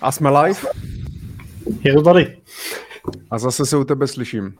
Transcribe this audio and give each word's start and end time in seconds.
A 0.00 0.12
jsme 0.12 0.30
live? 0.30 0.60
Je 1.84 1.94
to 1.94 2.02
tady. 2.02 2.36
A 3.30 3.38
zase 3.38 3.66
se 3.66 3.76
u 3.76 3.84
tebe 3.84 4.06
slyším. 4.06 4.54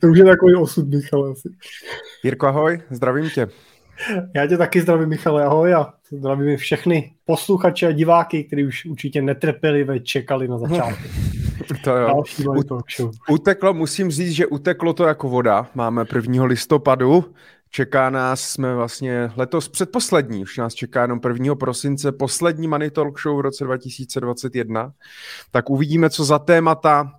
to 0.00 0.06
už 0.06 0.18
je 0.18 0.24
takový 0.24 0.54
osud, 0.54 0.88
Michal, 0.88 1.32
asi. 1.32 1.48
Jirko, 2.24 2.46
ahoj, 2.46 2.82
zdravím 2.90 3.30
tě. 3.30 3.48
Já 4.34 4.46
tě 4.46 4.56
taky 4.56 4.80
zdravím, 4.80 5.08
Michale, 5.08 5.44
ahoj 5.44 5.74
a 5.74 5.92
zdravím 6.10 6.56
všechny 6.56 7.12
posluchače 7.24 7.86
a 7.86 7.92
diváky, 7.92 8.44
kteří 8.44 8.64
už 8.64 8.84
určitě 8.84 9.22
netrpělivě 9.22 10.00
čekali 10.00 10.48
na 10.48 10.58
začátku. 10.58 11.02
To 11.84 11.96
jo. 11.96 12.22
Uteklo, 13.30 13.74
musím 13.74 14.10
říct, 14.10 14.30
že 14.30 14.46
uteklo 14.46 14.92
to 14.92 15.04
jako 15.04 15.28
voda. 15.28 15.66
Máme 15.74 16.04
1. 16.14 16.44
listopadu, 16.44 17.24
Čeká 17.72 18.10
nás, 18.10 18.40
jsme 18.40 18.74
vlastně 18.74 19.30
letos 19.36 19.68
předposlední, 19.68 20.42
už 20.42 20.56
nás 20.56 20.74
čeká 20.74 21.02
jenom 21.02 21.20
1. 21.28 21.54
prosince, 21.54 22.12
poslední 22.12 22.68
Money 22.68 22.90
Talk 22.90 23.20
Show 23.20 23.38
v 23.38 23.40
roce 23.40 23.64
2021. 23.64 24.92
Tak 25.50 25.70
uvidíme, 25.70 26.10
co 26.10 26.24
za 26.24 26.38
témata 26.38 27.12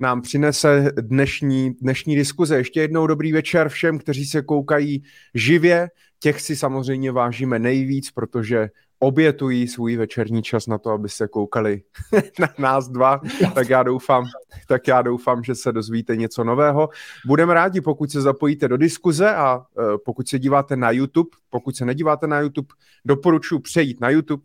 nám 0.00 0.22
přinese 0.22 0.92
dnešní, 1.00 1.70
dnešní 1.80 2.16
diskuze. 2.16 2.56
Ještě 2.56 2.80
jednou 2.80 3.06
dobrý 3.06 3.32
večer 3.32 3.68
všem, 3.68 3.98
kteří 3.98 4.24
se 4.24 4.42
koukají 4.42 5.02
živě. 5.34 5.90
Těch 6.18 6.40
si 6.40 6.56
samozřejmě 6.56 7.12
vážíme 7.12 7.58
nejvíc, 7.58 8.10
protože 8.10 8.68
obětují 8.98 9.68
svůj 9.68 9.96
večerní 9.96 10.42
čas 10.42 10.66
na 10.66 10.78
to, 10.78 10.90
aby 10.90 11.08
se 11.08 11.28
koukali 11.28 11.82
na 12.38 12.48
nás 12.58 12.88
dva, 12.88 13.20
tak 13.54 13.68
já 13.68 13.82
doufám, 13.82 14.24
tak 14.68 14.88
já 14.88 15.02
doufám, 15.02 15.44
že 15.44 15.54
se 15.54 15.72
dozvíte 15.72 16.16
něco 16.16 16.44
nového. 16.44 16.88
Budeme 17.26 17.54
rádi, 17.54 17.80
pokud 17.80 18.10
se 18.10 18.20
zapojíte 18.20 18.68
do 18.68 18.76
diskuze 18.76 19.34
a 19.34 19.56
uh, 19.56 19.64
pokud 20.04 20.28
se 20.28 20.38
díváte 20.38 20.76
na 20.76 20.90
YouTube, 20.90 21.30
pokud 21.50 21.76
se 21.76 21.84
nedíváte 21.84 22.26
na 22.26 22.40
YouTube, 22.40 22.68
doporučuji 23.04 23.58
přejít 23.58 24.00
na 24.00 24.10
YouTube 24.10 24.42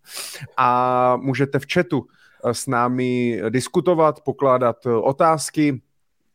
a 0.56 1.16
můžete 1.16 1.58
v 1.58 1.66
chatu 1.72 2.06
e, 2.44 2.54
s 2.54 2.66
námi 2.66 3.40
diskutovat, 3.48 4.20
pokládat 4.20 4.86
e, 4.86 4.90
otázky, 4.90 5.82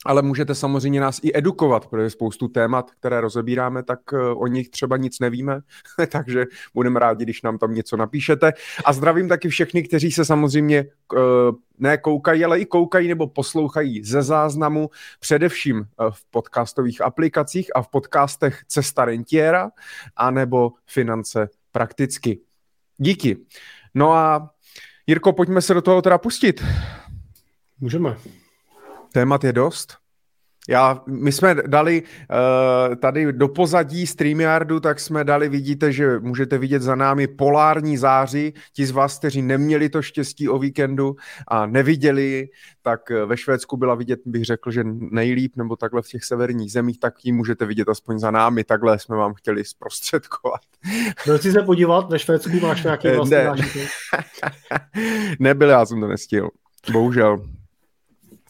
ale 0.05 0.21
můžete 0.21 0.55
samozřejmě 0.55 1.01
nás 1.01 1.19
i 1.23 1.31
edukovat, 1.37 1.87
protože 1.87 2.09
spoustu 2.09 2.47
témat, 2.47 2.91
které 2.91 3.21
rozebíráme, 3.21 3.83
tak 3.83 3.99
eh, 4.13 4.17
o 4.17 4.47
nich 4.47 4.69
třeba 4.69 4.97
nic 4.97 5.19
nevíme, 5.19 5.59
takže 6.09 6.45
budeme 6.73 6.99
rádi, 6.99 7.23
když 7.23 7.41
nám 7.41 7.57
tam 7.57 7.73
něco 7.73 7.97
napíšete. 7.97 8.53
A 8.85 8.93
zdravím 8.93 9.27
taky 9.27 9.49
všechny, 9.49 9.83
kteří 9.83 10.11
se 10.11 10.25
samozřejmě 10.25 10.77
eh, 10.77 11.19
ne 11.79 11.97
koukají, 11.97 12.45
ale 12.45 12.59
i 12.59 12.65
koukají 12.65 13.07
nebo 13.07 13.27
poslouchají 13.27 14.03
ze 14.03 14.21
záznamu, 14.21 14.89
především 15.19 15.81
eh, 15.81 16.05
v 16.09 16.31
podcastových 16.31 17.01
aplikacích 17.01 17.75
a 17.75 17.81
v 17.81 17.87
podcastech 17.87 18.61
Cesta 18.67 19.05
rentiera 19.05 19.71
anebo 20.15 20.71
Finance 20.85 21.49
prakticky. 21.71 22.39
Díky. 22.97 23.37
No 23.93 24.13
a 24.13 24.49
Jirko, 25.07 25.33
pojďme 25.33 25.61
se 25.61 25.73
do 25.73 25.81
toho 25.81 26.01
teda 26.01 26.17
pustit. 26.17 26.63
Můžeme. 27.79 28.17
Témat 29.15 29.43
je 29.43 29.53
dost. 29.53 29.93
Já, 30.69 31.01
my 31.07 31.31
jsme 31.31 31.55
dali 31.67 32.03
uh, 32.03 32.95
tady 32.95 33.33
do 33.33 33.47
pozadí 33.47 34.07
StreamYardu, 34.07 34.79
tak 34.79 34.99
jsme 34.99 35.23
dali, 35.23 35.49
vidíte, 35.49 35.91
že 35.91 36.19
můžete 36.19 36.57
vidět 36.57 36.81
za 36.81 36.95
námi 36.95 37.27
polární 37.27 37.97
záři. 37.97 38.53
Ti 38.73 38.85
z 38.85 38.91
vás, 38.91 39.19
kteří 39.19 39.41
neměli 39.41 39.89
to 39.89 40.01
štěstí 40.01 40.49
o 40.49 40.59
víkendu 40.59 41.15
a 41.47 41.65
neviděli, 41.65 42.49
tak 42.81 43.11
eh, 43.11 43.25
ve 43.25 43.37
Švédsku 43.37 43.77
byla 43.77 43.95
vidět, 43.95 44.19
bych 44.25 44.45
řekl, 44.45 44.71
že 44.71 44.83
nejlíp, 45.11 45.55
nebo 45.55 45.75
takhle 45.75 46.01
v 46.01 46.07
těch 46.07 46.23
severních 46.23 46.71
zemích, 46.71 46.99
tak 46.99 47.13
ji 47.23 47.31
můžete 47.31 47.65
vidět 47.65 47.89
aspoň 47.89 48.19
za 48.19 48.31
námi. 48.31 48.63
Takhle 48.63 48.99
jsme 48.99 49.15
vám 49.15 49.33
chtěli 49.33 49.65
zprostředkovat. 49.65 50.61
Byl 51.25 51.39
jsi 51.39 51.51
se 51.51 51.61
podívat, 51.61 52.09
ve 52.09 52.19
Švédsku 52.19 52.59
máš 52.59 52.83
nějaký 52.83 53.07
eh, 53.07 53.15
vlastní 53.15 53.37
ne. 53.37 53.55
Nebyl, 55.39 55.69
já 55.69 55.85
jsem 55.85 56.01
to 56.01 56.07
nestihl. 56.07 56.49
Bohužel. 56.91 57.54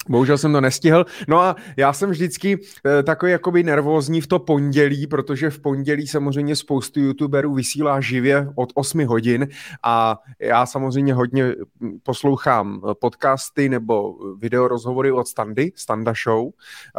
Bohužel 0.10 0.38
jsem 0.38 0.54
to 0.54 0.62
nestihl. 0.62 1.06
No 1.28 1.40
a 1.40 1.56
já 1.78 1.94
jsem 1.94 2.10
vždycky 2.10 2.60
e, 3.00 3.04
takový 3.04 3.32
jakoby 3.32 3.64
nervózní 3.64 4.22
v 4.22 4.28
to 4.28 4.40
pondělí, 4.40 5.08
protože 5.08 5.50
v 5.50 5.60
pondělí 5.60 6.08
samozřejmě 6.08 6.56
spoustu 6.56 7.00
youtuberů 7.00 7.54
vysílá 7.54 8.02
živě 8.02 8.48
od 8.56 8.70
8 8.76 9.06
hodin 9.06 9.48
a 9.84 10.20
já 10.40 10.66
samozřejmě 10.66 11.14
hodně 11.14 11.56
poslouchám 12.04 12.82
podcasty 13.00 13.70
nebo 13.70 14.16
videorozhovory 14.38 15.12
od 15.12 15.28
Standy, 15.28 15.72
Standa 15.76 16.14
Show, 16.24 16.50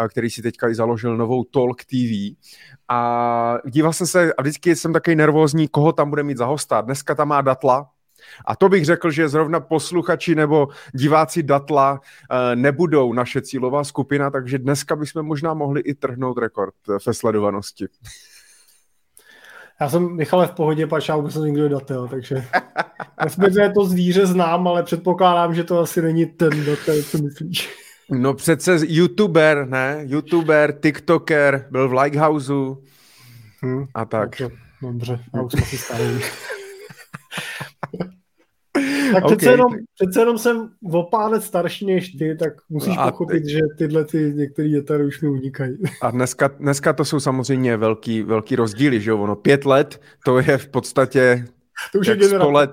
který 0.09 0.31
si 0.31 0.43
teďka 0.43 0.69
i 0.69 0.75
založil 0.75 1.17
novou 1.17 1.45
Talk 1.45 1.85
TV 1.85 2.37
a 2.89 3.59
díval 3.67 3.93
jsem 3.93 4.07
se 4.07 4.33
a 4.33 4.43
vždycky 4.43 4.77
jsem 4.77 4.93
takový 4.93 5.17
nervózní, 5.17 5.69
koho 5.69 5.93
tam 5.93 6.11
bude 6.11 6.23
mít 6.23 6.39
za 6.39 6.47
hosta. 6.47 6.81
Dneska 6.81 7.15
tam 7.15 7.29
má 7.29 7.43
Datla, 7.43 7.89
a 8.45 8.57
to 8.57 8.69
bych 8.69 8.85
řekl, 8.85 9.11
že 9.11 9.29
zrovna 9.29 9.61
posluchači 9.61 10.35
nebo 10.35 10.69
diváci 10.93 11.43
Datla 11.43 12.01
eh, 12.31 12.57
nebudou 12.57 13.13
naše 13.13 13.43
cílová 13.43 13.85
skupina, 13.85 14.31
takže 14.31 14.59
dneska 14.59 14.97
bychom 14.97 15.27
možná 15.27 15.55
mohli 15.55 15.81
i 15.81 15.95
trhnout 15.95 16.39
rekord 16.39 16.75
ve 17.07 17.15
sledovanosti. 17.15 17.87
Já 19.81 19.89
jsem 19.89 20.17
Michale 20.17 20.47
v 20.47 20.51
pohodě, 20.51 20.87
pač 20.87 21.09
já 21.09 21.17
vůbec 21.17 21.35
nikdo 21.35 21.69
datel, 21.69 22.09
takže 22.09 22.45
respektive 23.25 23.73
to 23.73 23.85
zvíře 23.85 24.27
znám, 24.27 24.69
ale 24.69 24.83
předpokládám, 24.83 25.55
že 25.55 25.65
to 25.65 25.79
asi 25.79 26.03
není 26.03 26.27
ten 26.27 26.65
datel, 26.65 27.03
co 27.03 27.19
myslíš. 27.19 27.77
No 28.11 28.35
přece 28.35 28.79
youtuber, 28.87 29.69
ne? 29.69 30.01
Youtuber, 30.07 30.73
tiktoker, 30.81 31.67
byl 31.71 31.89
v 31.89 31.93
Likehouseu 31.93 32.83
hmm, 33.63 33.87
a 33.95 34.05
tak. 34.05 34.31
Dobře, 34.31 34.51
dobře 34.83 35.21
já 35.35 35.43
už 35.43 35.53
si 35.65 35.79
starý. 35.79 36.21
Tak 39.13 39.25
okay. 39.25 39.37
přece, 39.37 39.51
jenom, 39.51 39.73
přece 39.95 40.21
jenom 40.21 40.39
jsem 40.39 40.69
o 40.93 41.03
pár 41.03 41.41
starší 41.41 41.87
než 41.87 42.09
ty, 42.09 42.37
tak 42.37 42.53
musíš 42.69 42.95
a 42.99 43.11
pochopit, 43.11 43.43
ty... 43.43 43.51
že 43.51 43.61
tyhle 43.79 44.05
ty 44.05 44.33
některé 44.37 44.69
detaily 44.69 45.05
už 45.05 45.21
mi 45.21 45.29
unikají. 45.29 45.77
A 46.03 46.11
dneska, 46.11 46.49
dneska 46.49 46.93
to 46.93 47.05
jsou 47.05 47.21
samozřejmě 47.21 47.77
velký, 47.77 48.23
velký 48.23 48.57
rozdíly, 48.57 49.01
že 49.01 49.11
jo? 49.11 49.19
Ono 49.19 49.37
pět 49.37 49.65
let, 49.65 50.01
to 50.25 50.39
je 50.39 50.59
v 50.59 50.69
podstatě 50.69 51.45
to 51.93 51.99
už 51.99 52.07
je 52.07 52.23
sto 52.29 52.51
let. 52.51 52.71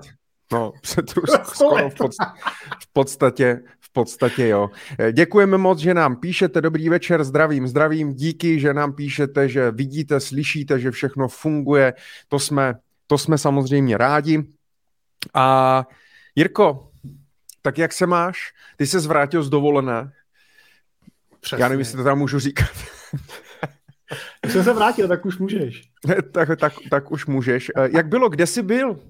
No, 0.52 0.72
to 1.14 1.20
už 1.20 1.30
skoro 1.54 1.90
v 1.90 1.94
podstatě, 1.94 2.40
v 2.82 2.92
podstatě, 2.92 3.60
v 3.80 3.92
podstatě 3.92 4.48
jo. 4.48 4.70
Děkujeme 5.12 5.58
moc, 5.58 5.78
že 5.78 5.94
nám 5.94 6.16
píšete. 6.16 6.60
Dobrý 6.60 6.88
večer, 6.88 7.24
zdravím, 7.24 7.68
zdravím. 7.68 8.14
Díky, 8.14 8.60
že 8.60 8.74
nám 8.74 8.92
píšete, 8.92 9.48
že 9.48 9.70
vidíte, 9.70 10.20
slyšíte, 10.20 10.80
že 10.80 10.90
všechno 10.90 11.28
funguje. 11.28 11.94
To 12.28 12.38
jsme, 12.38 12.74
to 13.06 13.18
jsme 13.18 13.38
samozřejmě 13.38 13.98
rádi. 13.98 14.44
A 15.34 15.86
Jirko, 16.34 16.90
tak 17.62 17.78
jak 17.78 17.92
se 17.92 18.06
máš? 18.06 18.52
Ty 18.76 18.86
se 18.86 19.00
zvrátil 19.00 19.42
z 19.42 19.50
dovolené. 19.50 20.12
Přesně. 21.40 21.62
Já 21.62 21.68
nevím, 21.68 21.78
jestli 21.78 21.96
to 21.96 22.04
tam 22.04 22.18
můžu 22.18 22.38
říkat. 22.38 22.70
Když 24.40 24.52
jsem 24.52 24.64
se 24.64 24.72
vrátil, 24.72 25.08
tak 25.08 25.26
už 25.26 25.38
můžeš. 25.38 25.82
tak, 26.32 26.48
tak, 26.60 26.72
tak 26.90 27.12
už 27.12 27.26
můžeš. 27.26 27.72
Eh, 27.76 27.88
jak 27.92 28.08
bylo? 28.08 28.28
Kde 28.28 28.46
jsi 28.46 28.62
byl? 28.62 29.00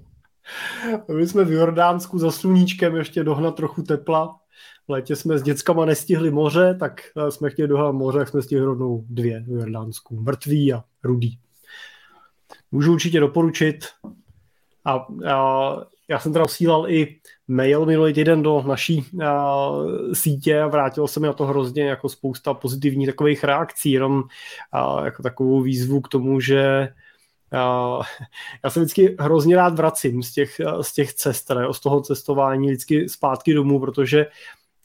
My 1.17 1.27
jsme 1.27 1.45
v 1.45 1.53
Jordánsku 1.53 2.19
za 2.19 2.31
sluníčkem 2.31 2.97
ještě 2.97 3.25
dohnat 3.25 3.57
trochu 3.57 3.83
tepla. 3.83 4.41
V 4.87 4.91
létě 4.91 5.17
jsme 5.17 5.39
s 5.39 5.43
dětskama 5.43 5.85
nestihli 5.85 6.31
moře, 6.31 6.77
tak 6.81 7.01
eh, 7.17 7.31
jsme 7.31 7.51
chtěli 7.51 7.69
dohnat 7.69 7.93
moře, 7.93 8.19
tak 8.19 8.29
jsme 8.29 8.43
stihli 8.43 8.65
rovnou 8.65 9.05
dvě 9.09 9.45
v 9.47 9.49
Jordánsku. 9.49 10.21
Mrtvý 10.21 10.73
a 10.73 10.85
rudý. 11.05 11.39
Můžu 12.73 12.93
určitě 12.93 13.21
doporučit. 13.21 13.85
A, 14.85 15.07
a 15.33 15.77
já 16.09 16.19
jsem 16.19 16.33
teda 16.33 16.45
posílal 16.45 16.91
i 16.91 17.21
mail 17.49 17.87
minulý 17.87 18.13
týden 18.13 18.43
do 18.43 18.63
naší 18.63 19.07
uh, 19.13 20.13
sítě 20.13 20.61
a 20.61 20.67
vrátil 20.67 21.09
se 21.09 21.21
mi 21.21 21.27
na 21.27 21.33
to 21.33 21.47
hrozně 21.47 21.85
jako 21.85 22.09
spousta 22.09 22.55
pozitivních 22.55 23.09
takových 23.09 23.45
reakcí, 23.45 23.91
jenom 23.91 24.15
uh, 24.15 25.05
jako 25.05 25.23
takovou 25.23 25.63
výzvu 25.63 26.01
k 26.01 26.09
tomu, 26.09 26.41
že 26.41 26.89
uh, 27.53 28.03
já 28.65 28.71
se 28.71 28.81
vždycky 28.81 29.17
hrozně 29.21 29.57
rád 29.57 29.75
vracím 29.75 30.23
z 30.23 30.33
těch, 30.33 30.61
z 30.81 30.93
těch 30.93 31.15
cest, 31.15 31.45
teda, 31.45 31.73
z 31.73 31.81
toho 31.81 32.01
cestování 32.01 32.69
vždycky 32.69 33.09
zpátky 33.09 33.55
domů, 33.55 33.81
protože 33.81 34.27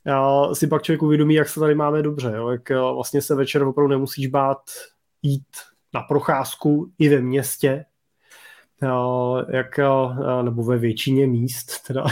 uh, 0.08 0.54
si 0.54 0.68
pak 0.68 0.84
člověk 0.84 1.02
uvědomí, 1.02 1.34
jak 1.34 1.50
se 1.50 1.60
tady 1.60 1.76
máme 1.76 2.02
dobře, 2.02 2.34
jo? 2.36 2.50
jak 2.50 2.70
uh, 2.72 2.96
vlastně 2.96 3.22
se 3.22 3.36
večer 3.36 3.64
opravdu 3.64 3.90
nemusíš 3.90 4.28
bát 4.28 4.62
jít 5.22 5.48
na 5.94 6.02
procházku 6.02 6.92
i 7.00 7.10
ve 7.10 7.22
městě, 7.22 7.86
jak, 9.50 9.80
nebo 10.42 10.64
ve 10.64 10.78
většině 10.78 11.28
míst, 11.28 11.88
teda, 11.88 12.06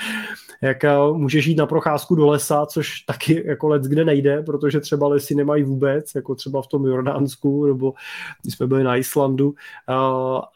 jak 0.62 0.84
eh, 0.84 0.96
můžeš 1.12 1.46
jít 1.46 1.58
na 1.58 1.66
procházku 1.66 2.14
do 2.14 2.26
lesa, 2.26 2.66
což 2.66 3.00
taky 3.00 3.42
jako 3.46 3.68
let 3.68 3.82
kde 3.82 4.04
nejde, 4.04 4.42
protože 4.42 4.80
třeba 4.80 5.08
lesy 5.08 5.34
nemají 5.34 5.62
vůbec, 5.62 6.14
jako 6.14 6.34
třeba 6.34 6.62
v 6.62 6.66
tom 6.66 6.84
Jordánsku, 6.84 7.66
nebo 7.66 7.94
když 8.42 8.54
jsme 8.54 8.66
byli 8.66 8.84
na 8.84 8.96
Islandu, 8.96 9.54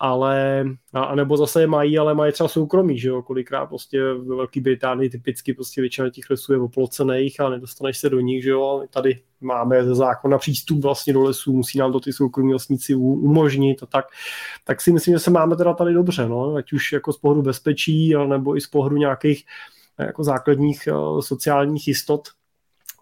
ale, 0.00 0.64
a 0.92 1.14
nebo 1.14 1.36
zase 1.36 1.66
mají, 1.66 1.98
ale 1.98 2.14
mají 2.14 2.32
třeba 2.32 2.48
soukromí, 2.48 2.98
že 2.98 3.08
jo, 3.08 3.22
kolikrát 3.22 3.66
prostě 3.66 4.02
ve 4.02 4.36
Velké 4.36 4.60
Británii 4.60 5.10
typicky 5.10 5.54
prostě 5.54 5.80
většina 5.80 6.10
těch 6.10 6.30
lesů 6.30 6.52
je 6.52 6.58
oplocených 6.58 7.40
a 7.40 7.48
nedostaneš 7.48 7.98
se 7.98 8.10
do 8.10 8.20
nich, 8.20 8.42
že 8.42 8.50
jo, 8.50 8.84
tady 8.90 9.20
máme 9.40 9.84
ze 9.84 9.94
zákona 9.94 10.38
přístup 10.38 10.82
vlastně 10.82 11.12
do 11.12 11.22
lesů, 11.22 11.52
musí 11.52 11.78
nám 11.78 11.92
to 11.92 12.00
ty 12.00 12.12
soukromí 12.12 12.52
lesníci 12.52 12.94
umožnit 12.94 13.82
a 13.82 13.86
tak, 13.86 14.06
tak 14.64 14.80
si 14.80 14.92
myslím, 14.92 15.14
že 15.14 15.18
se 15.18 15.30
máme 15.30 15.56
teda 15.56 15.74
tady 15.74 15.94
dobře, 15.94 16.28
no, 16.28 16.54
ať 16.54 16.72
už 16.72 16.92
jako 16.92 17.12
z 17.12 17.18
pohledu 17.18 17.42
bezpečí, 17.42 18.14
nebo 18.26 18.56
i 18.56 18.60
z 18.60 18.66
pohledu 18.66 18.96
nějakých 18.96 19.44
jako 19.98 20.24
základních 20.24 20.88
uh, 20.92 21.20
sociálních 21.20 21.88
jistot, 21.88 22.28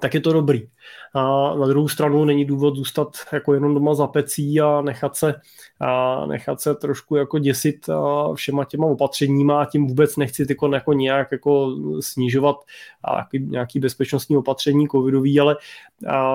tak 0.01 0.15
je 0.15 0.21
to 0.21 0.33
dobrý. 0.33 0.69
A 1.15 1.55
na 1.57 1.67
druhou 1.67 1.89
stranu 1.89 2.25
není 2.25 2.45
důvod 2.45 2.77
zůstat 2.77 3.09
jako 3.33 3.55
jenom 3.55 3.75
doma 3.75 3.95
za 3.95 4.07
pecí 4.07 4.61
a 4.61 4.83
nechat 4.83 5.17
se, 5.17 5.35
a 5.81 6.27
nechat 6.27 6.61
se 6.61 6.75
trošku 6.75 7.17
jako 7.17 7.39
děsit 7.39 7.87
všema 8.35 8.65
těma 8.65 8.87
opatřeníma 8.87 9.63
a 9.63 9.65
tím 9.65 9.87
vůbec 9.87 10.17
nechci 10.17 10.47
tyko 10.47 10.75
jako 10.75 10.93
nějak 10.93 11.33
jako 11.33 11.77
snižovat 12.01 12.57
a 13.05 13.27
nějaký 13.39 13.81
bezpečnostní 13.81 14.37
opatření 14.37 14.89
covidový, 14.89 15.41
ale 15.41 15.57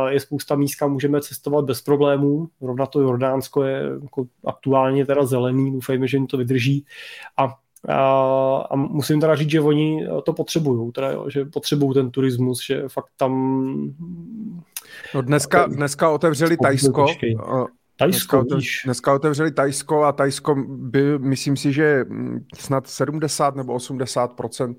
je 0.09 0.19
spousta 0.19 0.55
míst, 0.55 0.75
kam 0.75 0.91
můžeme 0.91 1.21
cestovat 1.21 1.65
bez 1.65 1.81
problémů. 1.81 2.47
Rovna 2.61 2.85
to 2.85 3.01
Jordánsko 3.01 3.63
je 3.63 3.83
jako 4.01 4.25
aktuálně 4.45 5.05
teda 5.05 5.25
zelený, 5.25 5.71
doufejme, 5.71 6.07
že 6.07 6.17
jim 6.17 6.27
to 6.27 6.37
vydrží. 6.37 6.85
A 7.37 7.55
a, 7.89 8.67
a 8.69 8.75
musím 8.75 9.21
teda 9.21 9.35
říct, 9.35 9.49
že 9.49 9.61
oni 9.61 10.07
to 10.25 10.33
potřebují, 10.33 10.91
teda, 10.91 11.11
jo, 11.11 11.29
že 11.29 11.45
potřebují 11.45 11.93
ten 11.93 12.11
turismus, 12.11 12.65
že 12.65 12.83
fakt 12.87 13.09
tam... 13.17 13.93
No 15.15 15.21
dneska, 15.21 15.67
dneska 15.67 16.09
otevřeli 16.09 16.57
Tajsko. 16.57 17.05
Tajsko, 17.97 18.41
dneska, 18.41 18.81
dneska 18.85 19.13
otevřeli 19.13 19.51
Tajsko 19.51 20.03
a 20.03 20.11
Tajsko 20.11 20.55
by, 20.67 21.19
myslím 21.19 21.57
si, 21.57 21.73
že 21.73 22.05
snad 22.55 22.87
70 22.87 23.55
nebo 23.55 23.75
80% 23.77 24.75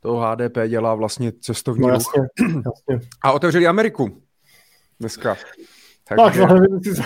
toho 0.00 0.20
HDP 0.20 0.58
dělá 0.68 0.94
vlastně 0.94 1.32
cestovní 1.40 1.86
no, 1.86 1.88
jasně, 1.88 2.22
ruch. 2.22 2.62
Jasně. 2.64 3.08
A 3.22 3.32
otevřeli 3.32 3.66
Ameriku 3.66 4.22
dneska. 5.00 5.36
Tak, 6.08 6.18
tak 6.18 6.36
nevím, 6.36 6.80
jestli 6.84 7.04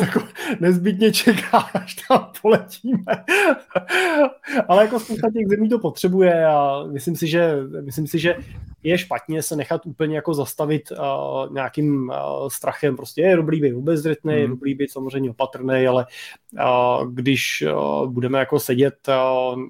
jako 0.00 0.20
nezbytně 0.60 1.12
čeká, 1.12 1.58
až 1.58 1.96
tam 2.08 2.30
poletíme. 2.42 3.04
Ale 4.68 4.84
jako 4.84 5.00
spousta 5.00 5.30
těch 5.30 5.46
zemí 5.48 5.68
to 5.68 5.78
potřebuje 5.78 6.46
a 6.46 6.84
myslím 6.92 7.16
si, 7.16 7.26
že, 7.26 7.56
myslím 7.80 8.06
si, 8.06 8.18
že 8.18 8.36
je 8.82 8.98
špatně 8.98 9.42
se 9.42 9.56
nechat 9.56 9.86
úplně 9.86 10.16
jako 10.16 10.34
zastavit 10.34 10.90
uh, 10.90 11.52
nějakým 11.52 12.08
uh, 12.08 12.48
strachem. 12.48 12.96
Prostě 12.96 13.22
je 13.22 13.36
dobrý 13.36 13.60
být 13.60 13.74
obezřetný, 13.74 14.32
mm. 14.32 14.38
je 14.38 14.48
dobrý 14.48 14.74
být 14.74 14.90
samozřejmě 14.90 15.30
opatrný, 15.30 15.86
ale 15.86 16.06
uh, 16.52 17.12
když 17.12 17.64
uh, 17.72 18.10
budeme 18.10 18.38
jako 18.38 18.60
sedět 18.60 19.08
uh, 19.08 19.62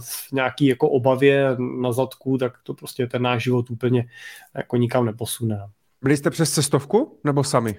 v 0.00 0.32
nějaký 0.32 0.66
jako 0.66 0.90
obavě 0.90 1.56
na 1.80 1.92
zadku, 1.92 2.38
tak 2.38 2.52
to 2.62 2.74
prostě 2.74 3.06
ten 3.06 3.22
náš 3.22 3.42
život 3.42 3.70
úplně 3.70 4.06
jako 4.54 4.76
nikam 4.76 5.06
neposune. 5.06 5.60
Byli 6.04 6.16
jste 6.16 6.30
přes 6.30 6.50
cestovku 6.50 7.18
nebo 7.24 7.44
sami? 7.44 7.76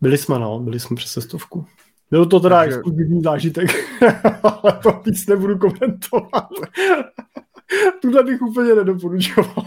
Byli 0.00 0.18
jsme, 0.18 0.38
no, 0.38 0.60
byli 0.60 0.80
jsme 0.80 0.96
přes 0.96 1.12
cestovku. 1.12 1.66
Byl 2.10 2.26
to 2.26 2.40
teda 2.40 2.56
Takže... 2.56 2.76
exkluzivní 2.76 3.22
zážitek, 3.22 3.70
ale 4.42 4.78
to 4.82 5.00
víc 5.06 5.26
nebudu 5.26 5.58
komentovat. 5.58 6.48
Tuhle 8.02 8.22
bych 8.22 8.42
úplně 8.42 8.74
nedoporučoval. 8.74 9.66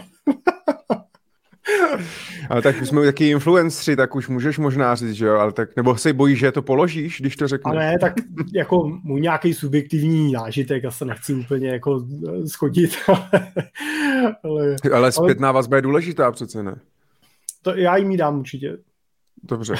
Ale 2.50 2.62
tak 2.62 2.86
jsme 2.86 3.04
taky 3.04 3.28
influenceri, 3.28 3.96
tak 3.96 4.14
už 4.14 4.28
můžeš 4.28 4.58
možná 4.58 4.94
říct, 4.94 5.12
že 5.12 5.26
jo, 5.26 5.34
ale 5.34 5.52
tak, 5.52 5.76
nebo 5.76 5.96
se 5.96 6.12
bojíš, 6.12 6.38
že 6.38 6.52
to 6.52 6.62
položíš, 6.62 7.20
když 7.20 7.36
to 7.36 7.48
řekneš? 7.48 7.76
Ale 7.76 7.98
tak 7.98 8.12
jako 8.54 9.00
můj 9.02 9.20
nějaký 9.20 9.54
subjektivní 9.54 10.32
zážitek, 10.32 10.82
já 10.82 10.90
se 10.90 11.04
nechci 11.04 11.34
úplně 11.34 11.68
jako 11.68 12.06
schodit, 12.46 12.90
ale... 13.08 13.28
Ale, 14.44 14.76
ale 14.94 15.12
zpětná 15.12 15.52
vazba 15.52 15.76
je 15.76 15.82
důležitá 15.82 16.32
přece, 16.32 16.62
ne? 16.62 16.80
To 17.68 17.76
já 17.76 17.96
jim 17.96 18.16
dám 18.16 18.38
určitě. 18.38 18.78
Dobře. 19.42 19.74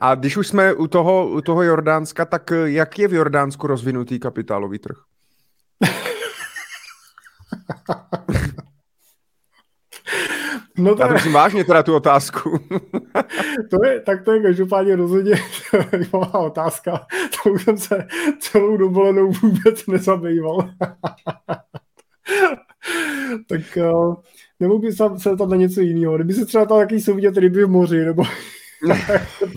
A 0.00 0.14
když 0.14 0.36
už 0.36 0.48
jsme 0.48 0.74
u 0.74 0.86
toho, 0.86 1.28
u 1.28 1.40
toho 1.40 1.62
Jordánska, 1.62 2.24
tak 2.24 2.50
jak 2.64 2.98
je 2.98 3.08
v 3.08 3.14
Jordánsku 3.14 3.66
rozvinutý 3.66 4.18
kapitálový 4.18 4.78
trh? 4.78 4.96
No 10.78 10.94
tak... 10.94 11.10
Já 11.10 11.22
to 11.22 11.30
vážně 11.30 11.64
teda 11.64 11.82
tu 11.82 11.94
otázku. 11.94 12.58
to 13.70 13.86
je, 13.86 14.00
tak 14.00 14.24
to 14.24 14.32
je 14.32 14.42
každopádně 14.42 14.96
rozhodně 14.96 15.34
malá 16.12 16.34
otázka. 16.34 17.06
To 17.42 17.50
už 17.50 17.64
jsem 17.64 17.78
se 17.78 18.06
celou 18.38 18.76
dovolenou 18.76 19.32
vůbec 19.32 19.86
nezabýval. 19.86 20.70
tak 23.48 23.60
uh, 23.76 24.14
nemohl 24.60 24.80
by 24.80 24.92
se 24.92 25.36
tam 25.38 25.50
na 25.50 25.56
něco 25.56 25.80
jiného. 25.80 26.16
Kdyby 26.16 26.34
se 26.34 26.46
třeba 26.46 26.66
tam 26.66 26.78
taky 26.78 27.00
jsou 27.00 27.14
vidět 27.14 27.36
ryby 27.36 27.64
v 27.64 27.68
moři, 27.68 28.04
nebo 28.04 28.22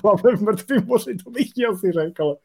plave 0.01 0.35
v 0.37 0.41
mrtvém 0.41 0.85
moři, 0.85 1.15
to 1.23 1.29
bych 1.29 1.51
ti 1.51 1.65
asi 1.65 1.91
řekl, 1.91 2.35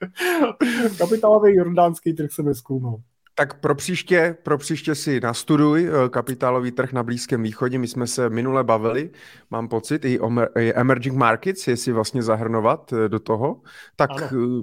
kapitálový 0.98 1.54
jordánský 1.54 2.12
trh 2.12 2.32
se 2.32 2.42
neskoumal. 2.42 2.96
Tak 3.34 3.60
pro 3.60 3.74
příště, 3.74 4.36
pro 4.42 4.58
příště 4.58 4.94
si 4.94 5.20
nastuduj 5.20 5.88
eh, 5.88 6.08
kapitálový 6.08 6.70
trh 6.70 6.92
na 6.92 7.02
Blízkém 7.02 7.42
východě. 7.42 7.78
My 7.78 7.88
jsme 7.88 8.06
se 8.06 8.30
minule 8.30 8.64
bavili, 8.64 9.10
mám 9.50 9.68
pocit, 9.68 10.04
i, 10.04 10.20
o, 10.20 10.30
i 10.58 10.72
emerging 10.74 11.16
markets, 11.16 11.68
jestli 11.68 11.92
vlastně 11.92 12.22
zahrnovat 12.22 12.92
eh, 12.92 13.08
do 13.08 13.18
toho. 13.18 13.60
Tak 13.96 14.10
ano. 14.32 14.62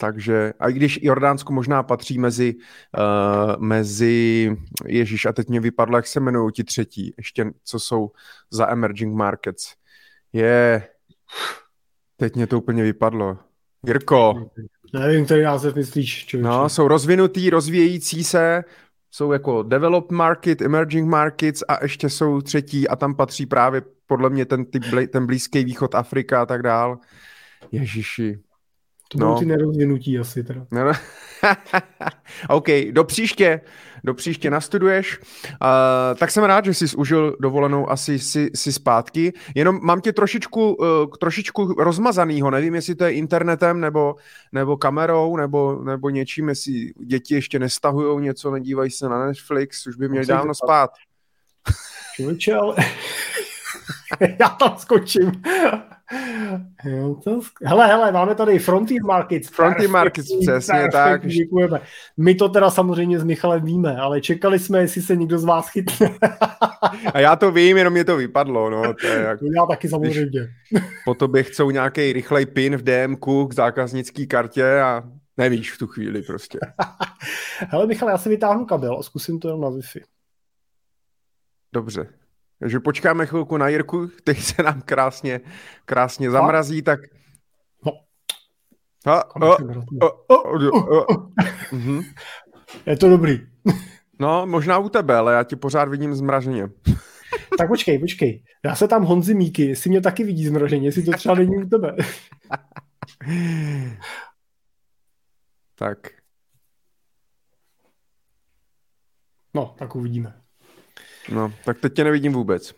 Takže, 0.00 0.52
a 0.60 0.68
i 0.68 0.72
když 0.72 0.98
Jordánsko 1.02 1.52
možná 1.52 1.82
patří 1.82 2.18
mezi, 2.18 2.54
uh, 2.54 3.62
mezi, 3.62 4.56
Ježíš, 4.86 5.26
a 5.26 5.32
teď 5.32 5.48
mě 5.48 5.60
vypadlo, 5.60 5.98
jak 5.98 6.06
se 6.06 6.20
jmenují 6.20 6.52
ti 6.52 6.64
třetí, 6.64 7.14
ještě 7.16 7.46
co 7.64 7.80
jsou 7.80 8.10
za 8.50 8.70
emerging 8.70 9.14
markets. 9.14 9.74
Je, 10.32 10.88
teď 12.16 12.36
mě 12.36 12.46
to 12.46 12.58
úplně 12.58 12.82
vypadlo. 12.82 13.38
Jirko. 13.86 14.50
Nevím, 14.92 15.24
který 15.24 15.42
název 15.42 15.74
myslíš. 15.74 16.26
Člověče. 16.26 16.48
No, 16.48 16.68
jsou 16.68 16.88
rozvinutý, 16.88 17.50
rozvíjející 17.50 18.24
se, 18.24 18.64
jsou 19.10 19.32
jako 19.32 19.62
developed 19.62 20.10
market, 20.10 20.62
emerging 20.62 21.08
markets 21.08 21.62
a 21.68 21.82
ještě 21.82 22.10
jsou 22.10 22.40
třetí 22.40 22.88
a 22.88 22.96
tam 22.96 23.14
patří 23.14 23.46
právě 23.46 23.82
podle 24.06 24.30
mě 24.30 24.44
ten, 24.46 24.64
typ, 24.64 24.84
ten 25.12 25.26
blízký 25.26 25.64
východ 25.64 25.94
Afrika 25.94 26.42
a 26.42 26.46
tak 26.46 26.62
dál. 26.62 26.98
Ježiši, 27.72 28.38
to 29.12 29.18
budou 29.18 29.30
no. 29.30 29.38
ty 29.38 29.46
nerozvinutí 29.46 30.18
asi 30.18 30.44
teda. 30.44 30.66
No. 30.70 30.92
OK, 32.48 32.66
do 32.90 33.04
příště, 33.04 33.60
do 34.04 34.14
příště 34.14 34.50
nastuduješ. 34.50 35.18
Uh, 35.18 36.18
tak 36.18 36.30
jsem 36.30 36.44
rád, 36.44 36.64
že 36.64 36.74
jsi 36.74 36.96
užil 36.96 37.36
dovolenou 37.40 37.90
asi 37.90 38.18
si, 38.18 38.50
si 38.54 38.72
zpátky. 38.72 39.32
Jenom 39.54 39.80
mám 39.82 40.00
tě 40.00 40.12
trošičku, 40.12 40.74
uh, 40.74 40.86
trošičku 41.20 41.74
rozmazanýho, 41.78 42.50
nevím, 42.50 42.74
jestli 42.74 42.94
to 42.94 43.04
je 43.04 43.12
internetem 43.12 43.80
nebo, 43.80 44.16
nebo 44.52 44.76
kamerou 44.76 45.36
nebo, 45.36 45.82
nebo 45.84 46.10
něčím, 46.10 46.48
jestli 46.48 46.92
děti 47.04 47.34
ještě 47.34 47.58
nestahují 47.58 48.22
něco, 48.24 48.50
nedívají 48.50 48.90
se 48.90 49.08
na 49.08 49.26
Netflix, 49.26 49.86
už 49.86 49.96
by 49.96 50.08
měli 50.08 50.26
dávno 50.26 50.54
spát. 50.54 50.90
Člověče, 52.14 52.54
ale 52.54 52.76
já 54.40 54.48
tam 54.48 54.76
skočím. 54.78 55.42
Jo, 56.84 57.14
to... 57.24 57.40
Hele, 57.64 57.86
hele, 57.86 58.12
máme 58.12 58.34
tady 58.34 58.58
Frontier 58.58 59.04
Markets. 59.04 59.48
Frontier 59.48 59.90
Markets, 59.90 60.28
přesně 60.40 60.88
tak. 60.92 61.26
Děkujeme. 61.26 61.80
My 62.16 62.34
to 62.34 62.48
teda 62.48 62.70
samozřejmě 62.70 63.18
s 63.18 63.24
Michalem 63.24 63.64
víme, 63.64 63.96
ale 63.96 64.20
čekali 64.20 64.58
jsme, 64.58 64.80
jestli 64.80 65.02
se 65.02 65.16
někdo 65.16 65.38
z 65.38 65.44
vás 65.44 65.68
chytne. 65.68 66.10
A 67.14 67.20
já 67.20 67.36
to 67.36 67.52
vím, 67.52 67.76
jenom 67.76 67.92
mě 67.92 68.04
to 68.04 68.16
vypadlo. 68.16 68.70
No, 68.70 68.94
to 68.94 69.06
je 69.06 69.20
jak... 69.20 69.38
Já 69.56 69.66
taky 69.66 69.88
samozřejmě. 69.88 70.48
po 71.04 71.14
tobě 71.14 71.42
chcou 71.42 71.70
nějaký 71.70 72.12
rychlej 72.12 72.46
pin 72.46 72.76
v 72.76 72.82
DMku 72.82 73.46
k 73.46 73.54
zákaznické 73.54 74.26
kartě 74.26 74.80
a 74.80 75.02
nevíš 75.36 75.72
v 75.72 75.78
tu 75.78 75.86
chvíli 75.86 76.22
prostě. 76.22 76.58
hele, 77.68 77.86
Michal, 77.86 78.08
já 78.08 78.18
si 78.18 78.28
vytáhnu 78.28 78.64
kabel 78.64 78.96
a 78.98 79.02
zkusím 79.02 79.40
to 79.40 79.48
jenom 79.48 79.60
na 79.60 79.68
Wi-Fi. 79.68 80.02
Dobře, 81.72 82.06
takže 82.60 82.80
počkáme 82.80 83.26
chvilku 83.26 83.56
na 83.56 83.68
Jirku, 83.68 84.08
který 84.08 84.40
se 84.40 84.62
nám 84.62 84.82
krásně, 84.82 85.40
krásně 85.84 86.30
zamrazí, 86.30 86.82
tak... 86.82 87.00
Je 92.86 92.96
to 92.96 93.08
dobrý. 93.08 93.40
No, 94.18 94.46
možná 94.46 94.78
u 94.78 94.88
tebe, 94.88 95.16
ale 95.16 95.34
já 95.34 95.42
ti 95.42 95.56
pořád 95.56 95.88
vidím 95.88 96.14
zmraženě. 96.14 96.68
tak 97.58 97.68
počkej, 97.68 97.98
počkej. 97.98 98.44
Já 98.64 98.74
se 98.74 98.88
tam 98.88 99.04
Honzi 99.04 99.34
Míky, 99.34 99.62
jestli 99.62 99.90
mě 99.90 100.00
taky 100.00 100.24
vidí 100.24 100.46
zmraženě, 100.46 100.88
jestli 100.88 101.02
to 101.02 101.12
třeba 101.12 101.34
není 101.34 101.56
u 101.56 101.68
tebe. 101.68 101.96
tak. 105.74 105.98
No, 109.54 109.74
tak 109.78 109.96
uvidíme. 109.96 110.39
No, 111.30 111.52
tak 111.64 111.80
teď 111.80 111.94
tě 111.94 112.04
nevidím 112.04 112.32
vůbec. 112.32 112.74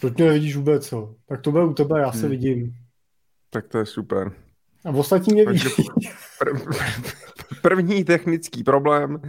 Teď 0.00 0.16
mě 0.16 0.26
nevidíš 0.26 0.56
vůbec, 0.56 0.92
jo. 0.92 1.14
Tak 1.28 1.40
to 1.40 1.50
bude 1.50 1.64
u 1.64 1.74
tebe, 1.74 2.00
já 2.00 2.12
se 2.12 2.20
hmm. 2.20 2.30
vidím. 2.30 2.74
Tak 3.50 3.68
to 3.68 3.78
je 3.78 3.86
super. 3.86 4.32
A 4.84 4.90
v 4.90 4.98
ostatní 4.98 5.34
mě 5.34 5.46
vidí. 5.46 5.68
První 7.62 8.04
technický 8.04 8.64
problém. 8.64 9.20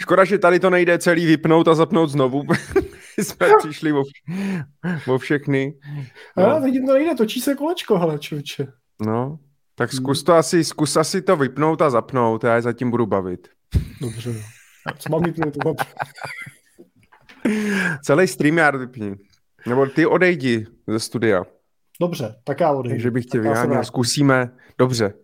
Škoda, 0.00 0.24
že 0.24 0.38
tady 0.38 0.60
to 0.60 0.70
nejde 0.70 0.98
celý 0.98 1.26
vypnout 1.26 1.68
a 1.68 1.74
zapnout 1.74 2.10
znovu. 2.10 2.42
jsme 3.22 3.46
přišli 3.58 3.92
o, 3.92 4.02
o 5.06 5.18
všechny. 5.18 5.74
No. 6.36 6.46
A 6.46 6.60
teď 6.60 6.74
to 6.86 6.94
nejde, 6.94 7.14
točí 7.14 7.40
se 7.40 7.54
kolečko, 7.54 7.98
hele, 7.98 8.18
člověče. 8.18 8.66
No, 9.00 9.38
tak 9.74 9.92
zkus 9.92 10.22
to 10.22 10.34
asi, 10.34 10.64
zkus 10.64 10.96
asi 10.96 11.22
to 11.22 11.36
vypnout 11.36 11.82
a 11.82 11.90
zapnout, 11.90 12.44
já 12.44 12.54
je 12.54 12.62
zatím 12.62 12.90
budu 12.90 13.06
bavit. 13.06 13.48
Dobře. 14.00 14.42
A 14.86 14.92
co 14.92 15.10
mám 15.10 15.22
vypnout? 15.22 15.56
Celý 18.02 18.26
StreamYard 18.26 18.78
vypni. 18.78 19.16
Nebo 19.66 19.86
ty 19.86 20.06
odejdi 20.06 20.66
ze 20.86 21.00
studia. 21.00 21.44
Dobře, 22.00 22.34
tak 22.44 22.60
já 22.60 22.70
odejdu. 22.70 22.94
Takže 22.94 23.10
bych 23.10 23.26
tě 23.26 23.40
vyháněl. 23.40 23.84
Zkusíme. 23.84 24.50
Dobře. 24.78 25.14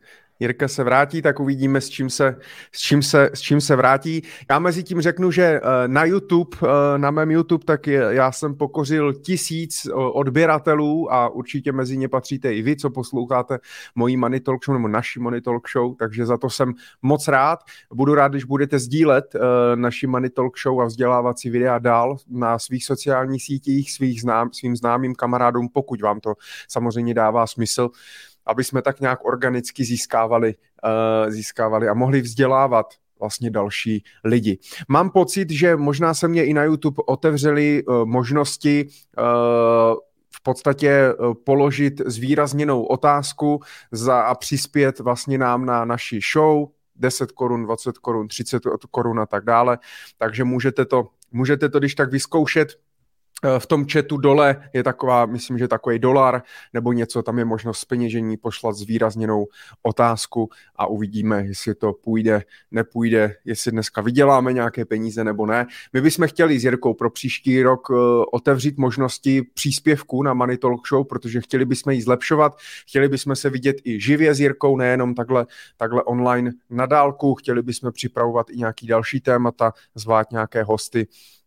Jirka 0.40 0.69
se 0.69 0.85
vrátí, 0.85 1.23
tak 1.23 1.40
uvidíme, 1.40 1.81
s 1.81 1.88
čím 1.88 2.11
se, 2.11 2.37
s 2.73 2.81
čím 2.81 3.02
se, 3.02 3.31
s 3.35 3.40
čím 3.40 3.61
se 3.61 3.76
vrátí. 3.76 4.23
Já 4.50 4.59
mezi 4.59 4.83
tím 4.83 5.00
řeknu, 5.00 5.31
že 5.31 5.43
eh, 5.43 5.61
na 5.87 6.05
YouTube, 6.05 6.57
eh, 6.62 6.99
na 6.99 7.11
mém 7.11 7.31
YouTube, 7.31 7.64
tak 7.64 7.87
je, 7.87 8.02
já 8.11 8.33
jsem 8.33 8.55
pokořil 8.55 9.12
tisíc 9.12 9.87
eh, 9.87 9.93
odběratelů 9.93 11.12
a 11.12 11.28
určitě 11.28 11.73
mezi 11.73 11.97
ně 11.97 12.09
patříte 12.09 12.55
i 12.55 12.62
vy, 12.62 12.76
co 12.76 12.90
posloucháte 12.90 13.59
mojí 13.95 14.16
Money 14.16 14.40
Talk 14.40 14.64
Show 14.64 14.76
nebo 14.76 14.88
naši 14.88 15.21
Money 15.21 15.40
Talk 15.40 15.69
Show, 15.69 15.95
takže 15.99 16.26
za 16.26 16.37
to 16.37 16.50
jsem 16.50 16.73
moc 17.02 17.28
rád. 17.28 17.59
Budu 17.95 18.14
rád, 18.14 18.28
když 18.28 18.45
budete 18.45 18.78
sdílet 18.78 19.25
naši 19.75 20.07
Money 20.07 20.31
Talk 20.31 20.59
Show 20.59 20.81
a 20.81 20.85
vzdělávací 20.85 21.50
videa 21.50 21.78
dál 21.78 22.16
na 22.28 22.59
svých 22.59 22.85
sociálních 22.85 23.43
sítích, 23.43 23.93
svých 23.93 24.21
znám, 24.21 24.50
svým 24.52 24.76
známým 24.76 25.14
kamarádům, 25.14 25.69
pokud 25.69 26.02
vám 26.02 26.21
to 26.21 26.35
samozřejmě 26.69 27.14
dává 27.14 27.47
smysl 27.47 27.90
aby 28.47 28.65
jsme 28.65 28.83
tak 28.83 29.00
nějak 29.00 29.25
organicky 29.25 29.85
získávali, 29.85 30.55
uh, 30.55 31.31
získávali 31.31 31.88
a 31.88 31.95
mohli 31.95 32.21
vzdělávat 32.21 32.95
vlastně 33.21 33.50
další 33.50 34.05
lidi. 34.25 34.59
Mám 34.88 35.11
pocit, 35.11 35.50
že 35.50 35.76
možná 35.76 36.15
se 36.15 36.29
mě 36.29 36.45
i 36.45 36.55
na 36.55 36.65
YouTube 36.65 37.03
otevřely 37.07 37.85
uh, 37.85 38.05
možnosti 38.05 38.87
uh, 39.19 39.25
v 40.37 40.43
podstatě 40.43 41.09
položit 41.45 42.00
zvýrazněnou 42.07 42.83
otázku 42.83 43.61
za, 43.93 44.21
a 44.21 44.35
přispět 44.35 45.00
vlastně 45.00 45.38
nám 45.38 45.67
na 45.67 45.85
naši 45.85 46.21
show, 46.33 46.69
10 46.97 47.33
korun, 47.33 47.65
20 47.65 47.99
korun, 47.99 48.29
30 48.29 48.62
korun 48.91 49.21
a 49.21 49.26
tak 49.26 49.45
dále. 49.45 49.79
Takže 50.19 50.45
můžete 50.45 50.85
to, 50.85 51.09
můžete 51.33 51.69
to 51.69 51.79
když 51.79 51.95
tak 51.95 52.11
vyzkoušet 52.11 52.69
Eh, 52.69 52.86
v 53.59 53.66
tom 53.66 53.87
chatu 53.93 54.16
dole 54.16 54.71
je 54.73 54.83
taková, 54.83 55.26
myslím, 55.26 55.59
že 55.59 55.69
takový 55.69 55.99
dolar 55.99 56.43
nebo 56.73 56.93
něco, 56.93 57.23
tam 57.23 57.38
je 57.38 57.45
možnost 57.45 57.85
peněžení 57.85 58.37
poslat 58.37 58.76
zvýrazněnou 58.76 59.47
otázku 59.83 60.49
a 60.76 60.87
uvidíme, 60.87 61.47
jestli 61.47 61.75
to 61.75 61.93
půjde, 61.93 62.43
nepůjde, 62.71 63.35
jestli 63.45 63.73
dneska 63.73 64.00
vyděláme 64.00 64.52
nějaké 64.52 64.85
peníze 64.85 65.25
nebo 65.25 65.47
ne. 65.47 65.66
My 65.93 66.00
bychom 66.00 66.28
chtěli 66.28 66.61
s 66.61 66.64
Jirkou 66.64 66.95
pro 66.95 67.11
příští 67.11 67.62
rok 67.62 67.88
eh, 67.90 67.95
otevřít 68.33 68.78
možnosti 68.78 69.43
příspěvků 69.55 70.23
na 70.23 70.35
Money 70.35 70.59
Talk 70.59 70.88
Show, 70.88 71.07
protože 71.07 71.40
chtěli 71.40 71.64
bychom 71.64 71.93
ji 71.93 72.02
zlepšovat, 72.02 72.57
chtěli 72.88 73.09
bychom 73.09 73.37
se 73.37 73.50
vidět 73.50 73.76
i 73.85 74.00
živě 74.00 74.35
s 74.35 74.40
Jirkou, 74.40 74.76
nejenom 74.76 75.14
takhle, 75.14 75.47
takhle 75.76 76.02
online 76.02 76.52
na 76.71 76.87
dálku, 76.87 77.35
chtěli 77.35 77.62
bychom 77.62 77.93
připravovat 77.93 78.50
i 78.50 78.57
nějaký 78.57 78.87
další 78.87 79.21
témata, 79.21 79.73
zvát 79.95 80.31
nějaké 80.31 80.62
hosty, 80.62 81.07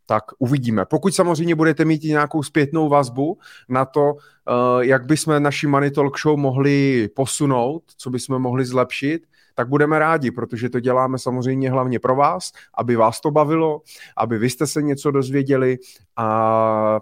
tak 0.10 0.24
uvidíme. 0.39 0.86
Pokud 0.86 1.16
samozřejmě 1.16 1.56
budete 1.56 1.86
mít 1.86 2.04
nějakou 2.04 2.44
zpětnou 2.44 2.89
vazbu 2.89 3.38
na 3.70 3.86
to, 3.86 4.13
eh, 4.13 4.86
jak 4.86 5.06
bychom 5.06 5.44
naši 5.44 5.68
Money 5.68 5.92
Talk 5.92 6.20
Show 6.20 6.39
mohli 6.39 7.10
posunout, 7.16 7.84
co 7.98 8.10
bychom 8.10 8.42
mohli 8.42 8.66
zlepšit, 8.66 9.28
tak 9.56 9.68
budeme 9.68 10.00
rádi, 10.00 10.32
protože 10.32 10.70
to 10.70 10.80
děláme 10.80 11.20
samozřejmě 11.20 11.72
hlavně 11.72 12.00
pro 12.00 12.16
vás, 12.16 12.51
aby 12.74 12.96
vás 12.96 13.22
to 13.22 13.32
bavilo, 13.32 13.82
aby 14.18 14.38
vy 14.38 14.50
jste 14.50 14.68
se 14.68 14.82
něco 14.82 15.12
dozvěděli 15.12 15.78
a 16.18 17.00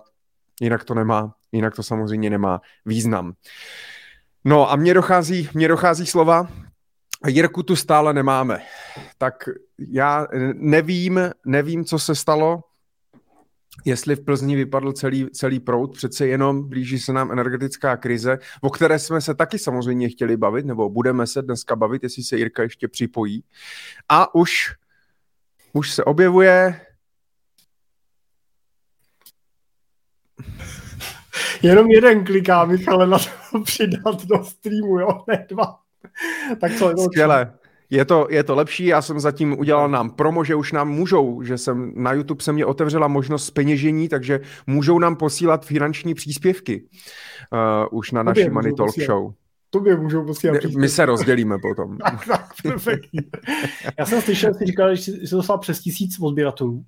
jinak 0.61 0.83
to 0.83 0.93
nemá, 0.93 1.33
jinak 1.51 1.75
to 1.75 1.83
samozřejmě 1.83 2.29
nemá 2.29 2.61
význam. 2.85 3.33
No 4.45 4.71
a 4.71 4.75
mně 4.75 4.93
dochází, 4.93 5.49
mně 5.53 5.67
dochází 5.67 6.05
slova, 6.05 6.47
Jirku 7.27 7.63
tu 7.63 7.75
stále 7.75 8.13
nemáme. 8.13 8.61
Tak 9.17 9.49
já 9.79 10.27
nevím, 10.53 11.19
nevím, 11.45 11.85
co 11.85 11.99
se 11.99 12.15
stalo, 12.15 12.63
jestli 13.85 14.15
v 14.15 14.25
Plzni 14.25 14.55
vypadl 14.55 14.93
celý, 14.93 15.27
celý 15.29 15.59
proud, 15.59 15.93
přece 15.93 16.27
jenom 16.27 16.69
blíží 16.69 16.99
se 16.99 17.13
nám 17.13 17.31
energetická 17.31 17.97
krize, 17.97 18.39
o 18.61 18.69
které 18.69 18.99
jsme 18.99 19.21
se 19.21 19.35
taky 19.35 19.59
samozřejmě 19.59 20.09
chtěli 20.09 20.37
bavit, 20.37 20.65
nebo 20.65 20.89
budeme 20.89 21.27
se 21.27 21.41
dneska 21.41 21.75
bavit, 21.75 22.03
jestli 22.03 22.23
se 22.23 22.37
Jirka 22.37 22.63
ještě 22.63 22.87
připojí. 22.87 23.43
A 24.09 24.35
už, 24.35 24.51
už 25.73 25.91
se 25.91 26.03
objevuje 26.03 26.81
Jenom 31.61 31.91
jeden 31.91 32.25
kliká, 32.25 32.65
Michale, 32.65 33.07
na 33.07 33.17
to 33.19 33.59
přidat 33.63 34.25
do 34.25 34.43
streamu, 34.43 34.99
jo, 34.99 35.23
ne 35.27 35.45
dva. 35.49 35.79
tak 36.61 36.75
co? 36.77 36.93
Skvěle. 36.97 37.53
Je 37.89 38.05
to, 38.05 38.27
je 38.29 38.43
to 38.43 38.55
lepší, 38.55 38.85
já 38.85 39.01
jsem 39.01 39.19
zatím 39.19 39.59
udělal 39.59 39.89
nám 39.89 40.09
promo, 40.09 40.43
že 40.43 40.55
už 40.55 40.71
nám 40.71 40.89
můžou, 40.89 41.41
že 41.43 41.57
jsem 41.57 41.93
na 41.95 42.13
YouTube 42.13 42.43
se 42.43 42.53
mě 42.53 42.65
otevřela 42.65 43.07
možnost 43.07 43.51
peněžení, 43.51 44.09
takže 44.09 44.39
můžou 44.67 44.99
nám 44.99 45.15
posílat 45.15 45.65
finanční 45.65 46.13
příspěvky 46.13 46.83
uh, 47.53 47.97
už 47.97 48.11
na 48.11 48.23
naší 48.23 48.49
Money 48.49 48.73
Talk 48.73 48.87
posílat. 48.87 49.07
Show. 49.07 49.33
Tobě 49.69 49.97
můžou 49.97 50.25
posílat 50.25 50.57
příspěvky. 50.57 50.79
My 50.79 50.89
se 50.89 51.05
rozdělíme 51.05 51.57
potom. 51.57 51.97
tak, 52.03 52.25
tak, 52.27 52.53
perfektní. 52.63 53.19
Já 53.99 54.05
jsem 54.05 54.21
slyšel, 54.21 54.53
že 54.53 54.57
jsi 54.57 54.65
říkal, 54.65 54.95
že 54.95 55.01
jsi 55.01 55.35
dostal 55.35 55.57
přes 55.57 55.79
tisíc 55.79 56.19
odběratelů. 56.19 56.85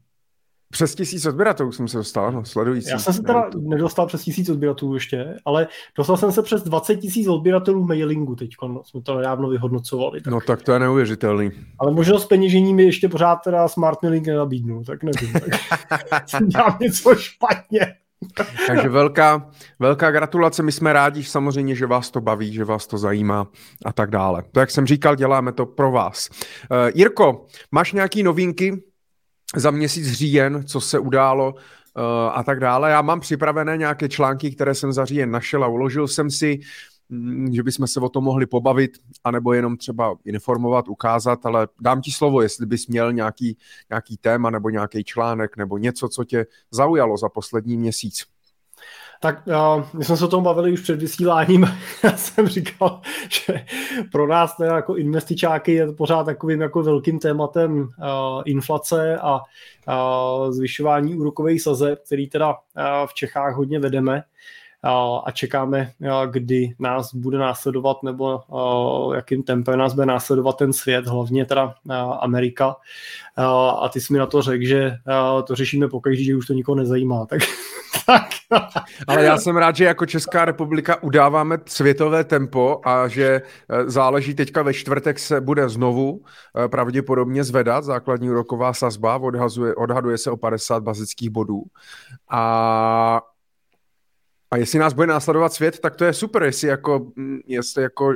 Přes 0.72 0.96
tisíc 0.96 1.26
odběratelů 1.26 1.72
jsem 1.72 1.88
se 1.88 1.98
dostal, 1.98 2.32
no, 2.32 2.46
sledující. 2.46 2.90
Já 2.90 3.00
jsem 3.00 3.14
se 3.14 3.22
teda 3.22 3.50
nedostal 3.58 4.08
přes 4.08 4.24
tisíc 4.24 4.50
odběratelů 4.50 4.94
ještě, 4.94 5.36
ale 5.46 5.68
dostal 5.98 6.18
jsem 6.18 6.32
se 6.32 6.42
přes 6.42 6.64
20 6.64 6.96
tisíc 6.96 7.28
odběratelů 7.28 7.84
mailingu 7.84 8.36
teď, 8.36 8.50
no, 8.68 8.82
jsme 8.86 9.02
to 9.02 9.18
nedávno 9.18 9.50
vyhodnocovali. 9.50 10.22
Tak. 10.22 10.34
No 10.34 10.42
tak 10.42 10.62
to 10.62 10.72
je 10.72 10.80
neuvěřitelný. 10.80 11.52
Ale 11.80 11.92
možnost 11.92 12.26
peněžení 12.26 12.74
mi 12.74 12.84
ještě 12.84 13.10
pořád 13.10 13.36
teda 13.36 13.68
smart 13.68 14.04
mailing 14.04 14.28
nenabídnu, 14.28 14.84
tak 14.84 15.04
nevím. 15.04 15.34
Tak 15.34 15.44
dělám 16.48 16.78
něco 16.82 17.16
špatně. 17.16 17.96
Takže 18.68 18.90
velká, 18.90 19.50
velká 19.80 20.12
gratulace, 20.12 20.64
my 20.64 20.72
jsme 20.72 20.94
rádi 20.94 21.24
samozřejmě, 21.24 21.76
že 21.76 21.86
vás 21.86 22.12
to 22.12 22.22
baví, 22.22 22.54
že 22.54 22.66
vás 22.66 22.88
to 22.88 22.98
zajímá 22.98 23.48
a 23.86 23.94
tak 23.94 24.10
dále. 24.10 24.44
To, 24.52 24.60
jak 24.60 24.72
jsem 24.72 24.86
říkal, 24.86 25.16
děláme 25.16 25.52
to 25.52 25.66
pro 25.66 25.92
vás. 25.92 26.30
Uh, 26.30 26.78
Jirko, 26.96 27.46
máš 27.72 27.94
nějaký 27.94 28.24
novinky 28.24 28.84
za 29.56 29.72
měsíc 29.72 30.12
říjen, 30.12 30.64
co 30.66 30.82
se 30.82 31.00
událo 31.00 31.54
uh, 31.54 32.02
a 32.34 32.44
tak 32.44 32.60
dále. 32.60 32.92
Já 32.92 33.02
mám 33.02 33.20
připravené 33.20 33.78
nějaké 33.78 34.10
články, 34.10 34.52
které 34.52 34.76
jsem 34.76 34.94
za 34.94 35.06
říjen 35.06 35.32
našel 35.32 35.64
a 35.64 35.68
uložil 35.68 36.08
jsem 36.08 36.32
si, 36.32 36.60
mm, 37.10 37.54
že 37.54 37.64
bychom 37.64 37.88
se 37.88 38.00
o 38.00 38.10
tom 38.10 38.24
mohli 38.24 38.46
pobavit, 38.46 38.92
anebo 39.24 39.54
jenom 39.54 39.78
třeba 39.78 40.16
informovat, 40.26 40.88
ukázat, 40.88 41.46
ale 41.46 41.68
dám 41.82 42.02
ti 42.02 42.12
slovo, 42.12 42.42
jestli 42.42 42.66
bys 42.66 42.88
měl 42.88 43.14
nějaký, 43.14 43.58
nějaký 43.90 44.18
téma 44.18 44.50
nebo 44.50 44.70
nějaký 44.70 45.04
článek 45.04 45.58
nebo 45.58 45.78
něco, 45.78 46.10
co 46.10 46.24
tě 46.24 46.46
zaujalo 46.72 47.18
za 47.18 47.30
poslední 47.30 47.78
měsíc. 47.78 48.26
Tak 49.22 49.48
uh, 49.48 49.86
my 49.94 50.06
jsme 50.06 50.18
se 50.18 50.26
o 50.26 50.28
tom 50.28 50.44
bavili 50.44 50.72
už 50.72 50.82
před 50.82 51.00
vysíláním. 51.00 51.68
Já 52.04 52.18
jsem 52.18 52.48
říkal, 52.48 53.02
že 53.30 53.66
pro 54.12 54.28
nás 54.28 54.58
ne, 54.58 54.68
jako 54.68 54.96
investičáky 54.96 55.74
je 55.74 55.94
pořád 55.94 56.24
takovým 56.24 56.62
jako 56.62 56.84
velkým 56.84 57.20
tématem 57.20 57.82
uh, 57.82 57.88
inflace 58.46 59.18
a 59.18 59.36
uh, 59.36 60.52
zvyšování 60.52 61.16
úrokových 61.16 61.62
sazeb, 61.62 62.00
který 62.06 62.30
teda 62.30 62.50
uh, 62.50 62.56
v 63.08 63.14
Čechách 63.14 63.56
hodně 63.56 63.80
vedeme 63.80 64.24
a 65.26 65.32
čekáme, 65.32 65.92
kdy 66.32 66.74
nás 66.80 67.14
bude 67.14 67.38
následovat 67.38 68.04
nebo 68.04 68.42
jakým 69.16 69.44
tempem 69.44 69.80
nás 69.80 69.94
bude 69.94 70.06
následovat 70.06 70.58
ten 70.58 70.74
svět, 70.74 71.08
hlavně 71.08 71.46
teda 71.46 71.76
Amerika. 72.20 72.76
A 73.82 73.90
ty 73.90 74.02
jsi 74.02 74.14
mi 74.14 74.20
na 74.20 74.26
to 74.26 74.42
řekl, 74.42 74.66
že 74.66 74.92
to 75.48 75.56
řešíme 75.56 75.88
pokaždé, 75.88 76.24
že 76.24 76.36
už 76.36 76.48
to 76.48 76.54
nikoho 76.54 76.76
nezajímá. 76.76 77.26
Tak, 77.26 77.40
tak. 78.06 78.30
Ale 79.08 79.24
já 79.24 79.38
jsem 79.38 79.58
rád, 79.58 79.76
že 79.76 79.86
jako 79.86 80.06
Česká 80.06 80.46
republika 80.46 81.04
udáváme 81.04 81.58
světové 81.66 82.24
tempo 82.24 82.82
a 82.86 83.08
že 83.08 83.26
e, 83.26 83.42
záleží 83.90 84.34
teďka 84.34 84.64
ve 84.64 84.74
čtvrtek 84.74 85.20
se 85.20 85.42
bude 85.42 85.70
znovu 85.70 86.22
e, 86.66 86.68
pravděpodobně 86.68 87.44
zvedat 87.44 87.84
základní 87.84 88.30
úroková 88.30 88.74
sazba, 88.74 89.18
odhazuje, 89.18 89.76
odhaduje 89.76 90.18
se 90.18 90.32
o 90.32 90.38
50 90.38 90.84
bazických 90.84 91.30
bodů. 91.30 91.64
A 92.32 93.22
a 94.52 94.58
jestli 94.58 94.80
nás 94.80 94.94
bude 94.94 95.08
následovat 95.08 95.54
svět, 95.54 95.80
tak 95.80 95.96
to 95.96 96.06
je 96.06 96.14
super, 96.14 96.44
jestli 96.44 96.68
jako, 96.68 97.12
mm, 97.16 97.40
jestli 97.48 97.84
jako 97.84 98.16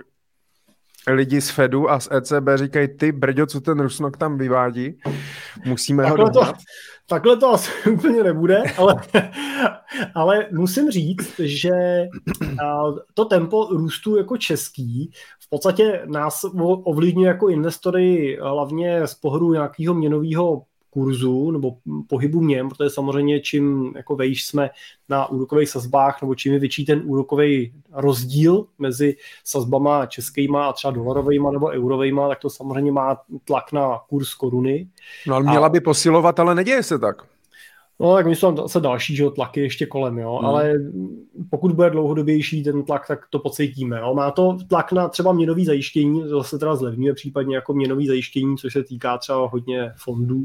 lidi 1.08 1.42
z 1.42 1.50
Fedu 1.50 1.90
a 1.90 2.00
z 2.00 2.10
ECB 2.12 2.48
říkají, 2.56 2.88
ty 2.98 3.12
brďo, 3.12 3.46
co 3.46 3.62
ten 3.62 3.80
Rusnok 3.80 4.18
tam 4.18 4.38
vyvádí, 4.38 5.00
musíme 5.66 6.04
takhle 6.04 6.26
ho 6.26 6.32
to, 6.32 6.54
Takhle 7.08 7.38
to 7.38 7.50
asi 7.50 7.72
úplně 7.92 8.24
nebude, 8.24 8.64
ale, 8.78 9.02
ale 10.16 10.48
musím 10.52 10.92
říct, 10.92 11.40
že 11.40 11.70
to 13.14 13.26
tempo 13.26 13.68
růstu 13.72 14.18
jako 14.18 14.38
český 14.38 15.12
v 15.40 15.50
podstatě 15.50 16.02
nás 16.06 16.46
ovlivňuje 16.84 17.28
jako 17.28 17.50
investory 17.50 18.38
hlavně 18.42 19.08
z 19.08 19.14
pohledu 19.14 19.54
nějakého 19.54 19.94
měnového 19.94 20.64
kurzu 20.94 21.52
nebo 21.52 21.78
pohybu 22.10 22.42
měn, 22.42 22.70
protože 22.70 22.90
samozřejmě 22.90 23.40
čím 23.40 23.94
jako 23.96 24.16
vejš 24.16 24.46
jsme 24.46 24.70
na 25.10 25.30
úrokových 25.30 25.70
sazbách 25.70 26.22
nebo 26.22 26.36
čím 26.36 26.54
je 26.54 26.60
větší 26.60 26.86
ten 26.86 27.02
úrokový 27.06 27.74
rozdíl 27.92 28.66
mezi 28.80 29.16
sazbama 29.44 30.06
českýma 30.06 30.68
a 30.70 30.74
třeba 30.74 30.92
dolarovými 30.92 31.48
nebo 31.54 31.68
eurovými, 31.68 32.22
tak 32.28 32.40
to 32.40 32.50
samozřejmě 32.50 32.92
má 32.92 33.18
tlak 33.44 33.72
na 33.72 34.00
kurz 34.10 34.34
koruny. 34.34 34.88
No 35.28 35.36
ale 35.36 35.44
měla 35.44 35.66
a... 35.66 35.70
by 35.70 35.82
posilovat, 35.82 36.40
ale 36.40 36.56
neděje 36.56 36.84
se 36.84 37.00
tak. 37.00 37.33
No 38.00 38.14
tak 38.14 38.28
myslím, 38.28 38.58
zase 38.58 38.80
další 38.80 39.16
že, 39.16 39.30
tlaky 39.30 39.62
ještě 39.62 39.86
kolem, 39.86 40.20
jo. 40.20 40.36
Hmm. 40.36 40.46
ale 40.46 40.74
pokud 41.50 41.72
bude 41.72 41.90
dlouhodobější 41.90 42.64
ten 42.64 42.84
tlak, 42.84 43.08
tak 43.08 43.20
to 43.30 43.40
pocítíme. 43.40 44.00
Jo. 44.00 44.14
Má 44.14 44.32
to 44.32 44.58
tlak 44.70 44.92
na 44.92 45.10
třeba 45.10 45.34
měnový 45.34 45.66
zajištění, 45.66 46.30
to 46.30 46.44
se 46.44 46.60
teda 46.60 46.76
zlevňuje 46.76 47.14
případně 47.14 47.56
jako 47.56 47.74
měnový 47.74 48.08
zajištění, 48.08 48.58
což 48.58 48.74
se 48.74 48.84
týká 48.84 49.18
třeba 49.18 49.48
hodně 49.48 49.92
fondů, 49.98 50.40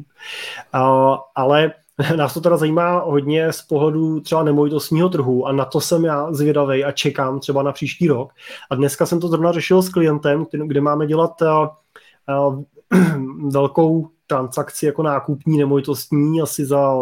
uh, 0.74 1.16
ale 1.34 1.72
nás 2.16 2.34
to 2.34 2.40
teda 2.40 2.56
zajímá 2.56 2.98
hodně 2.98 3.52
z 3.52 3.62
pohledu 3.62 4.20
třeba 4.20 4.42
nemovitostního 4.42 5.08
trhu 5.08 5.46
a 5.46 5.52
na 5.52 5.64
to 5.64 5.80
jsem 5.80 6.04
já 6.04 6.32
zvědavý 6.32 6.84
a 6.84 6.92
čekám 6.92 7.40
třeba 7.40 7.62
na 7.62 7.72
příští 7.72 8.08
rok. 8.08 8.32
A 8.70 8.74
dneska 8.74 9.06
jsem 9.06 9.20
to 9.20 9.28
zrovna 9.28 9.52
řešil 9.52 9.82
s 9.82 9.88
klientem, 9.88 10.46
kde 10.66 10.80
máme 10.80 11.06
dělat 11.06 11.42
velkou 13.52 14.08
transakci 14.28 14.86
jako 14.86 15.02
nákupní 15.02 15.58
nemovitostní, 15.58 16.40
asi 16.40 16.64
za 16.64 16.92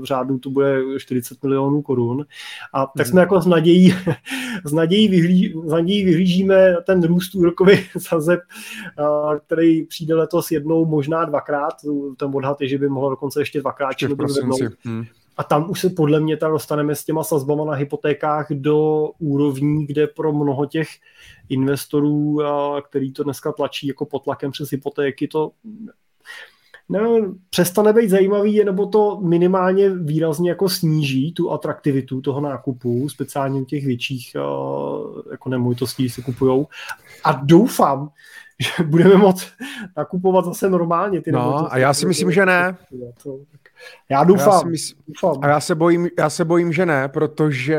v 0.00 0.04
řádu 0.04 0.38
to 0.38 0.50
bude 0.50 0.82
40 0.98 1.42
milionů 1.42 1.82
korun. 1.82 2.26
A 2.72 2.86
tak 2.96 3.06
jsme 3.06 3.20
hmm. 3.20 3.20
jako 3.20 3.40
s 3.40 3.46
nadějí, 3.46 3.94
s 4.64 4.72
nadějí, 4.72 5.08
vyhlí, 5.08 5.54
s 5.66 5.70
nadějí 5.70 6.04
vyhlížíme 6.04 6.76
ten 6.86 7.02
růst 7.02 7.34
úrokových 7.34 7.96
sazeb, 7.98 8.40
který 9.46 9.86
přijde 9.86 10.14
letos 10.14 10.50
jednou, 10.50 10.86
možná 10.86 11.24
dvakrát. 11.24 11.74
Ten 12.16 12.30
odhad 12.34 12.60
je, 12.60 12.68
že 12.68 12.78
by 12.78 12.88
mohlo 12.88 13.10
dokonce 13.10 13.40
ještě 13.40 13.60
dvakrát 13.60 13.92
hmm. 14.84 15.04
A 15.36 15.44
tam 15.44 15.70
už 15.70 15.80
se 15.80 15.90
podle 15.90 16.20
mě 16.20 16.36
tak 16.36 16.50
dostaneme 16.50 16.94
s 16.94 17.04
těma 17.04 17.24
sazbama 17.24 17.64
na 17.64 17.72
hypotékách 17.72 18.46
do 18.50 19.08
úrovní, 19.18 19.86
kde 19.86 20.06
pro 20.06 20.32
mnoho 20.32 20.66
těch 20.66 20.88
investorů, 21.48 22.38
který 22.88 23.12
to 23.12 23.22
dneska 23.22 23.52
tlačí 23.52 23.86
jako 23.86 24.06
pod 24.06 24.24
tlakem 24.24 24.50
přes 24.50 24.70
hypotéky, 24.70 25.28
to 25.28 25.50
ne, 26.88 27.00
přestane 27.50 27.92
být 27.92 28.10
zajímavý, 28.10 28.64
nebo 28.64 28.86
to 28.86 29.20
minimálně 29.20 29.90
výrazně 29.90 30.50
jako 30.50 30.68
sníží 30.68 31.32
tu 31.32 31.52
atraktivitu 31.52 32.20
toho 32.20 32.40
nákupu, 32.40 33.08
speciálně 33.08 33.60
u 33.60 33.64
těch 33.64 33.86
větších 33.86 34.36
uh, 34.36 35.22
jako 35.30 35.48
nemovitostí 35.48 36.08
se 36.08 36.22
kupujou. 36.22 36.66
A 37.24 37.32
doufám, 37.32 38.10
že 38.60 38.84
budeme 38.84 39.16
moct 39.16 39.46
nakupovat 39.96 40.44
zase 40.44 40.70
normálně 40.70 41.20
ty 41.20 41.32
No 41.32 41.72
a 41.72 41.78
já 41.78 41.94
si 41.94 42.06
myslím, 42.06 42.32
že 42.32 42.46
ne. 42.46 42.76
To, 43.22 43.38
já 44.10 44.24
doufám. 44.24 44.60
Já 44.64 44.70
mysl... 44.70 44.94
doufám. 45.08 45.44
A 45.44 45.48
já 45.48 45.60
se, 45.60 45.74
bojím, 45.74 46.08
já 46.18 46.30
se 46.30 46.44
bojím, 46.44 46.72
že 46.72 46.86
ne, 46.86 47.08
protože 47.08 47.78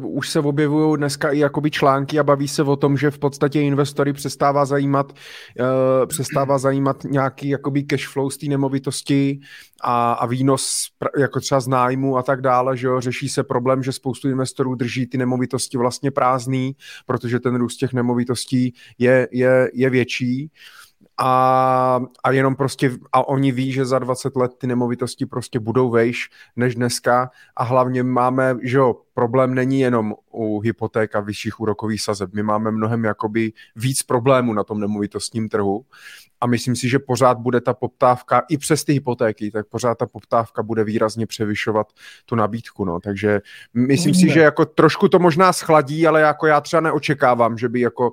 už 0.00 0.28
se 0.28 0.40
objevují 0.40 0.96
dneska 0.96 1.30
i 1.30 1.38
jakoby 1.38 1.70
články 1.70 2.18
a 2.18 2.22
baví 2.22 2.48
se 2.48 2.62
o 2.62 2.76
tom, 2.76 2.96
že 2.96 3.10
v 3.10 3.18
podstatě 3.18 3.60
investory 3.60 4.12
přestává 4.12 4.64
zajímat, 4.64 5.12
uh, 5.12 6.06
přestává 6.06 6.58
zajímat 6.58 7.04
nějaký 7.04 7.48
jakoby 7.48 7.82
cash 7.82 8.08
flow 8.08 8.30
z 8.30 8.38
té 8.38 8.46
nemovitosti 8.46 9.40
a, 9.82 10.12
a 10.12 10.26
výnos 10.26 10.88
jako 11.18 11.40
třeba 11.40 11.60
z 11.60 11.68
nájmu 11.68 12.16
a 12.16 12.22
tak 12.22 12.40
dále, 12.40 12.76
že 12.76 12.86
jo, 12.86 13.00
řeší 13.00 13.28
se 13.28 13.42
problém, 13.42 13.82
že 13.82 13.92
spoustu 13.92 14.28
investorů 14.28 14.74
drží 14.74 15.06
ty 15.06 15.18
nemovitosti 15.18 15.78
vlastně 15.78 16.10
prázdný, 16.10 16.76
protože 17.06 17.40
ten 17.40 17.54
růst 17.54 17.76
těch 17.76 17.92
nemovitostí 17.92 18.74
je, 18.98 19.28
je, 19.32 19.70
je 19.74 19.90
větší 19.90 20.50
a, 21.18 22.00
a 22.24 22.30
jenom 22.30 22.56
prostě, 22.56 22.90
a 23.12 23.28
oni 23.28 23.52
ví, 23.52 23.72
že 23.72 23.86
za 23.86 23.98
20 23.98 24.36
let 24.36 24.52
ty 24.58 24.66
nemovitosti 24.66 25.26
prostě 25.26 25.60
budou 25.60 25.90
vejš 25.90 26.30
než 26.56 26.74
dneska. 26.74 27.30
A 27.56 27.64
hlavně 27.64 28.02
máme, 28.02 28.56
že 28.62 28.78
jo, 28.78 28.96
problém 29.14 29.54
není 29.54 29.80
jenom 29.80 30.14
u 30.32 30.60
hypoték 30.60 31.14
a 31.14 31.20
vyšších 31.20 31.60
úrokových 31.60 32.02
sazeb, 32.02 32.30
my 32.34 32.42
máme 32.42 32.70
mnohem 32.70 33.04
jakoby 33.04 33.52
víc 33.76 34.02
problémů 34.02 34.52
na 34.52 34.64
tom 34.64 34.80
nemovitostním 34.80 35.48
trhu. 35.48 35.84
A 36.40 36.46
myslím 36.46 36.76
si, 36.76 36.88
že 36.88 36.98
pořád 36.98 37.38
bude 37.38 37.60
ta 37.60 37.74
poptávka, 37.74 38.42
i 38.48 38.58
přes 38.58 38.84
ty 38.84 38.92
hypotéky, 38.92 39.50
tak 39.50 39.66
pořád 39.66 39.98
ta 39.98 40.06
poptávka 40.06 40.62
bude 40.62 40.84
výrazně 40.84 41.26
převyšovat 41.26 41.86
tu 42.26 42.34
nabídku, 42.34 42.84
no, 42.84 43.00
takže 43.00 43.40
myslím 43.74 44.14
si, 44.14 44.30
že 44.30 44.40
jako 44.40 44.64
trošku 44.64 45.08
to 45.08 45.18
možná 45.18 45.52
schladí, 45.52 46.06
ale 46.06 46.20
jako 46.20 46.46
já 46.46 46.60
třeba 46.60 46.80
neočekávám, 46.80 47.58
že 47.58 47.68
by 47.68 47.80
jako 47.80 48.12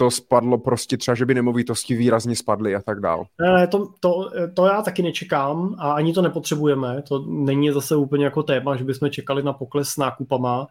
to 0.00 0.10
spadlo 0.10 0.58
prostě 0.58 0.96
třeba, 0.96 1.14
že 1.14 1.26
by 1.26 1.34
nemovitosti 1.34 1.94
výrazně 1.94 2.36
spadly 2.36 2.74
a 2.74 2.80
tak 2.80 3.00
dál. 3.00 3.26
Ne, 3.40 3.66
to, 3.66 3.88
to, 4.00 4.30
to 4.54 4.66
já 4.66 4.82
taky 4.82 5.02
nečekám 5.02 5.76
a 5.78 5.92
ani 5.92 6.12
to 6.12 6.22
nepotřebujeme. 6.22 7.02
To 7.08 7.24
není 7.28 7.70
zase 7.70 7.96
úplně 7.96 8.24
jako 8.24 8.42
téma, 8.42 8.76
že 8.76 8.84
bychom 8.84 9.10
čekali 9.10 9.42
na 9.42 9.52
pokles 9.52 9.88
s 9.88 9.96
nákupama. 9.96 10.66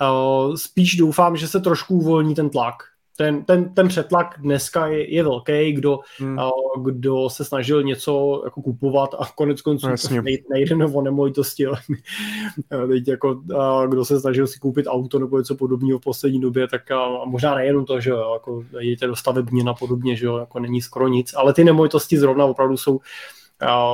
Uh, 0.00 0.54
spíš 0.54 0.96
doufám, 0.96 1.36
že 1.36 1.48
se 1.48 1.60
trošku 1.60 1.94
uvolní 1.94 2.34
ten 2.34 2.50
tlak, 2.50 2.74
ten, 3.16 3.44
ten, 3.44 3.74
ten 3.74 3.88
přetlak 3.88 4.34
dneska 4.38 4.86
je, 4.86 5.14
je 5.14 5.22
velký, 5.22 5.72
kdo, 5.72 5.98
hmm. 6.18 6.38
a, 6.38 6.50
kdo 6.82 7.30
se 7.30 7.44
snažil 7.44 7.82
něco 7.82 8.42
jako 8.44 8.62
kupovat 8.62 9.14
a 9.18 9.24
konec 9.34 9.62
konců 9.62 9.88
no, 9.88 10.22
nejde, 10.22 10.42
nejde 10.50 10.86
o 10.86 11.02
nemovitosti, 11.02 11.66
ale 12.70 12.88
teď 12.88 13.08
jako, 13.08 13.42
a, 13.58 13.86
kdo 13.86 14.04
se 14.04 14.20
snažil 14.20 14.46
si 14.46 14.58
koupit 14.58 14.86
auto 14.88 15.18
nebo 15.18 15.38
něco 15.38 15.54
podobného 15.54 15.98
v 15.98 16.02
poslední 16.02 16.40
době, 16.40 16.68
tak 16.68 16.90
a, 16.90 17.04
a 17.04 17.24
možná 17.24 17.54
nejenom 17.54 17.84
to, 17.84 18.00
že 18.00 18.10
jo, 18.10 18.30
jako 18.32 18.64
jdete 18.80 19.06
do 19.06 19.16
stavebně 19.16 19.64
a 19.70 19.74
podobně, 19.74 20.16
že 20.16 20.26
jo, 20.26 20.36
jako 20.36 20.58
není 20.58 20.82
skoro 20.82 21.08
nic, 21.08 21.34
ale 21.36 21.54
ty 21.54 21.64
nemovitosti 21.64 22.18
zrovna 22.18 22.44
opravdu 22.44 22.76
jsou 22.76 23.00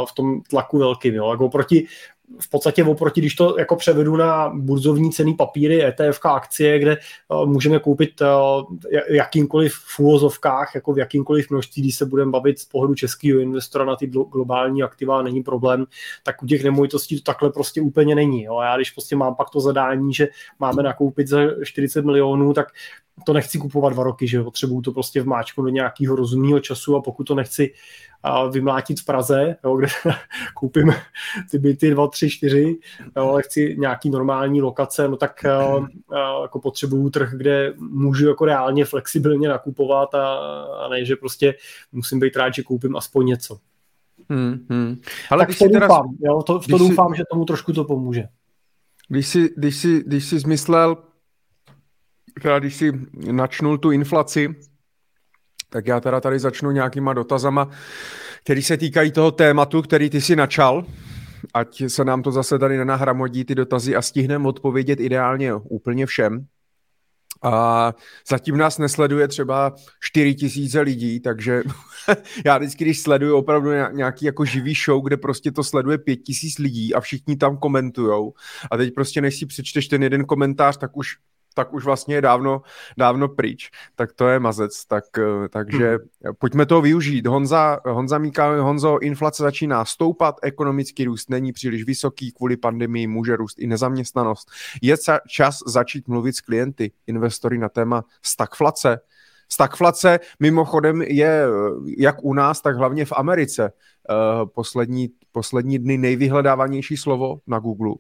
v 0.09 0.15
tom 0.15 0.41
tlaku 0.51 0.79
velkým. 0.79 1.15
Jo. 1.15 1.31
Jako 1.31 1.49
proti, 1.49 1.87
v 2.41 2.51
podstatě 2.51 2.85
oproti, 2.85 3.21
když 3.21 3.35
to 3.35 3.59
jako 3.59 3.77
převedu 3.77 4.17
na 4.17 4.53
burzovní 4.55 5.13
ceny 5.13 5.35
papíry, 5.35 5.85
ETF 5.85 6.25
akcie, 6.25 6.79
kde 6.79 6.97
uh, 7.29 7.47
můžeme 7.47 7.79
koupit 7.79 8.21
uh, 8.21 8.77
jakýmkoliv 9.09 9.75
v 9.75 10.01
úvozovkách, 10.01 10.75
jako 10.75 10.93
v 10.93 10.99
jakýmkoliv 10.99 11.51
množství, 11.51 11.83
když 11.83 11.97
se 11.97 12.07
budeme 12.07 12.31
bavit 12.31 12.59
z 12.59 12.65
pohledu 12.65 12.95
českého 12.95 13.41
investora 13.41 13.85
na 13.85 13.97
ty 13.97 14.07
globální 14.07 14.83
aktiva, 14.83 15.23
není 15.23 15.43
problém, 15.43 15.87
tak 16.25 16.43
u 16.43 16.47
těch 16.47 16.65
nemovitostí 16.65 17.17
to 17.17 17.23
takhle 17.23 17.51
prostě 17.51 17.81
úplně 17.81 18.15
není. 18.15 18.45
Jo. 18.45 18.61
Já 18.61 18.77
když 18.77 18.91
prostě 18.91 19.17
mám 19.17 19.35
pak 19.35 19.51
to 19.51 19.61
zadání, 19.61 20.15
že 20.15 20.29
máme 20.59 20.83
nakoupit 20.83 21.29
za 21.29 21.39
40 21.65 22.05
milionů, 22.05 22.55
tak 22.55 22.69
to 23.27 23.33
nechci 23.33 23.59
kupovat 23.59 23.93
dva 23.93 24.05
roky, 24.05 24.29
že 24.29 24.43
potřebuju 24.43 24.83
to 24.83 24.93
prostě 24.93 25.23
vmáčknout 25.23 25.65
do 25.65 25.71
nějakého 25.71 26.17
rozumného 26.17 26.61
času 26.61 26.97
a 26.97 27.03
pokud 27.03 27.25
to 27.25 27.35
nechci 27.35 27.73
vymlátit 28.51 29.01
v 29.01 29.05
Praze, 29.05 29.57
jo, 29.65 29.77
kde 29.77 29.89
koupím 30.55 30.93
ty 31.51 31.59
byty 31.59 31.91
2, 31.91 32.09
3, 32.09 32.31
4, 32.31 32.79
jo, 33.17 33.29
ale 33.29 33.43
chci 33.43 33.77
nějaký 33.79 34.11
normální 34.11 34.63
lokace, 34.63 35.09
no 35.09 35.17
tak 35.17 35.45
jako 36.43 36.61
potřebuju 36.61 37.11
trh, 37.11 37.35
kde 37.37 37.75
můžu 37.79 38.29
jako 38.29 38.45
reálně 38.45 38.85
flexibilně 38.85 39.49
nakupovat 39.49 40.15
a, 40.15 40.39
a 40.65 40.89
ne, 40.89 41.05
že 41.05 41.17
prostě 41.17 41.55
musím 41.93 42.21
být 42.21 42.37
rád, 42.37 42.55
že 42.55 42.63
koupím 42.63 42.97
aspoň 42.97 43.27
něco. 43.27 43.59
Hmm, 44.31 44.67
hmm. 44.71 44.97
Ale 45.31 45.47
tak 45.47 45.59
to 45.59 45.69
doufám, 45.69 46.17
teda, 46.17 46.33
jo, 46.33 46.43
to, 46.43 46.59
to 46.59 46.79
doufám, 46.79 47.13
si, 47.13 47.17
že 47.17 47.25
tomu 47.31 47.45
trošku 47.45 47.73
to 47.73 47.85
pomůže. 47.85 48.25
Když 49.09 49.29
si, 49.29 49.51
když 49.57 49.77
si, 49.77 50.03
když 50.07 50.25
si 50.25 50.39
zmyslel, 50.39 50.97
teda 52.43 52.59
když 52.59 52.77
si 52.77 52.93
načnul 53.33 53.79
tu 53.79 53.91
inflaci, 53.91 54.55
tak 55.71 55.87
já 55.87 56.01
teda 56.01 56.21
tady 56.21 56.39
začnu 56.39 56.71
nějakýma 56.71 57.13
dotazama, 57.13 57.71
který 58.43 58.63
se 58.63 58.77
týkají 58.77 59.13
toho 59.13 59.31
tématu, 59.31 59.83
který 59.83 60.11
ty 60.11 60.21
si 60.21 60.37
načal, 60.37 60.85
ať 61.55 61.83
se 61.87 62.05
nám 62.05 62.23
to 62.23 62.33
zase 62.33 62.59
tady 62.59 62.77
nenahramodí 62.79 63.45
ty 63.45 63.55
dotazy 63.55 63.97
a 63.97 64.03
stihneme 64.03 64.49
odpovědět 64.49 65.01
ideálně 65.01 65.55
úplně 65.55 66.07
všem. 66.07 66.47
A 67.43 67.95
zatím 68.29 68.57
nás 68.57 68.79
nesleduje 68.79 69.29
třeba 69.29 69.75
4 70.01 70.35
tisíce 70.35 70.81
lidí, 70.81 71.21
takže 71.21 71.63
já 72.45 72.59
vždycky, 72.59 72.85
když 72.85 73.01
sleduju 73.01 73.37
opravdu 73.37 73.71
nějaký 73.93 74.25
jako 74.25 74.45
živý 74.45 74.75
show, 74.85 75.05
kde 75.05 75.17
prostě 75.17 75.53
to 75.53 75.65
sleduje 75.65 75.99
5 75.99 76.17
tisíc 76.17 76.59
lidí 76.59 76.95
a 76.95 77.01
všichni 77.01 77.37
tam 77.37 77.57
komentujou 77.57 78.33
a 78.71 78.77
teď 78.77 78.95
prostě 78.95 79.21
než 79.21 79.39
si 79.39 79.47
přečteš 79.47 79.89
ten 79.89 80.03
jeden 80.03 80.25
komentář, 80.25 80.77
tak 80.77 80.97
už 80.97 81.17
tak 81.55 81.75
už 81.75 81.85
vlastně 81.85 82.15
je 82.15 82.23
dávno, 82.23 82.63
dávno 82.97 83.29
pryč, 83.29 83.71
tak 83.95 84.13
to 84.13 84.29
je 84.29 84.41
mazec, 84.41 84.85
tak, 84.87 85.05
eh, 85.19 85.49
takže 85.49 85.91
hmm. 85.91 86.35
pojďme 86.39 86.67
to 86.67 86.81
využít. 86.81 87.27
Honza, 87.27 87.81
Honza 87.87 88.19
Míka, 88.19 88.63
Honzo, 88.63 88.99
inflace 88.99 89.43
začíná 89.43 89.85
stoupat, 89.85 90.37
ekonomický 90.43 91.05
růst 91.05 91.31
není 91.31 91.53
příliš 91.53 91.85
vysoký, 91.85 92.33
kvůli 92.33 92.57
pandemii 92.57 93.07
může 93.07 93.37
růst 93.37 93.59
i 93.59 93.67
nezaměstnanost. 93.67 94.51
Je 94.83 94.97
čas 95.29 95.59
začít 95.67 96.09
mluvit 96.09 96.37
s 96.37 96.41
klienty, 96.41 96.93
investory 97.07 97.59
na 97.59 97.69
téma 97.69 98.05
stagflace, 98.23 99.01
Stagflace 99.51 100.21
mimochodem 100.41 101.03
je 101.03 101.43
jak 101.99 102.25
u 102.25 102.35
nás, 102.35 102.61
tak 102.61 102.77
hlavně 102.77 103.05
v 103.05 103.13
Americe 103.13 103.73
poslední, 104.55 105.09
poslední 105.33 105.79
dny 105.79 105.99
nejvyhledávanější 105.99 106.97
slovo 106.97 107.41
na 107.47 107.59
Google 107.59 107.95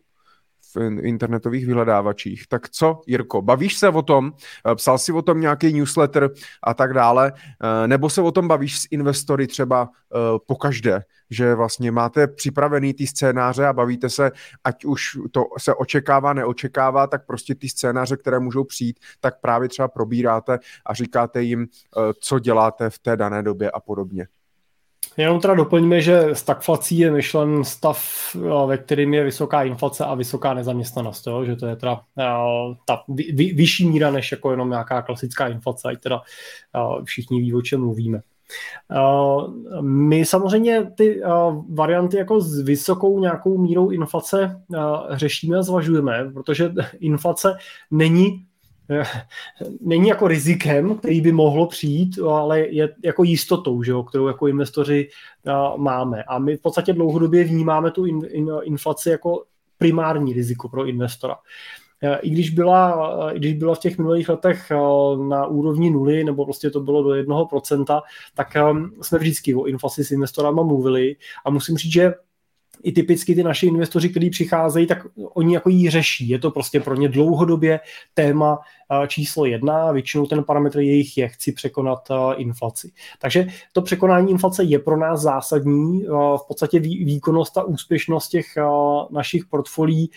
v 0.74 0.76
internetových 1.02 1.66
vyhledávačích. 1.66 2.46
Tak 2.48 2.68
co, 2.68 3.00
Jirko, 3.07 3.42
bavíš 3.42 3.76
se 3.78 3.88
o 3.88 4.02
tom, 4.02 4.33
eh, 4.66 4.74
psal 4.74 4.98
si 4.98 5.12
o 5.12 5.22
tom 5.22 5.40
nějaký 5.40 5.72
newsletter 5.72 6.31
a 6.62 6.74
tak 6.74 6.94
dále, 6.94 7.33
eh, 7.35 7.88
nebo 7.88 8.11
se 8.11 8.22
o 8.22 8.33
tom 8.33 8.48
bavíš 8.48 8.78
s 8.78 8.87
investory 8.90 9.46
třeba 9.46 9.88
eh, 9.88 10.18
po 10.46 10.57
každé, 10.57 11.02
že 11.31 11.54
vlastně 11.54 11.92
máte 11.92 12.26
připravený 12.26 12.94
ty 12.94 13.07
scénáře 13.07 13.66
a 13.66 13.72
bavíte 13.72 14.11
se, 14.11 14.31
ať 14.64 14.85
už 14.85 15.18
to 15.31 15.44
se 15.59 15.74
očekává, 15.74 16.33
neočekává, 16.33 17.07
tak 17.07 17.26
prostě 17.26 17.54
ty 17.54 17.68
scénáře, 17.68 18.16
které 18.16 18.38
můžou 18.38 18.64
přijít, 18.64 19.00
tak 19.20 19.40
právě 19.40 19.68
třeba 19.68 19.88
probíráte 19.88 20.59
a 20.87 20.94
říkáte 20.94 21.42
jim, 21.42 21.66
co 22.20 22.38
děláte 22.38 22.90
v 22.90 22.98
té 22.98 23.16
dané 23.16 23.42
době 23.42 23.70
a 23.70 23.81
podobně. 23.81 24.26
Jenom 25.18 25.40
teda 25.40 25.54
doplníme, 25.54 26.00
že 26.00 26.28
stagflací 26.33 26.98
je 26.98 27.11
myšlen 27.11 27.64
stav, 27.64 28.04
eh, 28.35 28.66
ve 28.66 28.78
kterým 28.78 29.14
je 29.14 29.24
vysoká 29.24 29.62
inflace 29.62 30.04
a 30.04 30.14
vysoká 30.14 30.54
nezaměstnanost, 30.54 31.26
jo? 31.26 31.44
že 31.44 31.57
to 31.57 31.66
je 31.66 31.76
teda 31.76 31.92
uh, 31.92 32.74
ta 32.85 33.02
vy, 33.09 33.52
vyšší 33.52 33.88
míra 33.88 34.11
než 34.11 34.33
jako 34.33 34.50
jenom 34.50 34.70
nějaká 34.70 35.02
klasická 35.02 35.48
inflace, 35.48 35.88
ať 35.88 36.00
teda 36.00 36.16
uh, 36.16 37.04
všichni 37.04 37.40
ví, 37.40 37.54
o 37.54 37.62
čem 37.62 37.81
mluvíme. 37.81 38.20
Uh, 38.90 39.83
my 39.83 40.24
samozřejmě 40.24 40.90
ty 40.94 41.22
uh, 41.22 41.64
varianty 41.74 42.16
jako 42.16 42.40
s 42.40 42.61
vysokou 42.61 43.20
nějakou 43.20 43.59
mírou 43.59 43.90
inflace 43.90 44.62
uh, 44.68 44.78
řešíme 45.16 45.59
a 45.59 45.62
zvažujeme, 45.62 46.31
protože 46.35 46.72
inflace 47.00 47.57
není 47.90 48.47
není 49.81 50.09
jako 50.09 50.29
rizikem, 50.29 50.98
který 50.98 51.20
by 51.20 51.33
mohlo 51.33 51.66
přijít, 51.66 52.18
ale 52.18 52.61
je 52.61 52.94
jako 53.05 53.24
jistotou, 53.24 53.83
že 53.83 53.90
jo, 53.90 54.03
kterou 54.03 54.27
jako 54.27 54.46
investoři 54.46 55.09
máme. 55.77 56.22
A 56.22 56.38
my 56.38 56.57
v 56.57 56.61
podstatě 56.61 56.92
dlouhodobě 56.92 57.44
vnímáme 57.44 57.90
tu 57.90 58.07
in, 58.07 58.20
in, 58.31 58.51
inflaci 58.62 59.11
jako 59.11 59.44
primární 59.79 60.33
riziko 60.33 60.68
pro 60.68 60.87
investora. 60.87 61.37
I 62.20 62.31
když 62.31 62.51
byla, 62.51 63.33
i 63.33 63.38
když 63.38 63.55
byla 63.55 63.74
v 63.74 63.79
těch 63.79 63.98
minulých 63.98 64.29
letech 64.29 64.72
na 65.29 65.46
úrovni 65.46 65.90
nuly, 65.90 66.24
nebo 66.24 66.44
prostě 66.44 66.70
to 66.70 66.81
bylo 66.81 67.03
do 67.03 67.14
jednoho 67.14 67.46
procenta, 67.46 68.03
tak 68.35 68.48
jsme 69.03 69.18
vždycky 69.18 69.55
o 69.55 69.66
inflaci 69.66 70.05
s 70.05 70.11
investorama 70.11 70.62
mluvili 70.62 71.16
a 71.44 71.51
musím 71.51 71.77
říct, 71.77 71.92
že 71.92 72.14
i 72.82 72.92
typicky 72.92 73.34
ty 73.34 73.42
naši 73.42 73.66
investoři, 73.66 74.08
kteří 74.08 74.30
přicházejí, 74.30 74.86
tak 74.86 75.06
oni 75.34 75.54
jako 75.54 75.68
jí 75.68 75.90
řeší. 75.90 76.28
Je 76.28 76.38
to 76.38 76.50
prostě 76.50 76.80
pro 76.80 76.94
ně 76.94 77.08
dlouhodobě 77.08 77.80
téma 78.14 78.58
číslo 79.06 79.44
jedna, 79.44 79.92
většinou 79.92 80.26
ten 80.26 80.44
parametr 80.44 80.80
jejich 80.80 81.18
je, 81.18 81.28
chci 81.28 81.52
překonat 81.52 82.08
inflaci. 82.36 82.90
Takže 83.18 83.46
to 83.72 83.82
překonání 83.82 84.30
inflace 84.30 84.64
je 84.64 84.78
pro 84.78 84.96
nás 84.96 85.20
zásadní. 85.20 86.02
V 86.36 86.48
podstatě 86.48 86.78
výkonnost 86.78 87.58
a 87.58 87.62
úspěšnost 87.62 88.28
těch 88.28 88.46
našich 89.10 89.46
portfolií 89.46 90.10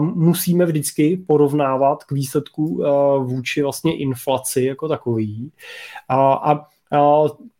musíme 0.00 0.66
vždycky 0.66 1.16
porovnávat 1.26 2.04
k 2.04 2.12
výsledku 2.12 2.84
vůči 3.18 3.62
vlastně 3.62 3.96
inflaci 3.96 4.62
jako 4.62 4.88
takový. 4.88 5.52
A 6.08 6.66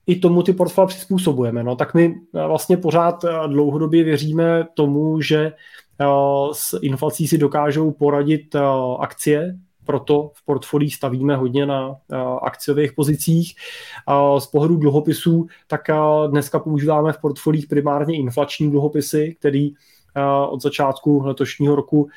i 0.08 0.16
tomu 0.16 0.42
ty 0.42 0.52
portfolia 0.52 0.86
přizpůsobujeme. 0.86 1.62
No, 1.62 1.76
tak 1.76 1.94
my 1.94 2.14
eh, 2.34 2.46
vlastně 2.46 2.76
pořád 2.76 3.24
eh, 3.24 3.48
dlouhodobě 3.48 4.04
věříme 4.04 4.66
tomu, 4.74 5.20
že 5.20 5.52
eh, 6.00 6.06
s 6.52 6.78
inflací 6.82 7.28
si 7.28 7.38
dokážou 7.38 7.90
poradit 7.90 8.56
akcie, 8.98 9.56
proto 9.84 10.30
v 10.34 10.44
portfolích 10.44 10.94
stavíme 10.94 11.36
hodně 11.36 11.66
na 11.66 11.96
akciových 12.42 12.92
pozicích. 12.92 13.54
Z 14.38 14.46
pohledu 14.46 14.76
dluhopisů, 14.76 15.46
tak 15.66 15.80
dneska 16.30 16.58
používáme 16.58 17.12
v 17.12 17.20
portfolích 17.20 17.66
primárně 17.66 18.16
inflační 18.16 18.70
dluhopisy, 18.70 19.36
který 19.38 19.70
od 20.48 20.62
začátku 20.62 21.22
letošního 21.22 21.76
roku 21.76 22.08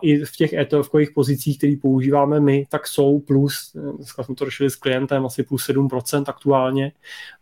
i 0.00 0.24
v 0.24 0.32
těch 0.36 0.52
ETF-kových 0.52 1.12
pozicích, 1.14 1.58
které 1.58 1.76
používáme 1.82 2.40
my, 2.40 2.66
tak 2.68 2.86
jsou 2.86 3.20
plus, 3.20 3.76
dneska 3.96 4.22
jsme 4.22 4.34
to 4.34 4.44
řešili 4.44 4.70
s 4.70 4.76
klientem, 4.76 5.26
asi 5.26 5.42
plus 5.42 5.68
7% 5.68 6.24
aktuálně 6.26 6.92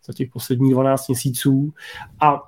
za 0.06 0.12
těch 0.12 0.30
posledních 0.30 0.72
12 0.72 1.08
měsíců. 1.08 1.72
A 2.20 2.42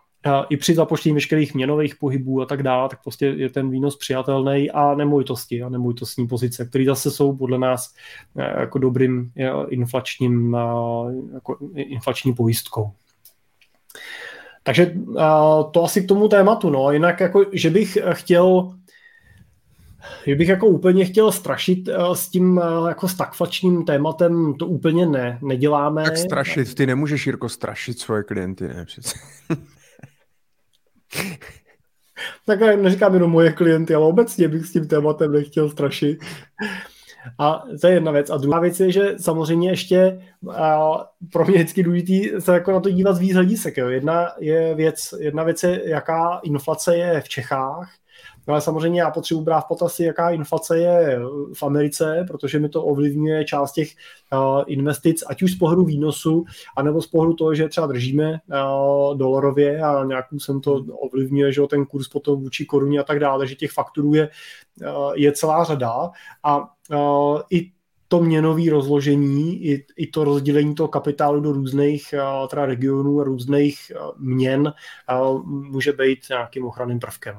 i 0.48 0.56
při 0.56 0.74
započtení 0.74 1.14
veškerých 1.14 1.54
měnových 1.54 1.96
pohybů 1.96 2.42
a 2.42 2.46
tak 2.46 2.62
dále, 2.62 2.88
tak 2.88 3.02
prostě 3.02 3.26
je 3.26 3.50
ten 3.50 3.70
výnos 3.70 3.96
přijatelný 3.96 4.70
a 4.70 4.94
nemovitosti 4.94 5.62
a 5.62 5.68
nemovitostní 5.68 6.28
pozice, 6.28 6.66
které 6.66 6.84
zase 6.84 7.10
jsou 7.10 7.36
podle 7.36 7.58
nás 7.58 7.94
e, 8.36 8.60
jako 8.60 8.78
dobrým 8.78 9.32
e, 9.36 9.50
inflačním, 9.68 10.56
jako 11.34 11.58
inflační 11.74 12.34
pojistkou. 12.34 12.92
Takže 14.62 14.92
to 15.70 15.84
asi 15.84 16.02
k 16.02 16.08
tomu 16.08 16.28
tématu, 16.28 16.70
no. 16.70 16.92
Jinak 16.92 17.20
jako, 17.20 17.44
že 17.52 17.70
bych 17.70 17.98
chtěl 18.12 18.78
že 20.26 20.34
bych 20.34 20.48
jako 20.48 20.66
úplně 20.66 21.04
chtěl 21.04 21.32
strašit 21.32 21.88
uh, 21.88 22.14
s 22.14 22.28
tím 22.28 22.58
uh, 22.58 22.88
jako 22.88 23.08
stakflačním 23.08 23.84
tématem, 23.84 24.54
to 24.54 24.66
úplně 24.66 25.06
ne, 25.06 25.38
neděláme. 25.42 26.02
Jak 26.02 26.16
strašit? 26.16 26.74
Ty 26.74 26.86
nemůžeš, 26.86 27.26
Jirko, 27.26 27.48
strašit 27.48 27.98
svoje 27.98 28.22
klienty, 28.22 28.68
ne 28.68 28.84
přece. 28.84 29.18
tak 32.46 32.60
neříkám 32.60 33.14
jenom 33.14 33.30
moje 33.30 33.52
klienty, 33.52 33.94
ale 33.94 34.06
obecně 34.06 34.48
bych 34.48 34.66
s 34.66 34.72
tím 34.72 34.88
tématem 34.88 35.32
nechtěl 35.32 35.70
strašit. 35.70 36.24
A 37.38 37.62
to 37.80 37.86
je 37.86 37.94
jedna 37.94 38.12
věc. 38.12 38.30
A 38.30 38.36
druhá 38.36 38.60
věc 38.60 38.80
je, 38.80 38.92
že 38.92 39.14
samozřejmě 39.18 39.70
ještě 39.70 40.20
a 40.56 40.96
pro 41.32 41.44
mě 41.44 41.54
vždycky 41.54 41.82
důležitý 41.82 42.30
se 42.38 42.52
jako 42.52 42.72
na 42.72 42.80
to 42.80 42.90
dívat 42.90 43.12
z 43.12 43.18
víc 43.18 43.34
hledisek. 43.34 43.76
Jo. 43.76 43.88
Jedna, 43.88 44.28
je 44.38 44.74
věc, 44.74 45.14
jedna 45.18 45.42
věc 45.42 45.62
je, 45.62 45.82
jaká 45.84 46.40
inflace 46.44 46.96
je 46.96 47.20
v 47.20 47.28
Čechách, 47.28 47.90
No 48.48 48.54
ale 48.54 48.60
samozřejmě 48.60 49.00
já 49.00 49.10
potřebuji 49.10 49.42
brát 49.42 49.60
v 49.60 49.68
potaz, 49.68 50.00
jaká 50.00 50.30
inflace 50.30 50.78
je 50.78 51.20
v 51.54 51.62
Americe, 51.62 52.24
protože 52.28 52.58
mi 52.58 52.68
to 52.68 52.84
ovlivňuje 52.84 53.44
část 53.44 53.72
těch 53.72 53.88
uh, 54.32 54.62
investic, 54.66 55.24
ať 55.26 55.42
už 55.42 55.52
z 55.52 55.58
pohledu 55.58 55.84
výnosu, 55.84 56.44
anebo 56.76 57.02
z 57.02 57.06
pohledu 57.06 57.34
toho, 57.34 57.54
že 57.54 57.68
třeba 57.68 57.86
držíme 57.86 58.32
uh, 58.32 59.18
dolarově 59.18 59.82
a 59.82 60.04
nějakou 60.04 60.38
jsem 60.38 60.60
to 60.60 60.72
ovlivňuje, 60.74 61.52
že 61.52 61.62
ten 61.70 61.86
kurz 61.86 62.08
potom 62.08 62.40
vůči 62.40 62.64
koruně 62.64 63.00
a 63.00 63.04
tak 63.04 63.20
dále, 63.20 63.46
že 63.46 63.54
těch 63.54 63.72
fakturů 63.72 64.14
je, 64.14 64.28
je 65.14 65.32
celá 65.32 65.64
řada 65.64 66.10
a 66.44 66.68
i 67.50 67.72
to 68.08 68.20
měnové 68.20 68.70
rozložení, 68.70 69.64
i, 69.64 69.86
i 69.96 70.06
to 70.06 70.24
rozdělení 70.24 70.74
toho 70.74 70.88
kapitálu 70.88 71.40
do 71.40 71.52
různých 71.52 72.14
teda 72.50 72.66
regionů 72.66 73.20
a 73.20 73.24
různých 73.24 73.92
měn 74.18 74.72
může 75.44 75.92
být 75.92 76.18
nějakým 76.30 76.66
ochranným 76.66 76.98
prvkem. 76.98 77.36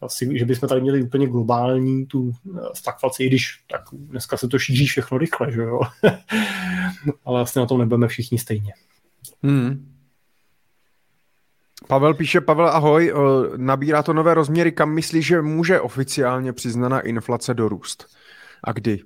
Asi, 0.00 0.38
že 0.38 0.44
bychom 0.44 0.68
tady 0.68 0.80
měli 0.80 1.02
úplně 1.02 1.26
globální 1.26 2.06
tu 2.06 2.32
eh, 2.32 2.60
stagflaci, 2.74 3.24
i 3.24 3.26
když 3.26 3.64
tak 3.70 3.82
dneska 3.92 4.36
se 4.36 4.48
to 4.48 4.58
šíří 4.58 4.86
všechno 4.86 5.18
rychle, 5.18 5.52
že 5.52 5.62
jo? 5.62 5.80
Ale 7.24 7.40
vlastně 7.40 7.60
na 7.60 7.66
tom 7.66 7.78
nebudeme 7.78 8.08
všichni 8.08 8.38
stejně. 8.38 8.72
Hmm. 9.42 9.94
Pavel 11.86 12.14
píše, 12.14 12.40
Pavel, 12.40 12.68
ahoj, 12.68 13.12
eh, 13.14 13.58
nabírá 13.58 14.02
to 14.02 14.12
nové 14.12 14.34
rozměry, 14.34 14.72
kam 14.72 14.94
myslíš, 14.94 15.26
že 15.26 15.42
může 15.42 15.80
oficiálně 15.80 16.52
přiznaná 16.52 17.00
inflace 17.00 17.54
dorůst? 17.54 18.06
A 18.64 18.72
kdy? 18.72 19.00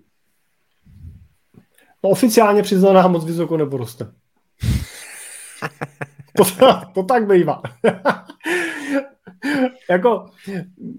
No, 2.05 2.11
oficiálně 2.11 2.62
přiznaná 2.62 3.09
moc 3.09 3.24
vysoko 3.24 3.57
neporoste. 3.57 4.12
to, 6.37 6.44
to 6.94 7.02
tak 7.02 7.26
bývá 7.26 7.62
jako, 9.90 10.26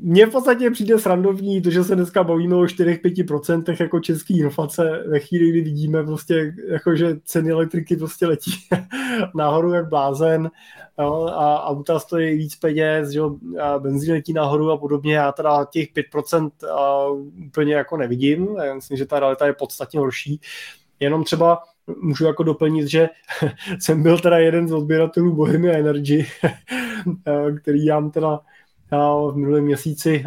mně 0.01 0.25
v 0.25 0.31
podstatě 0.31 0.71
přijde 0.71 0.99
srandovní 0.99 1.61
to, 1.61 1.69
že 1.69 1.83
se 1.83 1.95
dneska 1.95 2.23
bavíme 2.23 2.55
o 2.55 2.61
4-5% 2.61 3.75
jako 3.79 3.99
český 3.99 4.39
inflace 4.39 5.03
ve 5.07 5.19
chvíli, 5.19 5.49
kdy 5.49 5.61
vidíme 5.61 6.03
prostě, 6.03 6.55
jako, 6.67 6.95
že 6.95 7.15
ceny 7.23 7.51
elektriky 7.51 7.95
prostě 7.95 8.27
letí 8.27 8.51
nahoru 9.35 9.73
jak 9.73 9.89
blázen 9.89 10.51
jo, 10.99 11.25
a 11.25 11.65
auta 11.65 11.99
stojí 11.99 12.37
víc 12.37 12.55
peněz, 12.55 13.09
že 13.09 13.21
a 13.61 13.79
benzín 13.79 14.13
letí 14.13 14.33
nahoru 14.33 14.71
a 14.71 14.77
podobně. 14.77 15.15
Já 15.15 15.31
teda 15.31 15.65
těch 15.65 15.93
5% 15.93 16.51
a, 16.69 17.07
úplně 17.47 17.73
jako 17.73 17.97
nevidím. 17.97 18.47
Já 18.63 18.73
myslím, 18.73 18.97
že 18.97 19.05
ta 19.05 19.19
realita 19.19 19.45
je 19.45 19.53
podstatně 19.53 19.99
horší. 19.99 20.41
Jenom 20.99 21.23
třeba 21.23 21.63
můžu 22.01 22.25
jako 22.25 22.43
doplnit, 22.43 22.87
že 22.87 23.09
jsem 23.79 24.03
byl 24.03 24.19
teda 24.19 24.37
jeden 24.37 24.67
z 24.67 24.73
odběratelů 24.73 25.35
Bohemia 25.35 25.73
Energy, 25.77 26.25
který 27.61 27.85
nám 27.85 28.11
teda 28.11 28.39
v 29.31 29.33
minulém 29.35 29.63
měsíci 29.63 30.25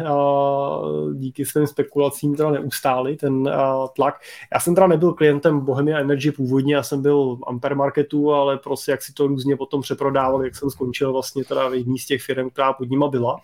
díky 1.13 1.45
svým 1.45 1.67
spekulacím 1.67 2.35
teda 2.35 2.51
neustáli 2.51 3.15
ten 3.15 3.49
tlak. 3.95 4.15
Já 4.53 4.59
jsem 4.59 4.75
teda 4.75 4.87
nebyl 4.87 5.13
klientem 5.13 5.59
Bohemia 5.59 5.99
Energy 5.99 6.31
původně, 6.31 6.75
já 6.75 6.83
jsem 6.83 7.01
byl 7.01 7.37
Ampere 7.47 7.75
Marketu, 7.75 8.33
ale 8.33 8.57
prostě 8.57 8.91
jak 8.91 9.01
si 9.01 9.13
to 9.13 9.27
různě 9.27 9.57
potom 9.57 9.81
přeprodával, 9.81 10.43
jak 10.43 10.55
jsem 10.55 10.69
skončil 10.69 11.13
vlastně 11.13 11.43
teda 11.43 11.69
v 11.69 11.73
jedný 11.73 11.99
z 11.99 12.05
těch 12.05 12.21
firm, 12.21 12.49
která 12.49 12.73
pod 12.73 12.89
nima 12.89 13.07
byla. 13.07 13.37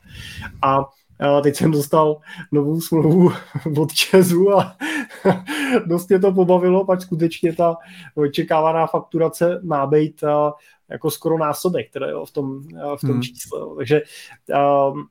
A 0.62 0.86
A 1.20 1.42
teď 1.42 1.56
jsem 1.56 1.72
dostal 1.72 2.18
novou 2.52 2.82
smlouvu 2.82 3.32
od 3.78 3.94
Česu 3.94 4.52
a 4.52 4.78
dost 5.86 6.10
mě 6.10 6.20
to 6.20 6.32
pobavilo, 6.32 6.86
pak 6.86 7.02
skutečně 7.02 7.56
ta 7.56 7.78
očekávaná 8.16 8.88
fakturace 8.88 9.62
má 9.64 9.88
být 9.88 10.24
jako 10.90 11.12
skoro 11.12 11.38
násobek 11.38 11.92
teda 11.92 12.10
jo, 12.10 12.26
v 12.26 12.32
tom, 12.32 12.64
v 12.98 13.02
tom 13.02 13.12
hmm. 13.12 13.22
čísle. 13.22 13.60
Takže 13.78 14.02
um, 14.92 15.08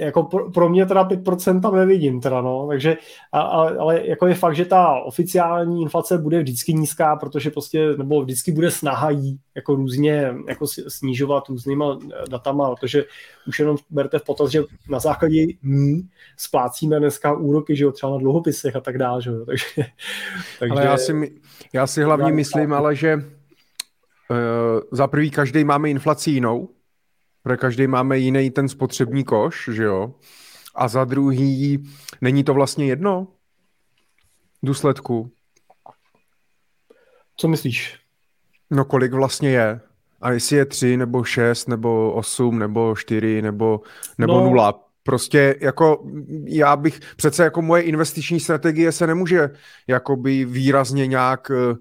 jako 0.00 0.22
pro, 0.22 0.50
pro 0.50 0.68
mě 0.68 0.86
teda 0.86 1.08
5% 1.08 1.60
tam 1.60 1.76
nevidím 1.76 2.20
teda, 2.20 2.40
no, 2.40 2.66
takže, 2.68 2.96
a, 3.32 3.40
a, 3.40 3.80
ale 3.80 4.06
jako 4.06 4.26
je 4.26 4.34
fakt, 4.34 4.56
že 4.56 4.64
ta 4.64 4.94
oficiální 4.94 5.82
inflace 5.82 6.18
bude 6.18 6.40
vždycky 6.42 6.74
nízká, 6.74 7.16
protože 7.16 7.50
prostě, 7.50 7.96
nebo 7.96 8.22
vždycky 8.22 8.52
bude 8.52 8.70
snaha 8.70 9.10
jí 9.10 9.38
jako 9.54 9.74
různě 9.74 10.34
jako 10.48 10.66
snižovat 10.88 11.48
různýma 11.48 11.98
datama, 12.30 12.74
protože 12.74 13.04
už 13.48 13.58
jenom 13.58 13.76
berte 13.90 14.18
v 14.18 14.24
potaz, 14.24 14.50
že 14.50 14.62
na 14.88 14.98
základě 14.98 15.46
ní 15.62 16.08
splácíme 16.36 16.98
dneska 16.98 17.32
úroky, 17.32 17.76
že 17.76 17.84
jo, 17.84 17.92
třeba 17.92 18.12
na 18.12 18.18
dluhopisech 18.18 18.76
a 18.76 18.80
tak 18.80 18.98
dále, 18.98 19.22
že 19.22 19.30
jo, 19.30 19.44
takže, 19.46 19.64
takže... 20.58 20.72
Ale 20.72 20.84
já 20.84 20.96
si, 20.96 21.40
já 21.72 21.86
si 21.86 22.02
hlavně 22.02 22.32
myslím, 22.32 22.72
ale 22.72 22.96
že 22.96 23.14
uh, 23.16 23.22
za 24.92 25.06
prvý 25.06 25.30
každý 25.30 25.64
máme 25.64 25.90
inflaci 25.90 26.30
jinou, 26.30 26.68
protože 27.46 27.56
každý 27.56 27.86
máme 27.86 28.18
jiný 28.18 28.50
ten 28.50 28.68
spotřební 28.68 29.24
koš, 29.24 29.70
že 29.72 29.84
jo? 29.84 30.14
A 30.74 30.88
za 30.88 31.04
druhý, 31.04 31.84
není 32.20 32.44
to 32.44 32.54
vlastně 32.54 32.86
jedno 32.86 33.28
důsledku? 34.62 35.30
Co 37.36 37.48
myslíš? 37.48 37.98
No 38.70 38.84
kolik 38.84 39.12
vlastně 39.12 39.50
je? 39.50 39.80
A 40.20 40.30
jestli 40.30 40.56
je 40.56 40.64
tři, 40.64 40.96
nebo 40.96 41.24
šest, 41.24 41.68
nebo 41.68 42.12
osm, 42.12 42.58
nebo 42.58 42.94
čtyři, 42.96 43.42
nebo, 43.42 43.80
nebo 44.18 44.32
no, 44.32 44.44
nula. 44.44 44.84
Prostě 45.02 45.56
jako 45.60 46.06
já 46.44 46.76
bych, 46.76 47.00
přece 47.16 47.44
jako 47.44 47.62
moje 47.62 47.82
investiční 47.82 48.40
strategie 48.40 48.92
se 48.92 49.06
nemůže 49.06 49.50
jakoby 49.86 50.44
výrazně 50.44 51.06
nějak 51.06 51.50
uh, 51.50 51.76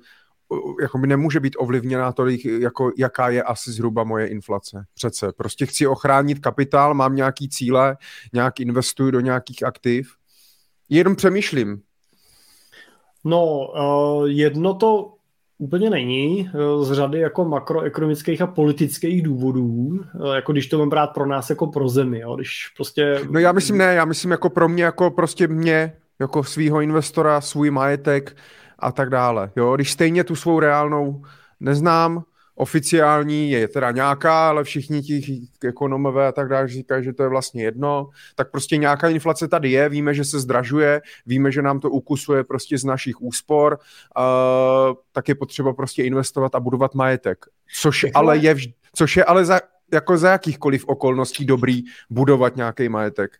jako 0.81 0.97
by 0.97 1.07
nemůže 1.07 1.39
být 1.39 1.55
ovlivněná 1.59 2.11
tolik, 2.11 2.45
jako 2.45 2.91
jaká 2.97 3.29
je 3.29 3.43
asi 3.43 3.71
zhruba 3.71 4.03
moje 4.03 4.27
inflace. 4.27 4.85
Přece. 4.95 5.31
Prostě 5.37 5.65
chci 5.65 5.87
ochránit 5.87 6.39
kapitál, 6.39 6.93
mám 6.93 7.15
nějaký 7.15 7.49
cíle, 7.49 7.97
nějak 8.33 8.59
investuju 8.59 9.11
do 9.11 9.19
nějakých 9.19 9.63
aktiv. 9.63 10.11
Jenom 10.89 11.15
přemýšlím. 11.15 11.81
No, 13.23 13.45
uh, 13.45 14.27
jedno 14.27 14.73
to 14.73 15.11
úplně 15.57 15.89
není 15.89 16.49
z 16.81 16.91
řady 16.91 17.19
jako 17.19 17.45
makroekonomických 17.45 18.41
a 18.41 18.47
politických 18.47 19.23
důvodů, 19.23 19.99
jako 20.35 20.51
když 20.51 20.67
to 20.67 20.77
mám 20.77 20.89
brát 20.89 21.07
pro 21.07 21.25
nás 21.25 21.49
jako 21.49 21.67
pro 21.67 21.89
zemi, 21.89 22.19
jo? 22.19 22.35
když 22.35 22.73
prostě... 22.77 23.19
No 23.29 23.39
já 23.39 23.51
myslím 23.51 23.77
ne, 23.77 23.95
já 23.95 24.05
myslím 24.05 24.31
jako 24.31 24.49
pro 24.49 24.69
mě, 24.69 24.83
jako 24.83 25.11
prostě 25.11 25.47
mě, 25.47 25.93
jako 26.19 26.43
svýho 26.43 26.81
investora, 26.81 27.41
svůj 27.41 27.71
majetek, 27.71 28.35
a 28.79 28.91
tak 28.91 29.09
dále. 29.09 29.51
Jo? 29.55 29.75
Když 29.75 29.91
stejně 29.91 30.23
tu 30.23 30.35
svou 30.35 30.59
reálnou 30.59 31.25
neznám, 31.59 32.23
oficiální 32.55 33.51
je 33.51 33.67
teda 33.67 33.91
nějaká, 33.91 34.49
ale 34.49 34.63
všichni 34.63 35.01
ti 35.01 35.47
ekonomové 35.67 36.27
a 36.27 36.31
tak 36.31 36.49
dále 36.49 36.67
říkají, 36.67 37.03
že 37.03 37.13
to 37.13 37.23
je 37.23 37.29
vlastně 37.29 37.63
jedno, 37.63 38.09
tak 38.35 38.51
prostě 38.51 38.77
nějaká 38.77 39.09
inflace 39.09 39.47
tady 39.47 39.71
je, 39.71 39.89
víme, 39.89 40.13
že 40.13 40.23
se 40.23 40.39
zdražuje, 40.39 41.01
víme, 41.25 41.51
že 41.51 41.61
nám 41.61 41.79
to 41.79 41.89
ukusuje 41.89 42.43
prostě 42.43 42.77
z 42.77 42.83
našich 42.83 43.21
úspor, 43.21 43.79
uh, 44.17 44.95
tak 45.11 45.29
je 45.29 45.35
potřeba 45.35 45.73
prostě 45.73 46.03
investovat 46.03 46.55
a 46.55 46.59
budovat 46.59 46.95
majetek. 46.95 47.45
Což 47.79 48.05
ale 48.13 48.37
je, 48.37 48.55
vž- 48.55 48.73
což 48.93 49.17
je 49.17 49.25
ale 49.25 49.45
za, 49.45 49.59
jako 49.93 50.17
za 50.17 50.31
jakýchkoliv 50.31 50.85
okolností 50.87 51.45
dobrý 51.45 51.83
budovat 52.09 52.55
nějaký 52.55 52.89
majetek. 52.89 53.31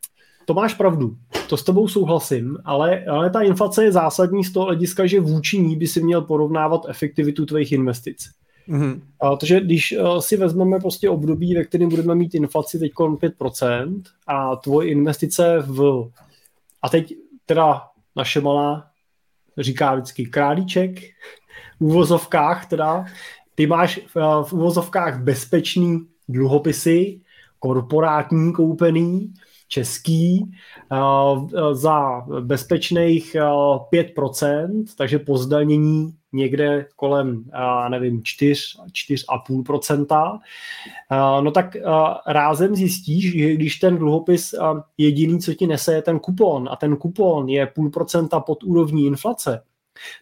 To 0.46 0.54
máš 0.54 0.74
pravdu, 0.74 1.16
to 1.50 1.58
s 1.58 1.64
tebou 1.64 1.88
souhlasím, 1.88 2.58
ale, 2.66 3.06
ale 3.06 3.30
ta 3.30 3.42
inflace 3.42 3.84
je 3.84 3.92
zásadní 3.92 4.44
z 4.44 4.54
toho 4.54 4.66
hlediska, 4.66 5.06
že 5.06 5.20
vůči 5.20 5.60
ní 5.60 5.76
by 5.76 5.88
si 5.88 6.04
měl 6.04 6.22
porovnávat 6.22 6.82
efektivitu 6.90 7.46
tvých 7.46 7.72
investic. 7.72 8.30
Mm-hmm. 8.70 9.02
A 9.20 9.36
protože 9.36 9.60
když 9.60 9.98
uh, 9.98 10.20
si 10.20 10.38
vezmeme 10.38 10.80
prostě 10.80 11.10
období, 11.10 11.56
ve 11.56 11.64
kterém 11.64 11.90
budeme 11.90 12.16
mít 12.16 12.36
inflaci 12.36 12.80
teď 12.80 12.92
5% 12.94 14.02
a 14.28 14.56
tvoje 14.56 14.90
investice 14.90 15.64
v... 15.68 16.10
A 16.82 16.90
teď 16.90 17.14
teda 17.46 17.82
naše 18.16 18.42
malá 18.42 18.88
říká 19.58 19.96
vždycky 19.96 20.26
králíček 20.26 21.00
v 21.80 21.82
úvozovkách 21.82 22.66
teda, 22.66 23.06
ty 23.56 23.68
máš 23.68 24.00
v, 24.08 24.16
uh, 24.16 24.44
v 24.44 24.54
úvozovkách 24.54 25.22
bezpečný 25.22 26.08
dluhopisy, 26.30 27.22
korporátní 27.60 28.54
koupený, 28.54 29.34
český 29.68 30.52
eh, 30.92 31.76
za 31.76 32.22
bezpečných 32.40 33.36
5%, 33.36 34.84
eh, 34.84 34.96
takže 34.98 35.20
po 35.20 35.38
zdanění 35.38 36.14
někde 36.34 36.86
kolem, 36.96 37.44
eh, 37.54 37.90
nevím, 37.90 38.24
4, 38.24 38.62
4,5%, 38.92 40.40
no 41.42 41.52
tak 41.52 41.78
rázem 42.28 42.76
zjistíš, 42.76 43.32
že 43.32 43.54
když 43.54 43.76
ten 43.76 43.98
dluhopis 43.98 44.56
jediný, 44.98 45.40
co 45.40 45.54
ti 45.54 45.68
nese, 45.68 45.94
je 45.94 46.02
ten 46.02 46.20
kupon. 46.20 46.70
A 46.72 46.76
ten 46.76 46.96
kupon 46.96 47.50
je 47.50 47.68
půl 47.68 47.90
procenta 47.90 48.40
pod 48.40 48.64
úrovní 48.64 49.06
inflace, 49.06 49.64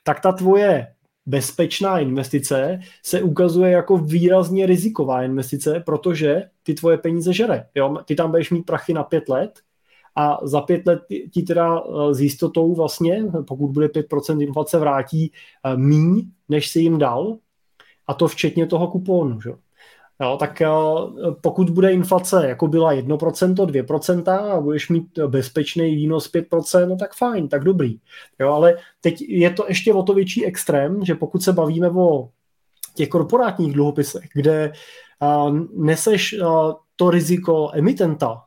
tak 0.03 0.21
ta 0.21 0.31
tvoje 0.31 0.87
bezpečná 1.25 1.99
investice 1.99 2.79
se 3.03 3.21
ukazuje 3.21 3.71
jako 3.71 3.97
výrazně 3.97 4.65
riziková 4.65 5.23
investice, 5.23 5.83
protože 5.85 6.43
ty 6.63 6.73
tvoje 6.73 6.97
peníze 6.97 7.33
žere. 7.33 7.65
Jo? 7.75 7.97
Ty 8.05 8.15
tam 8.15 8.31
budeš 8.31 8.51
mít 8.51 8.65
prachy 8.65 8.93
na 8.93 9.03
pět 9.03 9.29
let 9.29 9.59
a 10.15 10.39
za 10.43 10.61
pět 10.61 10.87
let 10.87 10.99
ti 11.33 11.41
teda 11.41 11.79
eh, 11.79 12.13
s 12.13 12.21
jistotou 12.21 12.75
vlastně, 12.75 13.23
pokud 13.47 13.67
bude 13.67 13.87
5% 13.87 14.41
inflace, 14.41 14.79
vrátí 14.79 15.31
eh, 15.65 15.77
míň, 15.77 16.31
než 16.49 16.69
si 16.69 16.79
jim 16.79 16.97
dal, 16.97 17.37
a 18.07 18.13
to 18.13 18.27
včetně 18.27 18.65
toho 18.65 18.87
kupónu. 18.87 19.41
Že? 19.41 19.51
Jo, 20.21 20.37
tak 20.39 20.61
pokud 21.41 21.69
bude 21.69 21.91
inflace 21.91 22.47
jako 22.47 22.67
byla 22.67 22.93
1%, 22.93 23.53
2% 23.53 24.31
a 24.31 24.61
budeš 24.61 24.89
mít 24.89 25.19
bezpečný 25.27 25.95
výnos 25.95 26.31
5%, 26.31 26.87
no 26.89 26.95
tak 26.95 27.13
fajn, 27.13 27.47
tak 27.47 27.63
dobrý. 27.63 27.99
Jo, 28.39 28.53
ale 28.53 28.77
teď 29.01 29.21
je 29.21 29.49
to 29.49 29.65
ještě 29.67 29.93
o 29.93 30.03
to 30.03 30.13
větší 30.13 30.45
extrém, 30.45 31.05
že 31.05 31.15
pokud 31.15 31.43
se 31.43 31.53
bavíme 31.53 31.89
o 31.89 32.29
těch 32.95 33.09
korporátních 33.09 33.73
dluhopisech, 33.73 34.29
kde 34.33 34.71
neseš 35.75 36.35
to 36.95 37.09
riziko 37.09 37.69
emitenta, 37.73 38.43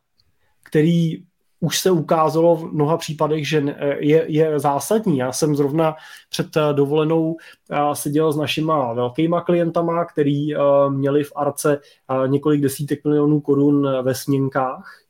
který 0.63 1.23
už 1.61 1.79
se 1.79 1.91
ukázalo 1.91 2.57
v 2.57 2.73
mnoha 2.73 2.97
případech, 2.97 3.49
že 3.49 3.77
je, 3.99 4.25
je 4.29 4.61
zásadní. 4.61 5.19
Já 5.19 5.33
jsem 5.33 5.57
zrovna 5.57 5.97
před 6.29 6.57
eh, 6.57 6.73
dovolenou 6.73 7.37
eh, 7.71 7.77
seděl 7.93 8.33
s 8.33 8.37
našima 8.37 8.93
velkýma 8.93 9.41
klientama, 9.41 10.05
který 10.05 10.55
eh, 10.55 10.59
měli 10.89 11.25
v 11.25 11.33
Arce 11.37 11.81
několik 12.27 12.61
desítek 12.61 13.05
milionů 13.05 13.41
korun 13.41 13.89
ve 14.03 14.15
směnkách 14.15 15.03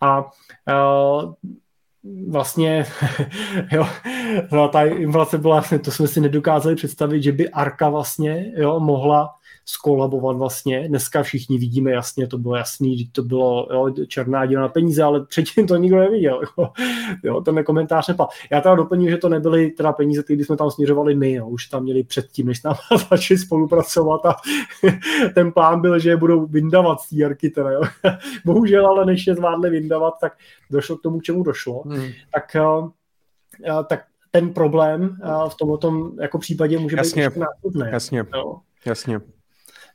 a 0.00 0.24
vlastně 2.28 2.86
jo, 3.72 3.86
no, 4.52 4.68
ta 4.68 4.84
inflace 4.84 5.38
byla, 5.38 5.62
to 5.84 5.90
jsme 5.90 6.08
si 6.08 6.20
nedokázali 6.20 6.76
představit, 6.76 7.22
že 7.22 7.32
by 7.32 7.50
Arka 7.50 7.88
vlastně 7.88 8.52
jo, 8.56 8.80
mohla 8.80 9.30
skolabovat 9.64 10.36
vlastně. 10.36 10.88
Dneska 10.88 11.22
všichni 11.22 11.58
vidíme 11.58 11.90
jasně, 11.90 12.26
to 12.26 12.38
bylo 12.38 12.56
jasný, 12.56 12.98
že 12.98 13.04
to 13.12 13.22
bylo 13.22 13.68
jo, 13.72 14.06
černá 14.06 14.46
díla 14.46 14.62
na 14.62 14.68
peníze, 14.68 15.02
ale 15.02 15.26
předtím 15.26 15.66
to 15.66 15.76
nikdo 15.76 15.98
neviděl. 15.98 16.40
Jo, 16.58 16.68
jo 17.24 17.40
ten 17.40 17.64
komentář 17.64 18.08
nepal. 18.08 18.28
Já 18.50 18.60
teda 18.60 18.74
doplním, 18.74 19.10
že 19.10 19.16
to 19.16 19.28
nebyly 19.28 19.70
teda 19.70 19.92
peníze, 19.92 20.22
které 20.22 20.44
jsme 20.44 20.56
tam 20.56 20.70
směřovali 20.70 21.14
my, 21.14 21.32
jo, 21.32 21.48
už 21.48 21.66
tam 21.66 21.82
měli 21.82 22.04
předtím, 22.04 22.46
než 22.46 22.62
nám 22.62 22.74
začali 23.10 23.38
spolupracovat 23.38 24.26
a 24.26 24.36
ten 25.34 25.52
plán 25.52 25.80
byl, 25.80 25.98
že 25.98 26.10
je 26.10 26.16
budou 26.16 26.46
vyndavat 26.46 27.00
z 27.00 27.12
jarky 27.12 27.50
teda, 27.50 27.70
jo. 27.70 27.82
Bohužel, 28.44 28.86
ale 28.86 29.06
než 29.06 29.26
je 29.26 29.34
zvládli 29.34 29.70
vyndavat, 29.70 30.14
tak 30.20 30.32
došlo 30.70 30.96
k 30.96 31.02
tomu, 31.02 31.18
k 31.18 31.22
čemu 31.22 31.42
došlo. 31.42 31.82
Hmm. 31.86 32.08
Tak, 32.34 32.56
tak 33.88 34.04
ten 34.30 34.52
problém 34.52 35.16
v 35.48 35.54
tomto 35.54 36.12
jako 36.20 36.38
případě 36.38 36.78
může 36.78 36.96
jasně, 36.96 37.30
být 37.30 37.36
následný. 37.36 37.92
Jasně, 37.92 38.24
jo. 38.34 38.60
jasně. 38.86 39.20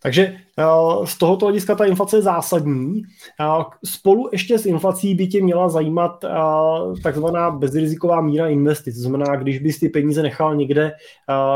Takže 0.04 0.36
eh, 0.58 0.64
z 1.06 1.18
tohoto 1.18 1.46
hlediska 1.46 1.76
ta 1.76 1.86
inflace 1.86 2.18
je 2.18 2.22
zásadní. 2.22 3.04
Eh, 3.42 3.64
spolu 3.86 4.30
ještě 4.32 4.60
s 4.60 4.66
inflací 4.66 5.16
by 5.16 5.28
tě 5.28 5.44
měla 5.44 5.70
zajímat 5.70 6.24
eh, 6.24 6.30
takzvaná 7.04 7.52
bezriziková 7.52 8.22
míra 8.22 8.48
investic. 8.48 8.96
To 8.96 9.02
znamená, 9.02 9.36
když 9.36 9.60
bys 9.60 9.80
ty 9.80 9.90
peníze 9.90 10.24
nechal 10.24 10.56
někde, 10.56 10.92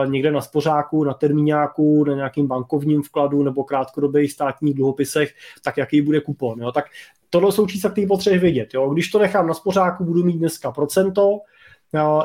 někde 0.05 0.31
na 0.31 0.41
spořáku, 0.41 1.03
na 1.03 1.13
termíňáku, 1.13 2.03
na 2.03 2.15
nějakým 2.15 2.47
bankovním 2.47 3.01
vkladu 3.01 3.43
nebo 3.43 3.63
krátkodobých 3.63 4.31
státních 4.31 4.73
dluhopisech, 4.73 5.33
tak 5.63 5.77
jaký 5.77 6.01
bude 6.01 6.21
kupon. 6.21 6.61
Jo? 6.61 6.71
Tak 6.71 6.85
tohle 7.29 7.51
jsou 7.51 7.67
čísla, 7.67 7.89
které 7.89 8.07
potřebuješ 8.07 8.41
vědět. 8.41 8.73
Jo? 8.73 8.89
Když 8.89 9.09
to 9.09 9.19
nechám 9.19 9.47
na 9.47 9.53
spořáku, 9.53 10.03
budu 10.03 10.23
mít 10.23 10.37
dneska 10.37 10.71
procento, 10.71 11.39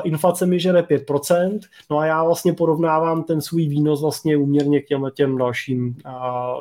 inflace 0.03 0.45
mi 0.45 0.59
žere 0.59 0.81
5%, 0.81 1.59
no 1.89 1.97
a 1.97 2.05
já 2.05 2.23
vlastně 2.23 2.53
porovnávám 2.53 3.23
ten 3.23 3.41
svůj 3.41 3.67
výnos 3.67 4.01
vlastně 4.01 4.37
úměrně 4.37 4.81
k 4.81 4.85
těm, 4.85 5.09
těm 5.13 5.37
dalším, 5.37 5.95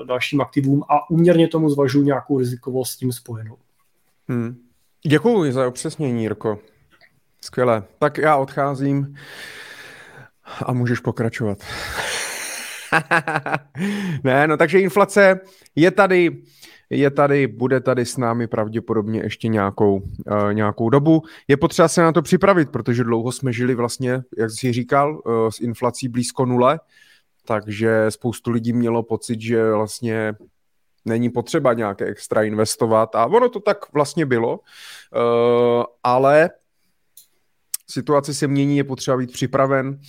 dalším 0.06 0.40
aktivům 0.40 0.82
a 0.88 1.10
úměrně 1.10 1.48
tomu 1.48 1.70
zvažuji 1.70 2.02
nějakou 2.02 2.38
rizikovost 2.38 2.92
s 2.92 2.96
tím 2.96 3.12
spojenou. 3.12 3.56
Hmm. 4.28 4.56
Děkuji 5.06 5.52
za 5.52 5.68
upřesnění, 5.68 6.22
Jirko. 6.22 6.58
Skvěle. 7.40 7.82
Tak 7.98 8.18
já 8.18 8.36
odcházím 8.36 9.16
a 10.66 10.72
můžeš 10.72 11.00
pokračovat. 11.00 11.58
ne, 14.24 14.46
no 14.46 14.56
takže 14.56 14.80
inflace 14.80 15.40
je 15.76 15.90
tady, 15.90 16.42
je 16.90 17.10
tady, 17.10 17.46
bude 17.46 17.80
tady 17.80 18.06
s 18.06 18.16
námi 18.16 18.46
pravděpodobně 18.46 19.20
ještě 19.20 19.48
nějakou, 19.48 19.96
uh, 19.96 20.52
nějakou 20.52 20.90
dobu. 20.90 21.22
Je 21.48 21.56
potřeba 21.56 21.88
se 21.88 22.02
na 22.02 22.12
to 22.12 22.22
připravit, 22.22 22.70
protože 22.70 23.04
dlouho 23.04 23.32
jsme 23.32 23.52
žili 23.52 23.74
vlastně, 23.74 24.22
jak 24.38 24.50
jsi 24.50 24.72
říkal, 24.72 25.22
uh, 25.24 25.48
s 25.48 25.60
inflací 25.60 26.08
blízko 26.08 26.46
nule, 26.46 26.80
takže 27.44 28.06
spoustu 28.08 28.50
lidí 28.50 28.72
mělo 28.72 29.02
pocit, 29.02 29.40
že 29.40 29.72
vlastně 29.72 30.34
není 31.04 31.30
potřeba 31.30 31.72
nějaké 31.72 32.04
extra 32.04 32.42
investovat 32.42 33.14
a 33.14 33.26
ono 33.26 33.48
to 33.48 33.60
tak 33.60 33.92
vlastně 33.92 34.26
bylo, 34.26 34.58
uh, 34.58 35.84
ale 36.02 36.50
situace 37.90 38.34
se 38.34 38.46
mění, 38.46 38.76
je 38.76 38.84
potřeba 38.84 39.16
být 39.16 39.32
připraven 39.32 40.00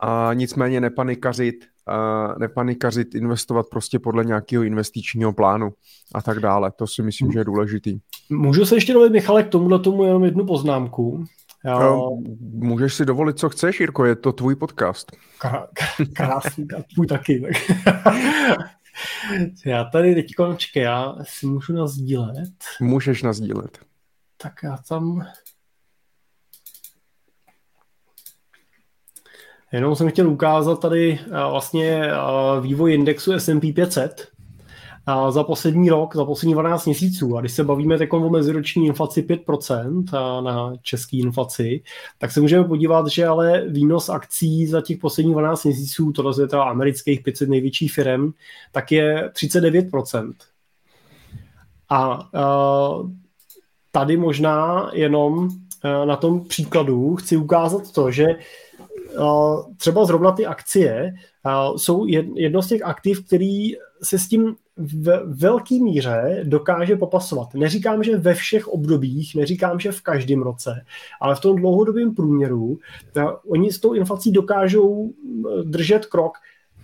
a 0.00 0.30
nicméně 0.34 0.80
nepanikařit, 0.80 1.71
uh, 1.88 2.38
nepanikařit, 2.38 3.14
investovat 3.14 3.66
prostě 3.70 3.98
podle 3.98 4.24
nějakého 4.24 4.62
investičního 4.62 5.32
plánu 5.32 5.72
a 6.14 6.22
tak 6.22 6.40
dále. 6.40 6.72
To 6.76 6.86
si 6.86 7.02
myslím, 7.02 7.32
že 7.32 7.38
je 7.38 7.44
důležitý. 7.44 7.98
Můžu 8.30 8.66
se 8.66 8.76
ještě 8.76 8.92
dovolit, 8.92 9.12
Michale, 9.12 9.42
k 9.42 9.48
tomuhle 9.48 9.78
tomu 9.78 10.04
jenom 10.04 10.24
jednu 10.24 10.46
poznámku. 10.46 11.24
Já... 11.64 11.78
No, 11.78 12.22
můžeš 12.40 12.94
si 12.94 13.04
dovolit, 13.04 13.38
co 13.38 13.48
chceš, 13.48 13.80
Jirko, 13.80 14.04
je 14.04 14.16
to 14.16 14.32
tvůj 14.32 14.56
podcast. 14.56 15.12
Krásný, 16.12 16.66
a 16.78 16.82
tvůj 16.94 17.06
taky. 17.06 17.42
já 19.66 19.84
tady 19.84 20.14
teď 20.14 20.26
čekaj, 20.56 20.82
já 20.82 21.16
si 21.22 21.46
můžu 21.46 21.72
nazdílet. 21.72 22.52
Můžeš 22.80 23.22
nazdílet. 23.22 23.78
Tak 24.36 24.52
já 24.62 24.78
tam... 24.88 25.26
Jenom 29.72 29.96
jsem 29.96 30.10
chtěl 30.10 30.28
ukázat 30.28 30.80
tady 30.80 31.20
eh, 31.26 31.28
vlastně 31.30 32.04
eh, 32.04 32.10
vývoj 32.60 32.94
indexu 32.94 33.32
S&P 33.32 33.72
500 33.72 34.28
za 35.30 35.44
poslední 35.44 35.90
rok, 35.90 36.16
za 36.16 36.24
poslední 36.24 36.52
12 36.52 36.86
měsíců. 36.86 37.36
A 37.36 37.40
když 37.40 37.52
se 37.52 37.64
bavíme 37.64 37.98
o 38.10 38.30
meziroční 38.30 38.86
inflaci 38.86 39.22
5% 39.22 40.42
na 40.42 40.72
české 40.82 41.16
inflaci, 41.16 41.82
tak 42.18 42.32
se 42.32 42.40
můžeme 42.40 42.64
podívat, 42.64 43.06
že 43.06 43.26
ale 43.26 43.64
výnos 43.68 44.08
akcí 44.08 44.66
za 44.66 44.80
těch 44.80 44.98
posledních 44.98 45.34
12 45.34 45.64
měsíců, 45.64 46.12
to 46.12 46.40
je 46.40 46.48
teda 46.48 46.62
amerických 46.62 47.22
500 47.22 47.48
největších 47.48 47.92
firm, 47.92 48.32
tak 48.72 48.92
je 48.92 49.28
39%. 49.28 50.32
A 51.90 52.28
tady 53.90 54.16
možná 54.16 54.90
jenom 54.92 55.48
na 56.04 56.16
tom 56.16 56.44
příkladu 56.44 57.16
chci 57.16 57.36
ukázat 57.36 57.92
to, 57.92 58.10
že 58.10 58.26
třeba 59.76 60.04
zrovna 60.04 60.32
ty 60.32 60.46
akcie 60.46 61.14
jsou 61.76 62.06
jedno 62.34 62.62
z 62.62 62.68
těch 62.68 62.82
aktiv, 62.82 63.26
který 63.26 63.72
se 64.02 64.18
s 64.18 64.28
tím 64.28 64.54
v 64.76 65.22
velké 65.26 65.74
míře 65.74 66.40
dokáže 66.44 66.96
popasovat. 66.96 67.54
Neříkám, 67.54 68.02
že 68.02 68.16
ve 68.16 68.34
všech 68.34 68.68
obdobích, 68.68 69.34
neříkám, 69.34 69.80
že 69.80 69.92
v 69.92 70.00
každém 70.00 70.42
roce, 70.42 70.84
ale 71.20 71.34
v 71.34 71.40
tom 71.40 71.56
dlouhodobém 71.56 72.14
průměru 72.14 72.78
oni 73.48 73.72
s 73.72 73.80
tou 73.80 73.92
inflací 73.92 74.32
dokážou 74.32 75.12
držet 75.62 76.06
krok. 76.06 76.32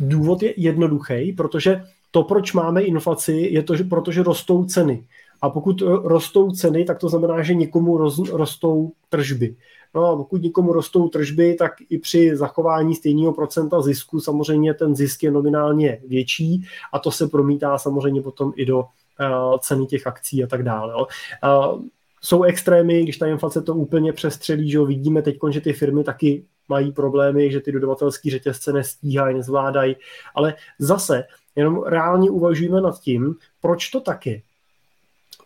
Důvod 0.00 0.42
je 0.42 0.54
jednoduchý, 0.56 1.32
protože 1.32 1.82
to, 2.10 2.22
proč 2.22 2.52
máme 2.52 2.82
inflaci, 2.82 3.32
je 3.32 3.62
to, 3.62 3.76
že 3.76 3.84
protože 3.84 4.22
rostou 4.22 4.64
ceny. 4.64 5.06
A 5.42 5.50
pokud 5.50 5.82
rostou 6.02 6.50
ceny, 6.50 6.84
tak 6.84 6.98
to 6.98 7.08
znamená, 7.08 7.42
že 7.42 7.54
někomu 7.54 7.98
roz, 7.98 8.18
rostou 8.18 8.92
tržby. 9.08 9.56
No 9.98 10.06
a 10.06 10.16
pokud 10.16 10.42
někomu 10.42 10.72
rostou 10.72 11.08
tržby, 11.08 11.54
tak 11.54 11.72
i 11.90 11.98
při 11.98 12.36
zachování 12.36 12.94
stejného 12.94 13.32
procenta 13.32 13.82
zisku 13.82 14.20
samozřejmě 14.20 14.74
ten 14.74 14.96
zisk 14.96 15.22
je 15.22 15.30
nominálně 15.30 16.00
větší 16.06 16.64
a 16.92 16.98
to 16.98 17.10
se 17.10 17.28
promítá 17.28 17.78
samozřejmě 17.78 18.22
potom 18.22 18.52
i 18.56 18.66
do 18.66 18.78
uh, 18.78 19.58
ceny 19.58 19.86
těch 19.86 20.06
akcí 20.06 20.44
a 20.44 20.46
tak 20.46 20.62
dále. 20.62 20.94
Uh, 20.94 21.06
jsou 22.20 22.42
extrémy, 22.42 23.02
když 23.02 23.16
ta 23.16 23.26
inflace 23.26 23.62
to 23.62 23.74
úplně 23.74 24.12
přestřelí, 24.12 24.70
že 24.70 24.76
jo, 24.76 24.86
vidíme 24.86 25.22
teď, 25.22 25.38
že 25.50 25.60
ty 25.60 25.72
firmy 25.72 26.04
taky 26.04 26.44
mají 26.68 26.92
problémy, 26.92 27.52
že 27.52 27.60
ty 27.60 27.72
dodavatelské 27.72 28.30
řetězce 28.30 28.72
nestíhají, 28.72 29.36
nezvládají, 29.36 29.96
ale 30.34 30.54
zase 30.78 31.24
jenom 31.56 31.82
reálně 31.86 32.30
uvažujeme 32.30 32.80
nad 32.80 33.00
tím, 33.00 33.34
proč 33.60 33.88
to 33.88 34.00
tak 34.00 34.26
je. 34.26 34.42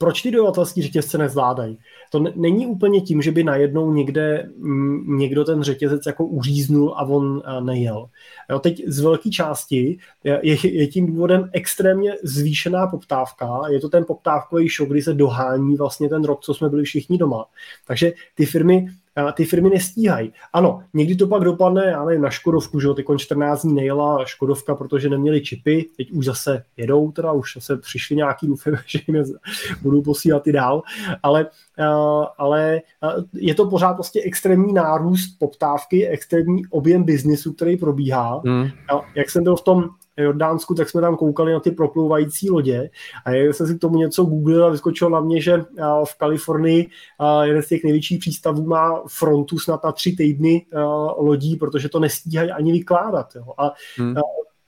Proč 0.03 0.23
ty 0.23 0.31
dodavatelské 0.31 0.83
řetězce 0.83 1.19
nezvládají? 1.19 1.79
To 2.11 2.19
není 2.37 2.67
úplně 2.67 3.01
tím, 3.01 3.23
že 3.23 3.31
by 3.33 3.45
najednou 3.45 3.93
někde 3.93 4.51
m, 4.65 5.19
někdo 5.19 5.45
ten 5.45 5.63
řetězec 5.63 6.07
jako 6.07 6.27
uříznul 6.27 6.95
a 6.97 7.03
on 7.03 7.43
a, 7.45 7.61
nejel. 7.61 8.07
Jo, 8.51 8.59
teď 8.59 8.83
z 8.87 9.01
velké 9.01 9.31
části 9.31 9.99
je, 10.25 10.57
je 10.65 10.87
tím 10.87 11.07
důvodem 11.07 11.51
extrémně 11.53 12.15
zvýšená 12.23 12.87
poptávka. 12.87 13.61
Je 13.71 13.81
to 13.81 13.89
ten 13.89 14.05
poptávkový 14.05 14.69
šok, 14.69 14.89
kdy 14.89 15.03
se 15.03 15.15
dohání 15.15 15.77
vlastně 15.77 16.09
ten 16.09 16.25
rok, 16.25 16.41
co 16.41 16.55
jsme 16.55 16.69
byli 16.69 16.85
všichni 16.85 17.19
doma. 17.19 17.45
Takže 17.87 18.13
ty 18.35 18.47
firmy 18.47 18.87
ty 19.35 19.45
firmy 19.45 19.71
nestíhají. 19.71 20.33
Ano, 20.53 20.83
někdy 20.95 21.17
to 21.17 21.27
pak 21.27 21.45
dopadne, 21.45 21.95
ale 21.95 22.19
na 22.19 22.31
Škodovku, 22.31 22.81
že 22.81 22.87
jo, 22.87 22.95
teď 22.95 23.07
14 23.17 23.63
dní 23.63 23.75
nejela 23.75 24.25
Škodovka, 24.25 24.75
protože 24.75 25.09
neměli 25.09 25.41
čipy, 25.41 25.87
teď 25.97 26.11
už 26.11 26.25
zase 26.25 26.65
jedou, 26.77 27.13
teda 27.13 27.33
už 27.33 27.55
zase 27.55 27.77
přišli 27.77 28.17
nějaký, 28.17 28.47
doufám, 28.47 28.75
že 28.87 28.99
jim 29.09 29.25
budou 29.83 30.03
posílat 30.03 30.47
i 30.47 30.53
dál, 30.53 30.83
ale, 31.23 31.47
ale 32.39 32.81
je 33.33 33.55
to 33.55 33.67
pořád 33.67 33.95
prostě 33.95 34.23
extrémní 34.25 34.73
nárůst 34.73 35.39
poptávky, 35.39 36.09
extrémní 36.09 36.63
objem 36.71 37.05
biznisu, 37.05 37.53
který 37.53 37.77
probíhá. 37.77 38.43
Hmm. 38.47 38.69
Jak 39.15 39.31
jsem 39.31 39.45
byl 39.45 39.57
v 39.57 39.63
tom 39.63 39.89
Jordánsku, 40.17 40.75
tak 40.75 40.91
jsme 40.91 41.01
tam 41.01 41.17
koukali 41.17 41.53
na 41.53 41.61
ty 41.61 41.71
proplouvající 41.71 42.51
lodě 42.51 42.91
a 43.25 43.31
já 43.31 43.53
jsem 43.53 43.67
si 43.67 43.75
k 43.75 43.81
tomu 43.81 43.97
něco 43.97 44.25
googlil 44.25 44.67
a 44.67 44.71
vyskočil 44.71 45.11
na 45.11 45.21
mě, 45.21 45.41
že 45.41 45.65
v 46.05 46.19
Kalifornii 46.19 46.89
jeden 47.43 47.63
z 47.63 47.69
těch 47.69 47.85
největších 47.85 48.19
přístavů 48.19 48.67
má 48.67 49.03
frontu 49.09 49.59
snad 49.59 49.85
na 49.85 49.93
tři 49.93 50.17
týdny 50.17 50.67
lodí, 51.19 51.57
protože 51.57 51.89
to 51.89 52.01
nestíhají 52.01 52.51
ani 52.51 52.73
vykládat. 52.73 53.35
Jo. 53.37 53.45
A 53.59 53.73
hmm. 53.97 54.15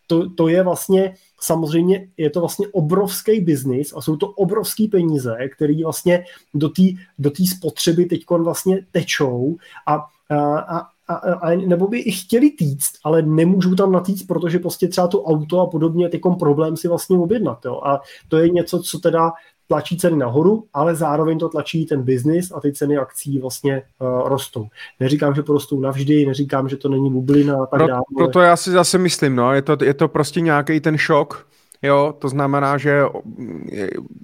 to, 0.07 0.31
to 0.31 0.49
je 0.49 0.63
vlastně 0.63 1.15
samozřejmě 1.41 2.09
je 2.17 2.31
to 2.31 2.41
vlastně 2.41 2.67
obrovský 2.73 3.41
biznis 3.41 3.93
a 3.97 4.01
jsou 4.01 4.17
to 4.17 4.29
obrovské 4.29 4.89
peníze, 4.91 5.37
které 5.57 5.75
vlastně 5.85 6.25
do 6.55 6.69
té 6.69 6.83
do 7.19 7.31
spotřeby 7.57 8.05
teď 8.05 8.25
vlastně 8.31 8.87
tečou 8.93 9.57
a, 9.87 9.95
a, 10.31 10.59
a 10.59 10.94
a, 11.09 11.15
a, 11.15 11.51
nebo 11.51 11.89
by 11.89 11.99
i 11.99 12.13
chtěli 12.13 12.51
týct, 12.51 12.93
ale 13.05 13.23
nemůžou 13.23 13.75
tam 13.75 13.93
natýct, 13.93 14.23
protože 14.23 14.59
prostě 14.59 14.89
třeba 14.89 15.07
to 15.07 15.23
auto 15.23 15.61
a 15.61 15.67
podobně 15.67 16.09
tykom 16.09 16.37
problém 16.37 16.77
si 16.77 16.89
vlastně 16.89 17.19
objednat. 17.19 17.65
Jo? 17.65 17.81
A 17.85 18.01
to 18.29 18.37
je 18.37 18.49
něco, 18.49 18.83
co 18.83 18.99
teda 18.99 19.33
tlačí 19.69 19.97
ceny 19.97 20.17
nahoru, 20.17 20.65
ale 20.75 20.95
zároveň 20.95 21.39
to 21.39 21.49
tlačí 21.49 21.87
ten 21.87 22.03
biznis 22.03 22.53
a 22.53 22.61
ty 22.61 22.73
ceny 22.73 22.97
akcí 22.99 23.39
vlastně 23.39 23.83
uh, 23.99 24.29
rostou. 24.29 24.67
Neříkám, 25.01 25.35
že 25.35 25.43
porostou 25.43 25.81
navždy, 25.81 26.27
neříkám, 26.27 26.69
že 26.69 26.77
to 26.77 26.89
není 26.89 27.11
bublina 27.11 27.63
a 27.63 27.67
tak 27.67 27.81
no, 27.81 27.87
dále. 27.87 28.03
Proto 28.17 28.41
já 28.41 28.57
si 28.57 28.71
zase 28.71 28.99
myslím, 28.99 29.37
no, 29.37 29.53
je 29.53 29.63
to, 29.63 29.77
je 29.85 29.95
to 29.95 30.09
prostě 30.09 30.41
nějaký 30.41 30.81
ten 30.81 30.99
šok, 30.99 31.47
Jo, 31.85 32.15
to 32.19 32.29
znamená, 32.29 32.79
že 32.79 33.03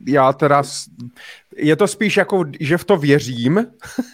já 0.07 0.33
teda, 0.33 0.63
je 1.63 1.77
to 1.77 1.89
spíš 1.89 2.17
jako, 2.17 2.45
že 2.61 2.79
v 2.79 2.85
to 2.85 2.97
věřím 2.97 3.67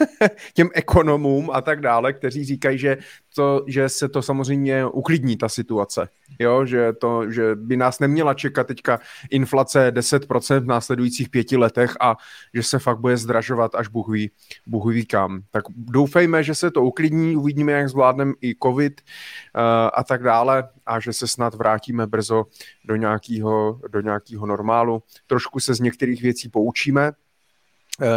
těm 0.55 0.71
ekonomům 0.75 1.51
a 1.53 1.61
tak 1.61 1.81
dále, 1.81 2.13
kteří 2.13 2.45
říkají, 2.45 2.79
že, 2.79 2.99
to, 3.37 3.65
že 3.67 3.89
se 3.89 4.09
to 4.09 4.23
samozřejmě 4.23 4.87
uklidní, 4.87 5.37
ta 5.37 5.49
situace. 5.49 6.09
Jo, 6.39 6.67
že, 6.67 6.93
to, 6.93 7.31
že 7.31 7.55
by 7.55 7.77
nás 7.77 8.01
neměla 8.01 8.35
čekat 8.35 8.67
teďka 8.67 9.01
inflace 9.31 9.93
10% 9.95 10.61
v 10.61 10.67
následujících 10.67 11.29
pěti 11.29 11.57
letech 11.57 11.97
a 12.01 12.17
že 12.55 12.63
se 12.63 12.79
fakt 12.79 12.99
bude 12.99 13.17
zdražovat 13.17 13.75
až 13.75 13.89
Bůh 13.89 14.09
ví, 14.09 14.31
Bůh 14.67 14.93
ví 14.93 15.07
kam. 15.07 15.43
Tak 15.51 15.65
doufejme, 15.77 16.43
že 16.43 16.55
se 16.55 16.71
to 16.71 16.83
uklidní, 16.83 17.37
uvidíme, 17.37 17.73
jak 17.73 17.89
zvládneme 17.89 18.33
i 18.41 18.55
covid 18.63 19.01
uh, 19.01 19.63
a 19.95 20.05
tak 20.05 20.23
dále 20.23 20.69
a 20.87 21.01
že 21.01 21.13
se 21.13 21.27
snad 21.27 21.55
vrátíme 21.55 22.07
brzo 22.07 22.45
do 22.85 22.97
nějakého, 22.97 23.81
do 23.89 24.01
nějakého 24.01 24.47
normálu. 24.47 25.03
Trošku 25.27 25.61
se 25.61 25.75
z 25.75 25.81
některých 25.81 26.23
věcí 26.23 26.49
poučíme, 26.49 27.13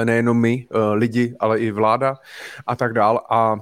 nejenom 0.03 0.37
my, 0.37 0.67
eh, 0.71 0.93
lidi, 0.93 1.35
ale 1.39 1.59
i 1.59 1.71
vláda 1.71 2.15
a 2.67 2.75
tak 2.75 2.93
dál 2.93 3.21
a 3.29 3.55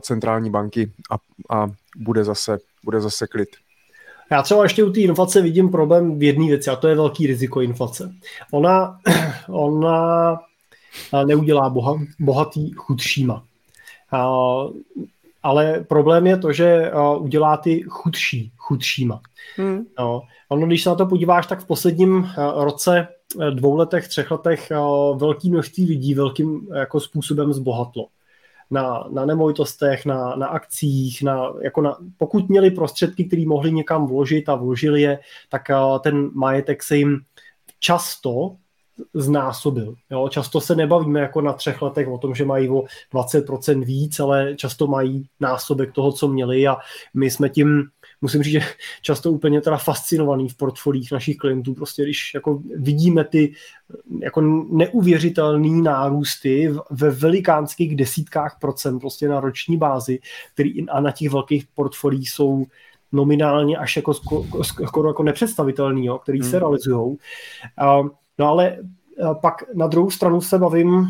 centrální 0.00 0.50
banky 0.50 0.92
a, 1.10 1.16
a 1.56 1.70
bude, 1.96 2.24
zase, 2.24 2.58
bude 2.84 3.00
zase 3.00 3.26
klid. 3.26 3.48
Já 4.30 4.42
třeba 4.42 4.62
ještě 4.62 4.84
u 4.84 4.92
té 4.92 5.00
inflace 5.00 5.42
vidím 5.42 5.70
problém 5.70 6.18
v 6.18 6.22
jedné 6.22 6.46
věci 6.46 6.70
a 6.70 6.76
to 6.76 6.88
je 6.88 6.94
velký 6.94 7.26
riziko 7.26 7.60
inflace. 7.60 8.12
Ona, 8.52 8.98
ona 9.48 10.38
neudělá 11.24 11.70
boha, 11.70 11.94
bohatý 12.20 12.70
chudšíma. 12.72 13.44
Ale 15.42 15.84
problém 15.88 16.26
je 16.26 16.36
to, 16.36 16.52
že 16.52 16.92
udělá 17.18 17.56
ty 17.56 17.84
chudší 17.88 18.52
chudšíma. 18.56 19.20
Hmm. 19.56 19.84
No, 19.98 20.22
ono, 20.48 20.66
když 20.66 20.82
se 20.82 20.88
na 20.88 20.94
to 20.94 21.06
podíváš, 21.06 21.46
tak 21.46 21.60
v 21.60 21.66
posledním 21.66 22.30
roce 22.54 23.08
dvou 23.50 23.76
letech, 23.76 24.08
třech 24.08 24.30
letech 24.30 24.72
velký 25.16 25.50
množství 25.50 25.86
lidí 25.86 26.14
velkým 26.14 26.68
jako 26.74 27.00
způsobem 27.00 27.52
zbohatlo 27.52 28.06
na, 28.70 29.04
na 29.10 29.26
nemovitostech, 29.26 30.06
na, 30.06 30.36
na 30.36 30.46
akcích, 30.46 31.22
na, 31.22 31.52
jako 31.62 31.80
na, 31.80 31.96
pokud 32.18 32.48
měli 32.48 32.70
prostředky, 32.70 33.24
které 33.24 33.44
mohli 33.46 33.72
někam 33.72 34.06
vložit 34.06 34.48
a 34.48 34.54
vložili 34.54 35.02
je, 35.02 35.18
tak 35.48 35.62
ten 36.00 36.30
majetek 36.34 36.82
se 36.82 36.96
jim 36.96 37.20
často 37.80 38.56
znásobil. 39.14 39.94
Jo? 40.10 40.28
Často 40.28 40.60
se 40.60 40.76
nebavíme 40.76 41.20
jako 41.20 41.40
na 41.40 41.52
třech 41.52 41.82
letech 41.82 42.08
o 42.08 42.18
tom, 42.18 42.34
že 42.34 42.44
mají 42.44 42.68
o 42.68 42.82
20% 43.14 43.84
víc, 43.84 44.20
ale 44.20 44.54
často 44.56 44.86
mají 44.86 45.28
násobek 45.40 45.92
toho, 45.92 46.12
co 46.12 46.28
měli 46.28 46.68
a 46.68 46.76
my 47.14 47.30
jsme 47.30 47.48
tím 47.48 47.88
musím 48.20 48.42
říct, 48.42 48.52
že 48.52 48.60
často 49.02 49.32
úplně 49.32 49.60
teda 49.60 49.76
fascinovaný 49.76 50.48
v 50.48 50.56
portfolích 50.56 51.12
našich 51.12 51.36
klientů, 51.36 51.74
prostě 51.74 52.02
když 52.02 52.34
jako 52.34 52.62
vidíme 52.76 53.24
ty 53.24 53.52
jako 54.22 54.40
neuvěřitelné 54.70 55.82
nárůsty 55.82 56.72
ve 56.90 57.10
velikánských 57.10 57.96
desítkách 57.96 58.58
procent 58.60 58.98
prostě 58.98 59.28
na 59.28 59.40
roční 59.40 59.76
bázi, 59.76 60.18
který 60.54 60.88
a 60.88 61.00
na 61.00 61.10
těch 61.10 61.30
velkých 61.30 61.66
portfolích 61.74 62.30
jsou 62.30 62.66
nominálně 63.12 63.76
až 63.76 63.96
jako 63.96 64.14
skoro 64.86 65.08
jako 65.08 65.22
nepředstavitelný, 65.22 66.06
jo, 66.06 66.18
který 66.18 66.40
hmm. 66.40 66.50
se 66.50 66.58
realizují. 66.58 67.16
No 68.38 68.46
ale 68.46 68.78
pak 69.40 69.54
na 69.74 69.86
druhou 69.86 70.10
stranu 70.10 70.40
se 70.40 70.58
bavím 70.58 71.06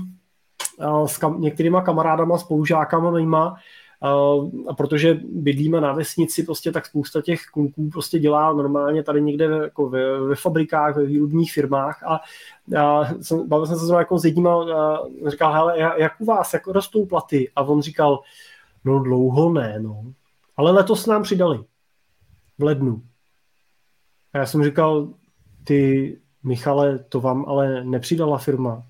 s 1.06 1.18
kam, 1.18 1.40
některýma 1.40 1.82
kamarádama, 1.82 2.38
spolužákama 2.38 3.10
mýma, 3.10 3.54
a 4.00 4.74
protože 4.74 5.20
bydlíme 5.24 5.80
na 5.80 5.92
vesnici, 5.92 6.42
prostě 6.42 6.72
tak 6.72 6.86
spousta 6.86 7.22
těch 7.22 7.40
kluků 7.52 7.90
prostě 7.90 8.18
dělá 8.18 8.52
normálně 8.52 9.02
tady 9.02 9.22
někde 9.22 9.44
jako 9.44 9.88
ve, 9.88 10.20
ve 10.20 10.34
fabrikách, 10.34 10.96
ve 10.96 11.06
výrobních 11.06 11.52
firmách 11.52 12.02
a, 12.02 12.20
a 12.80 13.04
jsem, 13.22 13.48
bavil 13.48 13.66
jsem 13.66 13.78
se 13.78 13.94
jako 13.94 14.18
s 14.18 14.24
jedním 14.24 14.46
a, 14.46 14.54
a 14.54 14.98
říkal, 15.30 15.52
hele, 15.52 15.78
jak 15.78 16.12
u 16.18 16.24
vás, 16.24 16.54
jak 16.54 16.66
rostou 16.66 17.06
platy? 17.06 17.50
A 17.56 17.62
on 17.62 17.82
říkal, 17.82 18.20
no 18.84 19.00
dlouho 19.00 19.52
ne, 19.52 19.80
no. 19.80 20.04
Ale 20.56 20.72
letos 20.72 21.06
nám 21.06 21.22
přidali. 21.22 21.64
V 22.58 22.62
lednu. 22.62 23.02
A 24.32 24.38
já 24.38 24.46
jsem 24.46 24.64
říkal, 24.64 25.08
ty 25.64 26.18
Michale, 26.42 26.98
to 26.98 27.20
vám 27.20 27.44
ale 27.48 27.84
nepřidala 27.84 28.38
firma. 28.38 28.82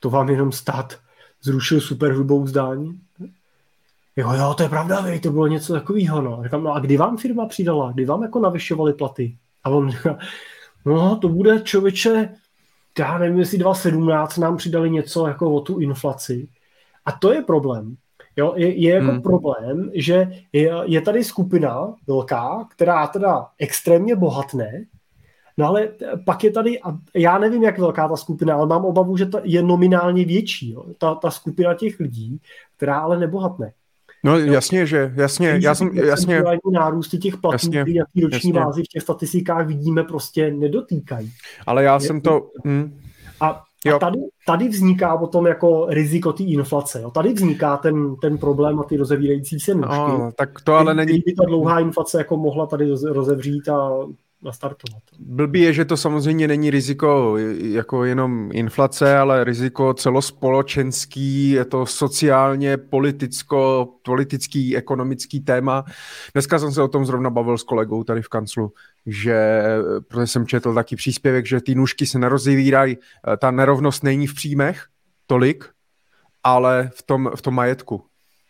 To 0.00 0.10
vám 0.10 0.28
jenom 0.28 0.52
stát 0.52 0.98
zrušil 1.42 1.80
superhrubou 1.80 2.46
zdaň 2.46 2.98
Jo, 4.16 4.32
jo, 4.32 4.54
to 4.54 4.62
je 4.62 4.68
pravda, 4.68 5.00
vej, 5.00 5.20
to 5.20 5.30
bylo 5.30 5.46
něco 5.46 5.72
takového, 5.72 6.22
no. 6.22 6.40
Říkám, 6.42 6.62
no 6.62 6.74
a 6.74 6.78
kdy 6.78 6.96
vám 6.96 7.16
firma 7.16 7.46
přidala? 7.46 7.92
Kdy 7.92 8.04
vám 8.04 8.22
jako 8.22 8.40
navyšovali 8.40 8.92
platy? 8.92 9.36
A 9.64 9.70
on 9.70 9.90
říká, 9.90 10.18
no 10.84 11.16
to 11.16 11.28
bude 11.28 11.60
člověče, 11.60 12.34
já 12.98 13.18
nevím, 13.18 13.38
jestli 13.38 13.58
2017 13.58 14.36
nám 14.36 14.56
přidali 14.56 14.90
něco 14.90 15.26
jako 15.26 15.54
o 15.54 15.60
tu 15.60 15.78
inflaci. 15.78 16.48
A 17.04 17.12
to 17.12 17.32
je 17.32 17.42
problém. 17.42 17.96
Jo, 18.36 18.52
je, 18.56 18.74
je 18.74 18.94
jako 18.94 19.12
hmm. 19.12 19.22
problém, 19.22 19.90
že 19.94 20.32
je, 20.52 20.72
je 20.84 21.00
tady 21.00 21.24
skupina 21.24 21.94
velká, 22.06 22.68
která 22.70 23.06
teda 23.06 23.48
extrémně 23.58 24.16
bohatne, 24.16 24.84
no 25.56 25.66
ale 25.66 25.88
pak 26.24 26.44
je 26.44 26.50
tady, 26.50 26.80
a 26.80 26.98
já 27.14 27.38
nevím, 27.38 27.62
jak 27.62 27.78
velká 27.78 28.08
ta 28.08 28.16
skupina, 28.16 28.54
ale 28.54 28.66
mám 28.66 28.84
obavu, 28.84 29.16
že 29.16 29.26
ta 29.26 29.40
je 29.44 29.62
nominálně 29.62 30.24
větší, 30.24 30.72
jo, 30.72 30.84
ta, 30.98 31.14
ta 31.14 31.30
skupina 31.30 31.74
těch 31.74 32.00
lidí, 32.00 32.40
která 32.76 32.98
ale 32.98 33.18
nebohatne. 33.18 33.72
No 34.24 34.38
jasně, 34.38 34.86
že, 34.86 35.12
jasně, 35.16 35.58
já 35.62 35.74
jsem, 35.74 35.90
jasně. 35.94 36.42
Nárůsty 36.72 37.18
těch 37.18 37.36
platů, 37.36 37.54
jasně, 37.54 37.78
jaký 37.78 38.20
roční 38.20 38.50
jasně. 38.50 38.52
bázi 38.52 38.82
v 38.82 38.88
těch 38.88 39.02
statistikách 39.02 39.66
vidíme, 39.66 40.04
prostě 40.04 40.50
nedotýkají. 40.50 41.32
Ale 41.66 41.84
já 41.84 41.94
je, 41.94 42.00
jsem 42.00 42.20
to... 42.20 42.50
Hm. 42.66 42.98
A, 43.40 43.62
a 43.94 43.98
tady, 43.98 44.18
tady 44.46 44.68
vzniká 44.68 45.16
potom 45.16 45.46
jako 45.46 45.86
riziko 45.88 46.32
té 46.32 46.42
inflace. 46.42 47.00
Jo. 47.02 47.10
Tady 47.10 47.32
vzniká 47.32 47.76
ten, 47.76 48.16
ten 48.16 48.38
problém 48.38 48.80
a 48.80 48.84
ty 48.84 48.96
rozevírající 48.96 49.60
se 49.60 49.74
nůžky. 49.74 49.94
No, 49.94 50.30
tak 50.36 50.60
to 50.60 50.74
ale 50.74 50.94
není... 50.94 51.22
by 51.26 51.32
ta 51.32 51.44
dlouhá 51.46 51.80
inflace 51.80 52.18
jako 52.18 52.36
mohla 52.36 52.66
tady 52.66 52.90
rozevřít 53.04 53.68
a 53.68 53.90
nastartovat. 54.42 55.02
Blbý 55.18 55.60
je, 55.60 55.72
že 55.72 55.84
to 55.84 55.96
samozřejmě 55.96 56.48
není 56.48 56.70
riziko 56.70 57.36
jako 57.58 58.04
jenom 58.04 58.50
inflace, 58.52 59.16
ale 59.16 59.44
riziko 59.44 59.94
celospolečenský, 59.94 61.50
je 61.50 61.64
to 61.64 61.86
sociálně, 61.86 62.76
politicko, 62.76 63.88
politický, 64.04 64.76
ekonomický 64.76 65.40
téma. 65.40 65.84
Dneska 66.32 66.58
jsem 66.58 66.72
se 66.72 66.82
o 66.82 66.88
tom 66.88 67.06
zrovna 67.06 67.30
bavil 67.30 67.58
s 67.58 67.62
kolegou 67.62 68.04
tady 68.04 68.22
v 68.22 68.28
kanclu, 68.28 68.72
že, 69.06 69.62
protože 70.08 70.26
jsem 70.26 70.46
četl 70.46 70.74
taky 70.74 70.96
příspěvek, 70.96 71.46
že 71.46 71.60
ty 71.60 71.74
nůžky 71.74 72.06
se 72.06 72.18
nerozevírají, 72.18 72.98
ta 73.38 73.50
nerovnost 73.50 74.04
není 74.04 74.26
v 74.26 74.34
příjmech 74.34 74.86
tolik, 75.26 75.64
ale 76.44 76.90
v 76.94 77.02
tom, 77.02 77.30
v 77.36 77.42
tom 77.42 77.54
majetku. 77.54 78.04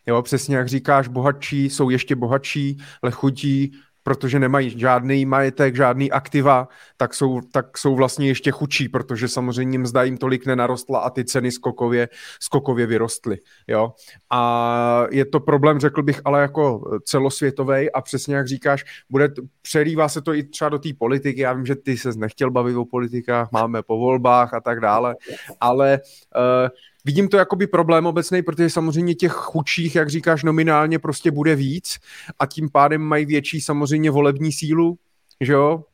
Jo, 0.07 0.23
přesně 0.23 0.57
jak 0.57 0.69
říkáš, 0.69 1.09
bohatší 1.09 1.71
jsou 1.71 1.91
ještě 1.91 2.17
bohatší, 2.17 2.79
lechutí, 3.03 3.73
protože 4.03 4.39
nemají 4.39 4.79
žádný 4.79 5.25
majetek, 5.25 5.77
žádný 5.77 6.13
aktiva, 6.13 6.69
tak 6.97 7.15
jsou, 7.15 7.41
tak 7.41 7.79
jsou 7.79 7.95
vlastně 7.95 8.29
ještě 8.29 8.51
chudší, 8.51 8.89
protože 8.89 9.29
samozřejmě 9.29 9.79
mzda 9.79 10.03
jim 10.03 10.17
tolik 10.17 10.47
nenarostla 10.47 10.99
a 10.99 11.11
ty 11.11 11.25
ceny 11.25 11.53
skokově, 11.53 12.09
skokově 12.41 12.87
vyrostly. 12.87 13.39
Jo? 13.69 13.93
A 14.31 15.07
je 15.11 15.25
to 15.25 15.41
problém, 15.41 15.81
řekl 15.81 16.03
bych, 16.03 16.21
ale 16.25 16.41
jako 16.41 16.81
celosvětový 17.05 17.93
a 17.93 18.01
přesně 18.01 18.37
jak 18.37 18.49
říkáš, 18.49 18.85
bude, 19.11 19.29
přelívá 19.63 20.09
se 20.09 20.23
to 20.23 20.35
i 20.35 20.43
třeba 20.43 20.69
do 20.69 20.79
té 20.79 20.89
politiky. 20.99 21.41
Já 21.41 21.53
vím, 21.53 21.67
že 21.67 21.77
ty 21.77 21.97
se 21.97 22.11
nechtěl 22.17 22.51
bavit 22.51 22.77
o 22.77 22.85
politikách, 22.85 23.49
máme 23.53 23.83
po 23.83 23.99
volbách 23.99 24.55
a 24.55 24.61
tak 24.61 24.81
dále, 24.81 25.17
ale 25.61 26.01
uh, 26.37 26.69
Vidím 27.05 27.29
to 27.29 27.37
jako 27.37 27.57
by 27.57 27.67
problém 27.67 28.07
obecný, 28.07 28.43
protože 28.43 28.71
samozřejmě 28.71 29.15
těch 29.15 29.33
chudších, 29.33 29.95
jak 29.95 30.11
říkáš, 30.11 30.43
nominálně 30.43 30.99
prostě 30.99 31.31
bude 31.31 31.55
víc 31.55 31.99
a 32.39 32.47
tím 32.47 32.71
pádem 32.71 33.03
mají 33.03 33.27
větší 33.27 33.61
samozřejmě 33.61 34.11
volební 34.11 34.53
sílu, 34.53 34.99
že 35.41 35.53
jo? 35.53 35.85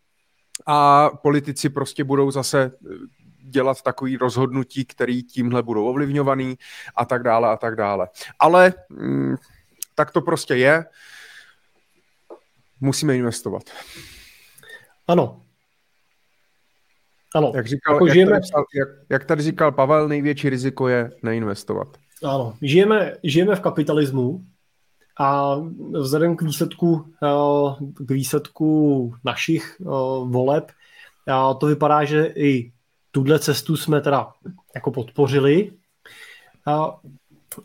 A 0.67 1.11
politici 1.23 1.69
prostě 1.69 2.05
budou 2.05 2.31
zase 2.31 2.73
eh, 2.87 2.95
dělat 3.43 3.83
takový 3.83 4.17
rozhodnutí, 4.17 4.85
který 4.85 5.23
tímhle 5.23 5.63
budou 5.63 5.89
ovlivňovaný 5.89 6.59
a 6.97 7.05
tak 7.05 7.23
dále 7.23 7.49
a 7.49 7.57
tak 7.57 7.77
dále. 7.77 8.09
Ale 8.39 8.75
mm, 8.89 9.37
tak 9.95 10.11
to 10.11 10.21
prostě 10.21 10.55
je. 10.55 10.85
Musíme 12.81 13.17
investovat. 13.17 13.63
Ano, 15.09 15.43
ano. 17.35 17.53
Jak, 17.55 17.67
říkal, 17.67 17.95
jako 17.95 18.07
jak, 18.07 18.15
žijeme... 18.15 18.31
tady, 18.33 18.45
jak, 18.79 18.89
jak 19.09 19.25
tady 19.25 19.43
říkal 19.43 19.73
Pavel, 19.73 20.09
největší 20.09 20.51
riziko 20.51 20.89
je 20.89 21.11
neinvestovat. 21.23 21.89
Ano, 22.25 22.55
žijeme, 22.63 23.15
žijeme 23.23 23.57
v 23.57 23.61
kapitalismu 23.61 24.45
a 25.21 25.57
vzhledem 25.93 26.37
k 26.37 26.43
výsledku, 26.43 27.05
eh, 27.23 28.05
k 28.05 28.11
výsledku 28.11 29.15
našich 29.25 29.77
eh, 29.81 29.85
voleb 30.25 30.71
to 31.61 31.67
vypadá, 31.67 32.05
že 32.05 32.33
i 32.37 32.73
tuhle 33.11 33.39
cestu 33.39 33.77
jsme 33.77 34.01
teda 34.01 34.33
jako 34.75 34.91
podpořili 34.91 35.73
a, 36.67 37.01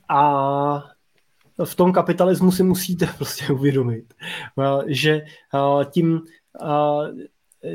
a 0.09 0.83
v 1.63 1.75
tom 1.75 1.93
kapitalismu 1.93 2.51
si 2.51 2.63
musíte 2.63 3.05
prostě 3.17 3.53
uvědomit, 3.53 4.13
eh, 4.59 4.83
že 4.87 5.21
tím 5.91 6.21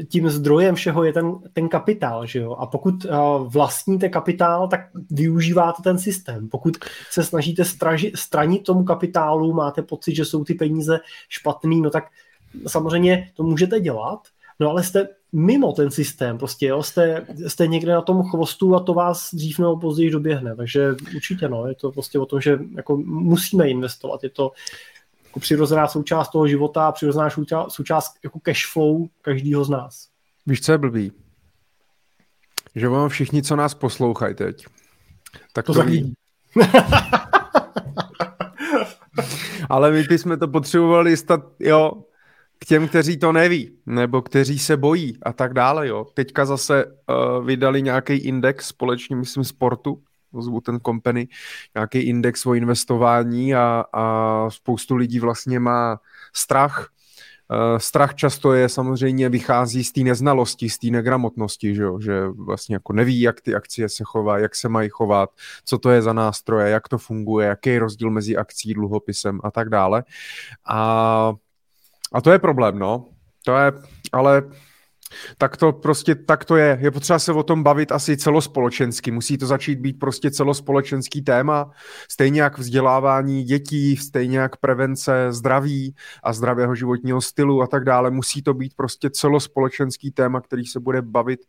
tím 0.08 0.30
zdrojem 0.30 0.74
všeho 0.74 1.04
je 1.04 1.12
ten, 1.12 1.32
ten 1.52 1.68
kapitál, 1.68 2.26
že 2.26 2.38
jo? 2.38 2.52
A 2.52 2.66
pokud 2.66 3.04
uh, 3.04 3.10
vlastníte 3.52 4.08
kapitál, 4.08 4.68
tak 4.68 4.80
využíváte 5.10 5.82
ten 5.82 5.98
systém. 5.98 6.48
Pokud 6.48 6.76
se 7.10 7.24
snažíte 7.24 7.64
straži, 7.64 8.12
stranit 8.14 8.62
tomu 8.62 8.84
kapitálu, 8.84 9.52
máte 9.52 9.82
pocit, 9.82 10.14
že 10.14 10.24
jsou 10.24 10.44
ty 10.44 10.54
peníze 10.54 10.98
špatný, 11.28 11.80
no 11.80 11.90
tak 11.90 12.04
samozřejmě 12.66 13.30
to 13.34 13.42
můžete 13.42 13.80
dělat, 13.80 14.20
no 14.60 14.70
ale 14.70 14.82
jste 14.82 15.08
mimo 15.32 15.72
ten 15.72 15.90
systém, 15.90 16.38
prostě 16.38 16.66
jo, 16.66 16.82
jste, 16.82 17.26
jste 17.46 17.66
někde 17.66 17.92
na 17.92 18.02
tom 18.02 18.22
chvostu 18.22 18.74
a 18.76 18.80
to 18.80 18.94
vás 18.94 19.34
dřív 19.34 19.58
nebo 19.58 19.76
později 19.76 20.10
doběhne, 20.10 20.56
takže 20.56 20.94
určitě 21.16 21.48
no, 21.48 21.66
je 21.66 21.74
to 21.74 21.92
prostě 21.92 22.18
o 22.18 22.26
tom, 22.26 22.40
že 22.40 22.58
jako 22.76 22.96
musíme 22.96 23.68
investovat, 23.68 24.24
je 24.24 24.30
to 24.30 24.50
jako 25.28 25.40
přirozená 25.40 25.88
součást 25.88 26.28
toho 26.28 26.48
života 26.48 26.86
a 26.86 26.92
přirozená 26.92 27.30
součást, 27.30 27.72
součást 27.72 28.14
jako 28.24 28.40
cash 28.40 28.72
flow 28.72 29.06
každého 29.22 29.64
z 29.64 29.70
nás. 29.70 30.08
Víš, 30.46 30.60
co 30.60 30.72
je 30.72 30.78
blbý? 30.78 31.12
Že 32.74 32.88
vám 32.88 33.08
všichni, 33.08 33.42
co 33.42 33.56
nás 33.56 33.74
poslouchají 33.74 34.34
teď, 34.34 34.66
tak 35.52 35.66
to, 35.66 35.74
to 35.74 35.82
ví. 35.82 36.14
Ale 39.68 39.90
my 39.90 40.02
bychom 40.02 40.38
to 40.38 40.48
potřebovali 40.48 41.16
stát, 41.16 41.40
jo, 41.58 41.92
k 42.58 42.66
těm, 42.66 42.88
kteří 42.88 43.16
to 43.16 43.32
neví, 43.32 43.78
nebo 43.86 44.22
kteří 44.22 44.58
se 44.58 44.76
bojí 44.76 45.18
a 45.22 45.32
tak 45.32 45.54
dále, 45.54 45.88
jo. 45.88 46.06
Teďka 46.14 46.44
zase 46.44 46.84
uh, 46.84 46.90
vydali 47.46 47.82
nějaký 47.82 48.14
index 48.14 48.66
společně, 48.68 49.16
myslím, 49.16 49.44
sportu, 49.44 50.02
zvu 50.40 50.60
ten 50.60 50.80
company, 50.80 51.28
nějaký 51.74 51.98
index 51.98 52.46
o 52.46 52.54
investování 52.54 53.54
a, 53.54 53.84
a 53.92 54.46
spoustu 54.50 54.96
lidí 54.96 55.20
vlastně 55.20 55.60
má 55.60 56.00
strach 56.32 56.88
strach 57.78 58.14
často 58.14 58.52
je 58.52 58.68
samozřejmě 58.68 59.28
vychází 59.28 59.84
z 59.84 59.92
té 59.92 60.00
neznalosti, 60.00 60.70
z 60.70 60.78
té 60.78 60.86
negramotnosti, 60.86 61.74
že, 61.74 61.82
jo? 61.82 62.00
že 62.00 62.28
vlastně 62.28 62.74
jako 62.74 62.92
neví, 62.92 63.20
jak 63.20 63.40
ty 63.40 63.54
akcie 63.54 63.88
se 63.88 64.04
chovají, 64.04 64.42
jak 64.42 64.54
se 64.54 64.68
mají 64.68 64.88
chovat, 64.88 65.30
co 65.64 65.78
to 65.78 65.90
je 65.90 66.02
za 66.02 66.12
nástroje, 66.12 66.70
jak 66.70 66.88
to 66.88 66.98
funguje, 66.98 67.48
jaký 67.48 67.70
je 67.70 67.78
rozdíl 67.78 68.10
mezi 68.10 68.36
akcí, 68.36 68.74
dluhopisem 68.74 69.40
a 69.44 69.50
tak 69.50 69.68
dále. 69.68 70.04
A, 70.66 71.32
a 72.12 72.20
to 72.20 72.32
je 72.32 72.38
problém, 72.38 72.78
no. 72.78 73.06
To 73.44 73.56
je, 73.56 73.72
ale 74.12 74.42
tak 75.38 75.56
to 75.56 75.72
prostě, 75.72 76.14
tak 76.14 76.44
to 76.44 76.56
je. 76.56 76.78
Je 76.80 76.90
potřeba 76.90 77.18
se 77.18 77.32
o 77.32 77.42
tom 77.42 77.62
bavit 77.62 77.92
asi 77.92 78.16
celospolečensky. 78.16 79.10
Musí 79.10 79.38
to 79.38 79.46
začít 79.46 79.78
být 79.78 79.98
prostě 79.98 80.30
celospolečenský 80.30 81.22
téma, 81.22 81.70
stejně 82.10 82.42
jak 82.42 82.58
vzdělávání 82.58 83.44
dětí, 83.44 83.96
stejně 83.96 84.38
jak 84.38 84.56
prevence 84.56 85.26
zdraví 85.32 85.94
a 86.22 86.32
zdravého 86.32 86.74
životního 86.74 87.20
stylu 87.20 87.62
a 87.62 87.66
tak 87.66 87.84
dále. 87.84 88.10
Musí 88.10 88.42
to 88.42 88.54
být 88.54 88.74
prostě 88.74 89.10
celospolečenský 89.10 90.10
téma, 90.10 90.40
který 90.40 90.66
se 90.66 90.80
bude 90.80 91.02
bavit, 91.02 91.40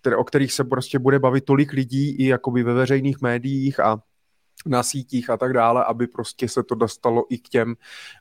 které, 0.00 0.16
o 0.16 0.24
kterých 0.24 0.52
se 0.52 0.64
prostě 0.64 0.98
bude 0.98 1.18
bavit 1.18 1.44
tolik 1.44 1.72
lidí 1.72 2.16
i 2.16 2.26
jakoby 2.26 2.62
ve 2.62 2.74
veřejných 2.74 3.20
médiích 3.20 3.80
a 3.80 3.98
na 4.66 4.82
sítích 4.82 5.30
a 5.30 5.36
tak 5.36 5.52
dále, 5.52 5.84
aby 5.84 6.06
prostě 6.06 6.48
se 6.48 6.62
to 6.62 6.74
dostalo 6.74 7.24
i 7.30 7.38
k 7.38 7.48
těm, 7.48 7.74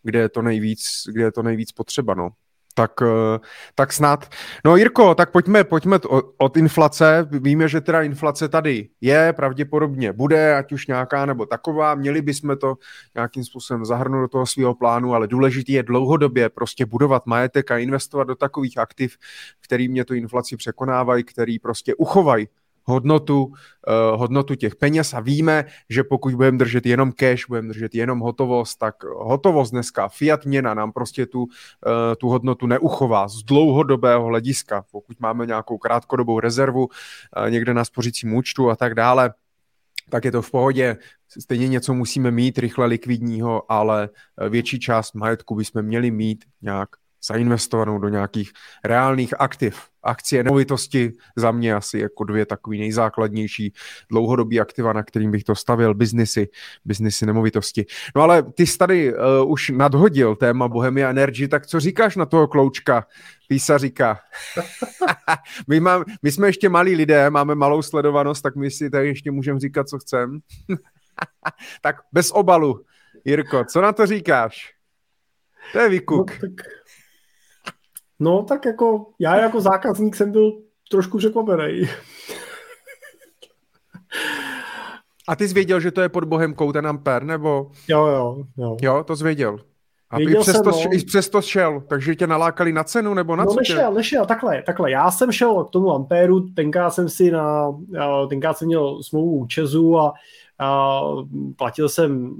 kde 0.03 0.19
je 0.19 0.29
to 0.29 0.41
nejvíc, 0.41 1.03
kde 1.11 1.23
je 1.23 1.31
to 1.31 1.43
nejvíc 1.43 1.71
potřeba, 1.71 2.13
no. 2.13 2.29
Tak, 2.73 2.91
eh, 3.01 3.39
tak 3.75 3.93
snad. 3.93 4.29
No 4.65 4.75
Jirko, 4.75 5.15
tak 5.15 5.31
pojďme, 5.31 5.63
pojďme 5.63 5.99
od 6.37 6.57
inflace. 6.57 7.27
Víme, 7.31 7.67
že 7.67 7.81
teda 7.81 8.01
inflace 8.01 8.49
tady 8.49 8.89
je, 9.01 9.33
pravděpodobně 9.33 10.13
bude, 10.13 10.55
ať 10.55 10.71
už 10.71 10.87
nějaká 10.87 11.25
nebo 11.25 11.45
taková. 11.45 11.95
Měli 11.95 12.21
bychom 12.21 12.57
to 12.57 12.75
nějakým 13.15 13.43
způsobem 13.43 13.85
zahrnout 13.85 14.21
do 14.21 14.27
toho 14.27 14.45
svého 14.45 14.75
plánu, 14.75 15.13
ale 15.13 15.27
důležitý 15.27 15.73
je 15.73 15.83
dlouhodobě 15.83 16.49
prostě 16.49 16.85
budovat 16.85 17.25
majetek 17.25 17.71
a 17.71 17.77
investovat 17.77 18.23
do 18.23 18.35
takových 18.35 18.77
aktiv, 18.77 19.17
který 19.61 19.87
mě 19.87 20.05
tu 20.05 20.13
inflaci 20.13 20.57
překonávají, 20.57 21.23
který 21.23 21.59
prostě 21.59 21.95
uchovají 21.95 22.47
hodnotu, 22.83 23.43
uh, 23.45 23.53
hodnotu 24.19 24.55
těch 24.55 24.75
peněz 24.75 25.13
a 25.13 25.19
víme, 25.19 25.65
že 25.89 26.03
pokud 26.03 26.33
budeme 26.33 26.57
držet 26.57 26.85
jenom 26.85 27.11
cash, 27.11 27.47
budeme 27.47 27.67
držet 27.67 27.95
jenom 27.95 28.19
hotovost, 28.19 28.79
tak 28.79 29.03
hotovost 29.03 29.71
dneska, 29.71 30.07
fiat 30.07 30.45
měna 30.45 30.73
nám 30.73 30.91
prostě 30.91 31.25
tu, 31.25 31.43
uh, 31.43 31.47
tu 32.17 32.29
hodnotu 32.29 32.67
neuchová 32.67 33.27
z 33.27 33.43
dlouhodobého 33.43 34.25
hlediska. 34.25 34.85
Pokud 34.91 35.19
máme 35.19 35.45
nějakou 35.45 35.77
krátkodobou 35.77 36.39
rezervu 36.39 36.85
uh, 36.85 37.49
někde 37.49 37.73
na 37.73 37.85
spořícím 37.85 38.33
účtu 38.33 38.69
a 38.69 38.75
tak 38.75 38.95
dále, 38.95 39.33
tak 40.09 40.25
je 40.25 40.31
to 40.31 40.41
v 40.41 40.51
pohodě. 40.51 40.97
Stejně 41.39 41.67
něco 41.67 41.93
musíme 41.93 42.31
mít 42.31 42.59
rychle 42.59 42.85
likvidního, 42.85 43.71
ale 43.71 44.09
větší 44.49 44.79
část 44.79 45.13
majetku 45.13 45.55
bychom 45.55 45.81
měli 45.81 46.11
mít 46.11 46.45
nějak 46.61 46.89
zainvestovanou 47.23 47.99
do 47.99 48.09
nějakých 48.09 48.51
reálných 48.83 49.41
aktiv. 49.41 49.92
Akcie 50.03 50.43
nemovitosti 50.43 51.11
za 51.35 51.51
mě 51.51 51.75
asi 51.75 51.99
jako 51.99 52.23
dvě 52.23 52.45
takový 52.45 52.79
nejzákladnější 52.79 53.73
dlouhodobý 54.09 54.59
aktiva, 54.59 54.93
na 54.93 55.03
kterým 55.03 55.31
bych 55.31 55.43
to 55.43 55.55
stavil, 55.55 55.93
biznisy, 55.93 56.47
biznisy 56.85 57.25
nemovitosti. 57.25 57.85
No 58.15 58.21
ale 58.21 58.43
ty 58.43 58.67
jsi 58.67 58.77
tady 58.77 59.13
uh, 59.13 59.51
už 59.51 59.69
nadhodil 59.69 60.35
téma 60.35 60.67
Bohemia 60.67 61.09
Energy, 61.09 61.47
tak 61.47 61.67
co 61.67 61.79
říkáš 61.79 62.15
na 62.15 62.25
toho 62.25 62.47
kloučka 62.47 63.07
písaříka? 63.47 64.19
my, 65.67 65.79
mám, 65.79 66.03
my 66.21 66.31
jsme 66.31 66.47
ještě 66.47 66.69
malí 66.69 66.95
lidé, 66.95 67.29
máme 67.29 67.55
malou 67.55 67.81
sledovanost, 67.81 68.43
tak 68.43 68.55
my 68.55 68.71
si 68.71 68.89
tady 68.89 69.07
ještě 69.07 69.31
můžeme 69.31 69.59
říkat, 69.59 69.89
co 69.89 69.99
chcem. 69.99 70.39
tak 71.81 71.95
bez 72.11 72.31
obalu, 72.31 72.85
Jirko, 73.25 73.65
co 73.65 73.81
na 73.81 73.93
to 73.93 74.05
říkáš? 74.05 74.73
To 75.71 75.79
je 75.79 75.89
výkuk. 75.89 76.31
No, 76.31 76.49
tak 76.49 76.67
No, 78.23 78.43
tak 78.43 78.65
jako 78.65 79.05
já 79.19 79.35
jako 79.35 79.61
zákazník 79.61 80.15
jsem 80.15 80.31
byl 80.31 80.51
trošku 80.91 81.17
překvapený. 81.17 81.89
A 85.27 85.35
ty 85.35 85.47
jsi 85.47 85.53
věděl, 85.53 85.79
že 85.79 85.91
to 85.91 86.01
je 86.01 86.09
pod 86.09 86.23
Bohemkou 86.23 86.71
ten 86.71 86.87
Ampere, 86.87 87.25
nebo? 87.25 87.71
Jo, 87.87 88.05
jo, 88.05 88.37
jo. 88.57 88.77
Jo, 88.81 89.03
to 89.03 89.15
jsi 89.15 89.23
věděl. 89.23 89.59
A 90.09 90.17
Věděl 90.17 90.39
i 90.39 90.41
přesto, 90.41 90.73
jsem, 90.73 90.91
no. 90.91 90.97
i 90.97 91.05
přesto 91.05 91.41
šel, 91.41 91.83
takže 91.87 92.15
tě 92.15 92.27
nalákali 92.27 92.73
na 92.73 92.83
cenu, 92.83 93.13
nebo 93.13 93.35
na 93.35 93.43
no, 93.43 93.51
co 93.51 93.59
nešel, 93.59 93.91
tě? 93.91 93.95
nešel, 93.95 94.25
takhle, 94.25 94.63
takhle. 94.65 94.91
Já 94.91 95.11
jsem 95.11 95.31
šel 95.31 95.63
k 95.63 95.69
tomu 95.69 95.91
Ampéru, 95.91 96.39
tenkrát 96.39 96.89
jsem 96.89 97.09
si 97.09 97.31
na, 97.31 97.77
tenkrát 98.29 98.57
jsem 98.57 98.65
měl 98.67 99.03
smlouvu 99.03 99.45
Česu 99.45 99.99
a 99.99 100.13
platil 101.55 101.89
jsem 101.89 102.35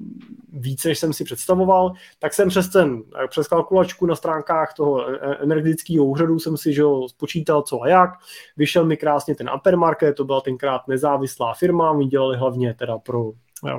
více, 0.54 0.88
než 0.88 1.00
jsem 1.00 1.14
si 1.14 1.24
představoval, 1.24 1.94
tak 2.20 2.34
jsem 2.34 2.50
přes 2.50 2.70
ten, 2.70 3.04
přes 3.28 3.48
kalkulačku 3.48 4.06
na 4.06 4.16
stránkách 4.16 4.74
toho 4.74 5.10
e, 5.10 5.16
e, 5.16 5.36
energetického 5.36 6.06
úřadu 6.06 6.40
jsem 6.40 6.58
si 6.58 6.74
že, 6.74 6.84
spočítal 7.08 7.62
co 7.62 7.82
a 7.82 7.88
jak, 7.88 8.10
vyšel 8.58 8.86
mi 8.86 8.98
krásně 8.98 9.36
ten 9.36 9.50
Ampermarket, 9.50 10.16
to 10.16 10.26
byla 10.26 10.42
tenkrát 10.42 10.88
nezávislá 10.88 11.54
firma, 11.54 11.94
my 11.94 12.06
dělali 12.06 12.38
hlavně 12.38 12.74
teda 12.74 12.98
pro 12.98 13.32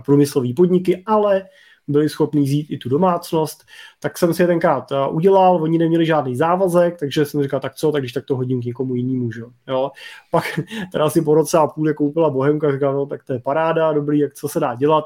průmyslové 0.04 0.48
podniky, 0.56 1.02
ale 1.06 1.44
byli 1.88 2.08
schopni 2.08 2.48
zít 2.48 2.66
i 2.70 2.78
tu 2.78 2.88
domácnost, 2.88 3.64
tak 4.00 4.18
jsem 4.18 4.34
si 4.34 4.42
je 4.42 4.46
tenkrát 4.46 4.92
eh, 4.92 5.08
udělal, 5.10 5.62
oni 5.62 5.78
neměli 5.78 6.06
žádný 6.06 6.36
závazek, 6.36 6.98
takže 6.98 7.24
jsem 7.24 7.42
říkal, 7.42 7.60
tak 7.60 7.74
co, 7.74 7.92
tak 7.92 8.02
když 8.02 8.12
tak 8.12 8.24
to 8.24 8.36
hodím 8.36 8.62
k 8.62 8.64
někomu 8.64 8.94
jinému, 8.94 9.32
že 9.32 9.40
jo. 9.68 9.90
Pak 10.30 10.44
teda 10.92 11.10
si 11.10 11.22
po 11.22 11.34
roce 11.34 11.58
a 11.58 11.66
půl 11.66 11.94
koupila 11.94 12.30
Bohemka, 12.30 12.72
říkal, 12.72 12.94
no 12.94 13.06
tak 13.06 13.24
to 13.24 13.32
je 13.32 13.38
paráda, 13.38 13.92
dobrý, 13.92 14.18
jak 14.18 14.34
co 14.34 14.48
se 14.48 14.60
dá 14.60 14.74
dělat, 14.74 15.04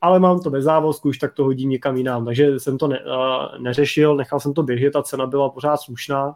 ale 0.00 0.20
mám 0.20 0.40
to 0.40 0.50
bez 0.50 0.64
závazku, 0.64 1.08
už 1.08 1.18
tak 1.18 1.34
to 1.34 1.44
hodím 1.44 1.70
někam 1.70 1.96
jinam, 1.96 2.24
takže 2.24 2.60
jsem 2.60 2.78
to 2.78 2.88
ne, 2.88 3.00
uh, 3.00 3.62
neřešil, 3.62 4.16
nechal 4.16 4.40
jsem 4.40 4.54
to 4.54 4.62
běžet, 4.62 4.90
ta 4.90 5.02
cena 5.02 5.26
byla 5.26 5.48
pořád 5.48 5.76
slušná, 5.76 6.34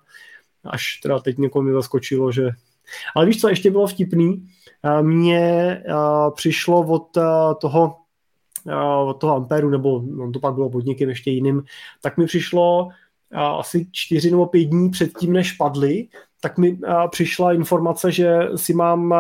až 0.64 1.00
teda 1.02 1.18
teď 1.18 1.38
někomu 1.38 1.66
mi 1.66 1.72
zaskočilo, 1.72 2.32
že 2.32 2.50
ale 3.14 3.26
víš, 3.26 3.40
co 3.40 3.48
ještě 3.48 3.70
bylo 3.70 3.86
vtipný? 3.86 4.48
Eh, 4.84 5.02
mně 5.02 5.82
přišlo 6.34 6.86
od 6.86 7.08
toho 7.60 7.96
od 9.06 9.14
toho 9.14 9.36
Amperu, 9.36 9.70
nebo 9.70 9.94
on 9.96 10.32
to 10.32 10.40
pak 10.40 10.54
bylo 10.54 10.70
pod 10.70 10.84
někým 10.84 11.08
ještě 11.08 11.30
jiným, 11.30 11.62
tak 12.02 12.18
mi 12.18 12.26
přišlo 12.26 12.88
asi 13.58 13.86
čtyři 13.92 14.30
nebo 14.30 14.46
pět 14.46 14.64
dní 14.64 14.90
předtím, 14.90 15.32
než 15.32 15.52
padly, 15.52 16.08
tak 16.40 16.58
mi 16.58 16.78
přišla 17.10 17.52
informace, 17.52 18.12
že 18.12 18.38
si 18.56 18.74
mám 18.74 19.14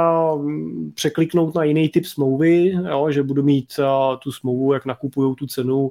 překliknout 0.94 1.54
na 1.54 1.64
jiný 1.64 1.88
typ 1.88 2.04
smlouvy, 2.04 2.68
jo, 2.68 3.10
že 3.10 3.22
budu 3.22 3.42
mít 3.42 3.72
tu 4.18 4.32
smlouvu, 4.32 4.72
jak 4.72 4.86
nakupují 4.86 5.34
tu 5.34 5.46
cenu. 5.46 5.90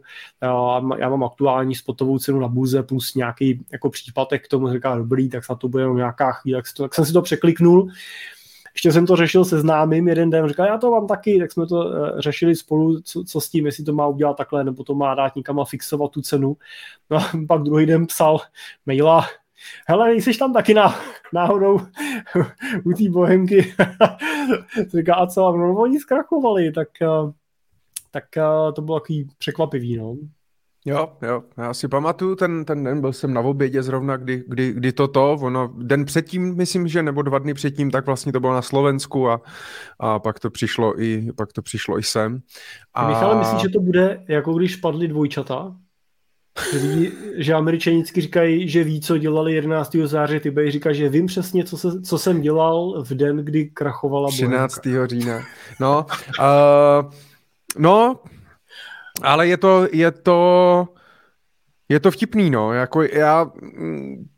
Já 0.98 1.10
mám 1.10 1.24
aktuální 1.24 1.76
spotovou 1.76 2.20
cenu 2.20 2.40
na 2.40 2.48
burze 2.48 2.84
plus 2.84 3.16
nějaký 3.16 3.66
jako 3.72 3.90
případek 3.90 4.46
k 4.46 4.48
tomu, 4.48 4.74
říká 4.74 4.98
dobrý, 4.98 5.30
tak 5.30 5.46
snad 5.46 5.56
to 5.56 5.68
bude 5.68 5.84
jenom 5.84 5.98
nějaká 5.98 6.32
chvíle, 6.32 6.62
tak 6.78 6.96
jsem 6.96 7.06
si 7.06 7.14
to 7.14 7.22
překliknul 7.22 7.90
ještě 8.78 8.92
jsem 8.92 9.06
to 9.06 9.16
řešil 9.16 9.46
se 9.46 9.60
známým 9.60 10.08
jeden 10.08 10.30
den, 10.30 10.48
říkal, 10.48 10.66
já 10.66 10.78
to 10.78 10.92
mám 10.92 11.08
taky, 11.08 11.40
tak 11.40 11.52
jsme 11.52 11.68
to 11.68 11.76
uh, 11.76 12.20
řešili 12.20 12.56
spolu, 12.56 13.02
co, 13.02 13.24
co, 13.24 13.42
s 13.42 13.50
tím, 13.50 13.66
jestli 13.66 13.84
to 13.84 13.94
má 13.94 14.08
udělat 14.08 14.38
takhle, 14.38 14.64
nebo 14.64 14.84
to 14.84 14.96
má 14.96 15.16
dát 15.16 15.36
někam 15.36 15.60
a 15.60 15.66
fixovat 15.66 16.12
tu 16.12 16.22
cenu. 16.22 16.58
No 17.10 17.18
a 17.18 17.22
pak 17.48 17.62
druhý 17.62 17.86
den 17.86 18.06
psal 18.06 18.38
maila, 18.86 19.26
hele, 19.88 20.14
jsi 20.14 20.38
tam 20.38 20.54
taky 20.54 20.74
na, 20.74 20.96
náhodou 21.34 21.80
u 22.86 22.94
té 22.94 23.10
bohemky. 23.10 23.76
Říká, 24.98 25.16
a 25.16 25.28
co? 25.28 25.58
No, 25.58 25.76
oni 25.76 26.00
zkrachovali, 26.00 26.72
tak, 26.72 26.90
uh, 27.02 27.32
tak 28.12 28.26
uh, 28.38 28.74
to 28.74 28.82
bylo 28.82 29.00
takový 29.00 29.30
překvapivý, 29.38 29.98
no. 29.98 30.16
Jo, 30.88 31.10
jo, 31.22 31.44
já 31.58 31.74
si 31.74 31.88
pamatuju 31.88 32.36
ten, 32.36 32.66
ten 32.66 32.84
den, 32.84 33.02
byl 33.02 33.14
jsem 33.14 33.34
na 33.34 33.42
obědě 33.42 33.84
zrovna, 33.84 34.18
kdy, 34.18 34.44
kdy, 34.48 34.74
kdy 34.74 34.92
toto, 34.92 35.38
ono, 35.42 35.74
den 35.78 36.06
předtím, 36.06 36.56
myslím, 36.56 36.88
že, 36.88 37.04
nebo 37.04 37.22
dva 37.22 37.40
dny 37.40 37.54
předtím, 37.54 37.92
tak 37.92 38.06
vlastně 38.06 38.32
to 38.32 38.40
bylo 38.40 38.54
na 38.54 38.62
Slovensku 38.62 39.30
a, 39.30 39.42
a 40.00 40.20
pak 40.20 40.40
to 40.40 40.50
přišlo 40.50 41.02
i, 41.02 41.28
pak 41.36 41.54
to 41.54 41.62
přišlo 41.62 42.00
i 42.00 42.04
sem. 42.04 42.40
A... 42.94 43.08
Michale, 43.08 43.38
myslíš, 43.40 43.62
že 43.62 43.70
to 43.70 43.80
bude, 43.80 44.24
jako 44.28 44.54
když 44.54 44.76
padly 44.76 45.08
dvojčata? 45.08 45.76
Že, 46.72 47.12
že 47.38 47.54
američani 47.54 48.04
říkají, 48.04 48.70
že 48.70 48.84
ví, 48.84 49.02
co 49.02 49.18
dělali 49.18 49.54
11. 49.54 49.96
září, 50.04 50.40
ty 50.40 50.52
budeš 50.52 50.74
říkat, 50.74 50.94
že 50.94 51.10
vím 51.10 51.26
přesně, 51.26 51.64
co, 51.64 51.78
se, 51.78 52.02
co 52.02 52.18
jsem 52.18 52.42
dělal 52.42 53.04
v 53.04 53.12
den, 53.12 53.38
kdy 53.38 53.66
krachovala 53.66 54.30
13. 54.30 54.80
října. 55.08 55.42
No, 55.80 56.06
uh, 56.40 57.12
no, 57.78 58.20
ale 59.22 59.48
je 59.48 59.58
to, 59.58 59.88
je 59.92 60.12
to, 60.12 60.40
je 61.90 62.00
to 62.00 62.12
vtipný, 62.12 62.50
no, 62.50 62.74
jako 62.74 63.02
já, 63.02 63.52
mm, 63.62 64.30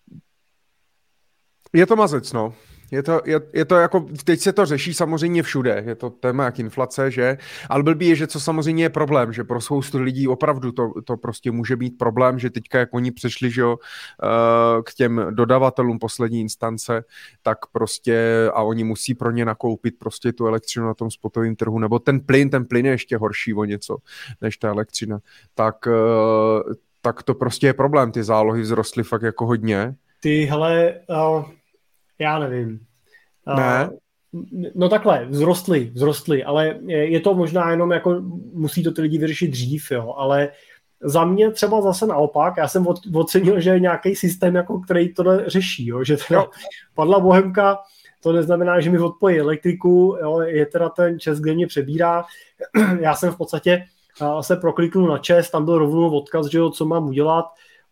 je 1.74 1.86
to 1.86 1.96
mazec, 1.96 2.34
no. 2.34 2.54
Je 2.92 3.04
to, 3.04 3.22
je, 3.26 3.42
je 3.54 3.66
to 3.66 3.76
jako, 3.76 4.06
teď 4.24 4.40
se 4.40 4.54
to 4.54 4.66
řeší 4.66 4.94
samozřejmě 4.94 5.44
všude, 5.44 5.84
je 5.88 5.96
to 5.96 6.10
téma 6.10 6.44
jak 6.44 6.60
inflace, 6.60 7.12
že? 7.12 7.38
Ale 7.70 7.84
blbý 7.84 8.08
je, 8.08 8.16
že 8.16 8.28
co 8.28 8.40
samozřejmě 8.40 8.84
je 8.84 8.90
problém, 8.90 9.34
že 9.34 9.44
pro 9.44 9.62
spoustu 9.62 10.02
lidí 10.02 10.28
opravdu 10.28 10.72
to, 10.72 10.92
to 11.06 11.18
prostě 11.18 11.52
může 11.52 11.76
být 11.76 11.98
problém, 11.98 12.40
že 12.40 12.50
teďka 12.50 12.80
jak 12.80 12.90
oni 12.94 13.12
přešli, 13.12 13.52
že 13.52 13.62
jo, 13.62 13.78
eh, 14.24 14.82
k 14.84 14.94
těm 14.94 15.26
dodavatelům 15.30 16.00
poslední 16.00 16.42
instance, 16.42 17.04
tak 17.42 17.58
prostě 17.72 18.50
a 18.54 18.62
oni 18.62 18.84
musí 18.84 19.16
pro 19.16 19.32
ně 19.32 19.46
nakoupit 19.46 20.00
prostě 20.00 20.34
tu 20.34 20.48
elektřinu 20.48 20.86
na 20.86 20.94
tom 20.94 21.12
spotovém 21.12 21.56
trhu, 21.56 21.80
nebo 21.80 22.00
ten 22.00 22.20
plyn, 22.20 22.50
ten 22.50 22.66
plyn 22.66 22.86
je 22.86 22.92
ještě 22.92 23.18
horší 23.18 23.54
o 23.54 23.64
něco, 23.64 23.98
než 24.42 24.58
ta 24.58 24.70
elektřina, 24.70 25.20
tak 25.56 25.88
eh, 25.88 26.74
tak 27.02 27.24
to 27.24 27.34
prostě 27.34 27.68
je 27.68 27.74
problém. 27.74 28.12
Ty 28.12 28.24
zálohy 28.24 28.64
vzrostly 28.64 29.04
fakt 29.04 29.22
jako 29.22 29.46
hodně. 29.46 29.96
Ty, 30.22 30.46
hele, 30.46 30.94
uh, 31.10 31.46
já 32.20 32.40
nevím. 32.40 32.80
Ne? 33.58 33.90
No 34.76 34.90
takhle, 34.90 35.28
vzrostly, 35.32 35.92
vzrostly, 35.96 36.44
ale 36.44 36.80
je 36.88 37.20
to 37.20 37.34
možná 37.34 37.72
jenom 37.72 37.92
jako, 37.92 38.22
musí 38.54 38.84
to 38.84 38.92
ty 38.92 39.02
lidi 39.02 39.18
vyřešit 39.18 39.48
dřív, 39.48 39.92
jo, 39.92 40.14
ale 40.18 40.50
za 41.04 41.26
mě 41.26 41.52
třeba 41.52 41.82
zase 41.82 42.08
naopak, 42.08 42.54
já 42.58 42.68
jsem 42.68 42.88
ocenil, 43.14 43.60
že 43.60 43.70
je 43.70 43.80
nějaký 43.80 44.16
systém, 44.16 44.56
jako, 44.56 44.80
který 44.80 45.14
to 45.14 45.50
řeší, 45.50 45.88
jo, 45.88 46.04
že 46.04 46.18
teda 46.28 46.46
padla 46.94 47.20
Bohemka, 47.20 47.78
to 48.22 48.32
neznamená, 48.32 48.80
že 48.80 48.90
mi 48.90 49.00
odpojí 49.00 49.40
elektriku, 49.40 50.18
jo, 50.22 50.40
je 50.40 50.66
teda 50.66 50.90
ten 50.90 51.20
čes, 51.20 51.40
kde 51.40 51.54
mě 51.54 51.68
přebírá. 51.68 52.26
Já 53.02 53.16
jsem 53.16 53.32
v 53.32 53.38
podstatě 53.38 53.86
se 54.42 54.56
prokliknul 54.56 55.08
na 55.08 55.18
čes, 55.18 55.52
tam 55.52 55.66
byl 55.66 55.78
rovnou 55.78 56.18
odkaz, 56.18 56.48
že 56.48 56.58
jo, 56.58 56.70
co 56.70 56.86
mám 56.86 57.08
udělat. 57.08 57.46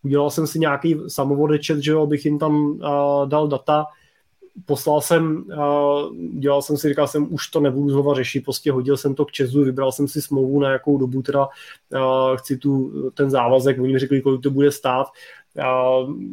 Udělal 0.03 0.29
jsem 0.29 0.47
si 0.47 0.59
nějaký 0.59 0.97
samovodečet, 1.07 1.79
že 1.79 1.91
jo, 1.91 2.03
abych 2.03 2.25
jim 2.25 2.39
tam 2.39 2.55
uh, 2.55 2.79
dal 3.29 3.47
data. 3.47 3.85
Poslal 4.65 5.01
jsem, 5.01 5.45
dělal 6.33 6.61
jsem 6.61 6.77
si, 6.77 6.89
říkal 6.89 7.07
jsem, 7.07 7.33
už 7.33 7.47
to 7.47 7.59
nebudu 7.59 7.89
znova 7.89 8.13
řešit, 8.13 8.41
prostě 8.41 8.71
hodil 8.71 8.97
jsem 8.97 9.15
to 9.15 9.25
k 9.25 9.31
Česu, 9.31 9.63
vybral 9.63 9.91
jsem 9.91 10.07
si 10.07 10.21
smlouvu, 10.21 10.59
na 10.59 10.71
jakou 10.71 10.97
dobu 10.97 11.21
teda 11.21 11.47
chci 12.35 12.57
tu, 12.57 12.91
ten 13.11 13.29
závazek, 13.29 13.79
oni 13.79 13.93
mi 13.93 13.99
řekli, 13.99 14.21
kolik 14.21 14.41
to 14.41 14.51
bude 14.51 14.71
stát. 14.71 15.07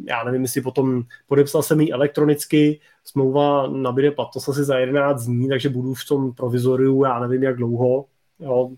Já 0.07 0.23
nevím, 0.25 0.41
jestli 0.41 0.61
potom 0.61 1.03
podepsal 1.27 1.63
jsem 1.63 1.81
ji 1.81 1.91
elektronicky, 1.91 2.79
smlouva 3.03 3.67
nabíde 3.67 4.11
platnost 4.11 4.49
asi 4.49 4.63
za 4.63 4.77
11 4.77 5.25
dní, 5.25 5.49
takže 5.49 5.69
budu 5.69 5.93
v 5.93 6.05
tom 6.05 6.33
provizoriu, 6.33 7.03
já 7.03 7.19
nevím 7.19 7.43
jak 7.43 7.57
dlouho, 7.57 8.05
jo, 8.39 8.71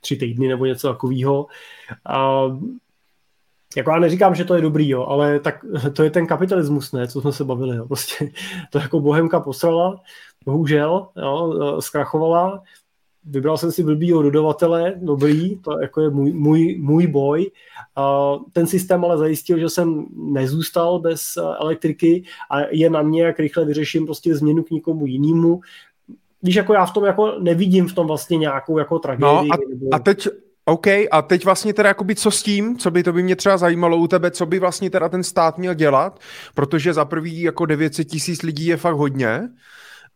tři 0.00 0.16
týdny 0.16 0.48
nebo 0.48 0.66
něco 0.66 0.88
takového. 0.88 1.46
Jako 3.76 3.90
já 3.90 3.98
neříkám, 3.98 4.34
že 4.34 4.44
to 4.44 4.54
je 4.54 4.62
dobrý, 4.62 4.88
jo, 4.88 5.04
ale 5.04 5.40
tak 5.40 5.64
to 5.92 6.02
je 6.02 6.10
ten 6.10 6.26
kapitalismus, 6.26 6.92
ne, 6.92 7.08
co 7.08 7.20
jsme 7.20 7.32
se 7.32 7.44
bavili, 7.44 7.76
jo. 7.76 7.86
Prostě 7.86 8.32
to 8.70 8.78
jako 8.78 9.00
Bohemka 9.00 9.40
posrala, 9.40 10.00
bohužel, 10.44 11.08
jo, 11.16 11.76
zkrachovala, 11.80 12.62
vybral 13.24 13.56
jsem 13.56 13.72
si 13.72 13.82
blbýho 13.82 14.22
dodavatele, 14.22 14.94
dobrý, 14.96 15.58
to 15.58 15.80
jako 15.80 16.00
je 16.00 16.10
můj, 16.10 16.32
můj, 16.32 16.78
můj 16.80 17.06
boj. 17.06 17.50
Ten 18.52 18.66
systém 18.66 19.04
ale 19.04 19.18
zajistil, 19.18 19.58
že 19.58 19.68
jsem 19.68 20.06
nezůstal 20.16 20.98
bez 20.98 21.22
elektriky 21.60 22.24
a 22.50 22.60
je 22.70 22.90
na 22.90 23.02
mě, 23.02 23.22
jak 23.22 23.38
rychle 23.38 23.64
vyřeším 23.64 24.04
prostě 24.04 24.36
změnu 24.36 24.62
k 24.62 24.70
někomu 24.70 25.06
jinému. 25.06 25.60
Víš, 26.42 26.54
jako 26.54 26.74
já 26.74 26.86
v 26.86 26.92
tom 26.92 27.04
jako 27.04 27.34
nevidím 27.40 27.88
v 27.88 27.94
tom 27.94 28.06
vlastně 28.06 28.38
nějakou 28.38 28.78
jako 28.78 28.98
tragédii. 28.98 29.48
No 29.48 29.54
a, 29.54 29.56
nebo... 29.68 29.86
a 29.94 29.98
teď, 29.98 30.28
OK, 30.64 30.86
a 31.10 31.22
teď 31.22 31.44
vlastně 31.44 31.74
teda 31.74 31.88
jakoby 31.88 32.14
co 32.14 32.30
s 32.30 32.42
tím, 32.42 32.78
co 32.78 32.90
by 32.90 33.02
to 33.02 33.12
by 33.12 33.22
mě 33.22 33.36
třeba 33.36 33.56
zajímalo 33.56 33.96
u 33.96 34.08
tebe, 34.08 34.30
co 34.30 34.46
by 34.46 34.58
vlastně 34.58 34.90
teda 34.90 35.08
ten 35.08 35.22
stát 35.22 35.58
měl 35.58 35.74
dělat, 35.74 36.20
protože 36.54 36.92
za 36.92 37.04
prvý 37.04 37.42
jako 37.42 37.66
900 37.66 38.08
tisíc 38.08 38.42
lidí 38.42 38.66
je 38.66 38.76
fakt 38.76 38.94
hodně, 38.94 39.48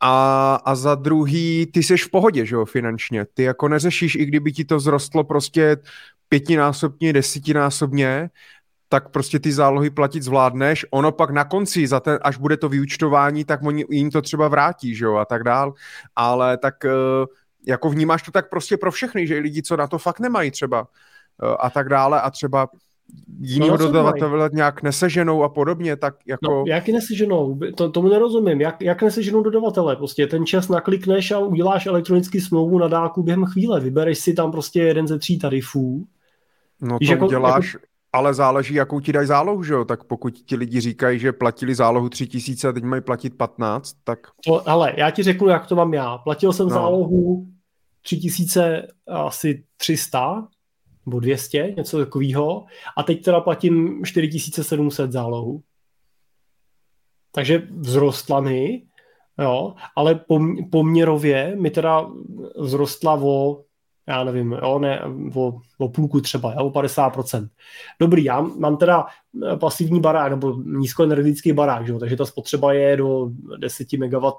a, 0.01 0.55
a 0.65 0.75
za 0.75 0.95
druhý, 0.95 1.67
ty 1.67 1.83
jsi 1.83 1.97
v 1.97 2.11
pohodě, 2.11 2.47
že 2.47 2.55
jo, 2.55 2.65
finančně. 2.65 3.27
Ty 3.35 3.43
jako 3.43 3.69
neřešíš, 3.69 4.15
i 4.15 4.25
kdyby 4.25 4.53
ti 4.53 4.65
to 4.65 4.79
vzrostlo 4.79 5.25
prostě 5.25 5.77
pětinásobně, 6.29 7.13
desetinásobně, 7.13 8.31
tak 8.89 9.09
prostě 9.09 9.39
ty 9.39 9.53
zálohy 9.53 9.91
platit 9.91 10.23
zvládneš. 10.23 10.87
Ono 10.91 11.13
pak 11.13 11.31
na 11.31 11.45
konci, 11.45 11.87
za 11.87 12.01
ten, 12.01 12.19
až 12.23 12.37
bude 12.37 12.57
to 12.57 12.69
vyučtování, 12.69 13.45
tak 13.45 13.61
oni 13.63 13.85
jim 13.91 14.11
to 14.11 14.23
třeba 14.23 14.49
vrátí, 14.49 14.95
že 14.95 15.05
jo, 15.05 15.15
a 15.15 15.25
tak 15.25 15.45
dál. 15.45 15.75
Ale 16.17 16.59
tak 16.59 16.85
eh, 16.85 16.91
jako 17.67 17.91
vnímáš 17.91 18.23
to 18.23 18.31
tak 18.31 18.51
prostě 18.51 18.77
pro 18.77 18.91
všechny, 18.91 19.27
že 19.27 19.39
lidi, 19.39 19.63
co 19.63 19.77
na 19.77 19.87
to 19.87 19.99
fakt 19.99 20.21
nemají 20.21 20.51
třeba 20.51 20.89
eh, 21.43 21.57
a 21.61 21.71
tak 21.71 21.89
dále 21.89 22.21
a 22.21 22.31
třeba 22.31 22.69
jinýho 23.41 23.77
no, 23.77 23.87
dodavatele 23.87 24.51
nějak 24.53 24.83
neseženou 24.83 25.43
a 25.43 25.49
podobně, 25.49 25.97
tak 25.97 26.15
jako... 26.27 26.51
No, 26.51 26.65
jak 26.67 26.89
neseženou? 26.89 27.59
To, 27.77 27.91
tomu 27.91 28.09
nerozumím. 28.09 28.61
Jak, 28.61 28.83
jak 28.83 29.03
neseženou 29.03 29.43
dodavatele? 29.43 29.97
Prostě 29.97 30.27
ten 30.27 30.47
čas 30.47 30.69
naklikneš 30.69 31.31
a 31.31 31.39
uděláš 31.39 31.87
elektronický 31.87 32.41
smlouvu 32.41 32.79
na 32.79 32.89
dálku 32.89 33.23
během 33.23 33.45
chvíle. 33.45 33.81
Vybereš 33.81 34.19
si 34.19 34.35
tam 34.35 34.53
prostě 34.53 34.81
jeden 34.81 35.07
ze 35.07 35.19
tří 35.19 35.39
tarifů. 35.39 36.07
No 36.81 36.99
to 36.99 37.05
jako, 37.13 37.27
uděláš, 37.27 37.75
jako... 37.75 37.87
ale 38.13 38.35
záleží, 38.35 38.75
jakou 38.75 39.01
ti 39.01 39.13
dají 39.13 39.27
zálohu, 39.27 39.63
že 39.63 39.75
jo? 39.75 39.85
Tak 39.85 40.05
pokud 40.05 40.35
ti 40.35 40.57
lidi 40.57 40.81
říkají, 40.81 41.19
že 41.19 41.33
platili 41.33 41.75
zálohu 41.75 42.09
tři 42.09 42.27
tisíce 42.27 42.69
a 42.69 42.73
teď 42.73 42.85
mají 42.85 43.03
platit 43.03 43.35
15, 43.37 43.97
tak... 44.05 44.19
To, 44.47 44.69
ale 44.69 44.93
já 44.97 45.11
ti 45.11 45.23
řeknu, 45.23 45.49
jak 45.49 45.67
to 45.67 45.77
mám 45.77 45.95
já. 45.95 46.19
Platil 46.19 46.53
jsem 46.53 46.69
no. 46.69 46.75
zálohu 46.75 47.47
tři 48.07 48.17
tisíce 48.17 48.87
asi 49.07 49.65
300 49.77 50.49
nebo 51.07 51.21
200, 51.21 51.75
něco 51.77 51.99
takového. 51.99 52.65
A 52.97 53.03
teď 53.03 53.25
teda 53.25 53.41
platím 53.41 54.05
4700 54.05 55.13
zálohu. 55.13 55.63
Takže 57.33 57.69
vzrostla 57.83 58.41
mi, 58.41 58.83
jo, 59.39 59.75
ale 59.97 60.21
poměrově 60.71 61.57
mi 61.57 61.71
teda 61.71 62.11
vzrostla 62.63 63.15
o, 63.23 63.63
já 64.09 64.25
nevím, 64.25 64.53
jo, 64.53 64.79
ne, 64.79 65.03
o, 65.35 65.59
o 65.79 65.89
půlku 65.89 66.21
třeba, 66.21 66.55
jo, 66.55 66.67
o 66.67 66.71
50%. 66.71 67.49
Dobrý, 68.01 68.25
já 68.25 68.41
mám 68.41 68.77
teda 68.77 69.07
pasivní 69.61 70.01
barák, 70.01 70.31
nebo 70.31 70.53
nízkoenergetický 70.53 71.53
barák, 71.53 71.87
jo, 71.87 71.99
takže 71.99 72.17
ta 72.17 72.27
spotřeba 72.27 72.73
je 72.73 72.97
do 72.97 73.31
10 73.59 73.93
MW 73.93 74.31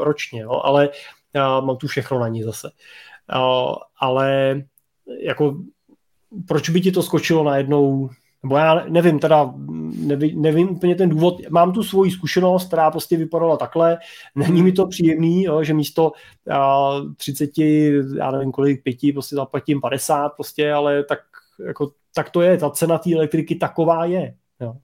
ročně, 0.00 0.40
jo, 0.40 0.60
ale 0.64 0.90
já 1.34 1.60
mám 1.60 1.76
tu 1.76 1.86
všechno 1.86 2.18
na 2.18 2.28
ní 2.28 2.42
zase. 2.42 2.70
Ale 4.00 4.62
jako 5.20 5.56
proč 6.48 6.70
by 6.70 6.80
ti 6.80 6.92
to 6.92 7.02
skočilo 7.02 7.44
najednou, 7.44 8.10
nebo 8.42 8.56
já 8.56 8.84
nevím, 8.88 9.18
teda 9.18 9.54
nevím, 9.96 10.42
nevím 10.42 10.70
úplně 10.70 10.94
ten 10.94 11.08
důvod, 11.08 11.40
mám 11.50 11.72
tu 11.72 11.82
svoji 11.82 12.10
zkušenost, 12.10 12.66
která 12.66 12.90
prostě 12.90 13.16
vypadala 13.16 13.56
takhle, 13.56 13.98
není 14.34 14.62
mi 14.62 14.72
to 14.72 14.86
příjemný, 14.86 15.42
jo, 15.42 15.64
že 15.64 15.74
místo 15.74 16.12
a, 16.50 16.90
30, 17.16 17.50
já 18.18 18.30
nevím 18.30 18.52
kolik, 18.52 18.82
pěti, 18.82 19.12
prostě 19.12 19.36
zaplatím 19.36 19.80
50 19.80 20.28
prostě, 20.28 20.72
ale 20.72 21.04
tak, 21.04 21.18
jako, 21.66 21.90
tak 22.14 22.30
to 22.30 22.42
je, 22.42 22.58
ta 22.58 22.70
cena 22.70 22.98
té 22.98 23.14
elektriky 23.14 23.54
taková 23.54 24.04
je. 24.04 24.34
Jo. 24.60 24.76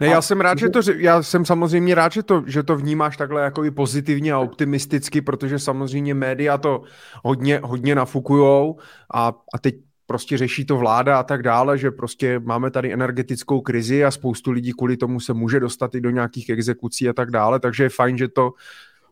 Ne, 0.00 0.06
já 0.06 0.22
jsem 0.22 0.40
rád, 0.40 0.58
že 0.58 0.68
to, 0.68 0.80
já 0.96 1.22
jsem 1.22 1.44
samozřejmě 1.44 1.94
rád, 1.94 2.12
že 2.12 2.22
to, 2.22 2.42
že 2.46 2.62
to 2.62 2.76
vnímáš 2.76 3.16
takhle 3.16 3.42
jako 3.42 3.64
i 3.64 3.70
pozitivně 3.70 4.32
a 4.32 4.38
optimisticky, 4.38 5.20
protože 5.20 5.58
samozřejmě 5.58 6.14
média 6.14 6.58
to 6.58 6.82
hodně, 7.24 7.60
hodně 7.62 7.94
nafukujou 7.94 8.78
a, 9.14 9.32
a 9.54 9.58
teď 9.58 9.74
prostě 10.06 10.38
řeší 10.38 10.64
to 10.64 10.76
vláda 10.76 11.18
a 11.18 11.22
tak 11.22 11.42
dále, 11.42 11.78
že 11.78 11.90
prostě 11.90 12.38
máme 12.38 12.70
tady 12.70 12.92
energetickou 12.92 13.60
krizi 13.60 14.04
a 14.04 14.10
spoustu 14.10 14.50
lidí 14.50 14.72
kvůli 14.72 14.96
tomu 14.96 15.20
se 15.20 15.34
může 15.34 15.60
dostat 15.60 15.94
i 15.94 16.00
do 16.00 16.10
nějakých 16.10 16.50
exekucí 16.50 17.08
a 17.08 17.12
tak 17.12 17.30
dále, 17.30 17.60
takže 17.60 17.82
je 17.82 17.88
fajn, 17.88 18.18
že 18.18 18.28
to 18.28 18.52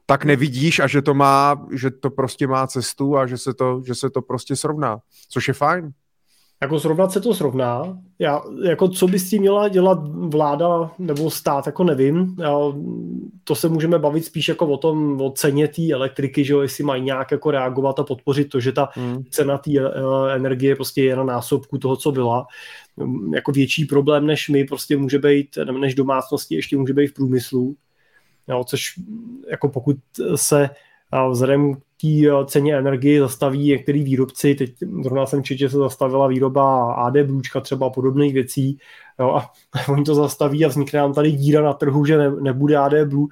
tak 0.07 0.25
nevidíš 0.25 0.81
a 0.81 0.87
že 0.87 1.03
to 1.03 1.15
má, 1.15 1.67
že 1.73 1.91
to 1.91 2.11
prostě 2.11 2.47
má 2.47 2.67
cestu 2.67 3.17
a 3.19 3.27
že 3.27 3.39
se 3.39 3.55
to, 3.55 3.83
že 3.87 3.95
se 3.95 4.11
to 4.11 4.23
prostě 4.23 4.57
srovná, 4.57 4.99
což 5.29 5.49
je 5.49 5.55
fajn. 5.55 5.93
Jako 6.63 6.81
srovnat 6.81 7.13
se 7.13 7.21
to 7.21 7.35
srovná. 7.35 7.99
Já, 8.19 8.43
jako 8.65 8.89
co 8.89 9.07
by 9.07 9.19
s 9.19 9.31
tím 9.31 9.41
měla 9.41 9.69
dělat 9.69 9.99
vláda 10.09 10.91
nebo 10.99 11.31
stát, 11.31 11.67
jako 11.67 11.85
nevím. 11.85 12.37
Já, 12.41 12.57
to 13.45 13.55
se 13.55 13.69
můžeme 13.69 13.99
bavit 13.99 14.25
spíš 14.25 14.49
jako 14.49 14.67
o 14.67 14.77
tom, 14.77 15.21
o 15.21 15.31
ceně 15.31 15.69
té 15.69 15.93
elektriky, 15.93 16.45
že 16.45 16.53
jo, 16.53 16.61
jestli 16.61 16.85
mají 16.85 17.03
nějak 17.03 17.31
jako 17.31 17.51
reagovat 17.51 17.99
a 17.99 18.05
podpořit 18.05 18.49
to, 18.49 18.61
že 18.61 18.73
ta 18.73 18.89
hmm. 18.93 19.25
cena 19.31 19.59
té 19.59 19.71
uh, 19.71 20.31
energie 20.31 20.77
prostě 20.77 21.03
je 21.05 21.17
na 21.17 21.25
násobku 21.25 21.79
toho, 21.79 21.97
co 21.97 22.13
byla. 22.13 22.47
Jako 23.35 23.53
větší 23.53 23.85
problém 23.85 24.27
než 24.27 24.49
my 24.49 24.65
prostě 24.65 24.97
může 24.97 25.19
být, 25.19 25.59
než 25.81 25.95
domácnosti 25.95 26.55
ještě 26.55 26.77
může 26.77 26.95
být 26.95 27.07
v 27.07 27.15
průmyslu. 27.15 27.75
Jo, 28.49 28.65
což 28.65 28.95
jako 29.51 29.69
pokud 29.69 29.97
se 30.35 30.71
vzhledem 31.31 31.75
té 32.03 32.29
eh, 32.29 32.47
ceně 32.47 32.79
energie 32.79 33.21
zastaví 33.21 33.69
některý 33.69 34.05
výrobci, 34.05 34.55
teď 34.55 34.75
zrovna 35.03 35.27
jsem 35.27 35.43
četl, 35.43 35.59
že 35.59 35.69
se 35.69 35.77
zastavila 35.77 36.27
výroba 36.27 36.95
AD 36.95 37.17
Blučka 37.17 37.61
třeba 37.61 37.91
podobných 37.91 38.35
věcí, 38.35 38.79
jo, 39.21 39.31
a 39.31 39.51
oni 39.93 40.05
to 40.05 40.15
zastaví 40.15 40.65
a 40.65 40.69
vznikne 40.69 40.99
nám 40.99 41.15
tady 41.15 41.33
díra 41.33 41.63
na 41.63 41.73
trhu, 41.73 42.05
že 42.05 42.19
ne, 42.19 42.31
nebude 42.31 42.77
AD 42.77 42.93
Blue, 42.93 43.29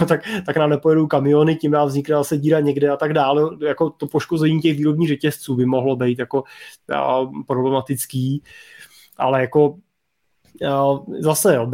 jo, 0.00 0.06
tak, 0.08 0.20
tak 0.46 0.56
nám 0.56 0.70
nepojedou 0.70 1.06
kamiony, 1.06 1.56
tím 1.56 1.70
nám 1.70 1.88
vznikne 1.88 2.16
zase 2.16 2.38
díra 2.38 2.60
někde 2.60 2.90
a 2.90 2.96
tak 2.96 3.12
dále. 3.12 3.42
Jako 3.66 3.90
to 3.90 4.06
poškození 4.06 4.60
těch 4.60 4.76
výrobních 4.76 5.08
řetězců 5.08 5.54
by 5.54 5.66
mohlo 5.66 5.96
být 5.96 6.18
jako 6.18 6.44
a, 6.94 7.20
problematický, 7.46 8.42
ale 9.18 9.40
jako 9.40 9.76
zase, 11.18 11.54
jo, 11.54 11.70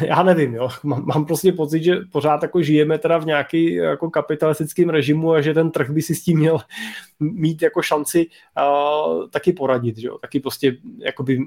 já 0.00 0.22
nevím, 0.22 0.54
jo, 0.54 0.68
mám, 0.82 1.06
mám 1.06 1.26
prostě 1.26 1.52
pocit, 1.52 1.82
že 1.82 1.96
pořád 2.12 2.42
jako 2.42 2.62
žijeme 2.62 2.98
teda 2.98 3.18
v 3.18 3.26
nějaký 3.26 3.74
jako 3.74 4.10
kapitalistickém 4.10 4.88
režimu 4.88 5.32
a 5.32 5.40
že 5.40 5.54
ten 5.54 5.70
trh 5.70 5.90
by 5.90 6.02
si 6.02 6.14
s 6.14 6.24
tím 6.24 6.38
měl 6.38 6.58
mít 7.20 7.62
jako 7.62 7.82
šanci 7.82 8.26
uh, 8.58 9.28
taky 9.28 9.52
poradit, 9.52 9.96
že 9.96 10.06
jo, 10.06 10.18
taky 10.18 10.40
prostě 10.40 10.76
jakoby 10.98 11.38
uh, 11.38 11.44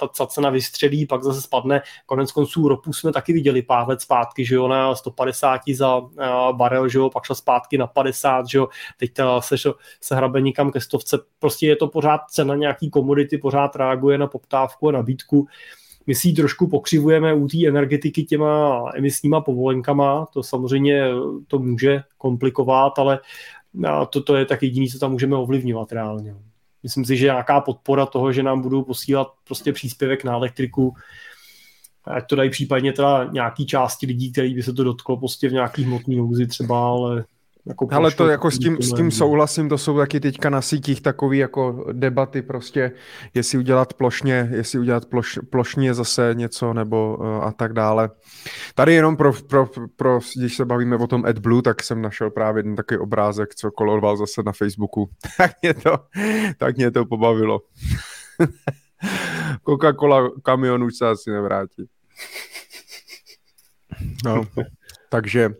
ta, 0.00 0.06
ta 0.18 0.26
cena 0.26 0.50
vystřelí, 0.50 1.06
pak 1.06 1.22
zase 1.22 1.42
spadne, 1.42 1.82
konec 2.06 2.32
konců 2.32 2.68
ropu 2.68 2.92
jsme 2.92 3.12
taky 3.12 3.32
viděli 3.32 3.62
pár 3.62 3.88
let 3.88 4.00
zpátky, 4.00 4.44
že 4.44 4.54
jo, 4.54 4.68
na 4.68 4.94
150 4.94 5.60
za 5.74 5.96
uh, 5.96 6.08
barel, 6.52 6.88
že 6.88 6.98
jo, 6.98 7.10
pak 7.10 7.24
šla 7.24 7.34
zpátky 7.34 7.78
na 7.78 7.86
50, 7.86 8.48
že 8.48 8.58
jo, 8.58 8.68
teď 8.98 9.12
ta 9.12 9.40
se, 9.40 9.56
se 10.00 10.14
hrabe 10.14 10.40
nikam 10.40 10.72
ke 10.72 10.80
stovce, 10.80 11.18
prostě 11.38 11.66
je 11.66 11.76
to 11.76 11.88
pořád 11.88 12.20
cena 12.30 12.54
nějaký 12.54 12.90
komodity, 12.90 13.38
pořád 13.38 13.76
reaguje 13.76 14.18
na 14.18 14.26
poptávku 14.26 14.88
a 14.88 14.92
nabídku, 14.92 15.46
my 16.06 16.14
si 16.14 16.28
ji 16.28 16.34
trošku 16.34 16.68
pokřivujeme 16.68 17.34
u 17.34 17.48
té 17.48 17.68
energetiky 17.68 18.24
těma 18.24 18.82
emisníma 18.94 19.40
povolenkama, 19.40 20.26
to 20.26 20.42
samozřejmě 20.42 21.04
to 21.46 21.58
může 21.58 22.02
komplikovat, 22.18 22.98
ale 22.98 23.20
to, 24.10 24.22
to 24.22 24.36
je 24.36 24.46
tak 24.46 24.62
jediné, 24.62 24.86
co 24.86 24.98
tam 24.98 25.12
můžeme 25.12 25.36
ovlivňovat 25.36 25.92
reálně. 25.92 26.36
Myslím 26.82 27.04
si, 27.04 27.16
že 27.16 27.24
nějaká 27.24 27.60
podpora 27.60 28.06
toho, 28.06 28.32
že 28.32 28.42
nám 28.42 28.62
budou 28.62 28.82
posílat 28.82 29.28
prostě 29.44 29.72
příspěvek 29.72 30.24
na 30.24 30.32
elektriku, 30.32 30.94
ať 32.04 32.28
to 32.28 32.36
dají 32.36 32.50
případně 32.50 32.92
teda 32.92 33.28
nějaký 33.32 33.66
části 33.66 34.06
lidí, 34.06 34.32
který 34.32 34.54
by 34.54 34.62
se 34.62 34.72
to 34.72 34.84
dotklo 34.84 35.16
prostě 35.16 35.48
v 35.48 35.52
nějaký 35.52 35.84
hmotný 35.84 36.16
nouzi 36.16 36.46
třeba, 36.46 36.86
ale 36.88 37.24
jako 37.66 37.88
Ale 37.90 38.10
to 38.10 38.28
jako 38.28 38.50
s 38.50 38.58
tím, 38.58 38.82
s 38.82 38.92
tím 38.92 39.10
souhlasím, 39.10 39.68
to 39.68 39.78
jsou 39.78 39.96
taky 39.96 40.20
teďka 40.20 40.50
na 40.50 40.62
sítích 40.62 41.00
takové 41.00 41.36
jako 41.36 41.86
debaty 41.92 42.42
prostě, 42.42 42.92
jestli 43.34 43.58
udělat 43.58 43.94
plošně, 43.94 44.48
jestli 44.52 44.78
udělat 44.78 45.06
ploš, 45.06 45.38
plošně 45.50 45.94
zase 45.94 46.30
něco 46.34 46.74
nebo 46.74 47.16
uh, 47.16 47.26
a 47.26 47.52
tak 47.52 47.72
dále. 47.72 48.10
Tady 48.74 48.94
jenom 48.94 49.16
pro, 49.16 49.32
pro, 49.32 49.68
pro, 49.96 50.20
když 50.36 50.56
se 50.56 50.64
bavíme 50.64 50.96
o 50.96 51.06
tom 51.06 51.24
AdBlue, 51.24 51.62
tak 51.62 51.82
jsem 51.82 52.02
našel 52.02 52.30
právě 52.30 52.58
jeden 52.58 52.76
takový 52.76 52.98
obrázek, 52.98 53.54
co 53.54 53.70
koloval 53.70 54.16
zase 54.16 54.42
na 54.42 54.52
Facebooku. 54.52 55.10
tak 55.36 55.50
mě 55.62 55.74
to, 55.74 55.98
tak 56.58 56.76
mě 56.76 56.90
to 56.90 57.06
pobavilo. 57.06 57.60
Coca-Cola 59.68 60.30
kamion 60.42 60.84
už 60.84 60.96
se 60.96 61.08
asi 61.08 61.30
nevrátí. 61.30 61.88
No. 64.24 64.44
Takže, 65.12 65.50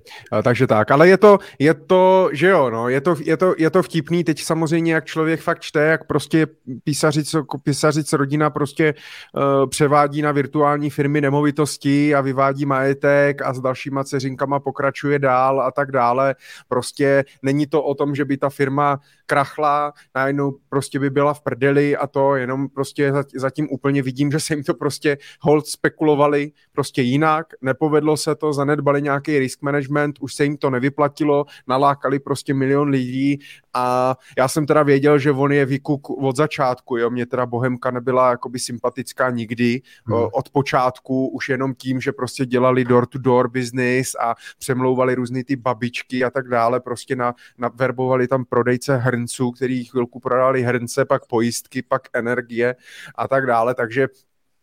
takže 0.43 0.67
tak, 0.67 0.91
ale 0.91 1.09
je 1.09 1.19
to, 1.19 1.39
je 1.59 1.75
to, 1.75 2.31
že 2.33 2.49
jo, 2.49 2.71
no, 2.71 2.89
je 2.89 3.01
to, 3.01 3.17
je 3.25 3.37
to, 3.37 3.55
je 3.59 3.71
to 3.71 3.83
vtipný, 3.83 4.25
teď 4.25 4.43
samozřejmě, 4.43 4.95
jak 4.95 5.05
člověk 5.05 5.41
fakt 5.41 5.61
čte, 5.61 5.81
jak 5.81 6.07
prostě 6.07 6.47
písařic, 6.85 7.37
písařic 7.63 8.13
rodina 8.13 8.51
prostě 8.51 8.95
uh, 9.35 9.69
převádí 9.69 10.23
na 10.23 10.33
virtuální 10.33 10.91
firmy 10.91 11.21
nemovitosti 11.21 12.15
a 12.15 12.21
vyvádí 12.21 12.67
majetek 12.67 13.43
a 13.43 13.55
s 13.55 13.61
dalšíma 13.61 14.05
ceřinkama 14.05 14.61
pokračuje 14.61 15.19
dál 15.19 15.61
a 15.61 15.71
tak 15.71 15.93
dále. 15.93 16.35
Prostě 16.69 17.25
není 17.43 17.67
to 17.67 17.83
o 17.83 17.95
tom, 17.95 18.15
že 18.15 18.25
by 18.25 18.37
ta 18.37 18.51
firma 18.51 19.01
krachla, 19.27 19.93
najednou 20.15 20.57
prostě 20.69 20.99
by 20.99 21.11
byla 21.11 21.35
v 21.35 21.41
prdeli 21.41 21.97
a 21.97 22.07
to 22.07 22.37
jenom 22.37 22.69
prostě 22.69 23.13
zatím 23.37 23.69
úplně 23.71 24.03
vidím, 24.03 24.31
že 24.33 24.41
se 24.41 24.55
jim 24.55 24.65
to 24.65 24.75
prostě 24.75 25.19
hold 25.41 25.67
spekulovali 25.67 26.53
prostě 26.73 27.03
jinak, 27.03 27.47
nepovedlo 27.61 28.17
se 28.17 28.35
to, 28.35 28.53
zanedbali 28.53 29.03
nějaký 29.03 29.39
risk 29.43 29.63
management, 29.63 30.19
už 30.21 30.35
se 30.35 30.45
jim 30.45 30.57
to 30.57 30.71
nevyplatilo, 30.71 31.45
nalákali 31.67 32.19
prostě 32.19 32.55
milion 32.55 32.89
lidí 32.89 33.39
a 33.75 34.17
já 34.39 34.49
jsem 34.49 34.67
teda 34.67 34.83
věděl, 34.83 35.19
že 35.19 35.33
on 35.33 35.53
je 35.53 35.67
vykuk 35.67 36.11
od 36.11 36.37
začátku, 36.37 36.97
jo, 36.97 37.11
mě 37.11 37.27
teda 37.27 37.47
Bohemka 37.47 37.91
nebyla 37.91 38.31
jakoby 38.31 38.59
sympatická 38.59 39.31
nikdy 39.31 39.83
hmm. 40.05 40.29
od 40.33 40.51
počátku, 40.51 41.29
už 41.29 41.49
jenom 41.49 41.75
tím, 41.75 42.01
že 42.01 42.13
prostě 42.13 42.47
dělali 42.47 42.85
door-to-door 42.85 43.49
business 43.49 44.15
a 44.21 44.35
přemlouvali 44.59 45.15
různý 45.15 45.45
ty 45.45 45.57
babičky 45.57 46.25
a 46.25 46.31
tak 46.31 46.49
dále, 46.49 46.81
prostě 46.81 47.17
na, 47.17 47.35
na 47.59 47.69
verbovali 47.69 48.29
tam 48.29 48.45
prodejce 48.45 48.97
hrnců, 48.97 49.51
který 49.51 49.85
chvilku 49.85 50.21
prodali 50.21 50.63
hrnce, 50.63 51.05
pak 51.05 51.27
pojistky, 51.27 51.83
pak 51.83 52.03
energie 52.13 52.77
a 53.15 53.29
tak 53.29 53.47
dále, 53.47 53.75
takže 53.75 54.09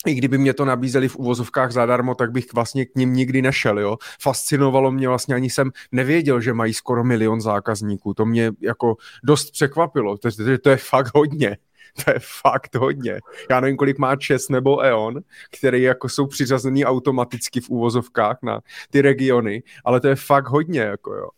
i 0.07 0.13
kdyby 0.13 0.37
mě 0.37 0.53
to 0.53 0.65
nabízeli 0.65 1.07
v 1.07 1.15
uvozovkách 1.15 1.71
zadarmo, 1.71 2.15
tak 2.15 2.31
bych 2.31 2.53
vlastně 2.53 2.85
k 2.85 2.95
ním 2.95 3.13
nikdy 3.13 3.41
nešel, 3.41 3.79
jo. 3.79 3.97
Fascinovalo 4.21 4.91
mě 4.91 5.07
vlastně, 5.07 5.35
ani 5.35 5.49
jsem 5.49 5.71
nevěděl, 5.91 6.41
že 6.41 6.53
mají 6.53 6.73
skoro 6.73 7.03
milion 7.03 7.41
zákazníků. 7.41 8.13
To 8.13 8.25
mě 8.25 8.51
jako 8.61 8.95
dost 9.23 9.51
překvapilo, 9.51 10.17
to, 10.17 10.31
to, 10.31 10.57
to 10.63 10.69
je 10.69 10.77
fakt 10.77 11.11
hodně. 11.15 11.57
To 12.05 12.11
je 12.11 12.19
fakt 12.41 12.75
hodně. 12.75 13.19
Já 13.49 13.59
nevím, 13.59 13.77
kolik 13.77 13.97
má 13.97 14.15
ČES 14.15 14.49
nebo 14.49 14.79
E.ON, 14.83 15.19
který 15.57 15.81
jako 15.81 16.09
jsou 16.09 16.27
přiřazený 16.27 16.85
automaticky 16.85 17.61
v 17.61 17.69
úvozovkách 17.69 18.37
na 18.43 18.61
ty 18.89 19.01
regiony, 19.01 19.63
ale 19.85 19.99
to 19.99 20.07
je 20.07 20.15
fakt 20.15 20.47
hodně, 20.47 20.79
jako 20.79 21.13
jo. 21.13 21.29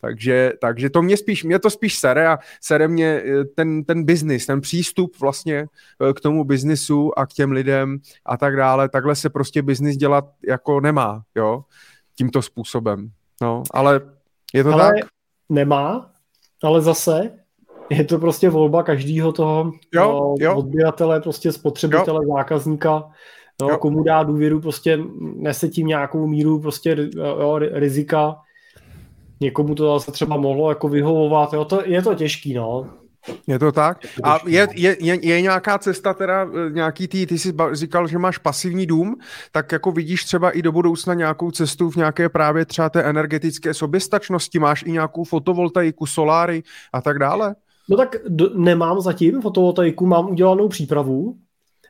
Takže, 0.00 0.52
takže 0.60 0.90
to 0.90 1.02
mě 1.02 1.16
spíš, 1.16 1.44
mě 1.44 1.58
to 1.58 1.70
spíš 1.70 1.98
sere 1.98 2.28
a 2.28 2.38
sere 2.60 2.88
mě 2.88 3.22
eh, 3.24 3.44
ten, 3.44 3.84
ten 3.84 4.04
biznis, 4.04 4.46
ten 4.46 4.60
přístup 4.60 5.20
vlastně 5.20 5.58
eh, 5.58 6.12
k 6.12 6.20
tomu 6.20 6.44
biznisu 6.44 7.18
a 7.18 7.26
k 7.26 7.32
těm 7.32 7.52
lidem 7.52 7.98
a 8.26 8.36
tak 8.36 8.56
dále. 8.56 8.88
Takhle 8.88 9.14
se 9.14 9.30
prostě 9.30 9.62
biznis 9.62 9.96
dělat 9.96 10.24
jako 10.48 10.80
nemá, 10.80 11.22
jo, 11.34 11.64
tímto 12.16 12.42
způsobem. 12.42 13.10
No, 13.42 13.62
ale 13.70 14.00
je 14.54 14.64
to 14.64 14.72
ale 14.72 14.92
tak? 14.94 15.10
Nemá, 15.48 16.10
ale 16.62 16.80
zase 16.80 17.39
je 17.90 18.04
to 18.04 18.18
prostě 18.18 18.50
volba 18.50 18.82
každého 18.82 19.32
toho 19.32 19.72
jo, 19.94 20.34
jo. 20.38 20.56
odběratele, 20.56 21.20
prostě 21.20 21.52
spotřebitele, 21.52 22.24
jo. 22.24 22.34
zákazníka, 22.36 23.10
jo, 23.62 23.68
jo. 23.68 23.78
komu 23.78 24.02
dá 24.02 24.22
důvěru, 24.22 24.60
prostě 24.60 24.98
nese 25.36 25.68
tím 25.68 25.86
nějakou 25.86 26.26
míru 26.26 26.60
prostě 26.60 27.08
jo, 27.16 27.58
rizika, 27.58 28.36
někomu 29.40 29.74
to 29.74 29.98
zase 29.98 30.12
třeba 30.12 30.36
mohlo 30.36 30.68
jako 30.68 30.88
vyhovovat, 30.88 31.52
jo, 31.52 31.64
to, 31.64 31.82
je 31.84 32.02
to 32.02 32.14
těžký, 32.14 32.54
no. 32.54 32.90
Je 33.46 33.58
to 33.58 33.72
tak? 33.72 33.98
A 34.24 34.38
je, 34.46 34.66
no. 34.66 34.72
je, 34.76 34.96
je, 35.00 35.26
je 35.26 35.40
nějaká 35.40 35.78
cesta 35.78 36.14
teda, 36.14 36.42
e, 36.42 36.70
nějaký 36.70 37.08
ty, 37.08 37.26
ty 37.26 37.38
jsi 37.38 37.52
říkal, 37.72 38.08
že 38.08 38.18
máš 38.18 38.38
pasivní 38.38 38.86
dům, 38.86 39.16
tak 39.52 39.72
jako 39.72 39.92
vidíš 39.92 40.24
třeba 40.24 40.50
i 40.50 40.62
do 40.62 40.72
budoucna 40.72 41.14
nějakou 41.14 41.50
cestu 41.50 41.90
v 41.90 41.96
nějaké 41.96 42.28
právě 42.28 42.64
třeba 42.64 42.90
té 42.90 43.02
energetické 43.02 43.74
soběstačnosti, 43.74 44.58
máš 44.58 44.82
i 44.82 44.92
nějakou 44.92 45.24
fotovoltaiku, 45.24 46.06
soláry 46.06 46.62
a 46.92 47.02
tak 47.02 47.18
dále? 47.18 47.54
No 47.90 47.96
tak 47.96 48.16
d- 48.28 48.50
nemám 48.54 49.00
zatím 49.00 49.42
fotovoltaiku, 49.42 50.06
mám 50.06 50.30
udělanou 50.30 50.68
přípravu. 50.68 51.38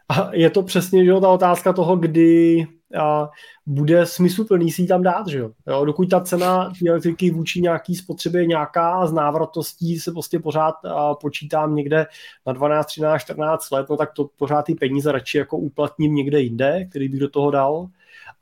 A 0.09 0.35
je 0.35 0.51
to 0.51 0.63
přesně 0.63 1.05
že 1.05 1.11
jo, 1.11 1.21
ta 1.21 1.29
otázka 1.29 1.73
toho, 1.73 1.97
kdy 1.97 2.67
a 3.01 3.31
bude 3.67 4.07
smysluplný 4.07 4.71
si 4.71 4.83
ji 4.83 4.89
tam 4.89 5.03
dát, 5.03 5.29
že 5.29 5.39
jo? 5.39 5.51
jo 5.69 5.85
dokud 5.85 6.11
ta 6.11 6.21
cena 6.21 6.73
elektriky 6.89 7.31
vůči 7.31 7.61
nějaký 7.61 7.97
spotřebě 7.97 8.41
je 8.41 8.47
nějaká 8.47 9.07
s 9.07 9.13
návratností 9.13 9.99
se 9.99 10.13
prostě 10.13 10.39
pořád 10.39 10.75
a, 10.85 11.15
počítám 11.15 11.75
někde 11.75 12.07
na 12.47 12.53
12, 12.53 12.87
13, 12.87 13.21
14 13.23 13.71
let, 13.71 13.87
no 13.91 13.97
tak 13.97 14.13
to 14.13 14.31
pořád 14.37 14.63
ty 14.63 14.75
peníze 14.75 15.13
radši 15.13 15.39
jako 15.39 15.59
uplatním 15.59 16.15
někde 16.15 16.41
jinde, 16.41 16.85
který 16.91 17.09
bych 17.09 17.21
do 17.21 17.29
toho 17.29 17.51
dal, 17.51 17.87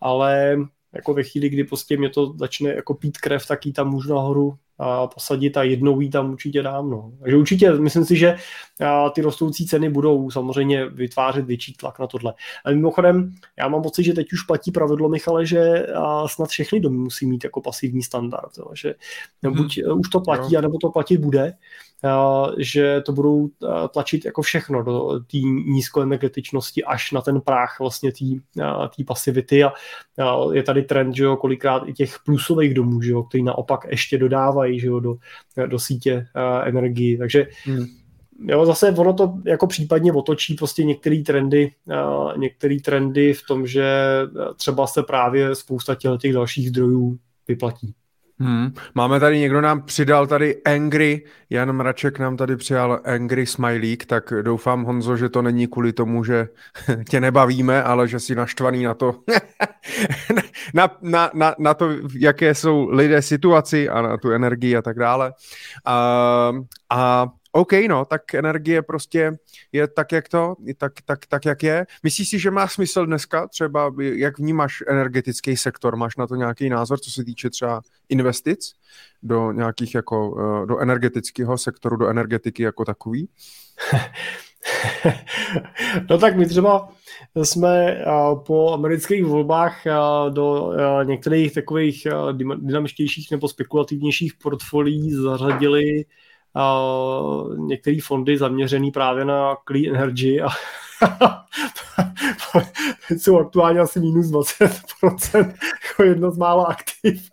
ale 0.01 0.57
jako 0.93 1.15
ve 1.15 1.23
chvíli, 1.23 1.49
kdy 1.49 1.65
prostě 1.65 1.97
mě 1.97 2.09
to 2.11 2.35
začne 2.37 2.71
jako 2.71 2.95
pít 2.95 3.19
krev, 3.19 3.47
tak 3.47 3.67
ji 3.67 3.73
tam 3.73 3.91
můžu 3.91 4.15
nahoru 4.15 4.55
a 4.79 5.07
posadit 5.07 5.57
a 5.57 5.63
jednou 5.63 6.01
jí 6.01 6.11
tam 6.11 6.31
určitě 6.31 6.63
dám. 6.63 6.91
No. 6.91 7.13
Takže 7.21 7.37
určitě 7.37 7.73
myslím 7.73 8.05
si, 8.05 8.17
že 8.17 8.37
ty 9.15 9.21
rostoucí 9.21 9.67
ceny 9.67 9.89
budou 9.89 10.31
samozřejmě 10.31 10.89
vytvářet 10.89 11.45
větší 11.45 11.73
tlak 11.73 11.99
na 11.99 12.07
tohle. 12.07 12.35
Ale 12.65 12.75
mimochodem, 12.75 13.35
já 13.59 13.69
mám 13.69 13.83
pocit, 13.83 14.05
že 14.05 14.13
teď 14.13 14.33
už 14.33 14.43
platí 14.43 14.71
pravidlo, 14.71 15.09
Michale, 15.09 15.47
že 15.47 15.87
snad 16.27 16.49
všechny 16.49 16.81
domy 16.81 16.99
musí 16.99 17.27
mít 17.27 17.45
jako 17.45 17.61
pasivní 17.61 18.03
standard. 18.03 18.59
Jo. 18.59 18.71
Že 18.75 18.95
hmm. 19.43 19.57
buď 19.57 19.81
už 19.99 20.09
to 20.09 20.21
platí, 20.21 20.57
anebo 20.57 20.79
to 20.79 20.91
platit 20.91 21.19
bude 21.19 21.55
že 22.59 23.01
to 23.01 23.13
budou 23.13 23.49
tlačit 23.93 24.25
jako 24.25 24.43
všechno 24.43 24.83
do 24.83 25.21
té 25.21 25.39
nízkoenergetičnosti 25.67 26.85
až 26.85 27.13
na 27.13 27.21
ten 27.21 27.41
práh 27.41 27.77
vlastně 27.81 28.13
té 28.97 29.05
pasivity 29.07 29.65
a 29.65 29.73
je 30.53 30.63
tady 30.63 30.83
trend, 30.83 31.17
že 31.17 31.25
jo, 31.25 31.37
kolikrát 31.37 31.83
i 31.87 31.93
těch 31.93 32.17
plusových 32.25 32.75
domů, 32.75 33.03
že 33.03 33.13
jo, 33.13 33.23
který 33.23 33.43
naopak 33.43 33.81
ještě 33.91 34.19
dodávají, 34.19 34.81
že 34.81 34.87
jo, 34.87 35.01
do, 35.01 35.17
do 35.67 35.79
sítě 35.79 36.27
energii, 36.65 37.19
takže 37.19 37.47
hmm. 37.65 37.87
Jo, 38.41 38.67
zase 38.67 38.91
ono 38.91 39.13
to 39.13 39.35
jako 39.47 39.67
případně 39.67 40.13
otočí 40.13 40.55
prostě 40.55 40.85
některé 40.85 41.23
trendy, 41.23 41.73
některé 42.37 42.77
trendy 42.85 43.35
v 43.35 43.43
tom, 43.49 43.67
že 43.67 43.85
třeba 44.57 44.87
se 44.87 45.03
právě 45.03 45.55
spousta 45.55 45.95
těch 46.19 46.33
dalších 46.33 46.69
zdrojů 46.69 47.19
vyplatí. 47.49 47.95
Hmm. 48.41 48.73
Máme 48.95 49.21
tady, 49.21 49.39
někdo 49.39 49.61
nám 49.61 49.83
přidal 49.83 50.27
tady 50.27 50.63
Angry, 50.63 51.25
Jan 51.51 51.73
Mraček 51.73 52.19
nám 52.19 52.37
tady 52.37 52.57
přijal 52.57 53.01
Angry 53.05 53.47
Smileyk, 53.47 54.07
tak 54.07 54.33
doufám, 54.43 54.85
Honzo, 54.85 55.17
že 55.17 55.29
to 55.29 55.43
není 55.43 55.67
kvůli 55.67 55.93
tomu, 55.93 56.25
že 56.25 56.49
tě 57.11 57.21
nebavíme, 57.21 57.83
ale 57.83 58.09
že 58.09 58.21
jsi 58.21 58.35
naštvaný 58.35 58.85
na 58.85 58.95
to, 58.95 59.15
na, 60.75 60.91
na, 61.03 61.31
na, 61.35 61.55
na 61.59 61.75
to, 61.75 61.91
jaké 62.15 62.55
jsou 62.55 62.89
lidé 62.91 63.23
situaci 63.23 63.89
a 63.89 64.03
na 64.03 64.17
tu 64.17 64.31
energii 64.31 64.77
a 64.77 64.83
tak 64.83 64.99
dále. 64.99 65.33
A, 65.85 66.53
a 66.91 67.27
OK, 67.53 67.73
no, 67.89 68.05
tak 68.05 68.35
energie 68.35 68.83
prostě 68.83 69.33
je 69.73 69.89
tak, 69.89 70.13
jak 70.13 70.29
to, 70.29 70.55
tak, 70.77 70.93
tak, 71.05 71.27
tak, 71.27 71.45
jak 71.45 71.63
je. 71.63 71.87
Myslíš 72.03 72.29
si, 72.29 72.39
že 72.39 72.51
má 72.51 72.69
smysl 72.69 73.07
dneska 73.07 73.49
třeba, 73.49 73.93
jak 73.99 74.39
vnímáš 74.39 74.83
energetický 74.89 75.57
sektor? 75.57 75.97
Máš 75.97 76.17
na 76.17 76.27
to 76.27 76.35
nějaký 76.35 76.69
názor, 76.69 76.99
co 76.99 77.11
se 77.11 77.25
týče 77.25 77.51
třeba 77.51 77.83
investic 78.09 78.73
do 79.23 79.53
nějakých 79.53 79.95
jako, 79.95 80.37
eh, 80.41 80.67
do 80.67 80.79
energetického 80.79 81.59
sektoru, 81.59 81.97
do 81.97 82.09
energetiky 82.09 82.63
jako 82.63 82.85
takový? 82.85 83.29
no 86.11 86.19
tak 86.19 86.37
my 86.37 86.47
třeba 86.47 86.89
jsme 87.43 88.05
po 88.47 88.73
amerických 88.73 89.25
volbách 89.25 89.83
do 90.31 90.73
některých 91.05 91.55
takových 91.55 92.07
dynamičtějších 92.57 93.31
nebo 93.31 93.49
spekulativnějších 93.49 94.33
portfolií 94.43 95.13
zařadili 95.13 96.05
některé 97.57 97.97
fondy 98.03 98.39
zaměřené 98.39 98.91
právě 98.91 99.25
na 99.25 99.57
clean 99.67 99.97
energy 99.97 100.41
a 100.41 100.49
jsou 103.11 103.39
aktuálně 103.39 103.81
asi 103.81 104.01
minus 104.01 104.27
20%, 104.27 105.55
jako 105.89 106.03
jedno 106.03 106.31
z 106.31 106.39
mála 106.39 106.65
aktiv. 106.65 107.31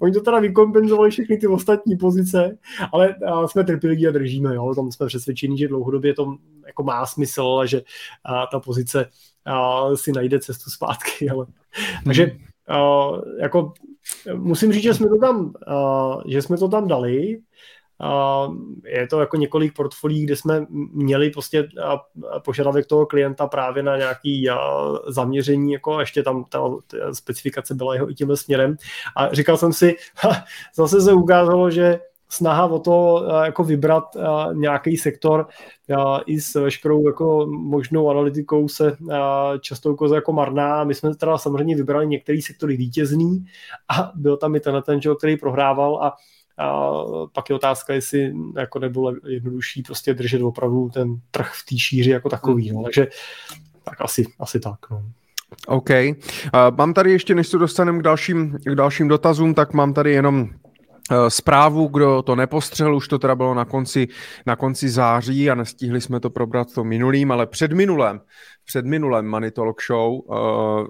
Oni 0.00 0.12
to 0.12 0.20
teda 0.20 0.38
vykompenzovali 0.38 1.10
všechny 1.10 1.36
ty 1.36 1.46
ostatní 1.46 1.96
pozice, 1.96 2.58
ale 2.92 3.14
jsme 3.46 3.64
trpěliví 3.64 4.08
a 4.08 4.10
držíme, 4.10 4.54
jo. 4.54 4.74
tam 4.74 4.92
jsme 4.92 5.06
přesvědčeni, 5.06 5.58
že 5.58 5.68
dlouhodobě 5.68 6.14
to 6.14 6.36
jako 6.66 6.82
má 6.82 7.06
smysl 7.06 7.58
a 7.62 7.66
že 7.66 7.82
a 8.24 8.46
ta 8.46 8.60
pozice 8.60 9.06
a 9.44 9.82
si 9.94 10.12
najde 10.12 10.40
cestu 10.40 10.70
zpátky. 10.70 11.30
Ale... 11.30 11.46
Takže 12.04 12.24
hmm. 12.24 12.38
a, 12.68 13.08
jako 13.40 13.72
musím 14.34 14.72
říct, 14.72 14.82
že 14.82 14.94
jsme 14.94 15.08
to 15.08 15.18
tam, 15.18 15.52
a, 15.66 16.18
že 16.26 16.42
jsme 16.42 16.56
to 16.56 16.68
tam 16.68 16.88
dali, 16.88 17.38
je 18.84 19.06
to 19.06 19.20
jako 19.20 19.36
několik 19.36 19.76
portfolií, 19.76 20.24
kde 20.24 20.36
jsme 20.36 20.66
měli 20.92 21.30
prostě 21.30 21.68
požadavek 22.44 22.86
toho 22.86 23.06
klienta 23.06 23.46
právě 23.46 23.82
na 23.82 23.96
nějaký 23.96 24.48
zaměření, 25.06 25.72
jako 25.72 26.00
ještě 26.00 26.22
tam 26.22 26.44
ta 26.44 26.60
specifikace 27.12 27.74
byla 27.74 27.94
jeho 27.94 28.10
i 28.10 28.14
tímhle 28.14 28.36
směrem. 28.36 28.76
A 29.16 29.34
říkal 29.34 29.56
jsem 29.56 29.72
si, 29.72 29.96
zase 30.76 31.00
se 31.00 31.12
ukázalo, 31.12 31.70
že 31.70 32.00
snaha 32.30 32.66
o 32.66 32.78
to 32.78 33.24
jako 33.44 33.64
vybrat 33.64 34.16
nějaký 34.52 34.96
sektor 34.96 35.46
i 36.26 36.40
s 36.40 36.54
veškerou 36.54 37.06
jako 37.06 37.46
možnou 37.46 38.10
analytikou 38.10 38.68
se 38.68 38.96
často 39.60 39.92
ukazuje 39.92 40.18
jako 40.18 40.32
marná. 40.32 40.84
My 40.84 40.94
jsme 40.94 41.14
teda 41.14 41.38
samozřejmě 41.38 41.76
vybrali 41.76 42.06
některý 42.06 42.42
sektory 42.42 42.76
vítězný 42.76 43.44
a 43.98 44.12
byl 44.14 44.36
tam 44.36 44.54
i 44.54 44.60
tenhle 44.60 44.82
ten, 44.82 45.00
který 45.18 45.36
prohrával 45.36 46.02
a 46.02 46.16
a 46.58 46.92
pak 47.32 47.50
je 47.50 47.56
otázka, 47.56 47.94
jestli 47.94 48.34
jako 48.56 48.78
nebylo 48.78 49.14
jednodušší 49.26 49.82
prostě 49.82 50.14
držet 50.14 50.42
opravdu 50.42 50.90
ten 50.94 51.20
trh 51.30 51.52
v 51.52 51.66
té 51.70 51.78
šíři 51.78 52.10
jako 52.10 52.28
takový. 52.28 52.72
No. 52.72 52.82
Takže 52.82 53.06
tak 53.84 54.00
asi, 54.00 54.26
asi 54.40 54.60
tak. 54.60 54.90
No. 54.90 55.02
OK. 55.66 55.90
Uh, 55.90 56.76
mám 56.76 56.94
tady 56.94 57.12
ještě, 57.12 57.34
než 57.34 57.48
se 57.48 57.58
dostaneme 57.58 57.98
k 57.98 58.02
dalším, 58.02 58.58
k 58.64 58.74
dalším 58.74 59.08
dotazům, 59.08 59.54
tak 59.54 59.72
mám 59.72 59.94
tady 59.94 60.12
jenom 60.12 60.40
uh, 60.40 60.48
zprávu, 61.28 61.88
kdo 61.88 62.22
to 62.22 62.36
nepostřel, 62.36 62.96
už 62.96 63.08
to 63.08 63.18
teda 63.18 63.34
bylo 63.34 63.54
na 63.54 63.64
konci, 63.64 64.08
na 64.46 64.56
konci 64.56 64.88
září 64.88 65.50
a 65.50 65.54
nestihli 65.54 66.00
jsme 66.00 66.20
to 66.20 66.30
probrat 66.30 66.72
to 66.74 66.84
minulým, 66.84 67.32
ale 67.32 67.46
před 67.46 67.72
minulém, 67.72 68.20
před 68.64 68.84
minulém 68.84 69.26
Money 69.26 69.50
Talk 69.50 69.82
Show 69.82 70.12
uh, 70.12 70.86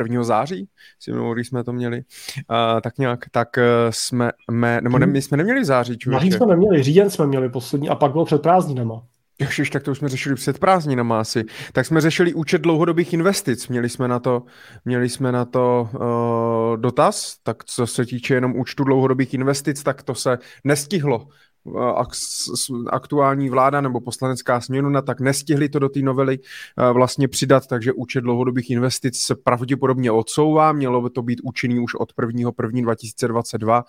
1. 0.00 0.24
září, 0.24 0.68
si 1.00 1.12
mimo, 1.12 1.34
když 1.34 1.48
jsme 1.48 1.64
to 1.64 1.72
měli, 1.72 1.98
uh, 1.98 2.80
tak 2.80 2.98
nějak, 2.98 3.24
tak 3.30 3.48
uh, 3.56 3.62
jsme, 3.90 4.30
me, 4.50 4.80
nebo 4.80 4.98
ne, 4.98 5.06
my 5.06 5.22
jsme 5.22 5.36
neměli 5.36 5.64
září, 5.64 5.98
člověče. 5.98 6.24
Září 6.24 6.36
jsme 6.36 6.46
neměli, 6.46 6.82
říjen 6.82 7.10
jsme 7.10 7.26
měli 7.26 7.48
poslední 7.48 7.88
a 7.88 7.94
pak 7.94 8.12
bylo 8.12 8.24
před 8.24 8.42
prázdninama. 8.42 9.02
Ježiš, 9.40 9.70
tak 9.70 9.82
to 9.82 9.90
už 9.90 9.98
jsme 9.98 10.08
řešili 10.08 10.34
před 10.34 10.58
prázdninama 10.58 11.20
asi. 11.20 11.44
Tak 11.72 11.86
jsme 11.86 12.00
řešili 12.00 12.34
účet 12.34 12.60
dlouhodobých 12.60 13.12
investic. 13.12 13.68
Měli 13.68 13.88
jsme 13.88 14.08
na 14.08 14.18
to, 14.18 14.42
měli 14.84 15.08
jsme 15.08 15.32
na 15.32 15.44
to 15.44 15.88
uh, 15.94 16.80
dotaz, 16.80 17.36
tak 17.42 17.64
co 17.64 17.86
se 17.86 18.06
týče 18.06 18.34
jenom 18.34 18.56
účtu 18.56 18.84
dlouhodobých 18.84 19.34
investic, 19.34 19.82
tak 19.82 20.02
to 20.02 20.14
se 20.14 20.38
nestihlo 20.64 21.28
aktuální 22.90 23.50
vláda 23.50 23.80
nebo 23.80 24.00
poslanecká 24.00 24.60
směnuna, 24.60 25.02
tak 25.02 25.20
nestihli 25.20 25.68
to 25.68 25.78
do 25.78 25.88
té 25.88 26.00
novely 26.00 26.38
eh, 26.38 26.92
vlastně 26.92 27.28
přidat, 27.28 27.66
takže 27.66 27.92
účet 27.92 28.20
dlouhodobých 28.20 28.70
investic 28.70 29.18
se 29.18 29.34
pravděpodobně 29.34 30.10
odsouvá, 30.10 30.72
mělo 30.72 31.02
by 31.02 31.10
to 31.10 31.22
být 31.22 31.40
účinný 31.42 31.80
už 31.80 31.94
od 31.94 32.12
1. 32.20 32.50
1. 32.62 32.82
2022, 32.82 33.84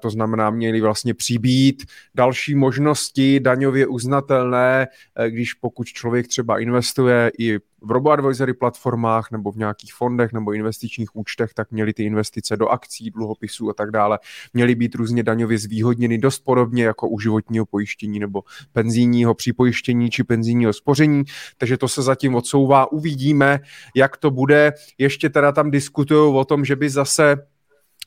to 0.00 0.10
znamená, 0.10 0.50
měli 0.50 0.80
vlastně 0.80 1.14
přibít 1.14 1.84
další 2.14 2.54
možnosti 2.54 3.40
daňově 3.40 3.86
uznatelné, 3.86 4.86
eh, 5.16 5.30
když 5.30 5.54
pokud 5.54 5.86
člověk 5.86 6.28
třeba 6.28 6.58
investuje 6.58 7.30
i 7.38 7.58
v 7.86 7.90
robo-advisory 7.90 8.54
platformách 8.54 9.30
nebo 9.30 9.52
v 9.52 9.56
nějakých 9.56 9.94
fondech 9.94 10.32
nebo 10.32 10.52
investičních 10.52 11.16
účtech, 11.16 11.54
tak 11.54 11.70
měly 11.70 11.92
ty 11.92 12.04
investice 12.04 12.56
do 12.56 12.68
akcí, 12.68 13.10
dluhopisů 13.10 13.70
a 13.70 13.72
tak 13.72 13.90
dále, 13.90 14.18
měly 14.54 14.74
být 14.74 14.94
různě 14.94 15.22
daňově 15.22 15.58
zvýhodněny 15.58 16.18
dost 16.18 16.38
podobně 16.38 16.84
jako 16.84 17.08
u 17.08 17.20
životního 17.20 17.66
pojištění 17.66 18.18
nebo 18.18 18.42
penzijního 18.72 19.34
připojištění 19.34 20.10
či 20.10 20.24
penzijního 20.24 20.72
spoření, 20.72 21.24
takže 21.58 21.76
to 21.76 21.88
se 21.88 22.02
zatím 22.02 22.34
odsouvá. 22.34 22.92
Uvidíme, 22.92 23.60
jak 23.94 24.16
to 24.16 24.30
bude. 24.30 24.72
Ještě 24.98 25.30
teda 25.30 25.52
tam 25.52 25.70
diskutují 25.70 26.34
o 26.34 26.44
tom, 26.44 26.64
že 26.64 26.76
by 26.76 26.90
zase 26.90 27.36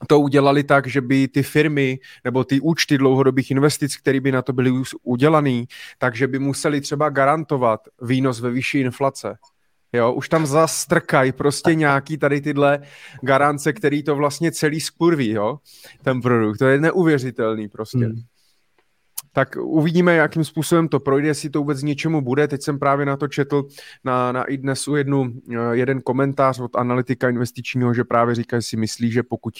to 0.07 0.19
udělali 0.19 0.63
tak, 0.63 0.87
že 0.87 1.01
by 1.01 1.27
ty 1.27 1.43
firmy 1.43 1.99
nebo 2.23 2.43
ty 2.43 2.59
účty 2.59 2.97
dlouhodobých 2.97 3.51
investic, 3.51 3.97
které 3.97 4.19
by 4.19 4.31
na 4.31 4.41
to 4.41 4.53
byly 4.53 4.71
udělané, 5.03 5.63
takže 5.97 6.27
by 6.27 6.39
museli 6.39 6.81
třeba 6.81 7.09
garantovat 7.09 7.79
výnos 8.01 8.39
ve 8.39 8.49
vyšší 8.49 8.79
inflace. 8.79 9.37
Jo, 9.93 10.13
už 10.13 10.29
tam 10.29 10.45
zastrkají 10.45 11.31
prostě 11.31 11.75
nějaký 11.75 12.17
tady 12.17 12.41
tyhle 12.41 12.79
garance, 13.21 13.73
který 13.73 14.03
to 14.03 14.15
vlastně 14.15 14.51
celý 14.51 14.81
skurví, 14.81 15.29
jo, 15.29 15.59
ten 16.03 16.21
produkt. 16.21 16.57
To 16.57 16.67
je 16.67 16.79
neuvěřitelný 16.79 17.67
prostě. 17.67 18.05
Hmm. 18.05 18.21
Tak 19.33 19.55
uvidíme, 19.55 20.15
jakým 20.15 20.43
způsobem 20.43 20.87
to 20.87 20.99
projde, 20.99 21.27
jestli 21.27 21.49
to 21.49 21.59
vůbec 21.59 21.83
něčemu 21.83 22.21
bude. 22.21 22.47
Teď 22.47 22.61
jsem 22.61 22.79
právě 22.79 23.05
na 23.05 23.17
to 23.17 23.27
četl 23.27 23.65
na, 24.03 24.31
na 24.31 24.43
i 24.43 24.57
dnesu 24.57 24.95
jednu, 24.95 25.33
eh, 25.51 25.55
jeden 25.71 26.01
komentář 26.01 26.59
od 26.59 26.75
analytika 26.75 27.29
investičního, 27.29 27.93
že 27.93 28.03
právě 28.03 28.35
říká, 28.35 28.61
si 28.61 28.77
myslí, 28.77 29.11
že 29.11 29.23
pokud 29.23 29.53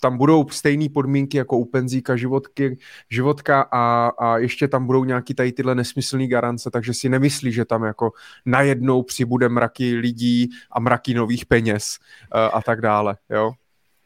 tam 0.00 0.18
budou 0.18 0.48
stejné 0.48 0.88
podmínky 0.88 1.36
jako 1.36 1.58
u 1.58 1.64
penzíka 1.64 2.16
životky, 2.16 2.78
životka 3.10 3.68
a, 3.72 4.08
a 4.08 4.38
ještě 4.38 4.68
tam 4.68 4.86
budou 4.86 5.04
nějaký 5.04 5.34
tady 5.34 5.52
tyhle 5.52 5.74
nesmyslné 5.74 6.26
garance, 6.26 6.70
takže 6.70 6.94
si 6.94 7.08
nemyslí, 7.08 7.52
že 7.52 7.64
tam 7.64 7.84
jako 7.84 8.12
najednou 8.46 9.02
přibude 9.02 9.48
mraky 9.48 9.94
lidí 9.94 10.48
a 10.70 10.80
mraky 10.80 11.14
nových 11.14 11.46
peněz 11.46 11.98
a, 12.32 12.46
eh, 12.46 12.50
a 12.50 12.62
tak 12.62 12.80
dále, 12.80 13.16
jo? 13.30 13.52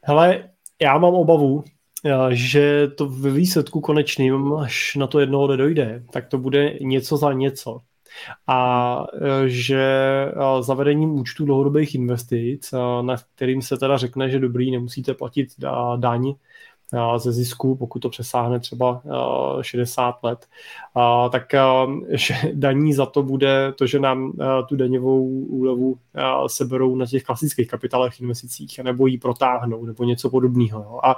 Hele, 0.01 0.49
já 0.81 0.97
mám 0.97 1.13
obavu, 1.13 1.63
eh, 2.05 2.11
že 2.31 2.87
to 2.87 3.09
ve 3.09 3.31
výsledku 3.31 3.81
konečným, 3.81 4.53
až 4.53 4.95
na 4.95 5.07
to 5.07 5.19
jednoho 5.19 5.47
nedojde, 5.47 6.03
tak 6.11 6.27
to 6.27 6.37
bude 6.37 6.73
něco 6.81 7.17
za 7.17 7.33
něco 7.33 7.79
a 8.47 9.05
e, 9.13 9.49
že 9.49 9.81
e, 9.81 10.63
zavedením 10.63 11.11
účtu 11.11 11.45
dlouhodobých 11.45 11.95
investic, 11.95 12.73
e, 12.73 12.77
na 13.03 13.15
kterým 13.35 13.61
se 13.61 13.77
teda 13.77 13.97
řekne, 13.97 14.29
že 14.29 14.39
dobrý, 14.39 14.71
nemusíte 14.71 15.13
platit 15.13 15.49
daň 15.95 16.33
ze 17.17 17.31
zisku, 17.31 17.75
pokud 17.75 17.99
to 17.99 18.09
přesáhne 18.09 18.59
třeba 18.59 19.01
60 19.61 20.23
let, 20.23 20.45
tak 21.31 21.51
že 22.09 22.35
daní 22.53 22.93
za 22.93 23.05
to 23.05 23.23
bude 23.23 23.73
to, 23.75 23.87
že 23.87 23.99
nám 23.99 24.33
tu 24.69 24.75
daňovou 24.75 25.27
úlevu 25.29 25.97
seberou 26.47 26.95
na 26.95 27.05
těch 27.05 27.23
klasických 27.23 27.67
kapitálech 27.67 28.21
investicích, 28.21 28.79
nebo 28.79 29.07
ji 29.07 29.17
protáhnou, 29.17 29.85
nebo 29.85 30.03
něco 30.03 30.29
podobného. 30.29 31.05
A 31.05 31.15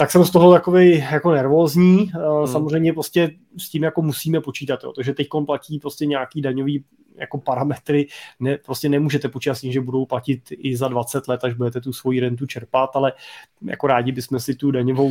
tak 0.00 0.10
jsem 0.10 0.24
z 0.24 0.30
toho 0.30 0.52
takový 0.52 0.98
jako 0.98 1.30
nervózní. 1.32 1.96
Hmm. 1.96 2.46
Samozřejmě 2.46 2.92
prostě 2.92 3.30
s 3.58 3.70
tím 3.70 3.82
jako 3.82 4.02
musíme 4.02 4.40
počítat, 4.40 4.84
jo. 4.84 4.92
takže 4.92 5.14
teď 5.14 5.28
platí 5.46 5.78
prostě 5.78 6.06
nějaký 6.06 6.40
daňový 6.40 6.84
jako 7.16 7.38
parametry, 7.38 8.06
ne, 8.40 8.58
prostě 8.66 8.88
nemůžete 8.88 9.28
počítat 9.28 9.54
s 9.54 9.60
tím, 9.60 9.72
že 9.72 9.80
budou 9.80 10.06
platit 10.06 10.40
i 10.50 10.76
za 10.76 10.88
20 10.88 11.28
let, 11.28 11.44
až 11.44 11.54
budete 11.54 11.80
tu 11.80 11.92
svoji 11.92 12.20
rentu 12.20 12.46
čerpat, 12.46 12.96
ale 12.96 13.12
jako 13.62 13.86
rádi 13.86 14.12
bychom 14.12 14.40
si 14.40 14.54
tu 14.54 14.70
daňovou 14.70 15.10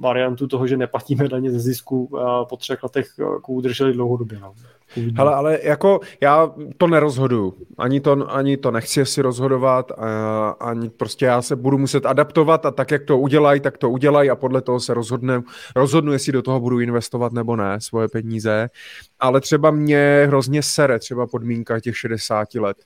variantu 0.00 0.46
toho, 0.46 0.66
že 0.66 0.76
neplatíme 0.76 1.28
daně 1.28 1.50
ze 1.50 1.60
zisku 1.60 2.18
po 2.48 2.56
třech 2.56 2.82
letech 2.82 3.06
jako 3.18 3.52
udrželi 3.52 3.92
dlouhodobě. 3.92 4.38
No. 4.38 4.54
Hele, 5.16 5.34
ale 5.34 5.58
jako 5.62 6.00
já 6.20 6.52
to 6.76 6.86
nerozhoduju. 6.86 7.54
Ani 7.78 8.00
to, 8.00 8.32
ani 8.32 8.56
to 8.56 8.70
nechci 8.70 9.06
si 9.06 9.22
rozhodovat, 9.22 9.92
a, 9.92 10.48
ani 10.50 10.90
prostě 10.90 11.24
já 11.24 11.42
se 11.42 11.56
budu 11.56 11.78
muset 11.78 12.06
adaptovat 12.06 12.66
a 12.66 12.70
tak, 12.70 12.90
jak 12.90 13.04
to 13.04 13.18
udělají, 13.18 13.60
tak 13.60 13.78
to 13.78 13.90
udělají 13.90 14.30
a 14.30 14.36
podle 14.36 14.62
toho 14.62 14.80
se 14.80 14.94
rozhodne, 14.94 15.42
rozhodnu, 15.76 16.12
jestli 16.12 16.32
do 16.32 16.42
toho 16.42 16.60
budu 16.60 16.80
investovat 16.80 17.32
nebo 17.32 17.56
ne, 17.56 17.80
svoje 17.80 18.08
peníze. 18.08 18.68
Ale 19.20 19.40
třeba 19.40 19.70
mě 19.70 20.24
hrozně 20.26 20.62
sere 20.62 20.98
třeba 20.98 21.26
podmínka 21.26 21.80
těch 21.80 21.98
60 21.98 22.54
let. 22.54 22.76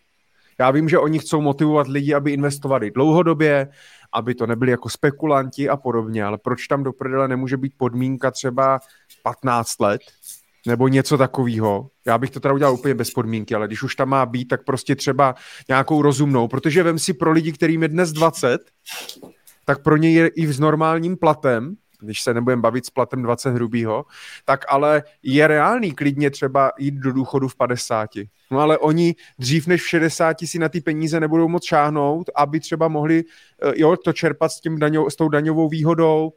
Já 0.59 0.71
vím, 0.71 0.89
že 0.89 0.99
oni 0.99 1.19
chcou 1.19 1.41
motivovat 1.41 1.89
lidi, 1.89 2.15
aby 2.15 2.33
investovali 2.33 2.91
dlouhodobě, 2.91 3.69
aby 4.13 4.35
to 4.35 4.47
nebyli 4.47 4.71
jako 4.71 4.89
spekulanti 4.89 5.69
a 5.69 5.77
podobně, 5.77 6.25
ale 6.25 6.39
proč 6.39 6.67
tam 6.67 6.83
do 6.83 6.93
prdele 6.93 7.29
nemůže 7.29 7.57
být 7.57 7.73
podmínka 7.77 8.31
třeba 8.31 8.81
15 9.23 9.81
let, 9.81 10.01
nebo 10.67 10.89
něco 10.89 11.19
takového. 11.19 11.89
Já 12.07 12.19
bych 12.19 12.31
to 12.31 12.41
teda 12.41 12.55
udělal 12.55 12.75
úplně 12.75 12.95
bez 12.95 13.11
podmínky, 13.11 13.55
ale 13.55 13.67
když 13.67 13.83
už 13.83 13.95
tam 13.95 14.09
má 14.09 14.27
být, 14.27 14.45
tak 14.45 14.65
prostě 14.65 14.97
třeba 14.97 15.35
nějakou 15.69 16.03
rozumnou, 16.03 16.49
protože 16.49 16.83
vem 16.83 16.99
si 16.99 17.15
pro 17.15 17.33
lidi, 17.33 17.53
kterým 17.53 17.83
je 17.83 17.89
dnes 17.89 18.13
20, 18.13 18.59
tak 19.65 19.83
pro 19.83 19.97
ně 19.97 20.11
je 20.11 20.29
i 20.29 20.47
s 20.47 20.61
normálním 20.61 21.17
platem, 21.17 21.75
když 22.03 22.23
se 22.23 22.35
nebudeme 22.35 22.63
bavit 22.63 22.87
s 22.87 22.91
platem 22.91 23.23
20 23.23 23.51
hrubýho, 23.51 24.05
tak 24.45 24.65
ale 24.69 25.03
je 25.23 25.47
reálný 25.47 25.93
klidně 25.93 26.31
třeba 26.31 26.73
jít 26.79 26.95
do 26.95 27.13
důchodu 27.13 27.49
v 27.49 27.57
50. 27.57 28.11
No 28.51 28.59
ale 28.59 28.79
oni 28.79 29.15
dřív 29.39 29.67
než 29.67 29.83
v 29.83 29.89
60 29.89 30.37
si 30.45 30.59
na 30.59 30.69
ty 30.69 30.81
peníze 30.81 31.21
nebudou 31.21 31.49
moc 31.49 31.65
šáhnout, 31.65 32.31
aby 32.37 32.61
třeba 32.61 32.89
mohli 32.89 33.25
eh, 33.63 33.73
jo, 33.77 33.97
to 33.97 34.13
čerpat 34.13 34.53
s, 34.53 34.61
tím 34.61 34.79
daňo, 34.79 35.11
s 35.11 35.17
tou 35.17 35.29
daňovou 35.29 35.69
výhodou, 35.69 36.33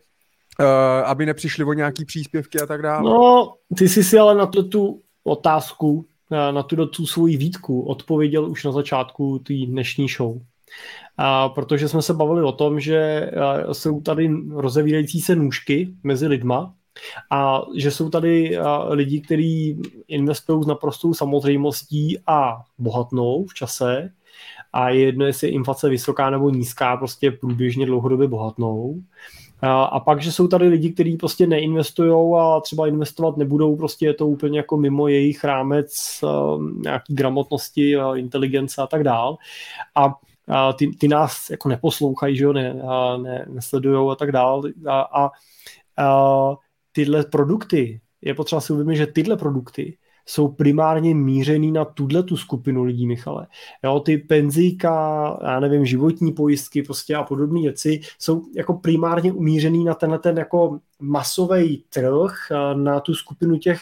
uh, 0.59 0.65
aby 1.05 1.25
nepřišli 1.25 1.63
o 1.63 1.73
nějaký 1.73 2.05
příspěvky 2.05 2.59
a 2.59 2.65
tak 2.65 2.81
dále. 2.81 3.03
No, 3.03 3.53
ty 3.77 3.89
jsi 3.89 4.03
si 4.03 4.19
ale 4.19 4.35
na 4.35 4.45
tu, 4.45 4.63
tu 4.63 5.01
otázku, 5.23 6.05
eh, 6.31 6.51
na 6.51 6.63
tu, 6.63 6.85
tu 6.85 7.05
svoji 7.05 7.37
výtku 7.37 7.81
odpověděl 7.81 8.49
už 8.49 8.63
na 8.63 8.71
začátku 8.71 9.39
té 9.39 9.53
dnešní 9.53 10.07
show. 10.07 10.41
A 11.17 11.49
protože 11.49 11.87
jsme 11.87 12.01
se 12.01 12.13
bavili 12.13 12.43
o 12.43 12.51
tom, 12.51 12.79
že 12.79 13.31
jsou 13.71 14.01
tady 14.01 14.29
rozevírající 14.51 15.21
se 15.21 15.35
nůžky 15.35 15.93
mezi 16.03 16.27
lidma 16.27 16.73
a 17.31 17.61
že 17.75 17.91
jsou 17.91 18.09
tady 18.09 18.57
lidi, 18.89 19.21
kteří 19.21 19.81
investují 20.07 20.63
s 20.63 20.67
naprostou 20.67 21.13
samozřejmostí 21.13 22.19
a 22.27 22.61
bohatnou 22.77 23.45
v 23.45 23.53
čase 23.53 24.09
a 24.73 24.89
je 24.89 25.05
jedno, 25.05 25.25
jestli 25.25 25.47
je 25.47 25.51
inflace 25.51 25.89
vysoká 25.89 26.29
nebo 26.29 26.49
nízká, 26.49 26.97
prostě 26.97 27.31
průběžně 27.31 27.85
dlouhodobě 27.85 28.27
bohatnou. 28.27 28.95
A 29.61 29.99
pak, 29.99 30.21
že 30.21 30.31
jsou 30.31 30.47
tady 30.47 30.67
lidi, 30.67 30.91
kteří 30.91 31.17
prostě 31.17 31.47
neinvestují 31.47 32.35
a 32.39 32.59
třeba 32.59 32.87
investovat 32.87 33.37
nebudou, 33.37 33.75
prostě 33.75 34.05
je 34.05 34.13
to 34.13 34.27
úplně 34.27 34.59
jako 34.59 34.77
mimo 34.77 35.07
jejich 35.07 35.43
rámec 35.43 36.19
nějaký 36.75 37.15
gramotnosti, 37.15 37.95
inteligence 38.15 38.81
a 38.81 38.87
tak 38.87 39.03
dál. 39.03 39.37
A 39.95 40.13
a 40.47 40.73
ty, 40.73 40.87
ty 40.87 41.07
nás 41.07 41.49
jako 41.49 41.69
neposlouchají, 41.69 42.37
že 42.37 42.43
jo, 42.43 42.53
ne, 42.53 42.81
a 42.87 43.17
ne, 43.17 43.45
nesledujou 43.49 44.09
a 44.09 44.15
tak 44.15 44.31
dál. 44.31 44.63
A, 44.87 45.01
a, 45.01 45.29
a 45.97 46.55
tyhle 46.91 47.23
produkty, 47.23 48.01
je 48.21 48.33
potřeba 48.33 48.61
si 48.61 48.73
uvědomit, 48.73 48.95
že 48.95 49.07
tyhle 49.07 49.37
produkty 49.37 49.97
jsou 50.25 50.47
primárně 50.47 51.15
mířený 51.15 51.71
na 51.71 51.85
tuhle 51.85 52.23
tu 52.23 52.37
skupinu 52.37 52.83
lidí, 52.83 53.07
Michale. 53.07 53.47
Jo, 53.83 53.99
ty 53.99 54.17
penzíka, 54.17 55.37
já 55.43 55.59
nevím, 55.59 55.85
životní 55.85 56.31
pojistky 56.31 56.83
prostě 56.83 57.15
a 57.15 57.23
podobné 57.23 57.61
věci 57.61 57.99
jsou 58.19 58.41
jako 58.55 58.73
primárně 58.73 59.33
umířený 59.33 59.83
na 59.83 59.93
tenhle 59.93 60.19
ten 60.19 60.37
jako 60.37 60.79
masový 60.99 61.83
trh, 61.89 62.33
na 62.73 62.99
tu 62.99 63.13
skupinu 63.13 63.57
těch 63.57 63.79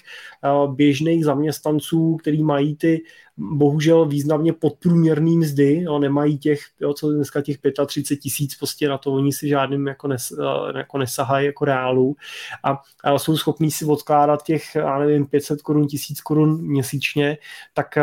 běžných 0.68 1.26
zaměstnanců, 1.26 2.18
který 2.22 2.44
mají 2.44 2.76
ty 2.76 3.04
bohužel 3.38 4.06
významně 4.06 4.54
podprůměrný 4.54 5.38
mzdy, 5.38 5.82
jo, 5.82 6.00
nemají 6.00 6.38
těch, 6.38 6.60
jo, 6.80 6.94
co 6.94 7.12
dneska 7.12 7.42
těch 7.42 7.58
35 7.88 8.18
tisíc, 8.20 8.56
prostě 8.56 8.90
na 8.90 8.98
to 8.98 9.12
oni 9.12 9.34
si 9.34 9.48
žádným 9.48 9.88
jako, 9.88 10.08
nes, 10.08 10.34
jako 10.78 10.98
nesahají 10.98 11.46
jako 11.46 11.66
reálu 11.66 12.16
a, 12.64 12.82
a 13.04 13.20
jsou 13.20 13.38
schopní 13.38 13.72
si 13.72 13.86
odkládat 13.86 14.44
těch, 14.44 14.76
já 14.76 15.00
nevím, 15.00 15.26
500 15.26 15.62
korun, 15.62 15.88
1000 15.88 16.22
korun 16.22 16.62
měsíčně, 16.62 17.38
tak 17.74 17.96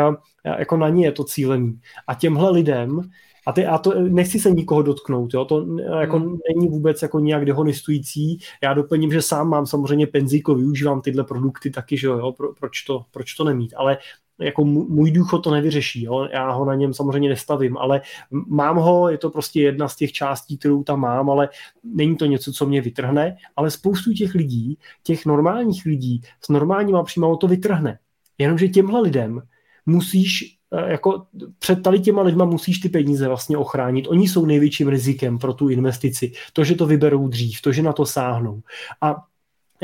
jako 0.59 0.77
na 0.77 0.89
ně 0.89 1.05
je 1.05 1.11
to 1.11 1.23
cílený. 1.23 1.79
A 2.07 2.13
těmhle 2.13 2.51
lidem 2.51 3.01
a, 3.47 3.51
ty, 3.51 3.65
a 3.65 3.77
to 3.77 4.01
nechci 4.01 4.39
se 4.39 4.51
nikoho 4.51 4.81
dotknout, 4.81 5.33
jo? 5.33 5.45
to 5.45 5.65
jako 5.99 6.19
hmm. 6.19 6.37
není 6.55 6.67
vůbec 6.67 7.01
jako 7.01 7.19
nějak 7.19 7.45
dehonistující. 7.45 8.39
Já 8.63 8.73
doplním, 8.73 9.11
že 9.11 9.21
sám 9.21 9.49
mám 9.49 9.65
samozřejmě 9.65 10.07
penzíko, 10.07 10.55
využívám 10.55 11.01
tyhle 11.01 11.23
produkty 11.23 11.69
taky, 11.69 11.97
že 11.97 12.07
jo, 12.07 12.31
Pro, 12.37 12.53
proč, 12.53 12.81
to, 12.81 13.05
proč 13.11 13.33
to 13.33 13.43
nemít, 13.43 13.73
ale 13.77 13.97
jako 14.39 14.65
můj 14.65 15.11
důchod 15.11 15.39
to 15.39 15.51
nevyřeší, 15.51 16.03
jo? 16.03 16.27
já 16.31 16.51
ho 16.51 16.65
na 16.65 16.75
něm 16.75 16.93
samozřejmě 16.93 17.29
nestavím, 17.29 17.77
ale 17.77 18.01
mám 18.47 18.77
ho, 18.77 19.09
je 19.09 19.17
to 19.17 19.29
prostě 19.29 19.61
jedna 19.61 19.87
z 19.87 19.95
těch 19.95 20.11
částí, 20.11 20.57
kterou 20.57 20.83
tam 20.83 20.99
mám, 20.99 21.29
ale 21.29 21.49
není 21.83 22.15
to 22.15 22.25
něco, 22.25 22.53
co 22.53 22.65
mě 22.65 22.81
vytrhne, 22.81 23.37
ale 23.55 23.71
spoustu 23.71 24.13
těch 24.13 24.35
lidí, 24.35 24.77
těch 25.03 25.25
normálních 25.25 25.85
lidí 25.85 26.21
s 26.41 26.49
normálníma 26.49 27.03
příjmama 27.03 27.35
to 27.35 27.47
vytrhne. 27.47 27.99
Jenomže 28.37 28.67
těmhle 28.67 29.01
lidem 29.01 29.41
musíš 29.85 30.43
eh, 30.43 30.60
jako 30.87 31.25
před 31.59 31.83
tady 31.83 31.99
těma 31.99 32.21
lidma 32.21 32.45
musíš 32.45 32.79
ty 32.79 32.89
peníze 32.89 33.27
vlastně 33.27 33.57
ochránit. 33.57 34.07
Oni 34.07 34.27
jsou 34.27 34.45
největším 34.45 34.87
rizikem 34.87 35.37
pro 35.37 35.53
tu 35.53 35.69
investici. 35.69 36.31
To, 36.53 36.63
že 36.63 36.75
to 36.75 36.85
vyberou 36.85 37.27
dřív, 37.27 37.61
to, 37.61 37.71
že 37.71 37.81
na 37.81 37.93
to 37.93 38.05
sáhnou. 38.05 38.61
A 39.01 39.15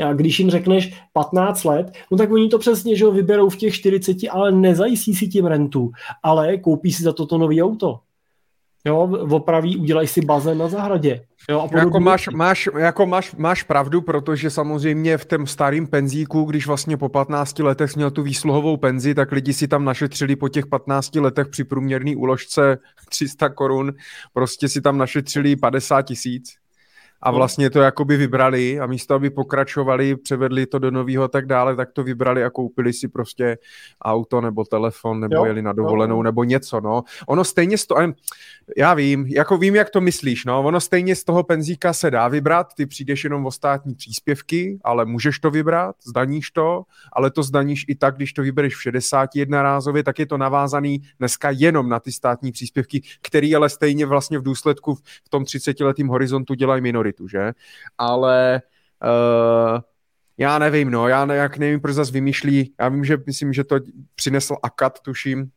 a 0.04 0.12
když 0.12 0.38
jim 0.38 0.50
řekneš 0.50 0.94
15 1.12 1.64
let, 1.64 1.92
no 2.10 2.18
tak 2.18 2.30
oni 2.30 2.48
to 2.48 2.58
přesně 2.58 2.96
že 2.96 3.10
vyberou 3.10 3.48
v 3.48 3.56
těch 3.56 3.74
40, 3.74 4.16
ale 4.30 4.52
nezajistí 4.52 5.14
si 5.14 5.28
tím 5.28 5.46
rentu, 5.46 5.90
ale 6.22 6.56
koupí 6.56 6.92
si 6.92 7.02
za 7.02 7.12
toto 7.12 7.38
nový 7.38 7.62
auto. 7.62 8.00
Jo, 8.84 8.98
opraví, 9.30 9.76
udělají 9.76 10.08
si 10.08 10.20
bazén 10.20 10.58
na 10.58 10.68
zahradě. 10.68 11.20
Jo, 11.50 11.68
a 11.74 11.78
jako 11.78 12.00
máš, 12.00 12.28
máš, 12.28 12.68
jako 12.78 13.06
máš, 13.06 13.34
máš 13.34 13.62
pravdu, 13.62 14.00
protože 14.00 14.50
samozřejmě 14.50 15.18
v 15.18 15.24
tom 15.24 15.46
starém 15.46 15.86
penzíku, 15.86 16.44
když 16.44 16.66
vlastně 16.66 16.96
po 16.96 17.08
15 17.08 17.58
letech 17.58 17.96
měl 17.96 18.10
tu 18.10 18.22
výsluhovou 18.22 18.76
penzi, 18.76 19.14
tak 19.14 19.32
lidi 19.32 19.52
si 19.52 19.68
tam 19.68 19.84
našetřili 19.84 20.36
po 20.36 20.48
těch 20.48 20.66
15 20.66 21.14
letech 21.14 21.48
při 21.48 21.64
průměrné 21.64 22.16
úložce 22.16 22.78
300 23.08 23.48
korun, 23.48 23.92
prostě 24.32 24.68
si 24.68 24.80
tam 24.80 24.98
našetřili 24.98 25.56
50 25.56 26.02
tisíc 26.02 26.58
a 27.22 27.30
no. 27.30 27.36
vlastně 27.36 27.70
to 27.70 27.80
jakoby 27.80 28.16
vybrali 28.16 28.80
a 28.80 28.86
místo, 28.86 29.14
aby 29.14 29.30
pokračovali, 29.30 30.16
převedli 30.16 30.66
to 30.66 30.78
do 30.78 30.90
nového 30.90 31.24
a 31.24 31.28
tak 31.28 31.46
dále, 31.46 31.76
tak 31.76 31.92
to 31.92 32.04
vybrali 32.04 32.44
a 32.44 32.50
koupili 32.50 32.92
si 32.92 33.08
prostě 33.08 33.58
auto 34.02 34.40
nebo 34.40 34.64
telefon 34.64 35.20
nebo 35.20 35.34
jo, 35.34 35.44
jeli 35.44 35.62
na 35.62 35.72
dovolenou 35.72 36.16
jo. 36.16 36.22
nebo 36.22 36.44
něco, 36.44 36.80
no. 36.80 37.02
Ono 37.26 37.44
stejně 37.44 37.78
z 37.78 37.86
toho, 37.86 38.00
já 38.76 38.94
vím, 38.94 39.26
jako 39.26 39.58
vím, 39.58 39.74
jak 39.74 39.90
to 39.90 40.00
myslíš, 40.00 40.44
no, 40.44 40.62
ono 40.62 40.80
stejně 40.80 41.16
z 41.16 41.24
toho 41.24 41.42
penzíka 41.42 41.92
se 41.92 42.10
dá 42.10 42.28
vybrat, 42.28 42.74
ty 42.74 42.86
přijdeš 42.86 43.24
jenom 43.24 43.46
o 43.46 43.50
státní 43.50 43.94
příspěvky, 43.94 44.78
ale 44.84 45.04
můžeš 45.04 45.38
to 45.38 45.50
vybrat, 45.50 45.96
zdaníš 46.04 46.50
to, 46.50 46.82
ale 47.12 47.30
to 47.30 47.42
zdaníš 47.42 47.84
i 47.88 47.94
tak, 47.94 48.16
když 48.16 48.32
to 48.32 48.42
vybereš 48.42 48.76
v 48.76 48.82
60 48.82 49.30
jednorázově, 49.34 50.02
tak 50.02 50.18
je 50.18 50.26
to 50.26 50.38
navázaný 50.38 51.02
dneska 51.18 51.50
jenom 51.50 51.88
na 51.88 52.00
ty 52.00 52.12
státní 52.12 52.52
příspěvky, 52.52 53.02
který 53.22 53.54
ale 53.54 53.68
stejně 53.68 54.06
vlastně 54.06 54.38
v 54.38 54.42
důsledku 54.42 54.94
v 54.94 55.28
tom 55.30 55.44
30 55.44 55.80
letým 55.80 56.08
horizontu 56.08 56.54
dělají 56.54 56.82
minoritu, 57.08 57.28
že? 57.28 57.52
Ale 57.98 58.62
uh, 59.02 59.80
já 60.38 60.58
nevím, 60.58 60.90
no, 60.90 61.08
já 61.08 61.32
jak 61.32 61.58
nevím, 61.58 61.80
proč 61.80 61.94
zase 61.94 62.12
vymýšlí, 62.12 62.74
já 62.80 62.88
vím, 62.88 63.04
že 63.04 63.18
myslím, 63.26 63.52
že 63.52 63.64
to 63.64 63.76
přinesl 64.14 64.56
Akat, 64.62 65.00
tuším, 65.00 65.50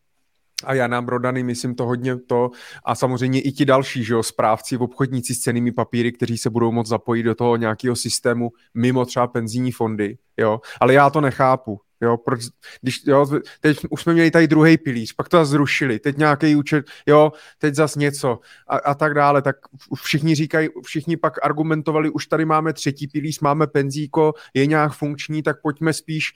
a 0.64 0.74
Jana 0.74 1.02
Brodany, 1.02 1.44
myslím 1.44 1.76
to 1.76 1.86
hodně 1.86 2.16
to 2.16 2.52
a 2.86 2.96
samozřejmě 2.96 3.42
i 3.42 3.52
ti 3.52 3.66
další, 3.66 4.04
že 4.04 4.14
jo, 4.14 4.24
správci, 4.24 4.78
obchodníci 4.78 5.36
s 5.36 5.40
cenými 5.40 5.72
papíry, 5.72 6.12
kteří 6.12 6.38
se 6.38 6.50
budou 6.50 6.72
moct 6.72 6.88
zapojit 6.88 7.24
do 7.24 7.36
toho 7.36 7.56
nějakého 7.56 7.96
systému 7.96 8.52
mimo 8.74 9.06
třeba 9.06 9.28
penzijní 9.28 9.72
fondy, 9.72 10.18
jo, 10.38 10.62
ale 10.80 10.94
já 10.94 11.10
to 11.10 11.22
nechápu, 11.22 11.82
jo, 12.02 12.18
proč, 12.18 12.42
když, 12.82 13.02
jo, 13.06 13.26
teď 13.62 13.78
už 13.90 14.02
jsme 14.02 14.14
měli 14.14 14.32
tady 14.32 14.48
druhý 14.48 14.78
pilíř, 14.78 15.14
pak 15.14 15.30
to 15.30 15.46
zrušili, 15.46 16.00
teď 16.00 16.18
nějaký 16.18 16.56
účet, 16.56 16.86
jo, 17.08 17.32
teď 17.58 17.76
zase 17.76 18.00
něco 18.00 18.40
a, 18.68 18.78
a 18.78 18.94
tak 18.94 19.14
dále, 19.14 19.42
tak 19.42 19.56
všichni 19.96 20.36
říkají, 20.36 20.70
všichni 20.84 21.18
pak 21.18 21.46
argumentovali, 21.46 22.10
už 22.10 22.28
tady 22.28 22.46
máme 22.46 22.74
třetí 22.74 23.08
pilíř, 23.08 23.40
máme 23.40 23.68
penzíko, 23.68 24.34
je 24.54 24.66
nějak 24.66 24.94
funkční, 24.94 25.44
tak 25.44 25.62
pojďme 25.62 25.94
spíš 25.94 26.34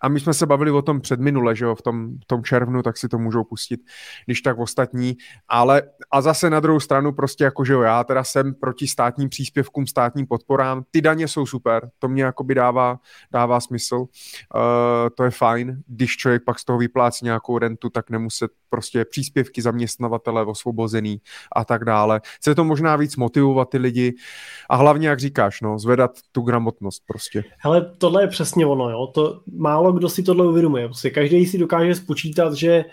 a 0.00 0.08
my 0.08 0.20
jsme 0.20 0.34
se 0.34 0.46
bavili 0.46 0.70
o 0.70 0.82
tom 0.82 1.00
předminule, 1.00 1.56
že 1.56 1.64
jo, 1.64 1.74
v 1.74 1.82
tom, 1.82 2.18
v 2.22 2.26
tom 2.26 2.44
červnu, 2.44 2.82
tak 2.82 2.96
si 2.96 3.08
to 3.08 3.18
můžou 3.18 3.44
pustit, 3.44 3.80
když 4.26 4.40
tak 4.40 4.58
ostatní, 4.58 5.16
ale 5.48 5.82
a 6.10 6.20
zase 6.20 6.50
na 6.50 6.60
druhou 6.60 6.80
stranu 6.80 7.12
prostě 7.12 7.44
jako, 7.44 7.64
že 7.64 7.72
jo, 7.72 7.82
já 7.82 8.04
teda 8.04 8.24
jsem 8.24 8.54
proti 8.54 8.86
státním 8.86 9.28
příspěvkům, 9.28 9.86
státním 9.86 10.26
podporám, 10.26 10.84
ty 10.90 11.00
daně 11.00 11.28
jsou 11.28 11.46
super, 11.46 11.90
to 11.98 12.08
mě 12.08 12.22
jakoby 12.22 12.54
dává, 12.54 12.98
dává 13.32 13.60
smysl, 13.60 13.96
uh, 13.96 14.06
to 15.16 15.24
je 15.24 15.30
fajn, 15.30 15.82
když 15.86 16.16
člověk 16.16 16.42
pak 16.44 16.58
z 16.58 16.64
toho 16.64 16.78
vyplácí 16.78 17.24
nějakou 17.24 17.58
rentu, 17.58 17.90
tak 17.90 18.10
nemuset 18.10 18.50
prostě 18.70 19.04
příspěvky 19.04 19.62
zaměstnavatele 19.62 20.44
osvobozený 20.44 21.20
a 21.56 21.64
tak 21.64 21.84
dále. 21.84 22.20
Chce 22.36 22.54
to 22.54 22.64
možná 22.64 22.96
víc 22.96 23.16
motivovat 23.16 23.68
ty 23.70 23.78
lidi 23.78 24.14
a 24.70 24.76
hlavně, 24.76 25.08
jak 25.08 25.20
říkáš, 25.20 25.60
no, 25.60 25.78
zvedat 25.78 26.10
tu 26.32 26.40
gramotnost 26.40 27.02
prostě. 27.06 27.44
Hele, 27.58 27.92
tohle 27.98 28.22
je 28.22 28.28
přesně 28.28 28.66
ono, 28.66 28.90
jo, 28.90 29.06
to 29.06 29.40
málo 29.56 29.92
kdo 29.92 30.08
si 30.08 30.22
tohle 30.22 30.46
uvědomuje. 30.46 30.88
Prostě 30.88 31.10
každý 31.10 31.46
si 31.46 31.58
dokáže 31.58 31.94
spočítat, 31.94 32.54
že 32.54 32.84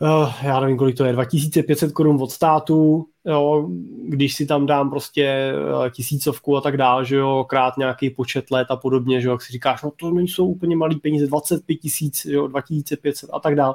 uh, 0.00 0.32
já 0.42 0.60
nevím, 0.60 0.76
kolik 0.76 0.96
to 0.96 1.04
je, 1.04 1.12
2500 1.12 1.92
korun 1.92 2.22
od 2.22 2.30
státu, 2.30 3.06
jo, 3.26 3.68
když 4.08 4.34
si 4.34 4.46
tam 4.46 4.66
dám 4.66 4.90
prostě 4.90 5.52
uh, 5.74 5.90
tisícovku 5.90 6.56
a 6.56 6.60
tak 6.60 6.76
dále, 6.76 7.04
že 7.04 7.16
jo, 7.16 7.46
krát 7.48 7.76
nějaký 7.76 8.10
počet 8.10 8.50
let 8.50 8.66
a 8.70 8.76
podobně, 8.76 9.20
že 9.20 9.28
jo, 9.28 9.32
jak 9.32 9.42
si 9.42 9.52
říkáš, 9.52 9.82
no 9.82 9.90
to 9.90 10.10
nejsou 10.10 10.46
úplně 10.46 10.76
malý 10.76 10.96
peníze, 10.96 11.26
25 11.26 11.76
tisíc, 11.76 12.26
2500 12.48 13.30
a 13.32 13.40
tak 13.40 13.54
dále, 13.54 13.74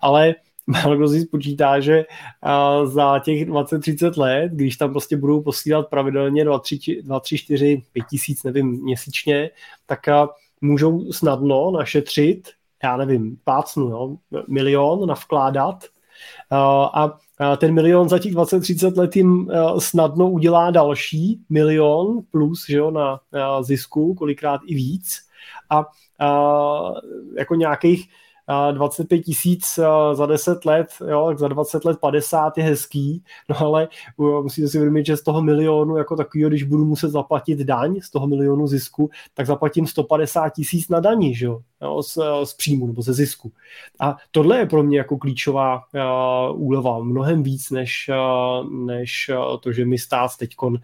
ale 0.00 0.34
málo 0.66 0.96
kdo 0.96 1.08
si 1.08 1.20
spočítá, 1.20 1.80
že 1.80 2.04
uh, 2.04 2.86
za 2.86 3.18
těch 3.18 3.48
20-30 3.48 4.20
let, 4.20 4.52
když 4.52 4.76
tam 4.76 4.90
prostě 4.90 5.16
budou 5.16 5.42
posílat 5.42 5.88
pravidelně 5.88 6.44
2, 6.44 6.58
3, 6.58 7.02
2, 7.02 7.20
3 7.20 7.38
4, 7.38 7.82
5 7.92 8.04
tisíc, 8.10 8.42
nevím, 8.42 8.66
měsíčně, 8.66 9.50
tak 9.86 10.00
uh, 10.08 10.28
můžou 10.60 11.12
snadno 11.12 11.70
našetřit, 11.70 12.48
já 12.82 12.96
nevím, 12.96 13.38
pácnu, 13.44 13.88
jo, 13.88 14.16
milion 14.48 15.08
navkládat 15.08 15.84
a 16.50 17.18
ten 17.56 17.74
milion 17.74 18.08
za 18.08 18.18
těch 18.18 18.34
20-30 18.34 18.98
let 18.98 19.16
jim 19.16 19.50
snadno 19.78 20.30
udělá 20.30 20.70
další 20.70 21.40
milion 21.50 22.20
plus 22.30 22.66
že 22.68 22.76
jo, 22.76 22.90
na 22.90 23.20
zisku, 23.62 24.14
kolikrát 24.14 24.60
i 24.66 24.74
víc. 24.74 25.18
A, 25.70 25.86
a 26.26 26.40
jako 27.38 27.54
nějakých 27.54 28.08
25 28.72 29.20
tisíc 29.20 29.78
za 30.12 30.26
10 30.26 30.64
let, 30.64 30.88
jo, 31.08 31.26
tak 31.28 31.38
za 31.38 31.48
20 31.48 31.84
let 31.84 31.98
50 32.00 32.58
je 32.58 32.64
hezký, 32.64 33.24
no 33.48 33.60
ale 33.60 33.88
musíte 34.18 34.68
si 34.68 34.78
uvědomit, 34.78 35.06
že 35.06 35.16
z 35.16 35.22
toho 35.22 35.42
milionu 35.42 35.96
jako 35.96 36.16
takového, 36.16 36.48
když 36.48 36.62
budu 36.62 36.84
muset 36.84 37.10
zaplatit 37.10 37.58
daň 37.58 38.00
z 38.00 38.10
toho 38.10 38.26
milionu 38.26 38.66
zisku, 38.66 39.10
tak 39.34 39.46
zaplatím 39.46 39.86
150 39.86 40.48
tisíc 40.48 40.88
na 40.88 41.00
daní, 41.00 41.34
že 41.34 41.46
jo, 41.46 41.62
z, 42.02 42.18
z 42.44 42.54
příjmu 42.54 42.86
nebo 42.86 43.02
ze 43.02 43.12
zisku. 43.12 43.52
A 44.00 44.16
tohle 44.30 44.58
je 44.58 44.66
pro 44.66 44.82
mě 44.82 44.98
jako 44.98 45.18
klíčová 45.18 45.82
uh, 45.94 46.62
úleva, 46.62 46.98
mnohem 46.98 47.42
víc 47.42 47.70
než, 47.70 48.10
uh, 48.10 48.70
než 48.70 49.30
to, 49.60 49.72
že 49.72 49.84
mi 49.84 49.98
stát 49.98 50.30
teď 50.38 50.56
uh, 50.62 50.78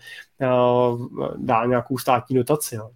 dá 1.37 1.65
nějakou 1.67 1.99
státní 1.99 2.37
dotaci. 2.37 2.75
Jo. 2.75 2.91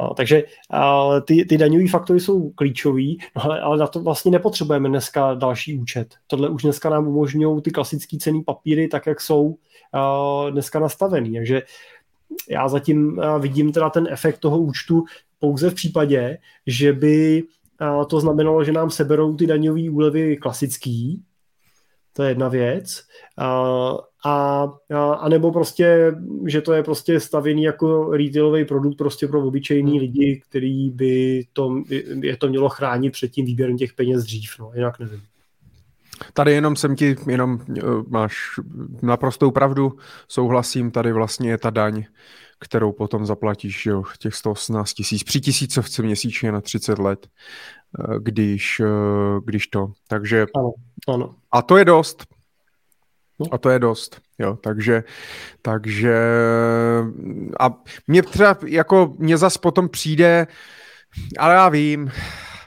No, 0.00 0.14
takže 0.14 0.42
uh, 0.72 1.20
ty, 1.20 1.44
ty 1.44 1.58
daňové 1.58 1.88
faktory 1.88 2.20
jsou 2.20 2.50
klíčový, 2.50 3.18
no, 3.36 3.44
ale, 3.44 3.60
ale 3.60 3.78
na 3.78 3.86
to 3.86 4.00
vlastně 4.00 4.30
nepotřebujeme 4.30 4.88
dneska 4.88 5.34
další 5.34 5.78
účet. 5.78 6.14
Tohle 6.26 6.48
už 6.48 6.62
dneska 6.62 6.90
nám 6.90 7.08
umožňují 7.08 7.62
ty 7.62 7.70
klasické 7.70 8.16
cený 8.16 8.44
papíry, 8.44 8.88
tak 8.88 9.06
jak 9.06 9.20
jsou 9.20 9.44
uh, 9.44 10.50
dneska 10.50 10.78
nastavený. 10.78 11.34
Takže 11.34 11.62
já 12.50 12.68
zatím 12.68 13.18
uh, 13.18 13.42
vidím 13.42 13.72
teda 13.72 13.90
ten 13.90 14.08
efekt 14.10 14.38
toho 14.38 14.58
účtu 14.58 15.04
pouze 15.38 15.70
v 15.70 15.74
případě, 15.74 16.38
že 16.66 16.92
by 16.92 17.42
uh, 17.80 18.04
to 18.04 18.20
znamenalo, 18.20 18.64
že 18.64 18.72
nám 18.72 18.90
seberou 18.90 19.36
ty 19.36 19.46
daňové 19.46 19.90
úlevy 19.90 20.36
klasický, 20.36 21.22
to 22.16 22.22
je 22.22 22.30
jedna 22.30 22.48
věc. 22.48 23.02
A, 23.38 23.92
a, 24.26 24.68
a 25.12 25.28
nebo 25.28 25.52
prostě, 25.52 26.12
že 26.46 26.60
to 26.60 26.72
je 26.72 26.82
prostě 26.82 27.20
stavěný 27.20 27.62
jako 27.62 28.10
retailový 28.10 28.64
produkt 28.64 28.96
prostě 28.96 29.28
pro 29.28 29.46
obyčejný 29.46 29.90
hmm. 29.90 30.00
lidi, 30.00 30.42
který 30.48 30.90
by 30.90 31.44
to, 31.52 31.82
je 32.20 32.36
to 32.36 32.48
mělo 32.48 32.68
chránit 32.68 33.10
před 33.10 33.28
tím 33.28 33.46
výběrem 33.46 33.76
těch 33.76 33.92
peněz 33.92 34.24
dřív, 34.24 34.50
no, 34.60 34.70
jinak 34.74 34.98
nevím. 34.98 35.22
Tady 36.32 36.52
jenom 36.52 36.76
jsem 36.76 36.96
ti, 36.96 37.16
jenom 37.26 37.60
uh, 37.68 38.02
máš 38.08 38.36
naprostou 39.02 39.50
pravdu, 39.50 39.92
souhlasím, 40.28 40.90
tady 40.90 41.12
vlastně 41.12 41.50
je 41.50 41.58
ta 41.58 41.70
daň, 41.70 42.04
kterou 42.58 42.92
potom 42.92 43.26
zaplatíš, 43.26 43.86
jo, 43.86 44.02
těch 44.18 44.34
118 44.34 44.94
tisíc, 44.94 45.22
při 45.22 45.40
tisícovce 45.40 46.02
měsíčně 46.02 46.52
na 46.52 46.60
30 46.60 46.98
let, 46.98 47.26
když, 48.18 48.80
uh, 48.80 49.44
když 49.44 49.66
to, 49.66 49.92
takže 50.08 50.46
ano, 50.56 50.72
ano. 51.08 51.34
a 51.52 51.62
to 51.62 51.76
je 51.76 51.84
dost, 51.84 52.26
No. 53.40 53.46
A 53.50 53.58
to 53.58 53.70
je 53.70 53.78
dost, 53.78 54.20
jo, 54.38 54.56
takže, 54.56 55.04
takže 55.62 56.18
a 57.60 57.82
mě 58.06 58.22
třeba, 58.22 58.56
jako 58.66 59.14
mě 59.18 59.36
zas 59.36 59.58
potom 59.58 59.88
přijde, 59.88 60.46
ale 61.38 61.54
já 61.54 61.68
vím, 61.68 62.10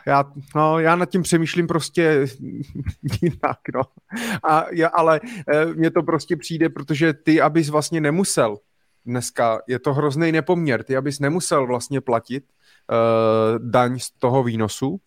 já, 0.07 0.23
no, 0.55 0.79
já 0.79 0.95
nad 0.95 1.09
tím 1.09 1.21
přemýšlím 1.21 1.67
prostě 1.67 2.25
jinak, 3.21 3.59
no. 3.73 3.81
A, 4.43 4.65
já, 4.71 4.87
ale 4.87 5.19
e, 5.53 5.65
mně 5.65 5.91
to 5.91 6.03
prostě 6.03 6.37
přijde, 6.37 6.69
protože 6.69 7.13
ty, 7.13 7.41
abys 7.41 7.69
vlastně 7.69 8.01
nemusel 8.01 8.57
dneska, 9.05 9.61
je 9.67 9.79
to 9.79 9.93
hrozný 9.93 10.31
nepoměr, 10.31 10.83
ty, 10.83 10.97
abys 10.97 11.19
nemusel 11.19 11.67
vlastně 11.67 12.01
platit 12.01 12.43
uh, 12.43 13.69
daň 13.69 13.99
z 13.99 14.11
toho 14.11 14.43
výnosu, 14.43 14.99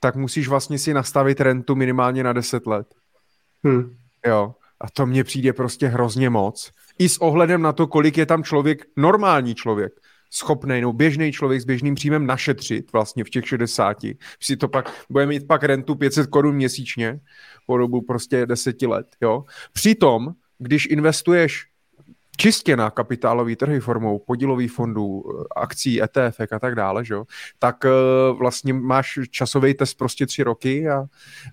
tak 0.00 0.16
musíš 0.16 0.48
vlastně 0.48 0.78
si 0.78 0.94
nastavit 0.94 1.40
rentu 1.40 1.74
minimálně 1.74 2.24
na 2.24 2.32
10 2.32 2.66
let. 2.66 2.86
Hmm. 3.64 3.96
Jo. 4.26 4.54
A 4.80 4.90
to 4.90 5.06
mně 5.06 5.24
přijde 5.24 5.52
prostě 5.52 5.86
hrozně 5.86 6.30
moc. 6.30 6.70
I 6.98 7.08
s 7.08 7.18
ohledem 7.18 7.62
na 7.62 7.72
to, 7.72 7.86
kolik 7.86 8.18
je 8.18 8.26
tam 8.26 8.44
člověk, 8.44 8.84
normální 8.96 9.54
člověk, 9.54 9.92
schopný, 10.30 10.80
no 10.80 10.92
běžný 10.92 11.32
člověk 11.32 11.60
s 11.60 11.64
běžným 11.64 11.94
příjmem 11.94 12.26
našetřit 12.26 12.92
vlastně 12.92 13.24
v 13.24 13.30
těch 13.30 13.48
60. 13.48 13.96
Si 14.40 14.56
to 14.56 14.68
pak, 14.68 15.04
bude 15.10 15.26
mít 15.26 15.46
pak 15.46 15.62
rentu 15.62 15.94
500 15.94 16.26
korun 16.26 16.54
měsíčně 16.54 17.20
po 17.66 17.78
dobu 17.78 18.00
prostě 18.00 18.46
deseti 18.46 18.86
let, 18.86 19.06
jo. 19.20 19.44
Přitom, 19.72 20.28
když 20.58 20.86
investuješ 20.86 21.69
čistě 22.40 22.76
na 22.76 22.90
kapitálové 22.90 23.56
trhy 23.56 23.80
formou 23.80 24.18
podílových 24.18 24.72
fondů, 24.72 25.24
akcí, 25.56 26.02
ETF 26.02 26.40
a 26.52 26.58
tak 26.58 26.74
dále, 26.74 27.04
že 27.04 27.14
jo, 27.14 27.24
tak 27.58 27.84
uh, 27.84 28.38
vlastně 28.38 28.72
máš 28.72 29.18
časový 29.30 29.74
test 29.74 29.94
prostě 29.94 30.26
tři 30.26 30.42
roky 30.42 30.88
a, 30.88 31.04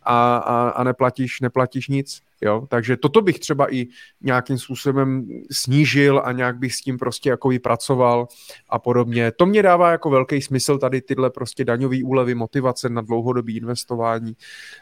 a, 0.03 0.37
a, 0.37 0.69
a 0.69 0.83
neplatíš, 0.83 1.41
neplatíš 1.41 1.87
nic. 1.87 2.21
Jo? 2.41 2.65
Takže 2.69 2.97
toto 2.97 3.21
bych 3.21 3.39
třeba 3.39 3.73
i 3.73 3.87
nějakým 4.21 4.57
způsobem 4.57 5.27
snížil 5.51 6.21
a 6.25 6.31
nějak 6.31 6.57
bych 6.57 6.75
s 6.75 6.81
tím 6.81 6.97
prostě 6.97 7.29
jako 7.29 7.49
pracoval 7.63 8.27
a 8.69 8.79
podobně. 8.79 9.31
To 9.31 9.45
mě 9.45 9.63
dává 9.63 9.91
jako 9.91 10.09
velký 10.09 10.41
smysl 10.41 10.77
tady 10.77 11.01
tyhle 11.01 11.29
prostě 11.29 11.65
daňové 11.65 11.97
úlevy, 12.03 12.35
motivace 12.35 12.89
na 12.89 13.01
dlouhodobý 13.01 13.57
investování. 13.57 14.33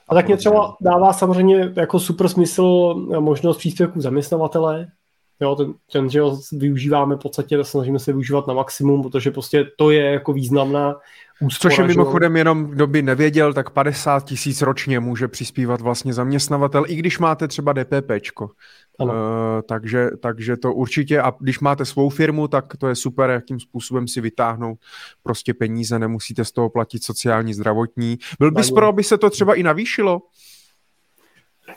A, 0.07 0.11
a 0.11 0.15
tak 0.15 0.27
mě 0.27 0.37
třeba 0.37 0.77
dává 0.81 1.13
samozřejmě 1.13 1.73
jako 1.75 1.99
super 1.99 2.27
smysl 2.27 2.95
možnost 3.19 3.57
příspěvku 3.57 4.01
zaměstnavatele, 4.01 4.87
Jo, 5.41 5.55
ten, 5.55 5.73
ten, 5.91 6.09
že 6.09 6.21
ho 6.21 6.39
využíváme 6.51 7.15
v 7.15 7.19
podstatě, 7.19 7.63
snažíme 7.63 7.99
se 7.99 8.11
využívat 8.11 8.47
na 8.47 8.53
maximum, 8.53 9.01
protože 9.01 9.31
prostě 9.31 9.65
to 9.77 9.91
je 9.91 10.11
jako 10.11 10.33
významná 10.33 10.95
úspora. 11.41 11.71
Což 11.71 11.77
je 11.77 11.87
mimochodem 11.87 12.33
že... 12.33 12.39
jenom, 12.39 12.65
kdo 12.65 12.87
by 12.87 13.01
nevěděl, 13.01 13.53
tak 13.53 13.69
50 13.69 14.25
tisíc 14.25 14.61
ročně 14.61 14.99
může 14.99 15.27
přispívat 15.27 15.81
vlastně 15.81 16.13
zaměstnavatel, 16.13 16.83
i 16.87 16.95
když 16.95 17.19
máte 17.19 17.47
třeba 17.47 17.73
DPPčko. 17.73 18.49
Ano. 18.99 19.13
Uh, 19.13 19.19
takže, 19.67 20.09
takže 20.21 20.57
to 20.57 20.73
určitě, 20.73 21.21
a 21.21 21.33
když 21.39 21.59
máte 21.59 21.85
svou 21.85 22.09
firmu, 22.09 22.47
tak 22.47 22.77
to 22.77 22.87
je 22.87 22.95
super, 22.95 23.29
jakým 23.29 23.59
způsobem 23.59 24.07
si 24.07 24.21
vytáhnout 24.21 24.79
prostě 25.23 25.53
peníze, 25.53 25.99
nemusíte 25.99 26.45
z 26.45 26.51
toho 26.51 26.69
platit 26.69 27.03
sociální, 27.03 27.53
zdravotní. 27.53 28.17
Byl 28.39 28.51
bys 28.51 28.71
pro, 28.71 28.87
aby 28.87 29.03
se 29.03 29.17
to 29.17 29.29
třeba 29.29 29.55
i 29.55 29.63
navýšilo? 29.63 30.21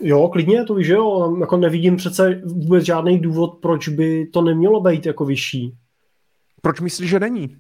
Jo, 0.00 0.28
klidně 0.28 0.64
to 0.64 0.74
víš, 0.74 0.88
jo, 0.88 1.36
jako 1.40 1.56
nevidím 1.56 1.96
přece 1.96 2.42
vůbec 2.44 2.84
žádný 2.84 3.18
důvod, 3.18 3.58
proč 3.62 3.88
by 3.88 4.26
to 4.26 4.42
nemělo 4.42 4.80
být 4.80 5.06
jako 5.06 5.24
vyšší. 5.24 5.74
Proč 6.62 6.80
myslíš, 6.80 7.10
že 7.10 7.20
není? 7.20 7.56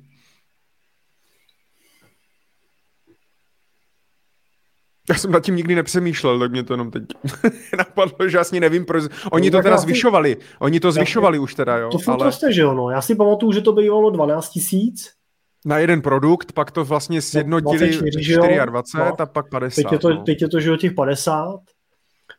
Já 5.10 5.14
jsem 5.14 5.30
nad 5.30 5.40
tím 5.40 5.56
nikdy 5.56 5.74
nepřemýšlel, 5.74 6.38
tak 6.38 6.50
mě 6.50 6.62
to 6.62 6.72
jenom 6.72 6.90
teď 6.90 7.02
napadlo, 7.78 8.28
že 8.28 8.38
vlastně 8.38 8.60
nevím, 8.60 8.84
proč. 8.84 9.04
Oni 9.32 9.50
no, 9.50 9.58
to 9.58 9.62
teda 9.62 9.76
zvyšovali. 9.76 10.36
Oni 10.58 10.80
to 10.80 10.92
zvyšovali 10.92 11.38
už 11.38 11.54
teda, 11.54 11.76
jo. 11.76 11.88
To 11.90 11.98
furt 11.98 12.14
ale... 12.14 12.24
Prostě, 12.24 12.52
že 12.52 12.60
jo, 12.60 12.74
no. 12.74 12.90
Já 12.90 13.02
si 13.02 13.14
pamatuju, 13.14 13.52
že 13.52 13.60
to 13.60 13.72
bývalo 13.72 14.10
12 14.10 14.50
tisíc. 14.50 15.10
Na 15.66 15.78
jeden 15.78 16.02
produkt, 16.02 16.52
pak 16.52 16.70
to 16.70 16.84
vlastně 16.84 17.22
sjednotili 17.22 17.78
24, 17.78 18.26
24 18.66 18.98
no. 18.98 19.20
a 19.20 19.26
pak 19.26 19.50
50. 19.50 19.82
Teď 19.82 19.92
je 19.92 19.98
to, 19.98 20.10
no. 20.10 20.22
teď 20.22 20.42
je 20.42 20.48
to 20.48 20.60
že 20.60 20.70
jo, 20.70 20.76
těch 20.76 20.92
50. 20.92 21.60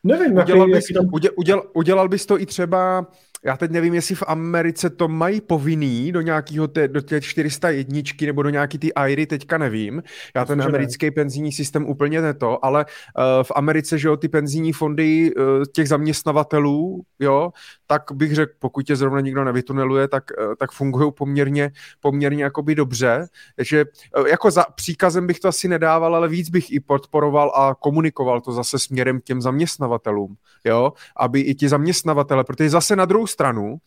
Nevím, 0.04 0.38
udělal, 0.38 0.70
jaký, 0.70 0.72
bys, 0.72 0.89
jaký 0.89 0.93
tam... 0.93 1.10
udělal, 1.36 1.64
udělal 1.74 2.10
bys 2.10 2.26
to 2.26 2.41
i 2.41 2.45
třeba, 2.45 3.08
já 3.44 3.58
teď 3.58 3.72
nevím, 3.72 3.94
jestli 3.94 4.16
v 4.16 4.24
Americe 4.28 4.90
to 4.90 5.08
mají 5.08 5.42
povinný 5.42 6.12
do 6.12 6.22
nějakého, 6.22 6.68
té, 6.68 6.88
do 6.88 7.02
těch 7.02 7.24
401 7.24 8.02
nebo 8.26 8.44
do 8.44 8.50
nějaký 8.50 8.78
ty 8.78 8.92
IRY, 9.08 9.26
teďka 9.26 9.58
nevím. 9.58 10.04
Já 10.36 10.46
ten 10.46 10.62
americký 10.62 11.12
penzijní 11.12 11.52
systém 11.52 11.86
úplně 11.86 12.22
ne 12.22 12.34
to, 12.34 12.66
ale 12.66 12.86
uh, 12.86 13.44
v 13.44 13.52
Americe, 13.56 13.98
že 13.98 14.08
jo, 14.08 14.18
ty 14.18 14.28
penzijní 14.28 14.74
fondy 14.74 15.36
uh, 15.36 15.44
těch 15.74 15.88
zaměstnavatelů, 15.90 17.02
jo, 17.20 17.52
tak 17.88 18.04
bych 18.14 18.36
řekl, 18.36 18.52
pokud 18.60 18.86
tě 18.86 18.96
zrovna 18.96 19.22
nikdo 19.22 19.44
nevytuneluje, 19.44 20.08
tak, 20.08 20.24
uh, 20.48 20.56
tak 20.56 20.72
fungují 20.72 21.12
poměrně, 21.12 21.72
poměrně 22.00 22.44
jakoby 22.44 22.76
dobře. 22.76 23.28
Takže 23.56 23.86
uh, 24.20 24.28
jako 24.28 24.52
za 24.52 24.66
příkazem 24.76 25.28
bych 25.28 25.40
to 25.40 25.48
asi 25.48 25.68
nedával, 25.68 26.16
ale 26.16 26.28
víc 26.28 26.50
bych 26.50 26.72
i 26.72 26.80
podporoval 26.80 27.52
a 27.56 27.76
komunikoval 27.76 28.42
to 28.42 28.52
zase 28.52 28.80
směrem 28.80 29.20
k 29.20 29.24
těm 29.24 29.42
zaměstnavatelům, 29.42 30.36
jo, 30.66 30.94
aby 31.18 31.42
i 31.42 31.56
ti 31.56 31.70
zaměstnavatele, 31.70 32.44
protože 32.44 32.70
zase 32.70 32.96
na 32.96 33.06
druhou 33.06 33.28
stranu. 33.30 33.77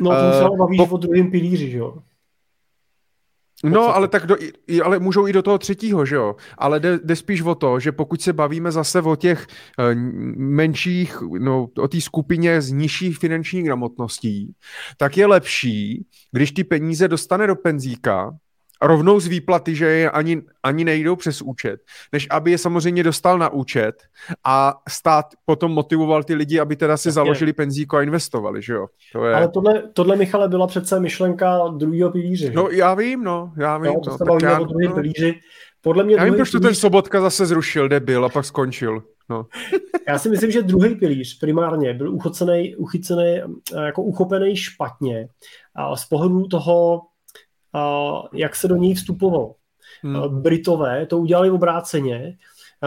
No, 0.00 0.10
to 0.10 0.32
se 0.38 0.48
uh, 0.48 0.58
bavíš 0.58 0.78
po... 0.78 0.94
o 0.94 0.96
druhém 0.96 1.30
pilíři, 1.30 1.70
že 1.70 1.78
jo? 1.78 1.98
No, 3.64 3.96
ale 3.96 4.08
tak 4.08 4.26
do, 4.26 4.36
ale 4.84 4.98
můžou 4.98 5.26
i 5.26 5.32
do 5.32 5.42
toho 5.42 5.58
třetího, 5.58 6.06
že 6.06 6.16
jo? 6.16 6.36
Ale 6.58 6.80
jde, 6.80 6.98
jde 7.04 7.16
spíš 7.16 7.42
o 7.42 7.54
to, 7.54 7.80
že 7.80 7.92
pokud 7.92 8.22
se 8.22 8.32
bavíme 8.32 8.72
zase 8.72 9.02
o 9.02 9.16
těch 9.16 9.46
uh, 9.78 9.94
menších, 10.36 11.18
no, 11.38 11.68
o 11.78 11.88
té 11.88 12.00
skupině 12.00 12.62
z 12.62 12.70
nižší 12.70 13.12
finanční 13.12 13.62
gramotností, 13.62 14.54
tak 14.96 15.16
je 15.16 15.26
lepší, 15.26 16.06
když 16.32 16.52
ty 16.52 16.64
peníze 16.64 17.08
dostane 17.08 17.46
do 17.46 17.56
penzíka 17.56 18.36
rovnou 18.82 19.20
z 19.20 19.26
výplaty, 19.26 19.74
že 19.74 19.86
je 19.86 20.10
ani, 20.10 20.42
ani 20.62 20.84
nejdou 20.84 21.16
přes 21.16 21.42
účet, 21.42 21.80
než 22.12 22.26
aby 22.30 22.50
je 22.50 22.58
samozřejmě 22.58 23.02
dostal 23.02 23.38
na 23.38 23.48
účet 23.48 24.02
a 24.44 24.80
stát 24.88 25.26
potom 25.44 25.72
motivoval 25.72 26.24
ty 26.24 26.34
lidi, 26.34 26.60
aby 26.60 26.76
teda 26.76 26.96
si 26.96 27.08
Jasně. 27.08 27.14
založili 27.14 27.52
penzíko 27.52 27.96
a 27.96 28.02
investovali, 28.02 28.62
že 28.62 28.72
jo? 28.72 28.86
To 29.12 29.26
je... 29.26 29.34
Ale 29.34 29.48
tohle, 29.48 29.82
tohle, 29.92 30.16
Michale, 30.16 30.48
byla 30.48 30.66
přece 30.66 31.00
myšlenka 31.00 31.68
druhého 31.68 32.10
pilíře. 32.10 32.52
No 32.54 32.68
já 32.70 32.94
vím, 32.94 33.24
no, 33.24 33.52
já 33.56 33.78
vím. 33.78 33.92
Jo, 33.92 34.00
to 34.04 34.10
no, 34.10 34.18
tak 34.18 34.42
já, 34.42 34.60
o 34.60 34.66
no, 34.66 34.94
pilíři. 34.94 35.34
Podle 35.82 36.04
mě 36.04 36.16
já 36.16 36.24
vím, 36.24 36.34
proč 36.34 36.50
to 36.50 36.60
ten 36.60 36.74
Sobotka 36.74 37.20
zase 37.20 37.46
zrušil, 37.46 37.88
debil, 37.88 38.24
a 38.24 38.28
pak 38.28 38.44
skončil. 38.44 39.02
No. 39.30 39.46
Já 40.08 40.18
si 40.18 40.28
myslím, 40.28 40.50
že 40.50 40.62
druhý 40.62 40.94
pilíř 40.94 41.38
primárně 41.38 41.94
byl 41.94 42.14
uchycený, 42.14 42.76
uchycený 42.76 43.40
jako 43.84 44.02
uchopený 44.02 44.56
špatně 44.56 45.28
a 45.74 45.96
z 45.96 46.04
pohledu 46.04 46.46
toho, 46.46 47.00
jak 48.32 48.56
se 48.56 48.68
do 48.68 48.76
něj 48.76 48.94
vstupovalo. 48.94 49.54
Hmm. 50.02 50.42
Britové 50.42 51.06
to 51.06 51.18
udělali 51.18 51.50
obráceně. 51.50 52.36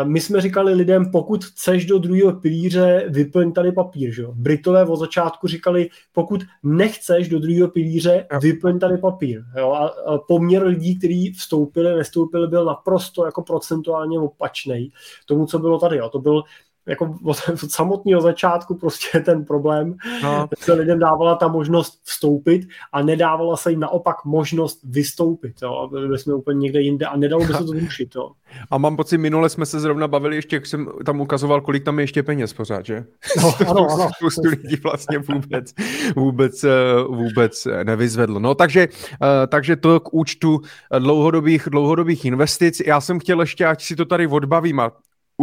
My 0.04 0.22
jsme 0.22 0.42
říkali 0.42 0.74
lidem, 0.74 1.12
pokud 1.12 1.46
chceš 1.46 1.86
do 1.86 1.98
druhého 1.98 2.34
pilíře, 2.34 3.06
vyplň 3.10 3.52
tady 3.52 3.72
papír. 3.72 4.14
Že? 4.14 4.24
Britové 4.34 4.86
od 4.86 4.96
začátku 4.96 5.48
říkali, 5.48 5.90
pokud 6.14 6.44
nechceš 6.64 7.30
do 7.30 7.40
druhého 7.40 7.68
pilíře, 7.68 8.28
vyplň 8.42 8.80
tady 8.80 8.98
papír. 8.98 9.44
Jo? 9.58 9.74
A 9.74 9.92
poměr 10.28 10.64
lidí, 10.64 11.00
kteří 11.00 11.32
vstoupili, 11.32 11.96
nestoupili, 11.96 12.48
byl 12.48 12.66
naprosto 12.66 13.26
jako 13.26 13.42
procentuálně 13.42 14.20
opačný 14.20 14.92
tomu, 15.26 15.46
co 15.46 15.60
bylo 15.60 15.80
tady. 15.80 15.98
Jo? 15.98 16.10
To 16.10 16.20
byl 16.20 16.44
jako 16.86 17.16
od, 17.24 17.38
od 17.64 17.72
samotného 17.72 18.22
začátku 18.22 18.76
prostě 18.76 19.20
ten 19.20 19.46
problém, 19.46 19.96
no. 20.24 20.48
se 20.60 20.74
lidem 20.74 21.00
dávala 21.00 21.36
ta 21.36 21.48
možnost 21.48 22.00
vstoupit 22.04 22.68
a 22.94 23.02
nedávala 23.02 23.58
se 23.58 23.72
jim 23.72 23.80
naopak 23.80 24.26
možnost 24.26 24.80
vystoupit, 24.84 25.56
jo, 25.62 25.90
byli 25.92 26.20
jsme 26.20 26.34
úplně 26.34 26.60
někde 26.60 26.82
jinde 26.82 27.06
a 27.06 27.18
nedalo 27.18 27.46
by 27.46 27.54
se 27.54 27.58
to 27.58 27.68
zrušit, 27.68 28.16
jo. 28.16 28.32
A 28.72 28.78
mám 28.78 28.96
pocit, 28.96 29.18
minule 29.18 29.50
jsme 29.50 29.66
se 29.66 29.80
zrovna 29.80 30.08
bavili 30.08 30.36
ještě, 30.36 30.56
jak 30.56 30.66
jsem 30.66 30.88
tam 31.06 31.22
ukazoval, 31.22 31.62
kolik 31.62 31.84
tam 31.84 32.00
je 32.00 32.04
ještě 32.04 32.24
peněz 32.24 32.54
pořád, 32.54 32.86
že? 32.86 33.06
No, 33.42 33.54
ano, 33.70 33.88
ano. 33.94 34.10
Spoustu 34.16 34.42
lidí 34.50 34.76
vlastně 34.76 35.18
vůbec, 35.18 35.74
vůbec, 36.16 36.64
eh, 36.64 36.70
vůbec 37.08 37.68
nevyzvedlo. 37.84 38.40
No, 38.40 38.56
takže, 38.56 38.88
eh, 39.24 39.48
takže 39.48 39.76
to 39.76 40.00
k 40.00 40.14
účtu 40.14 40.62
dlouhodobých, 41.00 41.68
dlouhodobých 41.72 42.26
investic. 42.26 42.82
Já 42.86 43.02
jsem 43.02 43.20
chtěl 43.20 43.42
ještě, 43.42 43.66
ať 43.66 43.84
si 43.84 43.96
to 43.96 44.06
tady 44.06 44.28
odbavím 44.28 44.80
a 44.80 44.92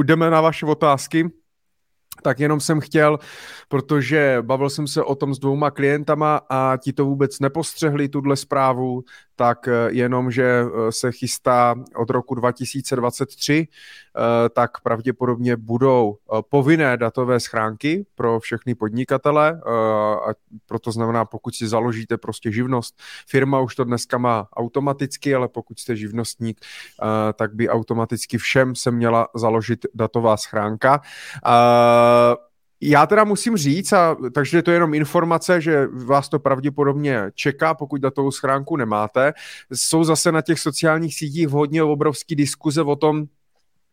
jdeme 0.02 0.31
na 0.31 0.40
vaše 0.40 0.66
otázky. 0.66 1.31
Tak 2.23 2.40
jenom 2.40 2.60
jsem 2.60 2.81
chtěl, 2.81 3.19
protože 3.69 4.39
bavil 4.40 4.70
jsem 4.70 4.86
se 4.86 5.02
o 5.02 5.14
tom 5.14 5.35
s 5.35 5.39
dvouma 5.39 5.70
klientama 5.70 6.40
a 6.51 6.77
ti 6.77 6.93
to 6.93 7.05
vůbec 7.05 7.40
nepostřehli, 7.40 8.09
tuhle 8.09 8.36
zprávu, 8.36 9.05
tak 9.43 9.69
eh, 9.69 9.73
jenom, 9.90 10.31
že 10.31 10.44
eh, 10.44 10.93
se 10.93 11.12
chystá 11.12 11.74
od 11.97 12.10
roku 12.10 12.35
2023, 12.35 13.69
eh, 13.69 14.48
tak 14.48 14.81
pravděpodobně 14.81 15.56
budou 15.56 16.16
povinné 16.51 16.97
datové 16.97 17.40
schránky 17.40 18.06
pro 18.14 18.40
všechny 18.40 18.74
podnikatele 18.74 19.60
a 20.28 20.31
proto 20.66 20.93
znamená, 20.93 21.24
pokud 21.24 21.55
si 21.55 21.69
založíte 21.69 22.16
prostě 22.19 22.52
živnost, 22.52 22.94
firma 23.27 23.60
už 23.60 23.74
to 23.74 23.85
dneska 23.85 24.19
má 24.19 24.48
automaticky, 24.56 25.35
ale 25.35 25.48
pokud 25.48 25.78
jste 25.78 25.97
živnostník, 25.97 26.60
tak 27.35 27.55
by 27.55 27.69
automaticky 27.69 28.39
všem 28.39 28.74
se 28.74 28.90
měla 28.90 29.28
založit 29.35 29.86
datová 29.94 30.36
schránka. 30.36 31.01
Já 32.85 33.07
teda 33.07 33.25
musím 33.25 33.57
říct, 33.57 33.93
a, 33.93 34.17
takže 34.35 34.63
to 34.63 34.71
je 34.71 34.75
jenom 34.77 34.95
informace, 34.95 35.61
že 35.61 35.87
vás 35.87 36.29
to 36.29 36.39
pravděpodobně 36.39 37.23
čeká, 37.35 37.75
pokud 37.75 38.01
datovou 38.01 38.31
schránku 38.31 38.77
nemáte. 38.77 39.33
Jsou 39.73 40.05
zase 40.05 40.33
na 40.33 40.43
těch 40.43 40.61
sociálních 40.61 41.15
sítích 41.15 41.49
hodně 41.49 41.83
obrovský 41.83 42.37
diskuze 42.37 42.83
o 42.83 42.97
tom, 42.97 43.25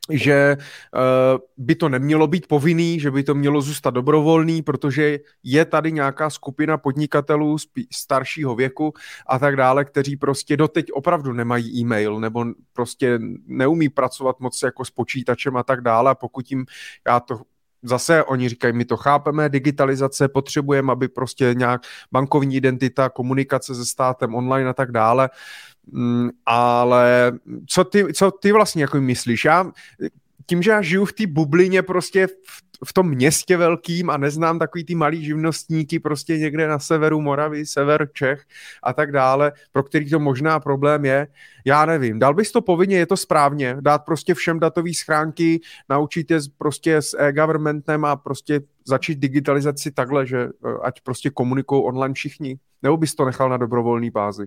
že 0.09 0.57
uh, 0.57 1.39
by 1.57 1.75
to 1.75 1.89
nemělo 1.89 2.27
být 2.27 2.47
povinný, 2.47 2.99
že 2.99 3.11
by 3.11 3.23
to 3.23 3.35
mělo 3.35 3.61
zůstat 3.61 3.89
dobrovolný, 3.89 4.61
protože 4.61 5.19
je 5.43 5.65
tady 5.65 5.91
nějaká 5.91 6.29
skupina 6.29 6.77
podnikatelů 6.77 7.57
staršího 7.93 8.55
věku 8.55 8.93
a 9.27 9.39
tak 9.39 9.55
dále, 9.55 9.85
kteří 9.85 10.17
prostě 10.17 10.57
doteď 10.57 10.91
opravdu 10.91 11.33
nemají 11.33 11.79
e-mail 11.79 12.19
nebo 12.19 12.45
prostě 12.73 13.19
neumí 13.45 13.89
pracovat 13.89 14.39
moc 14.39 14.61
jako 14.63 14.85
s 14.85 14.91
počítačem 14.91 15.57
a 15.57 15.63
tak 15.63 15.81
dále. 15.81 16.11
A 16.11 16.15
pokud 16.15 16.51
jim, 16.51 16.65
já 17.07 17.19
to 17.19 17.41
zase 17.83 18.23
oni 18.23 18.49
říkají, 18.49 18.73
my 18.73 18.85
to 18.85 18.97
chápeme, 18.97 19.49
digitalizace, 19.49 20.27
potřebujeme, 20.27 20.91
aby 20.91 21.07
prostě 21.07 21.53
nějak 21.53 21.81
bankovní 22.11 22.55
identita, 22.55 23.09
komunikace 23.09 23.75
se 23.75 23.85
státem 23.85 24.35
online 24.35 24.69
a 24.69 24.73
tak 24.73 24.91
dále, 24.91 25.29
mm, 25.91 26.29
ale 26.45 27.31
co 27.67 27.83
ty, 27.83 28.13
co 28.13 28.31
ty 28.31 28.51
vlastně 28.51 28.83
jako 28.83 29.01
myslíš? 29.01 29.45
Já, 29.45 29.71
tím, 30.49 30.61
že 30.63 30.71
já 30.71 30.81
žiju 30.81 31.05
v 31.05 31.13
té 31.13 31.27
bublině 31.27 31.81
prostě 31.81 32.27
v 32.27 32.33
v 32.85 32.93
tom 32.93 33.09
městě 33.09 33.57
velkým 33.57 34.09
a 34.09 34.17
neznám 34.17 34.59
takový 34.59 34.83
ty 34.83 34.95
malý 34.95 35.25
živnostníky 35.25 35.99
prostě 35.99 36.37
někde 36.37 36.67
na 36.67 36.79
severu 36.79 37.21
Moravy, 37.21 37.65
sever 37.65 38.09
Čech 38.13 38.45
a 38.83 38.93
tak 38.93 39.11
dále, 39.11 39.51
pro 39.71 39.83
který 39.83 40.09
to 40.09 40.19
možná 40.19 40.59
problém 40.59 41.05
je. 41.05 41.27
Já 41.65 41.85
nevím, 41.85 42.19
dal 42.19 42.33
bys 42.33 42.51
to 42.51 42.61
povinně, 42.61 42.97
je 42.97 43.05
to 43.05 43.17
správně, 43.17 43.77
dát 43.79 44.05
prostě 44.05 44.33
všem 44.33 44.59
datové 44.59 44.93
schránky, 44.93 45.59
naučit 45.89 46.31
je 46.31 46.39
prostě 46.57 46.97
s 46.97 47.17
e-governmentem 47.19 48.05
a 48.05 48.15
prostě 48.15 48.61
začít 48.85 49.19
digitalizaci 49.19 49.91
takhle, 49.91 50.25
že 50.25 50.39
eh, 50.39 50.73
ať 50.83 51.01
prostě 51.01 51.29
komunikují 51.29 51.83
online 51.83 52.13
všichni. 52.13 52.59
Nebo 52.83 52.97
bys 52.97 53.15
to 53.15 53.25
nechal 53.25 53.49
na 53.49 53.57
dobrovolné 53.57 54.11
bázi? 54.11 54.45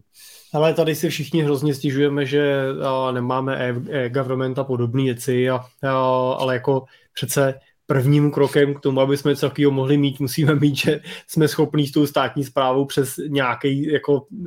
Ale 0.55 0.75
tady 0.75 0.95
si 0.95 1.09
všichni 1.09 1.43
hrozně 1.43 1.75
stěžujeme, 1.75 2.27
že 2.27 2.65
nemáme 3.13 3.75
e-government 3.91 4.59
a 4.59 4.65
podobné 4.65 5.03
věci, 5.03 5.51
a, 5.51 5.61
a, 5.83 5.93
ale 6.33 6.55
jako 6.55 6.85
přece 7.15 7.55
prvním 7.93 8.31
krokem 8.31 8.75
k 8.75 8.81
tomu, 8.81 9.01
aby 9.01 9.17
jsme 9.17 9.31
něco 9.31 9.49
takového 9.49 9.71
mohli 9.71 9.97
mít, 9.97 10.21
musíme 10.21 10.55
mít, 10.55 10.77
že 10.77 11.01
jsme 11.27 11.49
schopni 11.49 11.87
s 11.87 11.93
tou 11.93 12.07
státní 12.07 12.45
zprávou 12.45 12.85
přes 12.85 13.17
nějaký 13.29 13.93
jako 13.93 14.13
uh, 14.13 14.47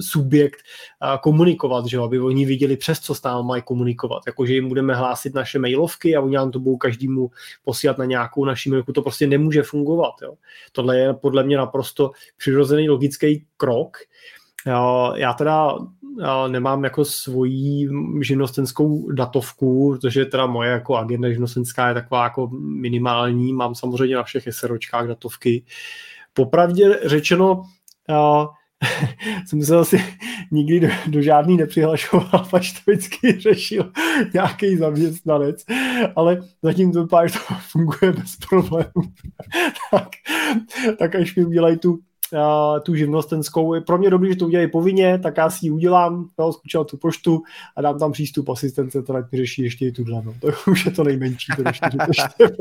subjekt 0.00 0.60
uh, 1.02 1.20
komunikovat, 1.20 1.86
že 1.86 1.98
aby 1.98 2.20
oni 2.20 2.44
viděli 2.44 2.76
přes 2.76 3.00
co 3.00 3.14
s 3.14 3.22
námi 3.22 3.46
mají 3.46 3.62
komunikovat, 3.62 4.22
jakože 4.26 4.54
jim 4.54 4.68
budeme 4.68 4.94
hlásit 4.94 5.34
naše 5.34 5.58
mailovky 5.58 6.16
a 6.16 6.20
oni 6.20 6.36
nám 6.36 6.50
to 6.50 6.58
budou 6.58 6.76
každému 6.76 7.30
posílat 7.64 7.98
na 7.98 8.04
nějakou 8.04 8.44
naši 8.44 8.70
mailku, 8.70 8.92
to 8.92 9.02
prostě 9.02 9.26
nemůže 9.26 9.62
fungovat. 9.62 10.14
Jo. 10.22 10.34
Tohle 10.72 10.98
je 10.98 11.14
podle 11.14 11.44
mě 11.44 11.56
naprosto 11.56 12.10
přirozený 12.36 12.88
logický 12.88 13.44
krok, 13.56 13.96
já 15.16 15.32
teda 15.32 15.78
nemám 16.48 16.84
jako 16.84 17.04
svoji 17.04 17.88
živnostenskou 18.20 19.10
datovku, 19.10 19.92
protože 19.94 20.24
teda 20.24 20.46
moje 20.46 20.70
jako 20.70 20.96
agenda 20.96 21.30
živnostenská 21.30 21.88
je 21.88 21.94
taková 21.94 22.24
jako 22.24 22.48
minimální, 22.58 23.52
mám 23.52 23.74
samozřejmě 23.74 24.16
na 24.16 24.22
všech 24.22 24.44
SROčkách 24.50 25.06
datovky. 25.08 25.64
Popravdě 26.32 27.00
řečeno, 27.04 27.62
já 28.08 28.48
jsem 29.46 29.62
se 29.62 29.76
asi 29.76 30.04
nikdy 30.50 30.80
do, 30.80 30.88
do 31.06 31.22
žádný 31.22 31.56
nepřihlašoval, 31.56 32.46
pač 32.50 32.72
to 32.72 32.80
vždycky 32.86 33.40
řešil 33.40 33.92
nějaký 34.34 34.76
zaměstnanec, 34.76 35.64
ale 36.16 36.42
zatím 36.62 36.92
to 36.92 37.02
vypadá, 37.02 37.26
že 37.26 37.38
to 37.48 37.54
funguje 37.70 38.12
bez 38.12 38.36
problémů. 38.48 39.12
tak, 39.90 40.08
tak 40.98 41.14
až 41.14 41.36
mi 41.36 41.44
udělají 41.44 41.78
tu 41.78 41.98
uh, 42.32 42.80
tu 42.80 42.94
živnostenskou. 42.94 43.74
Je 43.74 43.80
pro 43.80 43.98
mě 43.98 44.10
dobrý, 44.10 44.30
že 44.30 44.36
to 44.36 44.46
udělají 44.46 44.70
povinně, 44.70 45.18
tak 45.18 45.36
já 45.36 45.50
si 45.50 45.66
ji 45.66 45.70
udělám, 45.70 46.28
no, 46.38 46.52
zkučil 46.52 46.84
tu 46.84 46.96
poštu 46.96 47.42
a 47.76 47.82
dám 47.82 47.98
tam 47.98 48.12
přístup 48.12 48.48
asistence, 48.48 49.02
která 49.02 49.28
mi 49.32 49.38
řeší 49.38 49.62
ještě 49.62 49.86
i 49.86 49.92
tuhle. 49.92 50.22
No. 50.24 50.34
To 50.40 50.70
už 50.70 50.86
je 50.86 50.92
to 50.92 51.04
nejmenší. 51.04 51.52
To 51.56 51.62
ještě, 51.66 51.90
to 51.90 51.96
ještě 52.08 52.54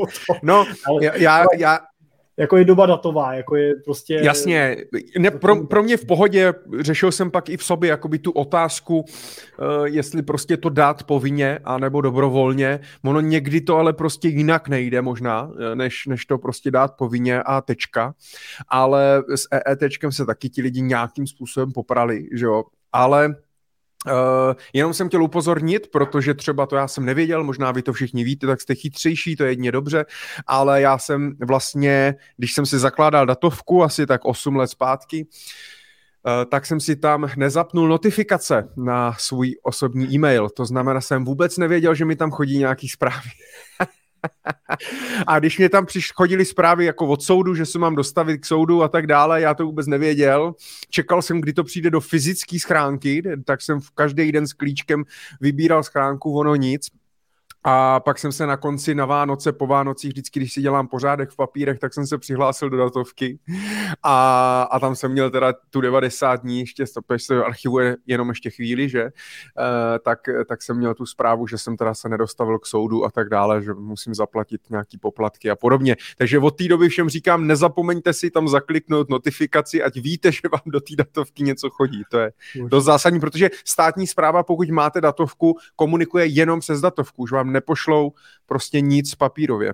no, 0.43 0.65
Ale, 0.87 1.05
já, 1.19 1.45
já, 1.57 1.79
jako 2.37 2.57
je 2.57 2.65
doba 2.65 2.85
datová, 2.85 3.33
jako 3.33 3.55
je 3.55 3.73
prostě... 3.85 4.13
Jasně, 4.13 4.77
ne, 5.19 5.31
pro, 5.31 5.65
pro 5.65 5.83
mě 5.83 5.97
v 5.97 6.05
pohodě, 6.05 6.53
řešil 6.79 7.11
jsem 7.11 7.31
pak 7.31 7.49
i 7.49 7.57
v 7.57 7.63
sobě 7.63 7.89
jakoby 7.89 8.19
tu 8.19 8.31
otázku, 8.31 8.99
uh, 8.99 9.85
jestli 9.85 10.21
prostě 10.21 10.57
to 10.57 10.69
dát 10.69 11.03
povinně, 11.03 11.59
anebo 11.63 12.01
dobrovolně, 12.01 12.79
ono 13.03 13.21
někdy 13.21 13.61
to 13.61 13.77
ale 13.77 13.93
prostě 13.93 14.27
jinak 14.27 14.67
nejde 14.69 15.01
možná, 15.01 15.51
eh, 15.59 15.75
než, 15.75 16.05
než 16.05 16.25
to 16.25 16.37
prostě 16.37 16.71
dát 16.71 16.97
povinně 16.97 17.43
a 17.43 17.61
tečka, 17.61 18.13
ale 18.67 19.23
s 19.35 19.47
EETčkem 19.51 20.11
se 20.11 20.25
taky 20.25 20.49
ti 20.49 20.61
lidi 20.61 20.81
nějakým 20.81 21.27
způsobem 21.27 21.71
poprali, 21.71 22.27
že 22.33 22.45
jo, 22.45 22.63
ale 22.93 23.35
Uh, 24.07 24.53
jenom 24.73 24.93
jsem 24.93 25.07
chtěl 25.07 25.23
upozornit, 25.23 25.87
protože 25.91 26.33
třeba 26.33 26.65
to 26.65 26.75
já 26.75 26.87
jsem 26.87 27.05
nevěděl, 27.05 27.43
možná 27.43 27.71
vy 27.71 27.81
to 27.81 27.93
všichni 27.93 28.23
víte, 28.23 28.47
tak 28.47 28.61
jste 28.61 28.75
chytřejší, 28.75 29.35
to 29.35 29.43
je 29.43 29.51
jedně 29.51 29.71
dobře, 29.71 30.05
ale 30.47 30.81
já 30.81 30.97
jsem 30.97 31.33
vlastně, 31.47 32.15
když 32.37 32.53
jsem 32.53 32.65
si 32.65 32.79
zakládal 32.79 33.25
datovku 33.25 33.83
asi 33.83 34.05
tak 34.05 34.25
8 34.25 34.55
let 34.55 34.67
zpátky, 34.67 35.27
uh, 35.27 36.31
tak 36.51 36.65
jsem 36.65 36.79
si 36.79 36.95
tam 36.95 37.29
nezapnul 37.37 37.87
notifikace 37.87 38.69
na 38.77 39.13
svůj 39.13 39.55
osobní 39.63 40.13
e-mail. 40.13 40.49
To 40.49 40.65
znamená, 40.65 41.01
jsem 41.01 41.25
vůbec 41.25 41.57
nevěděl, 41.57 41.95
že 41.95 42.05
mi 42.05 42.15
tam 42.15 42.31
chodí 42.31 42.57
nějaký 42.57 42.89
zprávy. 42.89 43.29
a 45.27 45.39
když 45.39 45.57
mě 45.57 45.69
tam 45.69 45.85
chodili 46.15 46.45
zprávy 46.45 46.85
jako 46.85 47.07
od 47.07 47.23
soudu, 47.23 47.55
že 47.55 47.65
se 47.65 47.79
mám 47.79 47.95
dostavit 47.95 48.37
k 48.37 48.45
soudu 48.45 48.83
a 48.83 48.87
tak 48.87 49.07
dále, 49.07 49.41
já 49.41 49.53
to 49.53 49.65
vůbec 49.65 49.87
nevěděl. 49.87 50.53
Čekal 50.89 51.21
jsem, 51.21 51.41
kdy 51.41 51.53
to 51.53 51.63
přijde 51.63 51.89
do 51.89 52.01
fyzické 52.01 52.59
schránky, 52.59 53.23
tak 53.45 53.61
jsem 53.61 53.81
v 53.81 53.91
každý 53.91 54.31
den 54.31 54.47
s 54.47 54.53
klíčkem 54.53 55.03
vybíral 55.41 55.83
schránku, 55.83 56.37
ono 56.37 56.55
nic. 56.55 56.87
A 57.67 57.99
pak 57.99 58.19
jsem 58.19 58.31
se 58.31 58.47
na 58.47 58.57
konci 58.57 58.95
na 58.95 59.05
Vánoce, 59.05 59.51
po 59.51 59.67
Vánocích, 59.67 60.11
vždycky, 60.11 60.39
když 60.39 60.53
si 60.53 60.61
dělám 60.61 60.87
pořádek 60.87 61.29
v 61.29 61.35
papírech, 61.35 61.79
tak 61.79 61.93
jsem 61.93 62.07
se 62.07 62.17
přihlásil 62.17 62.69
do 62.69 62.77
datovky 62.77 63.39
a, 64.03 64.61
a 64.71 64.79
tam 64.79 64.95
jsem 64.95 65.11
měl 65.11 65.31
teda 65.31 65.53
tu 65.69 65.81
90 65.81 66.35
dní, 66.35 66.59
ještě 66.59 66.85
protože 67.07 67.25
se 67.25 67.43
archivuje 67.43 67.97
jenom 68.07 68.29
ještě 68.29 68.49
chvíli, 68.49 68.89
že, 68.89 69.01
e, 69.01 69.11
tak, 69.99 70.19
tak 70.47 70.61
jsem 70.61 70.77
měl 70.77 70.93
tu 70.93 71.05
zprávu, 71.05 71.47
že 71.47 71.57
jsem 71.57 71.77
teda 71.77 71.93
se 71.93 72.09
nedostavil 72.09 72.59
k 72.59 72.65
soudu 72.65 73.05
a 73.05 73.11
tak 73.11 73.29
dále, 73.29 73.61
že 73.61 73.73
musím 73.73 74.15
zaplatit 74.15 74.61
nějaký 74.69 74.97
poplatky 74.97 75.49
a 75.49 75.55
podobně. 75.55 75.95
Takže 76.17 76.39
od 76.39 76.57
té 76.57 76.67
doby 76.67 76.89
všem 76.89 77.09
říkám, 77.09 77.47
nezapomeňte 77.47 78.13
si 78.13 78.31
tam 78.31 78.47
zakliknout 78.47 79.09
notifikaci, 79.09 79.83
ať 79.83 79.97
víte, 79.97 80.31
že 80.31 80.41
vám 80.51 80.61
do 80.65 80.79
té 80.79 80.95
datovky 80.97 81.43
něco 81.43 81.69
chodí. 81.69 82.03
To 82.11 82.19
je 82.19 82.31
dost 82.67 82.85
zásadní, 82.85 83.19
protože 83.19 83.49
státní 83.65 84.07
zpráva, 84.07 84.43
pokud 84.43 84.69
máte 84.69 85.01
datovku, 85.01 85.57
komunikuje 85.75 86.25
jenom 86.25 86.59
přes 86.59 86.81
datovku, 86.81 87.21
už 87.21 87.31
vám 87.31 87.54
nepošlou 87.55 88.13
prostě 88.45 88.81
nic 88.81 89.15
papírově. 89.15 89.73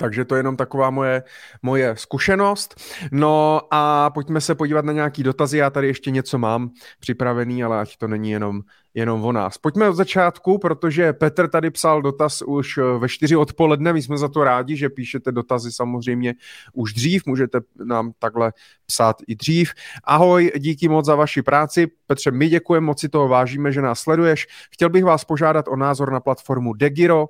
Takže 0.00 0.24
to 0.24 0.34
je 0.34 0.38
jenom 0.38 0.56
taková 0.56 0.90
moje, 0.90 1.22
moje 1.62 1.96
zkušenost. 1.96 2.74
No 3.12 3.60
a 3.70 4.10
pojďme 4.10 4.40
se 4.40 4.54
podívat 4.54 4.84
na 4.84 4.92
nějaký 4.92 5.22
dotazy. 5.22 5.58
Já 5.58 5.70
tady 5.70 5.86
ještě 5.86 6.10
něco 6.10 6.38
mám 6.38 6.70
připravený, 7.00 7.64
ale 7.64 7.80
ať 7.80 7.96
to 7.96 8.08
není 8.08 8.30
jenom 8.30 8.60
jenom 8.94 9.24
o 9.24 9.32
nás. 9.32 9.58
Pojďme 9.58 9.88
od 9.88 9.94
začátku, 9.94 10.58
protože 10.58 11.12
Petr 11.12 11.48
tady 11.48 11.70
psal 11.70 12.02
dotaz 12.02 12.42
už 12.42 12.78
eh, 12.78 12.98
ve 12.98 13.08
čtyři 13.08 13.36
odpoledne, 13.36 13.92
my 13.92 14.02
jsme 14.02 14.18
za 14.18 14.28
to 14.28 14.44
rádi, 14.44 14.76
že 14.76 14.88
píšete 14.88 15.32
dotazy 15.32 15.72
samozřejmě 15.72 16.34
už 16.72 16.92
dřív, 16.92 17.26
můžete 17.26 17.60
nám 17.84 18.12
takhle 18.18 18.52
psát 18.86 19.16
i 19.26 19.34
dřív. 19.34 19.72
Ahoj, 20.04 20.52
díky 20.58 20.88
moc 20.88 21.06
za 21.06 21.14
vaši 21.14 21.42
práci. 21.42 21.86
Petře, 22.06 22.30
my 22.30 22.48
děkujeme, 22.48 22.86
moc 22.86 23.00
si 23.00 23.08
toho 23.08 23.28
vážíme, 23.28 23.72
že 23.72 23.82
nás 23.82 24.00
sleduješ. 24.00 24.46
Chtěl 24.72 24.90
bych 24.90 25.04
vás 25.04 25.24
požádat 25.24 25.68
o 25.68 25.76
názor 25.76 26.12
na 26.12 26.20
platformu 26.20 26.74
Degiro, 26.74 27.22
uh, 27.22 27.26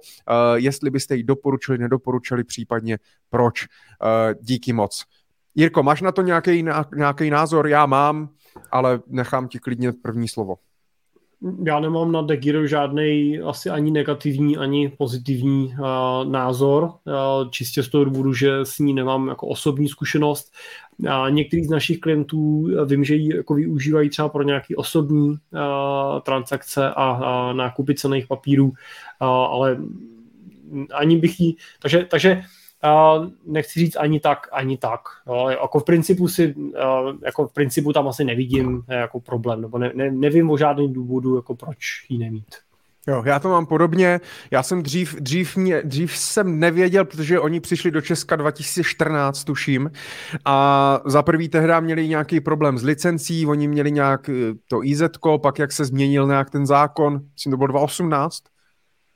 jestli 0.55 0.91
byste 0.91 1.17
ji 1.17 1.23
doporučili, 1.23 1.79
nedoporučili, 1.79 2.45
případně 2.45 2.99
proč. 3.31 3.67
Uh, 3.67 4.35
díky 4.41 4.73
moc. 4.73 5.05
Jirko, 5.55 5.83
máš 5.83 6.01
na 6.01 6.13
to 6.13 6.23
nějaký 6.97 7.31
názor? 7.31 7.67
Já 7.67 7.87
mám, 7.87 8.29
ale 8.71 9.01
nechám 9.07 9.49
ti 9.49 9.59
klidně 9.59 9.93
první 9.93 10.29
slovo 10.29 10.55
já 11.65 11.81
nemám 11.81 12.13
na 12.13 12.23
Degiro 12.23 12.67
žádný 12.67 13.41
asi 13.45 13.71
ani 13.71 13.91
negativní, 13.91 14.57
ani 14.57 14.89
pozitivní 14.89 15.67
uh, 15.67 16.31
názor, 16.31 16.83
uh, 16.85 17.51
čistě 17.51 17.83
z 17.83 17.89
toho 17.89 18.05
důvodu, 18.05 18.33
že 18.33 18.59
s 18.63 18.79
ní 18.79 18.95
nemám 18.95 19.29
jako 19.29 19.47
osobní 19.47 19.89
zkušenost. 19.89 20.53
A 21.11 21.29
některý 21.29 21.65
z 21.65 21.71
našich 21.71 22.01
klientů 22.01 22.69
vím, 22.87 23.05
že 23.05 23.15
ji 23.15 23.37
jako 23.37 23.55
využívají 23.55 24.11
třeba 24.11 24.29
pro 24.29 24.43
nějaké 24.43 24.77
osobní 24.77 25.29
uh, 25.29 25.37
transakce 26.23 26.91
a, 26.91 27.11
a 27.11 27.53
nákupy 27.53 27.95
cených 27.95 28.27
papírů, 28.27 28.67
uh, 28.67 28.73
ale 29.29 29.79
ani 30.95 31.17
bych 31.17 31.41
jí, 31.41 31.57
takže, 31.83 32.07
takže 32.11 32.33
Uh, 32.37 32.58
nechci 33.47 33.81
říct 33.81 33.97
ani 33.97 34.21
tak, 34.21 34.49
ani 34.53 34.79
tak. 34.79 35.01
Jo. 35.27 35.49
Jako 35.49 35.81
v 35.81 35.85
principu 35.85 36.29
si, 36.29 36.55
jako 37.25 37.47
v 37.47 37.53
principu 37.53 37.93
tam 37.93 38.09
asi 38.09 38.25
nevidím 38.25 38.83
jako 38.89 39.21
problém, 39.21 39.61
nebo 39.61 39.79
ne, 39.79 39.93
ne, 39.95 40.11
nevím 40.11 40.51
o 40.51 40.59
žádném 40.59 40.93
důvodu, 40.93 41.37
jako 41.37 41.55
proč 41.55 41.79
ji 42.09 42.19
nemít. 42.19 42.55
Jo, 43.09 43.23
já 43.27 43.39
to 43.39 43.49
mám 43.49 43.67
podobně. 43.67 44.21
Já 44.51 44.63
jsem 44.63 44.83
dřív, 44.83 45.17
dřív, 45.21 45.57
mě, 45.57 45.83
dřív 45.85 46.17
jsem 46.17 46.59
nevěděl, 46.59 47.05
protože 47.05 47.41
oni 47.41 47.61
přišli 47.61 47.91
do 47.91 48.01
Česka 48.01 48.37
2014, 48.37 49.45
tuším, 49.45 49.91
a 50.45 51.01
za 51.05 51.23
prvý 51.23 51.49
tehdy 51.49 51.73
měli 51.81 52.09
nějaký 52.09 52.41
problém 52.41 52.79
s 52.79 52.85
licencí, 52.85 53.47
oni 53.47 53.69
měli 53.69 53.93
nějak 53.93 54.31
to 54.69 54.85
IZ, 54.85 55.03
pak 55.43 55.59
jak 55.59 55.73
se 55.73 55.85
změnil 55.85 56.27
nějak 56.27 56.51
ten 56.51 56.67
zákon, 56.67 57.21
myslím, 57.35 57.51
to 57.51 57.57
bylo 57.57 57.67
2018, 57.67 58.43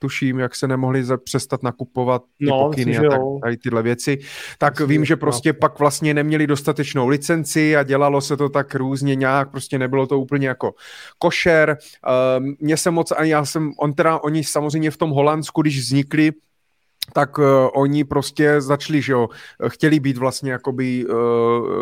tuším, 0.02 0.38
jak 0.38 0.56
se 0.56 0.68
nemohli 0.68 1.04
přestat 1.24 1.62
nakupovat 1.62 2.22
ty 2.38 2.46
no, 2.46 2.64
pokyny 2.64 2.98
a 2.98 3.10
tak, 3.10 3.20
tady 3.42 3.56
tyhle 3.56 3.82
věci, 3.82 4.18
tak 4.58 4.72
myslím, 4.72 4.88
vím, 4.88 5.04
že 5.04 5.16
prostě 5.16 5.52
no. 5.52 5.58
pak 5.60 5.78
vlastně 5.78 6.14
neměli 6.14 6.46
dostatečnou 6.46 7.08
licenci 7.08 7.76
a 7.76 7.82
dělalo 7.82 8.20
se 8.20 8.36
to 8.36 8.48
tak 8.48 8.74
různě 8.74 9.14
nějak, 9.14 9.50
prostě 9.50 9.78
nebylo 9.78 10.06
to 10.06 10.18
úplně 10.18 10.48
jako 10.48 10.74
košer. 11.18 11.76
Uh, 12.38 12.46
Mně 12.60 12.76
se 12.76 12.90
moc, 12.90 13.12
a 13.12 13.24
já 13.24 13.44
jsem, 13.44 13.72
on 13.78 13.92
teda, 13.92 14.18
oni 14.18 14.44
samozřejmě 14.44 14.90
v 14.90 14.96
tom 14.96 15.10
Holandsku, 15.10 15.62
když 15.62 15.78
vznikli, 15.78 16.32
tak 17.12 17.38
uh, 17.38 17.44
oni 17.74 18.04
prostě 18.04 18.60
začali, 18.60 19.02
že 19.02 19.12
jo, 19.12 19.28
chtěli 19.68 20.00
být 20.00 20.16
vlastně 20.16 20.52
jakoby 20.52 21.06
uh, 21.06 21.14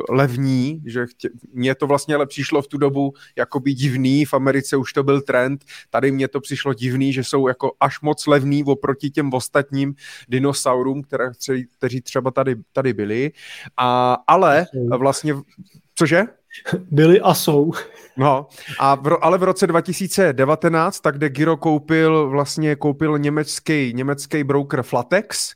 levní, 0.08 0.82
že 0.86 1.06
chtě, 1.06 1.28
mně 1.52 1.74
to 1.74 1.86
vlastně 1.86 2.14
ale 2.14 2.26
přišlo 2.26 2.62
v 2.62 2.68
tu 2.68 2.78
dobu 2.78 3.12
jakoby 3.36 3.74
divný, 3.74 4.24
v 4.24 4.34
Americe 4.34 4.76
už 4.76 4.92
to 4.92 5.02
byl 5.02 5.20
trend, 5.20 5.64
tady 5.90 6.12
mně 6.12 6.28
to 6.28 6.40
přišlo 6.40 6.74
divný, 6.74 7.12
že 7.12 7.24
jsou 7.24 7.48
jako 7.48 7.72
až 7.80 8.00
moc 8.00 8.26
levný 8.26 8.64
oproti 8.64 9.10
těm 9.10 9.34
ostatním 9.34 9.94
dinosaurům, 10.28 11.02
které, 11.02 11.30
kteří 11.78 12.00
třeba 12.00 12.30
tady, 12.30 12.56
tady 12.72 12.92
byli, 12.92 13.32
a, 13.76 14.16
ale 14.26 14.66
vlastně, 14.98 15.34
cože? 15.94 16.24
Byli 16.90 17.20
a 17.20 17.34
jsou. 17.34 17.72
No, 18.16 18.46
a 18.78 18.94
v, 18.94 19.18
ale 19.20 19.38
v 19.38 19.42
roce 19.42 19.66
2019, 19.66 21.00
tak 21.00 21.16
kde 21.16 21.28
Giro 21.28 21.56
koupil, 21.56 22.30
vlastně 22.30 22.76
koupil 22.76 23.18
německý, 23.18 23.92
německý 23.94 24.44
broker 24.44 24.82
Flatex, 24.82 25.54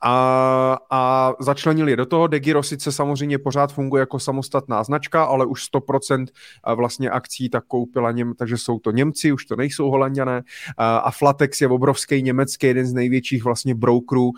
a, 0.00 0.78
a 0.90 1.32
začlenili 1.40 1.92
je 1.92 1.96
do 1.96 2.06
toho. 2.06 2.26
Degiro 2.26 2.62
sice 2.62 2.92
samozřejmě 2.92 3.38
pořád 3.38 3.72
funguje 3.72 4.00
jako 4.00 4.18
samostatná 4.18 4.84
značka, 4.84 5.24
ale 5.24 5.46
už 5.46 5.64
100% 5.74 6.26
vlastně 6.74 7.10
akcí 7.10 7.48
tak 7.48 7.64
koupila 7.64 8.12
Něm, 8.12 8.34
takže 8.34 8.58
jsou 8.58 8.78
to 8.78 8.90
Němci, 8.90 9.32
už 9.32 9.44
to 9.44 9.56
nejsou 9.56 9.90
Holanděné. 9.90 10.42
A 10.78 11.10
Flatex 11.10 11.60
je 11.60 11.68
obrovský 11.68 12.22
německý, 12.22 12.66
jeden 12.66 12.86
z 12.86 12.92
největších 12.92 13.44
vlastně 13.44 13.74
brokerů, 13.74 14.30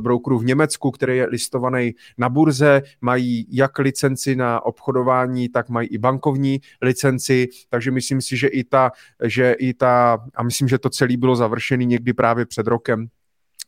brokerů 0.00 0.38
v 0.38 0.44
Německu, 0.44 0.90
který 0.90 1.16
je 1.16 1.26
listovaný 1.26 1.94
na 2.18 2.28
burze, 2.28 2.82
mají 3.00 3.46
jak 3.50 3.78
licenci 3.78 4.36
na 4.36 4.66
obchodování, 4.66 5.48
tak 5.48 5.68
mají 5.68 5.88
i 5.88 5.98
bankovní 5.98 6.60
licenci, 6.82 7.48
takže 7.70 7.90
myslím 7.90 8.22
si, 8.22 8.36
že 8.36 8.48
i 8.48 8.64
ta, 8.64 8.90
že 9.24 9.52
i 9.52 9.74
ta 9.74 10.18
a 10.34 10.42
myslím, 10.42 10.68
že 10.68 10.78
to 10.78 10.90
celé 10.90 11.16
bylo 11.16 11.36
završené 11.36 11.84
někdy 11.84 12.12
právě 12.12 12.46
před 12.46 12.66
rokem, 12.66 13.08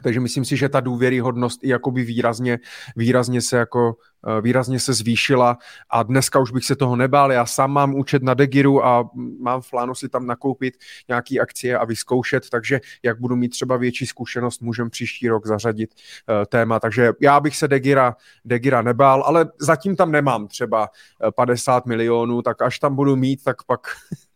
takže 0.02 0.20
myslím 0.20 0.44
si, 0.44 0.56
že 0.56 0.68
ta 0.68 0.80
důvěryhodnost 0.80 1.64
i 1.64 1.68
jakoby 1.68 2.04
výrazně, 2.04 2.58
výrazně 2.96 3.42
se 3.42 3.56
jako 3.56 3.96
eh, 4.28 4.40
výrazně 4.40 4.80
se 4.80 4.92
zvýšila 4.92 5.58
a 5.90 6.02
dneska 6.02 6.38
už 6.38 6.50
bych 6.50 6.64
se 6.64 6.76
toho 6.76 6.96
nebál. 6.96 7.32
Já 7.32 7.46
sám 7.46 7.72
mám 7.72 7.94
účet 7.94 8.22
na 8.22 8.34
Degiru 8.34 8.84
a 8.84 9.10
mám 9.40 9.60
v 9.60 9.70
plánu 9.70 9.94
si 9.94 10.08
tam 10.08 10.26
nakoupit 10.26 10.74
nějaký 11.08 11.40
akcie 11.40 11.78
a 11.78 11.84
vyzkoušet, 11.84 12.50
takže 12.50 12.80
jak 13.02 13.20
budu 13.20 13.36
mít 13.36 13.48
třeba 13.48 13.76
větší 13.76 14.06
zkušenost, 14.06 14.62
můžem 14.62 14.90
příští 14.90 15.28
rok 15.28 15.46
zařadit 15.46 15.94
uh, 15.94 16.44
téma. 16.44 16.80
Takže 16.80 17.12
já 17.20 17.40
bych 17.40 17.56
se 17.56 17.68
Degira, 17.68 18.16
Degira 18.44 18.82
nebál, 18.82 19.22
ale 19.22 19.46
zatím 19.58 19.96
tam 19.96 20.12
nemám 20.12 20.48
třeba 20.48 20.88
50 21.34 21.76
eh, 21.76 21.88
milionů, 21.88 22.42
tak 22.42 22.62
až 22.62 22.78
tam 22.78 22.94
budu 22.94 23.16
mít, 23.16 23.44
tak 23.44 23.62
pak 23.62 23.80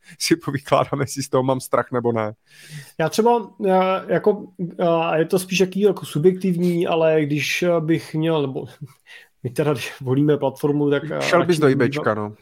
si 0.18 0.36
povykládám, 0.36 1.00
jestli 1.00 1.22
z 1.22 1.28
toho 1.28 1.42
mám 1.42 1.60
strach 1.60 1.92
nebo 1.92 2.12
ne. 2.12 2.32
Já 2.98 3.08
třeba, 3.08 3.50
jako, 4.06 4.46
je 5.16 5.24
to 5.24 5.38
spíš 5.38 5.60
jaký 5.60 5.80
jako 5.80 6.06
subjektivní, 6.06 6.86
ale 6.86 7.24
když 7.24 7.64
bych 7.80 8.14
měl, 8.14 8.42
nebo 8.42 8.66
my 9.42 9.50
teda 9.50 9.74
volíme 10.00 10.36
platformu, 10.36 10.90
tak... 10.90 11.02
Šel 11.22 11.46
bys 11.46 11.58
do 11.58 11.68
IBčka, 11.68 12.14
no. 12.14 12.34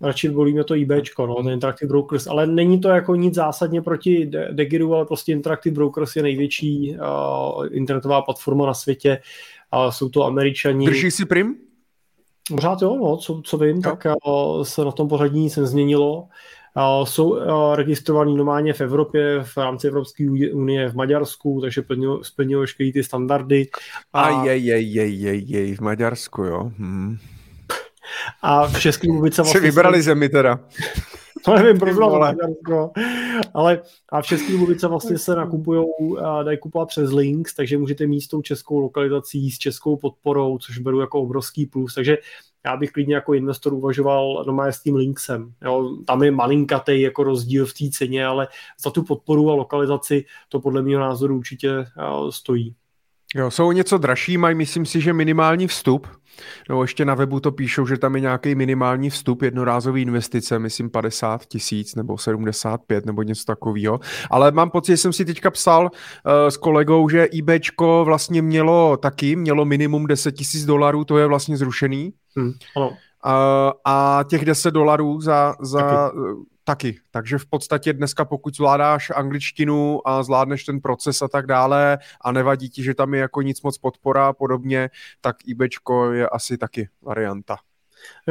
Radši 0.00 0.28
volíme 0.28 0.64
to 0.64 0.74
IBčko, 0.74 1.26
no, 1.26 1.34
ten 1.34 1.52
Interactive 1.52 1.88
Brokers, 1.88 2.26
ale 2.26 2.46
není 2.46 2.80
to 2.80 2.88
jako 2.88 3.14
nic 3.14 3.34
zásadně 3.34 3.82
proti 3.82 4.30
Degiru, 4.50 4.94
ale 4.94 5.04
prostě 5.04 5.32
Interactive 5.32 5.74
Brokers 5.74 6.16
je 6.16 6.22
největší 6.22 6.96
uh, 6.96 7.66
internetová 7.70 8.22
platforma 8.22 8.66
na 8.66 8.74
světě 8.74 9.20
a 9.70 9.90
jsou 9.90 10.08
to 10.08 10.24
američani. 10.24 10.86
Drží 10.86 11.10
si 11.10 11.24
prim? 11.24 11.56
Pořád 12.48 12.82
jo, 12.82 12.96
no, 12.96 13.16
co, 13.16 13.42
co 13.44 13.58
vím, 13.58 13.76
jo. 13.76 13.82
tak 13.82 14.06
uh, 14.26 14.62
se 14.62 14.84
na 14.84 14.92
tom 14.92 15.08
pořadí 15.08 15.40
nic 15.40 15.56
nezměnilo 15.56 16.28
jsou 17.04 17.38
registrovaní 17.74 18.36
normálně 18.36 18.72
v 18.72 18.80
Evropě, 18.80 19.44
v 19.44 19.56
rámci 19.56 19.86
Evropské 19.86 20.30
unie, 20.52 20.88
v 20.88 20.94
Maďarsku, 20.94 21.60
takže 21.60 21.82
splnilo 22.22 22.60
veškeré 22.60 22.92
ty 22.92 23.04
standardy. 23.04 23.68
A 24.12 24.44
jej, 24.44 24.64
jej, 24.64 24.92
jej, 24.92 25.20
jej, 25.20 25.44
jej, 25.46 25.74
v 25.74 25.80
Maďarsku, 25.80 26.42
jo. 26.42 26.70
Hmm. 26.78 27.16
A 28.42 28.66
v 28.66 28.80
České 28.80 29.06
republice 29.06 29.42
vlastně... 29.42 29.60
Si 29.60 29.66
vybrali 29.66 29.98
jsou... 29.98 30.04
zemi 30.04 30.28
teda. 30.28 30.60
To 31.44 31.54
nevím, 31.54 31.78
proč 31.78 31.96
Maďarsko. 31.96 32.90
Ale 33.54 33.82
a 34.12 34.22
v 34.22 34.26
České 34.26 34.52
republice 34.52 34.88
vlastně 34.88 35.18
se 35.18 35.34
nakupují, 35.34 35.84
dají 36.42 36.58
kupovat 36.58 36.88
přes 36.88 37.12
links, 37.12 37.54
takže 37.54 37.78
můžete 37.78 38.06
mít 38.06 38.20
s 38.20 38.28
tou 38.28 38.42
českou 38.42 38.78
lokalizací, 38.78 39.50
s 39.50 39.58
českou 39.58 39.96
podporou, 39.96 40.58
což 40.58 40.78
beru 40.78 41.00
jako 41.00 41.20
obrovský 41.20 41.66
plus. 41.66 41.94
Takže 41.94 42.16
já 42.66 42.76
bych 42.76 42.90
klidně 42.90 43.14
jako 43.14 43.34
investor 43.34 43.74
uvažoval 43.74 44.44
normálně 44.46 44.72
s 44.72 44.82
tím 44.82 44.96
Linksem. 44.96 45.54
Jo, 45.62 45.96
tam 46.06 46.22
je 46.22 46.30
malinkatý 46.30 47.00
jako 47.00 47.24
rozdíl 47.24 47.66
v 47.66 47.74
té 47.74 47.84
ceně, 47.92 48.26
ale 48.26 48.48
za 48.84 48.90
tu 48.90 49.02
podporu 49.02 49.50
a 49.50 49.54
lokalizaci 49.54 50.24
to 50.48 50.60
podle 50.60 50.82
mého 50.82 51.00
názoru 51.00 51.36
určitě 51.36 51.86
stojí. 52.30 52.74
Jo, 53.34 53.50
jsou 53.50 53.72
něco 53.72 53.98
dražší, 53.98 54.38
mají 54.38 54.54
myslím 54.54 54.86
si, 54.86 55.00
že 55.00 55.12
minimální 55.12 55.66
vstup. 55.66 56.06
No 56.70 56.82
ještě 56.82 57.04
na 57.04 57.14
webu 57.14 57.40
to 57.40 57.52
píšou, 57.52 57.86
že 57.86 57.98
tam 57.98 58.14
je 58.14 58.20
nějaký 58.20 58.54
minimální 58.54 59.10
vstup, 59.10 59.42
jednorázový 59.42 60.02
investice, 60.02 60.58
myslím 60.58 60.90
50 60.90 61.46
tisíc 61.46 61.94
nebo 61.94 62.18
75 62.18 63.06
nebo 63.06 63.22
něco 63.22 63.44
takového. 63.44 64.00
Ale 64.30 64.52
mám 64.52 64.70
pocit, 64.70 64.92
že 64.92 64.96
jsem 64.96 65.12
si 65.12 65.24
teďka 65.24 65.50
psal 65.50 65.82
uh, 65.82 65.90
s 66.48 66.56
kolegou, 66.56 67.08
že 67.08 67.24
IBčko 67.24 68.02
vlastně 68.04 68.42
mělo 68.42 68.96
taky, 68.96 69.36
mělo 69.36 69.64
minimum 69.64 70.06
10 70.06 70.32
tisíc 70.32 70.64
dolarů, 70.64 71.04
to 71.04 71.18
je 71.18 71.26
vlastně 71.26 71.56
zrušený. 71.56 72.12
Hmm, 72.36 72.52
ano. 72.76 72.88
Uh, 72.88 72.94
a 73.84 74.24
těch 74.28 74.44
10 74.44 74.70
dolarů 74.70 75.20
za, 75.20 75.54
za 75.60 75.80
Taky. 75.80 76.18
Takže 77.10 77.38
v 77.38 77.46
podstatě 77.46 77.92
dneska, 77.92 78.24
pokud 78.24 78.56
zvládáš 78.56 79.10
angličtinu 79.14 80.08
a 80.08 80.22
zvládneš 80.22 80.64
ten 80.64 80.80
proces 80.80 81.22
a 81.22 81.28
tak 81.28 81.46
dále 81.46 81.98
a 82.20 82.32
nevadí 82.32 82.70
ti, 82.70 82.82
že 82.82 82.94
tam 82.94 83.14
je 83.14 83.20
jako 83.20 83.42
nic 83.42 83.62
moc 83.62 83.78
podpora 83.78 84.28
a 84.28 84.32
podobně, 84.32 84.90
tak 85.20 85.36
IBčko 85.46 86.12
je 86.12 86.28
asi 86.28 86.58
taky 86.58 86.88
varianta. 87.02 87.56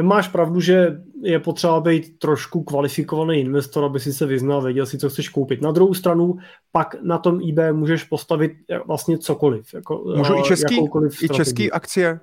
Máš 0.02 0.28
pravdu, 0.28 0.60
že 0.60 1.00
je 1.22 1.40
potřeba 1.40 1.80
být 1.80 2.18
trošku 2.18 2.62
kvalifikovaný 2.62 3.40
investor, 3.40 3.84
aby 3.84 4.00
si 4.00 4.12
se 4.12 4.26
vyznal, 4.26 4.62
věděl 4.62 4.86
si, 4.86 4.98
co 4.98 5.10
chceš 5.10 5.28
koupit. 5.28 5.62
Na 5.62 5.72
druhou 5.72 5.94
stranu, 5.94 6.36
pak 6.72 6.96
na 7.02 7.18
tom 7.18 7.40
eBay 7.48 7.72
můžeš 7.72 8.04
postavit 8.04 8.52
vlastně 8.86 9.18
cokoliv. 9.18 9.74
Jako, 9.74 10.04
Můžu 10.16 10.36
i 10.36 10.42
český, 10.42 10.78
i 11.22 11.28
český 11.28 11.72
akcie? 11.72 12.20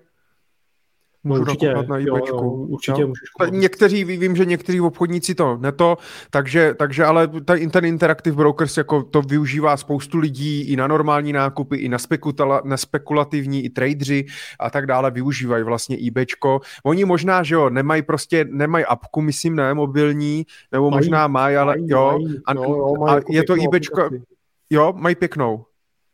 Můžu 1.23 1.41
určitě, 1.41 1.73
na 1.73 1.98
jo, 1.98 2.18
jo, 2.27 2.41
určitě 2.41 3.02
jo. 3.02 3.07
můžeš 3.07 3.30
koupit. 3.30 3.53
Někteří, 3.53 4.03
vím, 4.03 4.35
že 4.35 4.45
někteří 4.45 4.81
obchodníci 4.81 5.35
to 5.35 5.57
neto, 5.57 5.98
takže, 6.30 6.73
takže 6.73 7.06
ale 7.06 7.27
ten 7.72 7.85
Interactive 7.85 8.35
Brokers 8.35 8.77
jako 8.77 9.03
to 9.03 9.22
využívá 9.22 9.77
spoustu 9.77 10.18
lidí 10.18 10.61
i 10.61 10.76
na 10.76 10.88
normální 10.88 11.34
nákupy, 11.34 11.77
i 11.77 11.89
na, 11.89 11.98
spekula, 11.98 12.61
na 12.65 12.77
spekulativní, 12.77 13.65
i 13.65 13.69
tradeři 13.69 14.26
a 14.60 14.69
tak 14.69 14.85
dále 14.85 15.11
využívají 15.11 15.64
vlastně 15.64 15.98
eBayčko. 16.07 16.60
Oni 16.84 17.06
možná, 17.06 17.43
že 17.43 17.56
jo, 17.56 17.69
nemají 17.69 18.02
prostě, 18.02 18.45
nemají 18.49 18.85
apku, 18.85 19.22
myslím, 19.22 19.56
ne, 19.56 19.73
mobilní, 19.73 20.45
nebo 20.72 20.91
mají, 20.91 20.99
možná 20.99 21.27
mají, 21.27 21.56
ale 21.56 21.73
mají, 21.73 21.89
jo, 21.89 22.11
mají, 22.11 22.39
a, 22.45 22.53
jo, 22.53 22.64
jo, 22.64 22.93
mají 22.99 23.11
a 23.11 23.15
jako 23.15 23.34
je 23.34 23.43
to 23.43 23.53
eBayčko, 23.53 24.10
jo, 24.69 24.93
mají 24.98 25.15
pěknou, 25.15 25.65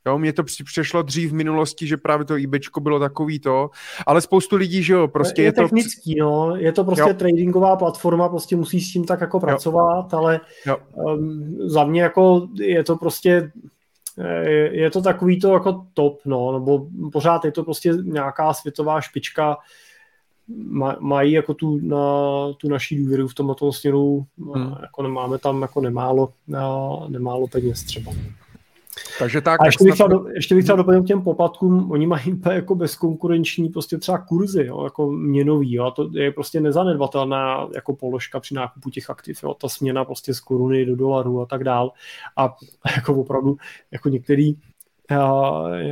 Jo, 0.08 0.18
mně 0.18 0.34
to 0.34 0.44
přišlo 0.44 1.02
dřív 1.02 1.32
v 1.32 1.34
minulosti, 1.34 1.88
že 1.88 1.98
právě 1.98 2.26
to 2.26 2.36
eBayčko 2.36 2.80
bylo 2.80 3.00
takový 3.00 3.40
to, 3.40 3.70
ale 4.08 4.22
spoustu 4.22 4.56
lidí, 4.56 4.84
že 4.84 4.94
jo, 4.94 5.08
prostě 5.08 5.42
je, 5.42 5.46
je 5.46 5.54
to... 5.54 5.62
technický, 5.62 6.16
no, 6.20 6.56
je 6.56 6.72
to 6.72 6.84
prostě 6.84 7.10
jo. 7.10 7.14
tradingová 7.14 7.76
platforma, 7.76 8.30
prostě 8.30 8.56
musíš 8.56 8.90
s 8.90 8.94
tím 8.94 9.06
tak 9.06 9.22
jako 9.22 9.40
pracovat, 9.40 10.14
jo. 10.14 10.20
ale 10.20 10.40
jo. 10.66 10.78
Um, 10.94 11.58
za 11.60 11.84
mě 11.84 12.02
jako 12.02 12.48
je 12.60 12.84
to 12.84 12.96
prostě 12.96 13.52
je, 14.42 14.78
je 14.78 14.92
to 14.92 15.02
takový 15.02 15.40
to 15.40 15.54
jako 15.54 15.86
top, 15.94 16.20
no, 16.26 16.52
nebo 16.54 16.88
pořád 17.12 17.46
je 17.46 17.52
to 17.52 17.64
prostě 17.64 17.94
nějaká 18.04 18.54
světová 18.54 19.02
špička, 19.02 19.58
mají 21.00 21.32
jako 21.32 21.54
tu, 21.54 21.80
na, 21.82 21.98
tu 22.58 22.70
naší 22.70 22.98
důvěru 22.98 23.28
v 23.28 23.34
tomto 23.34 23.74
směru, 23.74 24.26
hmm. 24.56 24.76
jako 24.82 25.04
nemáme 25.04 25.38
tam 25.38 25.62
jako 25.62 25.82
nemálo, 25.82 26.34
nemálo 27.08 27.48
peněz 27.48 27.84
třeba. 27.84 28.12
Takže 29.20 29.42
tak. 29.42 29.62
A 29.62 29.66
ještě 29.66 29.84
bych, 29.84 29.94
chtěl, 29.94 30.08
do, 30.08 30.26
ještě 30.36 30.56
bych 30.56 30.64
chtěl 30.64 30.78
doplnit 30.78 31.04
k 31.04 31.08
těm 31.08 31.22
poplatkům, 31.22 31.92
oni 31.92 32.08
mají 32.08 32.34
úplně 32.34 32.56
jako 32.56 32.76
bezkonkurenční 32.76 33.70
prostě 33.70 33.98
třeba 33.98 34.18
kurzy, 34.18 34.66
jo, 34.66 34.84
jako 34.84 35.12
měnový, 35.12 35.74
jo, 35.74 35.86
a 35.86 35.92
to 35.92 36.10
je 36.14 36.32
prostě 36.32 36.60
nezanedbatelná 36.60 37.68
jako 37.76 37.96
položka 37.96 38.40
při 38.40 38.56
nákupu 38.56 38.90
těch 38.90 39.10
aktiv, 39.10 39.44
jo, 39.44 39.54
ta 39.54 39.70
směna 39.70 40.06
prostě 40.06 40.34
z 40.34 40.40
koruny 40.40 40.86
do 40.86 40.96
dolaru 40.96 41.42
a 41.42 41.46
tak 41.46 41.64
dál. 41.64 41.92
A 42.38 42.56
jako 42.96 43.14
opravdu, 43.14 43.58
jako 43.92 44.10
některý 44.10 44.56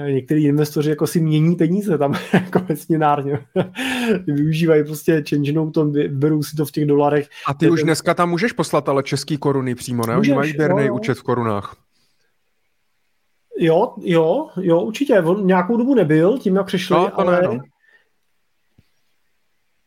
některý 0.08 0.46
investoři 0.46 0.90
jako 0.90 1.08
si 1.08 1.22
mění 1.22 1.56
peníze 1.56 1.98
tam 1.98 2.14
jako 2.34 2.62
směnárně. 2.76 3.40
Využívají 4.28 4.84
prostě 4.84 5.24
change 5.30 5.52
note, 5.52 5.82
berou 6.08 6.44
si 6.44 6.56
to 6.56 6.66
v 6.66 6.72
těch 6.72 6.86
dolarech. 6.86 7.30
A 7.48 7.54
ty 7.54 7.70
už 7.70 7.84
dneska 7.84 8.14
tam 8.14 8.30
můžeš 8.30 8.52
poslat 8.52 8.90
ale 8.90 9.04
český 9.04 9.38
koruny 9.38 9.76
přímo, 9.76 10.06
ne? 10.06 10.16
Můžeš, 10.16 10.30
Oni 10.30 10.38
mají 10.38 10.54
běrný 10.54 10.90
účet 10.90 11.18
v 11.18 11.24
korunách. 11.24 11.85
Jo, 13.60 13.94
jo, 14.02 14.50
jo, 14.62 14.82
určitě. 14.82 15.20
On 15.22 15.48
nějakou 15.48 15.78
dobu 15.78 15.96
nebyl, 15.96 16.38
tím 16.38 16.56
jak 16.56 16.66
přišli, 16.66 16.96
no, 16.96 17.20
ale... 17.20 17.42
Ne, 17.42 17.48
no. 17.48 17.60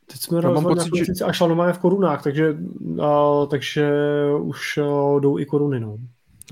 Teď 0.06 0.20
jsme 0.20 0.40
no, 0.40 0.62
pocit, 0.62 0.90
že... 0.94 1.24
a 1.24 1.32
šla 1.32 1.72
v 1.72 1.78
korunách, 1.78 2.22
takže, 2.22 2.56
a, 3.02 3.46
takže 3.46 3.90
už 4.40 4.78
a, 4.78 5.20
jdou 5.20 5.38
i 5.38 5.46
koruny, 5.46 5.80
no. 5.80 5.96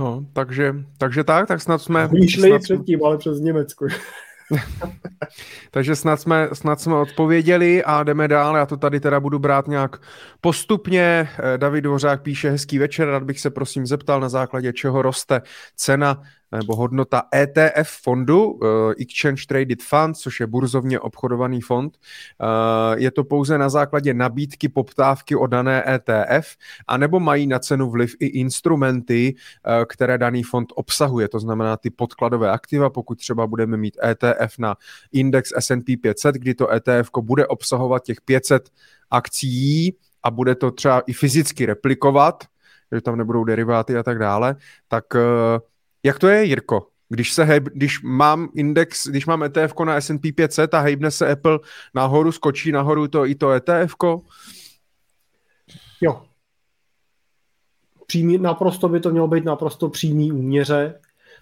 No, 0.01 0.27
takže, 0.33 0.75
takže 0.99 1.25
tak, 1.25 1.49
tak 1.49 1.61
snad 1.61 1.79
jsme... 1.79 2.09
Oni 2.09 2.29
šli 2.29 2.49
snad... 2.49 2.63
předtím, 2.63 3.05
ale 3.05 3.19
přes 3.19 3.41
Německo. 3.41 3.87
Takže 5.71 5.97
snad 5.97 6.21
jsme, 6.21 6.49
snad 6.53 6.81
jsme 6.81 6.95
odpověděli 6.95 7.85
a 7.85 8.03
jdeme 8.03 8.29
dál. 8.29 8.57
Já 8.57 8.67
to 8.67 8.77
tady 8.77 9.01
teda 9.01 9.21
budu 9.21 9.39
brát 9.39 9.69
nějak 9.69 9.97
postupně. 10.41 11.29
Eh, 11.39 11.59
David 11.59 11.85
Dvořák 11.85 12.23
píše 12.23 12.51
hezký 12.51 12.79
večer. 12.79 13.09
Rád 13.09 13.23
bych 13.23 13.41
se 13.41 13.51
prosím 13.51 13.87
zeptal, 13.87 14.21
na 14.21 14.29
základě 14.29 14.73
čeho 14.73 15.03
roste 15.03 15.43
cena 15.77 16.23
nebo 16.57 16.77
hodnota 16.77 17.23
ETF 17.35 17.91
fondu, 18.03 18.51
uh, 18.51 18.93
Exchange 18.99 19.43
Traded 19.49 19.83
Fund, 19.83 20.17
což 20.17 20.41
je 20.41 20.47
burzovně 20.47 21.01
obchodovaný 21.01 21.61
fond. 21.61 21.99
Uh, 22.41 22.99
je 22.99 23.11
to 23.11 23.25
pouze 23.25 23.59
na 23.59 23.69
základě 23.69 24.15
nabídky 24.15 24.69
poptávky 24.69 25.37
o 25.37 25.47
dané 25.47 25.85
ETF, 25.95 26.57
anebo 26.89 27.21
mají 27.21 27.47
na 27.47 27.59
cenu 27.59 27.91
vliv 27.91 28.15
i 28.21 28.27
instrumenty, 28.27 29.35
uh, 29.35 29.85
které 29.85 30.19
daný 30.19 30.43
fond 30.43 30.73
obsahuje, 30.75 31.29
to 31.29 31.41
znamená 31.41 31.77
ty 31.77 31.91
podkladové 31.91 32.51
aktiva, 32.51 32.91
pokud 32.91 33.19
třeba 33.19 33.47
budeme 33.47 33.77
mít 33.77 33.99
ETF 34.05 34.59
na 34.59 34.77
index 35.13 35.53
S&P 35.59 35.97
500, 35.97 36.35
kdy 36.35 36.55
to 36.55 36.73
ETF 36.73 37.11
bude 37.21 37.47
obsahovat 37.47 38.05
těch 38.05 38.21
500 38.21 38.69
akcí 39.11 39.97
a 40.23 40.31
bude 40.31 40.55
to 40.55 40.71
třeba 40.71 41.01
i 41.01 41.13
fyzicky 41.13 41.67
replikovat, 41.67 42.45
že 42.93 43.01
tam 43.01 43.17
nebudou 43.17 43.45
deriváty 43.45 43.97
a 43.97 44.03
tak 44.03 44.19
dále, 44.19 44.57
tak 44.89 45.15
uh, 45.15 45.21
jak 46.07 46.19
to 46.19 46.29
je, 46.29 46.45
Jirko? 46.45 46.87
Když, 47.09 47.33
se 47.33 47.45
hejb, 47.45 47.69
když 47.73 48.03
mám 48.03 48.49
index, 48.55 49.07
když 49.07 49.27
mám 49.27 49.43
ETF 49.43 49.75
na 49.85 50.01
S&P 50.01 50.33
500 50.33 50.75
a 50.75 50.81
hejbne 50.81 51.11
se 51.11 51.33
Apple 51.33 51.59
nahoru, 51.95 52.33
skočí 52.33 52.73
nahoru 52.73 53.09
to 53.09 53.27
i 53.27 53.35
to 53.35 53.51
ETF? 53.51 53.95
Jo. 56.01 56.23
Přímý, 58.07 58.39
naprosto 58.39 58.89
by 58.89 59.01
to 59.01 59.11
mělo 59.11 59.29
být 59.29 59.45
naprosto 59.45 59.89
přímý 59.89 60.33
úměře. 60.33 61.01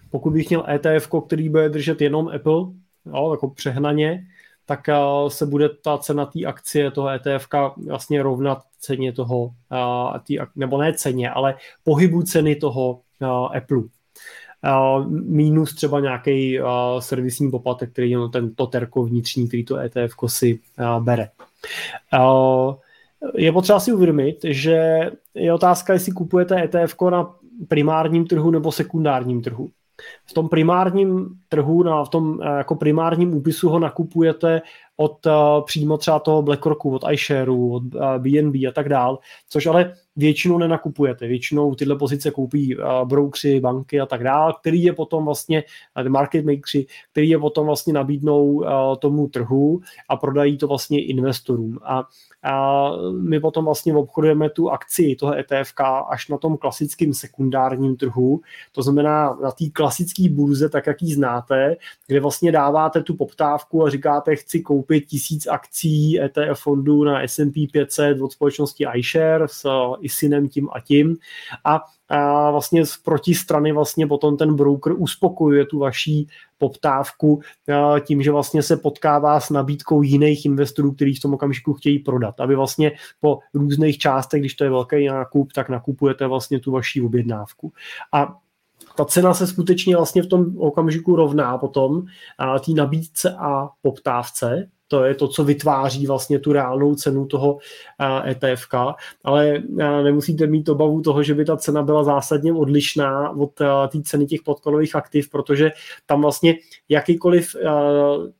Pokud 0.09 0.31
bych 0.31 0.49
měl 0.49 0.65
ETF, 0.69 1.09
který 1.27 1.49
bude 1.49 1.69
držet 1.69 2.01
jenom 2.01 2.27
Apple, 2.27 2.61
jo, 3.05 3.31
jako 3.31 3.49
přehnaně, 3.49 4.27
tak 4.65 4.87
uh, 4.87 5.29
se 5.29 5.45
bude 5.45 5.69
ta 5.69 5.97
cena 5.97 6.25
té 6.25 6.45
akcie 6.45 6.91
toho 6.91 7.09
ETF 7.09 7.47
vlastně 7.87 8.23
rovnat 8.23 8.63
ceně 8.79 9.13
toho, 9.13 9.43
uh, 9.45 10.17
tý, 10.23 10.37
nebo 10.55 10.77
ne 10.77 10.93
ceně, 10.93 11.29
ale 11.29 11.55
pohybu 11.83 12.23
ceny 12.23 12.55
toho 12.55 13.01
uh, 13.21 13.57
Apple 13.57 13.83
minus 15.09 15.75
třeba 15.75 15.99
nějaký 15.99 16.59
servisní 16.99 17.51
poplatek, 17.51 17.91
který 17.91 18.11
je 18.11 18.17
ten 18.33 18.55
toterko 18.55 19.03
vnitřní, 19.03 19.47
který 19.47 19.65
to 19.65 19.77
ETF 19.77 20.15
si 20.27 20.59
bere. 20.99 21.29
Je 23.35 23.51
potřeba 23.51 23.79
si 23.79 23.93
uvědomit, 23.93 24.37
že 24.43 25.09
je 25.35 25.53
otázka, 25.53 25.93
jestli 25.93 26.11
kupujete 26.11 26.63
ETF 26.63 26.95
na 27.09 27.35
primárním 27.67 28.27
trhu 28.27 28.51
nebo 28.51 28.71
sekundárním 28.71 29.41
trhu. 29.41 29.69
V 30.25 30.33
tom 30.33 30.49
primárním 30.49 31.29
trhu, 31.49 31.83
na, 31.83 32.03
v 32.03 32.09
tom 32.09 32.39
jako 32.41 32.75
primárním 32.75 33.33
úpisu 33.33 33.69
ho 33.69 33.79
nakupujete 33.79 34.61
od 34.97 35.27
přímo 35.65 35.97
třeba 35.97 36.19
toho 36.19 36.41
BlackRocku, 36.41 36.95
od 36.95 37.03
iShareu, 37.11 37.73
od 37.73 37.83
BNB 38.17 38.55
a 38.55 38.71
tak 38.73 38.89
dál, 38.89 39.19
což 39.49 39.65
ale 39.65 39.93
většinou 40.15 40.57
nenakupujete. 40.57 41.27
Většinou 41.27 41.75
tyhle 41.75 41.95
pozice 41.95 42.31
koupí 42.31 42.77
uh, 42.77 42.83
broukři, 43.03 43.59
banky 43.59 43.99
a 43.99 44.05
tak 44.05 44.23
dál, 44.23 44.53
který 44.53 44.83
je 44.83 44.93
potom 44.93 45.25
vlastně, 45.25 45.63
uh, 46.01 46.09
market 46.09 46.45
makersi, 46.45 46.85
který 47.11 47.29
je 47.29 47.39
potom 47.39 47.65
vlastně 47.65 47.93
nabídnou 47.93 48.45
uh, 48.45 48.65
tomu 48.99 49.27
trhu 49.27 49.81
a 50.09 50.17
prodají 50.17 50.57
to 50.57 50.67
vlastně 50.67 51.05
investorům. 51.05 51.79
A 51.83 52.03
a 52.45 52.91
my 53.11 53.39
potom 53.39 53.65
vlastně 53.65 53.95
obchodujeme 53.95 54.49
tu 54.49 54.69
akci 54.69 55.15
toho 55.19 55.37
ETF 55.37 55.73
až 56.09 56.27
na 56.27 56.37
tom 56.37 56.57
klasickém 56.57 57.13
sekundárním 57.13 57.95
trhu, 57.95 58.41
to 58.71 58.81
znamená 58.81 59.37
na 59.43 59.51
té 59.51 59.65
klasické 59.73 60.29
burze, 60.29 60.69
tak 60.69 60.87
jak 60.87 61.01
ji 61.01 61.13
znáte, 61.13 61.75
kde 62.07 62.19
vlastně 62.19 62.51
dáváte 62.51 63.03
tu 63.03 63.15
poptávku 63.15 63.85
a 63.85 63.89
říkáte, 63.89 64.35
chci 64.35 64.61
koupit 64.61 65.05
tisíc 65.05 65.47
akcí 65.47 66.21
ETF 66.21 66.59
fondu 66.59 67.03
na 67.03 67.21
S&P 67.21 67.67
500 67.67 68.21
od 68.21 68.31
společnosti 68.31 68.85
iShare 68.95 69.47
s 69.47 69.69
ISINem 69.99 70.47
tím 70.47 70.69
a 70.73 70.79
tím. 70.79 71.17
A 71.63 71.81
a 72.09 72.51
vlastně 72.51 72.85
z 72.85 72.97
protistrany 72.97 73.71
vlastně 73.71 74.07
potom 74.07 74.37
ten 74.37 74.55
broker 74.55 74.93
uspokojuje 74.97 75.65
tu 75.65 75.79
vaší 75.79 76.27
poptávku 76.57 77.41
tím, 78.05 78.21
že 78.21 78.31
vlastně 78.31 78.63
se 78.63 78.77
potkává 78.77 79.39
s 79.39 79.49
nabídkou 79.49 80.01
jiných 80.01 80.45
investorů, 80.45 80.91
kteří 80.91 81.15
v 81.15 81.19
tom 81.19 81.33
okamžiku 81.33 81.73
chtějí 81.73 81.99
prodat. 81.99 82.39
Aby 82.39 82.55
vlastně 82.55 82.91
po 83.19 83.39
různých 83.53 83.97
částech, 83.97 84.41
když 84.41 84.53
to 84.53 84.63
je 84.63 84.69
velký 84.69 85.07
nákup, 85.07 85.53
tak 85.53 85.69
nakupujete 85.69 86.27
vlastně 86.27 86.59
tu 86.59 86.71
vaší 86.71 87.01
objednávku. 87.01 87.73
A 88.13 88.37
ta 88.97 89.05
cena 89.05 89.33
se 89.33 89.47
skutečně 89.47 89.95
vlastně 89.95 90.23
v 90.23 90.27
tom 90.27 90.57
okamžiku 90.57 91.15
rovná 91.15 91.57
potom 91.57 92.05
té 92.65 92.71
nabídce 92.71 93.35
a 93.39 93.69
poptávce, 93.81 94.69
to 94.87 95.03
je 95.03 95.15
to, 95.15 95.27
co 95.27 95.43
vytváří 95.43 96.07
vlastně 96.07 96.39
tu 96.39 96.53
reálnou 96.53 96.95
cenu 96.95 97.25
toho 97.25 97.57
ETF, 98.25 98.67
ale 99.23 99.63
nemusíte 100.03 100.47
mít 100.47 100.69
obavu 100.69 101.01
toho, 101.01 101.23
že 101.23 101.33
by 101.33 101.45
ta 101.45 101.57
cena 101.57 101.83
byla 101.83 102.03
zásadně 102.03 102.53
odlišná 102.53 103.29
od 103.29 103.53
té 103.87 104.01
ceny 104.03 104.25
těch 104.25 104.41
podkladových 104.41 104.95
aktiv, 104.95 105.29
protože 105.29 105.71
tam 106.05 106.21
vlastně 106.21 106.55
jakýkoliv 106.89 107.55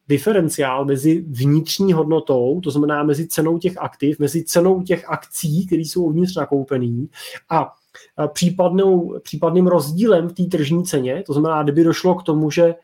diferenciál 0.08 0.86
mezi 0.86 1.26
vnitřní 1.28 1.94
hodnotou, 1.94 2.62
to 2.64 2.72
znamená 2.72 3.04
mezi 3.04 3.28
cenou 3.28 3.58
těch 3.58 3.78
aktiv, 3.78 4.20
mezi 4.20 4.44
cenou 4.44 4.82
těch 4.82 5.10
akcí, 5.10 5.68
které 5.68 5.82
jsou 5.82 6.04
uvnitř 6.04 6.36
nakoupený 6.36 7.10
a 7.50 7.74
případnou, 8.34 9.20
případným 9.24 9.68
rozdílem 9.68 10.30
v 10.30 10.34
té 10.34 10.44
tržní 10.44 10.84
ceně, 10.84 11.24
to 11.28 11.34
znamená, 11.34 11.64
kdyby 11.64 11.84
došlo 11.84 12.16
k 12.16 12.24
tomu, 12.24 12.52
že 12.52 12.76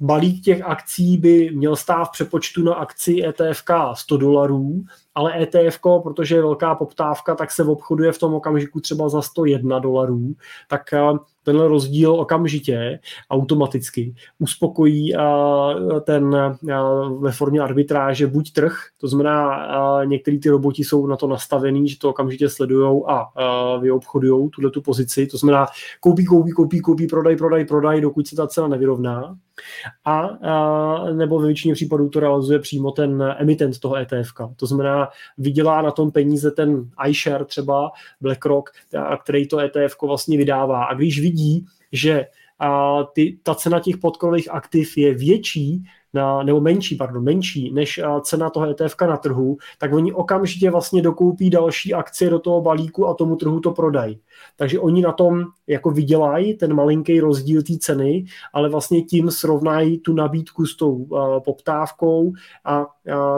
balík 0.00 0.44
těch 0.44 0.62
akcí 0.62 1.16
by 1.16 1.50
měl 1.50 1.76
stát 1.76 2.04
v 2.04 2.10
přepočtu 2.10 2.64
na 2.64 2.74
akci 2.74 3.24
ETFK 3.26 3.70
100 3.94 4.16
dolarů, 4.16 4.84
ale 5.18 5.42
ETF, 5.42 5.80
protože 6.02 6.34
je 6.34 6.42
velká 6.42 6.74
poptávka, 6.74 7.34
tak 7.34 7.50
se 7.50 7.64
obchoduje 7.64 8.12
v 8.12 8.18
tom 8.18 8.34
okamžiku 8.34 8.80
třeba 8.80 9.08
za 9.08 9.22
101 9.22 9.78
dolarů, 9.78 10.34
tak 10.68 10.92
eh, 10.92 11.00
tenhle 11.42 11.68
rozdíl 11.68 12.12
okamžitě 12.12 13.00
automaticky 13.30 14.14
uspokojí 14.38 15.16
eh, 15.16 15.20
ten 16.00 16.34
eh, 16.34 16.76
ve 17.18 17.32
formě 17.32 17.60
arbitráže 17.60 18.26
buď 18.26 18.52
trh, 18.52 18.74
to 19.00 19.08
znamená 19.08 19.68
některý 20.04 20.40
ty 20.40 20.50
roboti 20.50 20.84
jsou 20.84 21.06
na 21.06 21.16
to 21.16 21.26
nastavený, 21.26 21.88
že 21.88 21.98
to 21.98 22.10
okamžitě 22.10 22.48
sledují 22.48 23.02
a 23.06 23.26
vyobchodují 23.78 24.50
tuhle 24.50 24.70
tu 24.70 24.82
pozici, 24.82 25.26
to 25.26 25.38
znamená 25.38 25.66
koupí, 26.00 26.24
koupí, 26.24 26.50
koupí, 26.50 26.80
koupí, 26.80 27.06
prodaj, 27.06 27.36
prodaj, 27.36 27.64
prodaj, 27.64 28.00
dokud 28.00 28.26
se 28.26 28.36
ta 28.36 28.46
cena 28.46 28.68
nevyrovná. 28.68 29.36
A, 30.04 30.20
a 30.20 31.12
nebo 31.12 31.38
ve 31.38 31.46
většině 31.46 31.74
případů 31.74 32.08
to 32.08 32.20
realizuje 32.20 32.58
přímo 32.58 32.90
ten 32.90 33.36
emitent 33.38 33.78
toho 33.78 33.96
ETF. 33.96 34.32
To 34.56 34.66
znamená, 34.66 35.07
vydělá 35.38 35.82
na 35.82 35.90
tom 35.90 36.10
peníze 36.10 36.50
ten 36.50 36.90
iShare 37.08 37.44
třeba 37.44 37.90
BlackRock, 38.20 38.70
který 39.22 39.48
to 39.48 39.58
ETF 39.58 39.96
vlastně 40.02 40.38
vydává. 40.38 40.84
A 40.84 40.94
když 40.94 41.20
vidí, 41.20 41.66
že 41.92 42.26
a 42.58 43.02
ty, 43.04 43.38
ta 43.42 43.54
cena 43.54 43.80
těch 43.80 43.96
podkolových 43.96 44.50
aktiv 44.50 44.96
je 44.96 45.14
větší 45.14 45.84
na, 46.14 46.42
nebo 46.42 46.60
menší, 46.60 46.96
pardon, 46.96 47.24
menší 47.24 47.72
než 47.72 48.00
cena 48.22 48.50
toho 48.50 48.70
ETF 48.70 48.94
na 49.00 49.16
trhu, 49.16 49.56
tak 49.78 49.92
oni 49.92 50.12
okamžitě 50.12 50.70
vlastně 50.70 51.02
dokoupí 51.02 51.50
další 51.50 51.94
akcie 51.94 52.30
do 52.30 52.38
toho 52.38 52.60
balíku 52.60 53.06
a 53.06 53.14
tomu 53.14 53.36
trhu 53.36 53.60
to 53.60 53.70
prodají. 53.70 54.20
Takže 54.56 54.80
oni 54.80 55.02
na 55.02 55.12
tom 55.12 55.44
jako 55.66 55.90
vydělají 55.90 56.54
ten 56.54 56.74
malinký 56.74 57.20
rozdíl 57.20 57.62
té 57.62 57.72
ceny, 57.78 58.24
ale 58.52 58.68
vlastně 58.68 59.02
tím 59.02 59.30
srovnají 59.30 59.98
tu 59.98 60.12
nabídku 60.14 60.66
s 60.66 60.76
tou 60.76 60.92
uh, 60.92 61.40
poptávkou 61.40 62.32
a 62.64 62.80
uh, 62.80 62.84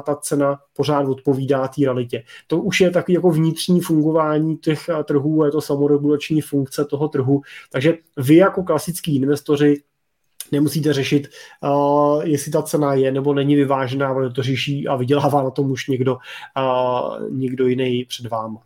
ta 0.07 0.15
cena 0.15 0.59
pořád 0.77 1.09
odpovídá 1.09 1.69
té 1.69 1.85
realitě. 1.85 2.23
To 2.47 2.61
už 2.61 2.81
je 2.81 2.91
takový 2.91 3.15
jako 3.15 3.31
vnitřní 3.31 3.81
fungování 3.81 4.57
těch 4.57 4.81
uh, 4.89 5.03
trhů, 5.03 5.45
je 5.45 5.51
to 5.51 5.61
samoregulační 5.61 6.41
funkce 6.41 6.85
toho 6.85 7.09
trhu, 7.09 7.41
takže 7.73 7.99
vy 8.17 8.37
jako 8.37 8.63
klasický 8.63 9.17
investoři 9.17 9.83
nemusíte 10.53 10.93
řešit, 10.93 11.29
uh, 11.61 12.25
jestli 12.25 12.53
ta 12.53 12.63
cena 12.63 12.95
je 12.95 13.13
nebo 13.13 13.35
není 13.35 13.57
vyvážená, 13.57 14.09
ale 14.09 14.31
to 14.31 14.43
řeší 14.43 14.89
a 14.89 14.97
vydělává 14.97 15.43
na 15.43 15.51
tom 15.51 15.71
už 15.71 15.89
někdo, 15.89 16.15
uh, 16.15 17.31
někdo 17.31 17.67
jiný 17.67 18.05
před 18.05 18.27
váma. 18.27 18.63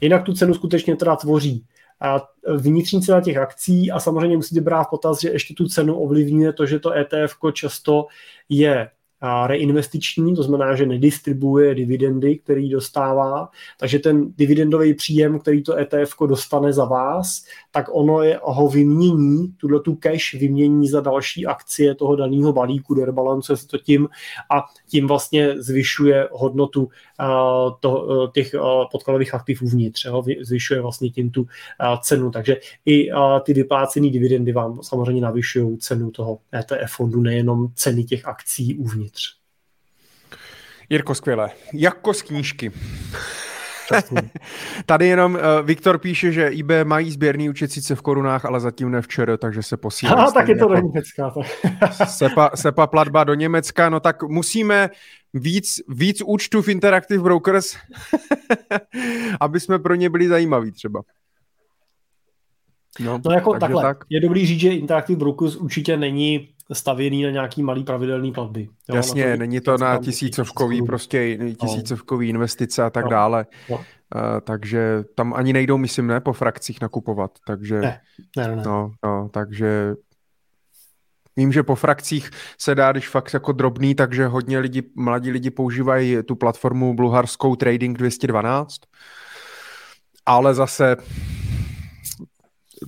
Jinak 0.00 0.24
tu 0.24 0.32
cenu 0.32 0.54
skutečně 0.54 0.96
teda 0.96 1.16
tvoří 1.16 1.64
a 2.00 2.20
vnitřní 2.56 3.02
cena 3.02 3.20
těch 3.20 3.36
akcí 3.36 3.90
a 3.90 4.00
samozřejmě 4.00 4.36
musíte 4.36 4.60
brát 4.60 4.84
v 4.84 4.90
potaz, 4.90 5.20
že 5.20 5.30
ještě 5.30 5.54
tu 5.54 5.66
cenu 5.66 5.98
ovlivňuje 6.00 6.52
to, 6.52 6.66
že 6.66 6.78
to 6.78 6.92
ETF 6.92 7.36
často 7.52 8.06
je 8.48 8.90
reinvestiční, 9.46 10.36
to 10.36 10.42
znamená, 10.42 10.76
že 10.76 10.86
nedistribuje 10.86 11.74
dividendy, 11.74 12.38
který 12.38 12.70
dostává, 12.70 13.48
takže 13.78 13.98
ten 13.98 14.32
dividendový 14.36 14.94
příjem, 14.94 15.38
který 15.38 15.62
to 15.62 15.78
ETF 15.78 16.14
dostane 16.26 16.72
za 16.72 16.84
vás, 16.84 17.44
tak 17.70 17.86
ono 17.90 18.22
je, 18.22 18.40
ho 18.42 18.68
vymění, 18.68 19.54
tuhle 19.56 19.80
tu 19.80 19.94
cash 19.94 20.34
vymění 20.34 20.88
za 20.88 21.00
další 21.00 21.46
akcie 21.46 21.94
toho 21.94 22.16
daného 22.16 22.52
balíku, 22.52 22.94
rebalancuje 22.94 23.56
se 23.56 23.66
to 23.66 23.78
tím 23.78 24.08
a 24.50 24.64
tím 24.88 25.06
vlastně 25.06 25.62
zvyšuje 25.62 26.28
hodnotu 26.32 26.82
uh, 26.82 26.88
to, 27.80 28.00
uh, 28.00 28.30
těch 28.30 28.54
uh, 28.54 28.84
podkladových 28.92 29.34
aktiv 29.34 29.62
uvnitř, 29.62 30.04
jo, 30.04 30.24
zvyšuje 30.40 30.80
vlastně 30.80 31.10
tím 31.10 31.30
tu 31.30 31.40
uh, 31.42 31.46
cenu, 32.00 32.30
takže 32.30 32.56
i 32.84 33.12
uh, 33.12 33.40
ty 33.40 33.54
vyplácené 33.54 34.10
dividendy 34.10 34.52
vám 34.52 34.82
samozřejmě 34.82 35.22
navyšují 35.22 35.78
cenu 35.78 36.10
toho 36.10 36.38
ETF 36.54 36.96
fondu, 36.96 37.20
nejenom 37.20 37.68
ceny 37.74 38.04
těch 38.04 38.26
akcí 38.26 38.76
uvnitř. 38.78 39.07
Jirko, 40.90 41.14
skvěle. 41.14 41.50
Jako 41.72 42.14
z 42.14 42.22
knížky. 42.22 42.72
Tady 44.86 45.06
jenom 45.06 45.34
uh, 45.34 45.40
Viktor 45.66 45.98
píše, 45.98 46.32
že 46.32 46.48
IB 46.48 46.70
mají 46.84 47.10
sběrný 47.10 47.50
účet 47.50 47.72
sice 47.72 47.94
v 47.94 48.02
korunách, 48.02 48.44
ale 48.44 48.60
zatím 48.60 48.90
ne 48.90 49.02
včera, 49.02 49.36
takže 49.36 49.62
se 49.62 49.76
posílá. 49.76 50.12
Aha, 50.12 50.30
tak 50.30 50.48
je 50.48 50.56
to 50.56 50.68
do 50.68 50.74
Německa. 50.74 51.32
sepa, 52.04 52.50
sepa 52.54 52.86
platba 52.86 53.24
do 53.24 53.34
Německa, 53.34 53.88
no 53.88 54.00
tak 54.00 54.22
musíme 54.22 54.90
víc, 55.34 55.80
víc 55.88 56.22
účtů 56.26 56.62
v 56.62 56.68
Interactive 56.68 57.22
Brokers, 57.22 57.76
aby 59.40 59.60
jsme 59.60 59.78
pro 59.78 59.94
ně 59.94 60.10
byli 60.10 60.28
zajímaví 60.28 60.72
třeba. 60.72 61.00
No, 63.00 63.20
no 63.24 63.32
jako 63.32 63.58
takhle, 63.58 63.82
tak. 63.82 64.04
je 64.10 64.20
dobrý 64.20 64.46
říct, 64.46 64.60
že 64.60 64.74
Interactive 64.74 65.18
Brokers 65.18 65.56
určitě 65.56 65.96
není 65.96 66.48
stavěný 66.72 67.22
na 67.22 67.30
nějaký 67.30 67.62
malý 67.62 67.84
pravidelný 67.84 68.32
platby. 68.32 68.68
Jo? 68.88 68.96
Jasně, 68.96 69.30
to, 69.30 69.36
není 69.36 69.60
to 69.60 69.78
na 69.78 69.98
tisícovkový, 69.98 70.82
prostě 70.82 71.38
no. 71.40 71.52
tisícovkový 71.54 72.28
investice 72.28 72.82
a 72.82 72.90
tak 72.90 73.04
no. 73.04 73.10
dále. 73.10 73.46
No. 73.70 73.76
Uh, 73.76 73.82
takže 74.44 75.04
tam 75.14 75.34
ani 75.34 75.52
nejdou, 75.52 75.78
myslím, 75.78 76.06
ne, 76.06 76.20
po 76.20 76.32
frakcích 76.32 76.80
nakupovat. 76.80 77.30
Takže, 77.46 77.80
ne, 77.80 78.00
ne, 78.36 78.56
ne. 78.56 78.62
No, 78.66 78.92
no, 79.04 79.28
takže 79.32 79.94
Vím, 81.36 81.52
že 81.52 81.62
po 81.62 81.74
frakcích 81.74 82.30
se 82.60 82.74
dá, 82.74 82.92
když 82.92 83.08
fakt 83.08 83.34
jako 83.34 83.52
drobný, 83.52 83.94
takže 83.94 84.26
hodně 84.26 84.58
lidi, 84.58 84.82
mladí 84.96 85.30
lidi 85.30 85.50
používají 85.50 86.16
tu 86.22 86.36
platformu 86.36 86.94
bulharskou 86.94 87.56
Trading 87.56 87.98
212, 87.98 88.80
ale 90.26 90.54
zase 90.54 90.96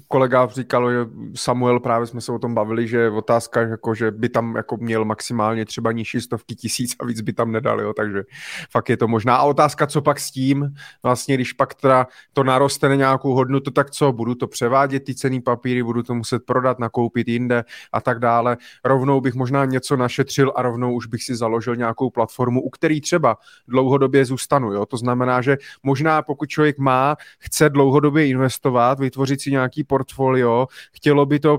kolega 0.09 0.47
říkal, 0.47 0.91
že 0.91 0.99
Samuel, 1.35 1.81
právě 1.81 2.07
jsme 2.07 2.21
se 2.21 2.33
o 2.33 2.39
tom 2.39 2.55
bavili, 2.55 2.89
že 2.89 2.99
je 2.99 3.11
otázka, 3.11 3.61
jako, 3.61 3.95
že 3.95 4.11
by 4.11 4.29
tam 4.29 4.57
jako 4.57 4.77
měl 4.77 5.05
maximálně 5.05 5.65
třeba 5.65 5.93
nižší 5.93 6.21
stovky 6.21 6.55
tisíc 6.55 6.97
a 7.01 7.05
víc 7.05 7.21
by 7.21 7.33
tam 7.33 7.53
nedali, 7.53 7.83
jo, 7.83 7.93
takže 7.93 8.23
fakt 8.71 8.89
je 8.89 8.97
to 8.97 9.09
možná. 9.09 9.37
A 9.37 9.43
otázka, 9.43 9.87
co 9.87 10.03
pak 10.03 10.21
s 10.21 10.31
tím, 10.31 10.75
vlastně 11.03 11.35
když 11.35 11.53
pak 11.53 11.75
teda 11.75 12.07
to 12.33 12.45
naroste 12.45 12.89
na 12.89 12.95
nějakou 12.95 13.35
hodnotu, 13.35 13.71
tak 13.71 13.91
co, 13.91 14.13
budu 14.13 14.35
to 14.35 14.47
převádět, 14.47 15.05
ty 15.05 15.15
cený 15.15 15.41
papíry, 15.41 15.83
budu 15.83 16.03
to 16.03 16.15
muset 16.15 16.43
prodat, 16.47 16.79
nakoupit 16.79 17.29
jinde 17.29 17.65
a 17.93 18.01
tak 18.01 18.19
dále. 18.19 18.57
Rovnou 18.85 19.21
bych 19.21 19.35
možná 19.35 19.65
něco 19.65 19.97
našetřil 19.97 20.53
a 20.57 20.63
rovnou 20.63 20.95
už 20.95 21.07
bych 21.07 21.23
si 21.23 21.37
založil 21.37 21.77
nějakou 21.77 22.11
platformu, 22.11 22.63
u 22.63 22.71
který 22.71 23.01
třeba 23.01 23.37
dlouhodobě 23.69 24.25
zůstanu, 24.25 24.73
jo. 24.73 24.87
To 24.87 24.97
znamená, 24.97 25.43
že 25.43 25.57
možná 25.83 26.23
pokud 26.23 26.49
člověk 26.49 26.79
má, 26.79 27.17
chce 27.39 27.69
dlouhodobě 27.69 28.27
investovat, 28.27 29.01
vytvořit 29.01 29.41
si 29.41 29.51
nějaký 29.51 29.80
portfolio, 29.85 30.67
chtělo 30.93 31.27
by 31.27 31.41
to 31.41 31.59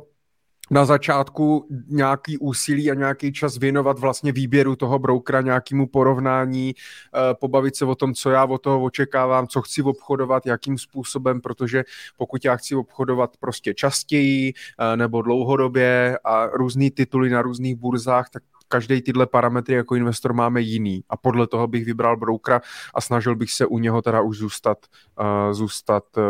na 0.72 0.85
začátku 0.85 1.68
nějaký 1.88 2.38
úsilí 2.38 2.91
a 2.91 2.93
nějaký 2.93 3.34
čas 3.34 3.57
věnovat 3.57 3.99
vlastně 3.99 4.31
výběru 4.31 4.76
toho 4.76 4.99
broukera, 4.99 5.41
nějakému 5.41 5.88
porovnání, 5.88 6.73
eh, 6.76 7.34
pobavit 7.34 7.76
se 7.76 7.85
o 7.85 7.95
tom, 7.95 8.14
co 8.14 8.30
já 8.30 8.45
od 8.45 8.61
toho 8.61 8.84
očekávám, 8.84 9.48
co 9.48 9.61
chci 9.61 9.81
obchodovat, 9.81 10.45
jakým 10.45 10.77
způsobem, 10.77 11.41
protože 11.41 11.84
pokud 12.18 12.45
já 12.45 12.56
chci 12.56 12.76
obchodovat 12.76 13.38
prostě 13.39 13.73
častěji 13.73 14.53
eh, 14.53 14.98
nebo 14.98 15.22
dlouhodobě 15.22 16.19
a 16.23 16.45
různý 16.45 16.91
tituly 16.91 17.30
na 17.30 17.41
různých 17.41 17.76
burzách, 17.76 18.30
tak 18.30 18.43
každý 18.68 19.02
tyhle 19.02 19.27
parametry 19.27 19.76
jako 19.76 19.95
investor 19.95 20.34
máme 20.34 20.61
jiný 20.61 21.03
a 21.10 21.18
podle 21.18 21.48
toho 21.48 21.68
bych 21.68 21.85
vybral 21.85 22.18
broukera 22.18 22.61
a 22.93 23.02
snažil 23.02 23.35
bych 23.35 23.52
se 23.52 23.65
u 23.65 23.80
něho 23.80 24.02
teda 24.02 24.22
už 24.22 24.38
zůstat, 24.38 24.77
uh, 25.19 25.53
zůstat 25.53 26.03
uh, 26.18 26.23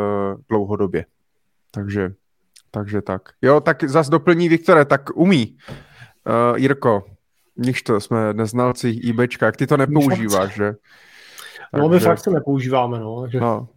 dlouhodobě. 0.50 1.06
Takže, 1.72 2.14
takže 2.72 3.02
tak. 3.02 3.22
Jo, 3.42 3.60
tak 3.60 3.84
zas 3.84 4.10
doplní 4.10 4.50
Viktore, 4.50 4.86
tak 4.86 5.18
umí. 5.18 5.58
Uh, 6.28 6.58
Jirko, 6.58 7.04
níž 7.58 7.82
to, 7.82 8.00
jsme 8.00 8.34
neznalci 8.34 8.90
IBčka, 8.90 9.46
jak 9.46 9.58
ty 9.58 9.68
to 9.68 9.78
nepoužíváš, 9.78 10.56
že? 10.56 10.74
No, 11.74 11.90
my 11.90 12.00
fakt 12.00 12.20
se 12.20 12.30
nepoužíváme, 12.30 13.00
no. 13.00 13.22
Takže... 13.22 13.40
no. 13.40 13.68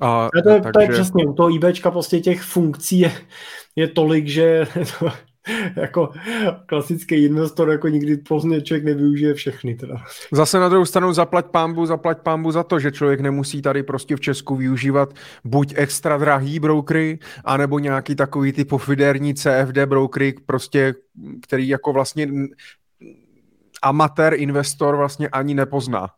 A, 0.00 0.28
to, 0.42 0.50
je, 0.50 0.60
takže... 0.60 0.72
to 0.72 0.80
je 0.80 0.88
přesně, 0.88 1.26
u 1.26 1.32
toho 1.32 1.50
IBčka 1.50 1.90
prostě 1.90 2.20
těch 2.20 2.42
funkcí 2.42 2.98
je, 2.98 3.12
je 3.76 3.88
tolik, 3.88 4.26
že 4.26 4.66
to, 4.98 5.08
jako 5.76 6.12
klasický 6.66 7.24
investor 7.24 7.70
jako 7.70 7.88
nikdy 7.88 8.16
pozdě 8.16 8.60
člověk 8.60 8.84
nevyužije 8.84 9.34
všechny. 9.34 9.74
Teda. 9.74 9.96
Zase 10.32 10.58
na 10.58 10.68
druhou 10.68 10.84
stranu 10.84 11.12
zaplať 11.12 11.46
pámbu, 11.46 11.86
zaplať 11.86 12.18
pámbu 12.20 12.50
za 12.50 12.62
to, 12.62 12.78
že 12.78 12.92
člověk 12.92 13.20
nemusí 13.20 13.62
tady 13.62 13.82
prostě 13.82 14.16
v 14.16 14.20
Česku 14.20 14.56
využívat 14.56 15.14
buď 15.44 15.74
extra 15.76 16.18
drahý 16.18 16.60
brokery, 16.60 17.18
anebo 17.44 17.78
nějaký 17.78 18.14
takový 18.14 18.52
typ 18.52 18.68
pofiderní 18.68 19.34
CFD 19.34 19.78
brokery, 19.84 20.34
prostě, 20.46 20.94
který 21.42 21.68
jako 21.68 21.92
vlastně 21.92 22.28
amatér 23.82 24.34
investor 24.36 24.96
vlastně 24.96 25.28
ani 25.28 25.54
nepozná. 25.54 26.08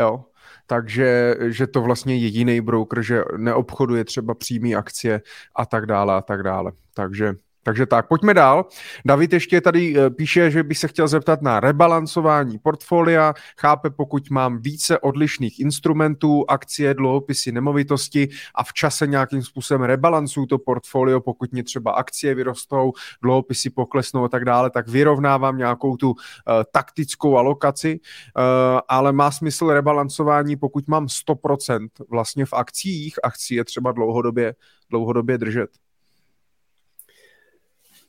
Jo 0.00 0.24
takže 0.66 1.36
že 1.40 1.66
to 1.66 1.82
vlastně 1.82 2.14
je 2.14 2.20
jediný 2.20 2.60
broker, 2.60 3.02
že 3.02 3.22
neobchoduje 3.36 4.04
třeba 4.04 4.34
přímý 4.34 4.76
akcie 4.76 5.22
a 5.56 5.66
tak 5.66 5.86
dále 5.86 6.14
a 6.14 6.20
tak 6.22 6.42
dále. 6.42 6.72
Takže 6.94 7.34
takže 7.66 7.86
tak, 7.86 8.08
pojďme 8.08 8.34
dál. 8.34 8.64
David 9.04 9.32
ještě 9.32 9.60
tady 9.60 9.94
eh, 9.96 10.10
píše, 10.10 10.50
že 10.50 10.62
by 10.62 10.74
se 10.74 10.88
chtěl 10.88 11.08
zeptat 11.08 11.42
na 11.42 11.60
rebalancování 11.60 12.58
portfolia. 12.58 13.34
Chápe, 13.58 13.90
pokud 13.90 14.30
mám 14.30 14.58
více 14.62 14.98
odlišných 14.98 15.60
instrumentů, 15.60 16.44
akcie, 16.48 16.94
dluhopisy, 16.94 17.52
nemovitosti 17.52 18.28
a 18.54 18.64
v 18.64 18.72
čase 18.72 19.06
nějakým 19.06 19.42
způsobem 19.42 19.82
rebalancuju 19.82 20.46
to 20.46 20.58
portfolio, 20.58 21.20
pokud 21.20 21.52
mě 21.52 21.64
třeba 21.64 21.92
akcie 21.92 22.34
vyrostou, 22.34 22.92
dluhopisy 23.22 23.70
poklesnou 23.70 24.24
a 24.24 24.28
tak 24.28 24.44
dále, 24.44 24.70
tak 24.70 24.88
vyrovnávám 24.88 25.58
nějakou 25.58 25.96
tu 25.96 26.10
uh, 26.10 26.14
taktickou 26.72 27.36
alokaci, 27.36 28.00
uh, 28.00 28.80
ale 28.88 29.12
má 29.12 29.30
smysl 29.30 29.70
rebalancování, 29.70 30.56
pokud 30.56 30.88
mám 30.88 31.06
100% 31.06 31.88
vlastně 32.10 32.46
v 32.46 32.52
akcích, 32.52 33.14
akcie 33.22 33.64
třeba 33.64 33.92
dlouhodobě, 33.92 34.54
dlouhodobě 34.90 35.38
držet. 35.38 35.85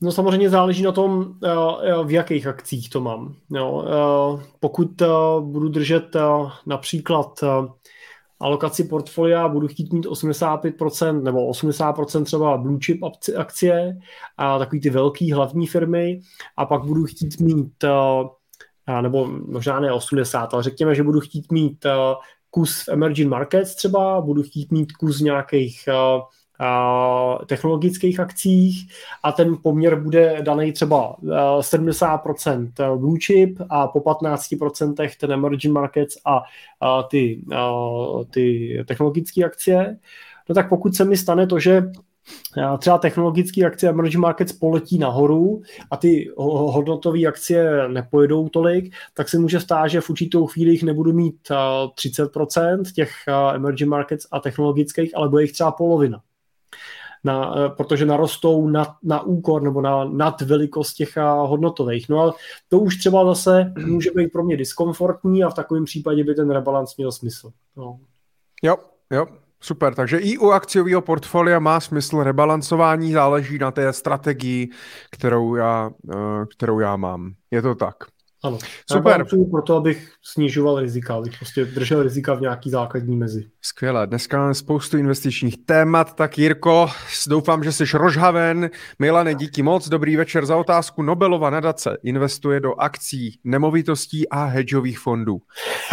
No 0.02 0.11
samozřejmě 0.11 0.49
záleží 0.49 0.84
na 0.84 0.91
tom, 0.91 1.34
eh, 1.44 1.49
eh, 1.82 2.03
v 2.03 2.11
jakých 2.11 2.48
akcích 2.48 2.90
to 2.90 3.02
mám. 3.02 3.36
Jo, 3.49 3.86
eh, 3.88 4.44
pokud 4.60 5.02
budu 5.40 5.69
držet 5.69 6.15
například 6.65 7.44
alokaci 8.40 8.84
portfolia, 8.84 9.48
budu 9.48 9.68
chtít 9.68 9.94
mít 9.94 10.06
85% 10.06 11.24
nebo 11.24 11.48
80% 11.48 12.24
třeba 12.24 12.57
blue 12.57 12.80
chip 12.86 12.99
akcie 13.38 13.98
a 14.38 14.60
takový 14.60 14.82
ty 14.82 14.90
velký 14.90 15.32
hlavní 15.32 15.68
firmy 15.68 16.19
a 16.57 16.65
pak 16.65 16.86
budu 16.86 17.06
chtít 17.06 17.40
mít 17.40 17.84
nebo 19.02 19.28
možná 19.28 19.80
ne 19.80 19.94
80, 19.94 20.53
ale 20.53 20.64
řekněme, 20.64 20.95
že 20.95 21.03
budu 21.03 21.19
chtít 21.19 21.52
mít 21.52 21.86
kus 22.49 22.84
v 22.84 22.90
emerging 22.90 23.30
markets 23.30 23.76
třeba, 23.76 24.22
budu 24.22 24.44
chtít 24.44 24.72
mít 24.72 24.91
kus 24.91 25.19
nějakých 25.19 25.90
technologických 27.46 28.20
akcích 28.20 28.88
a 29.24 29.32
ten 29.32 29.58
poměr 29.64 30.02
bude 30.02 30.38
daný 30.42 30.72
třeba 30.72 31.16
70% 31.60 32.98
blue 32.98 33.20
chip 33.26 33.60
a 33.70 33.88
po 33.88 34.00
15% 34.00 35.10
ten 35.20 35.32
emerging 35.32 35.74
markets 35.74 36.18
a 36.26 36.44
ty, 37.10 37.42
ty 38.30 38.78
technologické 38.88 39.44
akcie. 39.44 39.98
No 40.50 40.56
tak 40.56 40.70
pokud 40.70 40.96
se 40.96 41.06
mi 41.06 41.18
stane 41.18 41.48
to, 41.48 41.60
že 41.60 41.84
třeba 42.80 42.98
technologické 42.98 43.66
akcie 43.66 43.90
emerging 43.90 44.22
markets 44.22 44.54
poletí 44.54 44.98
nahoru 44.98 45.62
a 45.92 45.98
ty 45.98 46.32
hodnotové 46.38 47.26
akcie 47.26 47.88
nepojedou 47.88 48.50
tolik, 48.50 48.94
tak 49.14 49.30
se 49.30 49.40
může 49.40 49.60
stát, 49.60 49.88
že 49.88 50.02
v 50.02 50.10
určitou 50.10 50.48
chvíli 50.48 50.72
jich 50.72 50.84
nebudu 50.84 51.14
mít 51.14 51.36
30% 51.50 52.84
těch 52.96 53.12
emerging 53.54 53.90
markets 53.90 54.28
a 54.32 54.40
technologických, 54.40 55.18
ale 55.18 55.30
bude 55.30 55.42
jich 55.42 55.52
třeba 55.52 55.72
polovina 55.72 56.22
na, 57.23 57.56
eh, 57.57 57.69
protože 57.69 58.06
narostou 58.06 58.68
na, 58.68 58.95
na 59.03 59.22
úkor 59.22 59.61
nebo 59.61 59.81
na 59.81 60.06
nad 60.06 60.41
velikost 60.41 60.94
těch 60.94 61.18
hodnotových. 61.45 62.10
No 62.10 62.23
a 62.23 62.34
to 62.69 62.80
už 62.80 62.98
třeba 62.98 63.26
zase 63.26 63.73
může 63.85 64.11
být 64.15 64.31
pro 64.31 64.44
mě 64.44 64.57
diskomfortní 64.57 65.44
a 65.44 65.49
v 65.49 65.53
takovém 65.53 65.85
případě 65.85 66.23
by 66.23 66.35
ten 66.35 66.52
rebalans 66.52 66.98
měl 66.98 67.11
smysl. 67.11 67.52
No. 67.77 67.99
Jo, 68.64 68.76
jo, 69.11 69.27
Super, 69.60 69.95
takže 69.95 70.18
i 70.18 70.38
u 70.38 70.49
akciového 70.49 71.02
portfolia 71.02 71.60
má 71.60 71.80
smysl 71.80 72.23
rebalancování, 72.23 73.11
záleží 73.11 73.57
na 73.57 73.72
té 73.72 73.94
strategii, 73.94 74.69
kterou 75.11 75.56
já, 75.56 75.91
eh, 76.14 76.45
kterou 76.56 76.80
já 76.80 76.95
mám. 76.95 77.34
Je 77.52 77.61
to 77.61 77.76
tak. 77.76 77.95
Ano. 78.43 78.57
Super. 78.91 79.19
Já 79.19 79.45
proto, 79.51 79.76
abych 79.76 80.11
snižoval 80.22 80.80
rizika, 80.80 81.15
abych 81.15 81.38
prostě 81.38 81.65
držel 81.65 82.03
rizika 82.03 82.34
v 82.34 82.41
nějaký 82.41 82.69
základní 82.69 83.18
mezi. 83.18 83.45
Skvěle. 83.61 84.07
Dneska 84.07 84.38
máme 84.38 84.53
spoustu 84.53 84.97
investičních 84.97 85.65
témat, 85.65 86.15
tak 86.15 86.38
Jirko, 86.38 86.88
doufám, 87.27 87.64
že 87.64 87.72
jsi 87.72 87.84
rožhaven. 87.93 88.69
Milane, 88.99 89.35
díky 89.35 89.64
moc, 89.64 89.89
dobrý 89.89 90.15
večer 90.15 90.45
za 90.45 90.57
otázku. 90.57 91.01
Nobelova 91.01 91.49
nadace 91.49 91.97
investuje 92.03 92.59
do 92.59 92.73
akcí, 92.73 93.39
nemovitostí 93.43 94.30
a 94.30 94.45
hedžových 94.45 94.99
fondů. 94.99 95.41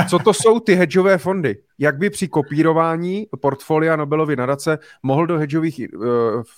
Co 0.09 0.19
to 0.19 0.35
jsou 0.35 0.61
ty 0.61 0.75
hedžové 0.75 1.19
fondy? 1.19 1.57
Jak 1.79 1.99
by 1.99 2.11
při 2.11 2.29
kopírování 2.29 3.27
portfolia 3.41 3.97
Nobelovy 3.97 4.37
nadace 4.37 4.79
mohl 5.03 5.27
do 5.27 5.39
hedžových 5.39 5.81
uh, 5.95 6.07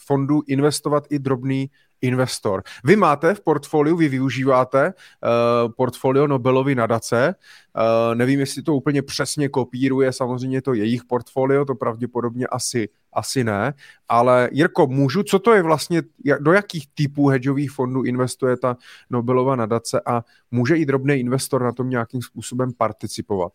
fondů 0.07 0.43
investovat 0.47 1.05
i 1.11 1.19
drobný 1.19 1.71
investor. 2.03 2.63
Vy 2.85 2.97
máte 2.97 3.35
v 3.35 3.41
portfoliu, 3.41 3.97
vy 3.97 4.09
využíváte 4.09 4.87
uh, 4.87 5.73
portfolio 5.73 6.27
Nobelovy 6.27 6.75
nadace, 6.75 7.35
uh, 7.77 8.15
nevím, 8.15 8.41
jestli 8.41 8.63
to 8.63 8.75
úplně 8.75 9.03
přesně 9.03 9.49
kopíruje, 9.49 10.13
samozřejmě 10.13 10.63
to 10.63 10.75
jejich 10.75 11.05
portfolio, 11.05 11.65
to 11.65 11.75
pravděpodobně 11.75 12.47
asi, 12.47 12.89
asi 13.13 13.45
ne, 13.45 13.75
ale 14.09 14.49
Jirko, 14.53 14.87
můžu, 14.87 15.23
co 15.23 15.39
to 15.39 15.53
je 15.53 15.63
vlastně, 15.63 16.03
do 16.41 16.53
jakých 16.53 16.87
typů 16.95 17.29
hedžových 17.29 17.71
fondů 17.71 18.03
investuje 18.03 18.57
ta 18.57 18.77
Nobelova 19.11 19.57
nadace 19.57 20.01
a 20.07 20.23
může 20.51 20.77
i 20.77 20.87
drobný 20.87 21.15
investor 21.15 21.63
na 21.63 21.73
tom 21.73 21.91
nějakým 21.91 22.23
způsobem 22.23 22.73
participovat? 22.73 23.53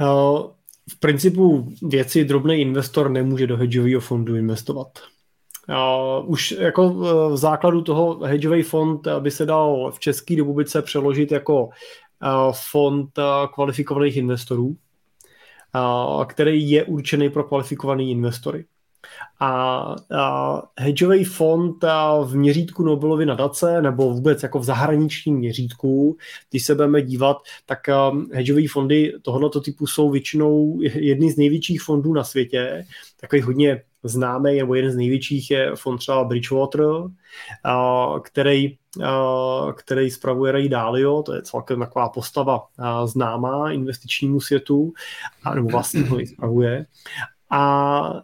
Uh 0.00 0.50
v 0.90 0.98
principu 0.98 1.72
věci 1.82 2.24
drobný 2.24 2.60
investor 2.60 3.10
nemůže 3.10 3.46
do 3.46 3.56
hedžového 3.56 4.00
fondu 4.00 4.36
investovat. 4.36 4.98
Uh, 5.68 6.30
už 6.30 6.50
jako 6.50 6.88
v 7.30 7.36
základu 7.36 7.82
toho 7.82 8.18
hedžový 8.18 8.62
fond 8.62 9.08
by 9.18 9.30
se 9.30 9.46
dal 9.46 9.90
v 9.90 9.98
České 9.98 10.36
republice 10.36 10.82
přeložit 10.82 11.32
jako 11.32 11.64
uh, 11.64 11.70
fond 12.70 13.18
uh, 13.18 13.24
kvalifikovaných 13.54 14.16
investorů, 14.16 14.76
který 16.26 16.70
je 16.70 16.84
určený 16.84 17.30
pro 17.30 17.44
kvalifikovaný 17.44 18.10
investory. 18.10 18.64
A, 19.40 19.48
a 20.18 20.62
hedžový 20.78 21.24
fond 21.24 21.84
a 21.84 22.20
v 22.20 22.34
měřítku 22.36 22.82
Nobelovy 22.82 23.26
nadace 23.26 23.82
nebo 23.82 24.10
vůbec 24.10 24.42
jako 24.42 24.58
v 24.58 24.64
zahraničním 24.64 25.36
měřítku, 25.36 26.16
když 26.50 26.64
se 26.64 26.74
budeme 26.74 27.02
dívat, 27.02 27.36
tak 27.66 27.78
hedžové 28.32 28.68
fondy 28.68 29.12
tohoto 29.22 29.60
typu 29.60 29.86
jsou 29.86 30.10
většinou 30.10 30.78
jedny 30.80 31.30
z 31.30 31.36
největších 31.36 31.82
fondů 31.82 32.12
na 32.12 32.24
světě, 32.24 32.86
takový 33.20 33.42
hodně 33.42 33.82
známý, 34.06 34.58
nebo 34.58 34.74
jeden 34.74 34.92
z 34.92 34.96
největších 34.96 35.50
je 35.50 35.70
fond 35.74 35.98
třeba 35.98 36.24
Bridgewater, 36.24 36.80
který, 38.22 38.76
který 39.76 40.10
spravuje 40.10 40.52
Ray 40.52 40.68
Dalio, 40.68 41.22
to 41.22 41.34
je 41.34 41.42
celkem 41.42 41.80
taková 41.80 42.08
postava 42.08 42.66
známá 43.04 43.72
investičnímu 43.72 44.40
světu, 44.40 44.92
nebo 45.54 45.68
vlastně 45.68 46.02
ho 46.02 46.20
i 46.20 46.26
spravuje. 46.26 46.86
A 47.56 48.22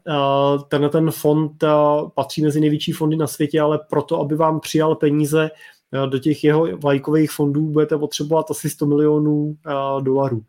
tenhle 0.68 0.88
ten 0.88 1.10
fond 1.10 1.64
patří 2.14 2.42
mezi 2.42 2.60
největší 2.60 2.92
fondy 2.92 3.16
na 3.16 3.26
světě, 3.26 3.60
ale 3.60 3.80
proto, 3.90 4.20
aby 4.20 4.36
vám 4.36 4.60
přijal 4.60 4.94
peníze 4.94 5.50
do 6.06 6.18
těch 6.18 6.44
jeho 6.44 6.76
vlajkových 6.76 7.30
fondů, 7.30 7.60
budete 7.60 7.98
potřebovat 7.98 8.50
asi 8.50 8.70
100 8.70 8.86
milionů 8.86 9.56
dolarů 10.00 10.42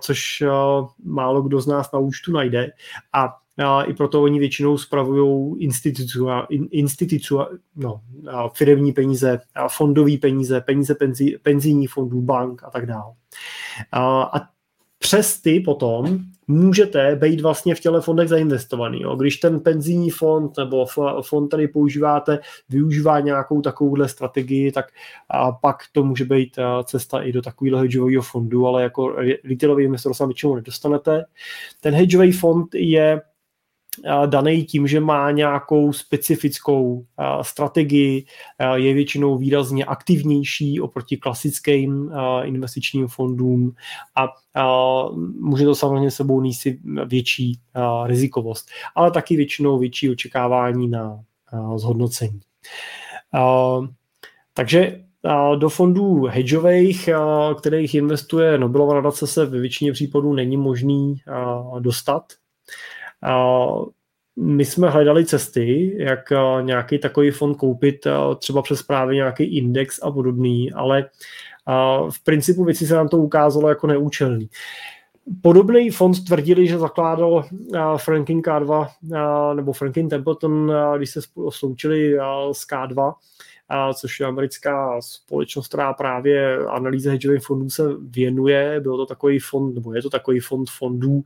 což 0.00 0.42
málo 1.04 1.42
kdo 1.42 1.60
z 1.60 1.66
nás 1.66 1.92
na 1.92 1.98
účtu 1.98 2.32
najde. 2.32 2.70
A 3.12 3.34
i 3.82 3.94
proto 3.94 4.22
oni 4.22 4.38
většinou 4.38 4.78
spravují 4.78 5.60
instituci, 6.70 7.28
no, 7.76 8.00
firmní 8.54 8.92
peníze, 8.92 9.40
fondové 9.68 10.18
peníze, 10.18 10.60
peníze 10.60 10.94
penzí, 10.94 11.36
penzijní 11.42 11.86
fondů, 11.86 12.22
bank 12.22 12.62
a 12.64 12.70
tak 12.70 12.86
dále. 12.86 13.14
A 13.92 14.40
přes 14.98 15.40
ty 15.40 15.60
potom 15.60 16.18
můžete 16.46 17.16
být 17.16 17.40
vlastně 17.40 17.74
v 17.74 17.80
těle 17.80 18.00
fondech 18.00 18.28
zainvestovaný. 18.28 19.00
Jo. 19.02 19.16
Když 19.16 19.36
ten 19.36 19.60
penzijní 19.60 20.10
fond 20.10 20.56
nebo 20.58 20.86
fond, 21.22 21.48
který 21.48 21.68
používáte, 21.68 22.38
využívá 22.68 23.20
nějakou 23.20 23.60
takovouhle 23.60 24.08
strategii, 24.08 24.72
tak 24.72 24.86
a 25.30 25.52
pak 25.52 25.76
to 25.92 26.04
může 26.04 26.24
být 26.24 26.58
cesta 26.84 27.22
i 27.22 27.32
do 27.32 27.42
takového 27.42 27.78
hedžového 27.78 28.22
fondu, 28.22 28.66
ale 28.66 28.82
jako 28.82 29.16
retailový 29.44 29.84
investor 29.84 30.14
se 30.14 30.26
většinou 30.26 30.54
nedostanete. 30.54 31.24
Ten 31.80 31.94
hedžový 31.94 32.32
fond 32.32 32.74
je 32.74 33.20
daný 34.26 34.64
tím, 34.64 34.86
že 34.86 35.00
má 35.00 35.30
nějakou 35.30 35.92
specifickou 35.92 37.04
strategii, 37.42 38.26
je 38.74 38.94
většinou 38.94 39.38
výrazně 39.38 39.84
aktivnější 39.84 40.80
oproti 40.80 41.16
klasickým 41.16 42.12
investičním 42.42 43.08
fondům 43.08 43.72
a 44.16 44.28
může 45.40 45.64
to 45.64 45.74
samozřejmě 45.74 46.10
sebou 46.10 46.40
nést 46.40 46.66
větší 47.06 47.60
rizikovost, 48.04 48.68
ale 48.94 49.10
taky 49.10 49.36
většinou 49.36 49.78
větší 49.78 50.10
očekávání 50.10 50.88
na 50.88 51.20
zhodnocení. 51.76 52.40
Takže 54.54 55.04
do 55.58 55.68
fondů 55.68 56.24
hedžových, 56.24 57.08
kterých 57.58 57.94
investuje 57.94 58.58
Nobelova 58.58 58.94
nadace, 58.94 59.26
se 59.26 59.46
ve 59.46 59.60
většině 59.60 59.92
případů 59.92 60.32
není 60.32 60.56
možný 60.56 61.16
dostat. 61.78 62.22
My 64.36 64.64
jsme 64.64 64.90
hledali 64.90 65.24
cesty, 65.24 65.96
jak 65.98 66.32
nějaký 66.60 66.98
takový 66.98 67.30
fond 67.30 67.54
koupit, 67.54 68.06
třeba 68.38 68.62
přes 68.62 68.82
právě 68.82 69.16
nějaký 69.16 69.44
index 69.56 70.02
a 70.02 70.10
podobný, 70.10 70.72
ale 70.72 71.06
v 72.10 72.24
principu 72.24 72.64
věci 72.64 72.86
se 72.86 72.94
nám 72.94 73.08
to 73.08 73.18
ukázalo 73.18 73.68
jako 73.68 73.86
neúčelný. 73.86 74.48
Podobný 75.42 75.90
fond 75.90 76.24
tvrdili, 76.24 76.66
že 76.66 76.78
zakládal 76.78 77.44
Franklin 77.96 78.40
K2 78.40 78.88
nebo 79.54 79.72
Franklin 79.72 80.08
Templeton, 80.08 80.72
když 80.96 81.10
se 81.10 81.20
sloučili 81.48 82.16
s 82.52 82.66
K2, 82.68 83.14
což 83.94 84.20
je 84.20 84.26
americká 84.26 85.00
společnost, 85.00 85.68
která 85.68 85.92
právě 85.92 86.58
analýze 86.66 87.10
hedžových 87.10 87.42
fondů 87.42 87.70
se 87.70 87.82
věnuje. 88.00 88.80
Byl 88.80 88.96
to 88.96 89.06
takový 89.06 89.38
fond, 89.38 89.74
nebo 89.74 89.94
je 89.94 90.02
to 90.02 90.10
takový 90.10 90.40
fond 90.40 90.70
fondů, 90.70 91.22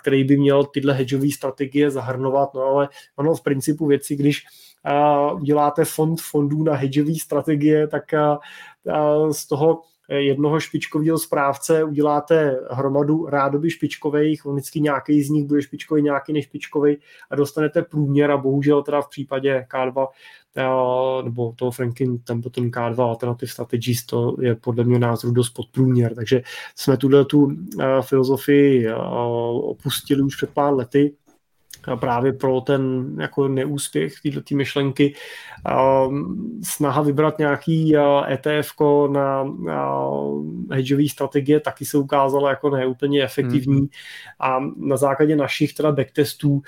který 0.00 0.24
by 0.24 0.36
měl 0.36 0.64
tyhle 0.64 0.94
hedžové 0.94 1.30
strategie 1.30 1.90
zahrnovat, 1.90 2.54
no 2.54 2.62
ale 2.62 2.88
ono 3.16 3.34
v 3.34 3.42
principu 3.42 3.86
věci, 3.86 4.16
když 4.16 4.44
uděláte 5.34 5.84
fond 5.84 6.20
fondů 6.20 6.62
na 6.62 6.74
hedžové 6.74 7.14
strategie, 7.14 7.88
tak 7.88 8.04
z 9.32 9.46
toho 9.48 9.82
jednoho 10.08 10.60
špičkového 10.60 11.18
správce 11.18 11.84
uděláte 11.84 12.60
hromadu 12.70 13.26
rádoby 13.26 13.70
špičkových, 13.70 14.44
vždycky 14.44 14.80
nějaký 14.80 15.22
z 15.22 15.30
nich 15.30 15.44
bude 15.44 15.62
špičkový, 15.62 16.02
nějaký 16.02 16.32
nešpičkový 16.32 16.96
a 17.30 17.36
dostanete 17.36 17.82
průměr 17.82 18.30
a 18.30 18.36
bohužel 18.36 18.82
teda 18.82 19.02
v 19.02 19.08
případě 19.08 19.66
K2 19.70 20.06
nebo 21.24 21.52
toho 21.56 21.70
Franklin 21.70 22.18
Templeton 22.18 22.70
K2 22.70 23.02
Alternative 23.02 23.52
Strategies, 23.52 24.06
to 24.06 24.36
je 24.40 24.54
podle 24.54 24.84
mě 24.84 24.98
názoru 24.98 25.32
dost 25.32 25.50
podprůměr, 25.50 26.14
takže 26.14 26.42
jsme 26.76 26.96
tuhle 26.96 27.24
tu 27.24 27.56
filozofii 28.00 28.92
opustili 29.62 30.22
už 30.22 30.36
před 30.36 30.50
pár 30.50 30.74
lety 30.74 31.14
právě 31.96 32.32
pro 32.32 32.60
ten 32.60 33.14
jako 33.20 33.48
neúspěch 33.48 34.14
této 34.22 34.54
myšlenky. 34.54 35.14
Snaha 36.62 37.02
vybrat 37.02 37.38
nějaký 37.38 37.96
ETF 38.28 38.72
na 39.10 39.44
hedžové 40.70 41.08
strategie 41.08 41.60
taky 41.60 41.84
se 41.84 41.98
ukázala 41.98 42.50
jako 42.50 42.70
neúplně 42.70 43.24
efektivní 43.24 43.78
hmm. 43.78 43.88
a 44.40 44.58
na 44.76 44.96
základě 44.96 45.36
našich 45.36 45.74
teda 45.74 45.92
backtestů 45.92 46.62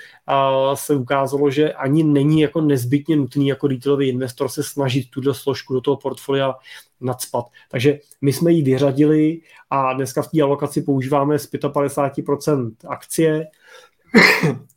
se 0.73 0.95
ukázalo, 0.95 1.51
že 1.51 1.73
ani 1.73 2.03
není 2.03 2.41
jako 2.41 2.61
nezbytně 2.61 3.15
nutný 3.15 3.47
jako 3.47 3.67
retailový 3.67 4.09
investor 4.09 4.49
se 4.49 4.63
snažit 4.63 5.09
tuto 5.09 5.33
složku 5.33 5.73
do 5.73 5.81
toho 5.81 5.97
portfolia 5.97 6.55
nadspat. 7.01 7.45
Takže 7.71 7.99
my 8.21 8.33
jsme 8.33 8.51
ji 8.51 8.61
vyřadili 8.61 9.41
a 9.69 9.93
dneska 9.93 10.21
v 10.21 10.27
té 10.27 10.41
alokaci 10.41 10.81
používáme 10.81 11.39
z 11.39 11.51
55% 11.51 12.71
akcie, 12.87 13.47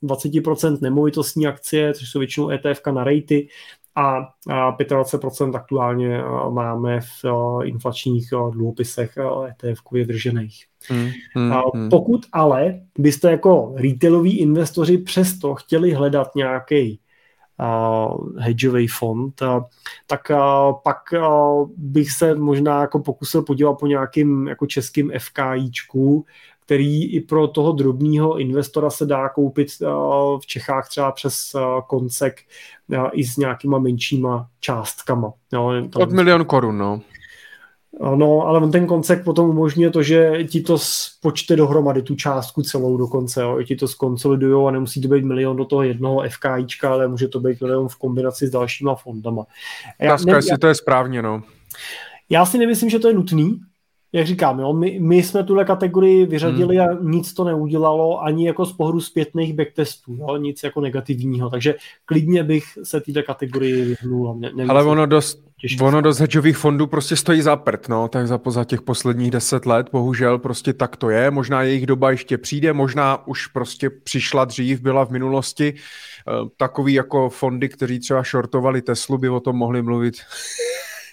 20% 0.03 0.79
nemovitostní 0.81 1.47
akcie, 1.47 1.95
což 1.95 2.11
jsou 2.11 2.19
většinou 2.19 2.51
ETF 2.51 2.81
na 2.93 3.05
rejty, 3.05 3.49
a 3.97 4.29
25% 4.47 5.57
aktuálně 5.57 6.23
máme 6.51 7.01
v 7.01 7.25
inflačních 7.65 8.31
dluhopisech 8.51 9.19
ETF 9.49 9.81
držených. 10.07 10.65
Hmm, 10.89 11.09
hmm, 11.35 11.53
hmm. 11.75 11.89
Pokud 11.91 12.27
ale 12.33 12.81
byste 12.99 13.31
jako 13.31 13.75
retailoví 13.77 14.39
investoři 14.39 14.99
přesto 14.99 15.55
chtěli 15.55 15.93
hledat 15.93 16.35
nějaký 16.35 17.01
uh, 17.61 18.39
hedžový 18.39 18.89
fond, 18.89 19.43
uh, 19.43 19.63
tak 20.07 20.21
uh, 20.31 20.73
pak 20.85 20.99
uh, 21.13 21.69
bych 21.77 22.11
se 22.11 22.35
možná 22.35 22.81
jako 22.81 22.99
pokusil 22.99 23.43
podívat 23.43 23.75
po 23.75 23.87
nějakým 23.87 24.49
jako 24.49 24.67
českým 24.67 25.13
FKIčku, 25.19 26.25
který 26.65 27.15
i 27.15 27.21
pro 27.21 27.49
toho 27.49 27.73
drobného 27.73 28.39
investora 28.39 28.91
se 28.91 29.07
dá 29.07 29.29
koupit 29.29 29.69
eh, 29.83 29.87
v 30.41 30.47
Čechách 30.47 30.89
třeba 30.89 31.13
přes 31.13 31.55
eh, 31.55 31.61
koncek 31.87 32.41
eh, 32.93 33.11
i 33.13 33.25
s 33.25 33.37
nějakýma 33.37 33.79
menšíma 33.79 34.49
částkama. 34.61 35.33
Od 35.97 36.13
milion 36.13 36.45
korun, 36.45 36.79
no. 36.79 37.01
No, 38.01 38.41
ale 38.47 38.61
on 38.61 38.71
ten 38.71 38.87
koncek 38.87 39.25
potom 39.25 39.49
umožňuje 39.49 39.91
to, 39.91 40.03
že 40.03 40.45
ti 40.51 40.61
to 40.61 40.79
spočte 40.79 41.57
dohromady, 41.57 42.03
tu 42.03 42.15
částku 42.15 42.63
celou 42.63 42.97
dokonce, 42.97 43.43
jo. 43.43 43.63
ti 43.63 43.77
to 43.77 43.89
skonsolidujou 43.89 44.67
a 44.67 44.71
nemusí 44.71 45.01
to 45.01 45.09
být 45.09 45.25
milion 45.25 45.57
do 45.57 45.65
toho 45.65 45.83
jednoho 45.83 46.23
FKIčka, 46.29 46.93
ale 46.93 47.09
může 47.09 47.29
to 47.29 47.41
být 47.41 47.61
milion 47.61 47.89
v 47.89 47.97
kombinaci 47.97 48.47
s 48.47 48.51
dalšíma 48.51 48.95
fondama. 48.95 49.45
Já, 50.01 50.17
ne, 50.27 50.33
jestli 50.33 50.51
já, 50.51 50.59
to 50.59 50.67
je 50.67 50.75
správně, 50.75 51.23
no. 51.23 51.43
Já 52.31 52.47
si 52.47 52.59
nemyslím, 52.59 52.91
že 52.91 52.99
to 52.99 53.09
je 53.09 53.15
nutný, 53.15 53.61
jak 54.15 54.27
říkám, 54.27 54.61
jo, 54.61 54.73
my, 54.73 54.99
my 55.01 55.23
jsme 55.23 55.45
tuhle 55.45 55.65
kategorii 55.65 56.27
vyřadili 56.27 56.77
hmm. 56.77 56.89
a 56.89 56.99
nic 57.03 57.35
to 57.35 57.45
neudělalo 57.45 58.23
ani 58.23 58.47
jako 58.47 58.67
z 58.67 58.73
pohledu 58.73 59.01
zpětných 59.01 59.55
backtestů, 59.55 60.17
jo, 60.21 60.37
nic 60.37 60.63
jako 60.63 60.81
negativního, 60.81 61.51
takže 61.51 61.75
klidně 62.05 62.43
bych 62.43 62.65
se 62.83 63.01
této 63.01 63.23
kategorii 63.23 63.85
vyhnul. 63.85 64.35
Ne, 64.35 64.65
Ale 64.69 64.85
ono 64.85 65.07
dost, 65.07 65.45
ono 65.81 66.01
dost 66.01 66.19
hedžových 66.19 66.57
fondů 66.57 66.87
prostě 66.87 67.17
stojí 67.17 67.43
za 67.43 67.57
prd, 67.57 67.89
no, 67.89 68.09
tak 68.09 68.27
za, 68.27 68.41
za 68.47 68.65
těch 68.65 68.83
posledních 68.83 69.31
deset 69.31 69.67
let, 69.67 69.87
bohužel 69.93 70.39
prostě 70.39 70.73
tak 70.73 70.97
to 70.97 71.11
je, 71.11 71.31
možná 71.31 71.63
jejich 71.63 71.87
doba 71.87 72.11
ještě 72.11 72.39
přijde, 72.39 72.73
možná 72.73 73.27
už 73.27 73.47
prostě 73.47 73.91
přišla 73.91 74.45
dřív, 74.45 74.81
byla 74.81 75.07
v 75.07 75.11
minulosti, 75.11 75.75
uh, 75.75 76.49
takový 76.57 76.95
jako 76.95 77.29
fondy, 77.29 77.69
kteří 77.69 77.99
třeba 77.99 78.23
shortovali 78.23 78.83
Teslu, 78.83 79.19
by 79.19 79.29
o 79.29 79.41
tom 79.41 79.57
mohli 79.57 79.83
mluvit 79.83 80.15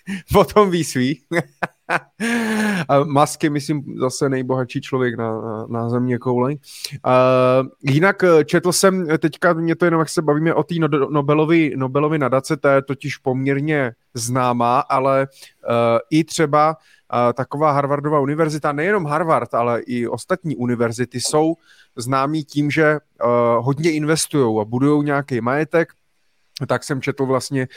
o 0.35 0.45
tom 0.45 0.69
ví 0.69 0.83
svý. 0.83 1.21
a 2.89 3.03
Musk 3.03 3.43
je, 3.43 3.49
myslím, 3.49 3.83
zase 3.99 4.29
nejbohatší 4.29 4.81
člověk 4.81 5.17
na, 5.17 5.41
na, 5.41 5.65
na 5.69 5.89
země 5.89 6.17
koule. 6.17 6.51
Uh, 6.51 6.57
jinak 7.81 8.23
eh, 8.23 8.45
četl 8.45 8.71
jsem 8.71 9.07
teďka, 9.17 9.53
mě 9.53 9.75
to 9.75 9.85
jenom, 9.85 9.99
jak 9.99 10.09
se 10.09 10.21
bavíme 10.21 10.53
o 10.53 10.63
té 10.63 10.75
no, 10.75 10.87
Nobelovi, 10.87 11.73
Nobelovi 11.75 12.19
nadace, 12.19 12.57
to 12.57 12.67
je 12.67 12.81
totiž 12.81 13.17
poměrně 13.17 13.91
známá, 14.13 14.79
ale 14.79 15.27
uh, 15.69 15.99
i 16.09 16.23
třeba 16.23 16.69
uh, 16.69 17.33
taková 17.33 17.71
Harvardová 17.71 18.19
univerzita, 18.19 18.71
nejenom 18.71 19.05
Harvard, 19.05 19.53
ale 19.53 19.81
i 19.81 20.07
ostatní 20.07 20.55
univerzity 20.55 21.21
jsou 21.21 21.55
známí 21.95 22.43
tím, 22.43 22.71
že 22.71 22.97
uh, 23.23 23.65
hodně 23.65 23.91
investují 23.91 24.61
a 24.61 24.65
budují 24.65 25.05
nějaký 25.05 25.41
majetek, 25.41 25.93
tak 26.67 26.83
jsem 26.83 27.01
četl 27.01 27.25
vlastně 27.25 27.67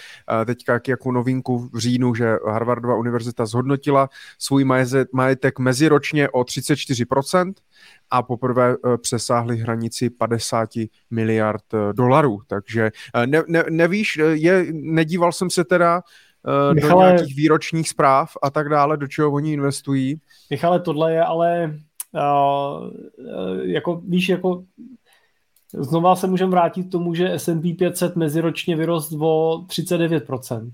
eh, 0.40 0.44
teďka 0.44 0.80
jako 0.88 1.12
novinku 1.12 1.58
v 1.58 1.78
říjnu, 1.78 2.14
že 2.14 2.36
Harvardova 2.46 2.96
univerzita 2.96 3.46
zhodnotila 3.46 4.08
svůj 4.38 4.64
majetek 5.12 5.58
meziročně 5.58 6.28
o 6.28 6.40
34% 6.40 7.52
a 8.10 8.22
poprvé 8.22 8.74
eh, 8.74 8.98
přesáhli 8.98 9.56
hranici 9.56 10.10
50 10.10 10.68
miliard 11.10 11.64
eh, 11.74 11.92
dolarů. 11.92 12.40
Takže 12.46 12.90
ne, 13.26 13.42
ne, 13.48 13.64
nevíš, 13.70 14.20
je, 14.32 14.66
nedíval 14.72 15.32
jsem 15.32 15.50
se 15.50 15.64
teda 15.64 16.02
Michale, 16.74 16.92
do 16.92 17.00
nějakých 17.00 17.36
výročních 17.36 17.88
zpráv 17.88 18.30
a 18.42 18.50
tak 18.50 18.68
dále, 18.68 18.96
do 18.96 19.06
čeho 19.06 19.32
oni 19.32 19.52
investují. 19.52 20.20
Michale, 20.50 20.80
tohle 20.80 21.12
je 21.12 21.22
ale 21.22 21.74
uh, 22.14 22.90
jako 23.62 24.02
víš, 24.08 24.28
jako 24.28 24.64
Znova 25.78 26.16
se 26.16 26.26
můžeme 26.26 26.50
vrátit 26.50 26.82
k 26.84 26.92
tomu, 26.92 27.14
že 27.14 27.32
S&P 27.32 27.74
500 27.74 28.16
meziročně 28.16 28.76
vyrost 28.76 29.12
o 29.12 29.64
39%. 29.66 30.70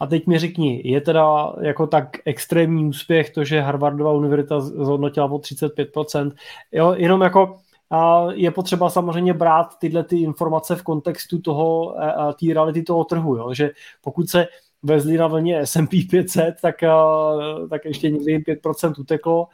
A 0.00 0.06
teď 0.06 0.26
mi 0.26 0.38
řekni, 0.38 0.82
je 0.84 1.00
teda 1.00 1.52
jako 1.60 1.86
tak 1.86 2.16
extrémní 2.24 2.86
úspěch 2.86 3.30
to, 3.30 3.44
že 3.44 3.60
Harvardova 3.60 4.12
univerzita 4.12 4.60
zhodnotila 4.60 5.26
o 5.26 5.38
35%. 5.38 6.32
Jo, 6.72 6.94
jenom 6.96 7.20
jako 7.20 7.56
a 7.90 8.26
je 8.32 8.50
potřeba 8.50 8.90
samozřejmě 8.90 9.34
brát 9.34 9.78
tyhle 9.78 10.04
ty 10.04 10.16
informace 10.16 10.76
v 10.76 10.82
kontextu 10.82 11.38
toho, 11.38 11.96
té 12.40 12.46
reality 12.54 12.82
toho 12.82 13.04
trhu, 13.04 13.36
jo? 13.36 13.54
že 13.54 13.70
pokud 14.02 14.28
se 14.28 14.46
vezli 14.82 15.16
na 15.16 15.26
vlně 15.26 15.66
S&P 15.66 16.06
500, 16.10 16.54
tak, 16.62 16.76
tak 17.70 17.84
ještě 17.84 18.10
někdy 18.10 18.38
5% 18.38 18.94
uteklo, 19.00 19.48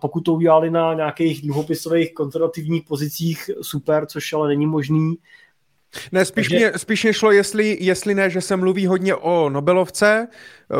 pokud 0.00 0.20
to 0.20 0.32
udělali 0.34 0.70
na 0.70 0.94
nějakých 0.94 1.42
dluhopisových 1.42 2.14
konzervativních 2.14 2.82
pozicích, 2.82 3.50
super, 3.62 4.06
což 4.06 4.32
ale 4.32 4.48
není 4.48 4.66
možný. 4.66 5.14
Ne, 6.12 6.24
spíš, 6.24 6.48
Takže... 6.48 6.56
mě, 6.70 6.78
spíš 6.78 7.04
mě 7.04 7.12
šlo, 7.12 7.30
jestli, 7.30 7.78
jestli 7.80 8.14
ne, 8.14 8.30
že 8.30 8.40
se 8.40 8.56
mluví 8.56 8.86
hodně 8.86 9.14
o 9.14 9.50
Nobelovce, 9.50 10.28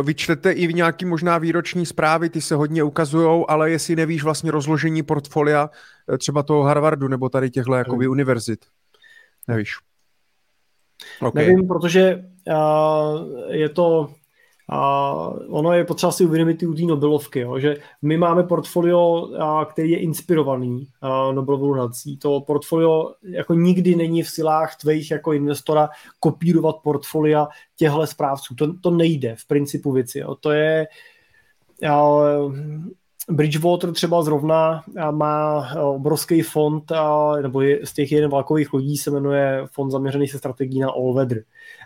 vyčtete 0.02 0.52
i 0.52 0.66
v 0.66 0.74
nějaký 0.74 1.04
možná 1.04 1.38
výroční 1.38 1.86
zprávy, 1.86 2.30
ty 2.30 2.40
se 2.40 2.54
hodně 2.54 2.82
ukazují, 2.82 3.44
ale 3.48 3.70
jestli 3.70 3.96
nevíš 3.96 4.22
vlastně 4.22 4.50
rozložení 4.50 5.02
portfolia 5.02 5.70
eh, 6.12 6.18
třeba 6.18 6.42
toho 6.42 6.62
Harvardu 6.62 7.08
nebo 7.08 7.28
tady 7.28 7.50
těchto 7.50 7.74
jakoby 7.74 8.08
univerzit. 8.08 8.64
Nevíš. 9.48 9.72
Okay. 11.20 11.46
Nevím, 11.46 11.68
protože 11.68 12.24
uh, 12.48 13.28
je 13.48 13.68
to 13.68 14.14
a 14.72 15.12
ono 15.48 15.72
je 15.72 15.84
potřeba 15.84 16.12
si 16.12 16.24
uvědomit 16.24 16.62
i 16.62 16.66
u 16.66 16.74
té 16.74 16.82
Nobelovky, 16.82 17.40
jo, 17.40 17.59
že 17.59 17.76
my 18.02 18.16
máme 18.16 18.42
portfolio, 18.42 19.28
a, 19.38 19.64
který 19.64 19.90
je 19.90 19.98
inspirovaný 19.98 20.88
a, 21.01 21.32
Nobelovou 21.32 21.74
nadací. 21.74 22.16
To 22.16 22.40
portfolio 22.40 23.14
jako 23.22 23.55
nikdy 23.55 23.97
není 23.97 24.22
v 24.22 24.30
silách 24.30 24.76
tvých 24.76 25.10
jako 25.10 25.32
investora 25.32 25.88
kopírovat 26.20 26.76
portfolia 26.82 27.48
těchto 27.76 28.06
správců. 28.06 28.55
To, 28.55 28.72
to 28.80 28.90
nejde 28.90 29.36
v 29.38 29.47
principu 29.47 29.92
věci. 29.92 30.18
Jo. 30.18 30.34
To 30.34 30.51
je 30.51 30.86
a, 31.90 32.20
Bridgewater 33.30 33.92
třeba 33.92 34.22
zrovna 34.22 34.82
má 35.10 35.68
obrovský 35.82 36.42
fond, 36.42 36.92
nebo 37.42 37.60
je, 37.60 37.86
z 37.86 37.92
těch 37.92 38.12
jeden 38.12 38.30
vlakových 38.30 38.72
lodí 38.72 38.97
se 38.97 39.10
jmenuje 39.10 39.62
Fond 39.72 39.90
zaměřený 39.90 40.28
se 40.28 40.38
strategií 40.38 40.80
na 40.80 40.90
all 40.90 41.14
weather. 41.14 41.42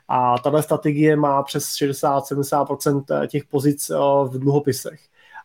A 0.09 0.39
tato 0.39 0.63
strategie 0.63 1.17
má 1.17 1.43
přes 1.43 1.65
60-70% 1.65 3.27
těch 3.27 3.45
pozic 3.45 3.91
v 4.25 4.39
dluhopisech. 4.39 5.01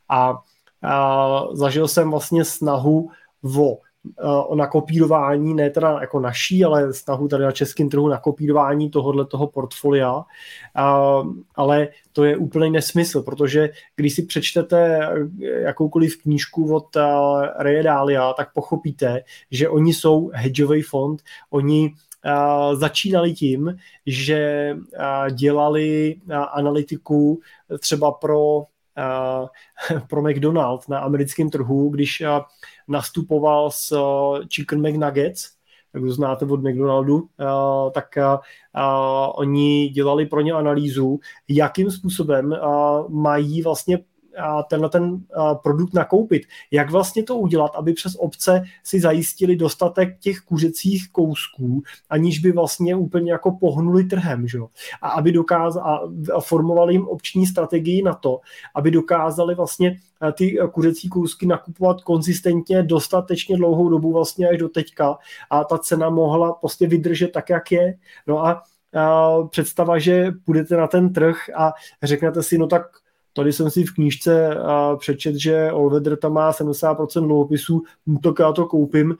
A, 0.09 0.41
a 0.83 1.43
zažil 1.53 1.87
jsem 1.87 2.11
vlastně 2.11 2.45
snahu 2.45 3.09
o 3.41 3.79
o 4.47 4.55
nakopírování, 4.55 5.53
ne 5.53 5.69
teda 5.69 5.97
jako 6.01 6.19
naší, 6.19 6.65
ale 6.65 6.93
snahu 6.93 7.27
tady 7.27 7.43
na 7.43 7.51
českém 7.51 7.89
trhu 7.89 8.07
nakopírování 8.07 8.89
tohohle 8.89 9.25
toho 9.25 9.47
portfolia, 9.47 10.23
ale 11.55 11.87
to 12.13 12.23
je 12.23 12.37
úplný 12.37 12.71
nesmysl, 12.71 13.21
protože 13.21 13.69
když 13.95 14.13
si 14.13 14.23
přečtete 14.23 15.09
jakoukoliv 15.41 16.21
knížku 16.21 16.75
od 16.75 16.97
Ray 17.57 17.83
Dalia, 17.83 18.33
tak 18.33 18.53
pochopíte, 18.53 19.21
že 19.51 19.69
oni 19.69 19.93
jsou 19.93 20.31
hedžový 20.33 20.81
fond, 20.81 21.21
oni 21.49 21.93
začínali 22.73 23.33
tím, 23.33 23.77
že 24.05 24.75
dělali 25.31 26.15
analytiku 26.51 27.39
třeba 27.79 28.11
pro 28.11 28.63
pro 30.09 30.21
McDonald's 30.21 30.87
na 30.87 30.99
americkém 30.99 31.49
trhu, 31.49 31.89
když 31.89 32.23
nastupoval 32.87 33.71
s 33.71 33.95
Chicken 34.49 34.89
McNuggets, 34.89 35.49
jak 35.93 36.03
to 36.03 36.11
znáte 36.11 36.45
od 36.45 36.63
McDonaldu, 36.63 37.27
tak 37.91 38.17
oni 39.33 39.89
dělali 39.89 40.25
pro 40.25 40.41
ně 40.41 40.53
analýzu, 40.53 41.19
jakým 41.47 41.91
způsobem 41.91 42.55
mají 43.07 43.61
vlastně 43.61 43.99
tenhle 44.69 44.89
ten 44.89 45.23
produkt 45.63 45.93
nakoupit. 45.93 46.43
Jak 46.71 46.91
vlastně 46.91 47.23
to 47.23 47.35
udělat, 47.35 47.71
aby 47.75 47.93
přes 47.93 48.15
obce 48.15 48.63
si 48.83 48.99
zajistili 48.99 49.55
dostatek 49.55 50.19
těch 50.19 50.39
kuřecích 50.39 51.11
kousků, 51.11 51.81
aniž 52.09 52.39
by 52.39 52.51
vlastně 52.51 52.95
úplně 52.95 53.31
jako 53.31 53.51
pohnuli 53.51 54.03
trhem, 54.03 54.47
že? 54.47 54.59
A 55.01 55.09
aby 55.09 55.31
dokázali, 55.31 55.85
a 56.35 56.39
formovali 56.39 56.93
jim 56.93 57.07
obční 57.07 57.45
strategii 57.45 58.03
na 58.03 58.13
to, 58.13 58.39
aby 58.75 58.91
dokázali 58.91 59.55
vlastně 59.55 59.99
ty 60.33 60.57
kuřecí 60.71 61.09
kousky 61.09 61.45
nakupovat 61.45 62.01
konzistentně 62.01 62.83
dostatečně 62.83 63.57
dlouhou 63.57 63.89
dobu 63.89 64.13
vlastně 64.13 64.49
až 64.49 64.57
do 64.57 64.69
teďka 64.69 65.17
a 65.49 65.63
ta 65.63 65.77
cena 65.77 66.09
mohla 66.09 66.53
prostě 66.53 66.87
vydržet 66.87 67.31
tak, 67.31 67.49
jak 67.49 67.71
je. 67.71 67.93
No 68.27 68.45
a 68.45 68.63
představa, 69.49 69.99
že 69.99 70.31
půjdete 70.45 70.77
na 70.77 70.87
ten 70.87 71.13
trh 71.13 71.37
a 71.55 71.73
řeknete 72.03 72.43
si, 72.43 72.57
no 72.57 72.67
tak 72.67 72.83
Tady 73.39 73.53
jsem 73.53 73.69
si 73.69 73.83
v 73.83 73.93
knížce 73.93 74.57
přečet, 74.99 75.35
že 75.35 75.71
Olvedr 75.71 76.15
tam 76.15 76.33
má 76.33 76.51
70% 76.51 77.27
dluhopisů, 77.27 77.83
tak 78.23 78.39
já 78.39 78.51
to 78.51 78.65
koupím. 78.65 79.15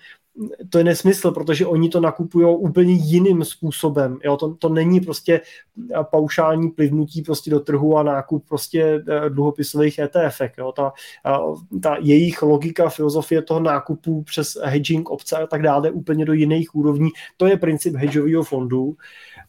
To 0.70 0.78
je 0.78 0.84
nesmysl, 0.84 1.32
protože 1.32 1.66
oni 1.66 1.90
to 1.90 2.00
nakupují 2.00 2.58
úplně 2.58 2.94
jiným 2.94 3.44
způsobem. 3.44 4.20
Jo? 4.24 4.38
To, 4.38 4.56
to 4.56 4.70
není 4.70 5.00
prostě 5.00 5.42
paušální 6.12 6.72
plivnutí 6.72 7.22
prostě 7.22 7.52
do 7.52 7.60
trhu 7.60 7.98
a 7.98 8.04
nákup 8.04 8.48
prostě 8.48 9.04
e, 9.08 9.30
dluhopisových 9.30 10.00
ETF. 10.00 10.42
Jo? 10.58 10.72
Ta, 10.72 10.94
ta 11.82 11.98
jejich 12.00 12.42
logika, 12.42 12.90
filozofie 12.90 13.42
toho 13.42 13.60
nákupu 13.60 14.24
přes 14.24 14.58
hedging 14.64 15.10
obce 15.10 15.38
a 15.38 15.48
tak 15.48 15.62
dále 15.62 15.92
úplně 15.92 16.26
do 16.26 16.34
jiných 16.34 16.76
úrovní. 16.76 17.10
To 17.38 17.48
je 17.48 17.58
princip 17.58 17.96
hedžového 17.96 18.44
fondu 18.44 18.96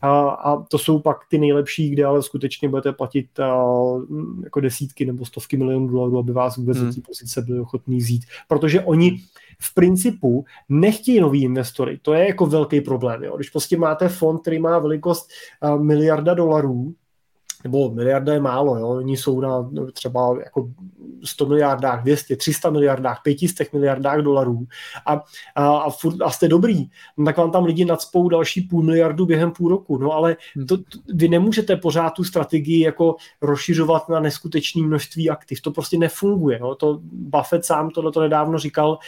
a, 0.03 0.65
to 0.69 0.79
jsou 0.79 0.99
pak 0.99 1.17
ty 1.29 1.39
nejlepší, 1.39 1.91
kde 1.91 2.05
ale 2.05 2.23
skutečně 2.23 2.69
budete 2.69 2.93
platit 2.93 3.27
jako 4.45 4.61
desítky 4.61 5.07
nebo 5.07 5.25
stovky 5.25 5.57
milionů 5.57 5.89
dolarů, 5.89 6.19
aby 6.19 6.33
vás 6.33 6.57
vůbec 6.57 6.79
hmm. 6.79 6.87
do 6.87 6.95
té 6.95 7.01
pozice 7.01 7.43
byli 7.43 7.61
ochotní 7.61 7.97
vzít. 7.97 8.23
Protože 8.49 8.81
oni 8.81 9.19
v 9.61 9.75
principu 9.75 10.45
nechtějí 10.69 11.21
nový 11.21 11.43
investory. 11.43 11.99
To 12.03 12.13
je 12.13 12.27
jako 12.27 12.47
velký 12.47 12.81
problém. 12.81 13.25
Jo? 13.25 13.37
Když 13.37 13.51
prostě 13.51 13.79
máte 13.79 14.09
fond, 14.09 14.39
který 14.39 14.59
má 14.59 14.79
velikost 14.79 15.31
miliarda 15.79 16.35
dolarů, 16.35 16.95
nebo 17.65 17.91
miliarda 17.91 18.33
je 18.33 18.41
málo, 18.41 18.79
jo? 18.79 18.89
oni 18.89 19.17
jsou 19.17 19.41
na 19.41 19.69
no, 19.71 19.93
třeba 19.93 20.37
jako 20.45 20.71
100 21.25 21.47
miliardách, 21.47 22.03
200, 22.03 22.37
300 22.37 22.71
miliardách, 22.71 23.21
500 23.23 23.73
miliardách 23.73 24.19
dolarů 24.19 24.67
a, 25.07 25.13
a, 25.55 25.77
a, 25.77 25.91
furt, 25.91 26.23
a 26.23 26.31
jste 26.31 26.49
dobrý, 26.49 26.87
no, 27.17 27.25
tak 27.25 27.37
vám 27.37 27.51
tam 27.51 27.65
lidi 27.65 27.85
nadspou 27.85 28.29
další 28.29 28.61
půl 28.61 28.83
miliardu 28.83 29.27
během 29.27 29.53
půl 29.53 29.69
roku, 29.69 29.99
no 29.99 30.13
ale 30.13 30.37
hmm. 30.57 30.67
to, 30.67 30.77
to, 30.77 30.99
vy 31.15 31.29
nemůžete 31.29 31.77
pořád 31.77 32.11
tu 32.11 32.25
strategii 32.25 32.81
jako 32.81 33.17
rozšiřovat 33.43 34.09
na 34.09 34.21
neskutečné 34.21 34.83
množství 34.83 35.31
aktiv, 35.31 35.61
to 35.61 35.71
prostě 35.71 35.99
nefunguje, 35.99 36.59
jo? 36.59 36.75
to 36.75 36.99
Buffett 37.03 37.65
sám 37.65 37.91
tohle 37.91 38.13
to 38.13 38.21
nedávno 38.21 38.59
říkal, 38.59 38.99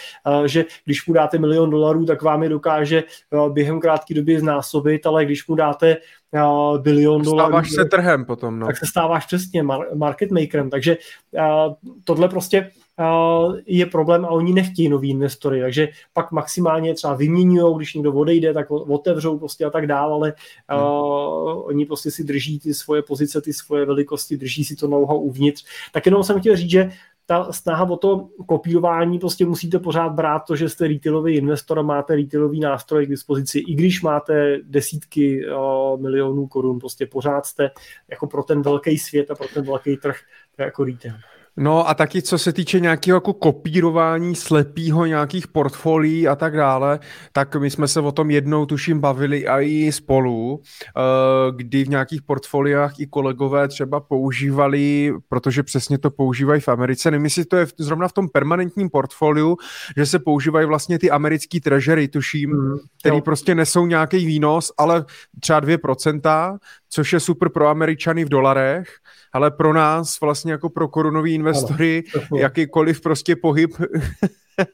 že 0.46 0.64
když 0.84 1.06
mu 1.06 1.14
dáte 1.14 1.38
milion 1.38 1.70
dolarů, 1.70 2.04
tak 2.04 2.22
vám 2.22 2.42
je 2.42 2.48
dokáže 2.48 3.04
během 3.48 3.80
krátké 3.80 4.14
doby 4.14 4.40
znásobit, 4.40 5.06
ale 5.06 5.24
když 5.24 5.46
mu 5.48 5.54
dáte 5.54 5.96
uh, 6.34 6.78
bilion 6.78 7.22
dolarů. 7.22 7.48
Stáváš 7.48 7.70
se 7.70 7.84
trhem 7.84 8.24
potom, 8.24 8.58
no. 8.58 8.66
Tak 8.66 8.76
se 8.76 8.86
stáváš 8.86 9.26
přesně 9.26 9.62
mar- 9.62 9.86
market 9.94 10.30
makerem, 10.30 10.70
takže 10.70 10.96
uh, 11.32 11.74
tohle 12.04 12.28
prostě 12.28 12.70
uh, 13.00 13.56
je 13.66 13.86
problém 13.86 14.24
a 14.24 14.28
oni 14.28 14.52
nechtějí 14.52 14.88
nový 14.88 15.10
investory, 15.10 15.60
takže 15.60 15.88
pak 16.12 16.32
maximálně 16.32 16.94
třeba 16.94 17.14
vyměňují, 17.14 17.76
když 17.76 17.94
někdo 17.94 18.12
odejde, 18.12 18.54
tak 18.54 18.70
otevřou 18.70 19.38
prostě 19.38 19.64
a 19.64 19.70
tak 19.70 19.86
dále, 19.86 20.12
ale 20.12 20.32
uh, 20.72 21.52
hmm. 21.52 21.62
oni 21.64 21.86
prostě 21.86 22.10
si 22.10 22.24
drží 22.24 22.58
ty 22.58 22.74
svoje 22.74 23.02
pozice, 23.02 23.40
ty 23.40 23.52
svoje 23.52 23.86
velikosti, 23.86 24.36
drží 24.36 24.64
si 24.64 24.76
to 24.76 24.88
know-how 24.88 25.20
uvnitř. 25.20 25.64
Tak 25.92 26.06
jenom 26.06 26.24
jsem 26.24 26.40
chtěl 26.40 26.56
říct, 26.56 26.70
že 26.70 26.90
ta 27.26 27.52
snaha 27.52 27.84
o 27.90 27.96
to 27.96 28.28
kopírování, 28.46 29.18
prostě 29.18 29.46
musíte 29.46 29.78
pořád 29.78 30.08
brát 30.08 30.38
to, 30.38 30.56
že 30.56 30.68
jste 30.68 30.88
retailový 30.88 31.36
investor 31.36 31.78
a 31.78 31.82
máte 31.82 32.16
retailový 32.16 32.60
nástroj 32.60 33.06
k 33.06 33.10
dispozici, 33.10 33.58
i 33.58 33.74
když 33.74 34.02
máte 34.02 34.58
desítky 34.62 35.50
o, 35.50 35.98
milionů 36.00 36.46
korun, 36.46 36.78
prostě 36.78 37.06
pořád 37.06 37.46
jste 37.46 37.70
jako 38.10 38.26
pro 38.26 38.42
ten 38.42 38.62
velký 38.62 38.98
svět 38.98 39.30
a 39.30 39.34
pro 39.34 39.48
ten 39.54 39.64
velký 39.64 39.96
trh 39.96 40.16
jako 40.58 40.84
retail. 40.84 41.14
No 41.56 41.88
a 41.88 41.94
taky 41.94 42.22
co 42.22 42.38
se 42.38 42.52
týče 42.52 42.80
nějakého 42.80 43.16
jako 43.16 43.32
kopírování 43.32 44.34
slepýho 44.34 45.06
nějakých 45.06 45.48
portfolií 45.48 46.28
a 46.28 46.36
tak 46.36 46.56
dále, 46.56 46.98
tak 47.32 47.56
my 47.56 47.70
jsme 47.70 47.88
se 47.88 48.00
o 48.00 48.12
tom 48.12 48.30
jednou 48.30 48.66
tuším 48.66 49.00
bavili 49.00 49.46
a 49.46 49.60
i 49.60 49.92
spolu, 49.92 50.60
eh, 50.62 51.52
kdy 51.56 51.84
v 51.84 51.88
nějakých 51.88 52.22
portfoliách 52.22 53.00
i 53.00 53.06
kolegové 53.06 53.68
třeba 53.68 54.00
používali, 54.00 55.14
protože 55.28 55.62
přesně 55.62 55.98
to 55.98 56.10
používají 56.10 56.60
v 56.60 56.68
Americe, 56.68 57.10
nevím, 57.10 57.24
jestli 57.24 57.44
to 57.44 57.56
je 57.56 57.66
zrovna 57.78 58.08
v 58.08 58.12
tom 58.12 58.28
permanentním 58.28 58.90
portfoliu, 58.90 59.56
že 59.96 60.06
se 60.06 60.18
používají 60.18 60.66
vlastně 60.66 60.98
ty 60.98 61.10
americký 61.10 61.60
treasury, 61.60 62.08
tuším, 62.08 62.50
mm, 62.50 62.78
který 63.00 63.16
jo. 63.16 63.22
prostě 63.22 63.54
nesou 63.54 63.86
nějaký 63.86 64.26
výnos, 64.26 64.72
ale 64.78 65.04
třeba 65.40 65.60
2%, 65.60 66.58
což 66.92 67.12
je 67.12 67.20
super 67.20 67.48
pro 67.48 67.68
Američany 67.68 68.24
v 68.24 68.28
dolarech, 68.28 68.88
ale 69.32 69.50
pro 69.50 69.72
nás 69.72 70.20
vlastně 70.20 70.52
jako 70.52 70.70
pro 70.70 70.88
korunový 70.88 71.34
investory 71.34 72.04
ano, 72.14 72.40
jakýkoliv 72.40 73.00
prostě 73.00 73.36
pohyb 73.36 73.70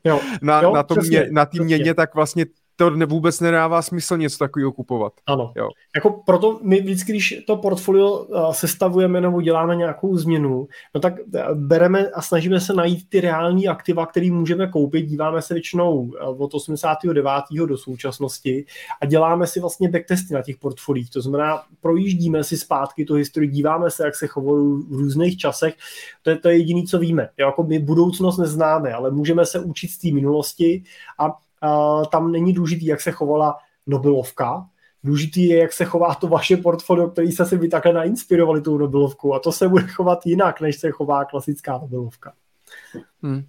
jo, 0.04 0.20
na, 0.42 0.62
jo, 0.62 0.74
na, 0.74 0.82
tom 0.82 0.98
přesně, 0.98 1.20
mě, 1.20 1.28
na 1.30 1.46
tým 1.46 1.64
měně, 1.64 1.94
tak 1.94 2.14
vlastně 2.14 2.46
to 2.78 2.90
ne, 2.90 3.06
vůbec 3.06 3.40
nedává 3.40 3.82
smysl 3.82 4.16
něco 4.16 4.38
takového 4.38 4.72
kupovat. 4.72 5.12
Ano. 5.26 5.52
Jo. 5.56 5.68
Jako 5.94 6.22
proto 6.26 6.60
my 6.62 6.80
vždycky, 6.80 7.12
když 7.12 7.34
to 7.46 7.56
portfolio 7.56 8.10
uh, 8.10 8.52
sestavujeme 8.52 9.20
nebo 9.20 9.42
děláme 9.42 9.76
nějakou 9.76 10.16
změnu, 10.16 10.68
no 10.94 11.00
tak 11.00 11.14
uh, 11.18 11.54
bereme 11.54 12.08
a 12.08 12.22
snažíme 12.22 12.60
se 12.60 12.74
najít 12.74 13.08
ty 13.08 13.20
reální 13.20 13.68
aktiva, 13.68 14.06
které 14.06 14.30
můžeme 14.30 14.66
koupit. 14.66 15.06
Díváme 15.06 15.42
se 15.42 15.54
většinou 15.54 16.00
uh, 16.00 16.42
od 16.42 16.54
89. 16.54 17.24
do 17.66 17.78
současnosti 17.78 18.64
a 19.00 19.06
děláme 19.06 19.46
si 19.46 19.60
vlastně 19.60 19.88
backtesty 19.88 20.34
na 20.34 20.42
těch 20.42 20.56
portfoliích. 20.56 21.10
To 21.10 21.22
znamená, 21.22 21.62
projíždíme 21.80 22.44
si 22.44 22.56
zpátky 22.56 23.04
tu 23.04 23.14
historii, 23.14 23.50
díváme 23.50 23.90
se, 23.90 24.04
jak 24.04 24.16
se 24.16 24.26
chovalo 24.26 24.64
v 24.64 24.92
různých 24.92 25.38
časech. 25.38 25.74
To 26.22 26.30
je 26.30 26.36
to 26.36 26.48
jediné, 26.48 26.82
co 26.82 26.98
víme. 26.98 27.28
Jo, 27.38 27.46
jako 27.46 27.62
my 27.62 27.78
budoucnost 27.78 28.38
neznáme, 28.38 28.92
ale 28.92 29.10
můžeme 29.10 29.46
se 29.46 29.60
učit 29.60 29.88
z 29.88 29.98
té 29.98 30.08
minulosti 30.10 30.82
a 31.18 31.47
tam 32.10 32.32
není 32.32 32.52
důležitý, 32.52 32.86
jak 32.86 33.00
se 33.00 33.10
chovala 33.10 33.56
Nobelovka, 33.86 34.66
důležitý 35.04 35.48
je, 35.48 35.58
jak 35.58 35.72
se 35.72 35.84
chová 35.84 36.14
to 36.14 36.28
vaše 36.28 36.56
portfolio, 36.56 37.10
který 37.10 37.32
se 37.32 37.46
si 37.46 37.56
vy 37.56 37.68
takhle 37.68 37.92
nainspirovali 37.92 38.60
tou 38.60 38.78
Nobelovku 38.78 39.34
a 39.34 39.38
to 39.38 39.52
se 39.52 39.68
bude 39.68 39.86
chovat 39.86 40.26
jinak, 40.26 40.60
než 40.60 40.76
se 40.80 40.90
chová 40.90 41.24
klasická 41.24 41.72
Nobelovka. 41.72 42.32
Hmm. 43.22 43.44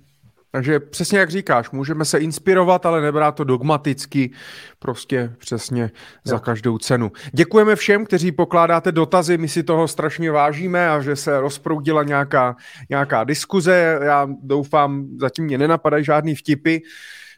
Takže 0.51 0.79
přesně 0.79 1.19
jak 1.19 1.29
říkáš, 1.29 1.71
můžeme 1.71 2.05
se 2.05 2.19
inspirovat, 2.19 2.85
ale 2.85 3.01
nebrát 3.01 3.35
to 3.35 3.43
dogmaticky, 3.43 4.31
prostě 4.79 5.33
přesně 5.37 5.91
za 6.23 6.39
každou 6.39 6.77
cenu. 6.77 7.11
Děkujeme 7.33 7.75
všem, 7.75 8.05
kteří 8.05 8.31
pokládáte 8.31 8.91
dotazy, 8.91 9.37
my 9.37 9.47
si 9.47 9.63
toho 9.63 9.87
strašně 9.87 10.31
vážíme 10.31 10.89
a 10.89 11.01
že 11.01 11.15
se 11.15 11.39
rozproudila 11.39 12.03
nějaká, 12.03 12.55
nějaká 12.89 13.23
diskuze. 13.23 13.99
Já 14.01 14.27
doufám, 14.41 15.07
zatím 15.17 15.45
mě 15.45 15.57
nenapadají 15.57 16.05
žádný 16.05 16.35
vtipy. 16.35 16.79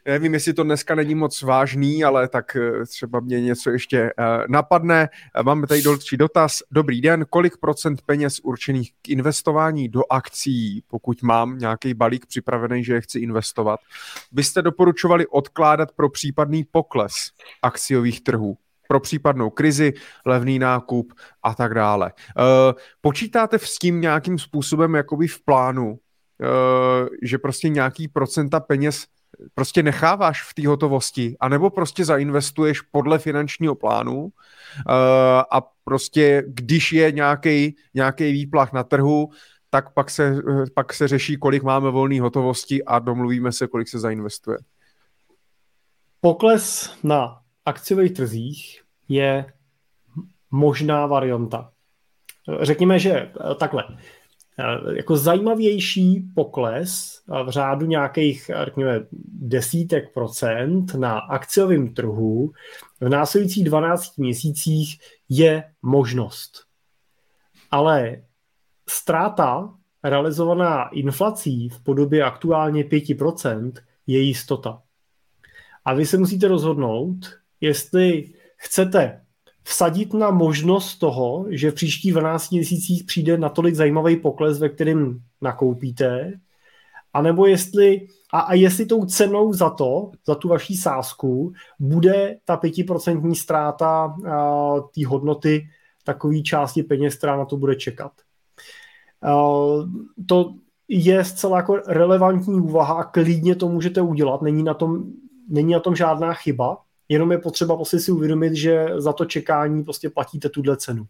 Nevím, 0.06 0.34
jestli 0.34 0.52
to 0.52 0.62
dneska 0.62 0.94
není 0.94 1.14
moc 1.14 1.42
vážný, 1.42 2.04
ale 2.04 2.28
tak 2.28 2.56
eh, 2.56 2.86
třeba 2.86 3.20
mě 3.20 3.40
něco 3.40 3.70
ještě 3.70 3.98
eh, 3.98 4.12
napadne. 4.48 5.08
Máme 5.42 5.66
tady 5.66 5.82
další 5.82 6.16
dotaz. 6.16 6.58
Dobrý 6.70 7.00
den, 7.00 7.26
kolik 7.30 7.56
procent 7.56 8.02
peněz 8.06 8.40
určených 8.42 8.92
k 9.02 9.08
investování 9.08 9.88
do 9.88 10.02
akcí, 10.10 10.84
pokud 10.86 11.22
mám 11.22 11.58
nějaký 11.58 11.94
balík 11.94 12.26
připravený, 12.26 12.84
že 12.84 12.94
je 12.94 13.00
chci 13.00 13.18
investovat, 13.18 13.80
byste 14.32 14.62
doporučovali 14.62 15.26
odkládat 15.26 15.92
pro 15.92 16.08
případný 16.08 16.64
pokles 16.64 17.12
akciových 17.62 18.20
trhů? 18.20 18.56
pro 18.88 19.00
případnou 19.00 19.50
krizi, 19.50 19.92
levný 20.26 20.58
nákup 20.58 21.12
a 21.42 21.54
tak 21.54 21.74
dále. 21.74 22.12
Eh, 22.16 22.74
počítáte 23.00 23.58
s 23.58 23.78
tím 23.78 24.00
nějakým 24.00 24.38
způsobem 24.38 24.94
jakoby 24.94 25.26
v 25.26 25.44
plánu, 25.44 25.98
že 27.22 27.38
prostě 27.38 27.68
nějaký 27.68 28.08
procenta 28.08 28.60
peněz 28.60 29.06
prostě 29.54 29.82
necháváš 29.82 30.42
v 30.50 30.54
té 30.54 30.66
hotovosti, 30.66 31.36
anebo 31.40 31.70
prostě 31.70 32.04
zainvestuješ 32.04 32.80
podle 32.80 33.18
finančního 33.18 33.74
plánu 33.74 34.22
uh, 34.24 34.30
a 35.50 35.60
prostě 35.84 36.44
když 36.46 36.92
je 36.92 37.12
nějaký 37.94 38.32
výplach 38.32 38.72
na 38.72 38.84
trhu, 38.84 39.30
tak 39.70 39.94
pak 39.94 40.10
se, 40.10 40.36
pak 40.74 40.92
se 40.92 41.08
řeší, 41.08 41.36
kolik 41.36 41.62
máme 41.62 41.90
volné 41.90 42.20
hotovosti 42.20 42.84
a 42.84 42.98
domluvíme 42.98 43.52
se, 43.52 43.66
kolik 43.66 43.88
se 43.88 43.98
zainvestuje. 43.98 44.58
Pokles 46.20 46.96
na 47.02 47.40
akciových 47.64 48.12
trzích 48.12 48.82
je 49.08 49.52
možná 50.50 51.06
varianta. 51.06 51.72
Řekněme, 52.60 52.98
že 52.98 53.32
takhle. 53.58 53.84
Eh, 54.58 54.96
jako 54.96 55.16
zajímavější 55.16 56.24
pokles 56.34 57.22
eh, 57.28 57.44
v 57.44 57.48
řádu 57.48 57.86
nějakých, 57.86 58.50
eh, 58.50 58.64
řekněme, 58.64 59.00
desítek 59.32 60.14
procent 60.14 60.94
na 60.94 61.18
akciovém 61.18 61.94
trhu 61.94 62.52
v 63.00 63.08
následujících 63.08 63.64
12 63.64 64.18
měsících 64.18 65.00
je 65.28 65.64
možnost. 65.82 66.64
Ale 67.70 68.22
ztráta 68.88 69.74
realizovaná 70.04 70.88
inflací 70.88 71.68
v 71.68 71.80
podobě 71.80 72.22
aktuálně 72.22 72.84
5% 72.84 73.72
je 74.06 74.20
jistota. 74.20 74.82
A 75.84 75.94
vy 75.94 76.06
se 76.06 76.18
musíte 76.18 76.48
rozhodnout, 76.48 77.16
jestli 77.60 78.32
chcete 78.56 79.21
vsadit 79.64 80.14
na 80.14 80.30
možnost 80.30 80.96
toho, 80.96 81.46
že 81.48 81.70
v 81.70 81.74
příštích 81.74 82.12
12 82.12 82.50
měsících 82.50 83.04
přijde 83.04 83.38
natolik 83.38 83.74
zajímavý 83.74 84.16
pokles, 84.16 84.58
ve 84.58 84.68
kterém 84.68 85.20
nakoupíte, 85.40 86.32
anebo 87.12 87.46
jestli, 87.46 88.06
a, 88.32 88.40
a 88.40 88.54
jestli 88.54 88.86
tou 88.86 89.04
cenou 89.04 89.52
za 89.52 89.70
to, 89.70 90.10
za 90.26 90.34
tu 90.34 90.48
vaší 90.48 90.76
sázku, 90.76 91.52
bude 91.78 92.38
ta 92.44 92.56
pětiprocentní 92.56 93.36
ztráta 93.36 94.16
té 94.94 95.06
hodnoty 95.06 95.68
takové 96.04 96.40
části 96.40 96.82
peněz, 96.82 97.16
která 97.16 97.36
na 97.36 97.44
to 97.44 97.56
bude 97.56 97.74
čekat. 97.74 98.12
A, 99.22 99.34
to 100.26 100.54
je 100.88 101.24
zcela 101.24 101.56
jako 101.56 101.76
relevantní 101.86 102.60
úvaha 102.60 102.94
a 102.94 103.04
klidně 103.04 103.54
to 103.54 103.68
můžete 103.68 104.00
udělat, 104.00 104.42
není 104.42 104.62
na 104.62 104.74
tom, 104.74 105.04
není 105.48 105.72
na 105.72 105.80
tom 105.80 105.96
žádná 105.96 106.34
chyba, 106.34 106.78
jenom 107.12 107.32
je 107.32 107.38
potřeba 107.38 107.76
prostě 107.76 107.98
si 107.98 108.12
uvědomit, 108.12 108.54
že 108.54 108.86
za 108.96 109.12
to 109.12 109.24
čekání 109.24 109.84
prostě 109.84 110.10
platíte 110.10 110.48
tuhle 110.48 110.76
cenu. 110.76 111.06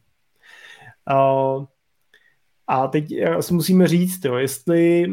Uh, 1.11 1.65
a 2.67 2.89
teď 2.89 3.05
si 3.41 3.55
musíme 3.55 3.89
říct, 3.89 4.25
jo, 4.25 4.35
jestli 4.35 5.07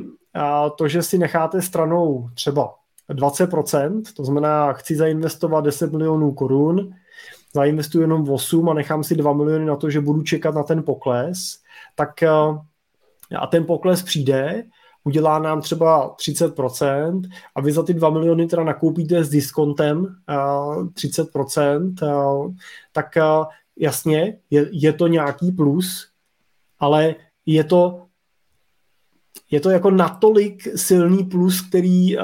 to, 0.78 0.88
že 0.88 1.04
si 1.04 1.18
necháte 1.18 1.62
stranou 1.62 2.30
třeba 2.34 2.76
20%, 3.10 4.02
to 4.16 4.26
znamená, 4.26 4.74
chci 4.74 4.96
zainvestovat 4.96 5.66
10 5.66 5.92
milionů 5.92 6.34
korun, 6.34 6.94
zainvestuji 7.54 8.04
jenom 8.04 8.30
8 8.30 8.70
a 8.70 8.74
nechám 8.74 9.04
si 9.04 9.16
2 9.16 9.34
miliony 9.34 9.66
na 9.66 9.76
to, 9.76 9.90
že 9.90 10.02
budu 10.02 10.22
čekat 10.22 10.56
na 10.56 10.64
ten 10.64 10.84
pokles, 10.84 11.40
tak 11.96 12.10
uh, 12.24 12.58
a 13.40 13.48
ten 13.48 13.66
pokles 13.66 14.04
přijde 14.04 14.64
udělá 15.10 15.40
nám 15.40 15.62
třeba 15.62 16.16
30% 16.16 17.22
a 17.56 17.62
vy 17.62 17.72
za 17.72 17.84
ty 17.84 17.94
2 17.94 18.10
miliony 18.10 18.48
teda 18.48 18.64
nakoupíte 18.64 19.24
s 19.24 19.30
diskontem 19.30 19.98
uh, 20.00 20.88
30%, 20.88 21.94
uh, 22.02 22.54
tak 22.92 23.18
uh, 23.18 23.46
jasně, 23.78 24.38
je, 24.50 24.70
je 24.72 24.94
to 24.94 25.08
nějaký 25.08 25.52
plus, 25.52 26.08
ale 26.80 27.16
je 27.46 27.64
to 27.64 28.06
je 29.52 29.60
to 29.60 29.70
jako 29.70 29.92
natolik 29.92 30.68
silný 30.76 31.24
plus, 31.24 31.62
který 31.62 32.16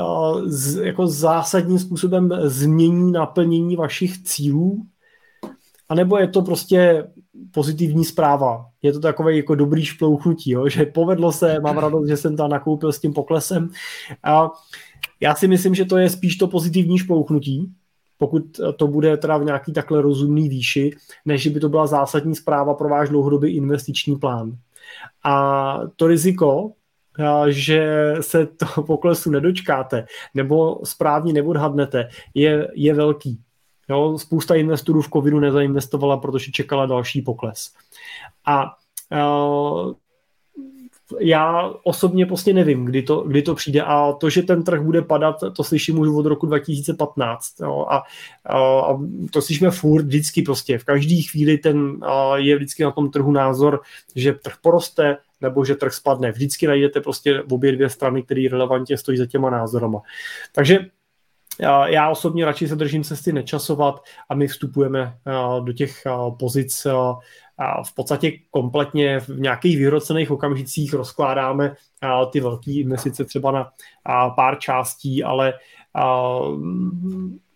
z, 0.46 0.86
jako 0.86 1.08
zásadním 1.08 1.80
způsobem 1.80 2.30
změní 2.44 3.12
naplnění 3.12 3.76
vašich 3.76 4.24
cílů, 4.24 4.86
anebo 5.90 6.18
je 6.18 6.28
to 6.28 6.42
prostě 6.42 7.08
pozitivní 7.56 8.06
zpráva. 8.06 8.66
Je 8.82 8.94
to 8.94 9.00
takové 9.00 9.36
jako 9.36 9.56
dobrý 9.56 9.86
šplouchnutí, 9.86 10.52
jo? 10.52 10.70
že 10.70 10.86
povedlo 10.86 11.32
se, 11.32 11.60
mám 11.60 11.78
radost, 11.78 12.08
že 12.08 12.18
jsem 12.18 12.38
tam 12.38 12.50
nakoupil 12.50 12.92
s 12.92 13.00
tím 13.00 13.14
poklesem. 13.14 13.70
A 14.24 14.52
já 15.20 15.36
si 15.36 15.48
myslím, 15.48 15.76
že 15.76 15.86
to 15.86 15.98
je 15.98 16.10
spíš 16.10 16.36
to 16.36 16.48
pozitivní 16.48 16.98
šplouchnutí, 16.98 17.72
pokud 18.18 18.44
to 18.76 18.88
bude 18.88 19.18
teda 19.18 19.38
v 19.38 19.44
nějaký 19.44 19.74
takhle 19.74 20.02
rozumný 20.02 20.50
výši, 20.50 20.92
než 21.26 21.48
by 21.48 21.60
to 21.60 21.70
byla 21.70 21.88
zásadní 21.88 22.36
zpráva 22.36 22.74
pro 22.74 22.90
váš 22.90 23.10
dlouhodobý 23.10 23.56
investiční 23.56 24.16
plán. 24.16 24.58
A 25.24 25.80
to 25.96 26.08
riziko, 26.08 26.72
že 27.48 28.14
se 28.22 28.46
toho 28.46 28.84
poklesu 28.88 29.32
nedočkáte 29.32 30.06
nebo 30.34 30.80
správně 30.84 31.34
neodhadnete, 31.34 32.10
je, 32.34 32.68
je 32.76 32.94
velký. 32.94 33.40
Jo, 33.90 34.18
spousta 34.18 34.56
investorů 34.56 35.02
v 35.02 35.10
covidu 35.10 35.40
nezainvestovala, 35.40 36.18
protože 36.18 36.52
čekala 36.52 36.86
další 36.86 37.22
pokles. 37.22 37.74
A 38.46 38.76
uh, 39.12 39.94
já 41.20 41.74
osobně 41.84 42.26
prostě 42.26 42.54
nevím, 42.54 42.86
kdy 42.86 43.02
to, 43.02 43.22
kdy 43.22 43.42
to 43.42 43.56
přijde 43.56 43.82
a 43.82 44.14
to, 44.14 44.30
že 44.30 44.44
ten 44.44 44.64
trh 44.64 44.82
bude 44.82 45.02
padat, 45.02 45.36
to 45.56 45.64
slyším 45.64 46.00
už 46.00 46.08
od 46.08 46.26
roku 46.26 46.46
2015 46.46 47.60
jo, 47.62 47.86
a, 47.90 48.04
a, 48.50 49.00
to 49.32 49.42
slyšíme 49.42 49.72
furt 49.72 50.04
vždycky 50.04 50.42
prostě, 50.42 50.78
v 50.78 50.84
každé 50.84 51.16
chvíli 51.22 51.58
ten 51.58 51.98
a, 52.02 52.38
je 52.38 52.56
vždycky 52.56 52.84
na 52.84 52.92
tom 52.92 53.12
trhu 53.12 53.32
názor, 53.32 53.82
že 54.16 54.34
trh 54.34 54.54
poroste, 54.62 55.18
nebo 55.42 55.66
že 55.66 55.76
trh 55.76 55.94
spadne. 55.94 56.32
Vždycky 56.32 56.68
najdete 56.68 57.02
prostě 57.02 57.42
obě 57.42 57.72
dvě 57.72 57.90
strany, 57.90 58.24
které 58.24 58.48
relevantně 58.52 58.98
stojí 58.98 59.18
za 59.18 59.26
těma 59.26 59.50
názorama. 59.50 60.02
Takže 60.52 60.80
já 61.86 62.10
osobně 62.10 62.46
radši 62.46 62.68
se 62.68 62.76
držím 62.76 63.04
cesty 63.04 63.34
nečasovat 63.34 64.04
a 64.30 64.36
my 64.36 64.48
vstupujeme 64.48 65.18
do 65.64 65.74
těch 65.74 66.02
pozic 66.40 66.88
v 67.88 67.96
podstatě 67.96 68.32
kompletně 68.52 69.20
v 69.20 69.30
nějakých 69.30 69.78
vyhrocených 69.78 70.32
okamžicích 70.32 70.94
rozkládáme 70.94 71.76
ty 72.32 72.40
velké 72.40 72.72
investice 72.72 73.26
třeba 73.26 73.52
na 73.52 73.72
pár 74.36 74.60
částí, 74.60 75.24
ale 75.24 75.54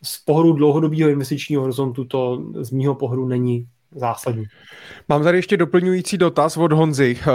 z 0.03 0.17
pohledu 0.26 0.53
dlouhodobého 0.53 1.09
investičního 1.09 1.61
horizontu 1.61 2.05
to 2.05 2.43
z 2.59 2.71
mýho 2.71 2.95
pohledu 2.95 3.26
není 3.26 3.67
zásadní. 3.95 4.45
Mám 5.09 5.23
tady 5.23 5.38
ještě 5.38 5.57
doplňující 5.57 6.17
dotaz 6.17 6.57
od 6.57 6.71
Honzy. 6.71 7.17
Eh, 7.21 7.26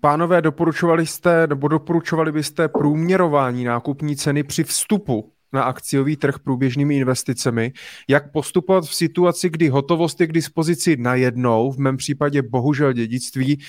pánové, 0.00 0.42
doporučovali 0.42 1.06
jste, 1.06 1.46
nebo 1.46 1.68
doporučovali 1.68 2.32
byste 2.32 2.68
průměrování 2.68 3.64
nákupní 3.64 4.16
ceny 4.16 4.42
při 4.42 4.64
vstupu 4.64 5.32
na 5.52 5.62
akciový 5.62 6.16
trh 6.16 6.38
průběžnými 6.38 6.96
investicemi, 6.96 7.72
jak 8.08 8.32
postupovat 8.32 8.84
v 8.84 8.94
situaci, 8.94 9.50
kdy 9.50 9.68
hotovost 9.68 10.20
je 10.20 10.26
k 10.26 10.32
dispozici 10.32 10.96
najednou, 10.96 11.72
v 11.72 11.78
mém 11.78 11.96
případě 11.96 12.42
bohužel 12.42 12.92
dědictví, 12.92 13.60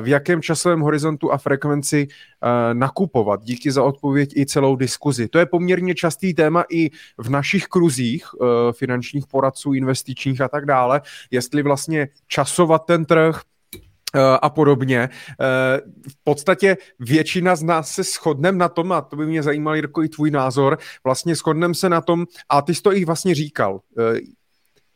v 0.00 0.08
jakém 0.08 0.42
časovém 0.42 0.80
horizontu 0.80 1.32
a 1.32 1.38
frekvenci 1.38 2.06
eh, 2.08 2.74
nakupovat. 2.74 3.44
Díky 3.44 3.72
za 3.72 3.82
odpověď 3.82 4.36
i 4.36 4.46
celou 4.46 4.76
diskuzi. 4.76 5.28
To 5.28 5.38
je 5.38 5.46
poměrně 5.46 5.94
častý 5.94 6.34
téma 6.34 6.64
i 6.70 6.90
v 7.18 7.30
našich 7.30 7.66
kruzích 7.66 8.24
eh, 8.24 8.72
finančních 8.72 9.26
poradců, 9.26 9.72
investičních 9.72 10.40
a 10.40 10.48
tak 10.48 10.66
dále, 10.66 11.00
jestli 11.30 11.62
vlastně 11.62 12.08
časovat 12.26 12.78
ten 12.86 13.04
trh, 13.04 13.40
a 14.42 14.50
podobně. 14.50 14.98
Eh, 15.00 15.80
v 16.08 16.24
podstatě 16.24 16.76
většina 16.98 17.56
z 17.56 17.62
nás 17.62 17.90
se 17.90 18.02
shodneme 18.02 18.58
na 18.58 18.68
tom, 18.68 18.92
a 18.92 19.00
to 19.00 19.16
by 19.16 19.26
mě 19.26 19.42
zajímal, 19.42 19.76
Jirko, 19.76 20.02
i 20.02 20.08
tvůj 20.08 20.30
názor, 20.30 20.78
vlastně 21.04 21.34
shodneme 21.34 21.74
se 21.74 21.88
na 21.88 22.00
tom, 22.00 22.26
a 22.48 22.62
ty 22.62 22.74
jsi 22.74 22.82
to 22.82 22.92
i 22.92 23.04
vlastně 23.04 23.34
říkal, 23.34 23.80
eh, 23.98 24.20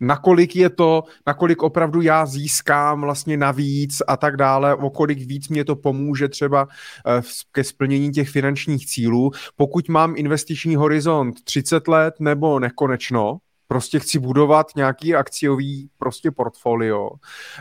nakolik 0.00 0.56
je 0.56 0.70
to, 0.70 1.02
nakolik 1.26 1.62
opravdu 1.62 2.00
já 2.00 2.26
získám 2.26 3.00
vlastně 3.00 3.36
navíc 3.36 4.02
a 4.06 4.16
tak 4.16 4.36
dále, 4.36 4.74
o 4.74 4.90
kolik 4.90 5.18
víc 5.18 5.48
mě 5.48 5.64
to 5.64 5.76
pomůže 5.76 6.28
třeba 6.28 6.68
eh, 7.06 7.22
ke 7.52 7.64
splnění 7.64 8.10
těch 8.10 8.28
finančních 8.28 8.86
cílů. 8.86 9.30
Pokud 9.56 9.88
mám 9.88 10.14
investiční 10.16 10.76
horizont 10.76 11.44
30 11.44 11.88
let 11.88 12.14
nebo 12.20 12.58
nekonečno, 12.58 13.38
prostě 13.72 13.98
chci 13.98 14.18
budovat 14.18 14.66
nějaký 14.76 15.14
akciový 15.14 15.88
prostě 15.98 16.30
portfolio, 16.30 17.10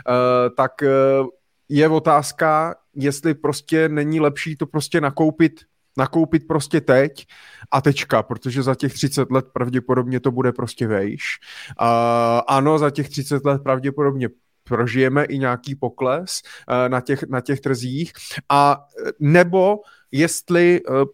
eh, 0.08 0.50
tak 0.56 0.82
eh, 0.82 0.88
je 1.74 1.88
otázka, 1.88 2.74
jestli 2.94 3.34
prostě 3.34 3.88
není 3.88 4.20
lepší 4.20 4.56
to 4.56 4.66
prostě 4.66 5.00
nakoupit 5.00 5.60
nakoupit 5.96 6.46
prostě 6.46 6.80
teď 6.80 7.26
a 7.70 7.80
tečka, 7.80 8.22
protože 8.22 8.62
za 8.62 8.74
těch 8.74 8.92
30 8.92 9.30
let 9.30 9.44
pravděpodobně 9.52 10.20
to 10.20 10.30
bude 10.30 10.52
prostě 10.52 10.86
vejš. 10.86 11.22
Uh, 11.80 11.86
ano, 12.48 12.78
za 12.78 12.90
těch 12.90 13.08
30 13.08 13.44
let 13.44 13.62
pravděpodobně 13.62 14.28
prožijeme 14.64 15.24
i 15.24 15.38
nějaký 15.38 15.74
pokles 15.74 16.42
uh, 16.68 16.88
na, 16.88 17.00
těch, 17.00 17.22
na 17.22 17.40
těch 17.40 17.60
trzích 17.60 18.12
a 18.48 18.84
nebo 19.20 19.76
jestli 20.12 20.80
uh, 20.82 21.04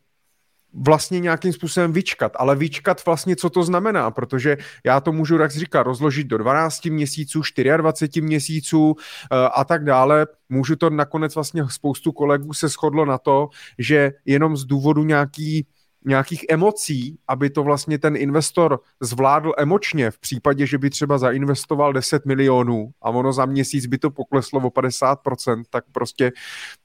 vlastně 0.74 1.20
nějakým 1.20 1.52
způsobem 1.52 1.92
vyčkat, 1.92 2.32
ale 2.36 2.56
vyčkat 2.56 3.06
vlastně, 3.06 3.36
co 3.36 3.50
to 3.50 3.62
znamená, 3.62 4.10
protože 4.10 4.56
já 4.84 5.00
to 5.00 5.12
můžu, 5.12 5.38
jak 5.38 5.50
říká, 5.50 5.82
rozložit 5.82 6.26
do 6.26 6.38
12 6.38 6.84
měsíců, 6.84 7.42
24 7.76 8.20
měsíců 8.26 8.94
eh, 8.96 9.36
a 9.54 9.64
tak 9.64 9.84
dále. 9.84 10.26
Můžu 10.48 10.76
to 10.76 10.90
nakonec 10.90 11.34
vlastně 11.34 11.62
spoustu 11.68 12.12
kolegů 12.12 12.52
se 12.52 12.68
shodlo 12.68 13.04
na 13.04 13.18
to, 13.18 13.48
že 13.78 14.12
jenom 14.24 14.56
z 14.56 14.64
důvodu 14.64 15.04
nějaký 15.04 15.66
nějakých 16.08 16.44
emocí, 16.48 17.18
aby 17.28 17.50
to 17.50 17.62
vlastně 17.62 17.98
ten 17.98 18.16
investor 18.16 18.80
zvládl 19.00 19.52
emočně 19.58 20.10
v 20.10 20.18
případě, 20.18 20.66
že 20.66 20.78
by 20.78 20.90
třeba 20.90 21.18
zainvestoval 21.18 21.92
10 21.92 22.26
milionů 22.26 22.90
a 23.02 23.10
ono 23.10 23.32
za 23.32 23.46
měsíc 23.46 23.86
by 23.86 23.98
to 23.98 24.10
pokleslo 24.10 24.60
o 24.60 24.70
50%, 24.70 25.62
tak 25.70 25.84
prostě 25.92 26.32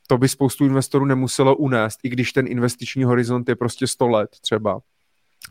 to 0.08 0.18
by 0.18 0.30
spoustu 0.30 0.66
investorů 0.66 1.06
nemuselo 1.06 1.56
unést, 1.56 2.00
i 2.04 2.10
když 2.10 2.34
ten 2.34 2.48
investiční 2.48 3.04
horizont 3.04 3.50
je 3.50 3.56
prostě 3.56 3.88
100 3.88 4.08
let 4.08 4.30
třeba 4.42 4.82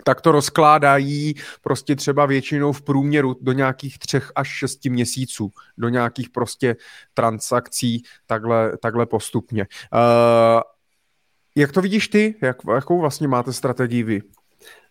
tak 0.05 0.20
to 0.20 0.32
rozkládají 0.32 1.35
prostě 1.62 1.97
třeba 1.97 2.27
většinou 2.27 2.73
v 2.73 2.82
průměru 2.82 3.36
do 3.40 3.53
nějakých 3.53 3.99
třech 3.99 4.32
až 4.35 4.49
šesti 4.49 4.90
měsíců, 4.90 5.51
do 5.78 5.89
nějakých 5.89 6.31
prostě 6.31 6.77
transakcí 7.15 8.03
takhle, 8.27 8.78
takhle 8.78 9.07
postupně. 9.07 9.66
Uh, 9.93 10.61
jak 11.57 11.73
to 11.73 11.81
vidíš 11.81 12.09
ty? 12.09 12.35
Jak, 12.43 12.57
jakou 12.74 13.01
vlastně 13.01 13.29
máte 13.29 13.53
strategii 13.53 14.03
vy? 14.03 14.23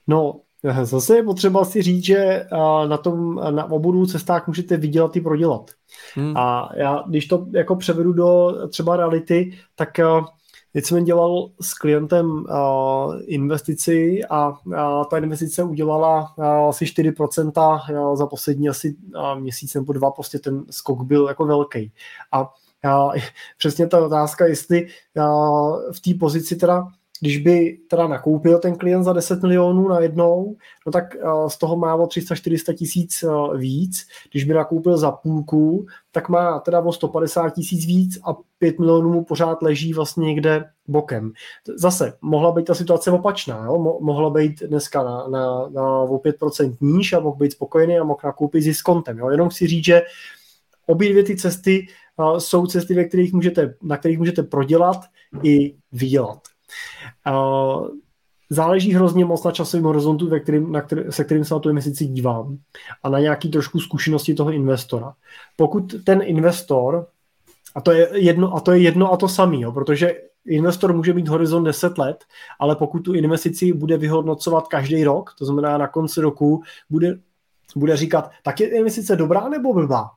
No, 0.07 0.39
zase 0.83 1.15
je 1.15 1.23
potřeba 1.23 1.65
si 1.65 1.81
říct, 1.81 2.05
že 2.05 2.45
na 2.87 2.97
tom, 2.97 3.35
na 3.35 3.71
obou 3.71 4.05
cestách 4.05 4.47
můžete 4.47 4.77
vydělat 4.77 5.15
i 5.15 5.21
prodělat. 5.21 5.71
Hmm. 6.15 6.37
A 6.37 6.69
já, 6.75 7.03
když 7.07 7.27
to 7.27 7.47
jako 7.53 7.75
převedu 7.75 8.13
do 8.13 8.51
třeba 8.69 8.97
reality, 8.97 9.57
tak 9.75 9.99
Teď 10.73 10.85
jsem 10.85 11.03
dělal 11.03 11.49
s 11.61 11.73
klientem 11.73 12.31
uh, 12.31 13.15
investici 13.25 14.21
a 14.29 14.49
uh, 14.49 14.75
ta 15.09 15.17
investice 15.17 15.63
udělala 15.63 16.33
uh, 16.37 16.45
asi 16.45 16.85
4% 16.85 17.81
uh, 18.09 18.15
za 18.15 18.27
poslední 18.27 18.69
asi 18.69 18.95
uh, 19.15 19.39
měsíc 19.39 19.73
nebo 19.73 19.93
dva, 19.93 20.11
prostě 20.11 20.39
ten 20.39 20.63
skok 20.69 21.01
byl 21.01 21.27
jako 21.27 21.45
velký. 21.45 21.91
A 22.31 22.49
já, 22.83 23.11
přesně 23.57 23.87
ta 23.87 24.05
otázka, 24.05 24.45
jestli 24.45 24.87
v 25.91 25.99
té 25.99 26.13
pozici 26.19 26.55
teda, 26.55 26.87
když 27.21 27.37
by 27.37 27.77
teda 27.87 28.07
nakoupil 28.07 28.59
ten 28.59 28.75
klient 28.75 29.03
za 29.03 29.13
10 29.13 29.41
milionů 29.41 29.87
na 29.87 29.99
jednou, 29.99 30.55
no 30.85 30.91
tak 30.91 31.15
z 31.47 31.57
toho 31.57 31.77
má 31.77 31.95
o 31.95 32.05
300-400 32.05 32.73
tisíc 32.73 33.23
víc. 33.57 34.07
Když 34.31 34.43
by 34.43 34.53
nakoupil 34.53 34.97
za 34.97 35.11
půlku, 35.11 35.85
tak 36.11 36.29
má 36.29 36.59
teda 36.59 36.79
o 36.79 36.91
150 36.91 37.49
tisíc 37.49 37.85
víc 37.85 38.19
a 38.23 38.35
5 38.57 38.79
milionů 38.79 39.13
mu 39.13 39.23
pořád 39.23 39.61
leží 39.61 39.93
vlastně 39.93 40.25
někde 40.25 40.69
bokem. 40.87 41.31
Zase, 41.75 42.13
mohla 42.21 42.51
být 42.51 42.65
ta 42.65 42.75
situace 42.75 43.11
opačná, 43.11 43.65
jo? 43.65 43.99
mohla 44.01 44.29
být 44.29 44.63
dneska 44.63 45.03
na, 45.03 45.27
na, 45.27 45.69
na 45.69 45.99
o 45.99 46.17
5% 46.17 46.75
níž 46.81 47.13
a 47.13 47.19
mohl 47.19 47.37
být 47.37 47.51
spokojený 47.51 47.99
a 47.99 48.03
mohl 48.03 48.19
nakoupit 48.23 48.63
s 48.63 48.81
kontem. 48.81 49.17
Jo? 49.17 49.29
Jenom 49.29 49.49
chci 49.49 49.67
říct, 49.67 49.85
že 49.85 50.01
obě 50.87 51.09
dvě 51.09 51.23
ty 51.23 51.35
cesty 51.35 51.87
jsou 52.37 52.67
cesty, 52.67 52.93
ve 52.93 53.03
kterých 53.03 53.33
můžete, 53.33 53.75
na 53.81 53.97
kterých 53.97 54.19
můžete 54.19 54.43
prodělat 54.43 54.97
i 55.43 55.75
vydělat. 55.91 56.39
Záleží 58.49 58.93
hrozně 58.93 59.25
moc 59.25 59.43
na 59.43 59.51
časovém 59.51 59.83
horizontu, 59.83 60.27
ve 60.27 60.39
kterým, 60.39 60.71
na 60.71 60.81
který, 60.81 61.01
se 61.09 61.23
kterým 61.23 61.45
se 61.45 61.53
na 61.53 61.59
tu 61.59 61.69
investici 61.69 62.05
dívám 62.05 62.57
a 63.03 63.09
na 63.09 63.19
nějaký 63.19 63.49
trošku 63.49 63.79
zkušenosti 63.79 64.33
toho 64.33 64.51
investora. 64.51 65.13
Pokud 65.55 65.95
ten 66.03 66.21
investor, 66.23 67.07
a 67.75 67.81
to 67.81 67.91
je 67.91 68.09
jedno 68.13 68.55
a 68.55 68.59
to, 68.59 68.71
je 68.71 68.79
jedno 68.79 69.13
a 69.13 69.17
to 69.17 69.27
samé, 69.27 69.57
protože 69.73 70.13
investor 70.45 70.93
může 70.93 71.13
mít 71.13 71.27
horizont 71.27 71.63
10 71.63 71.97
let, 71.97 72.25
ale 72.59 72.75
pokud 72.75 72.99
tu 72.99 73.13
investici 73.13 73.73
bude 73.73 73.97
vyhodnocovat 73.97 74.67
každý 74.67 75.03
rok, 75.03 75.33
to 75.37 75.45
znamená 75.45 75.77
na 75.77 75.87
konci 75.87 76.21
roku, 76.21 76.63
bude, 76.89 77.19
bude 77.75 77.97
říkat, 77.97 78.31
tak 78.43 78.59
je 78.59 78.77
investice 78.77 79.15
dobrá 79.15 79.49
nebo 79.49 79.73
blbá? 79.73 80.09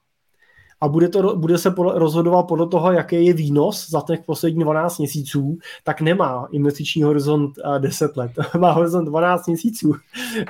A 0.84 0.88
bude, 0.88 1.08
to, 1.08 1.36
bude 1.36 1.58
se 1.58 1.74
rozhodovat 1.78 2.42
podle 2.42 2.68
toho, 2.68 2.92
jaký 2.92 3.26
je 3.26 3.32
výnos 3.32 3.90
za 3.90 4.00
těch 4.00 4.20
posledních 4.26 4.64
12 4.64 4.98
měsíců, 4.98 5.58
tak 5.84 6.00
nemá 6.00 6.48
investiční 6.52 7.02
horizont 7.02 7.52
10 7.78 8.16
let, 8.16 8.30
má 8.58 8.72
horizont 8.72 9.04
12 9.04 9.46
měsíců, 9.46 9.92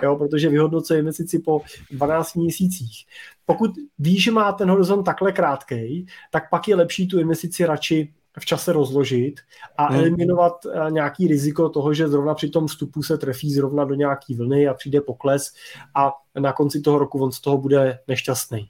jo, 0.02 0.16
protože 0.16 0.48
vyhodnocuje 0.48 0.98
investici 0.98 1.38
po 1.38 1.60
12 1.90 2.34
měsících. 2.34 3.06
Pokud 3.46 3.70
ví, 3.98 4.20
že 4.20 4.30
má 4.30 4.52
ten 4.52 4.70
horizont 4.70 5.02
takhle 5.04 5.32
krátký, 5.32 6.06
tak 6.30 6.50
pak 6.50 6.68
je 6.68 6.76
lepší 6.76 7.08
tu 7.08 7.18
investici 7.18 7.66
radši 7.66 8.12
v 8.38 8.44
čase 8.44 8.72
rozložit 8.72 9.40
a 9.76 9.86
hmm. 9.86 9.98
eliminovat 9.98 10.66
nějaký 10.90 11.28
riziko 11.28 11.68
toho, 11.68 11.94
že 11.94 12.08
zrovna 12.08 12.34
při 12.34 12.48
tom 12.48 12.66
vstupu 12.66 13.02
se 13.02 13.18
trefí 13.18 13.52
zrovna 13.52 13.84
do 13.84 13.94
nějaký 13.94 14.34
vlny 14.34 14.68
a 14.68 14.74
přijde 14.74 15.00
pokles 15.00 15.52
a 15.94 16.12
na 16.38 16.52
konci 16.52 16.80
toho 16.80 16.98
roku 16.98 17.22
on 17.22 17.32
z 17.32 17.40
toho 17.40 17.58
bude 17.58 17.98
nešťastný. 18.08 18.68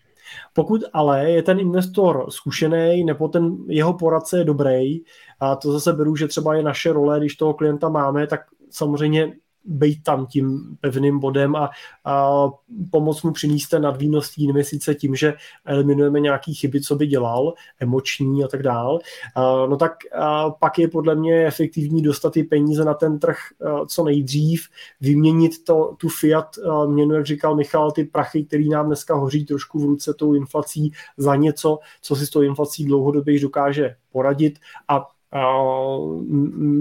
Pokud 0.53 0.81
ale 0.93 1.31
je 1.31 1.43
ten 1.43 1.61
investor 1.61 2.27
zkušený 2.31 3.05
nebo 3.05 3.29
ten 3.29 3.57
jeho 3.69 3.95
poradce 3.95 4.39
je 4.39 4.45
dobrý, 4.45 5.01
a 5.41 5.57
to 5.57 5.73
zase 5.73 5.93
beru, 5.93 6.17
že 6.17 6.29
třeba 6.29 6.55
je 6.55 6.63
naše 6.63 6.93
role, 6.93 7.19
když 7.21 7.37
toho 7.37 7.55
klienta 7.55 7.89
máme, 7.89 8.27
tak 8.27 8.41
samozřejmě 8.71 9.33
být 9.65 10.03
tam 10.03 10.27
tím 10.27 10.77
pevným 10.81 11.19
bodem 11.19 11.57
a, 11.57 11.71
a 12.05 12.45
pomoct 12.91 13.23
mu 13.23 13.33
přinést 13.33 13.69
ten 13.69 13.83
nadvýnos 13.83 14.35
té 14.35 14.43
investice 14.43 14.95
tím, 14.95 15.17
že 15.17 15.35
eliminujeme 15.65 16.21
nějaký 16.21 16.55
chyby, 16.55 16.81
co 16.81 16.97
by 16.97 17.07
dělal, 17.07 17.55
emoční 17.81 18.45
a 18.45 18.49
tak 18.49 18.63
dál, 18.63 18.99
a, 19.35 19.67
no 19.67 19.77
tak 19.77 19.93
a 20.19 20.51
pak 20.51 20.79
je 20.79 20.89
podle 20.89 21.15
mě 21.15 21.47
efektivní 21.47 22.03
dostat 22.03 22.33
ty 22.33 22.45
peníze 22.45 22.85
na 22.85 22.95
ten 22.95 23.19
trh 23.19 23.37
a, 23.67 23.87
co 23.87 24.05
nejdřív, 24.05 24.69
vyměnit 25.01 25.65
to, 25.65 25.95
tu 25.99 26.09
fiat 26.09 26.59
a, 26.59 26.87
měnu, 26.87 27.15
jak 27.15 27.27
říkal 27.27 27.57
Michal, 27.57 27.93
ty 27.93 28.05
prachy, 28.05 28.45
který 28.45 28.69
nám 28.69 28.87
dneska 28.87 29.15
hoří 29.15 29.45
trošku 29.45 29.79
v 29.79 29.85
ruce 29.85 30.15
tou 30.15 30.35
inflací 30.35 30.93
za 31.17 31.37
něco, 31.37 31.79
co 32.01 32.17
si 32.17 32.27
s 32.27 32.31
tou 32.31 32.43
inflací 32.43 32.85
dlouhodobě 32.85 33.41
dokáže 33.41 33.97
poradit 34.13 34.59
a 34.89 35.14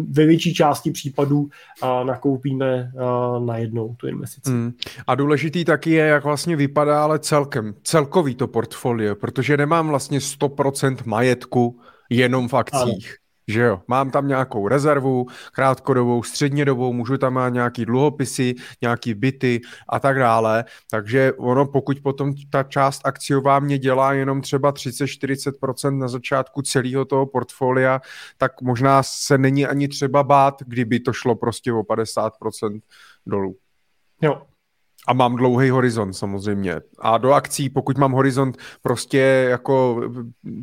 ve 0.10 0.26
větší 0.26 0.54
části 0.54 0.92
případů 0.92 1.50
nakoupíme 2.04 2.92
najednou 3.46 3.96
tu 3.98 4.08
investici. 4.08 4.50
Hmm. 4.50 4.74
A 5.08 5.16
důležitý 5.16 5.66
taky 5.66 5.92
je, 5.92 6.06
jak 6.06 6.24
vlastně 6.24 6.56
vypadá 6.56 7.04
ale 7.04 7.20
celkem, 7.20 7.74
celkový 7.84 8.36
to 8.36 8.48
portfolio, 8.48 9.16
protože 9.16 9.58
nemám 9.58 9.88
vlastně 9.88 10.20
100% 10.20 10.98
majetku 11.06 11.80
jenom 12.10 12.48
v 12.48 12.54
akcích. 12.54 13.16
Že 13.48 13.62
jo, 13.62 13.82
mám 13.88 14.12
tam 14.12 14.28
nějakou 14.28 14.68
rezervu, 14.68 15.26
krátkodobou, 15.52 16.24
střednědobou, 16.24 16.94
můžu 16.94 17.18
tam 17.18 17.46
mít 17.46 17.54
nějaký 17.54 17.86
dluhopisy, 17.86 18.56
nějaký 18.82 19.14
byty 19.14 19.62
a 19.90 20.00
tak 20.00 20.20
dále. 20.20 20.66
Takže 20.92 21.34
ono, 21.34 21.66
pokud 21.66 22.00
potom 22.04 22.34
ta 22.50 22.64
část 22.64 23.02
akciová 23.06 23.60
mě 23.60 23.78
dělá 23.78 24.14
jenom 24.14 24.42
třeba 24.42 24.74
30-40% 24.74 25.98
na 25.98 26.08
začátku 26.08 26.62
celého 26.62 27.06
toho 27.06 27.26
portfolia, 27.26 28.02
tak 28.38 28.62
možná 28.62 29.04
se 29.04 29.38
není 29.38 29.66
ani 29.66 29.88
třeba 29.88 30.24
bát, 30.24 30.56
kdyby 30.68 31.00
to 31.00 31.14
šlo 31.14 31.36
prostě 31.36 31.74
o 31.74 31.82
50% 31.82 32.82
dolů. 33.26 33.56
Jo, 34.22 34.42
a 35.08 35.14
mám 35.14 35.36
dlouhý 35.36 35.70
horizont 35.70 36.14
samozřejmě. 36.14 36.76
A 37.00 37.18
do 37.18 37.34
akcí, 37.34 37.70
pokud 37.70 37.98
mám 37.98 38.12
horizont 38.12 38.58
prostě 38.82 39.48
jako 39.50 40.02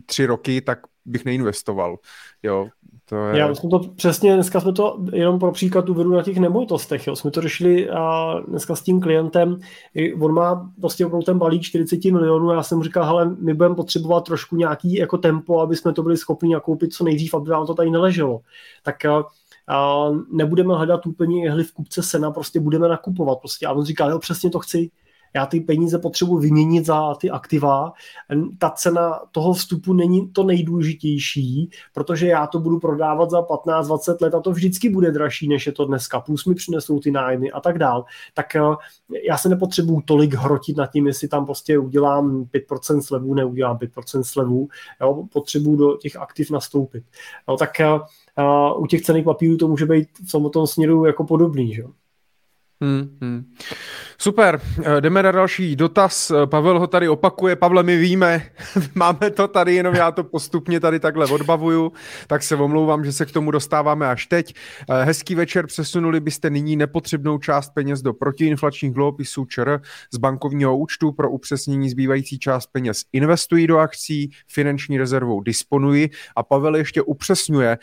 tři 0.06 0.26
roky, 0.26 0.60
tak 0.60 0.78
bych 1.06 1.24
neinvestoval. 1.24 1.96
Jo, 2.42 2.68
to 3.04 3.16
je... 3.16 3.38
Já 3.38 3.54
jsme 3.54 3.70
to 3.70 3.78
přesně, 3.78 4.34
dneska 4.34 4.60
jsme 4.60 4.72
to 4.72 4.98
jenom 5.12 5.38
pro 5.38 5.52
příklad 5.52 5.88
uvedu 5.88 6.10
na 6.10 6.22
těch 6.22 6.38
nemovitostech, 6.38 7.06
jo. 7.06 7.16
jsme 7.16 7.30
to 7.30 7.40
řešili 7.40 7.90
a 7.90 8.34
dneska 8.48 8.76
s 8.76 8.82
tím 8.82 9.00
klientem, 9.00 9.60
on 10.20 10.34
má 10.34 10.70
prostě 10.80 11.06
opravdu 11.06 11.24
ten 11.24 11.38
balík 11.38 11.62
40 11.62 12.04
milionů 12.04 12.50
a 12.50 12.54
já 12.54 12.62
jsem 12.62 12.78
mu 12.78 12.84
říkal, 12.84 13.04
hele, 13.04 13.36
my 13.40 13.54
budeme 13.54 13.74
potřebovat 13.74 14.24
trošku 14.24 14.56
nějaký 14.56 14.94
jako 14.94 15.18
tempo, 15.18 15.60
aby 15.60 15.76
jsme 15.76 15.92
to 15.92 16.02
byli 16.02 16.16
schopni 16.16 16.54
nakoupit 16.54 16.92
co 16.92 17.04
nejdřív, 17.04 17.34
aby 17.34 17.50
vám 17.50 17.66
to 17.66 17.74
tady 17.74 17.90
neleželo. 17.90 18.40
Tak 18.82 18.96
a 19.70 20.10
nebudeme 20.32 20.74
hledat 20.74 21.06
úplně 21.06 21.44
jehly 21.44 21.64
v 21.64 21.72
kupce 21.72 22.02
sena, 22.02 22.30
prostě 22.30 22.60
budeme 22.60 22.88
nakupovat 22.88 23.38
prostě. 23.38 23.66
A 23.66 23.72
on 23.72 23.84
říká, 23.84 24.06
jo, 24.06 24.18
přesně 24.18 24.50
to 24.50 24.58
chci. 24.58 24.90
já 25.34 25.46
ty 25.46 25.60
peníze 25.60 25.98
potřebuji 25.98 26.38
vyměnit 26.38 26.86
za 26.86 27.14
ty 27.14 27.30
aktiva, 27.30 27.92
ta 28.58 28.70
cena 28.70 29.20
toho 29.32 29.52
vstupu 29.52 29.92
není 29.92 30.28
to 30.32 30.42
nejdůležitější, 30.42 31.70
protože 31.94 32.26
já 32.26 32.46
to 32.46 32.58
budu 32.58 32.80
prodávat 32.80 33.30
za 33.30 33.40
15-20 33.40 34.16
let 34.20 34.34
a 34.34 34.40
to 34.40 34.50
vždycky 34.50 34.90
bude 34.90 35.10
dražší, 35.12 35.48
než 35.48 35.66
je 35.66 35.72
to 35.72 35.84
dneska, 35.84 36.20
plus 36.20 36.46
mi 36.46 36.54
přinesou 36.54 37.00
ty 37.00 37.10
nájmy 37.10 37.50
a 37.50 37.60
tak 37.60 37.78
dál. 37.78 38.04
Tak 38.34 38.56
eh, 38.56 38.60
já 39.28 39.38
se 39.38 39.48
nepotřebuju 39.48 40.00
tolik 40.00 40.34
hrotit 40.34 40.76
nad 40.76 40.92
tím, 40.92 41.06
jestli 41.06 41.28
tam 41.28 41.46
prostě 41.46 41.78
udělám 41.78 42.44
5% 42.44 43.00
slevu, 43.00 43.34
neudělám 43.34 43.78
5% 43.78 44.22
slevu, 44.22 44.68
jo, 45.00 45.24
potřebuju 45.32 45.76
do 45.76 45.96
těch 45.96 46.16
aktiv 46.16 46.50
nastoupit. 46.50 47.04
Jo, 47.48 47.56
tak 47.56 47.80
uh, 48.44 48.82
u 48.82 48.86
těch 48.86 49.02
cených 49.02 49.24
papírů 49.24 49.56
to 49.56 49.68
může 49.68 49.86
být 49.86 50.08
v 50.32 50.50
tom 50.50 50.66
směru 50.66 51.04
jako 51.04 51.24
podobný. 51.24 51.74
Že? 51.74 51.82
Hmm, 52.82 53.18
hmm. 53.20 53.44
Super, 54.18 54.60
eh, 54.84 55.00
jdeme 55.00 55.22
na 55.22 55.32
další 55.32 55.76
dotaz. 55.76 56.30
Eh, 56.30 56.46
Pavel 56.46 56.78
ho 56.78 56.86
tady 56.86 57.08
opakuje. 57.08 57.56
Pavle, 57.56 57.82
my 57.82 57.96
víme, 57.96 58.42
máme 58.94 59.30
to 59.30 59.48
tady, 59.48 59.74
jenom 59.74 59.94
já 59.94 60.12
to 60.12 60.24
postupně 60.24 60.80
tady 60.80 61.00
takhle 61.00 61.26
odbavuju, 61.26 61.92
tak 62.26 62.42
se 62.42 62.56
omlouvám, 62.56 63.04
že 63.04 63.12
se 63.12 63.26
k 63.26 63.32
tomu 63.32 63.50
dostáváme 63.50 64.08
až 64.08 64.26
teď. 64.26 64.54
Eh, 64.90 65.04
hezký 65.04 65.34
večer, 65.34 65.66
přesunuli 65.66 66.20
byste 66.20 66.50
nyní 66.50 66.76
nepotřebnou 66.76 67.38
část 67.38 67.70
peněz 67.74 68.02
do 68.02 68.12
protiinflačních 68.12 68.92
dluhopisů 68.92 69.44
ČR 69.44 69.80
z 70.12 70.18
bankovního 70.18 70.78
účtu 70.78 71.12
pro 71.12 71.30
upřesnění 71.30 71.90
zbývající 71.90 72.38
část 72.38 72.66
peněz 72.66 73.02
investují 73.12 73.66
do 73.66 73.78
akcí, 73.78 74.30
finanční 74.48 74.98
rezervou 74.98 75.40
disponují 75.40 76.10
a 76.36 76.42
Pavel 76.42 76.76
ještě 76.76 77.02
upřesňuje, 77.02 77.78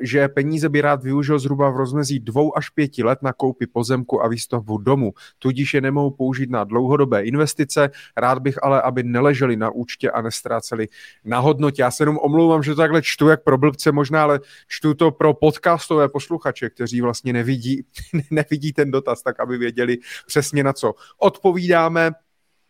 že 0.00 0.28
peníze 0.28 0.68
by 0.68 0.80
rád 0.80 1.02
využil 1.02 1.38
zhruba 1.38 1.70
v 1.70 1.76
rozmezí 1.76 2.20
dvou 2.20 2.58
až 2.58 2.68
pěti 2.68 3.04
let 3.04 3.18
na 3.22 3.32
koupi 3.32 3.66
pozemku 3.66 4.17
a 4.24 4.28
výstavbu 4.28 4.78
domu. 4.78 5.12
Tudíž 5.38 5.74
je 5.74 5.80
nemohu 5.80 6.10
použít 6.10 6.50
na 6.50 6.64
dlouhodobé 6.64 7.22
investice. 7.22 7.90
Rád 8.16 8.38
bych 8.38 8.62
ale, 8.62 8.82
aby 8.82 9.02
neleželi 9.02 9.56
na 9.56 9.70
účtě 9.70 10.10
a 10.10 10.22
nestráceli 10.22 10.86
na 11.24 11.38
hodnotě. 11.38 11.82
Já 11.82 11.90
se 11.90 12.02
jenom 12.02 12.18
omlouvám, 12.18 12.62
že 12.62 12.70
to 12.70 12.76
takhle 12.76 13.02
čtu 13.02 13.28
jak 13.28 13.42
pro 13.42 13.58
blbce 13.58 13.92
možná, 13.92 14.22
ale 14.22 14.40
čtu 14.68 14.94
to 14.94 15.10
pro 15.10 15.34
podcastové 15.34 16.08
posluchače, 16.08 16.70
kteří 16.70 17.00
vlastně 17.00 17.32
nevidí, 17.32 17.84
nevidí 18.30 18.72
ten 18.72 18.90
dotaz, 18.90 19.22
tak 19.22 19.40
aby 19.40 19.58
věděli 19.58 19.98
přesně 20.26 20.64
na 20.64 20.72
co 20.72 20.94
odpovídáme. 21.18 22.10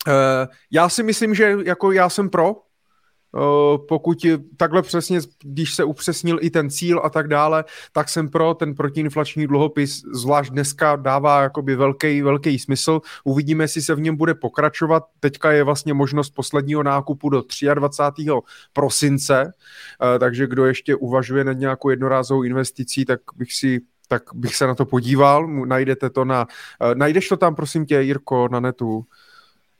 Eh, 0.08 0.46
já 0.70 0.88
si 0.88 1.02
myslím, 1.02 1.34
že 1.34 1.56
jako 1.64 1.92
já 1.92 2.08
jsem 2.08 2.30
pro, 2.30 2.56
pokud 3.88 4.26
takhle 4.56 4.82
přesně, 4.82 5.20
když 5.42 5.74
se 5.74 5.84
upřesnil 5.84 6.38
i 6.40 6.50
ten 6.50 6.70
cíl 6.70 7.00
a 7.04 7.10
tak 7.10 7.28
dále, 7.28 7.64
tak 7.92 8.08
jsem 8.08 8.28
pro 8.28 8.54
ten 8.54 8.74
protiinflační 8.74 9.46
dluhopis, 9.46 10.02
zvlášť 10.12 10.52
dneska 10.52 10.96
dává 10.96 11.42
jakoby 11.42 11.76
velký, 11.76 12.22
velký 12.22 12.58
smysl. 12.58 13.00
Uvidíme, 13.24 13.64
jestli 13.64 13.82
se 13.82 13.94
v 13.94 14.00
něm 14.00 14.16
bude 14.16 14.34
pokračovat. 14.34 15.04
Teďka 15.20 15.52
je 15.52 15.64
vlastně 15.64 15.94
možnost 15.94 16.30
posledního 16.30 16.82
nákupu 16.82 17.28
do 17.28 17.42
23. 17.74 18.42
prosince, 18.72 19.52
eh, 20.14 20.18
takže 20.18 20.46
kdo 20.46 20.66
ještě 20.66 20.94
uvažuje 20.94 21.44
nad 21.44 21.52
nějakou 21.52 21.90
jednorázovou 21.90 22.42
investicí, 22.42 23.04
tak 23.04 23.20
bych 23.36 23.52
si 23.52 23.80
tak 24.10 24.22
bych 24.34 24.56
se 24.56 24.66
na 24.66 24.74
to 24.74 24.86
podíval, 24.86 25.48
najdete 25.48 26.10
to 26.10 26.24
na, 26.24 26.46
eh, 26.82 26.94
najdeš 26.94 27.28
to 27.28 27.36
tam 27.36 27.54
prosím 27.54 27.86
tě 27.86 28.00
Jirko 28.00 28.48
na 28.48 28.60
netu, 28.60 29.04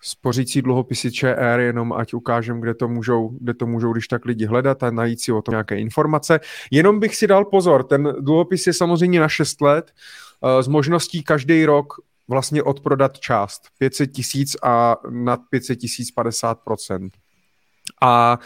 spořící 0.03 0.63
dluhopisy 0.63 1.13
ČR, 1.13 1.59
jenom 1.59 1.93
ať 1.93 2.15
ukážem, 2.15 2.61
kde 2.61 2.75
to 2.75 2.89
můžou, 2.89 3.29
kde 3.41 3.55
to 3.55 3.67
můžou 3.67 3.93
když 3.93 4.09
tak 4.09 4.25
lidi 4.25 4.47
hledat 4.47 4.83
a 4.83 4.91
najít 4.91 5.21
si 5.21 5.33
o 5.33 5.43
tom 5.43 5.53
nějaké 5.53 5.79
informace. 5.79 6.41
Jenom 6.71 7.01
bych 7.01 7.17
si 7.17 7.27
dal 7.27 7.45
pozor, 7.45 7.85
ten 7.85 8.15
dluhopis 8.21 8.67
je 8.67 8.73
samozřejmě 8.73 9.21
na 9.21 9.29
6 9.29 9.61
let 9.61 9.93
uh, 10.41 10.61
s 10.61 10.69
možností 10.69 11.23
každý 11.23 11.65
rok 11.65 11.95
vlastně 12.29 12.63
odprodat 12.63 13.19
část 13.19 13.63
500 13.79 14.13
tisíc 14.13 14.57
a 14.63 14.97
nad 15.11 15.41
500 15.51 15.79
tisíc 15.79 16.09
50%. 16.17 17.11
A 18.01 18.39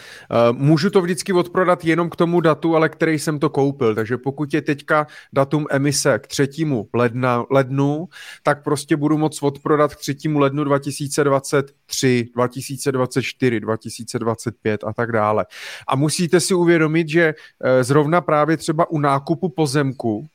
uh, 0.52 0.58
můžu 0.58 0.90
to 0.90 1.02
vždycky 1.02 1.32
odprodat 1.32 1.84
jenom 1.84 2.10
k 2.10 2.16
tomu 2.16 2.40
datu, 2.40 2.76
ale 2.76 2.88
který 2.88 3.18
jsem 3.18 3.38
to 3.38 3.50
koupil. 3.50 3.94
Takže 3.94 4.18
pokud 4.18 4.54
je 4.54 4.62
teďka 4.62 5.06
datum 5.32 5.66
emise 5.70 6.18
k 6.18 6.26
3. 6.26 6.48
Ledna, 6.94 7.44
lednu, 7.50 8.08
tak 8.42 8.64
prostě 8.64 8.96
budu 8.96 9.18
moct 9.18 9.42
odprodat 9.42 9.94
k 9.94 9.98
3. 9.98 10.16
lednu 10.34 10.64
2023, 10.64 12.28
2024, 12.34 13.60
2025 13.60 14.84
a 14.84 14.92
tak 14.92 15.12
dále. 15.12 15.46
A 15.88 15.96
musíte 15.96 16.40
si 16.40 16.54
uvědomit, 16.54 17.08
že 17.08 17.34
uh, 17.34 17.82
zrovna 17.82 18.20
právě 18.20 18.56
třeba 18.56 18.90
u 18.90 18.98
nákupu 18.98 19.48
pozemku, 19.48 20.26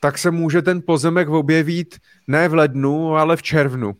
tak 0.00 0.18
se 0.18 0.30
může 0.30 0.62
ten 0.62 0.82
pozemek 0.86 1.28
objevit 1.28 1.96
ne 2.26 2.48
v 2.48 2.54
lednu, 2.54 3.16
ale 3.16 3.36
v 3.36 3.42
červnu 3.42 3.92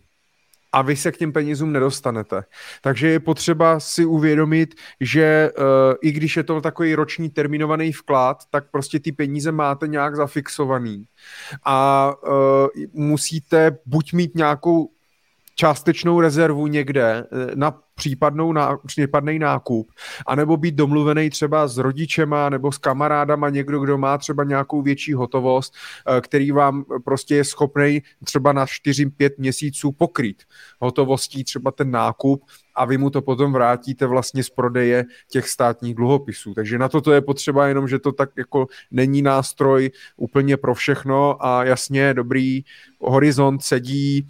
a 0.73 0.83
vy 0.83 0.97
se 0.97 1.13
k 1.13 1.17
těm 1.17 1.33
penězům 1.33 1.73
nedostanete. 1.73 2.45
Takže 2.81 3.09
je 3.09 3.21
potřeba 3.21 3.81
si 3.81 4.05
uvědomit, 4.05 4.75
že 5.01 5.51
uh, 5.59 5.65
i 6.03 6.13
když 6.13 6.37
je 6.37 6.43
to 6.43 6.61
takový 6.61 6.95
roční 6.95 7.31
terminovaný 7.31 7.93
vklad, 7.93 8.43
tak 8.51 8.71
prostě 8.71 9.01
ty 9.01 9.13
peníze 9.13 9.53
máte 9.53 9.89
nějak 9.89 10.17
zafixovaný 10.17 11.05
a 11.65 12.13
uh, 12.23 12.33
musíte 12.93 13.79
buď 13.87 14.13
mít 14.13 14.35
nějakou 14.35 14.91
částečnou 15.55 16.21
rezervu 16.21 16.67
někde 16.67 17.25
eh, 17.25 17.27
na 17.55 17.71
případnou 18.03 18.53
ná, 18.53 18.79
případný 18.87 19.39
nákup, 19.39 19.91
anebo 20.27 20.57
být 20.57 20.75
domluvený 20.75 21.31
třeba 21.31 21.69
s 21.69 21.79
rodičema 21.79 22.49
nebo 22.49 22.73
s 22.73 22.79
kamarádama, 22.79 23.51
někdo, 23.51 23.81
kdo 23.81 23.99
má 23.99 24.19
třeba 24.19 24.45
nějakou 24.45 24.83
větší 24.83 25.13
hotovost, 25.13 25.75
eh, 25.75 26.21
který 26.21 26.51
vám 26.51 26.85
prostě 27.05 27.37
je 27.37 27.45
schopný 27.45 28.03
třeba 28.25 28.53
na 28.53 28.67
4-5 28.67 29.39
měsíců 29.39 29.93
pokryt 29.93 30.43
hotovostí 30.81 31.45
třeba 31.45 31.71
ten 31.71 31.91
nákup 31.91 32.43
a 32.75 32.85
vy 32.85 32.99
mu 32.99 33.11
to 33.11 33.23
potom 33.23 33.53
vrátíte 33.53 34.07
vlastně 34.07 34.43
z 34.43 34.51
prodeje 34.51 35.05
těch 35.31 35.49
státních 35.49 35.95
dluhopisů. 35.95 36.55
Takže 36.55 36.79
na 36.79 36.89
toto 36.89 37.13
je 37.13 37.21
potřeba 37.21 37.67
jenom, 37.67 37.89
že 37.89 37.99
to 37.99 38.13
tak 38.13 38.31
jako 38.37 38.67
není 38.91 39.23
nástroj 39.23 39.91
úplně 40.17 40.57
pro 40.57 40.75
všechno 40.75 41.39
a 41.39 41.65
jasně 41.65 42.15
dobrý 42.15 42.65
horizont 43.01 43.63
sedí 43.63 44.27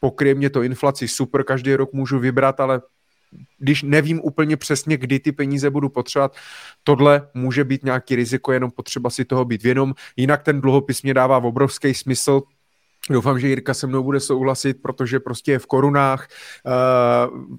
pokryje 0.00 0.34
mě 0.34 0.50
to 0.50 0.62
inflaci, 0.62 1.08
super, 1.08 1.44
každý 1.44 1.74
rok 1.74 1.92
můžu 1.92 2.18
vybrat, 2.18 2.60
ale 2.60 2.80
když 3.58 3.82
nevím 3.82 4.20
úplně 4.22 4.56
přesně, 4.56 4.96
kdy 4.96 5.20
ty 5.20 5.32
peníze 5.32 5.70
budu 5.70 5.88
potřebovat, 5.88 6.36
tohle 6.82 7.28
může 7.34 7.64
být 7.64 7.84
nějaký 7.84 8.16
riziko, 8.16 8.52
jenom 8.52 8.70
potřeba 8.70 9.10
si 9.10 9.24
toho 9.24 9.44
být 9.44 9.62
vědom. 9.62 9.94
Jinak 10.16 10.42
ten 10.42 10.60
dluhopis 10.60 11.02
mě 11.02 11.14
dává 11.14 11.38
obrovský 11.38 11.94
smysl, 11.94 12.42
Doufám, 13.10 13.40
že 13.40 13.48
Jirka 13.48 13.74
se 13.74 13.86
mnou 13.86 14.02
bude 14.02 14.20
souhlasit, 14.20 14.82
protože 14.82 15.20
prostě 15.20 15.52
je 15.52 15.58
v 15.58 15.66
korunách, 15.66 16.28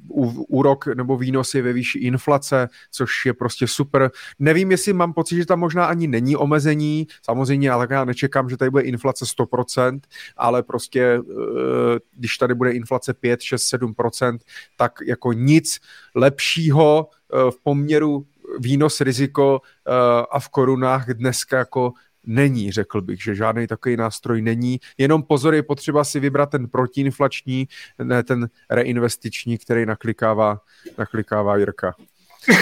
uh, 0.09 0.43
úrok 0.47 0.87
nebo 0.87 1.17
výnos 1.17 1.55
je 1.55 1.61
ve 1.61 1.73
výši 1.73 1.99
inflace, 1.99 2.69
což 2.91 3.25
je 3.25 3.33
prostě 3.33 3.67
super. 3.67 4.11
Nevím, 4.39 4.71
jestli 4.71 4.93
mám 4.93 5.13
pocit, 5.13 5.35
že 5.35 5.45
tam 5.45 5.59
možná 5.59 5.85
ani 5.85 6.07
není 6.07 6.35
omezení, 6.35 7.07
samozřejmě, 7.25 7.71
ale 7.71 7.87
já 7.89 8.05
nečekám, 8.05 8.49
že 8.49 8.57
tady 8.57 8.71
bude 8.71 8.83
inflace 8.83 9.25
100%, 9.25 9.99
ale 10.37 10.63
prostě 10.63 11.19
uh, 11.19 11.25
když 12.15 12.37
tady 12.37 12.55
bude 12.55 12.71
inflace 12.71 13.13
5, 13.13 13.41
6, 13.41 13.73
7%, 13.73 14.37
tak 14.77 14.99
jako 15.05 15.33
nic 15.33 15.79
lepšího 16.15 17.07
uh, 17.33 17.51
v 17.51 17.63
poměru 17.63 18.25
výnos 18.59 19.01
riziko 19.01 19.61
uh, 19.61 19.93
a 20.31 20.39
v 20.39 20.49
korunách 20.49 21.13
dneska 21.13 21.57
jako 21.57 21.93
není, 22.25 22.71
řekl 22.71 23.01
bych, 23.01 23.23
že 23.23 23.35
žádný 23.35 23.67
takový 23.67 23.97
nástroj 23.97 24.41
není. 24.41 24.79
Jenom 24.97 25.23
pozor, 25.23 25.53
je 25.53 25.63
potřeba 25.63 26.03
si 26.03 26.19
vybrat 26.19 26.49
ten 26.49 26.67
protiinflační, 26.67 27.67
ne 28.03 28.23
ten 28.23 28.49
reinvestiční, 28.69 29.57
který 29.57 29.85
naklikává, 29.85 30.61
naklikává 30.97 31.57
Jirka. 31.57 31.95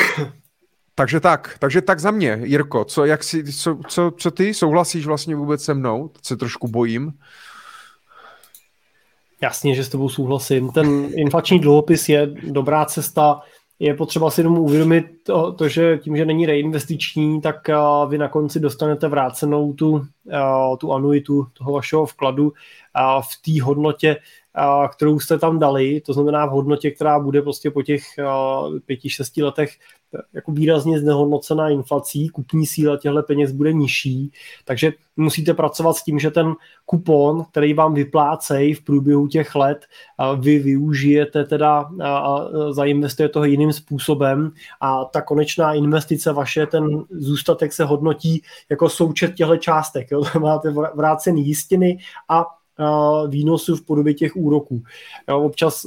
takže 0.95 1.19
tak, 1.19 1.55
takže 1.59 1.81
tak 1.81 1.99
za 1.99 2.11
mě, 2.11 2.39
Jirko, 2.43 2.85
co, 2.85 3.05
jak 3.05 3.23
si, 3.23 3.53
co, 3.53 3.79
co, 3.87 4.11
co 4.17 4.31
ty 4.31 4.53
souhlasíš 4.53 5.05
vlastně 5.05 5.35
vůbec 5.35 5.63
se 5.63 5.73
mnou? 5.73 6.07
Teď 6.07 6.25
se 6.25 6.37
trošku 6.37 6.67
bojím. 6.67 7.13
Jasně, 9.41 9.75
že 9.75 9.83
s 9.83 9.89
tebou 9.89 10.09
souhlasím. 10.09 10.71
Ten 10.71 11.09
inflační 11.15 11.59
dluhopis 11.59 12.09
je 12.09 12.27
dobrá 12.27 12.85
cesta, 12.85 13.41
je 13.79 13.93
potřeba 13.93 14.31
si 14.31 14.43
tomu 14.43 14.61
uvědomit 14.61 15.05
to, 15.23 15.51
to, 15.53 15.69
že 15.69 15.97
tím, 15.97 16.17
že 16.17 16.25
není 16.25 16.45
reinvestiční, 16.45 17.41
tak 17.41 17.55
vy 18.09 18.17
na 18.17 18.27
konci 18.27 18.59
dostanete 18.59 19.07
vrácenou 19.07 19.73
tu, 19.73 20.05
tu 20.79 20.93
anuitu 20.93 21.47
toho 21.53 21.71
vašeho 21.71 22.05
vkladu 22.05 22.53
v 23.21 23.41
té 23.45 23.63
hodnotě, 23.63 24.17
kterou 24.91 25.19
jste 25.19 25.39
tam 25.39 25.59
dali, 25.59 26.01
to 26.01 26.13
znamená 26.13 26.45
v 26.45 26.51
hodnotě, 26.51 26.91
která 26.91 27.19
bude 27.19 27.41
prostě 27.41 27.71
po 27.71 27.83
těch 27.83 28.03
pěti, 28.85 29.09
šesti 29.09 29.43
letech 29.43 29.69
jako 30.33 30.51
výrazně 30.51 30.99
znehodnocená 30.99 31.69
inflací, 31.69 32.29
kupní 32.29 32.65
síla 32.65 32.97
těchto 32.97 33.23
peněz 33.23 33.51
bude 33.51 33.73
nižší, 33.73 34.31
takže 34.65 34.93
musíte 35.17 35.53
pracovat 35.53 35.93
s 35.93 36.03
tím, 36.03 36.19
že 36.19 36.31
ten 36.31 36.53
kupon, 36.85 37.43
který 37.51 37.73
vám 37.73 37.93
vyplácejí 37.93 38.73
v 38.73 38.83
průběhu 38.83 39.27
těch 39.27 39.55
let, 39.55 39.85
vy 40.39 40.59
využijete 40.59 41.43
teda 41.43 41.89
a 42.03 42.39
zainvestujete 42.71 43.33
toho 43.33 43.45
jiným 43.45 43.73
způsobem 43.73 44.51
a 44.81 45.05
ta 45.05 45.21
konečná 45.21 45.73
investice 45.73 46.33
vaše, 46.33 46.65
ten 46.65 47.03
zůstatek 47.09 47.73
se 47.73 47.85
hodnotí 47.85 48.41
jako 48.69 48.89
součet 48.89 49.35
těchto 49.35 49.57
částek. 49.57 50.11
Jo? 50.11 50.23
Máte 50.39 50.73
vrácený 50.95 51.47
jistiny 51.47 51.97
a 52.29 52.45
výnosu 53.27 53.75
v 53.75 53.85
podobě 53.85 54.13
těch 54.13 54.35
úroků. 54.35 54.83
Občas 55.27 55.85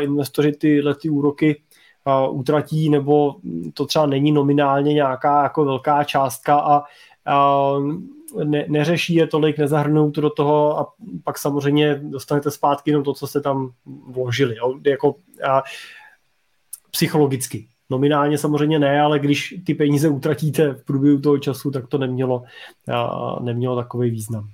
investoři 0.00 0.52
tyhle 0.52 0.94
ty 0.94 1.10
úroky 1.10 1.62
utratí, 2.30 2.90
nebo 2.90 3.34
to 3.74 3.86
třeba 3.86 4.06
není 4.06 4.32
nominálně 4.32 4.94
nějaká 4.94 5.42
jako 5.42 5.64
velká 5.64 6.04
částka 6.04 6.60
a 6.60 6.82
ne, 8.44 8.64
neřeší 8.68 9.14
je 9.14 9.26
tolik, 9.26 9.58
nezahrnou 9.58 10.10
to 10.10 10.20
do 10.20 10.30
toho 10.30 10.78
a 10.78 10.92
pak 11.24 11.38
samozřejmě 11.38 12.00
dostanete 12.02 12.50
zpátky 12.50 12.90
jenom 12.90 13.04
to, 13.04 13.14
co 13.14 13.26
jste 13.26 13.40
tam 13.40 13.70
vložili. 14.06 14.56
Jo? 14.56 14.74
Jako 14.86 15.14
a, 15.48 15.62
psychologicky. 16.90 17.68
Nominálně 17.90 18.38
samozřejmě 18.38 18.78
ne, 18.78 19.00
ale 19.00 19.18
když 19.18 19.54
ty 19.66 19.74
peníze 19.74 20.08
utratíte 20.08 20.72
v 20.74 20.84
průběhu 20.84 21.20
toho 21.20 21.38
času, 21.38 21.70
tak 21.70 21.88
to 21.88 21.98
nemělo, 21.98 22.42
a, 22.92 23.38
nemělo 23.42 23.76
takový 23.76 24.10
význam. 24.10 24.48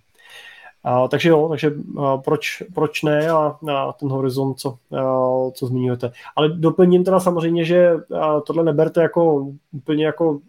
A, 0.84 1.08
takže 1.08 1.28
jo, 1.28 1.48
takže 1.48 1.72
a, 1.98 2.16
proč, 2.16 2.62
proč 2.74 3.02
ne 3.02 3.30
a, 3.30 3.58
a 3.72 3.92
ten 3.92 4.08
horizont, 4.08 4.54
co, 4.54 4.78
a, 4.96 5.50
co 5.50 5.66
zmiňujete. 5.66 6.12
Ale 6.36 6.48
doplním 6.48 7.04
teda 7.04 7.20
samozřejmě, 7.20 7.64
že 7.64 7.90
a, 8.20 8.40
tohle 8.40 8.64
neberte 8.64 9.02
jako 9.02 9.52
úplně 9.72 10.06
jako 10.06 10.40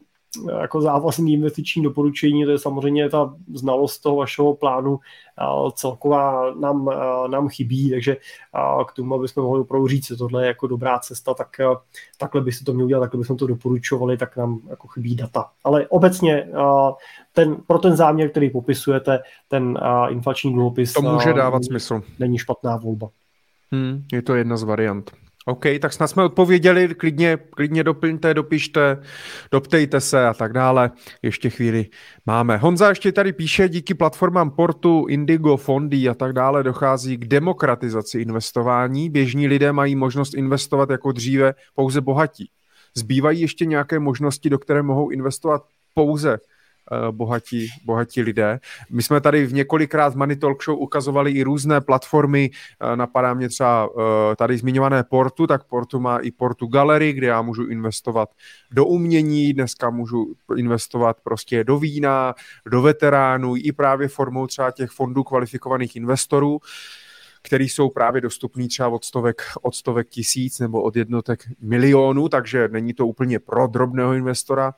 jako 0.59 0.81
závazný 0.81 1.33
investiční 1.33 1.83
doporučení, 1.83 2.45
to 2.45 2.51
je 2.51 2.59
samozřejmě 2.59 3.09
ta 3.09 3.35
znalost 3.53 3.99
toho 3.99 4.15
vašeho 4.15 4.55
plánu 4.55 4.99
celková 5.73 6.53
nám, 6.53 6.89
nám 7.27 7.49
chybí, 7.49 7.89
takže 7.89 8.17
k 8.87 8.93
tomu, 8.93 9.15
aby 9.15 9.27
jsme 9.27 9.43
mohli 9.43 9.61
opravdu 9.61 9.87
říct, 9.87 10.07
že 10.07 10.15
tohle 10.15 10.43
je 10.43 10.47
jako 10.47 10.67
dobrá 10.67 10.99
cesta, 10.99 11.33
tak 11.33 11.47
takhle 12.17 12.41
by 12.41 12.51
se 12.51 12.65
to 12.65 12.73
mělo 12.73 12.89
dělat, 12.89 13.01
takhle 13.01 13.17
bychom 13.17 13.37
to 13.37 13.47
doporučovali, 13.47 14.17
tak 14.17 14.37
nám 14.37 14.59
jako 14.69 14.87
chybí 14.87 15.15
data. 15.15 15.45
Ale 15.63 15.87
obecně 15.87 16.49
ten, 17.33 17.55
pro 17.67 17.79
ten 17.79 17.95
záměr, 17.95 18.29
který 18.29 18.49
popisujete, 18.49 19.19
ten 19.47 19.79
inflační 20.09 20.53
dluhopis 20.53 20.93
to 20.93 21.01
může 21.01 21.33
dávat 21.33 21.65
smysl. 21.65 22.01
Není 22.19 22.37
špatná 22.37 22.77
volba. 22.77 23.09
Hmm, 23.71 24.03
je 24.13 24.21
to 24.21 24.35
jedna 24.35 24.57
z 24.57 24.63
variant. 24.63 25.11
OK, 25.45 25.65
tak 25.81 25.93
snad 25.93 26.07
jsme 26.07 26.23
odpověděli, 26.23 26.95
klidně, 26.95 27.37
klidně 27.37 27.83
doplňte, 27.83 28.33
dopište, 28.33 28.97
doptejte 29.51 30.01
se 30.01 30.27
a 30.27 30.33
tak 30.33 30.53
dále. 30.53 30.91
Ještě 31.21 31.49
chvíli 31.49 31.85
máme. 32.25 32.57
Honza 32.57 32.89
ještě 32.89 33.11
tady 33.11 33.33
píše, 33.33 33.69
díky 33.69 33.93
platformám 33.93 34.51
Portu, 34.51 35.05
Indigo, 35.09 35.57
Fondy 35.57 36.09
a 36.09 36.13
tak 36.13 36.33
dále 36.33 36.63
dochází 36.63 37.17
k 37.17 37.25
demokratizaci 37.25 38.19
investování. 38.19 39.09
Běžní 39.09 39.47
lidé 39.47 39.71
mají 39.71 39.95
možnost 39.95 40.33
investovat 40.33 40.89
jako 40.89 41.11
dříve 41.11 41.53
pouze 41.75 42.01
bohatí. 42.01 42.49
Zbývají 42.95 43.41
ještě 43.41 43.65
nějaké 43.65 43.99
možnosti, 43.99 44.49
do 44.49 44.59
které 44.59 44.81
mohou 44.81 45.09
investovat 45.09 45.63
pouze 45.93 46.39
bohatí, 47.11 47.67
bohatí 47.85 48.21
lidé. 48.21 48.59
My 48.89 49.03
jsme 49.03 49.21
tady 49.21 49.45
v 49.45 49.53
několikrát 49.53 50.15
Money 50.15 50.35
Talk 50.35 50.63
Show 50.63 50.79
ukazovali 50.79 51.31
i 51.31 51.43
různé 51.43 51.81
platformy, 51.81 52.49
eh, 52.53 52.95
napadá 52.95 53.33
mě 53.33 53.49
třeba 53.49 53.89
eh, 53.89 54.35
tady 54.35 54.57
zmiňované 54.57 55.03
Portu, 55.03 55.47
tak 55.47 55.63
Portu 55.63 55.99
má 55.99 56.17
i 56.17 56.31
Portu 56.31 56.67
Gallery, 56.67 57.13
kde 57.13 57.27
já 57.27 57.41
můžu 57.41 57.67
investovat 57.67 58.29
do 58.71 58.85
umění, 58.85 59.53
dneska 59.53 59.89
můžu 59.89 60.33
investovat 60.57 61.17
prostě 61.23 61.63
do 61.63 61.79
vína, 61.79 62.33
do 62.65 62.81
veteránů, 62.81 63.53
i 63.57 63.71
právě 63.71 64.07
formou 64.07 64.47
třeba 64.47 64.71
těch 64.71 64.89
fondů 64.89 65.23
kvalifikovaných 65.23 65.95
investorů 65.95 66.59
který 67.41 67.69
jsou 67.69 67.89
právě 67.89 68.21
dostupný 68.21 68.67
třeba 68.67 68.89
od 68.89 69.05
stovek, 69.05 69.41
od 69.61 69.75
stovek 69.75 70.09
tisíc 70.09 70.59
nebo 70.59 70.81
od 70.81 70.95
jednotek 70.95 71.43
milionů, 71.61 72.29
takže 72.29 72.67
není 72.67 72.93
to 72.93 73.07
úplně 73.07 73.39
pro 73.39 73.67
drobného 73.67 74.13
investora, 74.13 74.73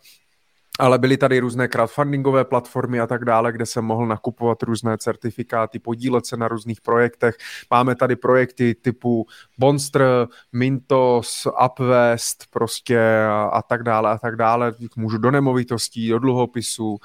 ale 0.79 0.99
byly 0.99 1.17
tady 1.17 1.39
různé 1.39 1.67
crowdfundingové 1.67 2.45
platformy 2.45 2.99
a 2.99 3.07
tak 3.07 3.25
dále, 3.25 3.51
kde 3.51 3.65
jsem 3.65 3.85
mohl 3.85 4.07
nakupovat 4.07 4.63
různé 4.63 4.97
certifikáty, 4.97 5.79
podílet 5.79 6.25
se 6.25 6.37
na 6.37 6.47
různých 6.47 6.81
projektech. 6.81 7.37
Máme 7.71 7.95
tady 7.95 8.15
projekty 8.15 8.75
typu 8.75 9.27
Monster, 9.57 10.27
Mintos, 10.53 11.47
Upvest 11.65 12.45
prostě 12.51 12.99
a, 13.29 13.43
a 13.43 13.61
tak 13.61 13.83
dále 13.83 14.11
a 14.11 14.17
tak 14.17 14.35
dále. 14.35 14.73
Můžu 14.95 15.17
do 15.17 15.31
nemovitostí, 15.31 16.09
do 16.09 16.19
dluhopisů 16.19 16.97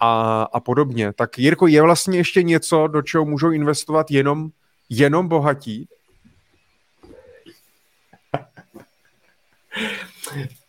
a, 0.00 0.42
a 0.42 0.60
podobně. 0.60 1.12
Tak 1.12 1.38
Jirko, 1.38 1.66
je 1.66 1.82
vlastně 1.82 2.18
ještě 2.18 2.42
něco, 2.42 2.86
do 2.86 3.02
čeho 3.02 3.24
můžou 3.24 3.50
investovat 3.50 4.10
jenom, 4.10 4.50
jenom 4.90 5.28
bohatí? 5.28 5.88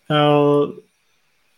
Uh 0.10 0.72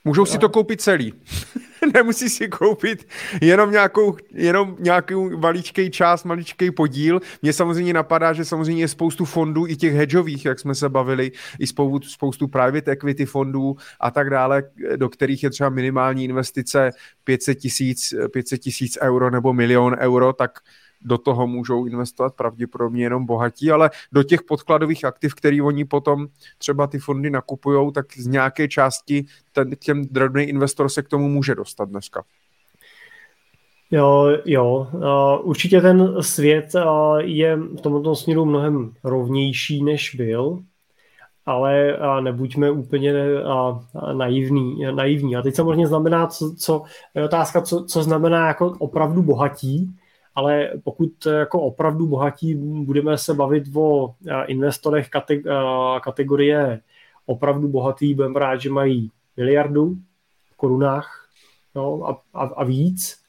Můžou 0.06 0.26
si 0.26 0.38
to 0.38 0.50
koupit 0.50 0.82
celý. 0.82 1.14
Nemusí 1.94 2.30
si 2.30 2.48
koupit 2.48 3.08
jenom 3.42 3.72
nějakou, 3.72 4.18
jenom 4.34 4.76
nějakou 4.80 5.38
maličkej 5.38 5.90
část, 5.90 6.24
maličkej 6.24 6.72
podíl. 6.72 7.20
Mně 7.42 7.54
samozřejmě 7.54 7.94
napadá, 7.94 8.34
že 8.34 8.46
samozřejmě 8.46 8.84
je 8.84 8.88
spoustu 8.88 9.26
fondů, 9.26 9.68
i 9.68 9.76
těch 9.76 9.94
hedžových, 9.94 10.46
jak 10.46 10.60
jsme 10.60 10.76
se 10.76 10.90
bavili, 10.90 11.32
i 11.60 11.68
spoustu, 11.68 12.10
spoustu 12.10 12.48
private 12.48 12.92
equity 12.92 13.26
fondů 13.26 13.76
a 14.00 14.12
tak 14.12 14.30
dále, 14.30 14.64
do 14.96 15.10
kterých 15.10 15.44
je 15.44 15.50
třeba 15.50 15.70
minimální 15.70 16.24
investice 16.24 16.92
500 17.24 17.58
tisíc 17.58 18.14
500 18.34 18.60
tisíc 18.62 18.98
euro 19.02 19.30
nebo 19.30 19.54
milion 19.54 19.96
euro, 20.00 20.34
tak 20.34 20.60
do 21.02 21.18
toho 21.18 21.48
můžou 21.48 21.86
investovat 21.86 22.36
pravděpodobně 22.36 23.04
jenom 23.04 23.26
bohatí, 23.26 23.72
ale 23.72 23.90
do 24.12 24.24
těch 24.24 24.42
podkladových 24.42 25.06
aktiv, 25.06 25.36
který 25.36 25.62
oni 25.62 25.86
potom 25.86 26.28
třeba 26.58 26.88
ty 26.88 27.00
fondy 27.00 27.30
nakupují, 27.30 27.92
tak 27.92 28.18
z 28.18 28.28
nějaké 28.28 28.68
části 28.68 29.26
ten, 29.52 29.72
těm 29.80 30.06
drobný 30.06 30.44
investor 30.44 30.90
se 30.90 31.02
k 31.02 31.08
tomu 31.08 31.30
může 31.30 31.56
dostat 31.56 31.90
dneska. 31.90 32.24
Jo, 33.92 34.38
jo. 34.46 34.88
Určitě 35.44 35.82
ten 35.82 36.16
svět 36.22 36.66
je 37.18 37.56
v 37.56 37.82
tomto 37.82 38.16
směru 38.16 38.46
mnohem 38.46 38.94
rovnější, 39.04 39.84
než 39.84 40.16
byl, 40.16 40.60
ale 41.46 41.98
nebuďme 42.22 42.72
úplně 42.72 43.14
naivní, 44.14 44.86
naivní. 44.96 45.36
A 45.36 45.42
teď 45.42 45.56
samozřejmě 45.56 45.88
znamená, 45.88 46.28
co, 46.28 46.56
co 46.58 46.84
je 47.16 47.26
otázka, 47.26 47.62
co, 47.62 47.86
co 47.86 48.04
znamená 48.04 48.48
jako 48.48 48.76
opravdu 48.80 49.22
bohatí, 49.22 49.96
ale 50.36 50.72
pokud 50.84 51.26
jako 51.26 51.62
opravdu 51.62 52.08
bohatí 52.08 52.56
budeme 52.56 53.18
se 53.18 53.34
bavit 53.34 53.64
o 53.76 54.16
investorech 54.48 55.10
kategorie 56.02 56.82
opravdu 57.26 57.68
bohatý, 57.68 58.14
budeme 58.14 58.40
rád, 58.40 58.58
že 58.62 58.70
mají 58.70 59.12
miliardu 59.38 59.96
v 60.54 60.58
korunách 60.58 61.28
jo, 61.76 62.04
a, 62.04 62.40
a, 62.40 62.44
a 62.44 62.64
víc, 62.64 63.22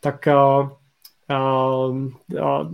tak 0.00 0.28
a, 0.28 0.70
a, 1.28 1.38
a, 2.42 2.70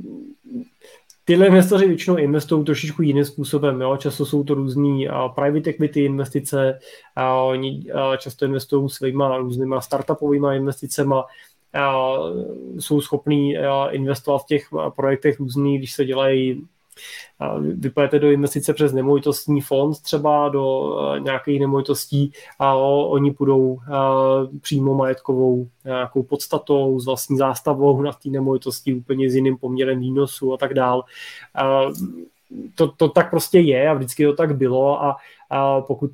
tyhle 1.24 1.46
investoři 1.46 1.86
většinou 1.86 2.16
investují 2.16 2.64
trošičku 2.64 3.02
jiným 3.02 3.24
způsobem. 3.24 3.80
Jo? 3.80 3.96
Často 3.96 4.26
jsou 4.26 4.44
to 4.44 4.54
různý 4.54 5.08
a 5.08 5.28
private 5.28 5.70
equity 5.70 6.04
investice, 6.04 6.78
a 7.16 7.34
oni 7.34 7.92
a 7.92 8.16
často 8.16 8.44
investují 8.44 8.90
svýma 8.90 9.36
různýma 9.36 9.80
startupovými 9.80 10.56
investicemi, 10.56 11.14
jsou 12.78 13.00
schopní 13.00 13.56
investovat 13.90 14.38
v 14.38 14.46
těch 14.46 14.68
projektech 14.96 15.40
různých, 15.40 15.78
když 15.78 15.92
se 15.92 16.04
dělají 16.04 16.66
vypojete 17.60 18.18
do 18.18 18.30
investice 18.30 18.74
přes 18.74 18.92
nemovitostní 18.92 19.60
fond 19.60 20.02
třeba 20.02 20.48
do 20.48 20.94
nějakých 21.18 21.60
nemovitostí 21.60 22.32
a 22.58 22.74
oni 22.74 23.30
půjdou 23.30 23.78
přímo 24.60 24.94
majetkovou 24.94 25.68
nějakou 25.84 26.22
podstatou, 26.22 27.00
s 27.00 27.06
vlastní 27.06 27.36
zástavou 27.36 28.02
na 28.02 28.12
té 28.12 28.28
nemovitosti 28.28 28.94
úplně 28.94 29.30
s 29.30 29.34
jiným 29.34 29.56
poměrem 29.56 30.00
výnosu 30.00 30.52
a 30.52 30.56
tak 30.56 30.74
dál. 30.74 31.04
To, 32.74 32.88
to 32.88 33.08
tak 33.08 33.30
prostě 33.30 33.58
je 33.58 33.88
a 33.88 33.94
vždycky 33.94 34.24
to 34.24 34.32
tak 34.32 34.56
bylo 34.56 35.02
a, 35.02 35.16
a 35.50 35.80
pokud 35.80 36.10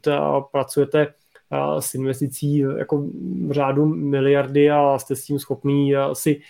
pracujete 0.53 1.15
s 1.79 1.95
investicí 1.95 2.59
jako 2.59 3.05
v 3.47 3.51
řádu 3.51 3.87
miliardy 3.87 4.71
a 4.71 4.99
jste 4.99 5.17
s 5.17 5.25
tím 5.25 5.39
schopný 5.39 5.95
si 6.13 6.41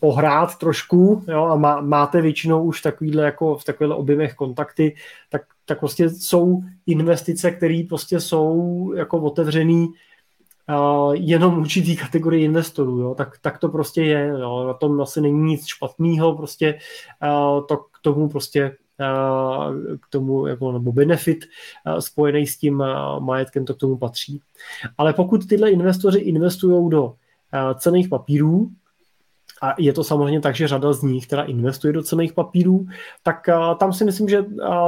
pohrát 0.00 0.58
trošku 0.58 1.24
jo, 1.28 1.44
a 1.44 1.56
má, 1.56 1.80
máte 1.80 2.22
většinou 2.22 2.64
už 2.64 2.80
takovýhle 2.80 3.24
jako 3.24 3.56
v 3.56 3.64
takovýchhle 3.64 3.96
objemech 3.96 4.34
kontakty, 4.34 4.94
tak, 5.28 5.42
tak 5.64 5.80
prostě 5.80 6.10
jsou 6.10 6.62
investice, 6.86 7.50
které 7.50 7.82
prostě 7.88 8.20
jsou 8.20 8.92
jako 8.96 9.18
otevřený 9.18 9.88
uh, 10.68 11.14
jenom 11.14 11.58
určitý 11.58 11.96
kategorii 11.96 12.44
investorů, 12.44 12.98
jo, 12.98 13.14
tak, 13.14 13.38
tak 13.40 13.58
to 13.58 13.68
prostě 13.68 14.02
je, 14.02 14.28
jo, 14.40 14.64
na 14.66 14.74
tom 14.74 15.00
asi 15.00 15.20
není 15.20 15.40
nic 15.40 15.66
špatného, 15.66 16.36
prostě 16.36 16.78
uh, 17.22 17.66
to 17.66 17.76
k 17.76 17.98
tomu 18.02 18.28
prostě 18.28 18.76
k 20.00 20.06
tomu, 20.10 20.46
jako, 20.46 20.72
nebo 20.72 20.92
benefit 20.92 21.44
spojený 21.98 22.46
s 22.46 22.58
tím 22.58 22.84
majetkem, 23.18 23.64
to 23.64 23.74
k 23.74 23.78
tomu 23.78 23.96
patří. 23.96 24.40
Ale 24.98 25.12
pokud 25.12 25.46
tyhle 25.48 25.70
investoři 25.70 26.18
investují 26.18 26.90
do 26.90 27.14
cených 27.74 28.08
papírů, 28.08 28.70
a 29.62 29.74
je 29.78 29.92
to 29.92 30.04
samozřejmě 30.04 30.40
tak, 30.40 30.54
že 30.54 30.68
řada 30.68 30.92
z 30.92 31.02
nich 31.02 31.26
teda 31.26 31.42
investuje 31.42 31.92
do 31.92 32.02
cených 32.02 32.32
papírů, 32.32 32.86
tak 33.22 33.46
tam 33.78 33.92
si 33.92 34.04
myslím, 34.04 34.28
že 34.28 34.44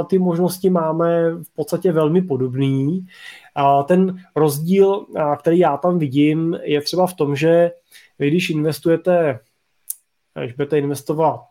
ty 0.06 0.18
možnosti 0.18 0.70
máme 0.70 1.30
v 1.30 1.54
podstatě 1.54 1.92
velmi 1.92 2.22
podobný. 2.22 3.06
Ten 3.86 4.18
rozdíl, 4.36 5.06
který 5.38 5.58
já 5.58 5.76
tam 5.76 5.98
vidím, 5.98 6.58
je 6.62 6.82
třeba 6.82 7.06
v 7.06 7.14
tom, 7.14 7.36
že 7.36 7.70
vy 8.18 8.30
když 8.30 8.50
investujete 8.50 9.40
když 10.40 10.52
budete 10.52 10.78
investovat 10.78 11.44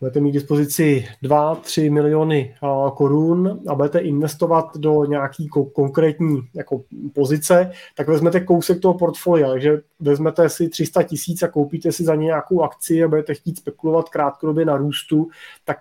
budete 0.00 0.20
mít 0.20 0.32
dispozici 0.32 1.08
2-3 1.22 1.92
miliony 1.92 2.54
korun 2.96 3.60
a 3.68 3.74
budete 3.74 3.98
investovat 3.98 4.76
do 4.76 5.04
nějaký 5.04 5.48
konkrétní 5.48 6.42
jako 6.54 6.82
pozice, 7.14 7.70
tak 7.96 8.08
vezmete 8.08 8.40
kousek 8.40 8.80
toho 8.80 8.94
portfolia, 8.94 9.48
takže 9.48 9.82
vezmete 10.00 10.48
si 10.48 10.68
300 10.68 11.02
tisíc 11.02 11.42
a 11.42 11.48
koupíte 11.48 11.92
si 11.92 12.04
za 12.04 12.14
ně 12.14 12.24
nějakou 12.24 12.62
akci 12.62 13.04
a 13.04 13.08
budete 13.08 13.34
chtít 13.34 13.58
spekulovat 13.58 14.08
krátkodobě 14.08 14.64
na 14.64 14.76
růstu, 14.76 15.28
tak 15.64 15.78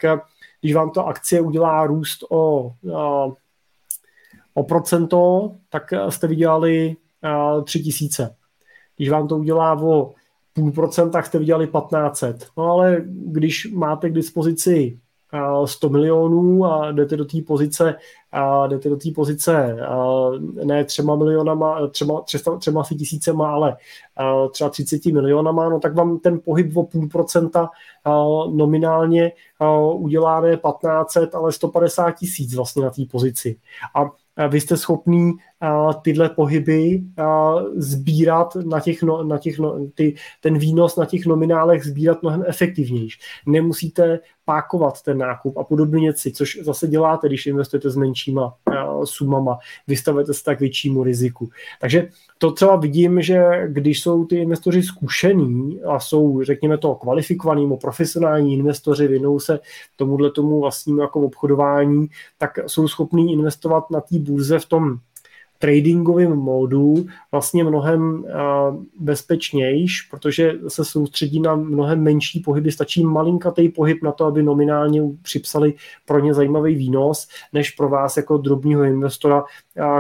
když 0.62 0.76
vám 0.76 0.92
to 0.92 1.08
akcie 1.08 1.42
udělá 1.42 1.86
růst 1.86 2.24
o, 2.30 2.72
o 4.54 4.64
procento, 4.64 5.52
tak 5.70 5.94
jste 6.10 6.28
vydělali 6.28 6.96
3 7.64 7.80
tisíce. 7.80 8.36
Když 8.96 9.10
vám 9.10 9.28
to 9.28 9.38
udělá 9.38 9.82
o 9.82 10.14
půl 10.56 10.72
procenta 10.72 11.22
jste 11.22 11.40
vydělali 11.40 11.68
1500. 11.68 12.48
No 12.58 12.64
ale 12.64 13.02
když 13.08 13.72
máte 13.74 14.10
k 14.10 14.14
dispozici 14.14 15.00
100 15.66 15.90
milionů 15.90 16.66
a 16.66 16.92
jdete 16.92 17.18
do 17.18 17.26
té 17.26 17.42
pozice, 17.48 17.96
a 18.32 18.68
jdete 18.68 18.90
do 18.90 18.96
té 18.96 19.10
pozice 19.16 19.78
ne 20.64 20.86
třema 20.86 21.16
milionama, 21.16 21.88
třema, 21.88 22.22
třema, 22.22 22.58
třema 22.58 22.84
si 22.84 22.96
tisícema, 22.96 23.52
ale 23.52 23.78
třeba 24.52 24.70
30 24.70 25.06
milionama, 25.06 25.70
no 25.70 25.80
tak 25.80 25.96
vám 25.96 26.20
ten 26.20 26.40
pohyb 26.46 26.78
o 26.78 26.84
půl 26.84 27.08
procenta 27.10 27.70
nominálně 28.54 29.32
udělá 29.94 30.42
ne 30.42 30.58
1500, 30.58 31.36
ale 31.36 31.52
150 31.52 32.12
tisíc 32.12 32.56
vlastně 32.56 32.84
na 32.84 32.90
té 32.90 33.02
pozici. 33.12 33.58
A 33.96 34.48
vy 34.48 34.62
jste 34.62 34.78
schopný 34.78 35.34
tyhle 36.02 36.30
pohyby 36.30 37.04
sbírat 37.76 38.56
na 38.56 38.80
těch, 38.80 39.04
no, 39.04 39.24
na 39.24 39.38
těch 39.38 39.60
no, 39.60 39.88
ty, 39.96 40.16
ten 40.42 40.58
výnos 40.58 40.96
na 40.96 41.06
těch 41.06 41.26
nominálech 41.26 41.84
sbírat 41.84 42.22
mnohem 42.22 42.44
efektivnější. 42.48 43.20
Nemusíte 43.46 44.20
pákovat 44.46 45.02
ten 45.02 45.18
nákup 45.18 45.58
a 45.58 45.64
podobně 45.64 46.02
věci, 46.02 46.32
což 46.32 46.60
zase 46.62 46.88
děláte, 46.88 47.28
když 47.28 47.46
investujete 47.46 47.90
s 47.90 47.96
menšíma 47.96 48.56
sumama, 49.04 49.58
vystavujete 49.88 50.34
se 50.34 50.44
tak 50.44 50.60
většímu 50.60 51.04
riziku. 51.04 51.50
Takže 51.82 52.08
to 52.38 52.52
třeba 52.52 52.76
vidím, 52.76 53.22
že 53.22 53.68
když 53.68 54.02
jsou 54.02 54.26
ty 54.26 54.36
investoři 54.36 54.84
zkušení 54.84 55.82
a 55.84 56.00
jsou, 56.00 56.44
řekněme 56.44 56.78
to, 56.78 56.96
kvalifikovaní, 56.96 57.78
profesionální 57.82 58.54
investoři, 58.54 59.08
věnou 59.08 59.40
se 59.40 59.60
tomuhle 59.96 60.32
tomu 60.32 60.62
vlastnímu 60.62 61.02
jako 61.02 61.22
obchodování, 61.22 62.08
tak 62.38 62.60
jsou 62.68 62.88
schopní 62.88 63.34
investovat 63.34 63.92
na 63.92 64.02
té 64.02 64.20
burze 64.20 64.60
v 64.60 64.66
tom 64.66 64.98
tradingovém 65.60 66.36
módu 66.36 67.06
vlastně 67.32 67.64
mnohem 67.64 68.26
bezpečnější, 69.00 70.10
protože 70.12 70.54
se 70.68 70.86
soustředí 70.86 71.40
na 71.40 71.56
mnohem 71.56 72.04
menší 72.04 72.40
pohyby. 72.40 72.72
Stačí 72.72 73.04
malinkatý 73.04 73.70
pohyb 73.70 74.04
na 74.04 74.12
to, 74.12 74.26
aby 74.26 74.44
nominálně 74.44 75.02
připsali 75.22 75.74
pro 76.06 76.20
ně 76.20 76.34
zajímavý 76.34 76.76
výnos, 76.76 77.28
než 77.54 77.72
pro 77.72 77.90
vás 77.90 78.18
jako 78.18 78.38
drobního 78.38 78.84
investora, 78.84 79.44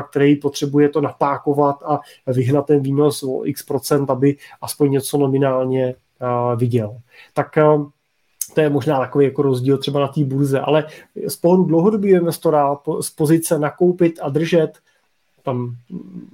který 0.09 0.35
potřebuje 0.35 0.89
to 0.89 1.01
napákovat 1.01 1.75
a 1.85 1.99
vyhnat 2.31 2.65
ten 2.65 2.79
výnos 2.79 3.23
o 3.23 3.45
x 3.45 3.63
procent, 3.63 4.09
aby 4.09 4.37
aspoň 4.61 4.91
něco 4.91 5.17
nominálně 5.17 5.95
viděl. 6.55 6.97
Tak 7.33 7.57
to 8.53 8.61
je 8.61 8.69
možná 8.69 8.99
takový 8.99 9.25
jako 9.25 9.41
rozdíl 9.41 9.77
třeba 9.77 9.99
na 9.99 10.07
té 10.07 10.23
burze, 10.23 10.59
ale 10.59 10.85
z 11.27 11.35
pohledu 11.35 11.63
dlouhodobého 11.63 12.19
investora 12.19 12.77
z 13.01 13.09
pozice 13.09 13.59
nakoupit 13.59 14.19
a 14.21 14.29
držet 14.29 14.77
tam 15.45 15.75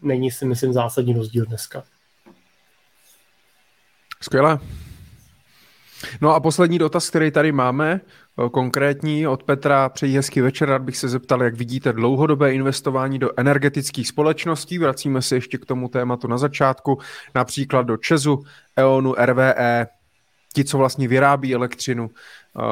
není 0.01 0.31
si 0.31 0.45
myslím 0.45 0.73
zásadní 0.73 1.13
rozdíl 1.13 1.45
dneska. 1.45 1.83
Skvělé. 4.21 4.59
No 6.21 6.35
a 6.35 6.39
poslední 6.39 6.79
dotaz, 6.79 7.09
který 7.09 7.31
tady 7.31 7.51
máme, 7.51 8.01
eh, 8.01 8.49
konkrétní 8.49 9.27
od 9.27 9.43
Petra, 9.43 9.89
přeji 9.89 10.15
hezký 10.15 10.41
večer, 10.41 10.69
rád 10.69 10.81
bych 10.81 10.97
se 10.97 11.09
zeptal, 11.09 11.43
jak 11.43 11.55
vidíte 11.55 11.93
dlouhodobé 11.93 12.53
investování 12.53 13.19
do 13.19 13.29
energetických 13.37 14.07
společností, 14.07 14.77
vracíme 14.77 15.21
se 15.21 15.35
ještě 15.35 15.57
k 15.57 15.65
tomu 15.65 15.87
tématu 15.87 16.27
na 16.27 16.37
začátku, 16.37 16.99
například 17.35 17.81
do 17.81 17.97
Česu, 17.97 18.43
EONu, 18.75 19.15
RVE, 19.25 19.87
ti, 20.53 20.63
co 20.63 20.77
vlastně 20.77 21.07
vyrábí 21.07 21.55
elektřinu 21.55 22.05
uh, 22.05 22.63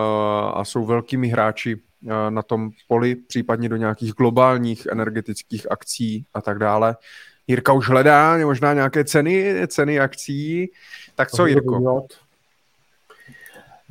a 0.54 0.66
jsou 0.66 0.86
velkými 0.86 1.28
hráči 1.28 1.82
na 2.30 2.42
tom 2.42 2.72
poli, 2.88 3.16
případně 3.16 3.70
do 3.70 3.76
nějakých 3.76 4.14
globálních 4.14 4.86
energetických 4.86 5.72
akcí 5.72 6.26
a 6.34 6.42
tak 6.42 6.60
dále. 6.60 6.96
Jirka 7.48 7.74
už 7.74 7.90
hledá 7.90 8.38
možná 8.38 8.74
nějaké 8.74 9.04
ceny, 9.04 9.68
ceny 9.68 10.00
akcí. 10.00 10.72
Tak 11.16 11.32
co, 11.32 11.46
Jirko? 11.46 12.08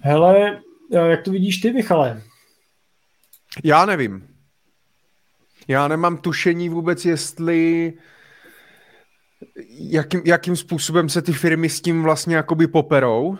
Hele, 0.00 0.60
jak 0.90 1.22
to 1.22 1.30
vidíš 1.30 1.56
ty, 1.56 1.72
Michale? 1.72 2.22
Já 3.64 3.86
nevím. 3.86 4.28
Já 5.68 5.88
nemám 5.88 6.16
tušení 6.16 6.68
vůbec, 6.68 7.04
jestli 7.04 7.92
jakým, 9.70 10.22
jakým 10.24 10.56
způsobem 10.56 11.08
se 11.08 11.22
ty 11.22 11.32
firmy 11.32 11.68
s 11.68 11.80
tím 11.80 12.02
vlastně 12.02 12.36
jakoby 12.36 12.66
poperou, 12.66 13.26
uh, 13.28 13.38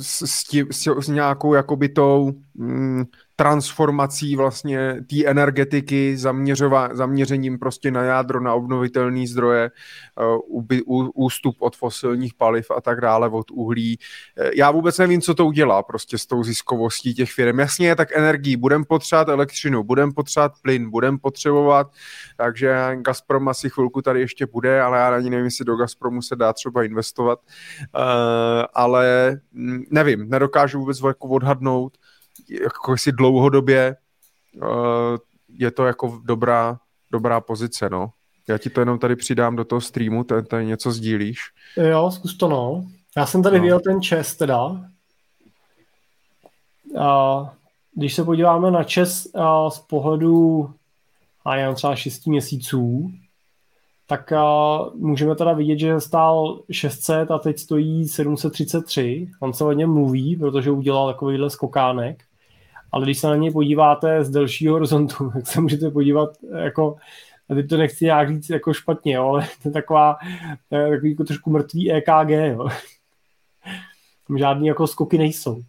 s, 0.00 0.44
tím, 0.44 0.66
s, 0.70 0.86
s 1.00 1.08
nějakou 1.08 1.54
jakoby 1.54 1.88
tou 1.88 2.32
mm, 2.54 3.04
transformací 3.42 4.36
vlastně 4.36 4.96
té 5.10 5.24
energetiky, 5.26 6.16
zaměřova, 6.16 6.88
zaměřením 6.92 7.58
prostě 7.58 7.90
na 7.90 8.02
jádro, 8.02 8.40
na 8.40 8.54
obnovitelné 8.54 9.26
zdroje, 9.26 9.70
ú, 10.86 11.10
ústup 11.14 11.56
od 11.58 11.76
fosilních 11.76 12.34
paliv 12.34 12.70
a 12.70 12.80
tak 12.80 13.00
dále, 13.00 13.28
od 13.28 13.50
uhlí. 13.50 13.98
Uh, 14.40 14.50
já 14.54 14.70
vůbec 14.70 14.98
nevím, 14.98 15.20
co 15.20 15.34
to 15.34 15.46
udělá 15.46 15.82
prostě 15.82 16.18
s 16.18 16.26
tou 16.26 16.44
ziskovostí 16.44 17.14
těch 17.14 17.32
firm. 17.32 17.58
Jasně, 17.58 17.96
tak 17.96 18.08
energii, 18.16 18.56
budeme 18.56 18.84
potřebovat 18.84 19.28
elektřinu, 19.28 19.82
budeme 19.82 20.12
potřebovat 20.12 20.52
plyn, 20.62 20.90
budeme 20.90 21.18
potřebovat, 21.18 21.90
takže 22.36 22.96
Gazprom 22.96 23.48
asi 23.48 23.70
chvilku 23.70 24.02
tady 24.02 24.20
ještě 24.20 24.46
bude, 24.46 24.82
ale 24.82 24.98
já 24.98 25.16
ani 25.16 25.30
nevím, 25.30 25.44
jestli 25.44 25.64
do 25.64 25.76
Gazpromu 25.76 26.22
se 26.22 26.36
dá 26.36 26.52
třeba 26.52 26.84
investovat, 26.84 27.38
uh, 27.38 28.02
ale 28.74 29.36
mm, 29.52 29.82
nevím, 29.90 30.30
nedokážu 30.30 30.78
vůbec 30.78 31.00
jako 31.02 31.28
odhadnout, 31.28 31.98
jako 32.50 32.96
si 32.96 33.12
dlouhodobě 33.12 33.96
uh, 34.62 35.16
je 35.48 35.70
to 35.70 35.86
jako 35.86 36.20
dobrá, 36.24 36.78
dobrá 37.10 37.40
pozice, 37.40 37.90
no. 37.90 38.10
Já 38.48 38.58
ti 38.58 38.70
to 38.70 38.80
jenom 38.80 38.98
tady 38.98 39.16
přidám 39.16 39.56
do 39.56 39.64
toho 39.64 39.80
streamu, 39.80 40.24
tady, 40.24 40.42
tady 40.42 40.66
něco 40.66 40.92
sdílíš. 40.92 41.38
Jo, 41.76 42.10
zkus 42.10 42.36
to, 42.36 42.48
no. 42.48 42.86
Já 43.16 43.26
jsem 43.26 43.42
tady 43.42 43.56
no. 43.56 43.62
viděl 43.62 43.80
ten 43.80 44.02
čes 44.02 44.36
teda. 44.36 44.80
A 47.00 47.52
když 47.94 48.14
se 48.14 48.24
podíváme 48.24 48.70
na 48.70 48.84
čes 48.84 49.26
a 49.34 49.70
z 49.70 49.78
pohledu 49.78 50.70
a 51.44 51.56
já 51.56 51.74
třeba 51.74 51.96
6 51.96 52.26
měsíců, 52.26 53.12
tak 54.06 54.32
a 54.32 54.78
můžeme 54.94 55.34
teda 55.36 55.52
vidět, 55.52 55.78
že 55.78 56.00
stál 56.00 56.62
600 56.70 57.30
a 57.30 57.38
teď 57.38 57.58
stojí 57.58 58.08
733. 58.08 59.30
On 59.40 59.52
se 59.52 59.64
o 59.64 59.72
něm 59.72 59.92
mluví, 59.92 60.36
protože 60.36 60.70
udělal 60.70 61.12
takovýhle 61.12 61.50
skokánek. 61.50 62.24
Ale 62.92 63.04
když 63.04 63.18
se 63.18 63.26
na 63.26 63.36
něj 63.36 63.50
podíváte 63.50 64.24
z 64.24 64.30
delšího 64.30 64.74
horizontu, 64.74 65.30
tak 65.34 65.46
se 65.46 65.60
můžete 65.60 65.90
podívat 65.90 66.30
jako 66.58 66.96
a 67.50 67.54
teď 67.54 67.68
to 67.68 67.76
nechci 67.76 68.04
nějak 68.04 68.28
říct 68.28 68.50
jako 68.50 68.72
špatně, 68.72 69.14
jo, 69.14 69.28
ale 69.28 69.48
to 69.62 69.68
je 69.68 69.72
taková, 69.72 70.16
takový 70.68 71.10
jako 71.10 71.24
trošku 71.24 71.50
mrtvý 71.50 71.92
EKG, 71.92 72.30
jo. 72.30 72.68
Tam 74.28 74.38
žádný 74.38 74.66
jako 74.66 74.86
skoky 74.86 75.18
nejsou. 75.18 75.62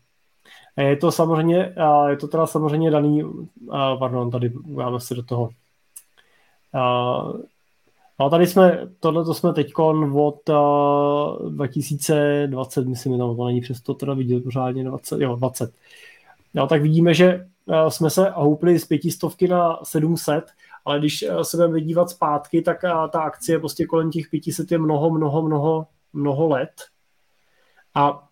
Je 0.77 0.95
to 0.95 1.11
samozřejmě, 1.11 1.75
je 2.09 2.17
to 2.17 2.27
teda 2.27 2.47
samozřejmě 2.47 2.91
daný, 2.91 3.23
pardon, 3.99 4.31
tady 4.31 4.53
máme 4.65 4.99
se 4.99 5.15
do 5.15 5.23
toho. 5.23 5.49
No 8.19 8.29
tady 8.29 8.47
jsme, 8.47 8.87
tohle 8.99 9.25
to 9.25 9.33
jsme 9.33 9.53
teď 9.53 9.71
od 10.13 10.49
uh, 10.49 11.51
2020, 11.51 12.87
myslím, 12.87 13.17
no, 13.17 13.35
to 13.35 13.45
není 13.45 13.61
přesto 13.61 13.93
teda 13.93 14.13
vidět 14.13 14.43
pořádně 14.43 14.83
20, 14.83 15.21
jo, 15.21 15.35
20. 15.35 15.73
No, 16.53 16.67
tak 16.67 16.81
vidíme, 16.81 17.13
že 17.13 17.45
uh, 17.65 17.87
jsme 17.87 18.09
se 18.09 18.29
houpli 18.35 18.79
z 18.79 18.85
pětistovky 18.85 19.47
na 19.47 19.79
700, 19.83 20.45
ale 20.85 20.99
když 20.99 21.25
uh, 21.29 21.41
se 21.41 21.57
budeme 21.57 21.73
vydívat 21.73 22.09
zpátky, 22.09 22.61
tak 22.61 22.83
uh, 22.83 23.07
ta 23.09 23.21
akcie 23.21 23.59
prostě 23.59 23.85
kolem 23.85 24.11
těch 24.11 24.29
500 24.29 24.71
je 24.71 24.77
mnoho, 24.77 25.09
mnoho, 25.09 25.41
mnoho, 25.41 25.87
mnoho 26.13 26.47
let. 26.47 26.71
A 27.95 28.27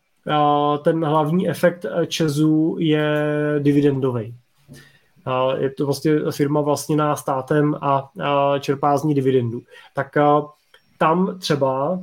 ten 0.83 1.05
hlavní 1.05 1.49
efekt 1.49 1.85
Česu 2.07 2.75
je 2.79 3.25
dividendový. 3.59 4.35
Je 5.57 5.69
to 5.69 5.85
vlastně 5.85 6.11
firma 6.31 6.61
vlastněná 6.61 7.15
státem 7.15 7.75
a 7.81 8.11
čerpá 8.59 8.97
z 8.97 9.03
ní 9.03 9.13
dividendu. 9.13 9.61
Tak 9.93 10.17
tam 10.97 11.39
třeba 11.39 11.99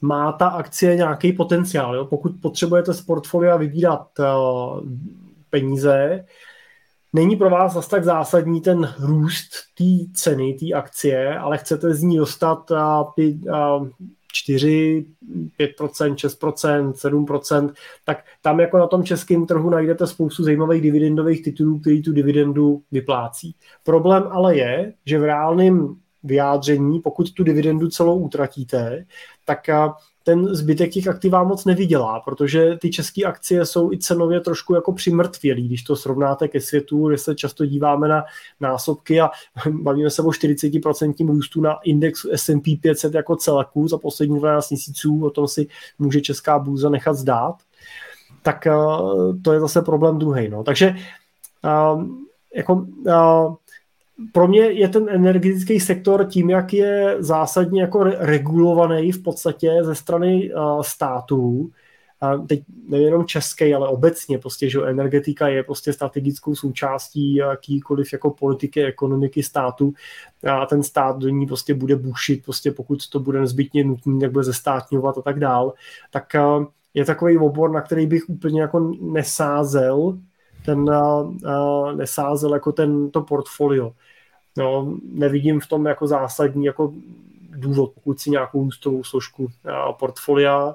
má 0.00 0.32
ta 0.32 0.48
akcie 0.48 0.96
nějaký 0.96 1.32
potenciál. 1.32 1.94
Jo? 1.94 2.04
Pokud 2.04 2.32
potřebujete 2.42 2.94
z 2.94 3.00
portfolia 3.00 3.56
vybírat 3.56 4.08
peníze, 5.52 6.24
není 7.12 7.36
pro 7.36 7.50
vás 7.50 7.72
zase 7.72 7.90
tak 7.90 8.04
zásadní 8.04 8.60
ten 8.60 8.94
růst 8.98 9.50
té 9.78 9.84
ceny, 10.14 10.54
té 10.54 10.72
akcie, 10.72 11.38
ale 11.38 11.58
chcete 11.58 11.94
z 11.94 12.02
ní 12.02 12.16
dostat 12.16 12.72
4, 14.32 15.06
5%, 15.58 16.14
6%, 16.14 16.92
7%, 16.92 17.72
tak 18.04 18.24
tam 18.42 18.60
jako 18.60 18.78
na 18.78 18.86
tom 18.86 19.04
českém 19.04 19.46
trhu 19.46 19.70
najdete 19.70 20.06
spoustu 20.06 20.44
zajímavých 20.44 20.82
dividendových 20.82 21.42
titulů, 21.44 21.78
který 21.78 22.02
tu 22.02 22.12
dividendu 22.12 22.82
vyplácí. 22.92 23.54
Problém 23.84 24.22
ale 24.30 24.56
je, 24.56 24.94
že 25.06 25.18
v 25.18 25.24
reálném 25.24 25.96
vyjádření, 26.24 27.00
pokud 27.00 27.32
tu 27.32 27.44
dividendu 27.44 27.88
celou 27.88 28.18
utratíte, 28.18 29.04
tak 29.44 29.70
ten 30.24 30.54
zbytek 30.54 30.90
těch 30.90 31.08
aktiv 31.08 31.32
vám 31.32 31.48
moc 31.48 31.64
nevydělá, 31.64 32.20
protože 32.20 32.76
ty 32.80 32.90
české 32.90 33.24
akcie 33.24 33.66
jsou 33.66 33.92
i 33.92 33.98
cenově 33.98 34.40
trošku 34.40 34.74
jako 34.74 34.92
přimrtvělý, 34.92 35.68
když 35.68 35.82
to 35.82 35.96
srovnáte 35.96 36.48
ke 36.48 36.60
světu, 36.60 37.08
kde 37.08 37.18
se 37.18 37.34
často 37.34 37.66
díváme 37.66 38.08
na 38.08 38.24
násobky 38.60 39.20
a 39.20 39.30
bavíme 39.70 40.10
se 40.10 40.22
o 40.22 40.28
40% 40.28 41.26
růstu 41.26 41.60
na 41.60 41.78
indexu 41.84 42.28
S&P 42.32 42.76
500 42.76 43.14
jako 43.14 43.36
celku 43.36 43.88
za 43.88 43.98
poslední 43.98 44.38
12 44.38 44.70
měsíců, 44.70 45.24
o 45.24 45.30
tom 45.30 45.48
si 45.48 45.66
může 45.98 46.20
česká 46.20 46.58
bůza 46.58 46.88
nechat 46.88 47.14
zdát, 47.14 47.54
tak 48.42 48.66
eh, 48.66 48.72
to 49.42 49.52
je 49.52 49.60
zase 49.60 49.82
problém 49.82 50.18
druhý. 50.18 50.48
No. 50.48 50.64
Takže 50.64 50.94
eh, 51.64 52.22
jako, 52.54 52.74
uh, 52.74 53.54
pro 54.32 54.48
mě 54.48 54.60
je 54.60 54.88
ten 54.88 55.08
energetický 55.08 55.80
sektor 55.80 56.24
tím, 56.24 56.50
jak 56.50 56.72
je 56.72 57.16
zásadně 57.18 57.80
jako 57.80 58.04
regulovaný 58.04 59.12
v 59.12 59.22
podstatě 59.22 59.78
ze 59.82 59.94
strany 59.94 60.54
uh, 60.54 60.82
států, 60.82 61.70
teď 62.48 62.62
nejenom 62.88 63.24
český, 63.24 63.74
ale 63.74 63.88
obecně 63.88 64.38
prostě, 64.38 64.70
že 64.70 64.86
energetika 64.86 65.48
je 65.48 65.62
prostě 65.62 65.92
strategickou 65.92 66.54
součástí 66.54 67.34
jakýkoliv 67.34 68.12
jako 68.12 68.30
politiky, 68.30 68.84
ekonomiky 68.84 69.42
státu. 69.42 69.92
A 70.46 70.66
ten 70.66 70.82
stát 70.82 71.18
do 71.18 71.28
ní 71.28 71.46
prostě 71.46 71.74
bude 71.74 71.96
bušit, 71.96 72.44
prostě 72.44 72.70
pokud 72.70 73.08
to 73.08 73.20
bude 73.20 73.40
nezbytně 73.40 73.84
nutné, 73.84 74.20
tak 74.20 74.32
bude 74.32 74.44
zestátňovat 74.44 75.18
a 75.18 75.22
tak 75.22 75.38
dál, 75.38 75.72
tak 76.10 76.26
uh, 76.58 76.66
je 76.94 77.04
takový 77.04 77.38
obor, 77.38 77.70
na 77.70 77.80
který 77.80 78.06
bych 78.06 78.28
úplně 78.28 78.60
jako 78.60 78.94
nesázel, 79.00 80.18
ten 80.64 80.78
uh, 80.78 81.96
nesázel 81.96 82.54
jako 82.54 82.72
ten 82.72 83.10
to 83.10 83.22
portfolio. 83.22 83.92
No, 84.56 84.94
nevidím 85.12 85.60
v 85.60 85.66
tom 85.66 85.86
jako 85.86 86.06
zásadní 86.06 86.64
jako 86.64 86.92
důvod, 87.50 87.92
pokud 87.94 88.20
si 88.20 88.30
nějakou 88.30 88.64
růstovou 88.64 89.04
složku 89.04 89.48
a 89.74 89.92
portfolia. 89.92 90.74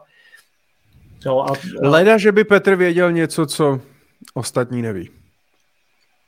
No, 1.25 1.41
a, 1.41 1.53
a... 1.53 1.89
Leda, 1.89 2.17
že 2.17 2.31
by 2.31 2.43
Petr 2.43 2.75
věděl 2.75 3.11
něco, 3.11 3.45
co 3.45 3.79
ostatní 4.33 4.81
neví. 4.81 5.09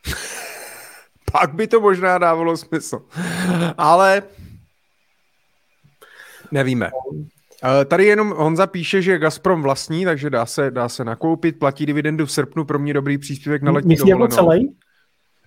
Pak 1.31 1.53
by 1.53 1.67
to 1.67 1.81
možná 1.81 2.17
dávalo 2.17 2.57
smysl. 2.57 3.01
Ale 3.77 4.23
nevíme. 6.51 6.91
Tady 7.85 8.05
jenom 8.05 8.29
Honza 8.37 8.67
píše, 8.67 9.01
že 9.01 9.17
Gazprom 9.17 9.61
vlastní, 9.61 10.05
takže 10.05 10.29
dá 10.29 10.45
se, 10.45 10.71
dá 10.71 10.89
se 10.89 11.05
nakoupit, 11.05 11.59
platí 11.59 11.85
dividendu 11.85 12.25
v 12.25 12.31
srpnu, 12.31 12.65
pro 12.65 12.79
mě 12.79 12.93
dobrý 12.93 13.17
příspěvek 13.17 13.61
na 13.61 13.71
letní 13.71 13.89
Myslí 13.89 14.09
jako 14.09 14.27
celý? 14.27 14.75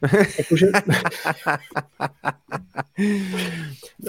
Jakože... 0.39 0.66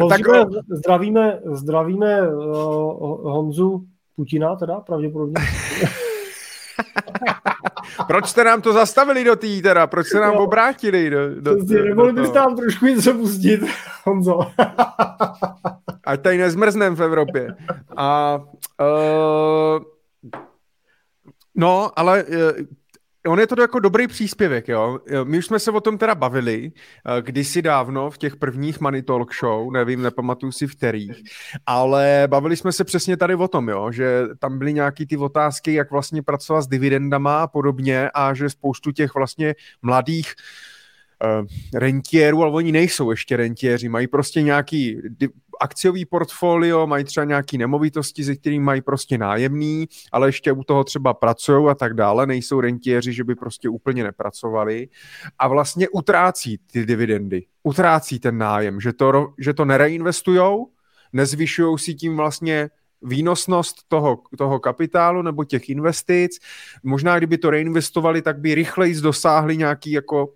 tak, 0.09 0.21
zdravíme, 0.69 1.39
zdravíme 1.45 2.29
uh, 2.29 3.31
Honzu 3.31 3.85
Putina 4.15 4.55
teda, 4.55 4.79
pravděpodobně. 4.79 5.35
Proč 8.07 8.27
jste 8.27 8.43
nám 8.43 8.61
to 8.61 8.73
zastavili 8.73 9.23
do 9.23 9.35
tý 9.35 9.61
teda? 9.61 9.87
Proč 9.87 10.07
jste 10.07 10.19
nám 10.19 10.35
obrátili? 10.35 11.09
Do, 11.09 11.41
do, 11.41 11.55
do, 11.63 11.83
Nemohli 11.83 12.13
byste 12.13 12.39
nám 12.39 12.55
trošku 12.55 12.85
něco 12.85 13.13
pustit, 13.13 13.61
Honzo. 14.03 14.39
Ať 16.03 16.21
tady 16.21 16.37
nezmrznem 16.37 16.95
v 16.95 17.03
Evropě. 17.03 17.55
A, 17.97 18.39
uh, 18.81 19.83
no, 21.55 21.91
ale 21.95 22.23
uh, 22.23 22.37
On 23.27 23.39
je 23.39 23.47
to 23.47 23.61
jako 23.61 23.79
dobrý 23.79 24.07
příspěvek, 24.07 24.67
jo. 24.67 24.99
My 25.23 25.37
už 25.37 25.45
jsme 25.45 25.59
se 25.59 25.71
o 25.71 25.81
tom 25.81 25.97
teda 25.97 26.15
bavili 26.15 26.71
eh, 26.71 27.21
kdysi 27.21 27.61
dávno 27.61 28.09
v 28.09 28.17
těch 28.17 28.35
prvních 28.35 28.79
Money 28.79 29.01
Talk 29.01 29.35
show, 29.35 29.71
nevím, 29.71 30.01
nepamatuju 30.01 30.51
si 30.51 30.67
v 30.67 30.75
kterých, 30.75 31.23
ale 31.65 32.23
bavili 32.27 32.57
jsme 32.57 32.71
se 32.71 32.83
přesně 32.83 33.17
tady 33.17 33.35
o 33.35 33.47
tom, 33.47 33.69
jo, 33.69 33.91
že 33.91 34.21
tam 34.39 34.57
byly 34.57 34.73
nějaký 34.73 35.05
ty 35.05 35.17
otázky, 35.17 35.73
jak 35.73 35.91
vlastně 35.91 36.21
pracovat 36.21 36.61
s 36.61 36.67
dividendama 36.67 37.43
a 37.43 37.47
podobně 37.47 38.09
a 38.13 38.33
že 38.33 38.49
spoustu 38.49 38.91
těch 38.91 39.15
vlastně 39.15 39.55
mladých 39.81 40.33
uh, 41.23 41.47
rentierů, 41.79 42.43
ale 42.43 42.51
oni 42.51 42.71
nejsou 42.71 43.11
ještě 43.11 43.37
rentiéři, 43.37 43.89
mají 43.89 44.07
prostě 44.07 44.41
nějaký 44.41 45.01
akciový 45.61 46.05
portfolio, 46.05 46.87
mají 46.87 47.03
třeba 47.03 47.23
nějaké 47.23 47.57
nemovitosti, 47.57 48.23
ze 48.23 48.35
kterými 48.35 48.65
mají 48.65 48.81
prostě 48.81 49.17
nájemný, 49.17 49.87
ale 50.11 50.27
ještě 50.27 50.51
u 50.51 50.63
toho 50.63 50.83
třeba 50.83 51.13
pracují 51.13 51.69
a 51.69 51.75
tak 51.75 51.93
dále, 51.93 52.25
nejsou 52.25 52.61
rentiéři, 52.61 53.13
že 53.13 53.23
by 53.23 53.35
prostě 53.35 53.69
úplně 53.69 54.03
nepracovali 54.03 54.87
a 55.39 55.47
vlastně 55.47 55.89
utrácí 55.89 56.59
ty 56.71 56.85
dividendy, 56.85 57.45
utrácí 57.63 58.19
ten 58.19 58.37
nájem, 58.37 58.81
že 58.81 58.93
to, 58.93 59.33
že 59.39 59.53
to 59.53 59.65
nereinvestujou, 59.65 60.67
nezvyšují 61.13 61.79
si 61.79 61.93
tím 61.93 62.17
vlastně 62.17 62.69
výnosnost 63.03 63.75
toho, 63.87 64.19
toho 64.37 64.59
kapitálu 64.59 65.21
nebo 65.21 65.43
těch 65.43 65.69
investic. 65.69 66.39
Možná, 66.83 67.17
kdyby 67.17 67.37
to 67.37 67.49
reinvestovali, 67.49 68.21
tak 68.21 68.39
by 68.39 68.55
rychleji 68.55 69.01
dosáhli 69.01 69.57
nějaký 69.57 69.91
jako 69.91 70.33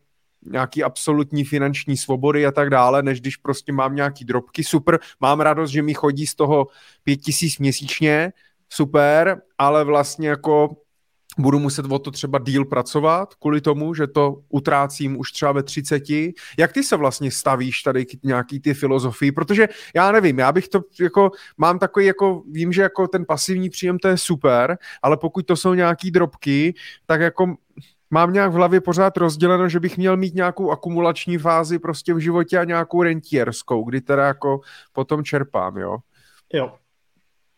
nějaký 0.51 0.83
absolutní 0.83 1.45
finanční 1.45 1.97
svobody 1.97 2.45
a 2.45 2.51
tak 2.51 2.69
dále, 2.69 3.03
než 3.03 3.21
když 3.21 3.37
prostě 3.37 3.71
mám 3.71 3.95
nějaký 3.95 4.25
drobky. 4.25 4.63
Super, 4.63 4.99
mám 5.19 5.39
radost, 5.39 5.71
že 5.71 5.81
mi 5.81 5.93
chodí 5.93 6.27
z 6.27 6.35
toho 6.35 6.67
pět 7.03 7.17
tisíc 7.17 7.59
měsíčně, 7.59 8.33
super, 8.69 9.41
ale 9.57 9.83
vlastně 9.83 10.29
jako 10.29 10.69
budu 11.37 11.59
muset 11.59 11.85
o 11.91 11.99
to 11.99 12.11
třeba 12.11 12.39
díl 12.39 12.65
pracovat 12.65 13.35
kvůli 13.35 13.61
tomu, 13.61 13.93
že 13.93 14.07
to 14.07 14.41
utrácím 14.49 15.19
už 15.19 15.31
třeba 15.31 15.51
ve 15.51 15.63
30. 15.63 16.03
Jak 16.57 16.73
ty 16.73 16.83
se 16.83 16.95
vlastně 16.95 17.31
stavíš 17.31 17.81
tady 17.81 18.05
k 18.05 18.23
nějaký 18.23 18.59
ty 18.59 18.73
filozofii? 18.73 19.31
Protože 19.31 19.67
já 19.95 20.11
nevím, 20.11 20.39
já 20.39 20.51
bych 20.51 20.67
to 20.67 20.81
jako, 20.99 21.31
mám 21.57 21.79
takový 21.79 22.05
jako, 22.05 22.43
vím, 22.51 22.73
že 22.73 22.81
jako 22.81 23.07
ten 23.07 23.25
pasivní 23.25 23.69
příjem 23.69 23.99
to 23.99 24.07
je 24.07 24.17
super, 24.17 24.77
ale 25.01 25.17
pokud 25.17 25.45
to 25.45 25.55
jsou 25.55 25.73
nějaký 25.73 26.11
drobky, 26.11 26.73
tak 27.05 27.21
jako 27.21 27.55
mám 28.09 28.33
nějak 28.33 28.51
v 28.51 28.55
hlavě 28.55 28.81
pořád 28.81 29.17
rozděleno, 29.17 29.69
že 29.69 29.79
bych 29.79 29.97
měl 29.97 30.17
mít 30.17 30.35
nějakou 30.35 30.71
akumulační 30.71 31.37
fázi 31.37 31.79
prostě 31.79 32.13
v 32.13 32.19
životě 32.19 32.57
a 32.59 32.63
nějakou 32.63 33.03
rentierskou, 33.03 33.83
kdy 33.83 34.01
teda 34.01 34.27
jako 34.27 34.61
potom 34.93 35.23
čerpám, 35.23 35.77
jo? 35.77 35.97
Jo, 36.53 36.73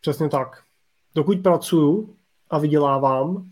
přesně 0.01 0.29
tak. 0.29 0.61
Dokud 1.15 1.39
pracuju 1.43 2.15
a 2.49 2.57
vydělávám, 2.57 3.49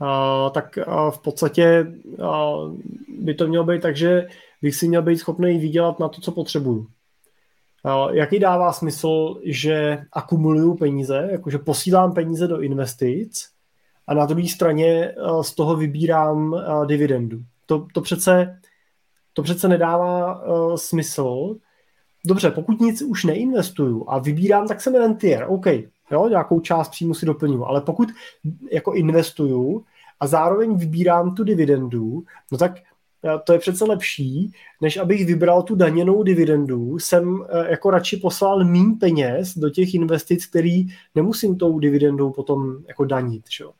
a, 0.00 0.50
tak 0.50 0.78
a 0.78 1.10
v 1.10 1.18
podstatě 1.18 1.86
a, 2.22 2.52
by 3.18 3.34
to 3.34 3.48
mělo 3.48 3.64
být 3.64 3.82
tak, 3.82 3.96
že 3.96 4.26
bych 4.62 4.74
si 4.74 4.88
měl 4.88 5.02
být 5.02 5.18
schopný 5.18 5.58
vydělat 5.58 6.00
na 6.00 6.08
to, 6.08 6.20
co 6.20 6.32
potřebuju. 6.32 6.86
A, 7.84 8.10
jaký 8.12 8.38
dává 8.38 8.72
smysl, 8.72 9.40
že 9.44 10.04
akumuluju 10.12 10.74
peníze, 10.74 11.28
jakože 11.32 11.58
posílám 11.58 12.14
peníze 12.14 12.48
do 12.48 12.60
investic, 12.60 13.51
a 14.12 14.14
na 14.14 14.26
druhé 14.26 14.48
straně 14.48 14.88
eh, 14.88 15.14
z 15.42 15.54
toho 15.54 15.76
vybírám 15.76 16.54
eh, 16.54 16.86
dividendu. 16.86 17.38
To, 17.66 17.86
to, 17.94 18.00
přece, 18.00 18.60
to 19.32 19.42
přece 19.42 19.68
nedává 19.68 20.44
uh, 20.44 20.76
smysl. 20.76 21.56
Dobře, 22.26 22.50
pokud 22.50 22.80
nic 22.80 23.02
už 23.02 23.24
neinvestuju 23.24 24.04
a 24.08 24.18
vybírám, 24.18 24.68
tak 24.68 24.80
jsem 24.80 24.94
rentier, 24.94 25.46
OK, 25.48 25.66
jo, 26.10 26.28
nějakou 26.28 26.60
část 26.60 26.88
příjmu 26.88 27.14
si 27.14 27.26
doplňuji, 27.26 27.64
ale 27.64 27.80
pokud 27.80 28.08
jako 28.72 28.94
investuju 28.94 29.84
a 30.20 30.26
zároveň 30.26 30.76
vybírám 30.76 31.34
tu 31.34 31.44
dividendu, 31.44 32.22
no 32.52 32.58
tak 32.58 32.72
to 33.44 33.52
je 33.52 33.58
přece 33.58 33.84
lepší, 33.84 34.52
než 34.80 34.96
abych 34.96 35.26
vybral 35.26 35.62
tu 35.62 35.74
daněnou 35.74 36.22
dividendu, 36.22 36.98
jsem 36.98 37.44
jako 37.68 37.90
radši 37.90 38.16
poslal 38.16 38.64
mín 38.64 38.98
peněz 38.98 39.58
do 39.58 39.70
těch 39.70 39.94
investic, 39.94 40.46
který 40.46 40.86
nemusím 41.14 41.56
tou 41.56 41.78
dividendou 41.78 42.30
potom 42.30 42.76
jako 42.88 43.04
danit. 43.04 43.48
Čo? 43.48 43.72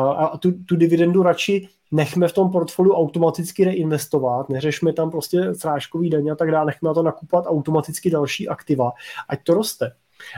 A 0.00 0.38
tu, 0.38 0.52
tu 0.52 0.76
dividendu 0.76 1.22
radši 1.22 1.68
nechme 1.92 2.28
v 2.28 2.32
tom 2.32 2.50
portfoliu 2.50 2.94
automaticky 2.94 3.64
reinvestovat, 3.64 4.48
neřešme 4.48 4.92
tam 4.92 5.10
prostě 5.10 5.54
srážkový 5.54 6.10
daně 6.10 6.32
a 6.32 6.34
tak 6.34 6.50
dále, 6.50 6.66
nechme 6.66 6.86
na 6.86 6.94
to 6.94 7.02
nakupat 7.02 7.44
automaticky 7.46 8.10
další 8.10 8.48
aktiva, 8.48 8.92
ať 9.28 9.42
to 9.42 9.54
roste. 9.54 9.92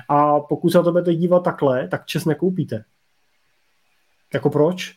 A 0.09 0.41
pokud 0.41 0.71
se 0.71 0.79
na 0.79 0.85
to 0.85 0.93
budete 0.93 1.15
dívat 1.15 1.45
takhle, 1.45 1.89
tak 1.89 2.07
čes 2.07 2.25
nekoupíte. 2.25 2.85
Jako 4.35 4.51
proč? 4.51 4.95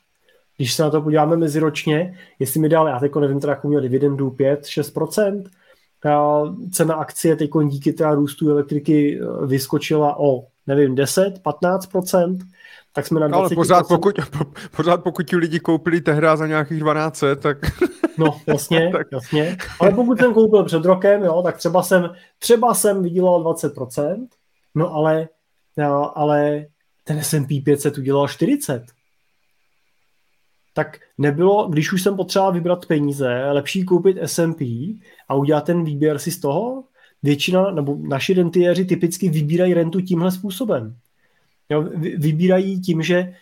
Když 0.58 0.74
se 0.74 0.84
na 0.84 0.90
to 0.90 1.02
podíváme 1.02 1.38
meziročně, 1.38 2.18
jestli 2.40 2.60
mi 2.60 2.70
dal, 2.70 2.88
já 2.88 3.00
teď 3.00 3.16
nevím, 3.16 3.40
teda 3.40 3.54
jakou 3.54 3.68
měl 3.68 3.82
dividendu 3.82 4.30
5-6%, 4.30 5.44
cena 6.72 6.96
akcie 6.96 7.36
teď 7.36 7.50
díky 7.68 7.94
teda 7.94 8.16
růstu 8.16 8.50
elektriky 8.50 9.20
eh, 9.22 9.46
vyskočila 9.46 10.20
o, 10.20 10.48
nevím, 10.68 10.96
10-15%, 10.96 12.38
tak 12.94 13.08
jsme 13.08 13.20
na 13.20 13.28
20%. 13.28 13.34
Ale 13.34 13.50
pořád 13.56 13.88
pokud, 13.88 14.16
pořád 14.76 15.04
pokud 15.04 15.24
ti 15.24 15.36
lidi 15.36 15.60
koupili 15.60 16.02
tehdy 16.02 16.28
za 16.36 16.48
nějakých 16.48 16.80
12, 16.80 17.24
tak... 17.42 17.58
No, 18.18 18.42
jasně, 18.48 18.90
tak. 18.98 19.08
jasně. 19.12 19.58
Ale 19.80 19.92
pokud 19.92 20.20
jsem 20.20 20.34
koupil 20.34 20.64
před 20.64 20.86
rokem, 20.86 21.24
jo, 21.24 21.42
tak 21.42 21.58
třeba 21.58 21.84
jsem, 21.84 22.10
třeba 22.40 22.74
jsem 22.74 23.04
vydělal 23.04 23.44
20%, 23.44 24.28
no 24.76 24.94
ale 24.94 25.28
ale 26.16 26.66
ten 27.04 27.24
S&P 27.24 27.62
500 27.62 27.98
udělal 27.98 28.28
40. 28.28 28.86
Tak 30.74 31.00
nebylo, 31.18 31.68
když 31.68 31.94
už 31.94 32.04
jsem 32.04 32.16
potřeboval 32.16 32.54
vybrat 32.54 32.86
peníze, 32.86 33.52
lepší 33.52 33.86
koupit 33.86 34.18
S&P 34.22 34.66
a 35.30 35.36
udělat 35.36 35.66
ten 35.66 35.84
výběr 35.84 36.20
si 36.20 36.32
z 36.32 36.40
toho? 36.40 36.84
Většina, 37.24 37.72
nebo 37.72 37.98
naši 38.02 38.34
rentiéři 38.34 38.86
typicky 38.86 39.30
vybírají 39.30 39.74
rentu 39.74 40.02
tímhle 40.02 40.32
způsobem. 40.32 40.96
Jo, 41.70 41.86
vybírají 42.18 42.82
tím, 42.82 43.02
že, 43.02 43.34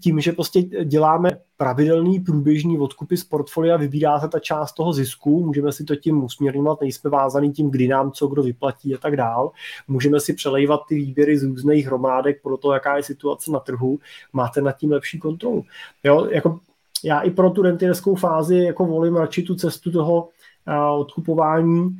tím, 0.00 0.20
že 0.20 0.32
prostě 0.32 0.62
děláme 0.62 1.30
pravidelný 1.56 2.20
průběžný 2.20 2.78
odkupy 2.78 3.16
z 3.16 3.24
portfolia, 3.24 3.76
vybírá 3.76 4.20
se 4.20 4.28
ta 4.28 4.38
část 4.38 4.72
toho 4.72 4.92
zisku, 4.92 5.46
můžeme 5.46 5.72
si 5.72 5.84
to 5.84 5.96
tím 5.96 6.24
usměrňovat, 6.24 6.80
nejsme 6.80 7.10
vázaný 7.10 7.52
tím, 7.52 7.70
kdy 7.70 7.88
nám 7.88 8.12
co 8.12 8.26
kdo 8.26 8.42
vyplatí 8.42 8.94
a 8.94 8.98
tak 8.98 9.16
dál. 9.16 9.50
Můžeme 9.88 10.20
si 10.20 10.34
přelejvat 10.34 10.80
ty 10.88 10.94
výběry 10.94 11.38
z 11.38 11.42
různých 11.42 11.86
hromádek 11.86 12.42
podle 12.42 12.58
toho, 12.58 12.74
jaká 12.74 12.96
je 12.96 13.02
situace 13.02 13.50
na 13.50 13.60
trhu, 13.60 13.98
máte 14.32 14.60
nad 14.60 14.72
tím 14.72 14.92
lepší 14.92 15.18
kontrolu. 15.18 15.64
Jo, 16.04 16.26
jako 16.30 16.60
já 17.04 17.20
i 17.20 17.30
pro 17.30 17.50
tu 17.50 17.62
rentierskou 17.62 18.14
fázi 18.14 18.56
jako 18.56 18.86
volím 18.86 19.16
radši 19.16 19.42
tu 19.42 19.54
cestu 19.54 19.92
toho 19.92 20.28
odkupování, 20.98 21.98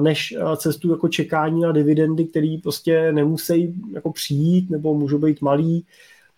než 0.00 0.34
cestu 0.56 0.90
jako 0.90 1.08
čekání 1.08 1.60
na 1.60 1.72
dividendy, 1.72 2.24
které 2.24 2.56
prostě 2.62 3.12
nemusí 3.12 3.74
jako 3.92 4.12
přijít 4.12 4.70
nebo 4.70 4.94
můžou 4.94 5.18
být 5.18 5.40
malý, 5.40 5.86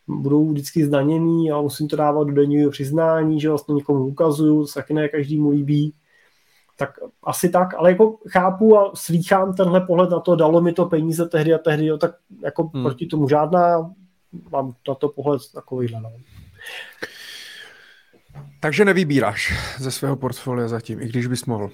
budou 0.07 0.51
vždycky 0.51 0.87
zdaněný 0.87 1.53
a 1.53 1.61
musím 1.61 1.89
to 1.89 1.97
dávat 1.97 2.27
do 2.27 2.33
denního 2.33 2.71
přiznání, 2.71 3.41
že 3.41 3.49
vlastně 3.49 3.75
někomu 3.75 4.07
ukazuju, 4.07 4.67
to 4.67 4.73
taky 4.73 4.95
ne 4.95 5.09
každému 5.09 5.51
líbí. 5.51 5.95
Tak 6.79 6.99
asi 7.25 7.49
tak, 7.49 7.75
ale 7.75 7.91
jako 7.91 8.19
chápu 8.29 8.79
a 8.79 8.93
slýchám 8.95 9.55
tenhle 9.55 9.81
pohled 9.81 10.11
na 10.11 10.21
to, 10.21 10.37
dalo 10.37 10.61
mi 10.61 10.73
to 10.73 10.87
peníze 10.87 11.29
tehdy 11.29 11.55
a 11.55 11.59
tehdy, 11.59 11.87
jo, 11.87 11.99
tak 11.99 12.15
jako 12.43 12.71
hmm. 12.75 12.85
proti 12.85 13.07
tomu 13.07 13.29
žádná, 13.29 13.91
mám 14.51 14.75
na 14.89 14.95
to 14.95 15.09
pohled 15.09 15.43
takovýhle. 15.55 16.01
No. 16.01 16.13
Takže 18.61 18.85
nevybíráš 18.85 19.53
ze 19.79 19.91
svého 19.91 20.17
portfolia 20.17 20.69
zatím, 20.69 21.01
i 21.01 21.09
když 21.09 21.27
bys 21.27 21.45
mohl. 21.45 21.71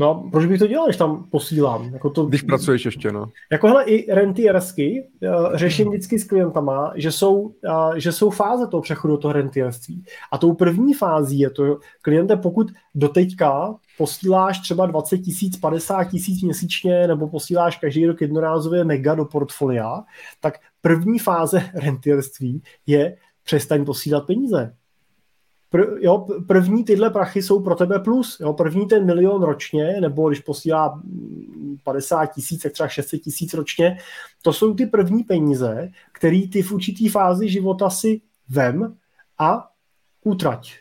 No, 0.00 0.28
proč 0.30 0.46
bych 0.46 0.58
to 0.58 0.66
dělal, 0.66 0.86
když 0.86 0.96
tam 0.96 1.24
posílám? 1.30 1.92
Jako 1.92 2.10
to, 2.10 2.26
když 2.26 2.42
pracuješ 2.42 2.84
ještě, 2.84 3.12
no. 3.12 3.26
Jako 3.52 3.66
hele, 3.66 3.84
i 3.84 4.14
rentiersky 4.14 5.08
uh, 5.22 5.56
řeším 5.56 5.86
hmm. 5.86 5.94
vždycky 5.94 6.18
s 6.18 6.24
klientama, 6.24 6.92
že 6.94 7.12
jsou, 7.12 7.34
uh, 7.34 7.94
že 7.96 8.12
jsou 8.12 8.30
fáze 8.30 8.66
toho 8.66 8.80
přechodu 8.80 9.14
do 9.14 9.20
toho 9.20 9.32
rentierství. 9.32 10.04
A 10.32 10.38
tou 10.38 10.54
první 10.54 10.94
fází 10.94 11.38
je 11.38 11.50
to, 11.50 11.78
kliente, 12.02 12.36
pokud 12.36 12.72
doteďka 12.94 13.74
posíláš 13.98 14.58
třeba 14.60 14.86
20 14.86 15.18
tisíc, 15.18 15.56
50 15.56 16.04
tisíc 16.04 16.42
měsíčně, 16.42 17.06
nebo 17.06 17.28
posíláš 17.28 17.76
každý 17.76 18.06
rok 18.06 18.20
jednorázově 18.20 18.84
mega 18.84 19.14
do 19.14 19.24
portfolia, 19.24 20.02
tak 20.40 20.54
první 20.80 21.18
fáze 21.18 21.62
rentierství 21.74 22.62
je 22.86 23.16
přestaň 23.44 23.84
posílat 23.84 24.26
peníze 24.26 24.74
Pr, 25.70 25.80
jo, 26.00 26.26
první 26.46 26.84
tyhle 26.84 27.10
prachy 27.10 27.42
jsou 27.42 27.62
pro 27.62 27.74
tebe 27.74 27.98
plus. 27.98 28.40
Jo, 28.40 28.52
první 28.52 28.86
ten 28.86 29.06
milion 29.06 29.42
ročně, 29.42 30.00
nebo 30.00 30.28
když 30.28 30.40
posílá 30.40 31.02
50 31.84 32.26
tisíc, 32.26 32.62
tak 32.62 32.72
třeba 32.72 32.88
600 32.88 33.20
tisíc 33.20 33.54
ročně, 33.54 33.98
to 34.42 34.52
jsou 34.52 34.74
ty 34.74 34.86
první 34.86 35.24
peníze, 35.24 35.90
které 36.12 36.40
ty 36.52 36.62
v 36.62 36.72
určitý 36.72 37.08
fázi 37.08 37.48
života 37.48 37.90
si 37.90 38.20
vem 38.48 38.96
a 39.38 39.70
utrať. 40.24 40.72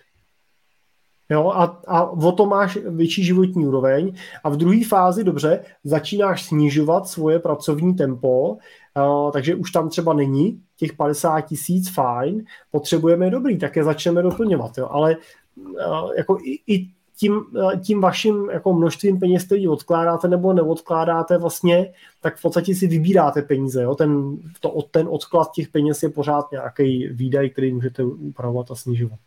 Jo, 1.31 1.49
a, 1.49 1.81
a 1.87 2.03
o 2.05 2.31
to 2.31 2.45
máš 2.45 2.77
větší 2.89 3.23
životní 3.23 3.67
úroveň. 3.67 4.15
A 4.43 4.49
v 4.49 4.57
druhé 4.57 4.85
fázi, 4.87 5.23
dobře, 5.23 5.63
začínáš 5.83 6.43
snižovat 6.43 7.07
svoje 7.07 7.39
pracovní 7.39 7.95
tempo, 7.95 8.57
uh, 8.97 9.31
takže 9.31 9.55
už 9.55 9.71
tam 9.71 9.89
třeba 9.89 10.13
není 10.13 10.61
těch 10.77 10.93
50 10.93 11.41
tisíc, 11.41 11.89
fajn, 11.93 12.43
potřebujeme 12.71 13.29
dobrý, 13.29 13.57
tak 13.57 13.75
je 13.75 13.83
začneme 13.83 14.21
doplňovat. 14.21 14.77
Jo. 14.77 14.87
Ale 14.91 15.17
uh, 15.55 16.13
jako 16.17 16.37
i, 16.43 16.59
i 16.67 16.87
tím, 17.17 17.33
uh, 17.33 17.79
tím 17.79 18.01
vaším 18.01 18.49
jako 18.49 18.73
množstvím 18.73 19.19
peněz, 19.19 19.45
který 19.45 19.67
odkládáte 19.67 20.27
nebo 20.27 20.53
neodkládáte 20.53 21.37
vlastně, 21.37 21.93
tak 22.21 22.37
v 22.37 22.41
podstatě 22.41 22.75
si 22.75 22.87
vybíráte 22.87 23.41
peníze. 23.41 23.83
Jo. 23.83 23.95
Ten, 23.95 24.37
to, 24.59 24.81
ten 24.91 25.07
odklad 25.11 25.51
těch 25.51 25.67
peněz 25.67 26.03
je 26.03 26.09
pořád 26.09 26.51
nějaký 26.51 27.07
výdaj, 27.07 27.49
který 27.49 27.73
můžete 27.73 28.03
upravovat 28.03 28.71
a 28.71 28.75
snižovat. 28.75 29.19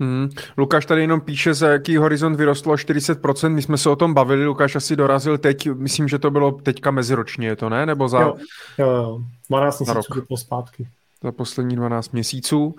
Hmm. 0.00 0.28
Lukáš 0.58 0.86
tady 0.86 1.00
jenom 1.00 1.20
píše, 1.20 1.54
za 1.54 1.68
jaký 1.68 1.96
horizont 1.96 2.36
vyrostlo 2.36 2.74
40%. 2.74 3.48
My 3.48 3.62
jsme 3.62 3.78
se 3.78 3.90
o 3.90 3.96
tom 3.96 4.14
bavili, 4.14 4.46
Lukáš 4.46 4.76
asi 4.76 4.96
dorazil 4.96 5.38
teď, 5.38 5.68
myslím, 5.68 6.08
že 6.08 6.18
to 6.18 6.30
bylo 6.30 6.52
teďka 6.52 6.90
meziročně, 6.90 7.46
je 7.48 7.56
to 7.56 7.68
ne? 7.68 7.86
Nebo 7.86 8.08
za... 8.08 8.20
Jo, 8.20 8.36
jo, 8.78 8.90
jo. 8.90 9.20
12 9.50 9.80
měsíců 9.80 10.24
po 10.28 10.36
zpátky. 10.36 10.88
Za 11.22 11.32
poslední 11.32 11.76
12 11.76 12.12
měsíců. 12.12 12.66
Uh, 12.66 12.74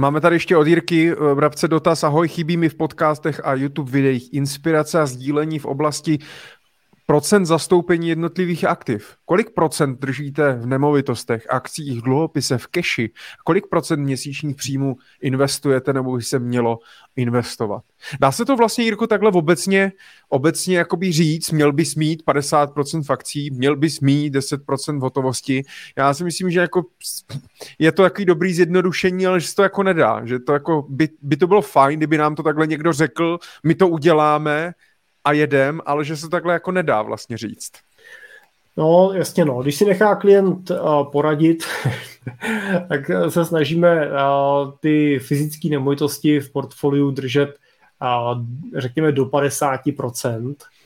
Máme 0.00 0.20
tady 0.20 0.36
ještě 0.36 0.56
od 0.56 0.66
Jirky 0.66 1.14
Brabce 1.34 1.68
dotaz. 1.68 2.04
Ahoj, 2.04 2.28
chybí 2.28 2.56
mi 2.56 2.68
v 2.68 2.74
podcastech 2.74 3.40
a 3.44 3.54
YouTube 3.54 3.90
videích 3.90 4.34
inspirace 4.34 5.00
a 5.00 5.06
sdílení 5.06 5.58
v 5.58 5.64
oblasti 5.64 6.18
procent 7.10 7.46
zastoupení 7.46 8.08
jednotlivých 8.08 8.64
aktiv. 8.64 9.16
Kolik 9.24 9.50
procent 9.50 10.00
držíte 10.00 10.52
v 10.52 10.66
nemovitostech, 10.66 11.46
akcích, 11.50 12.02
dluhopise, 12.02 12.58
v 12.58 12.66
keši? 12.66 13.10
Kolik 13.44 13.66
procent 13.66 14.00
měsíčních 14.00 14.56
příjmů 14.56 14.96
investujete 15.20 15.92
nebo 15.92 16.16
by 16.16 16.22
se 16.22 16.38
mělo 16.38 16.78
investovat? 17.16 17.82
Dá 18.20 18.32
se 18.32 18.44
to 18.44 18.56
vlastně, 18.56 18.84
Jirko, 18.84 19.06
takhle 19.06 19.30
obecně, 19.30 19.92
obecně 20.28 20.78
jakoby 20.78 21.12
říct, 21.12 21.50
měl 21.50 21.72
bys 21.72 21.94
mít 21.94 22.22
50% 22.26 23.02
v 23.02 23.10
akcí, 23.10 23.50
měl 23.50 23.76
bys 23.76 24.00
mít 24.00 24.34
10% 24.34 24.98
v 24.98 25.02
hotovosti. 25.02 25.64
Já 25.96 26.14
si 26.14 26.24
myslím, 26.24 26.50
že 26.50 26.60
jako 26.60 26.84
je 27.78 27.92
to 27.92 28.02
takový 28.02 28.24
dobrý 28.24 28.54
zjednodušení, 28.54 29.26
ale 29.26 29.40
že 29.40 29.48
se 29.48 29.54
to 29.54 29.62
jako 29.62 29.82
nedá. 29.82 30.24
Že 30.24 30.38
to 30.38 30.52
jako 30.52 30.86
by, 30.88 31.08
by 31.22 31.36
to 31.36 31.46
bylo 31.46 31.62
fajn, 31.62 31.98
kdyby 31.98 32.18
nám 32.18 32.34
to 32.34 32.42
takhle 32.42 32.66
někdo 32.66 32.92
řekl, 32.92 33.38
my 33.64 33.74
to 33.74 33.88
uděláme, 33.88 34.72
a 35.24 35.32
jedem, 35.32 35.80
ale 35.86 36.04
že 36.04 36.16
se 36.16 36.28
takhle 36.28 36.52
jako 36.52 36.72
nedá 36.72 37.02
vlastně 37.02 37.38
říct. 37.38 37.72
No, 38.76 39.12
jasně 39.14 39.44
no. 39.44 39.62
Když 39.62 39.76
si 39.76 39.84
nechá 39.84 40.14
klient 40.14 40.70
uh, 40.70 41.10
poradit, 41.12 41.64
tak 42.88 43.10
se 43.28 43.44
snažíme 43.44 44.06
uh, 44.06 44.14
ty 44.80 45.18
fyzické 45.18 45.68
nemovitosti 45.68 46.40
v 46.40 46.52
portfoliu 46.52 47.10
držet 47.10 47.54
uh, 48.02 48.44
řekněme 48.76 49.12
do 49.12 49.24
50%, 49.24 50.54
a 50.54 50.77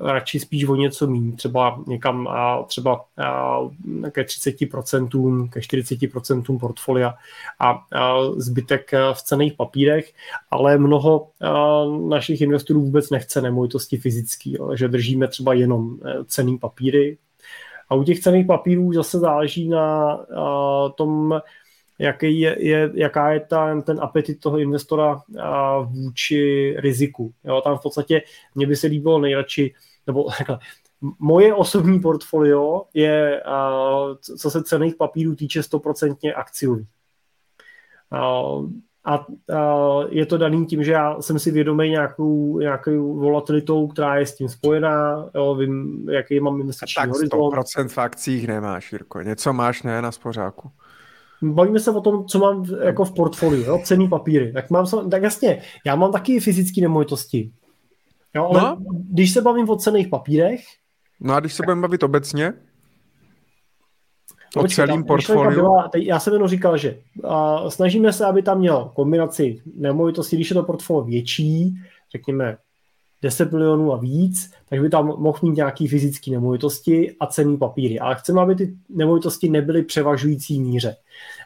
radši 0.00 0.40
spíš 0.40 0.64
o 0.64 0.76
něco 0.76 1.06
méně, 1.06 1.32
třeba 1.32 1.82
někam 1.86 2.28
třeba 2.66 3.04
ke 4.10 4.22
30%, 4.22 5.48
ke 5.48 5.60
40% 5.60 6.58
portfolia 6.58 7.14
a, 7.60 7.78
zbytek 8.36 8.90
v 9.12 9.22
cených 9.22 9.52
papírech, 9.52 10.12
ale 10.50 10.78
mnoho 10.78 11.28
a, 11.40 11.84
našich 12.08 12.40
investorů 12.40 12.80
vůbec 12.80 13.10
nechce 13.10 13.42
nemovitosti 13.42 13.96
fyzický, 13.96 14.56
že 14.74 14.88
držíme 14.88 15.28
třeba 15.28 15.52
jenom 15.54 15.98
e, 16.04 16.24
cený 16.24 16.58
papíry. 16.58 17.18
A 17.88 17.94
u 17.94 18.04
těch 18.04 18.20
cených 18.20 18.46
papírů 18.46 18.92
zase 18.92 19.18
záleží 19.18 19.68
na 19.68 20.16
tom, 20.94 21.40
jaký 22.00 22.40
je, 22.40 22.56
je, 22.66 22.90
jaká 22.94 23.30
je 23.30 23.40
ta, 23.40 23.80
ten 23.80 24.00
apetit 24.00 24.40
toho 24.40 24.58
investora 24.58 25.20
a, 25.40 25.78
vůči 25.78 26.74
riziku. 26.78 27.32
Jo, 27.44 27.60
tam 27.60 27.78
v 27.78 27.82
podstatě 27.82 28.22
mně 28.54 28.66
by 28.66 28.76
se 28.76 28.86
líbilo 28.86 29.18
nejradši, 29.18 29.74
nebo 30.06 30.26
moje 31.18 31.54
osobní 31.54 32.00
portfolio 32.00 32.82
je, 32.94 33.42
a, 33.42 33.70
co 34.38 34.50
se 34.50 34.62
cených 34.62 34.94
papírů 34.94 35.34
týče, 35.34 35.62
stoprocentně 35.62 36.34
akciový. 36.34 36.86
A, 38.10 38.20
a, 39.04 39.14
a 39.14 39.26
je 40.08 40.26
to 40.26 40.38
daný 40.38 40.66
tím, 40.66 40.84
že 40.84 40.92
já 40.92 41.22
jsem 41.22 41.38
si 41.38 41.50
vědomý 41.50 41.90
nějakou, 41.90 42.58
nějakou 42.58 43.14
volatilitou, 43.14 43.88
která 43.88 44.16
je 44.16 44.26
s 44.26 44.36
tím 44.36 44.48
spojená, 44.48 45.30
jo, 45.34 45.54
vím, 45.54 46.06
jaký 46.10 46.40
mám 46.40 46.60
investiční 46.60 47.10
horizont. 47.10 47.50
Tak 47.50 47.60
100% 47.60 47.88
v 47.88 47.98
akcích 47.98 48.48
nemáš, 48.48 48.92
Jirko. 48.92 49.20
Něco 49.20 49.52
máš, 49.52 49.82
ne 49.82 50.02
na 50.02 50.12
spořáku 50.12 50.70
bavíme 51.42 51.80
se 51.80 51.90
o 51.90 52.00
tom, 52.00 52.24
co 52.24 52.38
mám 52.38 52.64
jako 52.84 53.04
v 53.04 53.14
portfoliu, 53.14 53.64
jo? 53.64 53.80
cený 53.84 54.08
papíry. 54.08 54.52
Tak, 54.52 54.70
mám, 54.70 54.86
tak 55.10 55.22
jasně, 55.22 55.62
já 55.86 55.96
mám 55.96 56.12
taky 56.12 56.40
fyzické 56.40 56.80
nemovitosti. 56.80 57.52
Jo, 58.34 58.44
ale 58.44 58.60
no? 58.60 58.76
když 59.10 59.32
se 59.32 59.42
bavím 59.42 59.70
o 59.70 59.76
cených 59.76 60.08
papírech... 60.08 60.60
No 61.20 61.34
a 61.34 61.40
když 61.40 61.54
se 61.54 61.62
budeme 61.62 61.82
bavit 61.82 62.02
obecně? 62.02 62.52
O 64.56 64.60
Počkej, 64.60 64.86
celým 64.86 65.04
portfoliu? 65.04 65.60
Byla, 65.60 65.90
já 65.96 66.20
jsem 66.20 66.32
jenom 66.32 66.48
říkal, 66.48 66.76
že 66.76 66.98
uh, 67.24 67.68
snažíme 67.68 68.12
se, 68.12 68.26
aby 68.26 68.42
tam 68.42 68.58
měl 68.58 68.90
kombinaci 68.94 69.62
nemovitostí, 69.76 70.36
když 70.36 70.50
je 70.50 70.54
to 70.54 70.62
portfolio 70.62 71.04
větší, 71.04 71.74
řekněme 72.12 72.56
10 73.22 73.52
milionů 73.52 73.92
a 73.92 73.96
víc, 73.96 74.50
tak 74.68 74.80
by 74.80 74.90
tam 74.90 75.06
mohl 75.06 75.38
mít 75.42 75.56
nějaký 75.56 75.88
fyzické 75.88 76.30
nemovitosti 76.30 77.16
a 77.20 77.26
cený 77.26 77.56
papíry. 77.56 77.98
Ale 77.98 78.14
chceme, 78.14 78.40
aby 78.40 78.54
ty 78.54 78.74
nemovitosti 78.88 79.48
nebyly 79.48 79.82
převažující 79.82 80.60
míře. 80.60 80.96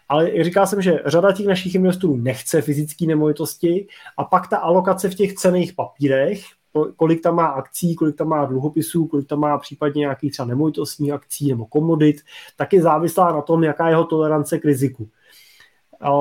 Ale 0.09 0.45
říkal 0.45 0.67
jsem, 0.67 0.83
že 0.83 1.03
řada 1.07 1.33
těch 1.33 1.47
našich 1.47 1.75
investorů 1.75 2.17
nechce 2.17 2.63
fyzické 2.63 3.07
nemovitosti 3.07 3.87
a 4.17 4.25
pak 4.25 4.49
ta 4.49 4.57
alokace 4.57 5.11
v 5.11 5.15
těch 5.15 5.35
cených 5.35 5.73
papírech 5.73 6.45
kolik 6.97 7.23
tam 7.23 7.35
má 7.35 7.47
akcí, 7.47 7.95
kolik 7.95 8.17
tam 8.17 8.29
má 8.29 8.45
dluhopisů, 8.45 9.07
kolik 9.07 9.29
tam 9.29 9.41
má 9.41 9.59
případně 9.59 10.01
nějakých 10.01 10.33
třeba 10.33 10.49
nemovitostních 10.49 11.13
akcí 11.13 11.49
nebo 11.49 11.67
komodit, 11.67 12.17
tak 12.57 12.73
je 12.73 12.83
závislá 12.83 13.33
na 13.33 13.43
tom, 13.43 13.65
jaká 13.65 13.87
je 13.87 13.93
jeho 13.93 14.05
tolerance 14.05 14.59
k 14.59 14.65
riziku. 14.65 15.09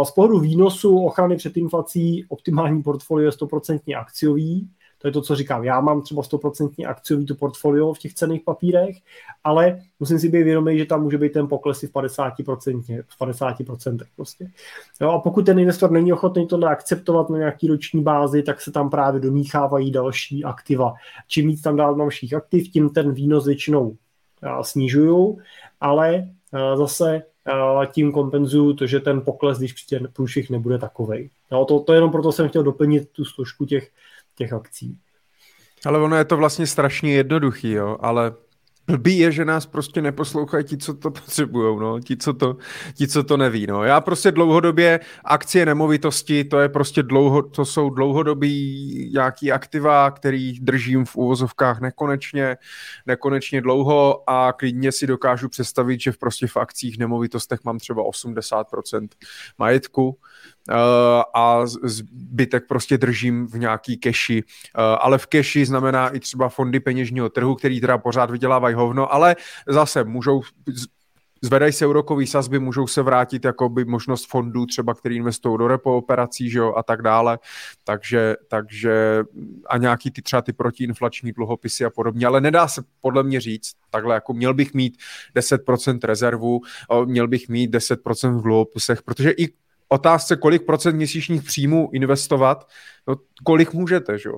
Z 0.04 0.12
pohledu 0.12 0.40
výnosu 0.40 1.06
ochrany 1.06 1.36
před 1.36 1.58
inflací 1.58 2.26
optimální 2.30 2.84
portfolio 2.84 3.26
je 3.26 3.32
100% 3.32 4.00
akciový, 4.00 4.70
to 5.04 5.08
je 5.08 5.12
to, 5.12 5.22
co 5.22 5.36
říkám. 5.36 5.64
Já 5.64 5.82
mám 5.82 6.02
třeba 6.02 6.22
100% 6.22 6.90
akciový 6.90 7.26
to 7.26 7.36
portfolio 7.36 7.94
v 7.94 8.00
těch 8.00 8.14
cených 8.14 8.42
papírech, 8.42 8.98
ale 9.44 9.80
musím 10.00 10.20
si 10.20 10.30
být 10.30 10.44
vědomý, 10.44 10.78
že 10.78 10.86
tam 10.86 11.04
může 11.04 11.18
být 11.18 11.34
ten 11.34 11.48
pokles 11.48 11.84
i 11.84 11.88
v 11.88 11.92
50%, 11.94 13.04
v 13.08 13.22
50% 13.22 13.98
prostě. 14.16 14.52
Jo, 15.02 15.10
a 15.10 15.20
pokud 15.20 15.46
ten 15.46 15.60
investor 15.60 15.92
není 15.92 16.14
ochotný 16.14 16.48
tohle 16.48 16.70
akceptovat 16.70 17.30
na 17.30 17.38
nějaký 17.38 17.68
roční 17.68 18.04
bázi, 18.04 18.44
tak 18.44 18.62
se 18.62 18.72
tam 18.72 18.90
právě 18.90 19.22
domíchávají 19.22 19.92
další 19.92 20.44
aktiva. 20.44 20.94
Čím 21.28 21.48
víc 21.48 21.62
tam 21.62 21.76
dál 21.76 21.96
dalších 21.96 22.34
aktiv, 22.34 22.72
tím 22.72 22.90
ten 22.90 23.12
výnos 23.12 23.46
většinou 23.46 23.96
snižují, 24.62 25.38
ale 25.82 26.30
zase 26.76 27.24
tím 27.92 28.12
kompenzuju 28.12 28.74
to, 28.74 28.88
že 28.88 29.00
ten 29.00 29.22
pokles, 29.22 29.58
když 29.58 29.74
přijde 29.74 30.08
průšvih, 30.14 30.50
nebude 30.50 30.78
takovej. 30.78 31.30
No, 31.52 31.66
to, 31.66 31.80
to 31.80 31.94
jenom 31.94 32.12
proto 32.12 32.32
jsem 32.32 32.50
chtěl 32.50 32.64
doplnit 32.64 33.10
tu 33.12 33.26
složku 33.26 33.66
těch 33.66 33.92
těch 34.36 34.54
akcí. 34.54 34.98
Ale 35.86 36.00
ono 36.00 36.16
je 36.16 36.26
to 36.26 36.38
vlastně 36.38 36.68
strašně 36.68 37.14
jednoduchý, 37.14 37.72
jo, 37.72 37.98
ale 38.00 38.34
Blbý 38.88 39.18
je, 39.18 39.32
že 39.32 39.46
nás 39.46 39.66
prostě 39.66 40.02
neposlouchají 40.02 40.64
ti, 40.64 40.78
co 40.78 40.94
to 40.94 41.12
potřebují, 41.12 41.80
no, 41.80 42.00
ti, 42.00 42.18
co 42.18 42.34
to, 42.34 42.58
ti, 42.94 43.08
co 43.08 43.24
to 43.24 43.38
neví. 43.38 43.68
No. 43.68 43.84
Já 43.84 44.02
prostě 44.02 44.32
dlouhodobě 44.32 45.00
akcie 45.26 45.66
nemovitosti, 45.66 46.44
to 46.44 46.60
je 46.60 46.70
prostě 46.70 47.04
dlouho, 47.04 47.42
to 47.42 47.66
jsou 47.66 47.90
dlouhodobý 47.90 49.10
nějaký 49.14 49.52
aktiva, 49.52 50.12
který 50.12 50.60
držím 50.60 51.06
v 51.06 51.16
úvozovkách 51.16 51.82
nekonečně, 51.82 52.58
nekonečně 53.06 53.62
dlouho 53.62 54.30
a 54.30 54.54
klidně 54.54 54.92
si 54.92 55.08
dokážu 55.08 55.50
představit, 55.50 56.02
že 56.02 56.12
v 56.12 56.18
prostě 56.18 56.48
v 56.48 56.58
akcích 56.58 56.98
nemovitostech 56.98 57.60
mám 57.64 57.80
třeba 57.80 58.04
80% 58.04 59.08
majetku, 59.58 60.18
a 61.36 61.62
zbytek 61.84 62.64
prostě 62.68 62.98
držím 62.98 63.48
v 63.48 63.60
nějaký 63.60 63.98
keši. 63.98 64.44
Eh, 64.44 64.82
ale 64.82 65.18
v 65.18 65.28
keši 65.28 65.66
znamená 65.66 66.10
i 66.10 66.20
třeba 66.20 66.50
fondy 66.50 66.80
peněžního 66.80 67.30
trhu, 67.30 67.56
který 67.56 67.82
teda 67.82 67.98
pořád 67.98 68.32
vydělávají 68.32 68.76
hovno, 68.76 69.14
ale 69.14 69.36
zase 69.68 70.04
můžou 70.04 70.42
zvedají 71.44 71.74
se 71.74 71.86
úrokové 71.86 72.28
sazby, 72.28 72.60
můžou 72.60 72.88
se 72.88 73.02
vrátit 73.02 73.46
jako 73.46 73.70
by 73.70 73.86
možnost 73.86 74.30
fondů 74.30 74.66
třeba, 74.66 74.94
který 74.94 75.16
investují 75.16 75.58
do 75.58 75.68
repo 75.68 75.98
operací, 75.98 76.50
že 76.50 76.60
jo, 76.60 76.74
a 76.78 76.84
tak 76.84 77.02
dále. 77.02 77.40
Takže, 77.84 78.36
takže 78.48 79.24
a 79.68 79.78
nějaký 79.78 80.12
ty 80.12 80.22
třeba 80.22 80.42
ty 80.42 80.54
protiinflační 80.54 81.32
dluhopisy 81.32 81.86
a 81.86 81.90
podobně, 81.90 82.28
ale 82.28 82.42
nedá 82.42 82.68
se 82.68 82.84
podle 83.02 83.24
mě 83.24 83.42
říct, 83.42 83.74
takhle 83.90 84.16
jako 84.16 84.34
měl 84.34 84.54
bych 84.54 84.74
mít 84.74 84.98
10% 85.36 86.00
rezervu, 86.04 86.62
měl 87.06 87.28
bych 87.28 87.50
mít 87.50 87.76
10% 87.76 88.40
v 88.40 88.42
dluhopisech, 88.42 89.02
protože 89.02 89.32
i 89.32 89.50
otázce, 89.94 90.36
kolik 90.36 90.66
procent 90.66 90.96
měsíčních 90.96 91.44
příjmů 91.44 91.90
investovat, 91.94 92.68
no 93.08 93.16
kolik 93.44 93.74
můžete, 93.74 94.18
že 94.18 94.30
jo? 94.30 94.38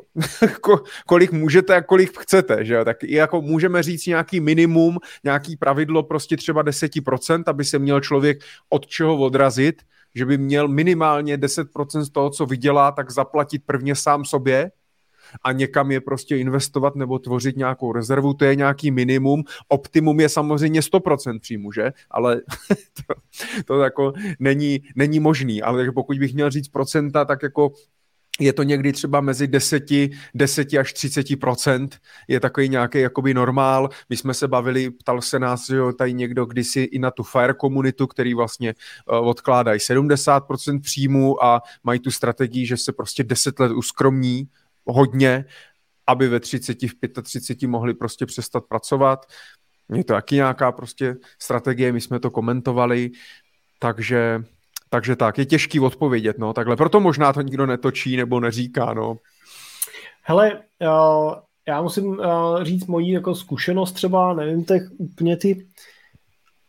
kolik 1.07 1.31
můžete 1.31 1.75
a 1.75 1.81
kolik 1.81 2.19
chcete, 2.19 2.65
že 2.65 2.73
jo? 2.73 2.85
Tak 2.85 3.03
jako 3.03 3.41
můžeme 3.41 3.83
říct 3.83 4.05
nějaký 4.05 4.39
minimum, 4.39 4.97
nějaký 5.23 5.57
pravidlo 5.57 6.03
prostě 6.03 6.37
třeba 6.37 6.63
10%, 6.63 7.43
aby 7.47 7.63
se 7.63 7.79
měl 7.79 8.01
člověk 8.01 8.43
od 8.69 8.87
čeho 8.87 9.17
odrazit, 9.17 9.81
že 10.15 10.25
by 10.25 10.37
měl 10.37 10.67
minimálně 10.67 11.37
10% 11.37 12.01
z 12.01 12.09
toho, 12.09 12.29
co 12.29 12.45
vydělá, 12.45 12.91
tak 12.91 13.11
zaplatit 13.11 13.63
prvně 13.65 13.95
sám 13.95 14.25
sobě, 14.25 14.71
a 15.43 15.51
někam 15.51 15.91
je 15.91 16.01
prostě 16.01 16.37
investovat 16.37 16.95
nebo 16.95 17.19
tvořit 17.19 17.57
nějakou 17.57 17.91
rezervu, 17.91 18.33
to 18.33 18.45
je 18.45 18.55
nějaký 18.55 18.91
minimum. 18.91 19.43
Optimum 19.67 20.19
je 20.19 20.29
samozřejmě 20.29 20.79
100% 20.79 21.39
příjmu, 21.39 21.71
že? 21.71 21.91
Ale 22.11 22.41
to, 23.07 23.13
to 23.65 23.79
jako 23.79 24.13
není, 24.39 24.79
není 24.95 25.19
možný. 25.19 25.61
Ale 25.61 25.91
pokud 25.91 26.19
bych 26.19 26.33
měl 26.33 26.49
říct 26.49 26.67
procenta, 26.67 27.25
tak 27.25 27.43
jako 27.43 27.71
je 28.39 28.53
to 28.53 28.63
někdy 28.63 28.93
třeba 28.93 29.21
mezi 29.21 29.47
10, 29.47 29.83
10 30.35 30.73
až 30.73 30.93
30% 30.93 31.89
je 32.27 32.39
takový 32.39 32.69
nějaký 32.69 32.99
jakoby 32.99 33.33
normál. 33.33 33.89
My 34.09 34.17
jsme 34.17 34.33
se 34.33 34.47
bavili, 34.47 34.89
ptal 34.89 35.21
se 35.21 35.39
nás, 35.39 35.67
že 35.67 35.75
jo, 35.75 35.93
tady 35.93 36.13
někdo 36.13 36.45
kdysi 36.45 36.81
i 36.81 36.99
na 36.99 37.11
tu 37.11 37.23
FIRE 37.23 37.53
komunitu, 37.53 38.07
který 38.07 38.33
vlastně 38.33 38.73
uh, 39.11 39.27
odkládají 39.27 39.79
70% 39.79 40.81
příjmu 40.81 41.43
a 41.43 41.61
mají 41.83 41.99
tu 41.99 42.11
strategii, 42.11 42.65
že 42.65 42.77
se 42.77 42.91
prostě 42.93 43.23
10 43.23 43.59
let 43.59 43.71
uskromní 43.71 44.47
hodně, 44.87 45.45
aby 46.07 46.27
ve 46.27 46.39
30, 46.39 46.77
v 46.83 47.21
35 47.23 47.67
mohli 47.67 47.93
prostě 47.93 48.25
přestat 48.25 48.65
pracovat. 48.65 49.25
Je 49.93 50.03
to 50.03 50.13
taky 50.13 50.35
nějaká 50.35 50.71
prostě 50.71 51.15
strategie, 51.39 51.91
my 51.91 52.01
jsme 52.01 52.19
to 52.19 52.31
komentovali, 52.31 53.11
takže, 53.79 54.43
takže 54.89 55.15
tak, 55.15 55.37
je 55.37 55.45
těžký 55.45 55.79
odpovědět, 55.79 56.37
no, 56.37 56.53
takhle. 56.53 56.75
Proto 56.75 56.99
možná 56.99 57.33
to 57.33 57.41
nikdo 57.41 57.65
netočí 57.65 58.17
nebo 58.17 58.39
neříká, 58.39 58.93
no. 58.93 59.17
Hele, 60.21 60.61
já 61.67 61.81
musím 61.81 62.21
říct 62.63 62.85
moji 62.85 63.13
jako 63.13 63.35
zkušenost 63.35 63.91
třeba, 63.91 64.33
nevím, 64.33 64.65
tak 64.65 64.81
úplně 64.97 65.37
ty 65.37 65.67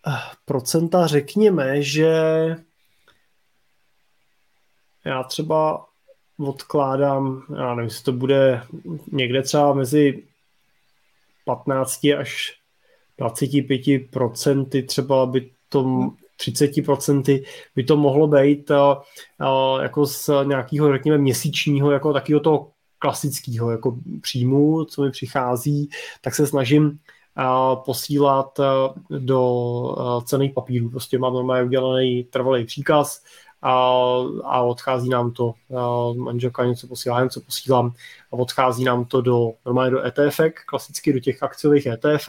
eh, 0.06 0.10
procenta, 0.44 1.06
řekněme, 1.06 1.82
že 1.82 2.10
já 5.04 5.22
třeba 5.22 5.85
odkládám, 6.38 7.42
já 7.56 7.74
nevím, 7.74 7.88
jestli 7.88 8.04
to 8.04 8.12
bude 8.12 8.62
někde 9.12 9.42
třeba 9.42 9.72
mezi 9.72 10.22
15 11.44 12.04
až 12.18 12.52
25 13.18 14.10
procenty, 14.10 14.82
třeba 14.82 15.26
by 15.26 15.50
to 15.68 16.10
30 16.36 16.70
procenty 16.84 17.44
by 17.76 17.84
to 17.84 17.96
mohlo 17.96 18.26
být 18.26 18.70
a, 18.70 19.02
a, 19.38 19.82
jako 19.82 20.06
z 20.06 20.30
nějakého, 20.44 20.92
řekněme, 20.92 21.18
měsíčního, 21.18 21.90
jako 21.90 22.12
takového 22.12 22.40
toho 22.40 22.70
klasického 22.98 23.70
jako 23.70 23.96
příjmu, 24.22 24.84
co 24.84 25.02
mi 25.02 25.10
přichází, 25.10 25.90
tak 26.20 26.34
se 26.34 26.46
snažím 26.46 26.98
a, 27.36 27.76
posílat 27.76 28.60
do 29.18 30.22
cených 30.24 30.52
papírů. 30.52 30.90
Prostě 30.90 31.18
mám 31.18 31.34
normálně 31.34 31.64
udělaný 31.64 32.24
trvalý 32.24 32.64
příkaz, 32.64 33.22
a, 33.66 33.72
a 34.44 34.62
odchází 34.62 35.08
nám 35.08 35.32
to, 35.32 35.54
manželka 36.16 36.64
něco 36.64 36.86
posílá, 36.86 37.24
něco 37.24 37.40
posílám 37.40 37.92
a 38.32 38.32
odchází 38.32 38.84
nám 38.84 39.04
to 39.04 39.20
do, 39.20 39.52
normálně 39.66 39.90
do 39.90 40.04
ETF, 40.06 40.40
klasicky 40.66 41.12
do 41.12 41.20
těch 41.20 41.42
akciových 41.42 41.86
ETF. 41.86 42.28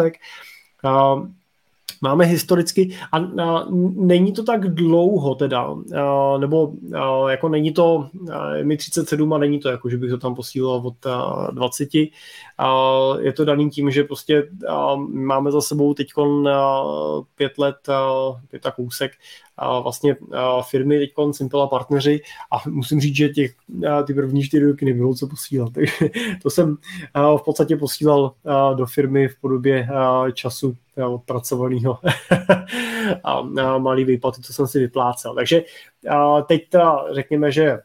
Máme 2.01 2.25
historicky, 2.25 2.95
a, 3.11 3.17
a 3.17 3.65
není 3.95 4.33
to 4.33 4.43
tak 4.43 4.73
dlouho 4.73 5.35
teda, 5.35 5.75
a, 6.01 6.37
nebo 6.37 6.73
a, 6.95 7.31
jako 7.31 7.49
není 7.49 7.73
to, 7.73 8.09
a, 8.33 8.63
mi 8.63 8.77
37 8.77 9.33
a 9.33 9.37
není 9.37 9.59
to 9.59 9.69
jako, 9.69 9.89
že 9.89 9.97
bych 9.97 10.09
to 10.09 10.17
tam 10.17 10.35
posílal 10.35 10.81
od 10.85 11.05
a, 11.05 11.47
20. 11.51 11.89
A, 12.57 12.93
je 13.19 13.33
to 13.33 13.45
daný 13.45 13.69
tím, 13.69 13.91
že 13.91 14.03
prostě 14.03 14.49
a, 14.67 14.95
máme 14.95 15.51
za 15.51 15.61
sebou 15.61 15.93
teď 15.93 16.07
pět 17.35 17.57
let, 17.57 17.89
a, 17.89 18.11
pět 18.49 18.65
a 18.65 18.71
kousek 18.71 19.11
a 19.57 19.79
vlastně 19.79 20.15
a 20.33 20.61
firmy 20.61 20.99
teď 20.99 21.13
a 21.63 21.67
partneři 21.67 22.21
a 22.51 22.69
musím 22.69 22.99
říct, 22.99 23.15
že 23.15 23.29
těch, 23.29 23.55
ty 24.07 24.13
první 24.13 24.43
čtyři 24.43 24.65
roky 24.65 24.85
nebylo 24.85 25.13
co 25.13 25.27
posílat. 25.27 25.73
Takže 25.73 25.93
to 26.43 26.49
jsem 26.49 26.77
v 27.37 27.41
podstatě 27.45 27.77
posílal 27.77 28.33
do 28.75 28.85
firmy 28.85 29.27
v 29.27 29.41
podobě 29.41 29.87
a 29.87 30.29
odpracovaného 31.05 31.99
a, 33.23 33.31
a 33.61 33.77
malý 33.77 34.05
výplaty, 34.05 34.41
co 34.41 34.53
jsem 34.53 34.67
si 34.67 34.79
vyplácel. 34.79 35.35
Takže 35.35 35.63
a 36.09 36.41
teď 36.41 36.69
ta, 36.69 37.05
řekněme, 37.11 37.51
že 37.51 37.79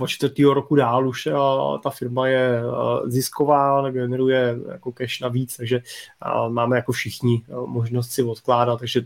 od 0.00 0.06
čtvrtého 0.06 0.54
roku 0.54 0.74
dál 0.74 1.08
už 1.08 1.26
a, 1.26 1.78
ta 1.82 1.90
firma 1.90 2.26
je 2.26 2.62
a, 2.62 3.00
zisková, 3.04 3.90
generuje 3.90 4.58
jako 4.72 4.92
cash 4.92 5.20
navíc, 5.20 5.56
takže 5.56 5.82
a, 6.20 6.48
máme 6.48 6.76
jako 6.76 6.92
všichni 6.92 7.42
možnost 7.66 8.10
si 8.10 8.22
odkládat, 8.22 8.78
takže 8.78 9.02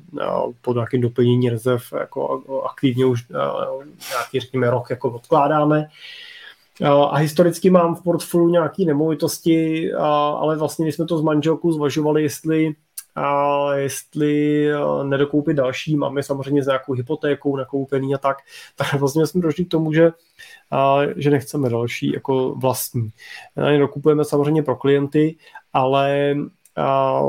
po 0.60 0.74
nějakém 0.74 1.00
doplnění 1.00 1.50
rezerv 1.50 1.82
jako 1.98 2.42
aktivně 2.70 3.06
už 3.06 3.24
nějaký, 4.10 4.40
řekněme, 4.40 4.70
rok 4.70 4.90
jako 4.90 5.10
odkládáme. 5.10 5.88
A 6.82 7.16
historicky 7.16 7.70
mám 7.70 7.94
v 7.94 8.02
portfoliu 8.02 8.48
nějaké 8.48 8.84
nemovitosti, 8.84 9.92
ale 9.92 10.56
vlastně 10.56 10.84
my 10.84 10.92
jsme 10.92 11.06
to 11.06 11.18
s 11.18 11.22
manželkou 11.22 11.72
zvažovali, 11.72 12.22
jestli 12.22 12.74
a 13.14 13.74
jestli 13.74 14.66
eh, 14.70 15.04
nedokoupit 15.04 15.56
další, 15.56 15.96
máme 15.96 16.22
samozřejmě 16.22 16.62
s 16.62 16.66
nějakou 16.66 16.92
hypotékou 16.92 17.56
nakoupený 17.56 18.14
a 18.14 18.18
tak, 18.18 18.36
tak 18.76 18.94
vlastně 18.94 19.26
jsme 19.26 19.40
došli 19.40 19.64
k 19.64 19.70
tomu, 19.70 19.92
že, 19.92 20.12
a, 20.70 20.98
že 21.16 21.30
nechceme 21.30 21.70
další 21.70 22.12
jako 22.12 22.54
vlastní. 22.54 23.10
Dokupujeme 23.78 24.24
samozřejmě 24.24 24.62
pro 24.62 24.76
klienty, 24.76 25.36
ale 25.72 26.34
a 26.76 27.20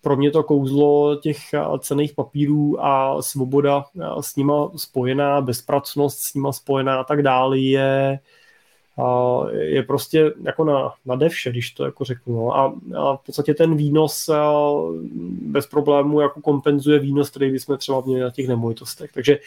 pro 0.00 0.16
mě 0.16 0.30
to 0.30 0.42
kouzlo 0.42 1.16
těch 1.16 1.38
cených 1.78 2.14
papírů 2.14 2.84
a 2.84 3.22
svoboda 3.22 3.84
s 4.20 4.36
nima 4.36 4.70
spojená, 4.76 5.40
bezpracnost 5.40 6.20
s 6.20 6.34
nima 6.34 6.52
spojená 6.52 7.00
a 7.00 7.04
tak 7.04 7.22
dále 7.22 7.58
je 7.58 8.18
je 9.50 9.82
prostě 9.82 10.32
jako 10.42 10.64
na, 10.64 10.92
na 11.06 11.16
devše, 11.16 11.50
když 11.50 11.70
to 11.70 11.84
jako 11.84 12.04
řeknu. 12.04 12.36
No. 12.36 12.56
A, 12.56 12.74
a 12.96 13.16
v 13.16 13.20
podstatě 13.26 13.54
ten 13.54 13.76
výnos 13.76 14.30
bez 15.42 15.66
problému 15.66 16.20
jako 16.20 16.40
kompenzuje 16.40 16.98
výnos, 16.98 17.30
který 17.30 17.58
jsme 17.58 17.76
třeba 17.76 18.02
měli 18.06 18.20
na 18.20 18.30
těch 18.30 18.48
nemovitostech. 18.48 19.12
Takže 19.12 19.38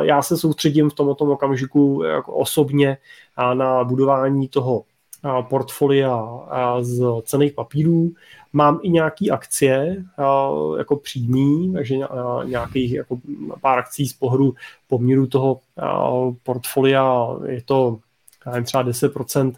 já 0.00 0.22
se 0.22 0.36
soustředím 0.36 0.90
v 0.90 0.94
tomto 0.94 1.24
okamžiku 1.24 2.02
jako 2.02 2.32
osobně 2.32 2.98
na 3.54 3.84
budování 3.84 4.48
toho 4.48 4.84
portfolia 5.48 6.28
z 6.80 7.04
cených 7.22 7.52
papírů. 7.52 8.12
Mám 8.52 8.80
i 8.82 8.90
nějaké 8.90 9.30
akcie 9.30 10.04
jako 10.78 10.96
přímý, 10.96 11.72
takže 11.72 11.96
nějakých 12.44 12.92
jako 12.92 13.18
pár 13.60 13.78
akcí 13.78 14.08
z 14.08 14.12
pohru 14.12 14.54
poměru 14.88 15.26
toho 15.26 15.60
portfolia 16.42 17.28
je 17.46 17.62
to 17.62 17.98
nevím, 18.46 18.64
třeba 18.64 18.84
10% 18.84 19.52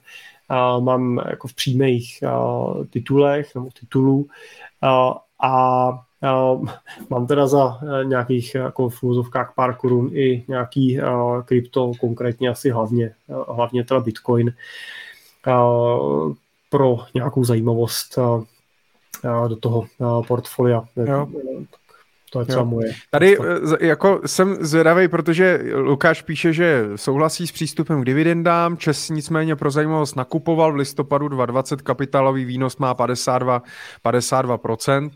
mám 0.80 1.20
jako 1.28 1.48
v 1.48 1.54
přímých 1.54 2.24
titulech 2.90 3.54
nebo 3.54 3.68
titulů 3.80 4.28
a 5.42 5.98
mám 7.10 7.26
teda 7.26 7.46
za 7.46 7.80
nějakých 8.02 8.54
jako 8.54 8.88
v 8.88 9.02
úzovkách 9.02 9.52
pár 9.54 9.76
korun 9.76 10.10
i 10.12 10.44
nějaký 10.48 11.00
krypto, 11.44 11.92
konkrétně 12.00 12.48
asi 12.48 12.70
hlavně, 12.70 13.14
hlavně 13.48 13.84
teda 13.84 14.00
Bitcoin 14.00 14.54
pro 16.70 16.98
nějakou 17.14 17.44
zajímavost 17.44 18.18
do 19.48 19.56
toho 19.56 19.86
portfolia. 20.28 20.84
Jo. 20.96 21.28
To 22.36 22.42
je 22.42 22.46
třeba 22.46 22.64
moje. 22.64 22.92
Tady 23.10 23.38
e, 23.38 23.86
jako 23.86 24.20
jsem 24.26 24.56
zvědavý, 24.60 25.08
protože 25.08 25.60
Lukáš 25.74 26.22
píše, 26.22 26.52
že 26.52 26.84
souhlasí 26.96 27.46
s 27.46 27.52
přístupem 27.52 28.02
k 28.02 28.04
dividendám, 28.04 28.76
Čes 28.76 29.10
nicméně 29.10 29.56
pro 29.56 29.70
zajímavost 29.70 30.16
nakupoval 30.16 30.72
v 30.72 30.76
listopadu 30.76 31.28
2020 31.28 31.82
kapitálový 31.82 32.44
výnos 32.44 32.76
má 32.76 32.94
52, 32.94 33.62
52%. 34.04 35.04
Uh, 35.04 35.10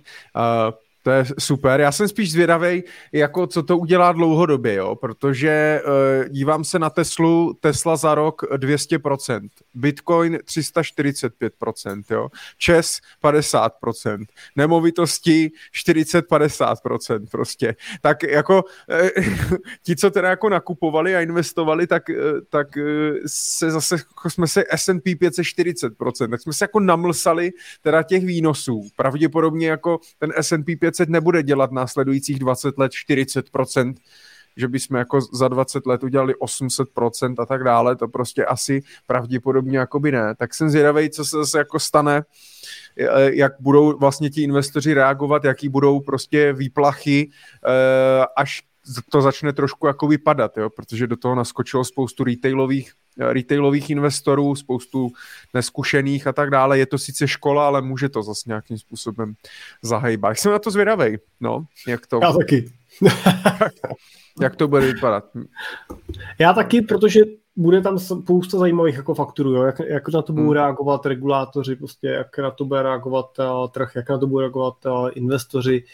to 1.02 1.10
je 1.10 1.24
super. 1.38 1.80
Já 1.80 1.92
jsem 1.92 2.08
spíš 2.08 2.32
zvědavý, 2.32 2.82
jako 3.12 3.46
co 3.46 3.62
to 3.62 3.78
udělá 3.78 4.12
dlouhodobě, 4.12 4.74
jo? 4.74 4.96
protože 4.96 5.82
uh, 5.84 6.28
dívám 6.28 6.64
se 6.64 6.78
na 6.78 6.90
Teslu, 6.90 7.52
Tesla 7.60 7.96
za 7.96 8.14
rok 8.14 8.42
200%, 8.56 9.48
Bitcoin 9.74 10.36
345%, 10.36 12.02
jo? 12.10 12.28
Čes 12.58 13.00
50%, 13.22 14.24
nemovitosti 14.56 15.50
40-50% 15.86 17.26
prostě. 17.30 17.76
Tak 18.00 18.22
jako 18.22 18.64
uh, 18.64 19.24
ti, 19.82 19.96
co 19.96 20.10
teda 20.10 20.28
jako 20.28 20.48
nakupovali 20.48 21.16
a 21.16 21.20
investovali, 21.20 21.86
tak, 21.86 22.08
uh, 22.08 22.16
tak 22.50 22.68
uh, 22.76 22.82
se 23.26 23.70
zase, 23.70 23.94
jako 23.94 24.30
jsme 24.30 24.46
se 24.46 24.64
S&P 24.70 25.14
540%, 25.14 26.30
tak 26.30 26.40
jsme 26.40 26.52
se 26.52 26.64
jako 26.64 26.80
namlsali 26.80 27.50
teda 27.82 28.02
těch 28.02 28.26
výnosů. 28.26 28.88
Pravděpodobně 28.96 29.68
jako 29.68 29.98
ten 30.18 30.32
S&P 30.36 30.76
500 30.76 31.00
500 31.00 31.08
nebude 31.08 31.42
dělat 31.42 31.72
následujících 31.72 32.38
20 32.38 32.78
let 32.78 32.92
40%, 32.92 33.94
že 34.56 34.68
bychom 34.68 34.96
jako 34.96 35.20
za 35.20 35.48
20 35.48 35.86
let 35.86 36.04
udělali 36.04 36.34
800% 36.34 37.34
a 37.38 37.46
tak 37.46 37.64
dále, 37.64 37.96
to 37.96 38.08
prostě 38.08 38.44
asi 38.44 38.82
pravděpodobně 39.06 39.78
jako 39.78 40.00
by 40.00 40.12
ne. 40.12 40.34
Tak 40.34 40.54
jsem 40.54 40.70
zvědavý, 40.70 41.10
co 41.10 41.24
se 41.24 41.36
zase 41.36 41.58
jako 41.58 41.78
stane, 41.78 42.22
jak 43.32 43.52
budou 43.60 43.98
vlastně 43.98 44.30
ti 44.30 44.42
investoři 44.42 44.94
reagovat, 44.94 45.44
jaký 45.44 45.68
budou 45.68 46.00
prostě 46.00 46.52
výplachy, 46.52 47.30
eh, 47.66 48.26
až 48.36 48.62
to 49.10 49.22
začne 49.22 49.52
trošku 49.52 49.86
jako 49.86 50.06
vypadat, 50.06 50.56
jo? 50.56 50.70
protože 50.70 51.06
do 51.06 51.16
toho 51.16 51.34
naskočilo 51.34 51.84
spoustu 51.84 52.24
retailových 52.24 52.92
retailových 53.16 53.90
investorů, 53.90 54.54
spoustu 54.54 55.12
neskušených 55.54 56.26
a 56.26 56.32
tak 56.32 56.50
dále. 56.50 56.78
Je 56.78 56.86
to 56.86 56.98
sice 56.98 57.28
škola, 57.28 57.66
ale 57.66 57.82
může 57.82 58.08
to 58.08 58.22
zase 58.22 58.42
nějakým 58.46 58.78
způsobem 58.78 59.34
zahejbat. 59.82 60.38
Jsem 60.38 60.52
na 60.52 60.58
to 60.58 60.70
zvědavej, 60.70 61.18
no, 61.40 61.64
jak 61.86 62.06
to... 62.06 62.20
Já 62.22 62.32
taky. 62.32 62.72
jak 64.40 64.56
to 64.56 64.68
bude 64.68 64.80
vypadat. 64.80 65.24
Já 66.38 66.52
taky, 66.52 66.82
protože 66.82 67.20
bude 67.56 67.80
tam 67.80 67.98
spousta 67.98 68.58
zajímavých 68.58 68.96
jako 68.96 69.14
fakturů, 69.14 69.54
jo? 69.54 69.62
Jak, 69.62 69.80
jak 69.80 70.08
na 70.08 70.22
to 70.22 70.32
budou 70.32 70.46
hmm. 70.46 70.54
reagovat 70.56 71.06
regulátoři, 71.06 71.76
prostě 71.76 72.08
jak 72.08 72.38
na 72.38 72.50
to 72.50 72.64
bude 72.64 72.82
reagovat 72.82 73.38
uh, 73.38 73.68
trh, 73.68 73.92
jak 73.96 74.10
na 74.10 74.18
to 74.18 74.26
budou 74.26 74.40
reagovat 74.40 74.86
uh, 74.86 75.10
investoři, 75.14 75.84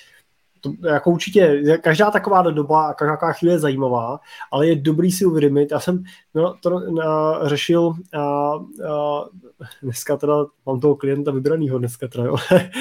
to, 0.67 0.89
jako 0.89 1.11
určitě, 1.11 1.63
každá 1.81 2.11
taková 2.11 2.43
doba 2.43 2.87
a 2.87 2.95
každá 2.95 3.33
chvíle 3.33 3.55
je 3.55 3.59
zajímavá, 3.59 4.21
ale 4.53 4.67
je 4.67 4.77
dobrý 4.77 5.13
si 5.13 5.25
uvědomit. 5.25 5.71
Já 5.71 5.81
jsem 5.81 6.05
no, 6.35 6.55
to 6.63 6.81
na, 6.81 7.41
řešil 7.49 7.93
a, 8.15 8.21
a, 8.23 8.59
dneska 9.83 10.17
teda 10.17 10.35
mám 10.67 10.81
toho 10.81 10.97
klienta 10.97 11.31
vybranýho 11.31 11.79
dneska 11.79 12.09
teda, 12.09 12.25
jo. 12.25 12.37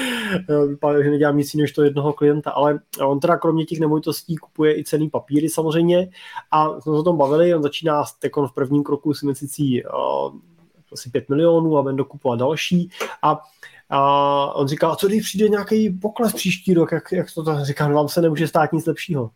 Vypadá, 0.68 1.02
že 1.02 1.10
nedělám 1.10 1.36
nic 1.36 1.54
jiného 1.54 1.64
než 1.64 1.72
to 1.72 1.82
jednoho 1.82 2.12
klienta, 2.12 2.50
ale 2.50 2.78
on 3.06 3.20
teda 3.20 3.36
kromě 3.36 3.64
těch 3.64 3.80
nemovitostí 3.80 4.36
kupuje 4.36 4.78
i 4.78 4.84
cený 4.84 5.10
papíry 5.10 5.48
samozřejmě 5.48 6.08
a 6.50 6.68
jsme 6.70 6.82
se 6.82 6.90
o 6.90 7.02
tom 7.02 7.16
bavili, 7.16 7.54
on 7.54 7.62
začíná 7.62 8.04
v 8.46 8.54
prvním 8.54 8.82
kroku 8.82 9.14
s 9.14 9.22
investicí 9.22 9.82
asi 10.92 11.10
5 11.10 11.28
milionů 11.28 11.78
a 11.78 11.82
bude 11.82 11.94
dokupovat 11.94 12.38
další 12.38 12.90
a 13.22 13.40
a 13.90 14.54
on 14.54 14.68
říkal, 14.68 14.92
a 14.92 14.96
co 14.96 15.06
když 15.06 15.22
přijde 15.22 15.48
nějaký 15.48 15.90
pokles 15.90 16.32
příští 16.32 16.74
rok, 16.74 16.92
jak, 16.92 17.12
jak 17.12 17.26
to 17.34 17.42
tak 17.42 17.64
říká, 17.64 17.88
no 17.88 17.94
vám 17.94 18.08
se 18.08 18.20
nemůže 18.20 18.48
stát 18.48 18.72
nic 18.72 18.86
lepšího. 18.86 19.30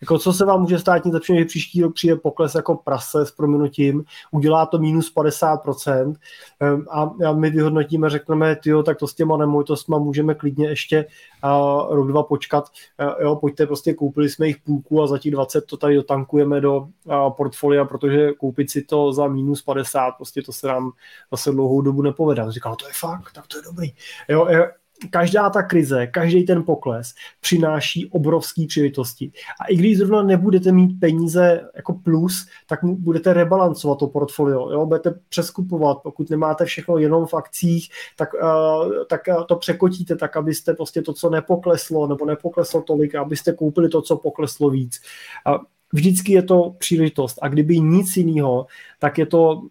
Jako 0.00 0.18
co 0.18 0.32
se 0.32 0.44
vám 0.44 0.60
může 0.60 0.78
stát 0.78 1.04
nic 1.04 1.14
lepšího, 1.14 1.38
že 1.38 1.44
příští 1.44 1.82
rok 1.82 1.94
přijde 1.94 2.16
pokles 2.16 2.54
jako 2.54 2.74
prase 2.74 3.26
s 3.26 3.30
prominutím, 3.30 4.04
udělá 4.30 4.66
to 4.66 4.78
minus 4.78 5.14
50% 5.14 6.14
ehm, 6.60 6.86
a, 6.90 7.10
a 7.28 7.32
my 7.32 7.50
vyhodnotíme, 7.50 8.10
řekneme, 8.10 8.56
tyjo, 8.56 8.82
tak 8.82 8.98
to 8.98 9.06
s 9.06 9.14
těma 9.14 9.36
nemovitostma 9.36 9.98
můžeme 9.98 10.34
klidně 10.34 10.68
ještě 10.68 11.06
uh, 11.44 11.94
rok, 11.94 12.08
dva 12.08 12.22
počkat. 12.22 12.64
Uh, 13.02 13.22
jo, 13.22 13.36
pojďte, 13.36 13.66
prostě 13.66 13.94
koupili 13.94 14.28
jsme 14.28 14.46
jich 14.46 14.56
půlku 14.58 15.02
a 15.02 15.06
za 15.06 15.18
těch 15.18 15.32
20 15.32 15.66
to 15.66 15.76
tady 15.76 15.94
dotankujeme 15.94 16.60
do 16.60 16.76
uh, 16.76 17.30
portfolia, 17.30 17.84
protože 17.84 18.32
koupit 18.32 18.70
si 18.70 18.82
to 18.82 19.12
za 19.12 19.28
minus 19.28 19.62
50, 19.62 20.10
prostě 20.10 20.42
to 20.42 20.52
se 20.52 20.66
nám 20.66 20.92
zase 21.30 21.50
dlouhou 21.50 21.80
dobu 21.80 22.02
nepovede. 22.02 22.42
Říkal, 22.48 22.76
to 22.76 22.86
je 22.86 22.92
fakt, 23.00 23.32
tak 23.32 23.46
to 23.46 23.58
je 23.58 23.62
dobrý. 23.62 23.92
Jo, 24.28 24.46
je, 24.48 24.72
každá 25.10 25.50
ta 25.50 25.62
krize, 25.62 26.06
každý 26.06 26.44
ten 26.44 26.62
pokles 26.62 27.14
přináší 27.40 28.10
obrovské 28.10 28.66
příležitosti. 28.68 29.32
A 29.60 29.66
i 29.66 29.76
když 29.76 29.98
zrovna 29.98 30.22
nebudete 30.22 30.72
mít 30.72 31.00
peníze 31.00 31.68
jako 31.76 31.92
plus, 31.92 32.46
tak 32.66 32.78
budete 32.84 33.32
rebalancovat 33.32 33.98
to 33.98 34.06
portfolio, 34.06 34.70
jo? 34.70 34.86
budete 34.86 35.14
přeskupovat, 35.28 35.98
pokud 36.02 36.30
nemáte 36.30 36.64
všechno 36.64 36.98
jenom 36.98 37.26
v 37.26 37.34
akcích, 37.34 37.88
tak, 38.16 38.34
uh, 38.34 39.04
tak 39.08 39.20
to 39.48 39.56
překotíte 39.56 40.16
tak, 40.16 40.36
abyste 40.36 40.74
prostě 40.74 41.02
to, 41.02 41.12
co 41.12 41.30
nepokleslo, 41.30 42.06
nebo 42.06 42.26
nepokleslo 42.26 42.82
tolik, 42.82 43.14
abyste 43.14 43.52
koupili 43.52 43.88
to, 43.88 44.02
co 44.02 44.16
pokleslo 44.16 44.70
víc. 44.70 45.00
Uh, 45.48 45.64
vždycky 45.92 46.32
je 46.32 46.42
to 46.42 46.74
příležitost 46.78 47.38
a 47.42 47.48
kdyby 47.48 47.80
nic 47.80 48.16
jiného, 48.16 48.66
tak 48.98 49.18
je 49.18 49.26
to 49.26 49.62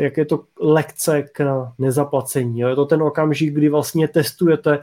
jak 0.00 0.16
je 0.16 0.24
to 0.24 0.44
lekce 0.60 1.22
k 1.22 1.66
nezaplacení. 1.78 2.60
Je 2.60 2.74
to 2.74 2.86
ten 2.86 3.02
okamžik, 3.02 3.54
kdy 3.54 3.68
vlastně 3.68 4.08
testujete 4.08 4.78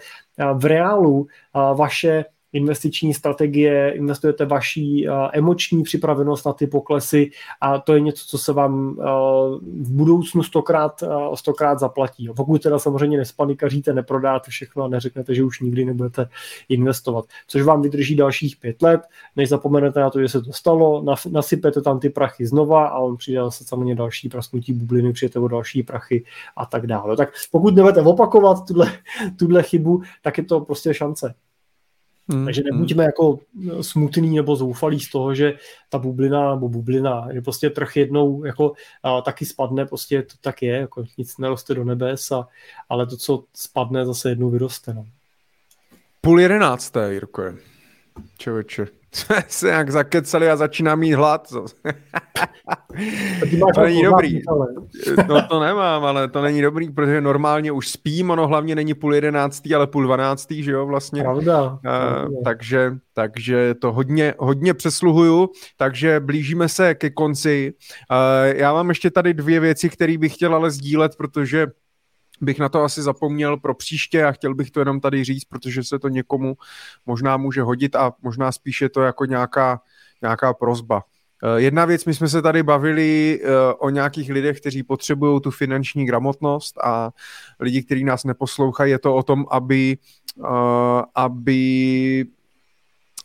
v 0.53 0.65
reálu 0.65 1.27
vaše 1.75 2.25
investiční 2.53 3.14
strategie, 3.14 3.92
investujete 3.92 4.45
vaší 4.45 5.08
uh, 5.08 5.14
emoční 5.34 5.84
připravenost 5.84 6.45
na 6.45 6.53
ty 6.53 6.67
poklesy 6.67 7.30
a 7.61 7.80
to 7.80 7.93
je 7.93 8.01
něco, 8.01 8.26
co 8.27 8.38
se 8.38 8.53
vám 8.53 8.88
uh, 8.88 9.03
v 9.61 9.92
budoucnu 9.92 10.43
stokrát, 10.43 11.01
uh, 11.01 11.35
stokrát 11.35 11.80
zaplatí. 11.80 12.30
Pokud 12.35 12.64
teda 12.64 12.80
samozřejmě 12.80 13.17
nespanikaříte, 13.17 13.93
neprodáte 13.93 14.51
všechno 14.51 14.84
a 14.84 14.88
neřeknete, 14.88 15.35
že 15.35 15.43
už 15.43 15.59
nikdy 15.59 15.85
nebudete 15.85 16.30
investovat, 16.69 17.26
což 17.48 17.61
vám 17.61 17.82
vydrží 17.82 18.16
dalších 18.16 18.58
pět 18.58 18.82
let, 18.82 19.01
než 19.35 19.50
zapomenete 19.50 20.00
na 20.00 20.09
to, 20.09 20.22
že 20.22 20.30
se 20.30 20.42
to 20.42 20.53
stalo, 20.53 21.06
nasypete 21.32 21.82
tam 21.82 22.00
ty 22.00 22.09
prachy 22.09 22.45
znova 22.45 22.88
a 22.88 22.98
on 22.98 23.17
přijde 23.17 23.40
zase 23.40 23.64
samozřejmě 23.64 23.95
další 23.95 24.30
prasknutí 24.30 24.74
bubliny, 24.74 25.14
přijete 25.14 25.40
o 25.40 25.48
další 25.48 25.84
prachy 25.84 26.24
a 26.58 26.66
tak 26.66 26.88
dále. 26.88 27.17
Tak 27.17 27.30
pokud 27.51 27.76
nebudete 27.76 28.01
opakovat 28.01 28.67
tuhle, 28.67 28.92
tuhle 29.40 29.64
chybu, 29.64 30.01
tak 30.22 30.38
je 30.38 30.43
to 30.43 30.59
prostě 30.59 30.93
šance. 30.93 31.34
Hmm. 32.30 32.45
Takže 32.45 32.61
hmm. 32.61 32.72
nebuďme 32.72 33.03
jako 33.03 33.39
smutný 33.81 34.35
nebo 34.35 34.56
zoufalý 34.56 34.99
z 34.99 35.09
toho, 35.09 35.35
že 35.35 35.53
ta 35.89 35.97
bublina 35.97 36.56
nebo 36.56 36.69
bublina, 36.69 37.27
že 37.33 37.41
prostě 37.41 37.69
trh 37.69 37.97
jednou 37.97 38.45
jako 38.45 38.73
a, 39.03 39.22
taky 39.22 39.45
spadne, 39.45 39.85
prostě 39.85 40.22
to 40.22 40.35
tak 40.41 40.61
je, 40.61 40.75
jako 40.75 41.03
nic 41.17 41.38
neroste 41.38 41.73
do 41.73 41.83
nebes, 41.83 42.31
a, 42.31 42.47
ale 42.89 43.07
to, 43.07 43.17
co 43.17 43.43
spadne, 43.53 44.06
zase 44.06 44.30
jednou 44.30 44.49
vyroste. 44.49 44.93
No. 44.93 45.06
Půl 46.22 46.39
jedenácté, 46.39 47.14
Jirko 47.14 47.41
je. 47.41 47.56
Čověče. 48.37 48.87
se 49.47 49.69
jak 49.69 49.91
zakecali 49.91 50.49
a 50.49 50.55
začíná 50.55 50.95
mít 50.95 51.13
hlad. 51.13 51.47
to 53.75 53.81
není 53.81 54.03
dobrý. 54.03 54.41
No 55.27 55.47
to 55.47 55.59
nemám, 55.59 56.05
ale 56.05 56.27
to 56.27 56.41
není 56.41 56.61
dobrý, 56.61 56.89
protože 56.89 57.21
normálně 57.21 57.71
už 57.71 57.87
spím, 57.87 58.31
ono 58.31 58.47
hlavně 58.47 58.75
není 58.75 58.93
půl 58.93 59.15
jedenáctý, 59.15 59.75
ale 59.75 59.87
půl 59.87 60.03
dvanáctý, 60.03 60.63
že 60.63 60.71
jo, 60.71 60.85
vlastně. 60.85 61.21
Pravda. 61.21 61.63
Uh, 61.71 62.43
takže, 62.43 62.93
takže 63.13 63.75
to 63.81 63.91
hodně, 63.91 64.33
hodně 64.37 64.73
přesluhuju, 64.73 65.49
takže 65.77 66.19
blížíme 66.19 66.69
se 66.69 66.95
ke 66.95 67.09
konci. 67.09 67.73
Uh, 68.11 68.57
já 68.57 68.73
mám 68.73 68.89
ještě 68.89 69.11
tady 69.11 69.33
dvě 69.33 69.59
věci, 69.59 69.89
které 69.89 70.17
bych 70.17 70.33
chtěl 70.33 70.55
ale 70.55 70.71
sdílet, 70.71 71.15
protože 71.15 71.67
bych 72.41 72.59
na 72.59 72.69
to 72.69 72.83
asi 72.83 73.01
zapomněl 73.01 73.57
pro 73.57 73.74
příště 73.74 74.25
a 74.25 74.32
chtěl 74.32 74.56
bych 74.56 74.72
to 74.72 74.80
jenom 74.80 74.99
tady 74.99 75.24
říct, 75.24 75.45
protože 75.45 75.83
se 75.83 75.99
to 75.99 76.07
někomu 76.07 76.57
možná 77.06 77.38
může 77.38 77.61
hodit 77.61 77.95
a 77.95 78.14
možná 78.22 78.51
spíše 78.51 78.90
to 78.90 79.01
jako 79.01 79.25
nějaká, 79.25 79.82
nějaká 80.22 80.53
prozba. 80.53 81.03
Eh, 81.43 81.61
jedna 81.61 81.85
věc, 81.85 82.06
my 82.06 82.14
jsme 82.14 82.27
se 82.27 82.41
tady 82.41 82.64
bavili 82.64 83.40
eh, 83.43 83.74
o 83.74 83.90
nějakých 83.90 84.30
lidech, 84.30 84.59
kteří 84.59 84.83
potřebují 84.83 85.41
tu 85.41 85.51
finanční 85.51 86.06
gramotnost 86.06 86.77
a 86.83 87.11
lidi, 87.59 87.83
kteří 87.83 88.03
nás 88.03 88.24
neposlouchají, 88.24 88.91
je 88.91 88.99
to 88.99 89.16
o 89.16 89.24
tom, 89.24 89.45
aby, 89.51 89.98
eh, 90.43 91.03
aby 91.16 92.25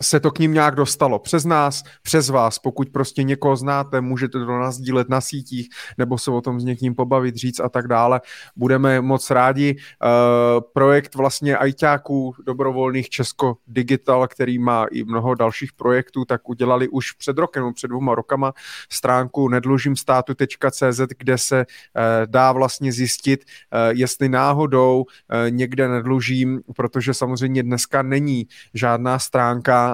se 0.03 0.21
to 0.21 0.31
k 0.31 0.39
ním 0.39 0.55
nějak 0.55 0.75
dostalo. 0.75 1.19
Přes 1.19 1.45
nás, 1.45 1.83
přes 2.03 2.29
vás, 2.29 2.59
pokud 2.59 2.89
prostě 2.91 3.23
někoho 3.23 3.57
znáte, 3.57 4.01
můžete 4.01 4.39
to 4.39 4.47
nás 4.47 4.79
dílet 4.79 5.09
na 5.09 5.21
sítích, 5.21 5.69
nebo 5.99 6.19
se 6.19 6.31
o 6.31 6.41
tom 6.41 6.61
s 6.61 6.65
někým 6.65 6.95
pobavit, 6.95 7.37
říct 7.37 7.61
a 7.61 7.69
tak 7.69 7.89
dále. 7.89 8.21
Budeme 8.57 9.01
moc 9.01 9.31
rádi. 9.31 9.77
Uh, 9.77 10.61
projekt 10.73 11.15
vlastně 11.15 11.57
ajťáků 11.57 12.35
dobrovolných 12.47 13.11
Česko 13.11 13.57
Digital, 13.67 14.29
který 14.29 14.59
má 14.59 14.85
i 14.91 15.05
mnoho 15.05 15.35
dalších 15.35 15.73
projektů, 15.73 16.25
tak 16.25 16.49
udělali 16.49 16.89
už 16.89 17.13
před 17.13 17.39
rokem, 17.39 17.75
před 17.75 17.89
dvěma 17.89 18.15
rokama 18.15 18.53
stránku 18.91 19.49
nedlužimstátu.cz, 19.49 21.01
kde 21.19 21.39
se 21.39 21.59
uh, 21.59 22.03
dá 22.27 22.53
vlastně 22.53 22.93
zjistit, 22.93 23.45
uh, 23.45 23.99
jestli 23.99 24.29
náhodou 24.29 25.05
někde 25.49 25.89
nedlužím, 25.89 26.61
protože 26.77 27.15
samozřejmě 27.15 27.63
dneska 27.63 28.03
není 28.03 28.47
žádná 28.75 29.19
stránka, 29.19 29.92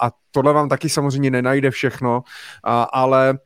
a 0.00 0.10
tohle 0.30 0.52
vám 0.52 0.68
taky 0.68 0.88
samozřejmě 0.88 1.30
nenajde 1.30 1.70
všechno, 1.70 2.22
ale 2.92 3.38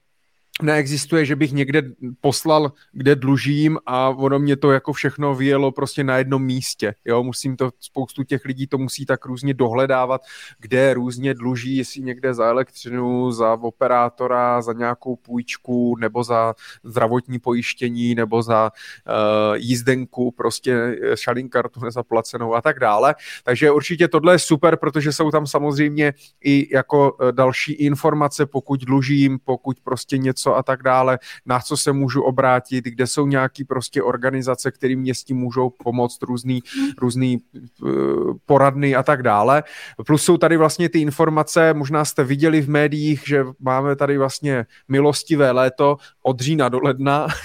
neexistuje, 0.63 1.25
že 1.25 1.37
bych 1.37 1.53
někde 1.53 1.83
poslal, 2.21 2.73
kde 2.93 3.17
dlužím 3.17 3.79
a 3.87 4.09
ono 4.09 4.39
mě 4.39 4.57
to 4.57 4.73
jako 4.73 4.93
všechno 4.93 5.35
vyjelo 5.35 5.73
prostě 5.73 6.05
na 6.05 6.19
jednom 6.19 6.45
místě. 6.45 6.95
Jo, 7.05 7.23
musím 7.23 7.57
to, 7.57 7.71
spoustu 7.81 8.23
těch 8.23 8.45
lidí 8.45 8.67
to 8.67 8.79
musí 8.79 9.07
tak 9.07 9.25
různě 9.27 9.55
dohledávat, 9.55 10.21
kde 10.59 10.95
různě 10.95 11.35
dluží, 11.35 11.77
jestli 11.77 12.03
někde 12.03 12.35
za 12.35 12.47
elektřinu, 12.47 13.33
za 13.33 13.53
operátora, 13.53 14.63
za 14.63 14.73
nějakou 14.73 15.17
půjčku, 15.17 15.97
nebo 15.97 16.25
za 16.25 16.55
zdravotní 16.85 17.39
pojištění, 17.39 18.15
nebo 18.15 18.43
za 18.43 18.71
uh, 18.71 19.57
jízdenku, 19.57 20.31
prostě 20.31 20.97
šalinkartu 21.15 21.81
nezaplacenou 21.81 22.55
a 22.55 22.63
tak 22.63 22.79
dále. 22.81 23.15
Takže 23.45 23.71
určitě 23.71 24.09
tohle 24.09 24.35
je 24.35 24.39
super, 24.39 24.77
protože 24.77 25.13
jsou 25.13 25.31
tam 25.31 25.47
samozřejmě 25.47 26.13
i 26.45 26.75
jako 26.75 27.17
eh, 27.21 27.33
další 27.33 27.73
informace, 27.73 28.47
pokud 28.47 28.81
dlužím, 28.81 29.39
pokud 29.45 29.81
prostě 29.81 30.19
něco 30.19 30.52
a 30.57 30.63
tak 30.63 30.83
dále, 30.83 31.19
na 31.47 31.61
co 31.61 31.77
se 31.77 31.93
můžu 31.93 32.23
obrátit, 32.23 32.85
kde 32.85 33.07
jsou 33.07 33.27
nějaký 33.27 33.65
prostě 33.65 34.03
organizace, 34.03 34.71
které 34.71 34.97
mě 34.97 35.15
s 35.15 35.25
tím 35.25 35.37
můžou 35.37 35.71
pomoct, 35.71 36.23
různý, 36.23 36.63
různý 36.99 37.39
uh, 37.83 38.35
poradny 38.47 38.95
a 38.95 39.03
tak 39.03 39.23
dále. 39.23 39.63
Plus 40.07 40.25
jsou 40.25 40.37
tady 40.37 40.57
vlastně 40.57 40.89
ty 40.89 41.01
informace, 41.01 41.75
možná 41.75 42.05
jste 42.05 42.25
viděli 42.25 42.61
v 42.61 42.69
médiích, 42.69 43.23
že 43.27 43.45
máme 43.61 43.97
tady 43.97 44.19
vlastně 44.19 44.67
milostivé 44.89 45.51
léto 45.51 45.97
od 46.23 46.41
října 46.41 46.69
do 46.69 46.81
ledna. 46.83 47.27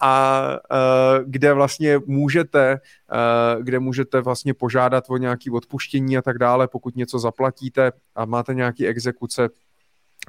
a 0.00 0.42
uh, 0.70 1.24
kde 1.30 1.52
vlastně 1.52 1.98
můžete, 2.06 2.80
uh, 3.12 3.62
kde 3.62 3.78
můžete 3.78 4.20
vlastně 4.20 4.54
požádat 4.54 5.04
o 5.08 5.16
nějaké 5.16 5.50
odpuštění 5.50 6.16
a 6.16 6.22
tak 6.22 6.38
dále, 6.38 6.68
pokud 6.68 6.96
něco 6.96 7.18
zaplatíte 7.18 7.92
a 8.14 8.24
máte 8.24 8.54
nějaké 8.54 8.86
exekuce, 8.86 9.48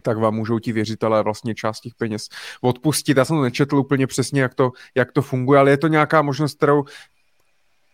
tak 0.06 0.18
vám 0.18 0.34
můžou 0.34 0.60
ti 0.60 0.72
věřitelé 0.72 1.24
vlastně 1.24 1.56
část 1.56 1.80
těch 1.80 1.96
peněz 1.96 2.30
odpustit. 2.62 3.18
Já 3.18 3.26
jsem 3.26 3.36
to 3.36 3.42
nečetl 3.44 3.78
úplně 3.78 4.08
přesně, 4.08 4.42
jak 4.42 4.56
to, 4.56 4.72
jak 4.96 5.12
to 5.12 5.22
funguje, 5.22 5.60
ale 5.60 5.72
je 5.72 5.78
to 5.78 5.88
nějaká 5.88 6.22
možnost, 6.22 6.58
kterou 6.58 6.84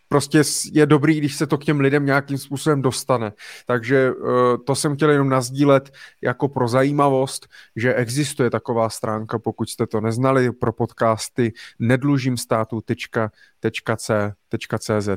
prostě 0.08 0.42
je 0.72 0.86
dobrý, 0.86 1.18
když 1.18 1.36
se 1.36 1.46
to 1.46 1.58
k 1.58 1.64
těm 1.64 1.80
lidem 1.80 2.06
nějakým 2.06 2.38
způsobem 2.38 2.82
dostane. 2.82 3.32
Takže 3.66 4.12
uh, 4.12 4.28
to 4.66 4.74
jsem 4.74 4.96
chtěl 4.96 5.10
jenom 5.10 5.28
nazdílet 5.28 5.92
jako 6.20 6.48
pro 6.48 6.68
zajímavost, 6.68 7.48
že 7.76 7.94
existuje 7.94 8.50
taková 8.50 8.90
stránka, 8.90 9.38
pokud 9.38 9.70
jste 9.70 9.86
to 9.86 10.00
neznali, 10.00 10.52
pro 10.52 10.72
podcasty 10.72 11.52
nedlužím 11.78 12.36
státu.cz. 12.36 14.10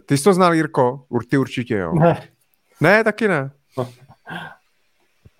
Ty 0.06 0.18
jsi 0.18 0.24
to 0.24 0.34
znal, 0.34 0.54
Jirko? 0.54 1.06
Ty 1.30 1.38
určitě, 1.38 1.76
jo? 1.76 1.94
Ne. 2.00 2.30
Ne, 2.82 3.04
taky 3.04 3.28
ne. 3.28 3.52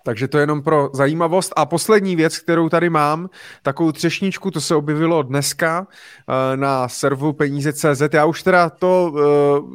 Takže 0.06 0.28
to 0.28 0.38
je 0.38 0.42
jenom 0.42 0.62
pro 0.62 0.90
zajímavost. 0.92 1.52
A 1.56 1.66
poslední 1.66 2.16
věc, 2.16 2.38
kterou 2.38 2.68
tady 2.68 2.90
mám, 2.90 3.30
takovou 3.62 3.92
třešničku, 3.92 4.50
to 4.50 4.60
se 4.60 4.74
objevilo 4.74 5.22
dneska 5.22 5.80
uh, 5.80 6.56
na 6.56 6.88
servu 6.88 7.32
peníze.cz. 7.32 8.02
Já 8.12 8.24
už 8.24 8.42
teda 8.42 8.70
to 8.70 9.12
uh, 9.12 9.70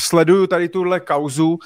sleduju 0.00 0.46
tady 0.46 0.68
tuhle 0.68 1.00
kauzu 1.00 1.48
uh, 1.48 1.58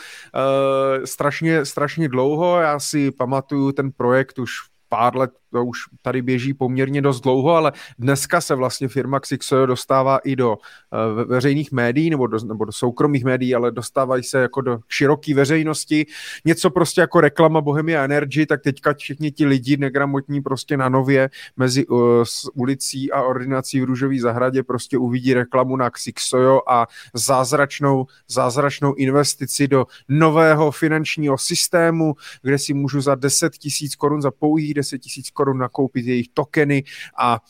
strašně, 1.04 1.64
strašně 1.64 2.08
dlouho. 2.08 2.58
Já 2.58 2.78
si 2.80 3.10
pamatuju 3.10 3.72
ten 3.72 3.92
projekt 3.92 4.38
už 4.38 4.50
pár 4.88 5.16
let 5.16 5.30
to 5.52 5.64
už 5.64 5.78
tady 6.02 6.22
běží 6.22 6.54
poměrně 6.54 7.02
dost 7.02 7.20
dlouho, 7.20 7.50
ale 7.50 7.72
dneska 7.98 8.40
se 8.40 8.54
vlastně 8.54 8.88
firma 8.88 9.20
Xixoyo 9.20 9.66
dostává 9.66 10.18
i 10.18 10.36
do 10.36 10.50
uh, 10.52 11.22
veřejných 11.24 11.72
médií 11.72 12.10
nebo 12.10 12.26
do, 12.26 12.38
nebo 12.44 12.64
do 12.64 12.72
soukromých 12.72 13.24
médií, 13.24 13.54
ale 13.54 13.70
dostávají 13.70 14.22
se 14.22 14.38
jako 14.38 14.60
do 14.60 14.78
široké 14.88 15.34
veřejnosti. 15.34 16.06
Něco 16.44 16.70
prostě 16.70 17.00
jako 17.00 17.20
reklama 17.20 17.60
Bohemia 17.60 18.04
Energy, 18.04 18.46
tak 18.46 18.62
teďka 18.62 18.94
všichni 18.94 19.30
ti 19.30 19.46
lidi 19.46 19.76
negramotní 19.76 20.40
prostě 20.40 20.76
na 20.76 20.88
nově 20.88 21.30
mezi 21.56 21.86
uh, 21.86 22.24
ulicí 22.54 23.12
a 23.12 23.22
ordinací 23.22 23.80
v 23.80 23.84
Růžové 23.84 24.20
zahradě 24.20 24.62
prostě 24.62 24.98
uvidí 24.98 25.34
reklamu 25.34 25.76
na 25.76 25.90
Xixoyo 25.90 26.60
a 26.68 26.86
zázračnou, 27.14 28.06
zázračnou 28.28 28.94
investici 28.94 29.68
do 29.68 29.86
nového 30.08 30.70
finančního 30.70 31.38
systému, 31.38 32.14
kde 32.42 32.58
si 32.58 32.74
můžu 32.74 33.00
za 33.00 33.14
10 33.14 33.52
tisíc 33.52 33.96
korun, 33.96 34.22
za 34.22 34.30
pouhých 34.30 34.74
10 34.74 34.98
tisíc 34.98 35.30
korun 35.40 35.58
nakoupit 35.58 36.06
jejich 36.06 36.28
tokeny 36.34 36.84
a 37.18 37.40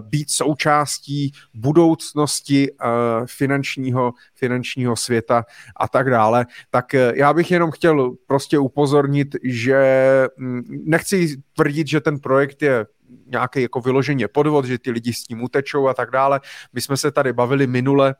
být 0.00 0.30
součástí 0.30 1.32
budoucnosti 1.54 2.68
finančního, 3.26 4.12
finančního 4.34 4.96
světa 4.96 5.44
a 5.76 5.88
tak 5.88 6.10
dále. 6.10 6.46
Tak 6.70 6.94
e, 6.94 7.12
já 7.16 7.32
bych 7.34 7.50
jenom 7.50 7.70
chtěl 7.70 8.14
prostě 8.26 8.58
upozornit, 8.58 9.36
že 9.42 9.82
nechci 10.68 11.42
tvrdit, 11.56 11.86
že 11.86 12.00
ten 12.00 12.18
projekt 12.18 12.62
je 12.62 12.86
nějaký 13.26 13.62
jako 13.62 13.80
vyloženě 13.80 14.28
podvod, 14.28 14.64
že 14.64 14.78
ty 14.78 14.90
lidi 14.90 15.12
s 15.12 15.24
tím 15.24 15.42
utečou 15.42 15.88
a 15.88 15.94
tak 15.94 16.10
dále. 16.10 16.40
My 16.72 16.80
jsme 16.80 16.96
se 16.96 17.10
tady 17.10 17.32
bavili 17.32 17.66
minule 17.66 18.14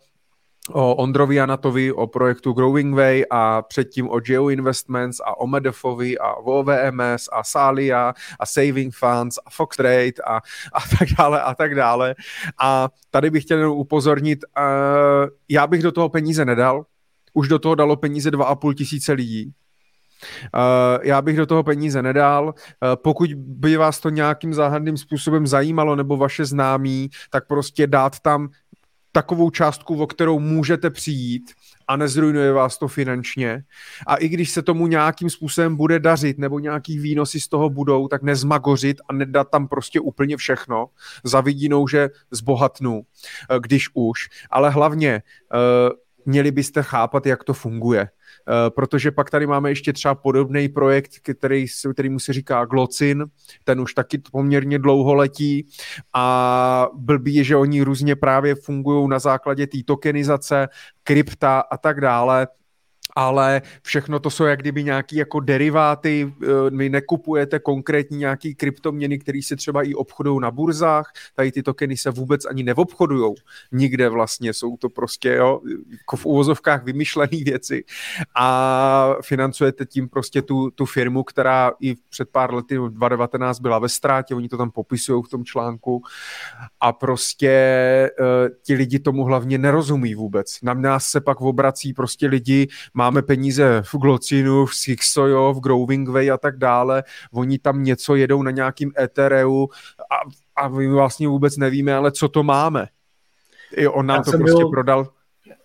o 0.68 0.94
Ondrovi 0.94 1.40
Anatovi, 1.40 1.92
o 1.92 2.06
projektu 2.06 2.52
Growing 2.52 2.94
Way 2.94 3.24
a 3.30 3.62
předtím 3.62 4.10
o 4.10 4.20
Geo 4.20 4.48
Investments 4.48 5.20
a 5.20 5.40
o 5.40 5.46
Medefovi 5.46 6.18
a 6.18 6.34
o 6.34 6.60
OVMS 6.60 7.28
a 7.32 7.44
Salia 7.44 8.14
a 8.40 8.46
Saving 8.46 8.94
Funds 8.94 9.38
a 9.46 9.50
Fox 9.50 9.76
Trade 9.76 10.12
a, 10.26 10.36
a 10.72 10.80
tak 10.98 11.08
dále 11.18 11.42
a 11.42 11.54
tak 11.54 11.74
dále. 11.74 12.14
A 12.60 12.88
tady 13.10 13.30
bych 13.30 13.44
chtěl 13.44 13.58
jenom 13.58 13.78
upozornit, 13.78 14.44
uh, 14.58 15.28
já 15.48 15.66
bych 15.66 15.82
do 15.82 15.92
toho 15.92 16.08
peníze 16.08 16.44
nedal, 16.44 16.84
už 17.34 17.48
do 17.48 17.58
toho 17.58 17.74
dalo 17.74 17.96
peníze 17.96 18.30
2,5 18.30 18.74
tisíce 18.74 19.12
lidí, 19.12 19.52
Uh, 20.54 21.04
já 21.04 21.22
bych 21.22 21.36
do 21.36 21.46
toho 21.46 21.62
peníze 21.62 22.02
nedal. 22.02 22.44
Uh, 22.44 22.52
pokud 22.94 23.34
by 23.34 23.76
vás 23.76 24.00
to 24.00 24.10
nějakým 24.10 24.54
záhadným 24.54 24.96
způsobem 24.96 25.46
zajímalo 25.46 25.96
nebo 25.96 26.16
vaše 26.16 26.44
známí, 26.44 27.10
tak 27.30 27.46
prostě 27.46 27.86
dát 27.86 28.20
tam 28.20 28.48
takovou 29.12 29.50
částku, 29.50 30.02
o 30.02 30.06
kterou 30.06 30.40
můžete 30.40 30.90
přijít 30.90 31.50
a 31.88 31.96
nezrujnuje 31.96 32.52
vás 32.52 32.78
to 32.78 32.88
finančně. 32.88 33.64
A 34.06 34.16
i 34.16 34.28
když 34.28 34.50
se 34.50 34.62
tomu 34.62 34.86
nějakým 34.86 35.30
způsobem 35.30 35.76
bude 35.76 35.98
dařit 35.98 36.38
nebo 36.38 36.58
nějaký 36.58 36.98
výnosy 36.98 37.40
z 37.40 37.48
toho 37.48 37.70
budou, 37.70 38.08
tak 38.08 38.22
nezmagořit 38.22 39.00
a 39.08 39.12
nedat 39.12 39.50
tam 39.50 39.68
prostě 39.68 40.00
úplně 40.00 40.36
všechno 40.36 40.86
za 41.24 41.40
vidinou, 41.40 41.88
že 41.88 42.08
zbohatnu, 42.30 43.02
eh, 43.02 43.58
když 43.60 43.88
už. 43.94 44.28
Ale 44.50 44.70
hlavně 44.70 45.22
eh, 45.54 45.90
měli 46.26 46.50
byste 46.50 46.82
chápat, 46.82 47.26
jak 47.26 47.44
to 47.44 47.52
funguje. 47.52 48.08
Eh, 48.48 48.70
protože 48.70 49.10
pak 49.10 49.30
tady 49.30 49.46
máme 49.46 49.70
ještě 49.70 49.92
třeba 49.92 50.14
podobný 50.14 50.68
projekt, 50.68 51.10
který, 51.34 51.66
který 51.92 52.08
mu 52.08 52.18
se 52.18 52.32
říká 52.32 52.64
Glocin, 52.64 53.24
ten 53.64 53.80
už 53.80 53.94
taky 53.94 54.18
poměrně 54.18 54.78
dlouho 54.78 55.14
letí. 55.14 55.66
A 56.12 56.88
blbý 56.94 57.34
je, 57.34 57.44
že 57.44 57.56
oni 57.56 57.82
různě 57.82 58.16
právě 58.16 58.54
fungují 58.54 59.08
na 59.08 59.18
základě 59.18 59.66
té 59.66 59.78
tokenizace, 59.86 60.68
krypta 61.02 61.60
a 61.60 61.76
tak 61.76 62.00
dále, 62.00 62.48
ale 63.16 63.62
všechno 63.82 64.20
to 64.20 64.30
jsou 64.30 64.44
jak 64.44 64.60
kdyby 64.60 64.84
nějaký 64.84 65.16
jako 65.16 65.40
deriváty, 65.40 66.34
vy 66.70 66.88
nekupujete 66.88 67.58
konkrétní 67.58 68.18
nějaký 68.18 68.54
kryptoměny, 68.54 69.18
které 69.18 69.40
se 69.42 69.56
třeba 69.56 69.82
i 69.82 69.94
obchodují 69.94 70.40
na 70.40 70.50
burzách, 70.50 71.12
tady 71.34 71.52
ty 71.52 71.62
tokeny 71.62 71.96
se 71.96 72.10
vůbec 72.10 72.44
ani 72.44 72.62
neobchodují 72.62 73.34
nikde 73.72 74.08
vlastně, 74.08 74.54
jsou 74.54 74.76
to 74.76 74.88
prostě 74.88 75.28
jo, 75.28 75.60
jako 75.90 76.16
v 76.16 76.26
uvozovkách 76.26 76.84
vymyšlené 76.84 77.38
věci. 77.44 77.84
A 78.34 79.14
financujete 79.22 79.86
tím 79.86 80.08
prostě 80.08 80.42
tu, 80.42 80.70
tu 80.70 80.86
firmu, 80.86 81.24
která 81.24 81.72
i 81.80 81.94
před 82.08 82.28
pár 82.28 82.54
lety 82.54 82.74
2019 82.74 83.60
byla 83.60 83.78
ve 83.78 83.88
ztrátě, 83.88 84.34
oni 84.34 84.48
to 84.48 84.56
tam 84.56 84.70
popisují 84.70 85.22
v 85.22 85.28
tom 85.28 85.44
článku. 85.44 86.02
A 86.80 86.92
prostě 86.92 87.50
uh, 88.20 88.26
ti 88.62 88.74
lidi 88.74 88.98
tomu 88.98 89.24
hlavně 89.24 89.58
nerozumí 89.58 90.14
vůbec. 90.14 90.58
Na 90.62 90.74
nás 90.74 91.04
se 91.04 91.20
pak 91.20 91.40
obrací 91.40 91.92
prostě 91.92 92.26
lidi, 92.26 92.68
máme 93.00 93.22
peníze 93.22 93.82
v 93.82 93.94
Glocinu, 93.94 94.66
v 94.66 94.74
Sixojo, 94.74 95.54
v 95.54 95.60
Growingway 95.60 96.30
a 96.30 96.38
tak 96.38 96.58
dále, 96.58 97.02
oni 97.32 97.58
tam 97.58 97.82
něco 97.82 98.14
jedou 98.14 98.42
na 98.42 98.50
nějakým 98.50 98.92
Ethereu 99.00 99.68
a, 100.10 100.16
a 100.56 100.68
my 100.68 100.88
vlastně 100.88 101.28
vůbec 101.28 101.56
nevíme, 101.56 101.94
ale 101.94 102.12
co 102.12 102.28
to 102.28 102.42
máme. 102.42 102.86
I 103.76 103.88
on 103.88 104.06
nám 104.06 104.16
já 104.16 104.22
to 104.22 104.30
prostě 104.30 104.58
byl, 104.58 104.70
prodal. 104.70 105.06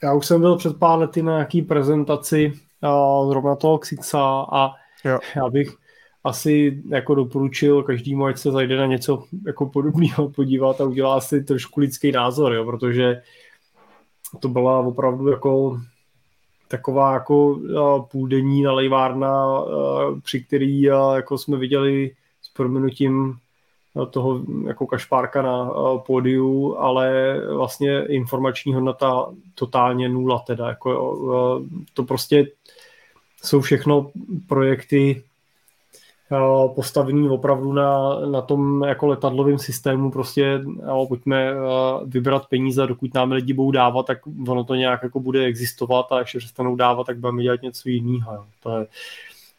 Já 0.04 0.14
už 0.14 0.26
jsem 0.26 0.42
byl 0.42 0.58
před 0.58 0.80
pár 0.80 1.00
lety 1.00 1.22
na 1.22 1.32
nějaký 1.32 1.62
prezentaci 1.62 2.54
uh, 2.84 3.30
zrovna 3.30 3.56
toho 3.56 3.78
Xixa 3.78 4.46
a 4.52 4.72
jo. 5.06 5.20
já 5.36 5.50
bych 5.50 5.76
asi 6.24 6.84
jako 6.90 7.16
doporučil 7.16 7.84
každému, 7.84 8.26
ať 8.26 8.38
se 8.38 8.52
zajde 8.52 8.78
na 8.78 8.86
něco 8.86 9.24
jako 9.46 9.66
podobného 9.66 10.30
podívat 10.30 10.82
a 10.82 10.86
udělá 10.86 11.22
si 11.22 11.44
trošku 11.44 11.80
lidský 11.80 12.12
názor, 12.12 12.54
jo, 12.54 12.66
protože 12.66 13.22
to 14.40 14.48
byla 14.50 14.80
opravdu 14.80 15.30
jako 15.30 15.80
taková 16.68 17.14
jako 17.14 17.60
půldenní 18.12 18.64
nalejvárna, 18.64 19.64
při 20.24 20.44
který 20.44 20.82
jako 20.82 21.38
jsme 21.38 21.58
viděli 21.58 22.12
s 22.42 22.50
proměnutím 22.50 23.38
toho 24.10 24.42
jako 24.68 24.88
kašpárka 24.88 25.42
na 25.42 25.70
pódiu, 25.98 26.76
ale 26.80 27.40
vlastně 27.56 28.06
informační 28.06 28.74
hodnota 28.74 29.26
totálně 29.56 30.10
nula 30.10 30.40
teda. 30.40 30.70
Jako, 30.70 31.62
to 31.94 32.04
prostě 32.04 32.48
jsou 33.44 33.62
všechno 33.62 34.12
projekty, 34.48 35.24
Eh, 35.26 35.35
postavený 36.76 37.30
opravdu 37.30 37.74
na, 37.74 38.20
na 38.20 38.42
tom 38.42 38.84
jako 38.84 39.08
letadlovém 39.08 39.60
systému, 39.60 40.12
prostě 40.12 40.62
jo, 40.88 41.06
pojďme 41.08 41.52
vybrat 42.06 42.46
peníze, 42.46 42.88
dokud 42.88 43.14
nám 43.14 43.32
lidi 43.32 43.54
budou 43.54 43.72
dávat, 43.72 44.06
tak 44.06 44.18
ono 44.48 44.64
to 44.64 44.76
nějak 44.76 45.04
jako 45.04 45.20
bude 45.20 45.46
existovat 45.46 46.12
a 46.12 46.20
ještě 46.20 46.38
přestanou 46.38 46.76
dávat, 46.76 47.08
tak 47.08 47.18
budeme 47.18 47.44
dělat 47.44 47.62
něco 47.62 47.90
jiného. 47.90 48.46
To 48.64 48.78
je, 48.78 48.88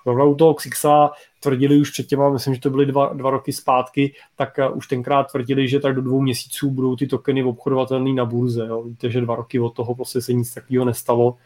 u 0.07 0.35
toho 0.35 0.55
Xixa 0.55 1.11
tvrdili 1.41 1.81
už 1.81 1.91
před 1.91 2.07
těma, 2.07 2.31
myslím, 2.31 2.55
že 2.55 2.61
to 2.61 2.71
byly 2.71 2.87
dva, 2.87 3.13
dva 3.13 3.31
roky 3.31 3.53
zpátky, 3.53 4.15
tak 4.37 4.59
už 4.75 4.87
tenkrát 4.87 5.31
tvrdili, 5.33 5.69
že 5.69 5.81
tak 5.81 5.95
do 5.95 6.03
dvou 6.03 6.21
měsíců 6.21 6.71
budou 6.71 6.97
ty 6.97 7.07
tokeny 7.07 7.45
obchodovatelné 7.45 8.13
na 8.13 8.25
burze. 8.25 8.67
Jo. 8.67 8.83
Víte, 8.83 9.11
že 9.11 9.21
dva 9.21 9.37
roky 9.37 9.61
od 9.61 9.75
toho 9.75 9.95
prostě 9.95 10.21
se 10.21 10.33
nic 10.33 10.55
takového 10.55 10.85
nestalo. 10.85 11.37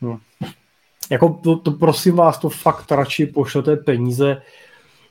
No. 0.00 0.18
Jako 1.10 1.40
to, 1.42 1.56
to 1.56 1.70
prosím 1.70 2.16
vás, 2.16 2.38
to 2.38 2.48
fakt 2.48 2.92
radši 2.92 3.26
pošlete 3.26 3.76
peníze 3.76 4.42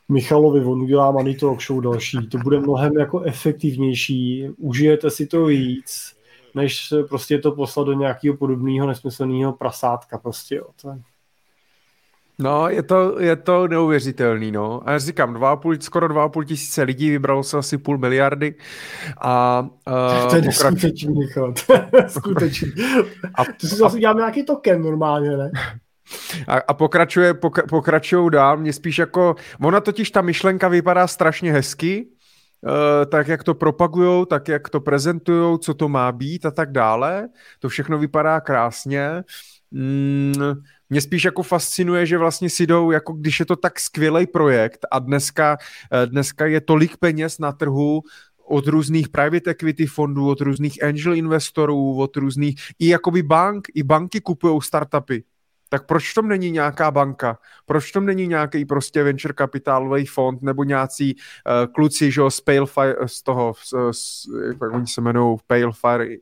Michalovi, 0.10 0.66
on 0.66 0.82
udělá 0.82 1.12
Money 1.12 1.36
Talk 1.36 1.62
Show 1.62 1.82
další. 1.82 2.28
To 2.28 2.38
bude 2.38 2.60
mnohem 2.60 2.94
jako 3.00 3.22
efektivnější, 3.22 4.50
užijete 4.58 5.12
si 5.12 5.28
to 5.28 5.46
víc, 5.46 6.16
než 6.56 6.94
prostě 7.10 7.38
to 7.38 7.52
poslat 7.52 7.84
do 7.84 7.94
nějakého 7.94 8.38
podobného 8.38 8.88
nesmyslného 8.88 9.54
prasátka 9.54 10.18
prostě, 10.18 10.56
jo. 10.56 10.66
To 10.82 10.90
je... 10.90 11.00
No, 12.40 12.70
je 12.70 12.84
to, 12.84 13.20
je 13.20 13.36
to 13.36 13.68
neuvěřitelný, 13.68 14.52
no. 14.52 14.82
A 14.86 14.92
já 14.92 15.00
říkám, 15.00 15.34
dva 15.34 15.56
půl, 15.56 15.76
skoro 15.80 16.08
dva 16.08 16.30
půl 16.30 16.44
tisíce 16.44 16.84
lidí, 16.84 17.10
vybralo 17.10 17.44
se 17.44 17.58
asi 17.58 17.78
půl 17.78 17.98
miliardy 17.98 18.56
a... 19.22 19.68
Uh, 19.88 20.30
to 20.30 20.36
je 20.36 20.42
neskutečný, 20.42 21.28
skutečný. 22.08 22.72
A, 23.36 23.44
to 23.46 23.68
si 23.68 23.76
zase 23.76 24.00
děláme 24.00 24.20
nějaký 24.20 24.46
token 24.46 24.82
normálně, 24.82 25.38
ne? 25.38 25.52
A, 26.48 26.58
a 26.68 26.74
pokračuje, 26.74 27.34
pok, 27.34 27.60
pokračují 27.70 28.32
dál, 28.32 28.58
mě 28.58 28.74
spíš 28.74 28.98
jako, 28.98 29.36
ona 29.62 29.82
totiž 29.82 30.12
ta 30.12 30.22
myšlenka 30.22 30.68
vypadá 30.68 31.08
strašně 31.08 31.54
hezky, 31.54 32.08
Uh, 32.62 33.06
tak 33.06 33.28
jak 33.28 33.44
to 33.44 33.54
propagujou, 33.54 34.26
tak 34.26 34.48
jak 34.48 34.70
to 34.70 34.80
prezentujou, 34.80 35.58
co 35.58 35.74
to 35.74 35.90
má 35.90 36.12
být 36.12 36.46
a 36.46 36.52
tak 36.52 36.72
dále. 36.72 37.30
To 37.60 37.70
všechno 37.70 37.98
vypadá 37.98 38.42
krásně. 38.42 39.24
Mm, 39.72 40.34
mě 40.90 41.02
spíš 41.02 41.26
jako 41.26 41.44
fascinuje, 41.44 42.06
že 42.06 42.18
vlastně 42.18 42.50
si 42.50 42.68
jdou, 42.68 42.92
jako 42.92 43.14
když 43.14 43.40
je 43.40 43.46
to 43.46 43.56
tak 43.56 43.80
skvělý 43.80 44.28
projekt 44.28 44.80
a 44.92 45.00
dneska, 45.00 45.58
eh, 45.92 46.08
dneska 46.08 46.46
je 46.46 46.62
tolik 46.62 46.98
peněz 46.98 47.40
na 47.40 47.52
trhu, 47.52 48.02
od 48.48 48.68
různých 48.68 49.10
private 49.10 49.52
equity 49.52 49.86
fondů, 49.86 50.30
od 50.30 50.42
různých 50.42 50.84
angel 50.84 51.14
investorů, 51.14 51.98
od 51.98 52.18
různých, 52.18 52.56
i 52.80 52.88
jakoby 52.88 53.24
bank, 53.24 53.68
i 53.74 53.84
banky 53.84 54.22
kupují 54.22 54.62
startupy 54.62 55.24
tak 55.70 55.86
proč 55.86 56.14
tom 56.14 56.28
není 56.28 56.52
nějaká 56.52 56.92
banka? 56.92 57.38
Proč 57.66 57.92
tom 57.92 58.06
není 58.06 58.28
nějaký 58.28 58.66
prostě 58.66 59.04
venture 59.04 59.34
kapitálový 59.34 60.06
fond 60.06 60.42
nebo 60.42 60.64
nějací 60.64 61.16
uh, 61.16 61.74
kluci, 61.74 62.12
že 62.12 62.22
z 62.30 62.42
Palefire, 62.42 62.96
z 63.06 63.24
toho, 63.24 63.54
z, 63.64 63.74
z, 63.92 64.26
jak 64.48 64.74
oni 64.74 64.88
se 64.88 65.02
jmenují, 65.02 65.38
Palefire 65.48 66.16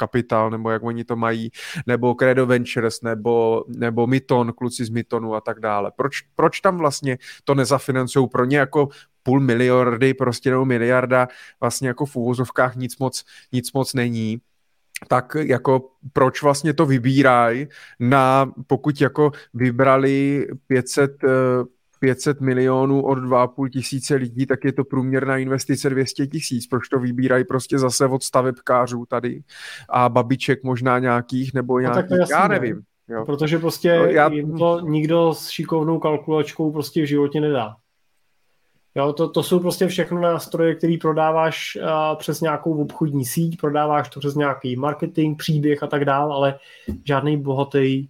Capital, 0.00 0.50
nebo 0.50 0.70
jak 0.70 0.82
oni 0.82 1.04
to 1.04 1.16
mají, 1.16 1.50
nebo 1.86 2.14
Credo 2.14 2.46
Ventures, 2.46 3.02
nebo, 3.02 3.64
nebo 3.68 4.06
Myton, 4.06 4.52
kluci 4.52 4.84
z 4.84 4.90
Mytonu 4.90 5.34
a 5.34 5.40
tak 5.40 5.60
dále. 5.60 5.92
Proč, 5.96 6.20
proč 6.20 6.60
tam 6.60 6.78
vlastně 6.78 7.18
to 7.44 7.54
nezafinancují 7.54 8.28
pro 8.28 8.44
ně 8.44 8.58
jako 8.58 8.88
půl 9.22 9.40
miliardy, 9.40 10.14
prostě 10.14 10.50
nebo 10.50 10.64
miliarda, 10.64 11.28
vlastně 11.60 11.88
jako 11.88 12.06
v 12.06 12.16
úvozovkách 12.16 12.76
nic 12.76 12.98
moc, 12.98 13.24
nic 13.52 13.72
moc 13.72 13.94
není 13.94 14.40
tak 15.08 15.36
jako 15.40 15.88
proč 16.12 16.42
vlastně 16.42 16.72
to 16.74 16.86
vybírají 16.86 17.66
na, 18.00 18.52
pokud 18.66 19.00
jako 19.00 19.30
vybrali 19.54 20.46
500, 20.66 21.10
500 22.00 22.36
eh, 22.40 22.44
milionů 22.44 23.02
od 23.02 23.18
2,5 23.18 23.68
tisíce 23.68 24.14
lidí, 24.14 24.46
tak 24.46 24.64
je 24.64 24.72
to 24.72 24.84
průměrná 24.84 25.36
investice 25.36 25.90
200 25.90 26.26
tisíc. 26.26 26.66
Proč 26.66 26.88
to 26.88 26.98
vybírají 26.98 27.44
prostě 27.44 27.78
zase 27.78 28.06
od 28.06 28.22
stavebkářů 28.22 29.06
tady 29.06 29.42
a 29.88 30.08
babiček 30.08 30.62
možná 30.62 30.98
nějakých, 30.98 31.54
nebo 31.54 31.80
nějakých, 31.80 32.10
no, 32.10 32.16
jasný, 32.16 32.32
já 32.32 32.48
nevím. 32.48 32.82
Jo. 33.08 33.24
Protože 33.24 33.58
prostě 33.58 33.98
no, 33.98 34.04
já... 34.04 34.28
jim 34.28 34.58
to 34.58 34.80
nikdo 34.80 35.34
s 35.34 35.48
šikovnou 35.48 35.98
kalkulačkou 35.98 36.72
prostě 36.72 37.02
v 37.02 37.06
životě 37.06 37.40
nedá. 37.40 37.76
Jo, 38.94 39.12
to, 39.12 39.28
to 39.28 39.42
jsou 39.42 39.60
prostě 39.60 39.86
všechno 39.86 40.20
nástroje, 40.20 40.74
které 40.74 40.96
prodáváš 41.00 41.78
uh, 41.82 42.18
přes 42.18 42.40
nějakou 42.40 42.82
obchodní 42.82 43.24
síť, 43.24 43.60
prodáváš 43.60 44.08
to 44.08 44.20
přes 44.20 44.34
nějaký 44.34 44.76
marketing, 44.76 45.38
příběh 45.38 45.82
a 45.82 45.86
tak 45.86 46.04
dál, 46.04 46.32
ale 46.32 46.58
žádný 47.04 47.36
bohatý 47.36 48.08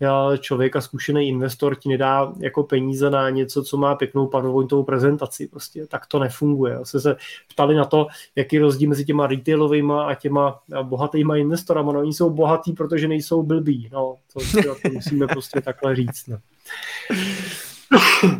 uh, 0.00 0.36
člověk 0.36 0.76
a 0.76 0.80
zkušený 0.80 1.28
investor 1.28 1.76
ti 1.76 1.88
nedá 1.88 2.32
jako 2.38 2.62
peníze 2.62 3.10
na 3.10 3.30
něco, 3.30 3.62
co 3.62 3.76
má 3.76 3.94
pěknou 3.94 4.26
PowerPointovou 4.26 4.82
prezentaci. 4.82 5.48
Prostě 5.48 5.86
tak 5.86 6.06
to 6.06 6.18
nefunguje. 6.18 6.78
Se 6.82 7.00
se 7.00 7.16
ptali 7.52 7.74
na 7.74 7.84
to, 7.84 8.06
jaký 8.36 8.58
rozdíl 8.58 8.88
mezi 8.88 9.04
těma 9.04 9.26
retailovými 9.26 9.92
a 10.06 10.14
těma 10.14 10.60
bohatýma 10.82 11.36
investorama. 11.36 11.92
No, 11.92 12.00
oni 12.00 12.12
jsou 12.12 12.30
bohatý, 12.30 12.72
protože 12.72 13.08
nejsou 13.08 13.42
blbí. 13.42 13.88
No, 13.92 14.16
to, 14.32 14.40
to 14.82 14.88
musíme 14.92 15.26
prostě 15.26 15.60
takhle 15.60 15.96
říct. 15.96 16.26
No. 16.26 16.38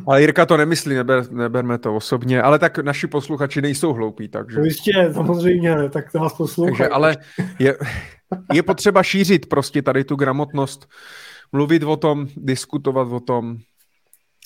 Ale 0.06 0.20
Jirka 0.20 0.46
to 0.46 0.56
nemyslí, 0.56 0.94
neber, 0.94 1.32
neberme 1.32 1.78
to 1.78 1.94
osobně, 1.96 2.42
ale 2.42 2.58
tak 2.58 2.78
naši 2.78 3.06
posluchači 3.06 3.62
nejsou 3.62 3.92
hloupí, 3.92 4.28
takže... 4.28 4.58
No 4.58 4.64
jistě, 4.64 5.10
samozřejmě, 5.12 5.88
tak 5.90 6.12
to 6.12 6.18
vás 6.18 6.34
poslouchají. 6.34 6.76
Takže, 6.78 6.88
ale 6.88 7.16
je, 7.58 7.76
je 8.52 8.62
potřeba 8.62 9.02
šířit 9.02 9.48
prostě 9.48 9.82
tady 9.82 10.04
tu 10.04 10.16
gramotnost, 10.16 10.88
mluvit 11.52 11.82
o 11.82 11.96
tom, 11.96 12.26
diskutovat 12.36 13.08
o 13.12 13.20
tom 13.20 13.58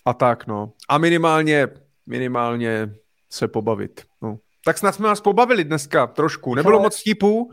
a 0.04 0.14
tak, 0.14 0.46
no. 0.46 0.72
A 0.88 0.98
minimálně, 0.98 1.68
minimálně 2.06 2.94
se 3.30 3.48
pobavit, 3.48 4.02
no. 4.22 4.38
Tak 4.64 4.78
snad 4.78 4.94
jsme 4.94 5.08
vás 5.08 5.20
pobavili 5.20 5.64
dneska 5.64 6.06
trošku. 6.06 6.54
Nebylo 6.54 6.80
moc 6.80 7.00
vtipů? 7.00 7.52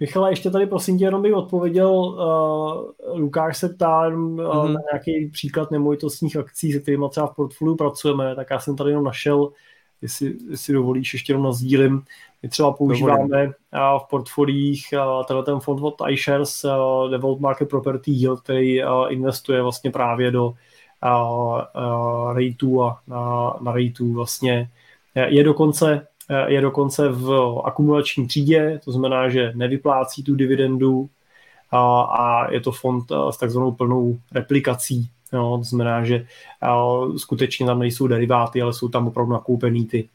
Michale, 0.00 0.32
ještě 0.32 0.50
tady 0.50 0.66
prosím 0.66 0.98
tě, 0.98 1.04
jenom 1.04 1.22
bych 1.22 1.34
odpověděl, 1.34 1.90
uh, 1.90 3.18
Lukáš 3.18 3.58
se 3.58 3.68
ptá 3.68 4.06
uh, 4.06 4.14
mm-hmm. 4.14 4.72
na 4.72 4.80
nějaký 4.92 5.30
příklad 5.30 5.70
nemovitostních 5.70 6.36
akcí, 6.36 6.72
se 6.72 6.80
kterými 6.80 7.04
třeba 7.10 7.26
v 7.26 7.34
portfoliu 7.34 7.76
pracujeme, 7.76 8.34
tak 8.34 8.46
já 8.50 8.58
jsem 8.58 8.76
tady 8.76 8.90
jenom 8.90 9.04
našel, 9.04 9.52
jestli, 10.02 10.34
jestli 10.50 10.74
dovolíš, 10.74 11.12
ještě 11.12 11.32
jenom 11.32 11.44
nazdílím. 11.44 12.02
My 12.42 12.48
třeba 12.48 12.72
používáme 12.72 13.46
uh, 13.46 13.52
v 13.98 14.08
portfoliích 14.10 14.86
uh, 14.92 15.24
tenhle 15.24 15.44
ten 15.44 15.60
fond 15.60 15.80
od 15.82 15.94
iShares, 16.08 16.64
uh, 16.64 17.10
Developed 17.10 17.40
Market 17.42 17.68
Property 17.68 18.10
Yield, 18.10 18.40
který 18.40 18.84
uh, 18.84 18.90
investuje 19.08 19.62
vlastně 19.62 19.90
právě 19.90 20.30
do 20.30 20.46
uh, 20.46 20.52
uh, 21.04 22.32
rateů 22.32 22.82
a 22.82 23.00
na, 23.06 23.54
na 23.60 23.72
rateů 23.72 24.12
vlastně 24.12 24.70
je 25.26 25.44
dokonce 25.44 26.06
je 26.46 26.60
dokonce 26.60 27.08
v 27.08 27.58
akumulační 27.64 28.26
třídě, 28.26 28.80
to 28.84 28.92
znamená, 28.92 29.28
že 29.28 29.52
nevyplácí 29.54 30.22
tu 30.22 30.34
dividendu 30.34 31.08
a, 31.70 32.00
a 32.00 32.50
je 32.52 32.60
to 32.60 32.72
fond 32.72 33.04
s 33.30 33.36
takzvanou 33.36 33.72
plnou 33.72 34.18
replikací. 34.32 35.10
Jo, 35.32 35.56
to 35.58 35.64
znamená, 35.64 36.04
že 36.04 36.26
uh, 36.62 37.16
skutečně 37.16 37.66
tam 37.66 37.78
nejsou 37.78 38.06
deriváty, 38.06 38.62
ale 38.62 38.72
jsou 38.72 38.88
tam 38.88 39.08
opravdu 39.08 39.32
nakoupený 39.32 39.86
ty 39.86 40.08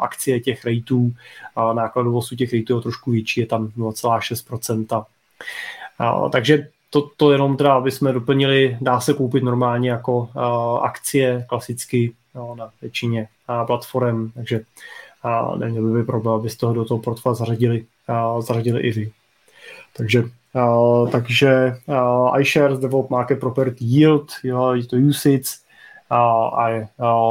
akcie 0.00 0.40
těch 0.40 0.64
rejtů. 0.64 1.12
Nákladovost 1.72 2.36
těch 2.36 2.52
rejtů 2.52 2.76
je 2.76 2.82
trošku 2.82 3.10
větší, 3.10 3.40
je 3.40 3.46
tam 3.46 3.66
0,6%. 3.78 5.04
Uh, 6.00 6.30
takže 6.30 6.68
to, 6.90 7.10
to 7.16 7.32
jenom 7.32 7.56
teda, 7.56 7.74
aby 7.74 7.90
jsme 7.90 8.12
doplnili, 8.12 8.78
dá 8.80 9.00
se 9.00 9.14
koupit 9.14 9.42
normálně 9.44 9.90
jako 9.90 10.28
akcie 10.82 11.44
klasicky 11.48 12.12
no, 12.34 12.54
na 12.54 12.70
většině 12.82 13.28
platform, 13.66 14.30
takže 14.30 14.60
uh, 15.24 15.58
neměl 15.58 15.92
by 15.92 16.04
problém, 16.04 16.34
abyste 16.34 16.66
ho 16.66 16.74
do 16.74 16.84
toho 16.84 17.00
portfolia 17.00 17.34
zařadili, 17.34 17.86
zařadili 18.40 18.80
i 18.80 18.92
vy. 18.92 19.12
Takže 19.96 20.24
Uh, 20.56 21.10
takže 21.10 21.76
uh, 21.86 22.40
iShares 22.40 22.78
Develop 22.78 23.10
Market 23.10 23.40
Property 23.40 23.84
Yield, 23.84 24.32
jo, 24.42 24.72
je 24.72 24.86
to 24.86 24.96
usage 24.96 25.42
uh, 26.10 26.58
a 26.60 26.68
je 26.68 26.88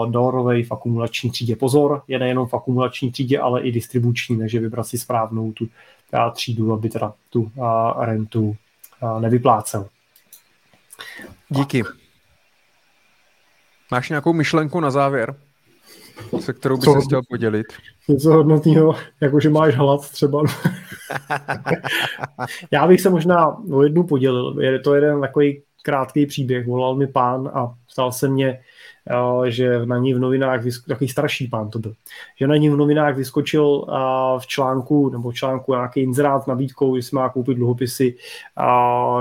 dolarový 0.09 0.63
v 0.63 0.71
akumulační 0.71 1.31
třídě. 1.31 1.55
Pozor, 1.55 2.01
je 2.07 2.19
nejenom 2.19 2.47
v 2.47 2.53
akumulační 2.53 3.11
třídě, 3.11 3.39
ale 3.39 3.61
i 3.61 3.71
distribuční, 3.71 4.39
takže 4.39 4.59
vybrat 4.59 4.83
si 4.83 4.97
správnou 4.97 5.51
tu 5.51 5.63
uh, 5.65 6.31
třídu, 6.33 6.73
aby 6.73 6.89
teda 6.89 7.13
tu 7.29 7.51
uh, 7.55 8.05
rentu 8.05 8.55
uh, 9.01 9.21
nevyplácel. 9.21 9.89
Díky. 11.49 11.83
Máš 13.91 14.09
nějakou 14.09 14.33
myšlenku 14.33 14.79
na 14.79 14.91
závěr, 14.91 15.35
se 16.39 16.53
kterou 16.53 16.77
bys 16.77 16.85
se 16.93 17.01
chtěl 17.05 17.21
podělit? 17.29 17.65
Něco 18.07 18.33
hodnotného, 18.33 18.95
jakože 19.21 19.49
máš 19.49 19.75
hlad 19.75 20.09
třeba. 20.11 20.43
Já 22.71 22.87
bych 22.87 23.01
se 23.01 23.09
možná 23.09 23.57
o 23.71 23.83
jednu 23.83 24.03
podělil. 24.03 24.61
Je 24.61 24.79
to 24.79 24.95
jeden 24.95 25.21
takový 25.21 25.61
krátký 25.83 26.25
příběh. 26.25 26.67
Volal 26.67 26.95
mi 26.95 27.07
pán 27.07 27.51
a 27.53 27.73
ptal 27.93 28.11
se 28.11 28.27
mě, 28.27 28.59
eh, 29.09 29.51
že 29.51 29.85
na 29.85 29.97
ní 29.97 30.13
v 30.13 30.19
novinách, 30.19 30.61
takový 30.87 31.07
starší 31.07 31.47
pán 31.47 31.69
to 31.69 31.79
byl, 31.79 31.93
že 32.39 32.47
na 32.47 32.55
ní 32.55 32.69
v 32.69 32.77
novinách 32.77 33.15
vyskočil 33.15 33.85
eh, 33.87 33.93
v 34.39 34.47
článku, 34.47 35.09
nebo 35.09 35.31
v 35.31 35.33
článku 35.33 35.73
nějaký 35.73 35.99
inzerát 35.99 36.43
s 36.43 36.47
nabídkou, 36.47 36.95
že 36.95 37.01
si 37.01 37.15
má 37.15 37.29
koupit 37.29 37.55
dluhopisy 37.55 38.15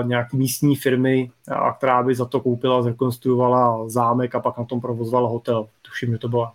nějaký 0.03 0.37
místní 0.37 0.77
firmy, 0.77 1.31
která 1.77 2.03
by 2.03 2.15
za 2.15 2.25
to 2.25 2.41
koupila, 2.41 2.83
zrekonstruovala 2.83 3.89
zámek 3.89 4.35
a 4.35 4.41
pak 4.41 4.59
na 4.59 4.65
tom 4.65 4.81
provozovala 4.81 5.29
hotel. 5.29 5.67
Tuším, 5.93 6.13
že 6.13 6.19
to 6.19 6.29
byl 6.29 6.49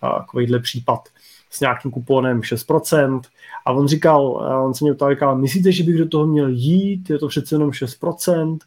takovýhle 0.00 0.58
případ 0.58 1.08
s 1.50 1.60
nějakým 1.60 1.90
kuponem 1.90 2.40
6%. 2.40 3.20
A 3.66 3.72
on 3.72 3.88
říkal, 3.88 4.26
on 4.64 4.74
se 4.74 4.84
mě 4.84 4.94
ptal, 4.94 5.10
říkal, 5.10 5.38
myslíte, 5.38 5.72
že 5.72 5.84
bych 5.84 5.98
do 5.98 6.08
toho 6.08 6.26
měl 6.26 6.48
jít, 6.48 7.10
je 7.10 7.18
to 7.18 7.28
přece 7.28 7.54
jenom 7.54 7.70
6%. 7.70 8.58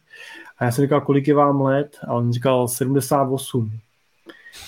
A 0.58 0.64
já 0.64 0.70
jsem 0.70 0.84
říkal, 0.84 1.00
kolik 1.00 1.28
je 1.28 1.34
vám 1.34 1.60
let? 1.60 1.98
A 2.08 2.12
on 2.12 2.32
říkal 2.32 2.68
78. 2.68 3.72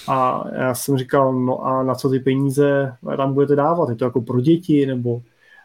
A 0.08 0.44
já 0.54 0.74
jsem 0.74 0.98
říkal, 0.98 1.32
no 1.32 1.66
a 1.66 1.82
na 1.82 1.94
co 1.94 2.10
ty 2.10 2.18
peníze 2.18 2.96
tam 3.16 3.34
budete 3.34 3.56
dávat? 3.56 3.88
Je 3.88 3.94
to 3.94 4.04
jako 4.04 4.20
pro 4.20 4.40
děti 4.40 4.86
nebo 4.86 5.22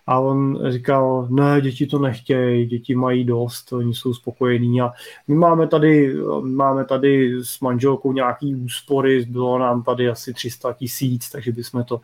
a 0.07 0.19
on 0.19 0.59
říkal, 0.71 1.27
ne, 1.29 1.61
děti 1.61 1.87
to 1.87 1.99
nechtějí, 1.99 2.65
děti 2.65 2.95
mají 2.95 3.23
dost, 3.23 3.73
oni 3.73 3.93
jsou 3.93 4.13
spokojení 4.13 4.81
a 4.81 4.91
my 5.27 5.35
máme 5.35 5.67
tady, 5.67 6.15
máme 6.41 6.85
tady 6.85 7.39
s 7.43 7.59
manželkou 7.59 8.13
nějaký 8.13 8.55
úspory, 8.55 9.25
bylo 9.25 9.59
nám 9.59 9.83
tady 9.83 10.09
asi 10.09 10.33
300 10.33 10.73
tisíc, 10.73 11.29
takže 11.29 11.51
bychom 11.51 11.83
to 11.83 12.01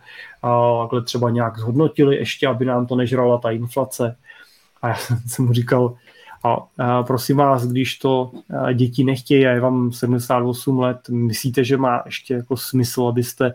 takhle 0.82 1.02
třeba 1.04 1.30
nějak 1.30 1.58
zhodnotili 1.60 2.16
ještě, 2.16 2.48
aby 2.48 2.66
nám 2.66 2.86
to 2.86 2.96
nežrala 2.96 3.38
ta 3.38 3.52
inflace. 3.52 4.16
A 4.82 4.88
já 4.88 4.96
jsem 5.28 5.46
mu 5.46 5.54
říkal, 5.54 5.96
a, 6.44 6.58
a 6.78 7.04
prosím 7.04 7.38
vás, 7.38 7.66
když 7.68 7.98
to 7.98 8.32
děti 8.74 9.04
nechtějí 9.04 9.48
a 9.48 9.52
je 9.52 9.60
vám 9.60 9.92
78 9.92 10.80
let, 10.80 11.10
myslíte, 11.10 11.64
že 11.64 11.78
má 11.78 12.02
ještě 12.06 12.34
jako 12.34 12.58
smysl, 12.58 13.04
abyste 13.04 13.54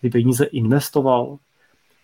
ty 0.00 0.10
peníze 0.10 0.44
investoval? 0.44 1.38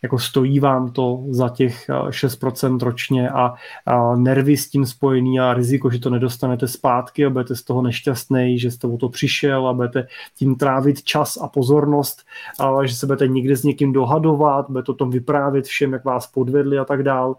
Jako 0.05 0.19
stojí 0.19 0.61
vám 0.61 0.93
to 0.93 1.25
za 1.31 1.49
těch 1.49 1.89
6% 1.89 2.77
eh, 2.77 2.85
ročně 2.85 3.31
a, 3.31 3.55
a 3.87 4.17
nervy 4.17 4.57
s 4.57 4.69
tím 4.69 4.87
spojený 4.87 5.41
a 5.41 5.55
riziko, 5.55 5.91
že 5.91 5.99
to 5.99 6.11
nedostanete 6.11 6.69
zpátky 6.69 7.27
a 7.27 7.31
budete 7.31 7.57
z 7.57 7.63
toho 7.63 7.83
nešťastný, 7.83 8.59
že 8.59 8.71
jste 8.71 8.87
o 8.87 8.97
to 8.97 9.09
přišel 9.09 9.69
a 9.69 9.73
budete 9.73 10.07
tím 10.37 10.57
trávit 10.57 11.03
čas 11.03 11.37
a 11.37 11.49
pozornost, 11.49 12.23
a 12.61 12.87
že 12.87 12.95
se 12.95 13.07
budete 13.07 13.29
někde 13.29 13.57
s 13.57 13.63
někým 13.63 13.93
dohadovat, 13.93 14.71
budete 14.71 14.93
o 14.93 14.95
tom 14.95 15.11
vyprávět 15.11 15.65
všem, 15.65 15.93
jak 15.93 16.05
vás 16.05 16.27
podvedli 16.27 16.79
a 16.79 16.85
tak 16.85 17.03
dál. 17.03 17.37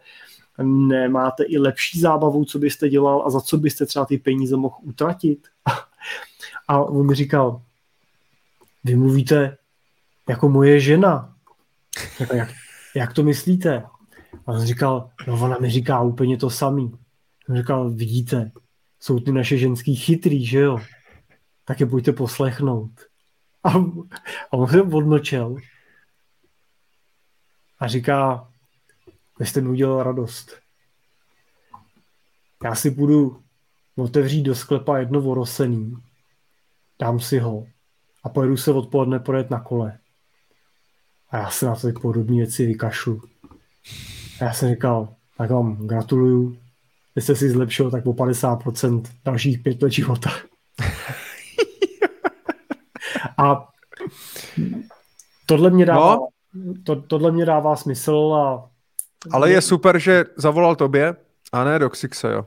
Nemáte 0.63 1.43
i 1.43 1.57
lepší 1.57 1.99
zábavu, 1.99 2.45
co 2.45 2.59
byste 2.59 2.89
dělal 2.89 3.23
a 3.25 3.29
za 3.29 3.41
co 3.41 3.57
byste 3.57 3.85
třeba 3.85 4.05
ty 4.05 4.17
peníze 4.17 4.57
mohl 4.57 4.75
utratit? 4.81 5.47
A 6.67 6.79
on 6.79 7.07
mi 7.07 7.15
říkal, 7.15 7.61
vy 8.83 8.95
mluvíte 8.95 9.57
jako 10.29 10.49
moje 10.49 10.79
žena, 10.79 11.34
jako 12.19 12.35
jak, 12.35 12.49
jak 12.95 13.13
to 13.13 13.23
myslíte? 13.23 13.83
A 14.47 14.51
on 14.51 14.65
říkal, 14.65 15.09
no 15.27 15.33
ona 15.33 15.57
mi 15.61 15.69
říká 15.69 16.01
úplně 16.01 16.37
to 16.37 16.49
samý. 16.49 16.91
On 17.49 17.57
říkal, 17.57 17.89
vidíte, 17.89 18.51
jsou 18.99 19.19
ty 19.19 19.31
naše 19.31 19.57
ženský 19.57 19.95
chytrý, 19.95 20.45
že 20.45 20.59
jo? 20.59 20.79
Tak 21.65 21.79
je 21.79 21.85
pojďte 21.85 22.11
poslechnout. 22.11 22.91
A, 23.63 23.69
a 24.51 24.53
on 24.53 24.67
se 24.67 24.81
odnočel 24.81 25.55
a 27.79 27.87
říká, 27.87 28.49
vy 29.39 29.45
jste 29.45 29.61
mi 29.61 29.69
udělal 29.69 30.03
radost. 30.03 30.59
Já 32.63 32.75
si 32.75 32.91
půjdu 32.91 33.43
otevřít 33.95 34.43
do 34.43 34.55
sklepa 34.55 34.97
jedno 34.97 35.21
vorosený, 35.21 35.97
dám 36.99 37.19
si 37.19 37.39
ho 37.39 37.67
a 38.23 38.29
pojedu 38.29 38.57
se 38.57 38.71
odpoledne 38.71 39.19
projet 39.19 39.49
na 39.49 39.59
kole. 39.59 39.99
A 41.29 41.37
já 41.37 41.49
se 41.49 41.65
na 41.65 41.75
ty 41.75 41.91
podobné 41.91 42.35
věci 42.35 42.65
vykašlu. 42.65 43.21
A 44.41 44.43
já 44.43 44.53
jsem 44.53 44.69
říkal, 44.69 45.15
tak 45.37 45.51
vám 45.51 45.87
gratuluju, 45.87 46.57
vy 47.15 47.21
jste 47.21 47.35
si 47.35 47.49
zlepšil 47.49 47.91
tak 47.91 48.05
o 48.05 48.13
50% 48.13 49.03
dalších 49.25 49.59
pět 49.59 49.81
let 49.81 49.91
života. 49.91 50.27
a 53.37 53.67
tohle 55.45 55.69
mě 55.69 55.85
dává, 55.85 56.15
no. 56.15 56.27
to, 56.83 57.01
tohle 57.01 57.31
mě 57.31 57.45
dává 57.45 57.75
smysl 57.75 58.33
a 58.33 58.69
ale 59.31 59.51
je 59.51 59.61
super, 59.61 59.99
že 59.99 60.25
zavolal 60.35 60.75
tobě 60.75 61.15
a 61.51 61.63
ne 61.63 61.79
do 61.79 61.89
Xixe, 61.89 62.33
jo. 62.33 62.45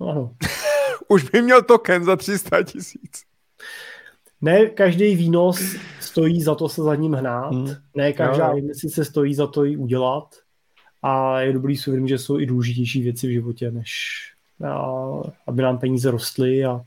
Ano. 0.00 0.34
Už 1.08 1.30
by 1.30 1.42
měl 1.42 1.62
token 1.62 2.04
za 2.04 2.16
300 2.16 2.62
tisíc. 2.62 3.22
Ne 4.44 4.66
každý 4.66 5.16
výnos 5.16 5.76
stojí 6.00 6.42
za 6.42 6.54
to 6.54 6.68
se 6.68 6.82
za 6.82 6.94
ním 6.94 7.12
hnát, 7.12 7.54
hmm. 7.54 7.74
ne 7.96 8.12
každá 8.12 8.50
no, 8.50 8.58
investice 8.58 9.04
stojí 9.04 9.34
za 9.34 9.46
to 9.46 9.64
ji 9.64 9.76
udělat 9.76 10.24
a 11.02 11.40
je 11.40 11.52
dobrý 11.52 11.76
si 11.76 11.90
uvědomit, 11.90 12.08
že 12.08 12.18
jsou 12.18 12.38
i 12.38 12.46
důležitější 12.46 13.02
věci 13.02 13.26
v 13.26 13.30
životě, 13.30 13.70
než 13.70 13.90
a, 14.68 14.96
aby 15.46 15.62
nám 15.62 15.78
peníze 15.78 16.10
rostly 16.10 16.64
a, 16.64 16.80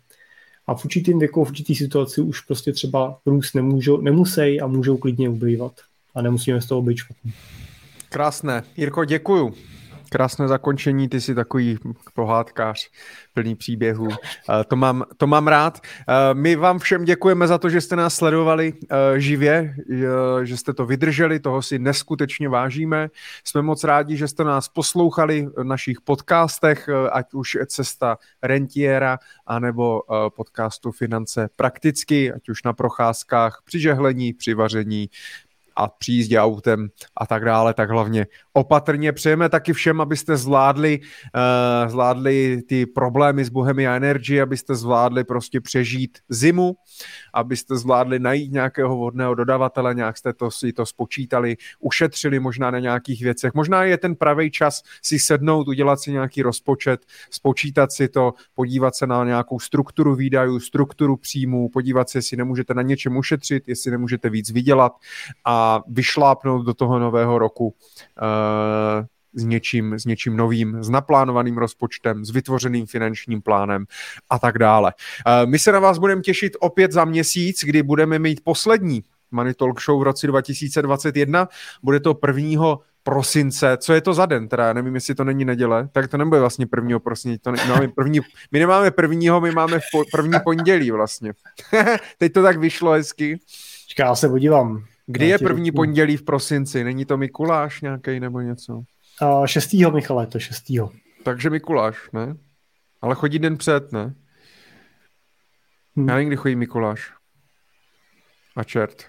a 0.68 0.76
v 0.76 0.86
určitým 0.86 1.20
věku, 1.20 1.44
v 1.44 1.50
určitý 1.50 1.76
situaci 1.76 2.22
už 2.22 2.42
prostě 2.42 2.72
třeba 2.72 3.20
růst 3.26 3.56
nemůžou, 3.56 4.02
nemusí 4.02 4.62
a 4.62 4.68
můžou 4.68 4.98
klidně 4.98 5.30
ubývat 5.30 5.74
a 6.16 6.22
nemusíme 6.22 6.62
z 6.62 6.66
toho 6.66 6.82
být 6.82 6.98
špatný. 6.98 7.34
Krásné. 8.10 8.64
Jirko, 8.78 9.06
děkuju. 9.06 9.54
Krásné 10.10 10.48
zakončení, 10.48 11.10
ty 11.10 11.22
jsi 11.22 11.36
takový 11.36 11.78
pohádkář 12.14 12.90
plný 13.34 13.56
příběhů. 13.56 14.08
To 14.68 14.76
mám, 14.76 15.04
to 15.18 15.28
mám 15.28 15.48
rád. 15.48 15.82
My 16.34 16.56
vám 16.56 16.80
všem 16.80 17.06
děkujeme 17.06 17.48
za 17.48 17.58
to, 17.58 17.70
že 17.70 17.82
jste 17.82 17.96
nás 17.96 18.16
sledovali 18.16 18.74
živě, 19.16 19.76
že 20.44 20.58
jste 20.58 20.74
to 20.74 20.86
vydrželi, 20.86 21.40
toho 21.40 21.62
si 21.62 21.80
neskutečně 21.80 22.50
vážíme. 22.50 23.10
Jsme 23.44 23.62
moc 23.62 23.84
rádi, 23.84 24.18
že 24.18 24.28
jste 24.28 24.44
nás 24.44 24.68
poslouchali 24.70 25.48
v 25.58 25.64
našich 25.64 26.02
podcastech, 26.02 26.90
ať 27.12 27.34
už 27.34 27.58
Cesta 27.66 28.18
rentiera, 28.44 29.20
anebo 29.46 30.02
podcastu 30.36 30.92
Finance 30.92 31.50
prakticky, 31.56 32.34
ať 32.34 32.50
už 32.50 32.64
na 32.64 32.74
procházkách, 32.74 33.62
při 33.66 33.80
žehlení, 33.80 34.34
při 34.34 34.54
vaření, 34.54 35.10
a 35.80 35.88
při 35.88 36.12
jízdě 36.12 36.40
autem 36.40 36.88
a 37.18 37.26
tak 37.26 37.46
dále, 37.46 37.74
tak 37.74 37.90
hlavně 37.90 38.28
opatrně. 38.58 39.14
Přejeme 39.14 39.50
taky 39.50 39.74
všem, 39.74 40.02
abyste 40.02 40.38
zvládli, 40.38 41.00
uh, 41.00 41.90
zvládli 41.90 42.62
ty 42.68 42.86
problémy 42.86 43.46
s 43.46 43.50
Bohemia 43.50 43.96
Energy, 43.96 44.42
abyste 44.42 44.76
zvládli 44.76 45.24
prostě 45.24 45.62
přežít 45.62 46.18
zimu, 46.30 46.76
abyste 47.34 47.78
zvládli 47.78 48.20
najít 48.20 48.52
nějakého 48.52 48.98
vodného 48.98 49.36
dodavatele, 49.36 49.96
nějak 49.96 50.18
jste 50.18 50.34
to 50.34 50.52
si 50.52 50.74
to 50.74 50.86
spočítali, 50.86 51.58
ušetřili 51.80 52.40
možná 52.40 52.72
na 52.72 52.80
nějakých 52.80 53.24
věcech. 53.24 53.54
Možná 53.54 53.84
je 53.84 53.98
ten 53.98 54.16
pravý 54.16 54.52
čas 54.52 54.82
si 55.02 55.20
sednout, 55.20 55.68
udělat 55.68 56.00
si 56.00 56.12
nějaký 56.12 56.42
rozpočet, 56.42 57.06
spočítat 57.30 57.92
si 57.92 58.08
to, 58.08 58.34
podívat 58.56 58.96
se 58.96 59.08
na 59.08 59.26
nějakou 59.26 59.60
strukturu 59.60 60.16
výdajů, 60.16 60.60
strukturu 60.60 61.18
příjmů, 61.18 61.70
podívat 61.70 62.10
se, 62.10 62.18
jestli 62.18 62.38
nemůžete 62.38 62.74
na 62.74 62.82
něčem 62.82 63.18
ušetřit, 63.18 63.68
jestli 63.68 63.92
nemůžete 63.92 64.30
víc 64.30 64.52
vydělat 64.52 64.92
a 65.46 65.82
vyšlápnout 65.88 66.66
do 66.66 66.74
toho 66.74 67.00
nového 67.00 67.40
roku 67.40 67.66
uh, 67.68 68.47
s 69.34 69.44
něčím, 69.44 69.94
s 69.94 70.06
něčím 70.06 70.38
novým, 70.38 70.84
s 70.84 70.90
naplánovaným 70.90 71.58
rozpočtem, 71.58 72.26
s 72.26 72.30
vytvořeným 72.30 72.86
finančním 72.86 73.42
plánem 73.42 73.86
a 74.30 74.40
tak 74.40 74.58
dále. 74.58 74.94
Eh, 75.28 75.46
my 75.46 75.60
se 75.60 75.72
na 75.72 75.80
vás 75.80 75.98
budeme 75.98 76.22
těšit 76.22 76.58
opět 76.60 76.92
za 76.92 77.06
měsíc, 77.06 77.64
kdy 77.64 77.84
budeme 77.84 78.20
mít 78.20 78.44
poslední 78.44 79.04
Money 79.32 79.54
Talk 79.54 79.82
Show 79.82 80.00
v 80.00 80.04
roce 80.04 80.28
2021. 80.28 81.48
Bude 81.84 82.00
to 82.00 82.20
1 82.28 82.78
prosince. 83.04 83.78
Co 83.78 83.94
je 83.94 84.02
to 84.02 84.14
za 84.14 84.26
den? 84.26 84.48
Teda 84.48 84.74
nevím, 84.74 84.96
jestli 84.96 85.16
to 85.16 85.24
není 85.24 85.46
neděle. 85.46 85.90
Tak 85.92 86.08
to 86.08 86.18
nebude 86.18 86.40
vlastně 86.40 86.68
prvního 86.68 87.00
prosince. 87.00 87.40
To 87.44 87.52
ne, 87.52 87.58
máme 87.70 87.88
první, 87.88 88.20
my 88.52 88.60
nemáme 88.60 88.92
prvního, 88.92 89.42
my 89.42 89.52
máme 89.52 89.80
po, 89.92 90.04
první 90.12 90.40
pondělí 90.44 90.92
vlastně. 90.92 91.34
Teď 92.18 92.34
to 92.34 92.44
tak 92.44 92.58
vyšlo 92.58 92.92
hezky. 92.92 93.40
Čeká, 93.88 94.06
já 94.06 94.16
se 94.16 94.30
podívám. 94.30 94.84
Kdy 95.08 95.28
je 95.28 95.38
první 95.38 95.72
pondělí 95.72 96.18
v 96.18 96.24
prosinci? 96.24 96.84
Není 96.84 97.06
to 97.06 97.18
Mikuláš 97.18 97.82
nějaký 97.82 98.20
nebo 98.20 98.42
něco? 98.42 98.74
Uh, 99.22 99.46
šestýho, 99.46 99.92
Michale, 99.92 100.28
to 100.28 100.40
šestýho. 100.40 100.92
Takže 101.24 101.50
Mikuláš, 101.50 101.98
ne? 102.14 102.36
Ale 103.02 103.16
chodí 103.16 103.40
den 103.40 103.58
před, 103.58 103.92
ne? 103.92 104.14
Hmm. 105.96 106.08
Já 106.08 106.16
nevím, 106.16 106.30
kdy 106.30 106.38
chodí 106.38 106.56
Mikuláš. 106.56 107.12
A 108.56 108.64
čert. 108.64 109.04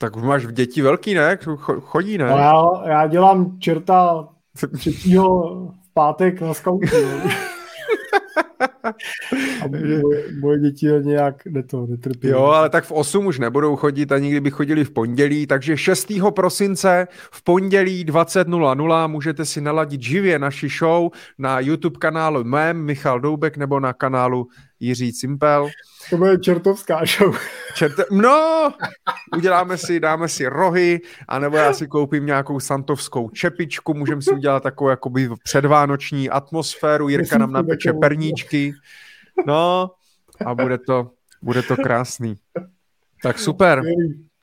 Tak 0.00 0.16
máš 0.16 0.44
v 0.44 0.52
děti 0.52 0.82
velký, 0.82 1.14
ne? 1.14 1.38
Chodí, 1.80 2.18
ne? 2.18 2.28
No 2.30 2.36
já, 2.36 2.62
já 2.88 3.06
dělám 3.06 3.58
čerta 3.60 4.28
třetího 4.78 5.42
v 5.66 5.94
pátek 5.94 6.40
na 6.40 6.54
skautu. 6.54 6.86
A 8.84 9.66
moje, 9.68 10.02
moje 10.40 10.58
děti 10.58 10.86
nějak 10.86 11.44
ne 11.46 11.62
to, 11.62 11.86
netrpí. 11.86 12.28
Jo, 12.28 12.44
ale 12.44 12.70
tak 12.70 12.84
v 12.84 12.92
8 12.92 13.26
už 13.26 13.38
nebudou 13.38 13.76
chodit, 13.76 14.12
ani 14.12 14.30
kdyby 14.30 14.50
chodili 14.50 14.84
v 14.84 14.90
pondělí, 14.90 15.46
takže 15.46 15.76
6. 15.76 16.12
prosince 16.34 17.08
v 17.32 17.42
pondělí 17.42 18.04
20.00 18.04 19.08
můžete 19.08 19.44
si 19.44 19.60
naladit 19.60 20.02
živě 20.02 20.38
naši 20.38 20.68
show 20.68 21.10
na 21.38 21.60
YouTube 21.60 21.98
kanálu 21.98 22.44
mém 22.44 22.84
Michal 22.84 23.20
Doubek 23.20 23.56
nebo 23.56 23.80
na 23.80 23.92
kanálu 23.92 24.48
Jiří 24.80 25.12
Cimpel. 25.12 25.68
To 26.10 26.16
bude 26.16 26.38
čertovská 26.38 27.00
show. 27.04 27.36
Čerte... 27.74 28.04
No, 28.10 28.70
uděláme 29.36 29.78
si, 29.78 30.00
dáme 30.00 30.28
si 30.28 30.46
rohy, 30.46 31.00
anebo 31.28 31.56
já 31.56 31.72
si 31.72 31.86
koupím 31.86 32.26
nějakou 32.26 32.60
santovskou 32.60 33.30
čepičku, 33.30 33.94
můžeme 33.94 34.22
si 34.22 34.30
udělat 34.30 34.62
takovou 34.62 34.90
jakoby 34.90 35.28
předvánoční 35.44 36.30
atmosféru, 36.30 37.08
Jirka 37.08 37.38
nám 37.38 37.52
napeče 37.52 37.92
perníčky. 37.92 38.72
No, 39.46 39.90
a 40.46 40.54
bude 40.54 40.78
to, 40.78 41.10
bude 41.42 41.62
to 41.62 41.76
krásný. 41.76 42.36
Tak 43.22 43.38
super. 43.38 43.82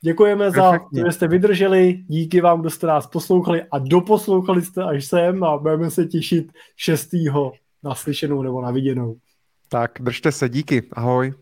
Děkujeme 0.01 0.51
za 0.51 0.71
to, 0.71 0.77
že 1.05 1.11
jste 1.11 1.27
vydrželi, 1.27 2.03
díky 2.07 2.41
vám, 2.41 2.61
kdo 2.61 2.69
jste 2.69 2.87
nás 2.87 3.07
poslouchali 3.07 3.63
a 3.71 3.79
doposlouchali 3.79 4.61
jste 4.61 4.83
až 4.83 5.05
sem 5.05 5.43
a 5.43 5.57
budeme 5.57 5.91
se 5.91 6.05
těšit 6.05 6.51
6. 6.75 7.09
naslyšenou 7.83 8.41
nebo 8.41 8.61
na 8.61 8.71
viděnou. 8.71 9.15
Tak 9.69 9.91
držte 9.99 10.31
se, 10.31 10.49
díky, 10.49 10.83
ahoj. 10.93 11.33